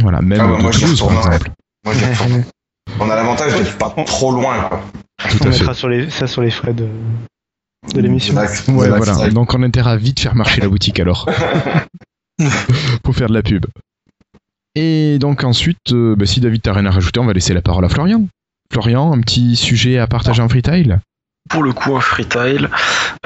Voilà, 0.00 0.20
même 0.20 0.40
Ah 0.40 0.50
ouais, 0.50 0.56
de 0.58 0.62
moi, 0.62 0.70
Toulouse, 0.72 1.00
par 1.00 1.12
exemple. 1.18 1.50
Moi, 1.84 1.94
j'y 1.94 2.04
retourne. 2.04 2.44
On 2.98 3.08
a 3.08 3.14
l'avantage 3.14 3.54
d'être 3.54 3.78
pas 3.78 3.94
trop 4.04 4.32
loin 4.32 4.54
quoi. 4.68 4.82
Tout 5.30 5.38
On 5.44 5.48
mettra 5.48 5.74
sur 5.74 5.88
les, 5.88 6.10
ça 6.10 6.26
sur 6.26 6.42
les 6.42 6.50
frais 6.50 6.72
de, 6.72 6.86
de 7.94 8.00
l'émission. 8.00 8.34
Ouais, 8.34 8.44
Exact. 8.44 8.68
voilà. 8.68 9.30
Donc 9.30 9.54
on 9.54 9.62
a 9.62 9.66
intérêt 9.66 9.92
à 9.92 9.96
vite 9.96 10.20
faire 10.20 10.34
marcher 10.34 10.60
la 10.60 10.68
boutique 10.68 11.00
alors. 11.00 11.28
Pour 13.02 13.14
faire 13.14 13.28
de 13.28 13.34
la 13.34 13.42
pub. 13.42 13.66
Et 14.74 15.18
donc 15.18 15.44
ensuite, 15.44 15.92
euh, 15.92 16.14
bah, 16.16 16.26
si 16.26 16.40
David 16.40 16.62
t'a 16.62 16.72
rien 16.72 16.86
à 16.86 16.90
rajouter, 16.90 17.20
on 17.20 17.26
va 17.26 17.32
laisser 17.32 17.54
la 17.54 17.60
parole 17.62 17.84
à 17.84 17.88
Florian. 17.88 18.26
Florian, 18.72 19.12
un 19.12 19.20
petit 19.20 19.56
sujet 19.56 19.98
à 19.98 20.06
partager 20.06 20.40
en 20.42 20.48
freetail 20.48 20.98
Pour 21.48 21.62
le 21.62 21.72
coup, 21.72 21.96
un 21.96 22.00
freetail. 22.00 22.68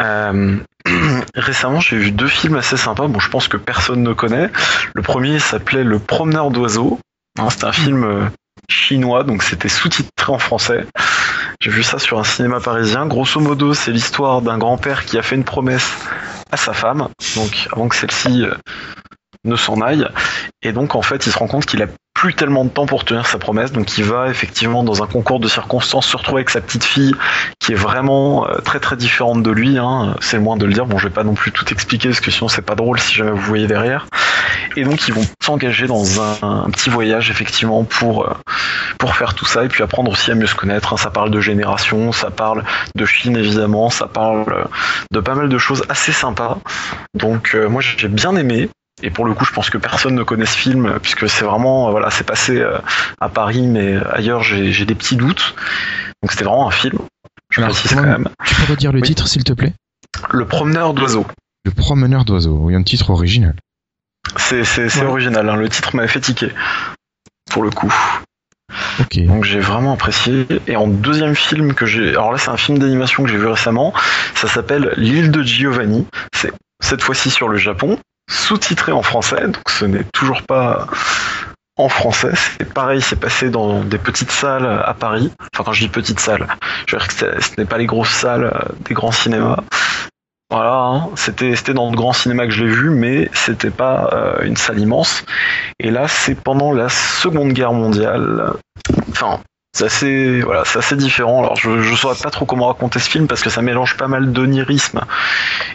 Euh, 0.01 0.57
récemment, 1.35 1.81
j'ai 1.81 1.99
vu 1.99 2.11
deux 2.13 2.29
films 2.29 2.57
assez 2.57 2.77
sympas. 2.77 3.09
Bon, 3.09 3.21
je 3.21 3.29
pense 3.29 3.49
que 3.49 3.57
personne 3.59 4.03
ne 4.03 4.13
connaît. 4.15 4.51
Le 4.95 5.03
premier 5.03 5.39
s'appelait 5.39 5.85
Le 5.85 5.99
Promeneur 5.99 6.51
d'oiseaux. 6.51 6.99
Hein, 7.39 7.51
C'était 7.51 7.67
un 7.67 7.73
film 7.73 8.05
euh, 8.05 8.25
chinois, 8.69 9.23
donc 9.25 9.43
c'était 9.43 9.69
sous-titré 9.69 10.33
en 10.33 10.39
français. 10.39 10.87
J'ai 11.65 11.71
vu 11.71 11.83
ça 11.83 11.99
sur 11.99 12.19
un 12.19 12.25
cinéma 12.25 12.61
parisien. 12.61 13.07
Grosso 13.07 13.41
modo, 13.41 13.73
c'est 13.73 13.91
l'histoire 13.91 14.43
d'un 14.43 14.59
grand-père 14.59 15.07
qui 15.07 15.17
a 15.17 15.23
fait 15.23 15.35
une 15.35 15.45
promesse 15.45 15.97
à 16.53 16.59
sa 16.59 16.75
femme, 16.75 17.09
donc 17.37 17.69
avant 17.73 17.89
que 17.89 17.97
celle-ci 17.97 18.43
euh, 18.43 18.53
ne 19.45 19.57
s'en 19.57 19.81
aille. 19.81 20.07
Et 20.61 20.73
donc, 20.73 20.95
en 20.95 21.01
fait, 21.01 21.27
il 21.27 21.33
se 21.33 21.39
rend 21.39 21.47
compte 21.47 21.65
qu'il 21.65 21.83
a 21.83 21.87
plus 22.13 22.35
tellement 22.35 22.67
de 22.67 22.69
temps 22.69 22.85
pour 22.85 23.07
tenir 23.07 23.27
sa 23.27 23.39
promesse, 23.39 23.73
donc 23.73 23.97
il 23.97 24.05
va 24.05 24.29
effectivement 24.29 24.85
dans 24.85 25.03
un 25.03 25.07
concours 25.07 25.41
de 25.41 25.49
circonstances 25.49 26.07
se 26.07 26.19
retrouver 26.19 26.41
avec 26.41 26.51
sa 26.51 26.61
petite 26.61 26.85
fille 26.85 27.15
qui 27.61 27.73
est 27.73 27.77
vraiment 27.77 28.47
euh, 28.47 28.59
très 28.59 28.79
très 28.79 28.97
différente 28.97 29.43
de 29.43 29.51
lui, 29.51 29.79
hein, 29.79 30.17
c'est 30.21 30.37
le 30.37 30.43
moins 30.43 30.59
de 30.59 30.67
le 30.67 30.73
dire. 30.75 30.85
Bon, 30.85 30.99
je 30.99 31.09
vais 31.09 31.15
pas 31.15 31.25
non 31.25 31.33
plus 31.33 31.51
tout 31.51 31.73
expliquer 31.73 32.11
parce 32.11 32.21
que 32.21 32.31
sinon 32.31 32.49
c'est 32.49 32.61
pas 32.61 32.75
drôle 32.75 33.01
si 33.01 33.15
jamais 33.15 33.31
vous 33.31 33.39
voyez 33.39 33.67
derrière. 33.67 34.07
Et 34.77 34.85
donc 34.85 35.07
ils 35.09 35.15
vont 35.15 35.25
s'engager 35.43 35.87
dans 35.87 36.21
un, 36.21 36.65
un 36.65 36.71
petit 36.71 36.91
voyage 36.91 37.31
effectivement 37.31 37.85
pour 37.85 38.27
euh, 38.29 38.35
pour 38.99 39.15
faire 39.17 39.35
tout 39.35 39.45
ça 39.45 39.65
et 39.65 39.69
puis 39.69 39.83
apprendre 39.83 40.11
aussi 40.11 40.31
à 40.31 40.35
mieux 40.35 40.47
se 40.47 40.55
connaître. 40.55 40.93
hein. 40.93 40.97
Ça 40.97 41.11
parle 41.11 41.31
de 41.31 41.41
génération, 41.41 42.13
ça 42.13 42.31
parle 42.31 42.65
de 42.97 43.05
Chine 43.07 43.37
évidemment, 43.37 43.91
ça 43.91 44.07
parle 44.07 44.45
euh, 44.53 44.65
de 45.13 45.21
pas 45.21 45.35
mal 45.35 45.49
de 45.49 45.59
choses 45.59 45.85
assez 45.89 46.13
sympas. 46.13 46.59
Donc 47.15 47.53
euh, 47.55 47.69
moi 47.69 47.81
j'ai 47.83 48.09
bien 48.09 48.35
aimé. 48.37 48.69
Et 49.03 49.11
pour 49.11 49.25
le 49.25 49.35
coup, 49.35 49.45
je 49.45 49.53
pense 49.53 49.71
que 49.71 49.77
personne 49.79 50.15
ne 50.15 50.23
connaît 50.23 50.47
ce 50.47 50.57
film 50.57 50.99
puisque 51.03 51.29
c'est 51.29 51.45
vraiment 51.45 51.91
voilà, 51.91 52.11
c'est 52.11 52.25
passé 52.25 52.65
à 53.21 53.29
Paris, 53.29 53.63
mais 53.67 53.97
ailleurs 54.13 54.43
j'ai 54.43 54.85
des 54.87 54.95
petits 54.95 55.17
doutes. 55.17 55.55
Donc 56.23 56.31
c'était 56.33 56.45
vraiment 56.45 56.69
un 56.69 56.73
film. 56.73 56.99
Je 57.51 57.61
Alors, 57.61 57.73
précise 57.73 57.95
quand 57.97 58.03
même. 58.03 58.29
Tu 58.47 58.55
peux 58.55 58.73
redire 58.73 58.93
le 58.93 59.01
Oui. 59.01 59.07
titre, 59.09 59.27
s'il 59.29 59.45
te 59.45 59.53
plaît? 59.53 59.73
Le 60.31 60.47
promeneur 60.47 60.95
d'oiseaux. 60.95 61.27
Le 61.65 61.71
promeneur 61.73 62.25
d'oiseaux. 62.25 62.57
Oui, 62.63 62.75
un 62.77 62.83
titre 62.83 63.11
original. 63.11 63.55
C'est 64.37 64.63
Ouais. 64.97 65.03
original, 65.05 65.49
hein. 65.49 65.57
le 65.57 65.69
titre 65.69 65.95
m'avait 65.97 66.09
fait 66.09 66.21
tiquer. 66.21 66.53
Pour 67.51 67.63
le 67.63 67.71
coup. 67.71 67.93
Donc 69.27 69.45
j'ai 69.45 69.61
vraiment 69.61 69.93
apprécié. 69.95 70.47
Et 70.67 70.77
en 70.77 70.87
deuxième 70.89 71.35
film 71.37 71.75
que 71.75 71.87
j'ai. 71.87 72.11
Alors 72.11 72.33
là, 72.33 72.39
c'est 72.39 72.51
un 72.51 72.57
film 72.57 72.79
d'animation 72.79 73.23
que 73.23 73.31
j'ai 73.31 73.37
vu 73.37 73.47
récemment. 73.47 73.93
Ça 74.35 74.49
s'appelle 74.49 74.93
L'île 74.97 75.31
de 75.31 75.43
Giovanni. 75.43 76.07
C'est 76.35 76.53
cette 76.83 77.03
fois-ci 77.03 77.31
sur 77.31 77.49
le 77.49 77.57
Japon, 77.59 77.99
sous-titré 78.31 78.93
en 78.93 79.03
français, 79.03 79.43
donc 79.47 79.63
ce 79.69 79.85
n'est 79.85 80.05
toujours 80.13 80.43
pas 80.43 80.87
en 81.77 81.89
français. 81.89 82.33
C'est 82.35 82.73
pareil, 82.73 83.01
c'est 83.01 83.17
passé 83.19 83.51
dans 83.51 83.81
des 83.83 83.99
petites 83.99 84.31
salles 84.31 84.67
à 84.85 84.95
Paris. 84.95 85.33
Enfin, 85.55 85.65
quand 85.65 85.73
je 85.73 85.81
dis 85.85 85.89
petites 85.89 86.21
salles, 86.21 86.47
je 86.87 86.97
veux 86.97 86.99
dire 87.01 87.09
que 87.09 87.15
ce 87.43 87.51
n'est 87.59 87.65
pas 87.67 87.79
les 87.79 87.87
grosses 87.87 88.11
salles 88.11 88.53
des 88.81 88.95
grands 88.95 89.13
cinémas. 89.13 89.61
Voilà, 90.51 90.75
hein, 90.75 91.11
c'était 91.17 91.57
c'était 91.57 91.75
dans 91.75 91.91
le 91.91 91.97
grand 91.97 92.13
cinéma 92.13 92.45
que 92.47 92.53
je 92.53 92.65
l'ai 92.65 92.71
vu, 92.71 92.91
mais 92.91 93.31
c'était 93.33 93.71
pas 93.71 94.11
euh, 94.13 94.45
une 94.45 94.57
salle 94.57 94.79
immense. 94.79 95.25
Et 95.81 95.91
là, 95.91 96.07
c'est 96.07 96.35
pendant 96.35 96.73
la 96.73 96.89
Seconde 96.89 97.53
Guerre 97.53 97.73
mondiale. 97.73 98.53
Enfin, 99.11 99.41
c'est 99.75 99.87
assez, 99.87 100.41
voilà, 100.43 100.65
c'est 100.65 100.79
assez 100.79 100.97
différent. 100.97 101.43
Alors, 101.43 101.57
je, 101.57 101.81
je 101.81 101.95
saurais 101.97 102.15
pas 102.23 102.31
trop 102.31 102.45
comment 102.45 102.69
raconter 102.69 103.01
ce 103.01 103.11
film 103.11 103.27
parce 103.27 103.43
que 103.43 103.51
ça 103.51 103.63
mélange 103.63 103.97
pas 103.97 104.07
mal 104.07 104.33
d'onirisme 104.33 105.01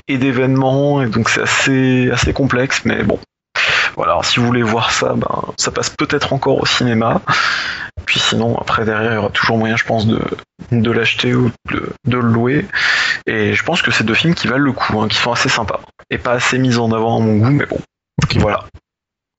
et 0.07 0.17
d'événements, 0.17 1.01
et 1.01 1.07
donc 1.07 1.29
c'est 1.29 1.41
assez, 1.41 2.09
assez 2.11 2.31
complexe, 2.31 2.83
mais 2.85 3.03
bon. 3.03 3.19
Voilà, 3.95 4.17
si 4.23 4.39
vous 4.39 4.45
voulez 4.45 4.63
voir 4.63 4.91
ça, 4.91 5.15
ben, 5.15 5.41
ça 5.57 5.71
passe 5.71 5.89
peut-être 5.89 6.31
encore 6.31 6.61
au 6.61 6.65
cinéma. 6.65 7.21
Puis 8.05 8.19
sinon, 8.19 8.57
après, 8.57 8.85
derrière, 8.85 9.11
il 9.11 9.15
y 9.15 9.17
aura 9.17 9.29
toujours 9.29 9.57
moyen, 9.57 9.75
je 9.75 9.83
pense, 9.83 10.07
de, 10.07 10.21
de 10.71 10.91
l'acheter 10.91 11.33
ou 11.33 11.51
de, 11.69 11.91
de 12.05 12.17
le 12.17 12.29
louer. 12.29 12.65
Et 13.25 13.53
je 13.53 13.63
pense 13.63 13.81
que 13.81 13.91
c'est 13.91 14.03
deux 14.03 14.13
films 14.13 14.33
qui 14.35 14.47
valent 14.47 14.63
le 14.63 14.71
coup, 14.73 14.99
hein, 14.99 15.07
qui 15.07 15.17
sont 15.17 15.31
assez 15.31 15.49
sympas. 15.49 15.81
Et 16.09 16.17
pas 16.17 16.33
assez 16.33 16.57
mis 16.57 16.77
en 16.77 16.91
avant 16.91 17.17
à 17.17 17.19
mon 17.21 17.37
goût, 17.37 17.51
mais 17.51 17.65
bon. 17.65 17.79
Voilà, 18.37 18.65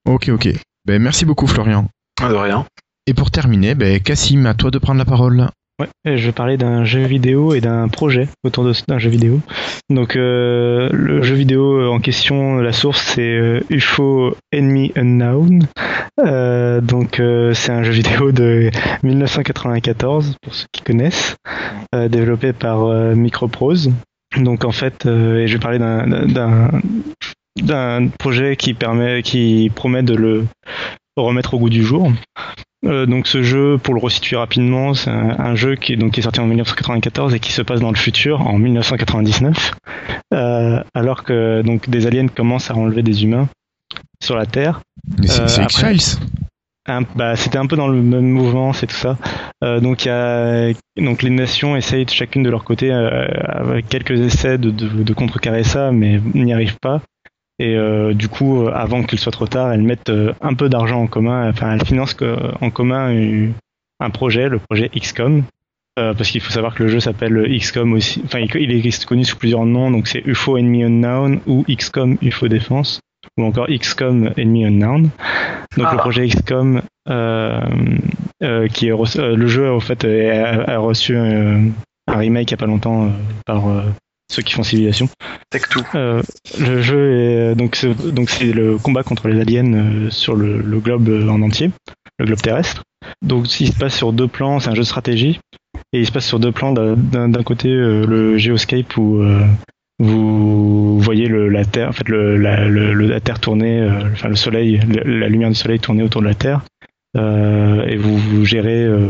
Ok, 0.06 0.28
ok. 0.30 0.48
Ben, 0.84 1.00
merci 1.00 1.24
beaucoup, 1.24 1.46
Florian. 1.46 1.86
de 2.20 2.24
rien. 2.34 2.66
Et 3.06 3.14
pour 3.14 3.30
terminer, 3.30 3.74
ben, 3.74 4.00
Cassim, 4.00 4.46
à 4.46 4.54
toi 4.54 4.70
de 4.70 4.78
prendre 4.78 4.98
la 4.98 5.04
parole. 5.04 5.48
Ouais, 5.80 5.88
je 6.04 6.26
vais 6.26 6.32
parler 6.32 6.58
d'un 6.58 6.84
jeu 6.84 7.04
vidéo 7.04 7.54
et 7.54 7.62
d'un 7.62 7.88
projet 7.88 8.28
autour 8.44 8.70
d'un 8.86 8.98
jeu 8.98 9.08
vidéo. 9.08 9.40
Donc 9.88 10.14
euh, 10.14 10.90
le 10.92 11.22
jeu 11.22 11.34
vidéo 11.34 11.90
en 11.90 12.00
question, 12.00 12.56
la 12.56 12.72
source 12.72 13.00
c'est 13.00 13.22
euh, 13.22 13.60
UFO 13.70 14.36
Enemy 14.54 14.92
Unknown. 14.94 15.66
Euh, 16.20 16.82
donc 16.82 17.18
euh, 17.18 17.54
c'est 17.54 17.72
un 17.72 17.82
jeu 17.82 17.92
vidéo 17.92 18.30
de 18.30 18.70
1994 19.02 20.36
pour 20.42 20.54
ceux 20.54 20.66
qui 20.70 20.82
connaissent, 20.82 21.36
euh, 21.94 22.08
développé 22.08 22.52
par 22.52 22.84
euh, 22.84 23.14
Microprose. 23.14 23.90
Donc 24.36 24.66
en 24.66 24.72
fait, 24.72 25.06
euh, 25.06 25.38
et 25.38 25.46
je 25.46 25.54
vais 25.54 25.60
parler 25.60 25.78
d'un 25.78 26.68
d'un 27.56 28.08
projet 28.18 28.56
qui 28.56 28.74
permet, 28.74 29.22
qui 29.22 29.70
promet 29.74 30.02
de 30.02 30.14
le 30.14 30.44
remettre 31.16 31.54
au 31.54 31.58
goût 31.58 31.70
du 31.70 31.82
jour. 31.82 32.12
Euh, 32.86 33.04
donc 33.04 33.26
ce 33.26 33.42
jeu, 33.42 33.76
pour 33.76 33.92
le 33.94 34.00
resituer 34.00 34.36
rapidement, 34.36 34.94
c'est 34.94 35.10
un, 35.10 35.38
un 35.38 35.54
jeu 35.54 35.76
qui 35.76 35.92
est, 35.92 35.96
donc, 35.96 36.12
qui 36.12 36.20
est 36.20 36.22
sorti 36.22 36.40
en 36.40 36.46
1994 36.46 37.34
et 37.34 37.40
qui 37.40 37.52
se 37.52 37.60
passe 37.62 37.80
dans 37.80 37.90
le 37.90 37.96
futur, 37.96 38.40
en 38.46 38.58
1999, 38.58 39.72
euh, 40.32 40.82
alors 40.94 41.22
que 41.24 41.60
donc 41.62 41.90
des 41.90 42.06
aliens 42.06 42.28
commencent 42.28 42.70
à 42.70 42.76
enlever 42.76 43.02
des 43.02 43.22
humains 43.24 43.48
sur 44.22 44.36
la 44.36 44.46
Terre. 44.46 44.80
Mais 45.18 45.26
c'est 45.26 45.60
Euh, 45.60 45.64
X-Files. 45.64 46.18
Un- 46.88 47.02
bah, 47.14 47.36
c'était 47.36 47.58
un 47.58 47.66
peu 47.66 47.76
dans 47.76 47.88
le 47.88 48.00
même 48.00 48.28
mouvement, 48.30 48.72
c'est 48.72 48.86
tout 48.86 48.96
ça. 48.96 49.18
Euh, 49.62 49.80
donc, 49.80 50.06
y 50.06 50.08
a, 50.08 50.72
donc 50.96 51.22
les 51.22 51.28
nations 51.30 51.76
essayent 51.76 52.06
chacune 52.08 52.42
de 52.42 52.48
leur 52.50 52.64
côté, 52.64 52.90
euh, 52.90 53.26
avec 53.44 53.88
quelques 53.88 54.18
essais 54.18 54.56
de, 54.56 54.70
de, 54.70 55.02
de 55.02 55.12
contrecarrer 55.12 55.62
ça, 55.62 55.92
mais 55.92 56.18
n'y 56.34 56.54
arrivent 56.54 56.78
pas. 56.80 57.02
Et 57.62 57.76
euh, 57.76 58.14
du 58.14 58.28
coup, 58.28 58.62
euh, 58.64 58.72
avant 58.74 59.02
qu'il 59.02 59.18
soit 59.18 59.32
trop 59.32 59.46
tard, 59.46 59.70
elles 59.70 59.82
mettent 59.82 60.08
euh, 60.08 60.32
un 60.40 60.54
peu 60.54 60.68
d'argent 60.70 61.02
en 61.02 61.06
commun, 61.06 61.48
enfin 61.50 61.72
elles 61.74 61.84
financent 61.84 62.16
en 62.60 62.70
commun 62.70 63.14
un 64.00 64.10
projet, 64.10 64.48
le 64.48 64.58
projet 64.58 64.88
XCOM. 64.98 65.42
Euh, 65.98 66.14
parce 66.14 66.30
qu'il 66.30 66.40
faut 66.40 66.52
savoir 66.52 66.74
que 66.74 66.84
le 66.84 66.88
jeu 66.88 67.00
s'appelle 67.00 67.46
XCOM 67.58 67.92
aussi. 67.92 68.22
Enfin, 68.24 68.38
il 68.38 68.70
est 68.86 69.04
connu 69.04 69.24
sous 69.24 69.36
plusieurs 69.36 69.66
noms, 69.66 69.90
donc 69.90 70.06
c'est 70.08 70.22
UFO 70.24 70.56
Enemy 70.56 70.84
Unknown 70.84 71.40
ou 71.46 71.64
XCOM 71.68 72.16
UFO 72.22 72.48
Défense 72.48 73.00
ou 73.36 73.44
encore 73.44 73.66
XCOM 73.66 74.30
Enemy 74.38 74.64
Unknown. 74.66 75.10
Donc 75.76 75.86
Ah. 75.90 75.92
le 75.92 75.98
projet 75.98 76.26
XCOM, 76.28 76.80
euh, 77.10 77.60
euh, 78.42 78.68
qui 78.68 78.86
est 78.88 78.92
reçu- 78.92 79.20
euh, 79.20 79.36
le 79.36 79.46
jeu 79.48 79.70
en 79.70 79.80
fait 79.80 80.04
a, 80.06 80.70
a 80.76 80.78
reçu 80.78 81.14
euh, 81.16 81.58
un 82.06 82.16
remake 82.16 82.50
il 82.50 82.52
y 82.52 82.54
a 82.54 82.56
pas 82.56 82.66
longtemps 82.66 83.06
euh, 83.06 83.10
par 83.44 83.68
euh, 83.68 83.82
ceux 84.30 84.42
qui 84.42 84.54
font 84.54 84.62
Civilization. 84.62 85.08
Tech 85.50 85.62
tout. 85.68 85.84
Euh, 85.94 86.22
le 86.58 86.80
jeu 86.80 87.12
est 87.18 87.54
donc 87.54 87.76
c'est, 87.76 87.94
donc 88.14 88.30
c'est 88.30 88.52
le 88.52 88.78
combat 88.78 89.02
contre 89.02 89.28
les 89.28 89.40
aliens 89.40 89.72
euh, 89.74 90.10
sur 90.10 90.34
le, 90.34 90.58
le 90.62 90.78
globe 90.78 91.08
euh, 91.08 91.28
en 91.28 91.42
entier, 91.42 91.70
le 92.18 92.26
globe 92.26 92.40
terrestre. 92.40 92.82
Donc 93.22 93.60
il 93.60 93.68
se 93.72 93.78
passe 93.78 93.94
sur 93.96 94.12
deux 94.12 94.28
plans, 94.28 94.60
c'est 94.60 94.70
un 94.70 94.74
jeu 94.74 94.82
de 94.82 94.86
stratégie 94.86 95.40
et 95.92 95.98
il 96.00 96.06
se 96.06 96.12
passe 96.12 96.26
sur 96.26 96.38
deux 96.38 96.52
plans. 96.52 96.72
D'un, 96.72 96.94
d'un- 96.96 97.42
côté 97.42 97.68
euh, 97.68 98.06
le 98.06 98.38
Geoscape 98.38 98.96
où 98.96 99.16
euh, 99.20 99.44
vous 99.98 101.00
voyez 101.00 101.26
le, 101.26 101.48
la 101.48 101.64
Terre, 101.64 101.88
en 101.88 101.92
fait 101.92 102.08
le, 102.08 102.36
la, 102.36 102.68
la 102.68 103.20
Terre 103.20 103.40
tourner, 103.40 103.80
euh, 103.80 104.12
enfin 104.12 104.28
le 104.28 104.36
Soleil, 104.36 104.80
le- 104.86 105.18
la 105.18 105.28
lumière 105.28 105.48
du 105.48 105.54
Soleil 105.56 105.80
tourner 105.80 106.02
autour 106.02 106.20
de 106.22 106.26
la 106.26 106.34
Terre 106.34 106.60
euh, 107.16 107.84
et 107.86 107.96
vous, 107.96 108.16
vous 108.16 108.44
gérez 108.44 108.84
euh, 108.84 109.08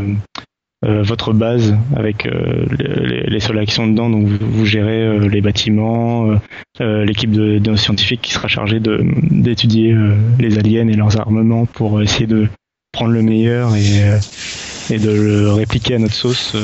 euh, 0.83 1.03
votre 1.03 1.33
base 1.33 1.75
avec 1.95 2.25
euh, 2.25 2.65
les, 2.79 3.21
les- 3.29 3.39
soldats 3.39 3.65
qui 3.65 3.73
sont 3.73 3.87
dedans. 3.87 4.09
Donc 4.09 4.25
vous, 4.27 4.37
vous 4.41 4.65
gérez 4.65 5.03
euh, 5.05 5.27
les 5.29 5.41
bâtiments, 5.41 6.31
euh, 6.31 6.35
euh, 6.81 7.05
l'équipe 7.05 7.31
de 7.31 7.75
scientifiques 7.75 8.21
qui 8.21 8.33
sera 8.33 8.47
chargée 8.47 8.79
de, 8.79 9.03
d'étudier 9.31 9.95
les 10.39 10.57
aliens 10.57 10.87
et 10.87 10.93
leurs 10.95 11.19
armements 11.19 11.65
pour 11.65 12.01
essayer 12.01 12.27
de 12.27 12.47
prendre 12.91 13.11
le 13.13 13.21
meilleur 13.21 13.75
et, 13.75 14.93
et 14.93 14.99
de 14.99 15.11
le 15.11 15.51
répliquer 15.53 15.95
à 15.95 15.99
notre 15.99 16.13
sauce 16.13 16.55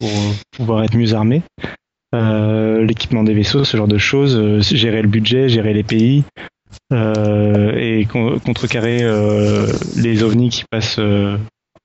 pour 0.00 0.10
pouvoir 0.56 0.82
être 0.84 0.96
mieux 0.96 1.14
armé. 1.14 1.42
L'équipement 2.12 3.22
des 3.22 3.34
vaisseaux, 3.34 3.64
ce 3.64 3.76
genre 3.76 3.86
de 3.88 3.98
choses, 3.98 4.60
gérer 4.60 5.02
le 5.02 5.08
budget, 5.08 5.48
gérer 5.48 5.74
les 5.74 5.82
pays 5.84 6.24
euh, 6.92 7.72
et 7.76 8.06
con- 8.06 8.38
contrecarrer 8.44 9.00
euh, 9.02 9.66
les 9.96 10.22
ovnis 10.22 10.48
qui 10.50 10.64
passent 10.70 10.96
euh, 10.98 11.36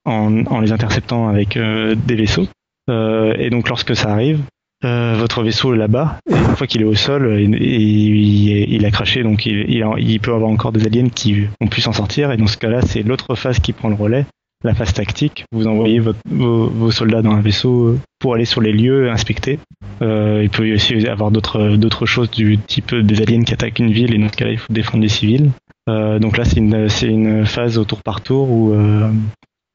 en, 0.05 0.45
en 0.45 0.59
les 0.59 0.71
interceptant 0.71 1.27
avec 1.30 1.57
euh, 1.57 1.95
des 1.95 2.15
vaisseaux. 2.15 2.47
Euh, 2.89 3.34
et 3.38 3.49
donc 3.49 3.69
lorsque 3.69 3.95
ça 3.95 4.11
arrive, 4.11 4.41
euh, 4.84 5.15
votre 5.17 5.43
vaisseau 5.43 5.73
est 5.73 5.77
là-bas, 5.77 6.17
et 6.30 6.34
une 6.35 6.55
fois 6.57 6.67
qu'il 6.67 6.81
est 6.81 6.85
au 6.85 6.95
sol, 6.95 7.39
il, 7.39 7.55
il- 7.55 8.73
il 8.73 8.85
a 8.85 8.91
craché, 8.91 9.23
donc 9.23 9.45
il, 9.45 9.81
il, 9.97 10.19
peut 10.19 10.34
avoir 10.34 10.49
encore 10.51 10.73
des 10.73 10.85
aliens 10.85 11.07
qui 11.07 11.45
ont 11.61 11.67
pu 11.67 11.80
s'en 11.80 11.93
sortir, 11.93 12.31
et 12.34 12.38
dans 12.38 12.47
ce 12.47 12.57
cas-là, 12.57 12.81
c'est 12.81 13.01
l'autre 13.03 13.35
phase 13.35 13.59
qui 13.59 13.71
prend 13.71 13.88
le 13.88 13.95
relais, 13.95 14.25
la 14.65 14.73
phase 14.73 14.93
tactique. 14.93 15.45
Vous 15.53 15.67
envoyez 15.67 15.99
vos, 15.99 16.13
vos 16.25 16.91
soldats 16.91 17.21
dans 17.21 17.31
un 17.31 17.39
vaisseau 17.39 17.88
euh, 17.88 17.99
pour 18.19 18.35
aller 18.35 18.43
sur 18.45 18.59
les 18.59 18.73
lieux, 18.73 19.09
inspecter. 19.09 19.59
Euh, 20.01 20.41
il 20.43 20.49
peut 20.49 20.73
aussi 20.73 21.07
avoir 21.07 21.31
d'autres 21.31 22.05
choses 22.05 22.30
du 22.30 22.57
type 22.57 22.93
des 22.93 23.21
aliens 23.21 23.43
qui 23.43 23.53
attaquent 23.53 23.80
une 23.80 23.93
ville, 23.93 24.13
et 24.13 24.17
dans 24.17 24.27
ce 24.27 24.35
cas-là, 24.35 24.51
il 24.51 24.57
faut 24.57 24.73
défendre 24.73 25.03
les 25.03 25.09
civils. 25.09 25.49
Euh, 25.89 26.19
donc 26.19 26.38
là, 26.38 26.43
c'est 26.43 26.57
une, 26.57 26.88
une 27.03 27.45
phase 27.45 27.77
au 27.77 27.85
tour 27.85 28.01
par 28.03 28.19
tour 28.19 28.49
où, 28.51 28.73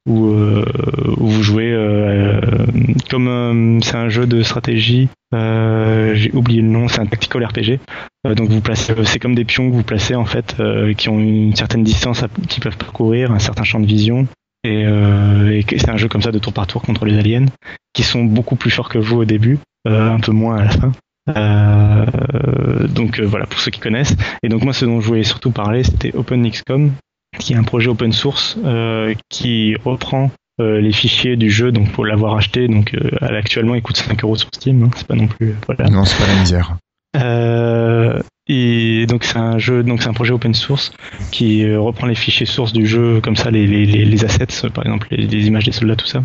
où, 0.08 0.26
euh, 0.30 0.64
où 1.18 1.26
vous 1.28 1.42
jouez 1.42 1.70
euh, 1.72 2.40
comme 3.10 3.28
euh, 3.28 3.78
c'est 3.82 3.96
un 3.96 4.08
jeu 4.08 4.26
de 4.26 4.42
stratégie. 4.42 5.08
J'ai 5.32 6.30
oublié 6.32 6.62
le 6.62 6.68
nom, 6.68 6.88
c'est 6.88 7.00
un 7.00 7.06
tactical 7.06 7.44
RPG. 7.44 7.78
Donc 8.34 8.48
vous 8.48 8.60
placez, 8.60 8.94
c'est 9.04 9.18
comme 9.18 9.34
des 9.34 9.44
pions 9.44 9.70
que 9.70 9.74
vous 9.74 9.82
placez 9.82 10.14
en 10.14 10.24
fait, 10.24 10.56
qui 10.96 11.08
ont 11.08 11.20
une 11.20 11.54
certaine 11.54 11.84
distance, 11.84 12.22
à- 12.22 12.28
qui 12.48 12.60
peuvent 12.60 12.76
parcourir 12.78 13.30
un 13.30 13.38
certain 13.38 13.62
champ 13.64 13.78
de 13.80 13.86
vision. 13.86 14.26
Et, 14.64 14.82
et 14.82 15.64
c'est 15.78 15.90
un 15.90 15.96
jeu 15.96 16.08
comme 16.08 16.22
ça 16.22 16.32
de 16.32 16.38
tour 16.38 16.52
par 16.52 16.66
tour 16.66 16.82
contre 16.82 17.04
les 17.04 17.16
aliens, 17.18 17.46
qui 17.92 18.02
sont 18.02 18.24
beaucoup 18.24 18.56
plus 18.56 18.70
forts 18.70 18.88
que 18.88 18.98
vous 18.98 19.18
au 19.18 19.24
début, 19.24 19.58
un 19.86 20.18
peu 20.18 20.32
moins 20.32 20.56
à 20.56 20.64
la 20.64 20.70
fin. 20.70 20.92
Euh, 21.36 22.86
donc 22.88 23.20
euh, 23.20 23.24
voilà 23.26 23.46
pour 23.46 23.60
ceux 23.60 23.70
qui 23.70 23.80
connaissent. 23.80 24.16
Et 24.42 24.48
donc 24.48 24.62
moi 24.62 24.72
ce 24.72 24.84
dont 24.84 25.00
je 25.00 25.06
voulais 25.06 25.24
surtout 25.24 25.50
parler 25.50 25.82
c'était 25.84 26.14
OpenXCOM, 26.14 26.92
qui 27.38 27.52
est 27.52 27.56
un 27.56 27.62
projet 27.64 27.88
open 27.88 28.12
source 28.12 28.56
euh, 28.64 29.14
qui 29.28 29.76
reprend 29.84 30.30
euh, 30.60 30.80
les 30.80 30.92
fichiers 30.92 31.36
du 31.36 31.50
jeu. 31.50 31.72
Donc 31.72 31.92
pour 31.92 32.04
l'avoir 32.04 32.36
acheté, 32.36 32.68
donc 32.68 32.94
euh, 32.94 33.10
actuellement 33.20 33.74
il 33.74 33.82
coûte 33.82 33.96
5 33.96 34.22
euros 34.24 34.36
sur 34.36 34.48
Steam. 34.54 34.82
hein, 34.84 34.90
c'est 34.96 35.06
pas 35.06 35.14
non 35.14 35.26
plus 35.28 35.54
voilà. 35.66 35.88
Non, 35.90 36.04
c'est 36.04 36.18
pas 36.18 36.26
la 36.32 36.38
misère. 36.40 36.76
Euh, 37.16 38.20
et 38.48 39.06
donc 39.06 39.24
c'est 39.24 39.38
un 39.38 39.58
jeu, 39.58 39.82
donc 39.82 40.02
c'est 40.02 40.08
un 40.08 40.12
projet 40.14 40.32
open 40.32 40.54
source 40.54 40.92
qui 41.30 41.74
reprend 41.74 42.06
les 42.06 42.14
fichiers 42.14 42.46
sources 42.46 42.72
du 42.72 42.86
jeu, 42.86 43.20
comme 43.20 43.36
ça 43.36 43.50
les, 43.50 43.66
les, 43.66 43.86
les, 43.86 44.04
les 44.04 44.24
assets, 44.24 44.68
par 44.72 44.84
exemple 44.84 45.08
les, 45.10 45.26
les 45.26 45.46
images 45.46 45.64
des 45.64 45.72
soldats, 45.72 45.96
tout 45.96 46.06
ça, 46.06 46.22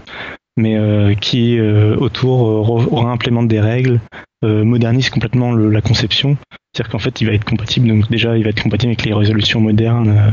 mais 0.58 0.78
qui 1.20 1.60
autour 1.60 2.92
réimplémente 2.92 3.48
des 3.48 3.60
règles, 3.60 4.00
modernise 4.44 5.10
complètement 5.10 5.52
le- 5.54 5.70
la 5.70 5.82
conception. 5.82 6.38
C'est-à-dire 6.74 6.92
qu'en 6.92 7.00
fait 7.00 7.22
il 7.22 7.28
va 7.28 7.34
être 7.34 7.46
compatible, 7.46 7.88
donc 7.88 8.10
déjà 8.10 8.38
il 8.38 8.44
va 8.44 8.50
être 8.50 8.64
compatible 8.64 8.92
avec 8.92 9.04
les 9.06 9.14
résolutions 9.14 9.60
modernes. 9.62 10.32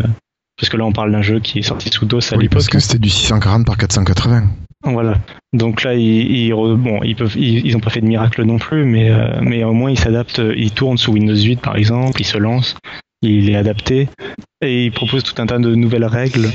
Euh, 0.60 0.62
parce 0.62 0.68
que 0.70 0.76
là 0.76 0.84
on 0.84 0.92
parle 0.92 1.12
d'un 1.12 1.22
jeu 1.22 1.40
qui 1.40 1.58
est 1.58 1.62
sorti 1.62 1.88
sous 1.90 2.04
DOS 2.06 2.32
à 2.32 2.36
Oui, 2.36 2.42
l'époque. 2.44 2.52
parce 2.58 2.68
que 2.68 2.78
c'était 2.78 2.98
du 2.98 3.08
640 3.10 3.64
par 3.66 3.76
480. 3.76 4.44
Voilà. 4.84 5.18
Donc 5.52 5.82
là, 5.82 5.94
ils, 5.94 6.46
ils 6.46 6.52
bon, 6.52 7.02
ils 7.02 7.14
peuvent, 7.14 7.36
ils, 7.36 7.66
ils 7.66 7.76
ont 7.76 7.80
pas 7.80 7.90
fait 7.90 8.00
de 8.00 8.06
miracle 8.06 8.42
non 8.44 8.58
plus, 8.58 8.84
mais 8.86 9.10
euh, 9.10 9.40
mais 9.42 9.62
au 9.64 9.72
moins 9.74 9.90
ils 9.90 9.98
s'adaptent. 9.98 10.40
Ils 10.56 10.70
tournent 10.72 10.96
sous 10.98 11.12
Windows 11.12 11.34
8 11.36 11.60
par 11.60 11.76
exemple, 11.76 12.20
ils 12.20 12.24
se 12.26 12.38
lancent, 12.38 12.76
il 13.20 13.50
est 13.50 13.56
adapté 13.56 14.08
et 14.62 14.86
ils 14.86 14.92
proposent 14.92 15.22
tout 15.24 15.40
un 15.42 15.46
tas 15.46 15.58
de 15.58 15.74
nouvelles 15.74 16.04
règles 16.06 16.48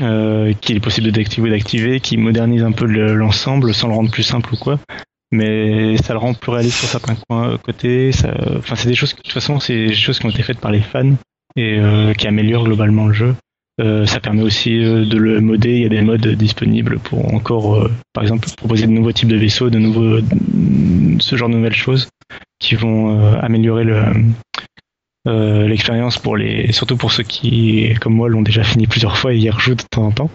euh, 0.00 0.52
qu'il 0.60 0.76
est 0.76 0.80
possible 0.80 1.12
d'activer 1.12 1.48
ou 1.48 1.50
d'activer, 1.52 2.00
qui 2.00 2.16
modernisent 2.16 2.64
un 2.64 2.72
peu 2.72 2.86
le- 2.86 3.14
l'ensemble 3.14 3.74
sans 3.74 3.88
le 3.88 3.94
rendre 3.94 4.10
plus 4.10 4.22
simple 4.24 4.54
ou 4.54 4.56
quoi. 4.56 4.80
mais 5.30 5.96
ça 5.98 6.14
le 6.14 6.18
rend 6.18 6.34
plus 6.34 6.50
réaliste 6.50 6.78
sur 6.78 6.88
certains 6.88 7.14
côtés. 7.62 8.10
Enfin, 8.58 8.74
c'est 8.74 8.88
des 8.88 8.94
choses, 8.94 9.10
de 9.14 9.20
toute 9.22 9.32
façon, 9.32 9.60
c'est 9.60 9.86
des 9.86 9.94
choses 9.94 10.18
qui 10.18 10.26
ont 10.26 10.30
été 10.30 10.42
faites 10.42 10.58
par 10.60 10.70
les 10.72 10.80
fans 10.80 11.12
et 11.56 11.78
euh, 11.78 12.12
qui 12.14 12.26
améliorent 12.26 12.64
globalement 12.64 13.06
le 13.06 13.12
jeu. 13.12 13.34
Euh, 13.80 14.04
ça 14.04 14.20
permet 14.20 14.42
aussi 14.42 14.84
euh, 14.84 15.06
de 15.06 15.16
le 15.16 15.40
modder. 15.40 15.76
Il 15.76 15.82
y 15.82 15.86
a 15.86 15.88
des 15.88 16.02
modes 16.02 16.26
disponibles 16.26 16.98
pour 16.98 17.34
encore, 17.34 17.76
euh, 17.76 17.90
par 18.12 18.22
exemple, 18.22 18.48
proposer 18.56 18.86
de 18.86 18.92
nouveaux 18.92 19.12
types 19.12 19.28
de 19.28 19.36
vaisseaux, 19.36 19.70
de 19.70 19.78
nouveaux, 19.78 20.18
ce 21.20 21.36
genre 21.36 21.48
de 21.48 21.54
nouvelles 21.54 21.74
choses 21.74 22.08
qui 22.58 22.74
vont 22.74 23.18
euh, 23.18 23.40
améliorer 23.40 23.86
euh, 25.26 25.66
l'expérience 25.68 26.18
pour 26.18 26.36
les, 26.36 26.70
surtout 26.72 26.96
pour 26.96 27.12
ceux 27.12 27.22
qui, 27.22 27.94
comme 28.00 28.14
moi, 28.14 28.28
l'ont 28.28 28.42
déjà 28.42 28.62
fini 28.62 28.86
plusieurs 28.86 29.16
fois 29.16 29.32
et 29.32 29.38
y 29.38 29.50
rejouent 29.50 29.74
de 29.74 29.82
temps 29.90 30.06
en 30.06 30.12
temps. 30.12 30.30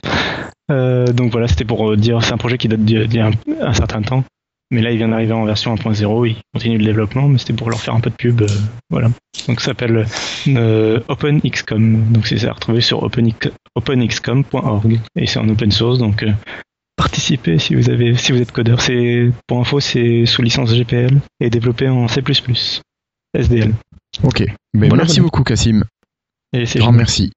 Donc 0.69 1.31
voilà, 1.31 1.47
c'était 1.47 1.63
pour 1.63 1.95
dire, 1.95 2.21
c'est 2.23 2.33
un 2.33 2.37
projet 2.37 2.57
qui 2.57 2.67
date 2.67 2.81
d'il 2.81 3.13
y 3.13 3.19
a 3.19 3.31
un 3.61 3.73
certain 3.73 4.01
temps. 4.01 4.23
Mais 4.69 4.81
là, 4.81 4.91
il 4.91 4.97
vient 4.97 5.07
d'arriver 5.07 5.31
en 5.31 5.45
version 5.45 5.73
1.0, 5.73 6.27
il 6.29 6.35
continue 6.53 6.77
le 6.77 6.83
développement, 6.83 7.27
mais 7.29 7.37
c'était 7.37 7.53
pour 7.53 7.69
leur 7.69 7.79
faire 7.79 7.95
un 7.95 8.01
peu 8.01 8.09
de 8.09 8.15
pub, 8.15 8.41
euh, 8.41 8.47
voilà. 8.89 9.09
Donc 9.47 9.61
ça 9.61 9.67
s'appelle 9.67 10.05
euh, 10.49 10.99
OpenXCOM, 11.07 12.11
donc 12.11 12.27
c'est 12.27 12.43
à 12.45 12.51
retrouver 12.51 12.81
sur 12.81 13.01
openx- 13.03 13.51
openxcom.org, 13.75 14.99
et 15.15 15.25
c'est 15.25 15.39
en 15.39 15.47
open 15.49 15.71
source, 15.71 15.99
donc 15.99 16.23
euh, 16.23 16.31
participez 16.97 17.59
si 17.59 17.75
vous 17.75 17.89
avez, 17.89 18.15
si 18.17 18.31
vous 18.33 18.41
êtes 18.41 18.51
codeur. 18.51 18.81
C'est, 18.81 19.31
pour 19.47 19.59
info, 19.59 19.79
c'est 19.79 20.25
sous 20.25 20.41
licence 20.41 20.73
GPL 20.73 21.19
et 21.39 21.49
développé 21.49 21.87
en 21.87 22.07
C++, 22.09 22.21
SDL. 23.33 23.73
Ok. 24.23 24.39
Ben, 24.73 24.89
Voilà, 24.89 24.95
merci 24.97 25.15
voilà. 25.19 25.23
beaucoup, 25.23 25.43
Cassim. 25.43 25.83
Et 26.53 26.65
c'est 26.65 26.79
Grand 26.79 26.87
génial. 26.89 26.97
merci. 26.97 27.31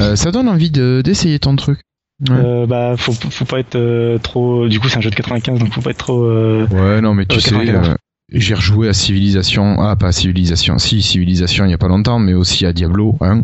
Euh, 0.00 0.16
ça 0.16 0.30
donne 0.30 0.48
envie 0.48 0.70
de- 0.70 1.02
d'essayer 1.04 1.38
ton 1.38 1.56
truc. 1.56 1.80
Ouais. 2.28 2.36
Euh, 2.36 2.66
bah, 2.66 2.94
faut, 2.96 3.12
faut 3.12 3.44
pas 3.44 3.58
être 3.58 3.74
euh, 3.76 4.18
trop. 4.18 4.68
Du 4.68 4.78
coup, 4.80 4.88
c'est 4.88 4.98
un 4.98 5.00
jeu 5.00 5.10
de 5.10 5.14
95, 5.16 5.58
donc 5.58 5.72
faut 5.72 5.80
pas 5.80 5.90
être 5.90 5.98
trop. 5.98 6.22
euh, 6.24 6.66
Ouais, 6.70 7.00
non, 7.00 7.12
mais 7.14 7.26
tu 7.26 7.36
Euh, 7.36 7.40
sais, 7.40 7.50
94. 7.50 7.88
euh, 7.90 7.94
j'ai 8.32 8.54
rejoué 8.54 8.88
à 8.88 8.92
Civilisation. 8.92 9.80
Ah, 9.80 9.96
pas 9.96 10.06
à 10.08 10.12
Civilisation. 10.12 10.78
Si, 10.78 11.02
Civilisation 11.02 11.64
il 11.64 11.70
y 11.70 11.74
a 11.74 11.78
pas 11.78 11.88
longtemps, 11.88 12.18
mais 12.18 12.32
aussi 12.34 12.66
à 12.66 12.72
Diablo 12.72 13.16
1. 13.20 13.42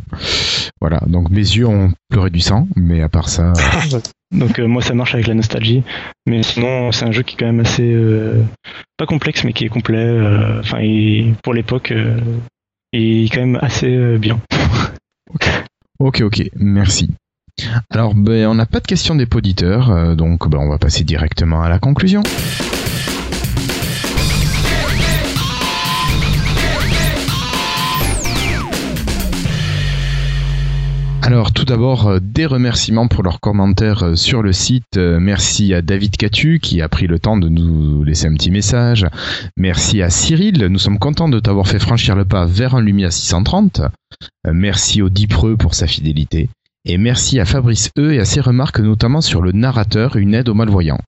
Voilà, 0.81 1.01
donc 1.07 1.31
mes 1.31 1.37
yeux 1.39 1.67
ont 1.67 1.93
pleuré 2.09 2.31
du 2.31 2.41
sang, 2.41 2.67
mais 2.77 3.03
à 3.03 3.09
part 3.09 3.29
ça. 3.29 3.53
Donc 4.33 4.61
euh, 4.61 4.69
moi, 4.69 4.81
ça 4.81 4.95
marche 4.95 5.13
avec 5.15 5.27
la 5.27 5.35
nostalgie, 5.35 5.83
mais 6.25 6.45
sinon, 6.45 6.93
c'est 6.93 7.05
un 7.05 7.11
jeu 7.11 7.23
qui 7.25 7.35
est 7.35 7.39
quand 7.41 7.47
même 7.47 7.59
assez 7.59 7.83
euh, 7.93 8.41
pas 8.97 9.05
complexe, 9.05 9.43
mais 9.43 9.53
qui 9.53 9.65
est 9.65 9.69
complet. 9.69 10.07
Enfin, 10.61 10.79
pour 11.43 11.53
l'époque, 11.53 11.91
euh, 11.91 12.21
il 12.93 13.25
est 13.25 13.29
quand 13.29 13.41
même 13.41 13.59
assez 13.61 13.93
euh, 13.93 14.19
bien. 14.19 14.39
Ok, 15.99 16.21
ok, 16.23 16.43
merci. 16.55 17.11
Alors, 17.91 18.15
ben, 18.15 18.47
on 18.47 18.55
n'a 18.55 18.67
pas 18.67 18.81
de 18.81 18.87
questions 18.87 19.15
des 19.15 19.27
auditeurs, 19.35 19.91
euh, 19.91 20.15
donc 20.15 20.49
ben, 20.49 20.59
on 20.59 20.69
va 20.69 20.79
passer 20.79 21.05
directement 21.05 21.63
à 21.63 21.69
la 21.69 21.79
conclusion. 21.79 22.23
Alors 31.23 31.53
tout 31.53 31.65
d'abord, 31.65 32.09
euh, 32.09 32.19
des 32.21 32.45
remerciements 32.45 33.07
pour 33.07 33.23
leurs 33.23 33.39
commentaires 33.39 34.03
euh, 34.03 34.15
sur 34.17 34.43
le 34.43 34.53
site. 34.53 34.97
Merci 34.97 35.73
à 35.75 35.81
David 35.81 36.17
Catu 36.17 36.59
qui 36.59 36.83
a 36.83 36.89
pris 36.89 37.07
le 37.07 37.21
temps 37.21 37.37
de 37.37 37.49
nous 37.49 38.03
laisser 38.03 38.27
un 38.27 38.35
petit 38.35 38.51
message. 38.51 39.07
Merci 39.57 40.03
à 40.03 40.11
Cyril, 40.11 40.67
nous 40.67 40.79
sommes 40.81 40.99
contents 40.99 41.29
de 41.29 41.39
t'avoir 41.39 41.69
fait 41.69 41.79
franchir 41.79 42.17
le 42.17 42.25
pas 42.25 42.47
vers 42.47 42.75
un 42.75 42.81
Lumia 42.81 43.13
630. 43.13 43.83
Euh, 44.47 44.53
Merci 44.53 45.03
au 45.03 45.09
Dipreux 45.09 45.57
pour 45.57 45.75
sa 45.75 45.87
fidélité. 45.87 46.49
Et 46.87 46.97
merci 46.97 47.39
à 47.39 47.45
Fabrice 47.45 47.91
E 47.99 48.13
et 48.13 48.21
à 48.21 48.25
ses 48.25 48.41
remarques 48.41 48.81
notamment 48.81 49.21
sur 49.21 49.43
le 49.43 49.53
narrateur, 49.53 50.17
une 50.17 50.35
aide 50.35 50.49
aux 50.49 50.55
malvoyants. 50.55 51.01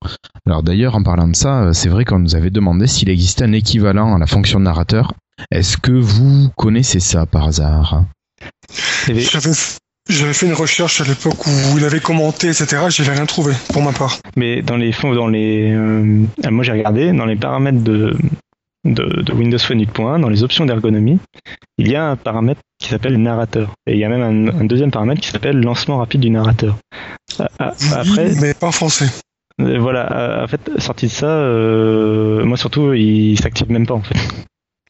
Alors 0.46 0.62
d'ailleurs, 0.62 0.96
en 0.96 1.02
parlant 1.02 1.28
de 1.28 1.36
ça, 1.36 1.62
euh, 1.62 1.72
c'est 1.72 1.88
vrai 1.88 2.04
qu'on 2.04 2.18
nous 2.18 2.36
avait 2.36 2.50
demandé 2.50 2.86
s'il 2.86 3.08
existait 3.08 3.44
un 3.44 3.52
équivalent 3.52 4.14
à 4.14 4.18
la 4.18 4.26
fonction 4.26 4.60
narrateur. 4.60 5.14
Est-ce 5.50 5.78
que 5.78 5.92
vous 5.92 6.50
connaissez 6.56 7.00
ça 7.00 7.24
par 7.24 7.48
hasard? 7.48 8.04
J'avais 9.06 9.52
j'avais 10.08 10.32
fait 10.32 10.46
une 10.46 10.52
recherche 10.52 11.00
à 11.00 11.04
l'époque 11.04 11.46
où 11.46 11.78
il 11.78 11.84
avait 11.84 12.00
commenté, 12.00 12.48
etc. 12.48 12.82
J'avais 12.88 13.12
rien 13.12 13.26
trouvé, 13.26 13.54
pour 13.72 13.82
ma 13.82 13.92
part. 13.92 14.18
Mais 14.36 14.60
dans 14.60 14.76
les 14.76 14.92
fonds, 14.92 15.14
dans 15.14 15.28
les, 15.28 15.72
euh, 15.72 16.26
moi 16.50 16.64
j'ai 16.64 16.72
regardé 16.72 17.12
dans 17.12 17.24
les 17.24 17.36
paramètres 17.36 17.82
de 17.82 18.16
de, 18.84 19.22
de 19.22 19.32
Windows 19.32 19.58
Phone 19.58 19.80
8.1, 19.82 20.20
dans 20.20 20.28
les 20.28 20.42
options 20.42 20.64
d'ergonomie, 20.66 21.18
il 21.78 21.88
y 21.88 21.96
a 21.96 22.04
un 22.10 22.16
paramètre 22.16 22.60
qui 22.80 22.88
s'appelle 22.88 23.16
narrateur. 23.20 23.72
Et 23.86 23.92
il 23.92 23.98
y 23.98 24.04
a 24.04 24.08
même 24.08 24.22
un, 24.48 24.60
un 24.60 24.64
deuxième 24.64 24.90
paramètre 24.90 25.20
qui 25.20 25.28
s'appelle 25.28 25.58
lancement 25.60 25.98
rapide 25.98 26.20
du 26.20 26.30
narrateur. 26.30 26.76
Ah, 27.38 27.48
ah, 27.58 27.72
Après, 27.92 28.32
mais 28.40 28.54
pas 28.54 28.66
en 28.68 28.72
français. 28.72 29.06
euh, 29.60 29.78
voilà, 29.78 30.12
euh, 30.40 30.44
en 30.44 30.48
fait, 30.48 30.60
sorti 30.78 31.06
de 31.06 31.10
ça, 31.12 31.26
euh, 31.26 32.44
moi 32.44 32.56
surtout, 32.56 32.92
il 32.92 33.38
s'active 33.40 33.70
même 33.70 33.86
pas 33.86 33.94
en 33.94 34.02
fait. 34.02 34.16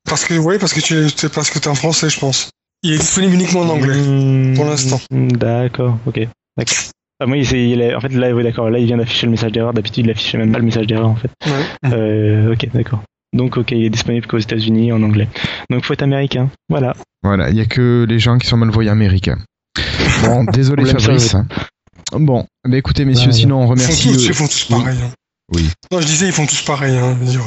Parce 0.08 0.24
que, 0.24 0.34
ouais, 0.38 0.58
parce 0.58 0.72
que 0.74 0.80
tu 0.80 0.94
es, 0.96 1.28
parce 1.28 1.50
que 1.50 1.58
t'es 1.58 1.68
en 1.68 1.74
français, 1.74 2.08
je 2.10 2.18
pense. 2.18 2.50
Il 2.82 2.92
est 2.94 2.98
disponible 2.98 3.34
uniquement 3.34 3.60
en 3.60 3.68
anglais. 3.68 3.94
Hmm, 3.96 4.54
pour 4.56 4.64
l'instant. 4.64 5.00
D'accord, 5.10 5.98
ok. 6.06 6.26
D'accord. 6.56 6.76
Ah, 7.20 7.26
moi, 7.26 7.36
il, 7.36 7.52
il 7.52 7.80
est- 7.80 7.94
en 7.94 8.00
fait, 8.00 8.08
là, 8.08 8.32
oui, 8.34 8.42
d'accord. 8.42 8.68
Là, 8.68 8.80
il 8.80 8.86
vient 8.86 8.96
d'afficher 8.96 9.26
le 9.26 9.30
message 9.30 9.52
d'erreur. 9.52 9.72
D'habitude, 9.72 10.04
il 10.06 10.10
affichait 10.10 10.38
même 10.38 10.50
pas 10.50 10.58
le 10.58 10.64
message 10.64 10.88
d'erreur, 10.88 11.08
en 11.08 11.14
fait. 11.14 11.30
Ouais. 11.46 11.92
Euh, 11.92 12.52
ok, 12.52 12.68
d'accord. 12.74 13.02
Donc, 13.32 13.56
ok, 13.56 13.70
il 13.72 13.84
est 13.84 13.90
disponible 13.90 14.26
qu'aux 14.26 14.38
États-Unis 14.38 14.92
en 14.92 15.02
anglais. 15.02 15.28
Donc, 15.70 15.84
faut 15.84 15.92
être 15.94 16.02
américain. 16.02 16.50
Voilà. 16.68 16.94
Voilà, 17.22 17.50
il 17.50 17.56
y 17.56 17.60
a 17.60 17.64
que 17.66 18.04
les 18.08 18.18
gens 18.18 18.36
qui 18.38 18.46
sont 18.46 18.56
malvoyants 18.56 18.92
américains. 18.92 19.38
Bon, 20.24 20.44
désolé 20.52 20.84
Fabrice. 20.84 21.34
Bon, 22.12 22.44
bah 22.68 22.76
écoutez 22.76 23.04
messieurs, 23.06 23.28
Ouais, 23.28 23.32
sinon 23.32 23.56
on 23.60 23.62
Ils 23.74 23.80
font 23.80 23.84
remercie. 23.84 24.08
tous, 24.12 24.24
euh, 24.24 24.28
ils 24.28 24.34
font 24.34 24.46
tous 24.46 24.66
oui. 24.70 24.76
pareil. 24.82 24.98
hein. 25.02 25.10
Oui. 25.54 25.70
Non, 25.90 26.00
je 26.00 26.06
disais, 26.06 26.26
ils 26.26 26.32
font 26.32 26.46
tous 26.46 26.62
pareil. 26.62 26.96
Hein. 26.96 27.16
Euh, 27.22 27.38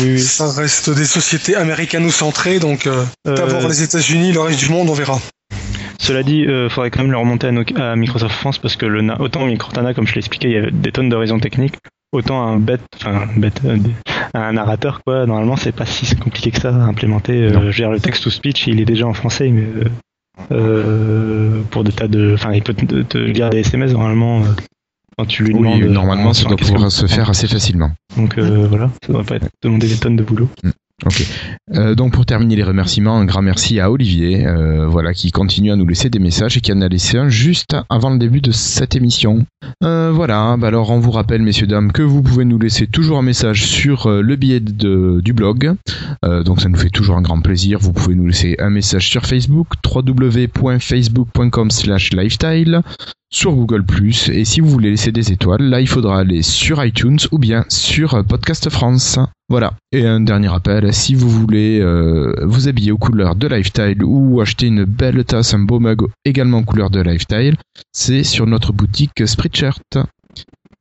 Oui, 0.00 0.12
oui. 0.12 0.20
Ça 0.20 0.50
reste 0.52 0.90
des 0.90 1.04
sociétés 1.04 1.56
américano-centrées, 1.56 2.60
donc 2.60 2.86
euh, 2.86 3.04
Euh, 3.26 3.34
d'abord 3.34 3.68
les 3.68 3.82
États-Unis, 3.82 4.32
le 4.32 4.40
reste 4.40 4.58
du 4.60 4.68
monde, 4.68 4.88
on 4.90 4.94
verra. 4.94 5.18
Cela 5.98 6.22
dit, 6.22 6.44
il 6.48 6.68
faudrait 6.70 6.90
quand 6.90 7.02
même 7.02 7.10
le 7.10 7.18
remonter 7.18 7.48
à, 7.76 7.96
Microsoft 7.96 8.34
France 8.34 8.58
parce 8.58 8.76
que 8.76 8.86
le, 8.86 9.02
na- 9.02 9.20
autant 9.20 9.52
Cortana, 9.56 9.92
comme 9.92 10.06
je 10.06 10.14
l'ai 10.14 10.18
expliqué, 10.20 10.48
il 10.48 10.54
y 10.54 10.56
avait 10.56 10.70
des 10.70 10.92
tonnes 10.92 11.08
de 11.08 11.16
raisons 11.16 11.38
techniques. 11.40 11.74
Autant 12.12 12.42
un 12.42 12.56
bête, 12.58 12.80
enfin 12.96 13.28
un 13.28 13.38
bête, 13.38 13.60
euh, 13.64 13.76
un 14.34 14.52
narrateur 14.52 15.00
quoi. 15.04 15.26
Normalement, 15.26 15.56
c'est 15.56 15.72
pas 15.72 15.86
si 15.86 16.14
compliqué 16.16 16.50
que 16.50 16.60
ça 16.60 16.70
à 16.70 16.72
implémenter. 16.78 17.32
Euh, 17.44 17.50
Non. 17.52 17.60
je 17.62 17.66
veux 17.66 17.72
dire, 17.72 17.90
le 17.90 18.00
text 18.00 18.24
to 18.24 18.30
speech, 18.30 18.66
il 18.66 18.80
est 18.80 18.84
déjà 18.84 19.06
en 19.06 19.14
français, 19.14 19.48
mais 19.50 19.62
euh, 19.62 19.84
euh, 20.52 21.62
pour 21.70 21.84
des 21.84 21.92
tas 21.92 22.08
de, 22.08 22.32
enfin, 22.34 22.52
il 22.52 22.62
peut 22.62 22.74
te, 22.74 23.02
te 23.02 23.18
lire 23.18 23.50
des 23.50 23.58
SMS 23.58 23.92
normalement. 23.92 24.40
euh, 24.40 24.46
quand 25.18 25.26
tu 25.26 25.44
lui 25.44 25.52
Oui, 25.54 25.60
demandes. 25.80 25.82
normalement 25.92 26.32
ça 26.32 26.48
doit 26.48 26.56
pouvoir 26.56 26.90
se 26.90 27.04
faire 27.06 27.28
assez 27.28 27.46
facilement. 27.46 27.90
Donc 28.16 28.38
euh, 28.38 28.66
voilà, 28.68 28.90
ça 29.04 29.12
doit 29.12 29.24
pas 29.24 29.36
être 29.36 29.48
demander 29.62 29.86
des 29.86 29.96
tonnes 29.96 30.16
de 30.16 30.22
boulot. 30.22 30.48
Euh, 31.74 31.94
donc 31.94 32.12
pour 32.12 32.26
terminer 32.26 32.56
les 32.56 32.62
remerciements, 32.62 33.18
un 33.18 33.24
grand 33.24 33.40
merci 33.42 33.80
à 33.80 33.90
Olivier, 33.90 34.46
euh, 34.46 34.86
voilà, 34.86 35.14
qui 35.14 35.30
continue 35.30 35.72
à 35.72 35.76
nous 35.76 35.86
laisser 35.86 36.10
des 36.10 36.18
messages 36.18 36.56
et 36.56 36.60
qui 36.60 36.72
en 36.72 36.80
a 36.80 36.88
laissé 36.88 37.18
un 37.18 37.28
juste 37.28 37.76
avant 37.88 38.10
le 38.10 38.18
début 38.18 38.40
de 38.40 38.50
cette 38.50 38.96
émission. 38.96 39.46
Euh, 39.84 40.10
voilà, 40.12 40.56
bah 40.58 40.68
alors 40.68 40.90
on 40.90 40.98
vous 40.98 41.10
rappelle, 41.10 41.42
messieurs 41.42 41.66
dames, 41.66 41.92
que 41.92 42.02
vous 42.02 42.22
pouvez 42.22 42.44
nous 42.44 42.58
laisser 42.58 42.86
toujours 42.86 43.18
un 43.18 43.22
message 43.22 43.64
sur 43.64 44.06
euh, 44.06 44.22
le 44.22 44.36
billet 44.36 44.60
du 44.60 45.32
blog. 45.32 45.74
Donc 46.22 46.60
ça 46.60 46.68
nous 46.68 46.76
fait 46.76 46.90
toujours 46.90 47.16
un 47.16 47.22
grand 47.22 47.40
plaisir. 47.40 47.78
Vous 47.80 47.92
pouvez 47.92 48.14
nous 48.14 48.26
laisser 48.26 48.54
un 48.58 48.70
message 48.70 49.08
sur 49.08 49.26
Facebook, 49.26 49.68
www.facebook.com/lifestyle, 49.84 52.82
sur 53.32 53.52
Google 53.52 53.84
et 54.32 54.44
si 54.44 54.60
vous 54.60 54.68
voulez 54.68 54.90
laisser 54.90 55.12
des 55.12 55.30
étoiles, 55.30 55.62
là 55.62 55.80
il 55.80 55.86
faudra 55.86 56.18
aller 56.18 56.42
sur 56.42 56.84
iTunes 56.84 57.18
ou 57.30 57.38
bien 57.38 57.64
sur 57.68 58.14
euh, 58.14 58.22
Podcast 58.22 58.68
France. 58.70 59.18
Voilà. 59.48 59.74
Et 59.92 60.06
un 60.06 60.20
dernier 60.20 60.48
rappel, 60.48 60.92
si 60.92 61.14
vous 61.14 61.28
voulez 61.28 61.80
euh, 61.80 62.34
vous 62.42 62.68
habiller 62.68 62.92
aux 62.92 62.98
couleurs 62.98 63.36
de 63.36 63.46
Lifestyle 63.46 64.02
ou 64.02 64.40
acheter 64.40 64.66
une 64.66 64.84
belle 64.84 65.24
tasse, 65.24 65.54
un 65.54 65.60
beau 65.60 65.78
mug 65.78 66.02
également 66.24 66.58
aux 66.58 66.64
couleurs 66.64 66.90
de 66.90 67.00
Lifestyle, 67.00 67.56
c'est 67.92 68.24
sur 68.24 68.46
notre 68.46 68.72
boutique 68.72 69.26
Spreadshirt. 69.26 69.98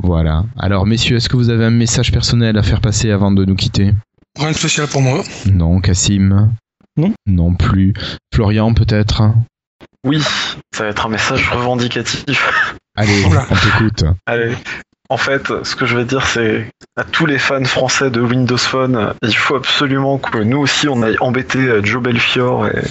Voilà. 0.01 0.45
Alors 0.57 0.85
messieurs, 0.85 1.17
est-ce 1.17 1.29
que 1.29 1.37
vous 1.37 1.49
avez 1.49 1.65
un 1.65 1.71
message 1.71 2.11
personnel 2.11 2.57
à 2.57 2.63
faire 2.63 2.81
passer 2.81 3.11
avant 3.11 3.31
de 3.31 3.45
nous 3.45 3.55
quitter? 3.55 3.93
Rien 4.39 4.51
de 4.51 4.55
spécial 4.55 4.87
pour 4.87 5.01
moi. 5.01 5.23
Non, 5.51 5.81
Cassim? 5.81 6.51
Non. 6.97 7.13
Non 7.27 7.53
plus. 7.53 7.93
Florian 8.33 8.73
peut-être? 8.73 9.23
Oui, 10.05 10.21
ça 10.71 10.83
va 10.83 10.89
être 10.89 11.05
un 11.05 11.09
message 11.09 11.49
revendicatif. 11.49 12.73
Allez, 12.95 13.25
on 13.49 13.55
t'écoute. 13.55 14.03
Allez. 14.25 14.55
En 15.11 15.17
fait, 15.17 15.51
ce 15.63 15.75
que 15.75 15.87
je 15.87 15.97
vais 15.97 16.05
dire, 16.05 16.25
c'est 16.27 16.67
à 16.95 17.03
tous 17.03 17.25
les 17.25 17.39
fans 17.39 17.65
français 17.65 18.11
de 18.11 18.21
Windows 18.21 18.57
Phone, 18.57 19.13
il 19.23 19.35
faut 19.35 19.55
absolument 19.55 20.19
que 20.19 20.37
nous 20.37 20.59
aussi 20.59 20.87
on 20.87 21.01
aille 21.01 21.17
embêter 21.19 21.57
euh, 21.57 21.83
Joe 21.83 22.03
Belfior 22.03 22.67
et, 22.67 22.83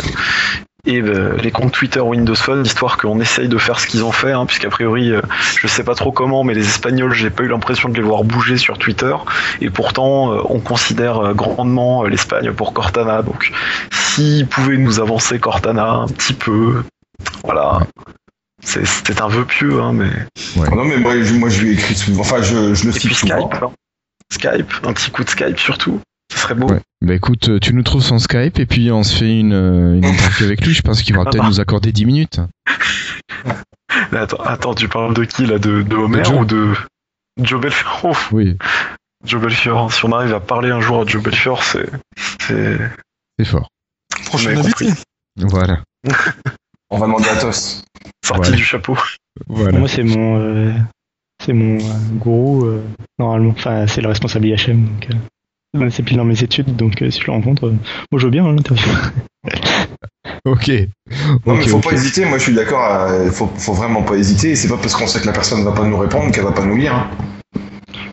et 0.85 1.01
euh, 1.01 1.36
les 1.36 1.52
comptes 1.52 1.70
Twitter 1.70 2.01
Windows 2.01 2.35
Phone, 2.35 2.66
histoire 2.66 2.97
qu'on 2.97 3.20
essaye 3.20 3.47
de 3.47 3.56
faire 3.56 3.78
ce 3.78 3.86
qu'ils 3.86 4.02
ont 4.02 4.10
fait, 4.10 4.32
hein, 4.32 4.47
puisqu'a 4.47 4.68
priori, 4.68 5.12
euh, 5.12 5.20
je 5.60 5.68
sais 5.68 5.85
pas 5.85 5.94
trop 5.94 6.10
comment, 6.10 6.43
mais 6.43 6.55
les 6.55 6.66
Espagnols, 6.66 7.12
j'ai 7.12 7.30
pas 7.30 7.44
eu 7.44 7.48
l'impression 7.48 7.89
de 7.89 7.94
les 7.94 8.02
voir 8.02 8.24
bouger 8.24 8.56
sur 8.56 8.78
Twitter, 8.78 9.14
et 9.60 9.70
pourtant, 9.70 10.44
on 10.51 10.59
considère 10.59 11.35
grandement 11.35 12.02
l'Espagne 12.02 12.51
pour 12.52 12.72
Cortana, 12.72 13.22
donc 13.22 13.52
s'ils 13.93 14.47
pouvaient 14.48 14.76
nous 14.76 14.98
avancer 14.98 15.39
Cortana 15.39 15.89
un 15.89 16.09
petit 16.09 16.35
peu, 16.35 16.82
voilà. 17.45 17.81
C'est- 18.62 18.85
C'est 18.85 19.20
un 19.20 19.28
vœu 19.28 19.45
pieux, 19.45 19.81
hein, 19.81 19.93
mais. 19.93 20.11
Non, 20.74 20.85
mais 20.85 20.97
moi, 20.99 21.20
je, 21.23 21.35
moi, 21.35 21.49
je 21.49 21.61
lui 21.62 21.70
ai 21.70 21.73
écrit 21.74 21.95
souvent. 21.95 22.20
Enfin, 22.23 22.43
je, 22.43 22.74
je 22.74 22.85
le 22.85 22.90
Et 22.97 22.99
cite 22.99 23.12
souvent. 23.15 23.49
Skype. 23.51 23.62
hein. 23.62 23.73
Skype, 24.32 24.73
un 24.85 24.93
petit 24.93 25.11
coup 25.11 25.24
de 25.24 25.31
Skype 25.31 25.59
surtout. 25.59 26.01
Ce 26.32 26.39
serait 26.39 26.55
beau. 26.55 26.69
Ouais. 26.69 26.81
Bah 27.01 27.15
écoute, 27.15 27.49
euh, 27.49 27.59
tu 27.59 27.73
nous 27.73 27.82
trouves 27.82 28.03
son 28.03 28.19
Skype 28.19 28.59
et 28.59 28.66
puis 28.66 28.90
on 28.93 29.03
se 29.03 29.16
fait 29.16 29.39
une, 29.39 29.55
euh, 29.55 29.95
une 29.97 30.05
interview 30.05 30.45
avec 30.47 30.61
lui. 30.66 30.74
Je 30.74 30.82
pense 30.82 31.03
qu'il 31.03 31.16
va 31.16 31.24
peut-être 31.31 31.45
nous 31.47 31.61
accorder 31.61 31.93
10 31.93 32.05
minutes. 32.05 32.40
Mais 34.12 34.19
attends, 34.19 34.43
attends, 34.43 34.74
tu 34.74 34.89
parles 34.89 35.15
de 35.15 35.24
qui 35.24 35.47
là 35.47 35.59
De, 35.59 35.81
de 35.82 35.97
Homer 35.97 36.23
De 36.23 36.28
ou 36.31 36.45
de 36.45 36.74
Joe 37.43 37.61
Belfior 37.61 38.01
Oh, 38.05 38.12
Oui, 38.32 38.59
Joe 39.24 39.40
Belfior. 39.40 39.90
Si 39.93 40.05
on 40.05 40.12
arrive 40.12 40.35
à 40.35 40.40
parler 40.40 40.70
un 40.70 40.81
jour 40.81 41.01
à 41.03 41.07
Joe 41.07 41.23
Belfior, 41.23 41.62
c'est. 41.65 41.89
c'est... 42.40 42.78
c'est 43.39 43.45
fort. 43.47 43.69
Invité. 44.35 44.89
Voilà. 45.36 45.82
On 46.90 46.98
va 46.98 47.06
demander 47.06 47.28
à 47.28 47.36
Tos. 47.36 47.82
sorti 48.24 48.51
Ouais. 48.51 48.56
du 48.56 48.62
chapeau. 48.65 48.97
voilà. 49.48 49.78
Moi, 49.78 49.89
c'est 49.89 50.02
mon, 50.02 50.39
euh, 50.40 50.73
c'est 51.44 51.52
mon 51.52 51.77
euh, 51.78 51.93
gourou, 52.15 52.65
euh, 52.65 52.82
normalement. 53.19 53.51
Enfin, 53.51 53.86
c'est 53.86 54.01
le 54.01 54.09
responsable 54.09 54.47
IHM. 54.47 54.85
Donc, 54.86 55.09
euh, 55.85 55.90
c'est 55.90 56.02
pile 56.02 56.16
dans 56.16 56.24
mes 56.24 56.43
études, 56.43 56.74
donc 56.77 57.02
euh, 57.02 57.10
si 57.10 57.20
je 57.20 57.27
le 57.27 57.32
rencontre, 57.32 57.66
euh, 57.66 57.74
moi 58.10 58.19
je 58.19 58.24
veux 58.24 58.31
bien 58.31 58.44
hein, 58.47 58.52
l'interview. 58.55 58.90
Ok. 60.44 60.70
Non, 61.47 61.55
mais 61.55 61.66
faut 61.66 61.78
pas 61.78 61.93
hésiter. 61.93 62.24
Moi, 62.24 62.39
je 62.39 62.44
suis 62.44 62.55
d'accord. 62.55 62.82
à- 62.82 63.31
Faut, 63.31 63.51
faut 63.56 63.73
vraiment 63.74 64.02
pas 64.02 64.15
hésiter. 64.15 64.51
Et 64.51 64.56
c'est 64.56 64.69
pas 64.69 64.77
parce 64.77 64.94
qu'on 64.94 65.06
sait 65.06 65.20
que 65.20 65.27
la 65.27 65.32
personne 65.32 65.62
va 65.65 65.73
pas 65.73 65.85
nous 65.85 65.97
répondre 65.98 66.31
qu'elle 66.32 66.44
va 66.44 66.52
pas 66.52 66.65
nous 66.65 66.77
lire. 66.77 66.94
hein. 66.94 67.10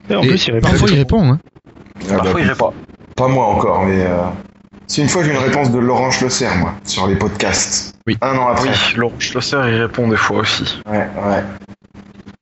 Et 0.10 0.16
en 0.16 0.22
Et 0.24 0.28
plus, 0.28 0.48
il 0.48 0.54
répond. 0.54 0.68
parfois 0.70 0.90
il 0.90 0.98
répond. 0.98 1.24
Hein. 1.32 1.40
Ah 1.66 2.08
bah, 2.10 2.18
Parfois, 2.18 2.42
il 2.42 2.48
répond. 2.48 2.74
Pas 3.16 3.28
moi 3.28 3.46
encore, 3.48 3.84
mais 3.86 4.02
euh, 4.02 4.24
si 4.88 5.02
une 5.02 5.10
fois 5.10 5.24
j'ai 5.24 5.32
une 5.32 5.38
réponse 5.38 5.72
de 5.72 5.80
Laurent 5.80 6.12
Schlosser, 6.12 6.48
moi, 6.58 6.74
sur 6.84 7.08
les 7.08 7.16
podcasts. 7.16 7.94
Oui. 8.08 8.18
Un 8.22 8.38
an 8.38 8.48
après. 8.50 8.70
Oui, 8.70 8.76
Laurent 8.98 9.20
Schlosser, 9.20 9.58
il 9.68 9.82
répond 9.82 10.08
des 10.08 10.18
fois 10.18 10.38
aussi. 10.38 10.82
Ouais, 10.90 10.98
ouais. 10.98 11.44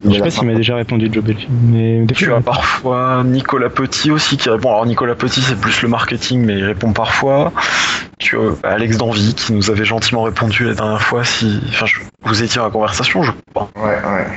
Je 0.06 0.11
sais 0.11 0.20
pas 0.20 0.30
s'il 0.30 0.44
m'a 0.48 0.53
déjà 0.53 0.76
répondu 0.76 1.10
Joe 1.10 1.24
mais 1.49 2.02
des 2.03 2.14
Tu 2.14 2.34
as 2.34 2.41
parfois 2.41 3.24
Nicolas 3.24 3.70
Petit 3.70 4.11
aussi 4.11 4.36
qui 4.36 4.49
répond. 4.49 4.70
Alors 4.72 4.86
Nicolas 4.86 5.15
Petit 5.15 5.41
c'est 5.41 5.56
plus 5.57 5.82
le 5.82 5.88
marketing 5.88 6.44
mais 6.45 6.57
il 6.57 6.65
répond 6.65 6.91
parfois. 6.91 7.53
Tu 8.20 8.38
as 8.38 8.68
Alex 8.68 8.98
Danvy 8.98 9.34
qui 9.34 9.53
nous 9.53 9.72
avait 9.72 9.86
gentiment 9.86 10.24
répondu 10.24 10.65
la 10.65 10.74
dernière 10.74 11.02
fois 11.02 11.24
si 11.24 11.61
enfin 11.70 11.86
je- 11.86 11.99
vous 12.24 12.44
étiez 12.44 12.60
en 12.60 12.70
conversation 12.70 13.24
je 13.24 13.32
crois. 13.53 13.70
Ouais, 13.78 13.91
ouais. 13.95 14.28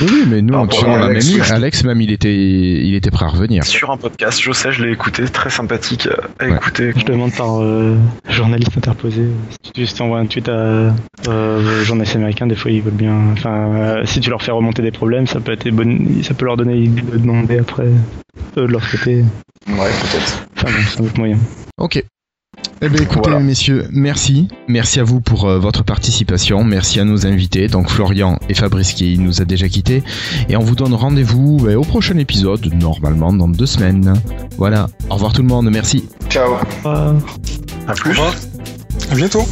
Oui, 0.00 0.08
oui, 0.10 0.24
mais 0.26 0.42
nous, 0.42 0.54
on, 0.54 0.62
bon, 0.62 0.66
tu 0.66 0.84
vois, 0.84 0.94
on 0.94 0.96
l'a 0.98 1.04
Alex, 1.06 1.30
même 1.30 1.38
eu. 1.38 1.50
Alex, 1.52 1.84
même, 1.84 2.00
il 2.00 2.10
était, 2.10 2.34
il 2.34 2.94
était 2.96 3.10
prêt 3.12 3.26
à 3.26 3.28
revenir. 3.28 3.62
Sur 3.64 3.90
un 3.92 3.96
podcast, 3.96 4.40
je 4.42 4.50
sais, 4.50 4.72
je 4.72 4.82
l'ai 4.84 4.90
écouté, 4.92 5.24
très 5.28 5.50
sympathique 5.50 6.08
à 6.40 6.44
Ouais. 6.44 6.56
écouter. 6.56 6.92
Je 6.96 7.04
demande 7.04 7.32
par 7.32 7.62
euh, 7.62 7.96
journaliste 8.28 8.76
interposé. 8.76 9.22
Si 9.64 9.72
tu 9.72 9.86
si 9.86 9.94
t'envoies 9.94 10.18
un 10.18 10.26
tweet 10.26 10.48
à 10.48 10.92
euh, 11.28 11.84
journaliste 11.84 12.16
américain, 12.16 12.46
des 12.48 12.56
fois 12.56 12.72
ils 12.72 12.82
veulent 12.82 12.92
bien. 12.94 13.14
Enfin, 13.32 13.72
euh, 13.72 14.02
si 14.04 14.18
tu 14.20 14.30
leur 14.30 14.42
fais 14.42 14.50
remonter 14.52 14.82
des 14.82 14.90
problèmes, 14.90 15.26
ça 15.28 15.38
peut 15.40 15.52
être 15.52 15.62
des 15.64 15.70
bonnes, 15.70 16.22
ça 16.24 16.34
peut 16.34 16.44
leur 16.46 16.56
donner 16.56 16.74
l'idée 16.74 17.02
de 17.02 17.16
demander 17.18 17.58
après 17.58 17.84
eux 17.86 17.92
de 18.56 18.62
leur 18.72 18.88
côté. 18.90 19.24
Ouais, 19.68 19.76
peut-être. 19.76 20.46
Enfin 20.56 20.66
bon, 20.72 20.84
c'est 20.88 21.00
un 21.00 21.04
autre 21.04 21.18
moyen. 21.18 21.38
Ok. 21.78 22.02
Eh 22.82 22.88
bien, 22.88 23.02
écoutez, 23.02 23.20
Voilà. 23.30 23.38
messieurs, 23.40 23.86
merci. 23.92 24.48
Merci 24.68 25.00
à 25.00 25.04
vous 25.04 25.20
pour 25.20 25.46
euh, 25.46 25.58
votre 25.58 25.84
participation. 25.84 26.64
Merci 26.64 27.00
à 27.00 27.04
nos 27.04 27.26
invités, 27.26 27.68
donc 27.68 27.88
Florian 27.88 28.38
et 28.48 28.54
Fabrice 28.54 28.92
qui 28.92 29.18
nous 29.18 29.40
a 29.40 29.44
déjà 29.44 29.68
quittés. 29.68 30.02
Et 30.48 30.56
on 30.56 30.60
vous 30.60 30.74
donne 30.74 30.92
rendez-vous 30.94 31.66
euh, 31.66 31.76
au 31.76 31.82
prochain 31.82 32.18
épisode, 32.18 32.72
normalement 32.74 33.32
dans 33.32 33.48
deux 33.48 33.66
semaines. 33.66 34.12
Voilà. 34.58 34.88
Au 35.08 35.14
revoir 35.14 35.32
tout 35.32 35.42
le 35.42 35.48
monde. 35.48 35.70
Merci. 35.70 36.04
Ciao. 36.28 36.54
Ah. 36.84 37.14
À 37.86 37.92
plus. 37.94 38.18
À 39.10 39.14
bientôt. 39.14 39.46